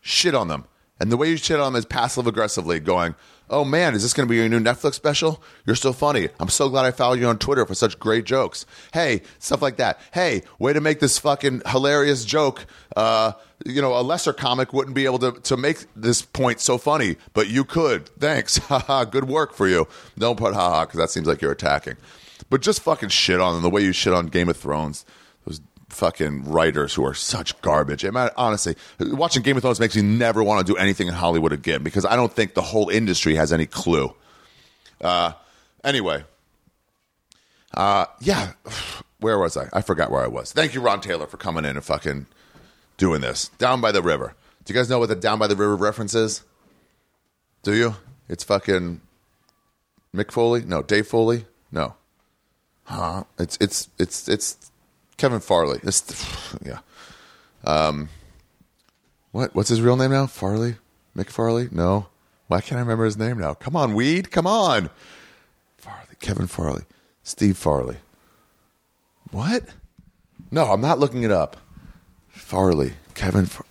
shit 0.01 0.35
on 0.35 0.49
them. 0.49 0.65
And 1.01 1.12
the 1.12 1.16
way 1.16 1.31
you 1.31 1.37
shit 1.37 1.61
on 1.61 1.73
them 1.73 1.79
is 1.79 1.87
passive 1.87 2.27
aggressively 2.27 2.81
going, 2.81 3.15
Oh 3.51 3.65
man, 3.65 3.95
is 3.95 4.03
this 4.03 4.12
going 4.12 4.27
to 4.27 4.31
be 4.31 4.37
your 4.37 4.49
new 4.49 4.61
Netflix 4.61 4.95
special? 4.95 5.43
You're 5.65 5.77
so 5.77 5.93
funny. 5.93 6.29
I'm 6.39 6.51
so 6.51 6.69
glad 6.69 6.85
I 6.85 6.91
followed 6.91 7.19
you 7.19 7.27
on 7.27 7.39
Twitter 7.39 7.65
for 7.65 7.75
such 7.75 7.99
great 7.99 8.25
jokes. 8.25 8.66
Hey, 8.93 9.23
stuff 9.39 9.62
like 9.62 9.77
that. 9.77 9.99
Hey, 10.12 10.43
way 10.59 10.73
to 10.73 10.81
make 10.81 11.01
this 11.01 11.19
fucking 11.19 11.62
hilarious 11.66 12.25
joke. 12.25 12.66
Uh, 12.95 13.33
you 13.65 13.81
know, 13.81 13.99
a 13.99 14.03
lesser 14.03 14.33
comic 14.33 14.73
wouldn't 14.73 14.95
be 14.95 15.07
able 15.07 15.19
to, 15.20 15.33
to 15.33 15.57
make 15.57 15.87
this 15.97 16.20
point 16.20 16.61
so 16.61 16.77
funny, 16.77 17.16
but 17.33 17.49
you 17.49 17.65
could. 17.65 18.09
Thanks. 18.19 18.59
Haha, 18.69 19.05
good 19.05 19.29
work 19.29 19.55
for 19.55 19.66
you. 19.66 19.89
Don't 20.19 20.37
put 20.37 20.55
haha 20.55 20.85
because 20.85 20.99
that 20.99 21.11
seems 21.11 21.27
like 21.27 21.41
you're 21.41 21.53
attacking. 21.53 21.97
But 22.51 22.61
just 22.61 22.81
fucking 22.81 23.09
shit 23.09 23.41
on 23.41 23.55
them 23.55 23.62
the 23.62 23.70
way 23.70 23.83
you 23.83 23.93
shit 23.93 24.12
on 24.12 24.27
Game 24.27 24.49
of 24.49 24.57
Thrones 24.57 25.05
fucking 25.99 26.45
writers 26.45 26.95
who 26.95 27.05
are 27.05 27.15
such 27.15 27.61
garbage. 27.61 28.05
I 28.05 28.11
mean, 28.11 28.31
honestly, 28.37 28.77
watching 29.01 29.43
Game 29.43 29.57
of 29.57 29.62
Thrones 29.62 29.81
makes 29.81 29.97
me 29.97 30.03
never 30.03 30.43
want 30.43 30.65
to 30.65 30.73
do 30.73 30.79
anything 30.79 31.09
in 31.09 31.15
Hollywood 31.15 31.53
again 31.53 31.83
because 31.83 32.05
I 32.05 32.16
don't 32.16 32.33
think 32.33 32.55
the 32.55 32.62
whole 32.62 32.89
industry 32.89 33.35
has 33.35 33.53
any 33.53 33.66
clue. 33.66 34.15
Uh, 35.01 35.33
anyway, 35.85 36.25
uh, 37.75 38.07
yeah, 38.20 38.53
where 39.20 39.39
was 39.39 39.57
I? 39.57 39.69
I 39.73 39.83
forgot 39.83 40.11
where 40.11 40.23
I 40.23 40.29
was. 40.29 40.53
Thank 40.53 40.75
you, 40.75 40.81
Ron 40.81 41.01
Taylor, 41.01 41.27
for 41.27 41.37
coming 41.37 41.65
in 41.65 41.77
and 41.77 41.85
fucking 41.85 42.27
doing 42.97 43.20
this. 43.20 43.49
Down 43.59 43.81
by 43.81 43.93
the 43.93 44.03
river. 44.03 44.35
Do 44.65 44.73
you 44.73 44.79
guys 44.79 44.89
know 44.89 44.99
what 44.99 45.09
the 45.09 45.16
Down 45.16 45.39
by 45.39 45.47
the 45.47 45.57
River 45.57 45.77
reference 45.77 46.15
is? 46.15 46.43
Do 47.62 47.75
you? 47.75 47.97
It's 48.29 48.45
fucking 48.45 49.01
Mick 50.15 50.31
Foley? 50.31 50.62
No, 50.65 50.83
Dave 50.83 51.07
Foley? 51.07 51.47
No. 51.73 51.95
Huh? 52.85 53.25
It's 53.39 53.59
it's 53.61 53.89
it's 53.99 54.29
it's 54.29 54.68
Kevin 55.19 55.40
Farley. 55.40 55.81
It's, 55.82 56.57
yeah. 56.65 56.78
Um, 57.65 58.09
what? 59.32 59.55
What's 59.55 59.69
his 59.69 59.82
real 59.82 59.97
name 59.97 60.11
now? 60.12 60.27
Farley? 60.27 60.77
Mick 61.16 61.28
Farley? 61.28 61.69
No. 61.70 62.07
Why 62.47 62.62
can't 62.62 62.78
I 62.78 62.81
remember 62.81 63.05
his 63.05 63.19
name 63.19 63.39
now? 63.39 63.53
Come 63.55 63.77
on, 63.77 63.93
weed. 63.95 64.31
Come 64.31 64.47
on. 64.47 64.89
Farley. 65.77 66.15
Kevin 66.20 66.47
Farley. 66.47 66.85
Steve 67.23 67.59
Farley. 67.59 67.97
What? 69.31 69.65
No, 70.51 70.73
I'm 70.73 70.81
not 70.81 70.99
looking 70.99 71.24
it 71.24 71.31
up. 71.31 71.59
Farley. 72.28 72.95
Kevin. 73.15 73.45
Far- 73.45 73.66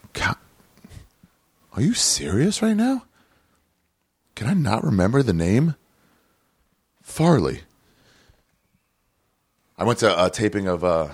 Are 1.73 1.81
you 1.81 1.93
serious 1.93 2.61
right 2.61 2.75
now? 2.75 3.03
Can 4.35 4.47
I 4.47 4.53
not 4.53 4.83
remember 4.83 5.23
the 5.23 5.33
name? 5.33 5.75
Farley. 7.03 7.61
I 9.77 9.83
went 9.83 9.99
to 9.99 10.25
a 10.25 10.29
taping 10.29 10.67
of 10.67 10.83
uh, 10.83 11.09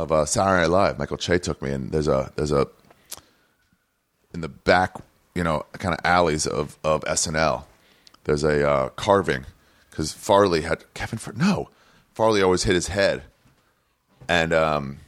of 0.00 0.12
uh, 0.12 0.24
Saturday 0.24 0.62
Night 0.62 0.70
Live. 0.70 0.98
Michael 0.98 1.16
Che 1.16 1.38
took 1.38 1.60
me, 1.62 1.70
and 1.70 1.92
there's 1.92 2.08
a 2.08 2.32
there's 2.36 2.52
a 2.52 2.66
in 4.32 4.40
the 4.40 4.48
back, 4.48 4.96
you 5.34 5.44
know, 5.44 5.64
kind 5.72 5.94
of 5.94 6.00
alleys 6.04 6.46
of 6.46 6.78
of 6.82 7.02
SNL. 7.02 7.64
There's 8.24 8.44
a 8.44 8.68
uh, 8.68 8.88
carving 8.90 9.46
because 9.90 10.12
Farley 10.12 10.62
had 10.62 10.84
Kevin. 10.94 11.18
Far- 11.18 11.34
no, 11.34 11.68
Farley 12.14 12.42
always 12.42 12.64
hit 12.64 12.74
his 12.74 12.88
head, 12.88 13.22
and 14.28 14.52
um, 14.52 14.98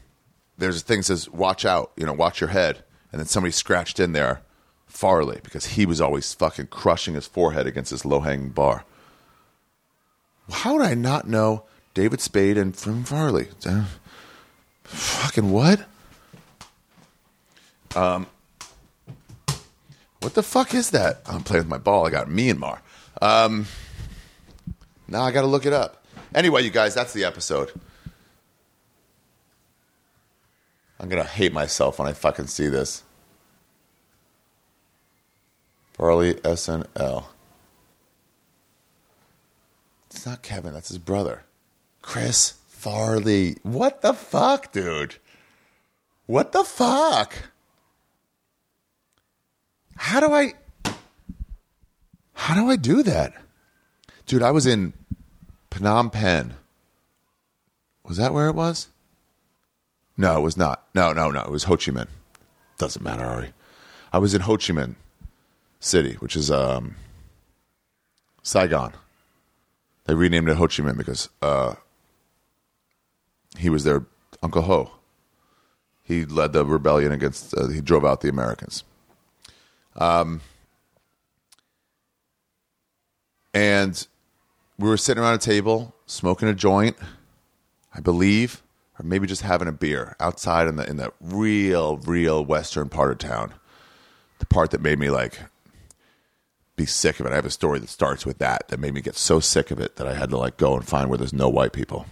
there's 0.59 0.81
a 0.81 0.85
thing 0.85 0.99
that 0.99 1.05
says 1.05 1.29
"Watch 1.31 1.65
out," 1.65 1.93
you 1.97 2.05
know, 2.05 2.13
watch 2.13 2.41
your 2.41 2.51
head, 2.51 2.85
and 3.11 3.19
then 3.19 3.27
somebody 3.27 3.53
scratched 3.53 3.99
in 3.99 4.13
there 4.13 4.43
Farley 4.87 5.41
because 5.43 5.67
he 5.67 5.87
was 5.87 6.01
always 6.01 6.35
fucking 6.35 6.67
crushing 6.67 7.15
his 7.15 7.27
forehead 7.27 7.67
against 7.67 7.91
this 7.91 8.05
low 8.05 8.21
hanging 8.21 8.51
bar. 8.51 8.85
How 10.51 10.75
would 10.75 10.83
I 10.85 10.95
not 10.95 11.27
know 11.27 11.65
David 11.95 12.21
Spade 12.21 12.59
and 12.59 12.77
from 12.77 13.05
Farley? 13.05 13.49
Fucking 14.93 15.51
what? 15.51 15.87
Um, 17.97 18.27
what 20.21 20.35
the 20.35 20.43
fuck 20.43 20.75
is 20.75 20.91
that? 20.91 21.23
I'm 21.27 21.43
playing 21.43 21.65
with 21.65 21.71
my 21.71 21.79
ball. 21.79 22.07
I 22.07 22.11
got 22.11 22.29
Myanmar. 22.29 22.79
Um, 23.21 23.67
now 25.09 25.23
I 25.23 25.33
got 25.33 25.43
to 25.43 25.47
look 25.47 25.67
it 25.67 25.73
up. 25.73 26.05
Anyway, 26.35 26.63
you 26.63 26.71
guys, 26.71 26.95
that's 26.95 27.13
the 27.13 27.25
episode. 27.25 27.73
I'm 31.01 31.09
gonna 31.09 31.25
hate 31.25 31.53
myself 31.53 31.99
when 31.99 32.07
I 32.07 32.13
fucking 32.13 32.47
see 32.47 32.69
this. 32.69 33.03
Farley 35.95 36.35
SNL. 36.35 37.25
It's 40.11 40.25
not 40.25 40.43
Kevin. 40.43 40.73
That's 40.73 40.89
his 40.89 40.99
brother, 40.99 41.43
Chris. 42.03 42.55
Farley. 42.83 43.59
What 43.63 44.03
the 44.03 44.13
fuck, 44.13 44.73
dude? 44.73 45.15
What 46.27 46.51
the 46.51 46.65
fuck? 46.65 47.33
How 49.97 50.19
do 50.19 50.33
I 50.33 50.55
How 52.33 52.57
do 52.57 52.69
I 52.69 52.75
do 52.75 53.05
that? 53.05 53.35
Dude, 54.27 54.43
I 54.43 54.51
was 54.51 54.67
in 54.67 54.95
Phnom 55.71 56.11
Penh. 56.11 56.55
Was 58.05 58.17
that 58.17 58.35
where 58.35 58.49
it 58.49 58.57
was? 58.57 58.89
No, 60.17 60.39
it 60.39 60.43
was 60.43 60.57
not. 60.57 60.85
No, 60.93 61.13
no, 61.13 61.31
no. 61.31 61.43
It 61.43 61.53
was 61.53 61.65
Ho 61.65 61.77
Chi 61.77 61.93
Minh. 61.93 62.09
Doesn't 62.79 63.05
matter, 63.05 63.25
Ari. 63.25 63.53
I 64.13 64.19
was 64.19 64.35
in 64.35 64.41
Ho 64.41 64.57
Chi 64.57 64.73
Minh 64.73 64.97
City, 65.79 66.15
which 66.15 66.35
is 66.35 66.51
um, 66.51 66.97
Saigon. 68.43 68.93
They 70.07 70.15
renamed 70.15 70.49
it 70.49 70.57
Ho 70.57 70.67
Chi 70.67 70.83
Minh 70.83 70.97
because 70.97 71.29
uh, 71.41 71.77
he 73.59 73.71
was 73.71 73.85
their 73.85 74.05
Uncle 74.43 74.63
Ho. 74.63 74.91
He 76.03 76.25
led 76.25 76.53
the 76.53 76.65
rebellion 76.65 77.13
against. 77.13 77.57
Uh, 77.57 77.69
he 77.69 77.81
drove 77.81 78.05
out 78.05 78.21
the 78.21 78.29
Americans. 78.29 78.85
Um, 79.97 80.41
and 83.55 84.07
we 84.79 84.89
were 84.89 84.97
sitting 84.97 85.23
around 85.23 85.35
a 85.35 85.39
table 85.39 85.95
smoking 86.07 86.49
a 86.49 86.55
joint, 86.55 86.97
I 87.95 88.01
believe, 88.01 88.63
or 88.99 89.05
maybe 89.05 89.27
just 89.27 89.43
having 89.43 89.69
a 89.69 89.73
beer 89.73 90.17
outside 90.19 90.67
in 90.67 90.77
the 90.77 90.89
in 90.89 90.97
the 90.97 91.13
real, 91.21 91.99
real 91.99 92.45
western 92.45 92.89
part 92.89 93.13
of 93.13 93.19
town. 93.19 93.55
The 94.39 94.47
part 94.47 94.73
that 94.73 94.81
made 94.81 94.99
me 94.99 95.09
like 95.09 95.39
be 96.75 96.87
sick 96.87 97.21
of 97.21 97.27
it. 97.27 97.33
I 97.33 97.37
have 97.37 97.45
a 97.45 97.51
story 97.51 97.79
that 97.79 97.89
starts 97.89 98.27
with 98.27 98.39
that 98.39 98.69
that 98.69 98.81
made 98.81 98.95
me 98.95 99.01
get 99.01 99.17
so 99.17 99.39
sick 99.39 99.71
of 99.71 99.79
it 99.79 99.97
that 99.97 100.07
I 100.07 100.15
had 100.15 100.31
to 100.31 100.39
like 100.39 100.57
go 100.57 100.75
and 100.75 100.87
find 100.87 101.09
where 101.09 101.19
there's 101.19 101.33
no 101.33 101.49
white 101.49 101.73
people. 101.73 102.07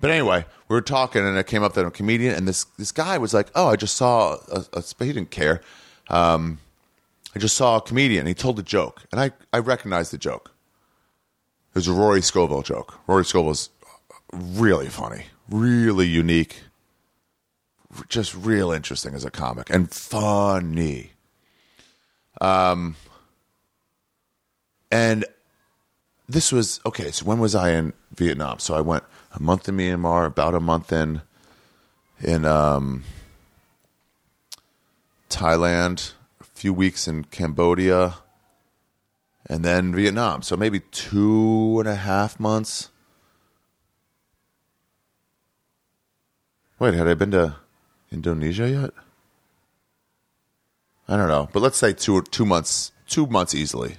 But 0.00 0.10
anyway, 0.10 0.46
we 0.68 0.74
were 0.74 0.80
talking, 0.80 1.26
and 1.26 1.36
it 1.36 1.46
came 1.46 1.62
up 1.62 1.74
to 1.74 1.86
a 1.86 1.90
comedian, 1.90 2.34
and 2.34 2.48
this 2.48 2.64
this 2.78 2.90
guy 2.90 3.18
was 3.18 3.34
like, 3.34 3.50
"Oh, 3.54 3.68
I 3.68 3.76
just 3.76 3.96
saw 3.96 4.38
a, 4.50 4.64
a 4.72 4.82
he 5.04 5.12
didn't 5.12 5.30
care. 5.30 5.60
Um, 6.08 6.58
I 7.36 7.38
just 7.38 7.56
saw 7.56 7.76
a 7.76 7.80
comedian. 7.80 8.26
He 8.26 8.34
told 8.34 8.58
a 8.58 8.62
joke, 8.62 9.02
and 9.12 9.20
I 9.20 9.32
I 9.52 9.58
recognized 9.58 10.12
the 10.12 10.18
joke. 10.18 10.52
It 11.70 11.74
was 11.74 11.88
a 11.88 11.92
Rory 11.92 12.22
Scovel 12.22 12.62
joke. 12.62 12.98
Rory 13.06 13.24
Scovel's 13.24 13.68
really 14.32 14.88
funny, 14.88 15.26
really 15.50 16.08
unique, 16.08 16.62
just 18.08 18.34
real 18.34 18.72
interesting 18.72 19.14
as 19.14 19.24
a 19.24 19.30
comic, 19.30 19.68
and 19.68 19.90
funny. 19.90 21.12
Um, 22.40 22.96
and 24.90 25.26
this 26.26 26.50
was 26.52 26.80
okay. 26.86 27.10
So 27.10 27.26
when 27.26 27.38
was 27.38 27.54
I 27.54 27.72
in 27.72 27.92
Vietnam? 28.14 28.60
So 28.60 28.74
I 28.74 28.80
went 28.80 29.04
a 29.32 29.40
month 29.40 29.68
in 29.68 29.76
Myanmar, 29.76 30.26
about 30.26 30.54
a 30.54 30.60
month 30.60 30.92
in 30.92 31.22
in 32.22 32.44
um, 32.44 33.04
Thailand, 35.28 36.12
a 36.40 36.44
few 36.44 36.72
weeks 36.74 37.08
in 37.08 37.24
Cambodia, 37.24 38.16
and 39.46 39.64
then 39.64 39.94
Vietnam. 39.94 40.42
So 40.42 40.56
maybe 40.56 40.80
two 40.80 41.76
and 41.78 41.88
a 41.88 41.94
half 41.94 42.38
months. 42.38 42.90
Wait, 46.78 46.94
had 46.94 47.08
I 47.08 47.14
been 47.14 47.30
to 47.32 47.56
Indonesia 48.10 48.68
yet? 48.68 48.90
I 51.08 51.16
don't 51.16 51.28
know, 51.28 51.48
but 51.52 51.60
let's 51.60 51.78
say 51.78 51.92
two 51.92 52.22
two 52.22 52.46
months, 52.46 52.92
two 53.08 53.26
months 53.26 53.54
easily. 53.54 53.96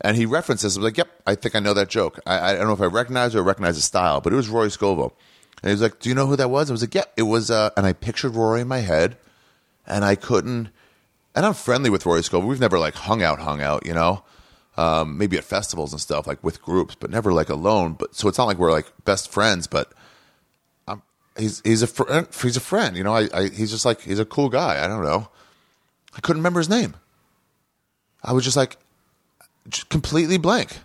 And 0.00 0.16
he 0.16 0.26
references, 0.26 0.76
I 0.76 0.80
was 0.80 0.84
like, 0.84 0.96
"Yep, 0.96 1.08
I 1.26 1.34
think 1.34 1.56
I 1.56 1.60
know 1.60 1.74
that 1.74 1.88
joke. 1.88 2.20
I, 2.26 2.52
I 2.52 2.54
don't 2.54 2.66
know 2.66 2.72
if 2.72 2.80
I 2.80 2.86
recognize 2.86 3.34
or 3.34 3.42
recognize 3.42 3.76
the 3.76 3.82
style, 3.82 4.20
but 4.20 4.32
it 4.32 4.36
was 4.36 4.48
Rory 4.48 4.70
Scovel." 4.70 5.16
And 5.62 5.70
he 5.70 5.72
was 5.72 5.82
like, 5.82 5.98
"Do 5.98 6.08
you 6.08 6.14
know 6.14 6.26
who 6.26 6.36
that 6.36 6.50
was?" 6.50 6.70
I 6.70 6.72
was 6.72 6.82
like, 6.82 6.94
"Yeah, 6.94 7.04
it 7.16 7.22
was." 7.22 7.50
Uh, 7.50 7.70
and 7.76 7.84
I 7.84 7.92
pictured 7.92 8.34
Rory 8.36 8.60
in 8.60 8.68
my 8.68 8.78
head, 8.78 9.16
and 9.86 10.04
I 10.04 10.14
couldn't. 10.14 10.68
And 11.34 11.46
I'm 11.46 11.54
friendly 11.54 11.90
with 11.90 12.06
Rory 12.06 12.22
Scovel. 12.22 12.48
We've 12.48 12.60
never 12.60 12.78
like 12.78 12.94
hung 12.94 13.22
out, 13.22 13.40
hung 13.40 13.60
out, 13.60 13.86
you 13.86 13.94
know. 13.94 14.22
Um, 14.76 15.18
maybe 15.18 15.36
at 15.36 15.42
festivals 15.42 15.92
and 15.92 16.00
stuff, 16.00 16.28
like 16.28 16.42
with 16.44 16.62
groups, 16.62 16.94
but 16.94 17.10
never 17.10 17.32
like 17.32 17.48
alone. 17.48 17.94
But 17.94 18.14
so 18.14 18.28
it's 18.28 18.38
not 18.38 18.44
like 18.44 18.58
we're 18.58 18.70
like 18.70 18.92
best 19.04 19.32
friends, 19.32 19.66
but 19.66 19.92
I'm, 20.86 21.02
he's 21.36 21.60
he's 21.64 21.82
a 21.82 21.88
fr- 21.88 22.22
he's 22.40 22.56
a 22.56 22.60
friend, 22.60 22.96
you 22.96 23.02
know. 23.02 23.12
I, 23.12 23.28
I 23.34 23.48
he's 23.48 23.72
just 23.72 23.84
like 23.84 24.00
he's 24.02 24.20
a 24.20 24.24
cool 24.24 24.48
guy. 24.48 24.84
I 24.84 24.86
don't 24.86 25.02
know. 25.02 25.28
I 26.14 26.20
couldn't 26.20 26.40
remember 26.40 26.60
his 26.60 26.68
name. 26.68 26.94
I 28.22 28.32
was 28.32 28.44
just 28.44 28.56
like 28.56 28.76
completely 29.88 30.38
blank. 30.38 30.78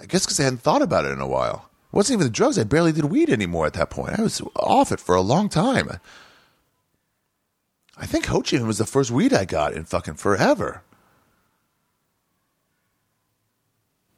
I 0.00 0.06
guess 0.06 0.24
because 0.24 0.38
I 0.38 0.44
hadn't 0.44 0.62
thought 0.62 0.82
about 0.82 1.04
it 1.04 1.10
in 1.10 1.20
a 1.20 1.26
while. 1.26 1.68
It 1.92 1.96
wasn't 1.96 2.18
even 2.18 2.26
the 2.26 2.32
drugs. 2.32 2.58
I 2.58 2.64
barely 2.64 2.92
did 2.92 3.06
weed 3.06 3.30
anymore 3.30 3.66
at 3.66 3.72
that 3.74 3.90
point. 3.90 4.18
I 4.18 4.22
was 4.22 4.40
off 4.56 4.92
it 4.92 5.00
for 5.00 5.14
a 5.14 5.20
long 5.20 5.48
time. 5.48 5.98
I 7.96 8.06
think 8.06 8.26
Ho 8.26 8.40
Chi 8.40 8.56
Minh 8.56 8.66
was 8.66 8.78
the 8.78 8.86
first 8.86 9.10
weed 9.10 9.32
I 9.32 9.44
got 9.44 9.72
in 9.72 9.84
fucking 9.84 10.14
forever. 10.14 10.82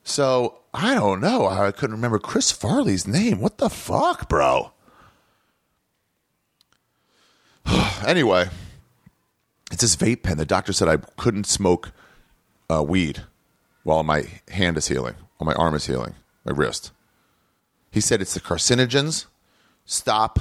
So 0.02 0.58
I 0.74 0.94
don't 0.94 1.20
know 1.20 1.48
how 1.48 1.64
I 1.64 1.72
couldn't 1.72 1.96
remember 1.96 2.18
Chris 2.18 2.50
Farley's 2.50 3.06
name. 3.06 3.40
What 3.40 3.58
the 3.58 3.70
fuck, 3.70 4.28
bro? 4.28 4.72
anyway, 8.06 8.48
it's 9.70 9.82
this 9.82 9.96
vape 9.96 10.24
pen. 10.24 10.36
The 10.36 10.44
doctor 10.44 10.72
said 10.72 10.88
I 10.88 10.98
couldn't 11.16 11.46
smoke 11.46 11.92
uh, 12.70 12.82
weed 12.82 13.24
while 13.82 14.02
my 14.02 14.24
hand 14.48 14.76
is 14.76 14.88
healing, 14.88 15.14
while 15.36 15.46
my 15.46 15.54
arm 15.54 15.74
is 15.74 15.86
healing, 15.86 16.14
my 16.44 16.52
wrist. 16.52 16.92
He 17.90 18.00
said 18.00 18.20
it's 18.20 18.34
the 18.34 18.40
carcinogens. 18.40 19.26
Stop. 19.84 20.40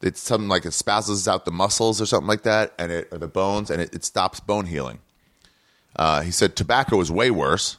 It's 0.00 0.20
something 0.20 0.48
like 0.48 0.64
it 0.64 0.72
spasms 0.72 1.26
out 1.26 1.44
the 1.44 1.50
muscles 1.50 2.00
or 2.00 2.06
something 2.06 2.28
like 2.28 2.44
that, 2.44 2.72
and 2.78 2.92
it 2.92 3.08
or 3.10 3.18
the 3.18 3.28
bones, 3.28 3.70
and 3.70 3.82
it, 3.82 3.94
it 3.94 4.04
stops 4.04 4.40
bone 4.40 4.66
healing. 4.66 5.00
Uh, 5.96 6.22
he 6.22 6.30
said 6.30 6.54
tobacco 6.54 7.00
is 7.00 7.10
way 7.10 7.30
worse. 7.30 7.78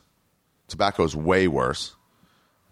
Tobacco 0.68 1.04
is 1.04 1.16
way 1.16 1.48
worse. 1.48 1.96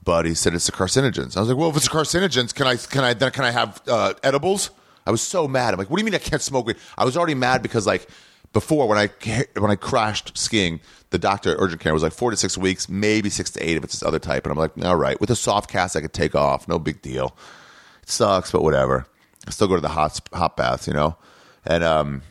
But 0.04 0.26
he 0.26 0.36
said 0.36 0.54
it's 0.54 0.66
the 0.66 0.72
carcinogens. 0.72 1.36
I 1.36 1.42
was 1.42 1.50
like, 1.50 1.58
well, 1.58 1.70
if 1.70 1.78
it's 1.78 1.90
carcinogens, 1.90 2.54
can 2.54 2.68
I 2.68 2.76
can 2.76 3.04
I 3.04 3.14
then 3.14 3.32
can 3.32 3.46
I 3.46 3.52
have 3.52 3.82
uh, 3.88 4.14
edibles? 4.24 4.70
I 5.06 5.12
was 5.12 5.22
so 5.22 5.48
mad. 5.48 5.74
I'm 5.74 5.78
like, 5.78 5.90
what 5.90 5.98
do 5.98 6.02
you 6.02 6.06
mean 6.06 6.16
I 6.16 6.20
can't 6.20 6.42
smoke 6.42 6.68
weed? 6.68 6.76
I 6.98 7.06
was 7.06 7.16
already 7.16 7.36
mad 7.36 7.62
because 7.62 7.88
like 7.88 8.08
before 8.54 8.88
when 8.88 8.98
I 8.98 9.10
when 9.60 9.72
I 9.72 9.76
crashed 9.76 10.38
skiing, 10.38 10.80
the 11.10 11.20
doctor 11.20 11.52
at 11.52 11.58
urgent 11.60 11.82
care 11.82 11.94
was 11.94 12.04
like 12.04 12.14
four 12.14 12.32
to 12.32 12.38
six 12.38 12.58
weeks, 12.58 12.90
maybe 12.90 13.30
six 13.30 13.52
to 13.52 13.60
eight 13.68 13.78
if 13.78 13.84
it's 13.84 13.94
this 13.94 14.04
other 14.04 14.20
type. 14.20 14.46
And 14.46 14.52
I'm 14.52 14.58
like, 14.58 14.72
all 14.84 14.96
right, 14.96 15.20
with 15.20 15.30
a 15.30 15.36
soft 15.36 15.70
cast 15.70 15.96
I 15.96 16.02
could 16.02 16.14
take 16.14 16.36
off, 16.36 16.68
no 16.68 16.80
big 16.80 17.02
deal. 17.02 17.36
It 18.04 18.10
sucks, 18.10 18.52
but 18.52 18.64
whatever. 18.64 19.06
I 19.48 19.52
still 19.52 19.68
go 19.68 19.76
to 19.76 19.82
the 19.82 19.90
hot 19.90 20.20
hot 20.34 20.58
baths, 20.58 20.88
you 20.88 20.94
know. 20.94 21.18
And 21.66 21.84
um, 21.84 22.22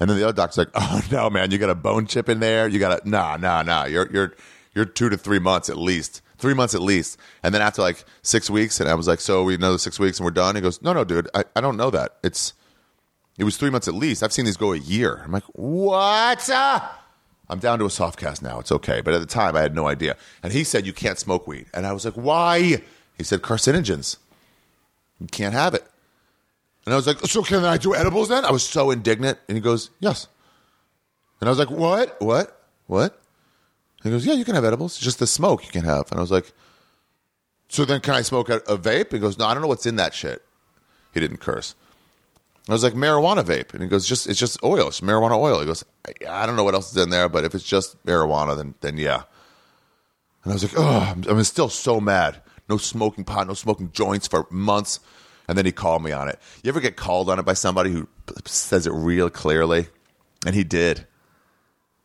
and 0.00 0.10
then 0.10 0.16
the 0.16 0.24
other 0.24 0.32
doctor's 0.32 0.58
like, 0.58 0.70
oh 0.74 1.02
no, 1.10 1.30
man, 1.30 1.50
you 1.50 1.58
got 1.58 1.70
a 1.70 1.74
bone 1.74 2.06
chip 2.06 2.28
in 2.28 2.40
there. 2.40 2.68
You 2.68 2.78
got 2.78 3.04
a 3.04 3.08
nah, 3.08 3.36
nah, 3.36 3.62
nah. 3.62 3.84
You're 3.84 4.10
you're 4.12 4.34
you're 4.74 4.84
two 4.84 5.08
to 5.08 5.16
three 5.16 5.38
months 5.38 5.68
at 5.68 5.78
least. 5.78 6.20
Three 6.38 6.54
months 6.54 6.74
at 6.74 6.82
least. 6.82 7.16
And 7.42 7.54
then 7.54 7.62
after 7.62 7.80
like 7.80 8.04
six 8.22 8.50
weeks, 8.50 8.80
and 8.80 8.88
I 8.88 8.94
was 8.94 9.06
like, 9.06 9.20
so 9.20 9.44
we 9.44 9.56
know 9.56 9.76
six 9.76 9.98
weeks 9.98 10.18
and 10.18 10.24
we're 10.24 10.32
done. 10.32 10.56
He 10.56 10.60
goes, 10.60 10.82
no, 10.82 10.92
no, 10.92 11.04
dude, 11.04 11.28
I, 11.34 11.44
I 11.54 11.60
don't 11.60 11.76
know 11.76 11.90
that. 11.90 12.16
It's 12.24 12.52
it 13.38 13.44
was 13.44 13.56
three 13.56 13.70
months 13.70 13.88
at 13.88 13.94
least. 13.94 14.22
I've 14.22 14.32
seen 14.32 14.44
these 14.44 14.56
go 14.56 14.72
a 14.72 14.78
year. 14.78 15.22
I'm 15.24 15.32
like, 15.32 15.44
what? 15.52 16.48
Ah! 16.52 17.00
I'm 17.48 17.58
down 17.58 17.78
to 17.80 17.84
a 17.84 17.90
soft 17.90 18.18
cast 18.18 18.42
now. 18.42 18.58
It's 18.58 18.72
okay. 18.72 19.00
But 19.00 19.14
at 19.14 19.20
the 19.20 19.26
time, 19.26 19.54
I 19.54 19.60
had 19.60 19.74
no 19.74 19.86
idea. 19.86 20.16
And 20.42 20.52
he 20.52 20.64
said, 20.64 20.86
you 20.86 20.92
can't 20.92 21.18
smoke 21.18 21.46
weed. 21.46 21.66
And 21.74 21.86
I 21.86 21.92
was 21.92 22.04
like, 22.04 22.14
why? 22.14 22.82
He 23.18 23.24
said, 23.24 23.42
carcinogens. 23.42 24.16
You 25.20 25.26
can't 25.26 25.54
have 25.54 25.74
it. 25.74 25.84
And 26.86 26.92
I 26.92 26.96
was 26.96 27.06
like, 27.06 27.18
so 27.20 27.42
can 27.42 27.64
I 27.64 27.76
do 27.76 27.94
edibles 27.94 28.28
then? 28.28 28.44
I 28.44 28.50
was 28.50 28.62
so 28.62 28.90
indignant. 28.90 29.38
And 29.48 29.56
he 29.56 29.60
goes, 29.62 29.90
yes. 30.00 30.28
And 31.40 31.48
I 31.48 31.50
was 31.50 31.58
like, 31.58 31.70
what? 31.70 32.20
What? 32.20 32.60
What? 32.86 33.20
And 34.02 34.10
he 34.12 34.16
goes, 34.16 34.26
yeah, 34.26 34.34
you 34.34 34.44
can 34.44 34.54
have 34.54 34.64
edibles. 34.64 34.98
Just 34.98 35.18
the 35.18 35.26
smoke 35.26 35.64
you 35.64 35.70
can 35.70 35.84
have. 35.84 36.10
And 36.10 36.18
I 36.18 36.22
was 36.22 36.30
like, 36.30 36.52
so 37.68 37.84
then 37.84 38.00
can 38.00 38.14
I 38.14 38.22
smoke 38.22 38.48
a, 38.48 38.56
a 38.68 38.78
vape? 38.78 39.12
He 39.12 39.18
goes, 39.18 39.38
no, 39.38 39.46
I 39.46 39.54
don't 39.54 39.62
know 39.62 39.68
what's 39.68 39.86
in 39.86 39.96
that 39.96 40.14
shit. 40.14 40.42
He 41.12 41.20
didn't 41.20 41.38
curse. 41.38 41.74
I 42.68 42.72
was 42.72 42.82
like, 42.82 42.94
marijuana 42.94 43.44
vape. 43.44 43.74
And 43.74 43.82
he 43.82 43.88
goes, 43.88 44.06
just 44.06 44.26
it's 44.26 44.38
just 44.38 44.62
oil. 44.64 44.88
It's 44.88 45.00
marijuana 45.00 45.38
oil. 45.38 45.60
He 45.60 45.66
goes, 45.66 45.84
I, 46.06 46.42
I 46.42 46.46
don't 46.46 46.56
know 46.56 46.64
what 46.64 46.74
else 46.74 46.90
is 46.90 47.02
in 47.02 47.10
there, 47.10 47.28
but 47.28 47.44
if 47.44 47.54
it's 47.54 47.64
just 47.64 48.02
marijuana, 48.04 48.56
then 48.56 48.74
then 48.80 48.96
yeah. 48.96 49.24
And 50.44 50.52
I 50.52 50.54
was 50.54 50.62
like, 50.62 50.72
oh, 50.76 51.12
I'm, 51.12 51.24
I'm 51.28 51.44
still 51.44 51.68
so 51.68 52.00
mad. 52.00 52.40
No 52.68 52.76
smoking 52.76 53.24
pot, 53.24 53.46
no 53.46 53.54
smoking 53.54 53.92
joints 53.92 54.26
for 54.26 54.46
months. 54.50 55.00
And 55.46 55.58
then 55.58 55.66
he 55.66 55.72
called 55.72 56.02
me 56.02 56.12
on 56.12 56.28
it. 56.28 56.38
You 56.62 56.70
ever 56.70 56.80
get 56.80 56.96
called 56.96 57.28
on 57.28 57.38
it 57.38 57.44
by 57.44 57.52
somebody 57.52 57.90
who 57.92 58.08
says 58.46 58.86
it 58.86 58.92
real 58.94 59.28
clearly? 59.28 59.88
And 60.46 60.54
he 60.54 60.64
did. 60.64 61.06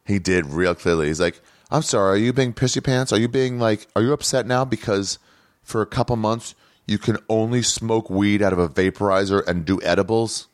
He 0.06 0.20
did 0.20 0.48
real 0.48 0.76
clearly. 0.76 1.08
He's 1.08 1.22
like, 1.22 1.40
I'm 1.72 1.84
sorry, 1.84 2.14
are 2.20 2.24
you 2.24 2.34
being 2.34 2.54
pissy 2.54 2.84
pants? 2.84 3.14
Are 3.14 3.20
you 3.20 3.30
being 3.30 3.60
like, 3.60 3.88
are 3.96 4.02
you 4.02 4.12
upset 4.12 4.46
now 4.46 4.66
because 4.66 5.20
for 5.64 5.82
a 5.82 5.86
couple 5.86 6.16
months 6.18 6.56
you 6.86 6.98
can 6.98 7.18
only 7.30 7.62
smoke 7.62 8.10
weed 8.10 8.42
out 8.42 8.52
of 8.52 8.60
a 8.60 8.68
vaporizer 8.68 9.46
and 9.48 9.64
do 9.64 9.80
edibles? 9.84 10.49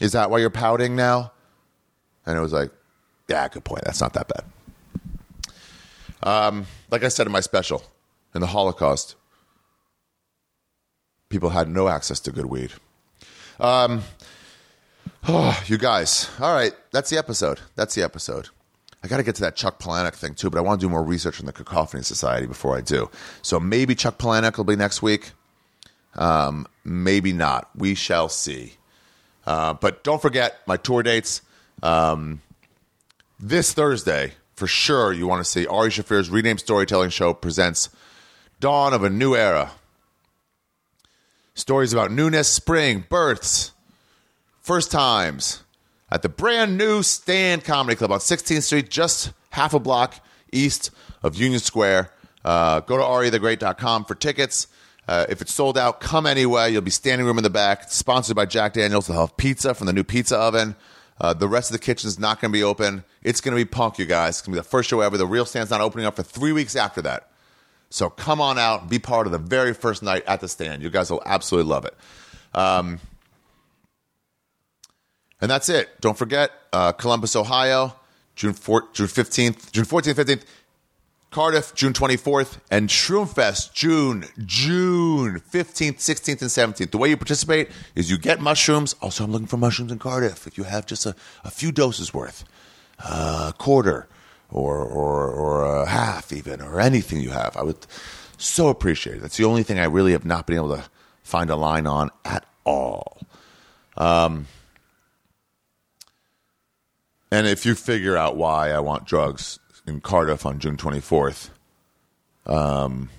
Is 0.00 0.12
that 0.12 0.30
why 0.30 0.38
you're 0.38 0.50
pouting 0.50 0.96
now? 0.96 1.32
And 2.26 2.36
it 2.36 2.40
was 2.40 2.52
like, 2.52 2.70
yeah, 3.28 3.46
good 3.48 3.64
point. 3.64 3.84
That's 3.84 4.00
not 4.00 4.14
that 4.14 4.28
bad. 4.28 4.44
Um, 6.22 6.66
like 6.90 7.04
I 7.04 7.08
said 7.08 7.26
in 7.26 7.32
my 7.32 7.40
special, 7.40 7.82
in 8.34 8.40
the 8.40 8.48
Holocaust, 8.48 9.14
people 11.28 11.50
had 11.50 11.68
no 11.68 11.88
access 11.88 12.20
to 12.20 12.32
good 12.32 12.46
weed. 12.46 12.72
Um, 13.58 14.02
oh, 15.28 15.62
you 15.66 15.78
guys. 15.78 16.30
All 16.40 16.52
right, 16.52 16.72
that's 16.90 17.10
the 17.10 17.18
episode. 17.18 17.60
That's 17.76 17.94
the 17.94 18.02
episode. 18.02 18.48
I 19.02 19.08
got 19.08 19.16
to 19.16 19.22
get 19.22 19.34
to 19.36 19.42
that 19.42 19.56
Chuck 19.56 19.78
Palahniuk 19.80 20.14
thing 20.14 20.34
too, 20.34 20.50
but 20.50 20.58
I 20.58 20.60
want 20.60 20.80
to 20.80 20.86
do 20.86 20.90
more 20.90 21.02
research 21.02 21.40
on 21.40 21.46
the 21.46 21.52
Cacophony 21.52 22.02
Society 22.02 22.46
before 22.46 22.76
I 22.76 22.82
do. 22.82 23.10
So 23.40 23.58
maybe 23.58 23.94
Chuck 23.94 24.18
Palahniuk 24.18 24.56
will 24.58 24.64
be 24.64 24.76
next 24.76 25.00
week. 25.00 25.32
Um, 26.16 26.66
maybe 26.84 27.32
not. 27.32 27.70
We 27.74 27.94
shall 27.94 28.28
see. 28.28 28.74
Uh, 29.50 29.74
but 29.74 30.04
don't 30.04 30.22
forget 30.22 30.60
my 30.64 30.76
tour 30.76 31.02
dates. 31.02 31.42
Um, 31.82 32.40
this 33.40 33.72
Thursday, 33.72 34.34
for 34.54 34.68
sure, 34.68 35.12
you 35.12 35.26
want 35.26 35.44
to 35.44 35.50
see 35.50 35.66
Ari 35.66 35.90
Shaffir's 35.90 36.30
Renamed 36.30 36.60
Storytelling 36.60 37.10
Show 37.10 37.34
presents 37.34 37.88
Dawn 38.60 38.94
of 38.94 39.02
a 39.02 39.10
New 39.10 39.34
Era. 39.34 39.72
Stories 41.54 41.92
about 41.92 42.12
newness, 42.12 42.46
spring, 42.46 43.04
births, 43.08 43.72
first 44.60 44.92
times 44.92 45.64
at 46.12 46.22
the 46.22 46.28
brand 46.28 46.78
new 46.78 47.02
Stand 47.02 47.64
Comedy 47.64 47.96
Club 47.96 48.12
on 48.12 48.20
16th 48.20 48.62
Street, 48.62 48.88
just 48.88 49.32
half 49.50 49.74
a 49.74 49.80
block 49.80 50.24
east 50.52 50.92
of 51.24 51.34
Union 51.34 51.58
Square. 51.58 52.12
Uh, 52.44 52.78
go 52.78 52.96
to 52.96 53.02
arithegreat.com 53.02 54.04
for 54.04 54.14
tickets. 54.14 54.68
Uh, 55.10 55.26
if 55.28 55.42
it's 55.42 55.52
sold 55.52 55.76
out, 55.76 56.00
come 56.00 56.24
anyway. 56.24 56.72
You'll 56.72 56.82
be 56.82 56.90
standing 56.92 57.26
room 57.26 57.36
in 57.36 57.42
the 57.42 57.50
back. 57.50 57.82
It's 57.82 57.96
sponsored 57.96 58.36
by 58.36 58.46
Jack 58.46 58.74
Daniels. 58.74 59.08
They'll 59.08 59.20
have 59.20 59.36
pizza 59.36 59.74
from 59.74 59.88
the 59.88 59.92
new 59.92 60.04
pizza 60.04 60.38
oven. 60.38 60.76
Uh, 61.20 61.34
the 61.34 61.48
rest 61.48 61.68
of 61.68 61.72
the 61.72 61.80
kitchen 61.80 62.06
is 62.06 62.16
not 62.16 62.40
going 62.40 62.52
to 62.52 62.56
be 62.56 62.62
open. 62.62 63.02
It's 63.24 63.40
going 63.40 63.50
to 63.50 63.56
be 63.56 63.64
punk, 63.64 63.98
you 63.98 64.06
guys. 64.06 64.36
It's 64.36 64.42
going 64.42 64.54
to 64.54 64.60
be 64.60 64.62
the 64.62 64.68
first 64.68 64.88
show 64.88 65.00
ever. 65.00 65.18
The 65.18 65.26
real 65.26 65.44
stand's 65.44 65.68
not 65.68 65.80
opening 65.80 66.06
up 66.06 66.14
for 66.14 66.22
three 66.22 66.52
weeks 66.52 66.76
after 66.76 67.02
that. 67.02 67.28
So 67.90 68.08
come 68.08 68.40
on 68.40 68.56
out 68.56 68.88
be 68.88 69.00
part 69.00 69.26
of 69.26 69.32
the 69.32 69.38
very 69.38 69.74
first 69.74 70.00
night 70.00 70.22
at 70.28 70.40
the 70.40 70.48
stand. 70.48 70.80
You 70.80 70.90
guys 70.90 71.10
will 71.10 71.24
absolutely 71.26 71.68
love 71.68 71.86
it. 71.86 71.96
Um, 72.54 73.00
and 75.40 75.50
that's 75.50 75.68
it. 75.68 76.00
Don't 76.00 76.16
forget 76.16 76.52
uh, 76.72 76.92
Columbus, 76.92 77.34
Ohio, 77.34 77.96
June 78.36 78.52
4, 78.52 78.90
June 78.92 79.08
15th, 79.08 79.72
June 79.72 79.84
14th, 79.84 80.14
15th. 80.14 80.44
Cardiff, 81.30 81.74
June 81.74 81.92
24th, 81.92 82.58
and 82.70 82.88
Shroomfest, 82.88 83.72
June, 83.72 84.24
June 84.44 85.40
15th, 85.40 85.98
16th, 85.98 86.42
and 86.42 86.74
17th. 86.74 86.90
The 86.90 86.98
way 86.98 87.08
you 87.08 87.16
participate 87.16 87.70
is 87.94 88.10
you 88.10 88.18
get 88.18 88.40
mushrooms. 88.40 88.96
Also, 89.00 89.22
I'm 89.24 89.30
looking 89.30 89.46
for 89.46 89.56
mushrooms 89.56 89.92
in 89.92 89.98
Cardiff. 90.00 90.46
If 90.46 90.58
you 90.58 90.64
have 90.64 90.86
just 90.86 91.06
a, 91.06 91.14
a 91.44 91.50
few 91.50 91.70
doses 91.70 92.12
worth, 92.12 92.44
a 92.98 93.54
quarter 93.56 94.08
or, 94.50 94.78
or, 94.78 95.30
or 95.30 95.82
a 95.82 95.86
half 95.86 96.32
even, 96.32 96.60
or 96.60 96.80
anything 96.80 97.20
you 97.20 97.30
have, 97.30 97.56
I 97.56 97.62
would 97.62 97.86
so 98.36 98.68
appreciate 98.68 99.16
it. 99.16 99.22
That's 99.22 99.36
the 99.36 99.44
only 99.44 99.62
thing 99.62 99.78
I 99.78 99.84
really 99.84 100.12
have 100.12 100.24
not 100.24 100.46
been 100.46 100.56
able 100.56 100.74
to 100.76 100.84
find 101.22 101.48
a 101.48 101.56
line 101.56 101.86
on 101.86 102.10
at 102.24 102.44
all. 102.64 103.18
Um, 103.96 104.46
And 107.32 107.46
if 107.46 107.64
you 107.64 107.74
figure 107.74 108.16
out 108.16 108.36
why 108.36 108.70
I 108.70 108.80
want 108.80 109.06
drugs 109.06 109.60
in 109.86 110.00
Cardiff 110.00 110.46
on 110.46 110.58
June 110.58 110.76
24th, 110.76 111.50
um, 112.46 113.10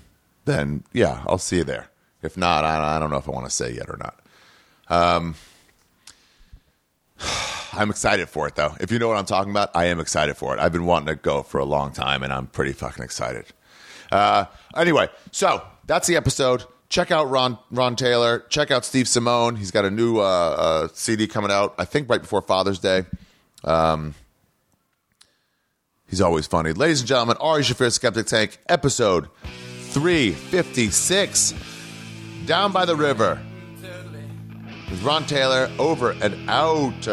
then 0.44 0.84
yeah, 0.92 1.22
I'll 1.26 1.38
see 1.38 1.58
you 1.58 1.64
there. 1.64 1.88
If 2.22 2.36
not, 2.36 2.64
I, 2.64 2.96
I 2.96 2.98
don't 2.98 3.10
know 3.10 3.16
if 3.16 3.28
I 3.28 3.32
want 3.32 3.46
to 3.46 3.50
say 3.50 3.72
yet 3.72 3.88
or 3.88 3.98
not. 3.98 4.20
Um, 4.88 5.34
I'm 7.72 7.90
excited 7.90 8.28
for 8.28 8.46
it 8.46 8.54
though. 8.54 8.74
If 8.80 8.92
you 8.92 8.98
know 8.98 9.08
what 9.08 9.16
I'm 9.16 9.24
talking 9.26 9.50
about, 9.50 9.70
I 9.74 9.86
am 9.86 10.00
excited 10.00 10.36
for 10.36 10.54
it. 10.54 10.60
I've 10.60 10.72
been 10.72 10.84
wanting 10.84 11.08
to 11.08 11.16
go 11.16 11.42
for 11.42 11.58
a 11.58 11.64
long 11.64 11.92
time, 11.92 12.22
and 12.22 12.32
I'm 12.32 12.46
pretty 12.46 12.72
fucking 12.72 13.02
excited. 13.02 13.46
Uh, 14.10 14.44
anyway, 14.76 15.08
so 15.30 15.62
that's 15.86 16.06
the 16.06 16.16
episode. 16.16 16.64
Check 16.90 17.10
out 17.10 17.30
Ron 17.30 17.58
Ron 17.70 17.96
Taylor. 17.96 18.44
Check 18.50 18.70
out 18.70 18.84
Steve 18.84 19.06
Simeone. 19.06 19.56
He's 19.56 19.70
got 19.70 19.86
a 19.86 19.90
new 19.90 20.18
uh, 20.18 20.22
uh, 20.22 20.88
CD 20.92 21.26
coming 21.26 21.50
out. 21.50 21.74
I 21.78 21.86
think 21.86 22.10
right 22.10 22.20
before 22.20 22.42
Father's 22.42 22.78
Day. 22.78 23.06
Um, 23.64 24.14
he's 26.12 26.20
always 26.20 26.46
funny, 26.46 26.72
ladies 26.74 27.00
and 27.00 27.08
gentlemen. 27.08 27.38
Ari 27.40 27.62
Shaffir 27.62 27.90
Skeptic 27.90 28.26
Tank, 28.26 28.58
episode 28.68 29.30
356, 29.44 31.54
down 32.44 32.70
by 32.70 32.84
the 32.84 32.94
river 32.94 33.40
with 34.90 35.02
Ron 35.02 35.24
Taylor 35.24 35.70
over 35.78 36.10
and 36.10 36.50
out. 36.50 37.08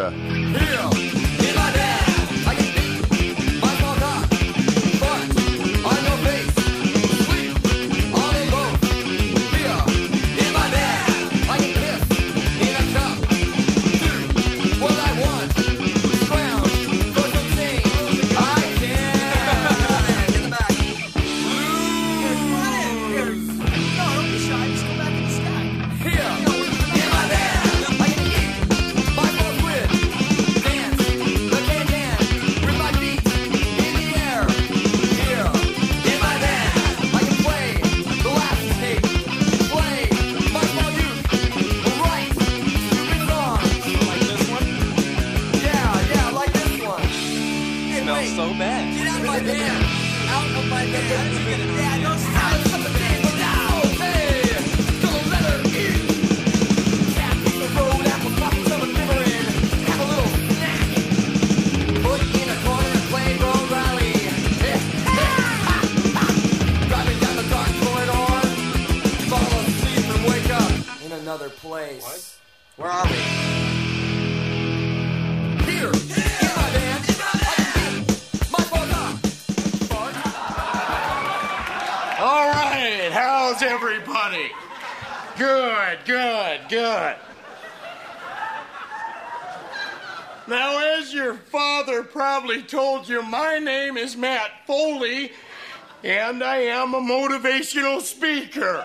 And 96.10 96.44
I 96.44 96.57
am 96.57 96.95
a 96.95 96.99
motivational 96.99 98.02
speaker. 98.02 98.84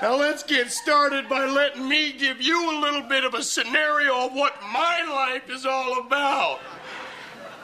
Now, 0.00 0.16
let's 0.16 0.42
get 0.42 0.72
started 0.72 1.28
by 1.28 1.44
letting 1.44 1.86
me 1.86 2.12
give 2.12 2.40
you 2.40 2.70
a 2.70 2.80
little 2.80 3.02
bit 3.02 3.22
of 3.22 3.34
a 3.34 3.42
scenario 3.42 4.26
of 4.26 4.32
what 4.32 4.54
my 4.72 5.04
life 5.08 5.50
is 5.50 5.66
all 5.66 6.00
about. 6.00 6.60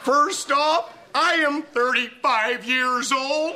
First 0.03 0.51
off, 0.51 0.95
I 1.15 1.33
am 1.33 1.63
35 1.63 2.65
years 2.65 3.11
old. 3.11 3.55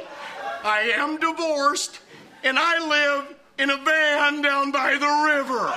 I 0.64 0.92
am 0.96 1.20
divorced, 1.20 2.00
and 2.44 2.58
I 2.60 2.80
live 2.88 3.36
in 3.60 3.70
a 3.70 3.78
van 3.78 4.42
down 4.42 4.72
by 4.72 4.98
the 4.98 5.34
river. 5.38 5.72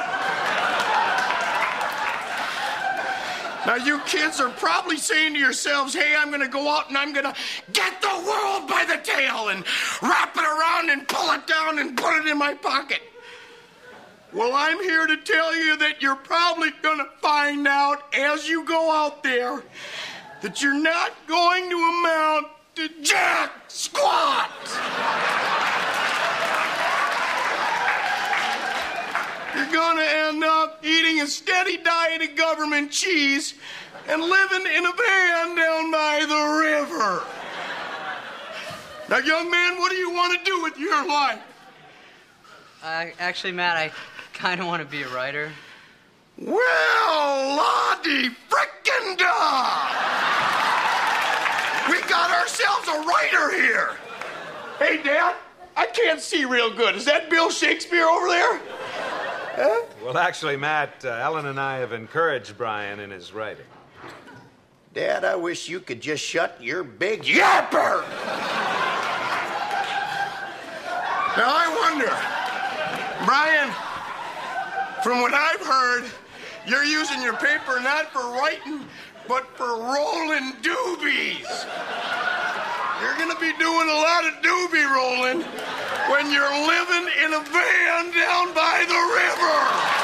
Now, 3.67 3.75
you 3.75 3.99
kids 4.07 4.41
are 4.41 4.51
probably 4.51 4.97
saying 4.97 5.35
to 5.35 5.41
yourselves, 5.41 5.93
hey, 5.93 6.15
I'm 6.17 6.29
going 6.29 6.41
to 6.41 6.49
go 6.49 6.71
out 6.71 6.89
and 6.89 6.97
I'm 6.97 7.13
going 7.13 7.25
to 7.25 7.35
get 7.73 8.01
the 8.01 8.09
world 8.09 8.69
by 8.69 8.85
the 8.89 9.03
tail 9.03 9.49
and 9.49 9.65
wrap 10.01 10.37
it 10.37 10.45
around 10.45 10.91
and 10.91 11.09
pull 11.09 11.33
it 11.33 11.49
down 11.49 11.81
and 11.81 11.97
put 11.97 12.17
it 12.21 12.29
in 12.29 12.39
my 12.39 12.55
pocket. 12.55 13.01
Well, 14.33 14.53
I'm 14.55 14.81
here 14.83 15.09
to 15.09 15.17
tell 15.17 15.57
you 15.57 15.77
that 15.79 16.01
you're 16.01 16.15
probably 16.15 16.71
going 16.81 16.99
to 16.99 17.09
find 17.21 17.67
out 17.67 18.15
as 18.15 18.49
you 18.49 18.65
go 18.65 18.93
out 18.93 19.25
there 19.25 19.65
that 20.43 20.63
you're 20.63 20.81
not 20.81 21.13
going 21.27 21.69
to 21.69 21.77
amount 21.77 22.47
to 22.77 22.89
jack 23.03 23.51
squat. 23.67 24.51
You're 29.57 29.73
going 29.73 29.97
to 29.97 30.05
end 30.05 30.45
up 30.45 30.85
eating 30.85 31.23
a 31.23 31.27
steady 31.27 31.79
diet 31.79 32.21
of 32.21 32.37
government 32.37 32.91
cheese 32.91 33.55
and 34.07 34.21
living 34.21 34.67
in 34.67 34.85
a 34.85 34.93
van 34.93 35.57
down 35.57 35.91
by 35.91 36.27
the 36.29 36.43
river. 36.61 37.25
Now, 39.09 39.17
young 39.19 39.51
man, 39.51 39.79
what 39.79 39.91
do 39.91 39.97
you 39.97 40.11
want 40.13 40.39
to 40.39 40.45
do 40.45 40.63
with 40.63 40.79
your 40.79 41.09
life? 41.09 41.41
Uh, 42.85 43.07
actually, 43.19 43.53
Matt, 43.53 43.79
I 43.79 43.93
kind 44.35 44.61
of 44.61 44.67
want 44.67 44.83
to 44.83 44.89
be 44.89 45.03
a 45.03 45.09
writer. 45.09 45.51
Well, 46.37 47.57
Lottie 47.57 48.29
frickin' 48.29 49.17
da! 49.17 49.89
We 51.91 51.99
got 52.11 52.31
ourselves 52.31 52.89
a 52.89 53.01
writer 53.07 53.53
here. 53.63 53.97
Hey, 54.79 55.03
Dad, 55.03 55.35
I 55.77 55.87
can't 55.87 56.21
see 56.21 56.45
real 56.45 56.71
good. 56.75 56.95
Is 56.95 57.07
that 57.07 57.31
Bill 57.31 57.49
Shakespeare 57.49 58.07
over 58.07 58.29
there? 58.29 58.61
Well, 59.57 60.19
actually, 60.19 60.57
Matt, 60.57 61.05
uh, 61.05 61.09
Ellen 61.09 61.47
and 61.47 61.59
I 61.59 61.79
have 61.79 61.93
encouraged 61.93 62.59
Brian 62.59 63.01
in 63.01 63.11
his 63.11 63.33
writing. 63.33 63.65
Dad, 64.93 65.25
I 65.25 65.35
wish 65.35 65.69
you 65.69 65.81
could 65.81 66.01
just 66.01 66.23
shut 66.23 66.63
your 66.63 66.85
big 66.85 67.23
Yapper! 67.23 68.05
Now, 71.37 71.53
I 71.53 71.69
wonder, 71.85 72.13
Brian, 73.27 73.71
from 75.03 75.21
what 75.21 75.35
I've 75.35 75.67
heard, 75.67 76.05
you're 76.67 76.85
using 76.85 77.23
your 77.23 77.37
paper 77.37 77.81
not 77.81 78.13
for 78.13 78.21
writing, 78.21 78.87
but 79.29 79.47
for 79.57 79.67
rolling 79.67 80.53
doobies. 80.63 81.67
You're 83.03 83.17
going 83.17 83.35
to 83.35 83.41
be 83.41 83.53
doing 83.59 83.89
a 83.89 83.99
lot 84.01 84.25
of 84.25 84.35
doobie 84.43 84.95
rolling 84.95 85.45
when 86.11 86.31
you're 86.31 86.57
living 86.67 87.09
in 87.25 87.33
a 87.35 87.41
van 87.41 88.13
down 88.13 88.55
by 88.55 88.85
the 88.87 89.01
river. 89.21 89.97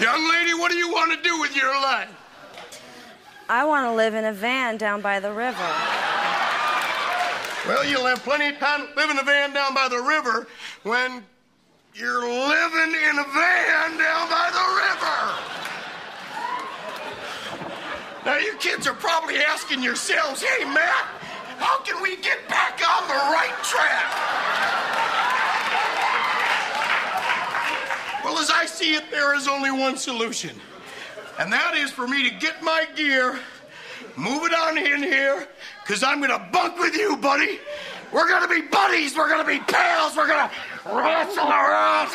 Young 0.00 0.28
lady, 0.30 0.54
what 0.54 0.70
do 0.70 0.76
you 0.76 0.90
want 0.90 1.12
to 1.12 1.22
do 1.28 1.40
with 1.40 1.56
your 1.56 1.72
life? 1.80 2.08
I 3.48 3.64
want 3.64 3.86
to 3.86 3.92
live 3.92 4.14
in 4.14 4.24
a 4.24 4.32
van 4.32 4.76
down 4.76 5.00
by 5.00 5.20
the 5.20 5.32
river. 5.32 5.68
Well, 7.66 7.84
you'll 7.86 8.04
have 8.06 8.22
plenty 8.22 8.48
of 8.48 8.58
time 8.58 8.86
to 8.86 8.94
live 8.94 9.10
in 9.10 9.18
a 9.18 9.22
van 9.22 9.52
down 9.54 9.72
by 9.72 9.88
the 9.88 10.00
river 10.00 10.46
when 10.82 11.24
you're 11.94 12.22
living 12.22 12.94
in 13.08 13.18
a 13.18 13.24
van 13.24 13.96
down 13.96 14.28
by 14.28 14.50
the 14.52 14.64
river. 14.82 15.53
Now, 18.24 18.38
you 18.38 18.56
kids 18.56 18.86
are 18.86 18.94
probably 18.94 19.36
asking 19.36 19.82
yourselves, 19.82 20.42
hey, 20.42 20.64
Matt, 20.64 21.06
how 21.58 21.80
can 21.80 22.02
we 22.02 22.16
get 22.16 22.48
back 22.48 22.80
on 22.80 23.06
the 23.06 23.14
right 23.14 23.54
track? 23.62 24.04
Well, 28.24 28.38
as 28.38 28.50
I 28.50 28.64
see 28.64 28.94
it, 28.94 29.10
there 29.10 29.36
is 29.36 29.46
only 29.46 29.70
one 29.70 29.98
solution, 29.98 30.58
and 31.38 31.52
that 31.52 31.74
is 31.76 31.90
for 31.90 32.08
me 32.08 32.28
to 32.28 32.34
get 32.36 32.62
my 32.62 32.86
gear, 32.96 33.38
move 34.16 34.44
it 34.44 34.54
on 34.54 34.78
in 34.78 35.02
here, 35.02 35.46
because 35.82 36.02
I'm 36.02 36.20
going 36.20 36.30
to 36.30 36.48
bunk 36.50 36.78
with 36.78 36.96
you, 36.96 37.18
buddy. 37.18 37.58
We're 38.14 38.28
gonna 38.28 38.46
be 38.46 38.60
buddies. 38.60 39.16
We're 39.16 39.28
gonna 39.28 39.44
be 39.44 39.58
pals. 39.58 40.16
We're 40.16 40.28
gonna 40.28 40.48
wrestle 40.86 41.48
around. 41.48 42.10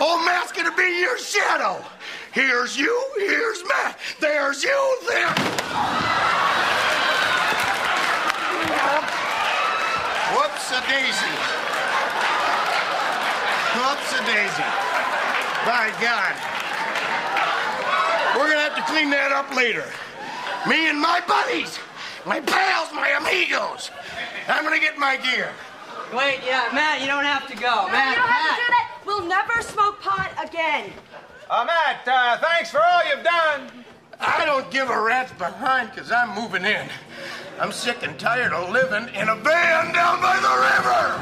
Old 0.00 0.18
oh, 0.18 0.24
Matt's 0.26 0.50
gonna 0.50 0.74
be 0.74 0.98
your 0.98 1.16
shadow. 1.16 1.84
Here's 2.34 2.76
you. 2.76 2.90
Here's 3.16 3.62
Matt. 3.62 3.96
There's 4.18 4.64
you. 4.64 4.98
There. 5.06 5.30
Whoops 10.34 10.66
a 10.74 10.80
daisy. 10.90 11.34
Whoops 13.78 14.10
a 14.18 14.22
daisy. 14.26 14.66
By 15.62 15.94
God. 16.02 16.34
We're 18.34 18.50
gonna 18.50 18.66
have 18.66 18.74
to 18.74 18.82
clean 18.90 19.10
that 19.10 19.30
up 19.30 19.54
later. 19.54 19.86
Me 20.68 20.90
and 20.90 21.00
my 21.00 21.20
buddies, 21.28 21.78
my 22.26 22.40
pals, 22.40 22.90
my 22.92 23.10
amigos. 23.10 23.92
I'm 24.48 24.64
gonna 24.64 24.80
get 24.80 24.98
my 24.98 25.18
gear. 25.18 25.52
Wait, 26.12 26.40
yeah, 26.44 26.68
Matt, 26.74 27.00
you 27.00 27.06
don't 27.06 27.24
have 27.24 27.46
to 27.46 27.54
go. 27.54 27.86
No, 27.86 27.92
Matt, 27.92 28.10
you 28.10 28.16
don't 28.16 28.28
have 28.28 28.58
to 28.58 28.62
do 28.62 28.68
that. 28.74 29.02
We'll 29.06 29.24
never 29.24 29.62
smoke 29.62 30.00
pot 30.00 30.32
again. 30.42 30.92
Uh, 31.50 31.64
Matt, 31.66 32.08
uh, 32.08 32.38
thanks 32.38 32.70
for 32.70 32.80
all 32.80 33.02
you've 33.06 33.22
done. 33.22 33.70
I 34.18 34.46
don't 34.46 34.70
give 34.70 34.88
a 34.88 34.98
rat's 35.00 35.32
behind 35.32 35.90
because 35.90 36.10
I'm 36.10 36.34
moving 36.34 36.64
in. 36.64 36.88
I'm 37.60 37.70
sick 37.70 38.02
and 38.02 38.18
tired 38.18 38.52
of 38.52 38.70
living 38.70 39.14
in 39.14 39.28
a 39.28 39.36
van 39.36 39.92
down 39.92 40.22
by 40.22 40.36
the 40.40 40.48
river. 40.70 41.20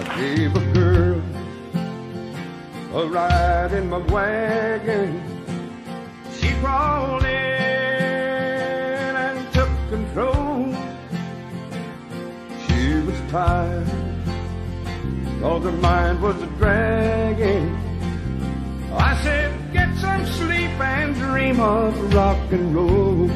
I 0.00 0.16
gave 0.16 0.56
a 0.56 0.72
girl 0.72 1.22
a 2.94 3.06
ride 3.06 3.72
in 3.72 3.90
my 3.90 3.98
wagon. 3.98 5.20
She 6.40 6.54
crawled 6.60 7.24
in 7.24 7.28
and 9.14 9.52
took 9.52 9.68
control. 9.90 10.74
She 12.66 12.94
was 13.02 13.20
tired, 13.30 13.86
cause 15.40 15.64
her 15.64 15.72
mind 15.72 16.22
was 16.22 16.40
a 16.42 16.46
dragging. 16.58 17.76
I 18.92 19.20
said, 19.22 19.72
get 19.72 19.94
some 19.96 20.26
sleep 20.26 20.70
and 20.80 21.14
dream 21.14 21.60
of 21.60 22.14
rock 22.14 22.52
and 22.52 22.74
roll. 22.74 23.30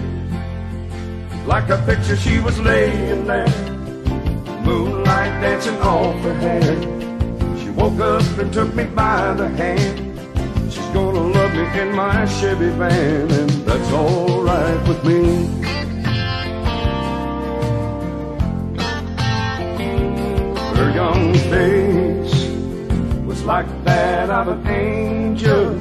Like 1.47 1.69
a 1.71 1.79
picture, 1.87 2.17
she 2.17 2.41
was 2.41 2.59
laying 2.61 3.27
there 3.27 3.73
moonlight 4.65 5.41
dancing 5.41 5.77
off 5.81 6.21
her 6.23 6.35
hair. 6.35 6.77
She 7.59 7.71
woke 7.71 8.01
up 8.01 8.39
and 8.39 8.53
took 8.53 8.75
me 8.75 8.85
by 8.85 9.35
the 9.35 9.49
hand. 9.49 10.73
She's 10.73 10.87
gonna 10.89 11.21
love 11.21 11.53
me 11.55 11.81
in 11.81 11.95
my 11.95 12.25
Chevy 12.27 12.71
van, 12.71 13.31
and 13.31 13.51
that's 13.67 13.93
alright 13.93 14.89
with 14.89 15.05
me. 15.05 15.82
Her 20.83 20.91
young 20.91 21.31
face 21.33 22.35
was 23.25 23.45
like 23.45 23.69
that 23.85 24.29
of 24.31 24.49
an 24.49 24.67
angel. 24.67 25.79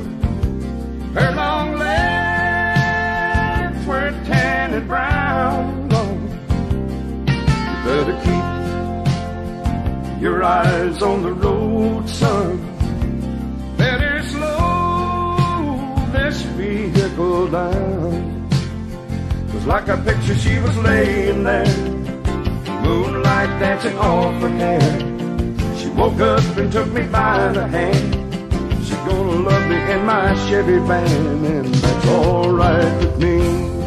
Her 1.15 1.31
long 1.35 1.75
legs 1.75 3.83
were 3.87 4.11
tan 4.29 4.75
and 4.75 4.87
brown. 4.87 5.89
You 7.25 7.33
better 7.83 8.13
keep 8.21 8.45
your 10.21 10.43
eyes 10.43 11.01
on 11.01 11.23
the 11.23 11.33
road, 11.33 12.07
son. 12.07 12.59
Better 13.77 14.21
slow 14.21 15.95
this 16.13 16.43
vehicle 16.43 17.47
down. 17.47 18.47
Cause 19.51 19.65
like 19.65 19.87
a 19.87 19.97
picture, 19.97 20.35
she 20.35 20.59
was 20.59 20.77
laying 20.77 21.43
there, 21.43 21.65
moonlight 22.83 23.59
dancing 23.59 23.97
off 23.97 24.41
her 24.41 24.49
hair. 24.49 24.81
She 25.77 25.87
woke 25.89 26.19
up 26.19 26.57
and 26.57 26.71
took 26.71 26.87
me 26.91 27.03
by 27.03 27.51
the 27.51 27.67
hand. 27.67 28.15
She's 28.85 29.01
gonna 29.07 29.49
love 29.49 29.69
me 29.69 29.77
in 29.93 30.05
my 30.05 30.33
Chevy 30.47 30.79
van, 30.79 31.45
and 31.45 31.73
that's 31.73 32.07
alright 32.07 32.93
with 32.99 33.17
me. 33.19 33.80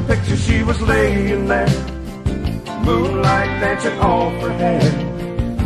A 0.00 0.06
picture, 0.06 0.36
she 0.36 0.62
was 0.62 0.80
laying 0.82 1.46
there 1.46 1.90
moonlight 2.84 3.60
dancing 3.60 3.98
off 3.98 4.32
her 4.40 4.52
head. 4.52 4.92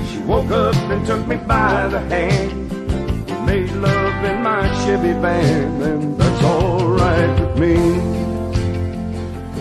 She 0.08 0.18
woke 0.20 0.50
up 0.50 0.74
and 0.92 1.06
took 1.06 1.26
me 1.26 1.36
by 1.36 1.88
the 1.88 2.00
hand. 2.00 2.52
We 3.28 3.34
made 3.46 3.70
love 3.72 4.24
in 4.24 4.42
my 4.42 4.62
Chevy 4.84 5.12
van, 5.12 5.82
and 5.82 6.18
that's 6.18 6.44
alright 6.44 7.40
with 7.40 7.58
me. 7.58 7.76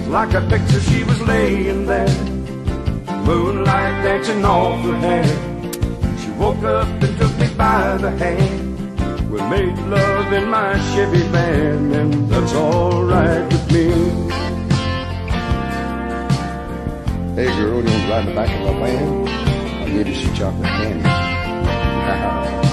like 0.09 0.33
a 0.33 0.41
picture, 0.41 0.81
she 0.81 1.03
was 1.03 1.19
laying 1.21 1.85
there, 1.85 2.15
moonlight 3.27 4.03
dancing 4.03 4.43
off 4.45 4.83
her 4.85 4.97
head. 4.97 6.19
She 6.19 6.29
woke 6.31 6.63
up 6.63 6.87
and 7.03 7.17
took 7.19 7.33
me 7.37 7.47
by 7.55 7.97
the 7.97 8.11
hand. 8.11 8.61
We 9.31 9.41
made 9.41 9.77
love 9.95 10.31
in 10.33 10.49
my 10.49 10.73
Chevy 10.91 11.23
van, 11.33 11.93
and 11.93 12.29
that's 12.29 12.53
alright 12.53 13.43
with 13.51 13.71
me. 13.71 14.33
Hey 17.35 17.45
girl, 17.45 17.79
you 17.79 17.85
want 17.85 17.87
to 17.87 18.09
ride 18.11 18.19
in 18.19 18.25
the 18.27 18.33
back 18.35 18.47
of 18.47 18.75
my 18.75 18.79
van? 18.79 19.27
I'll 19.81 19.87
give 19.87 20.07
you 20.07 20.13
some 20.13 20.35
chocolate 20.35 20.69
candy. 20.69 22.69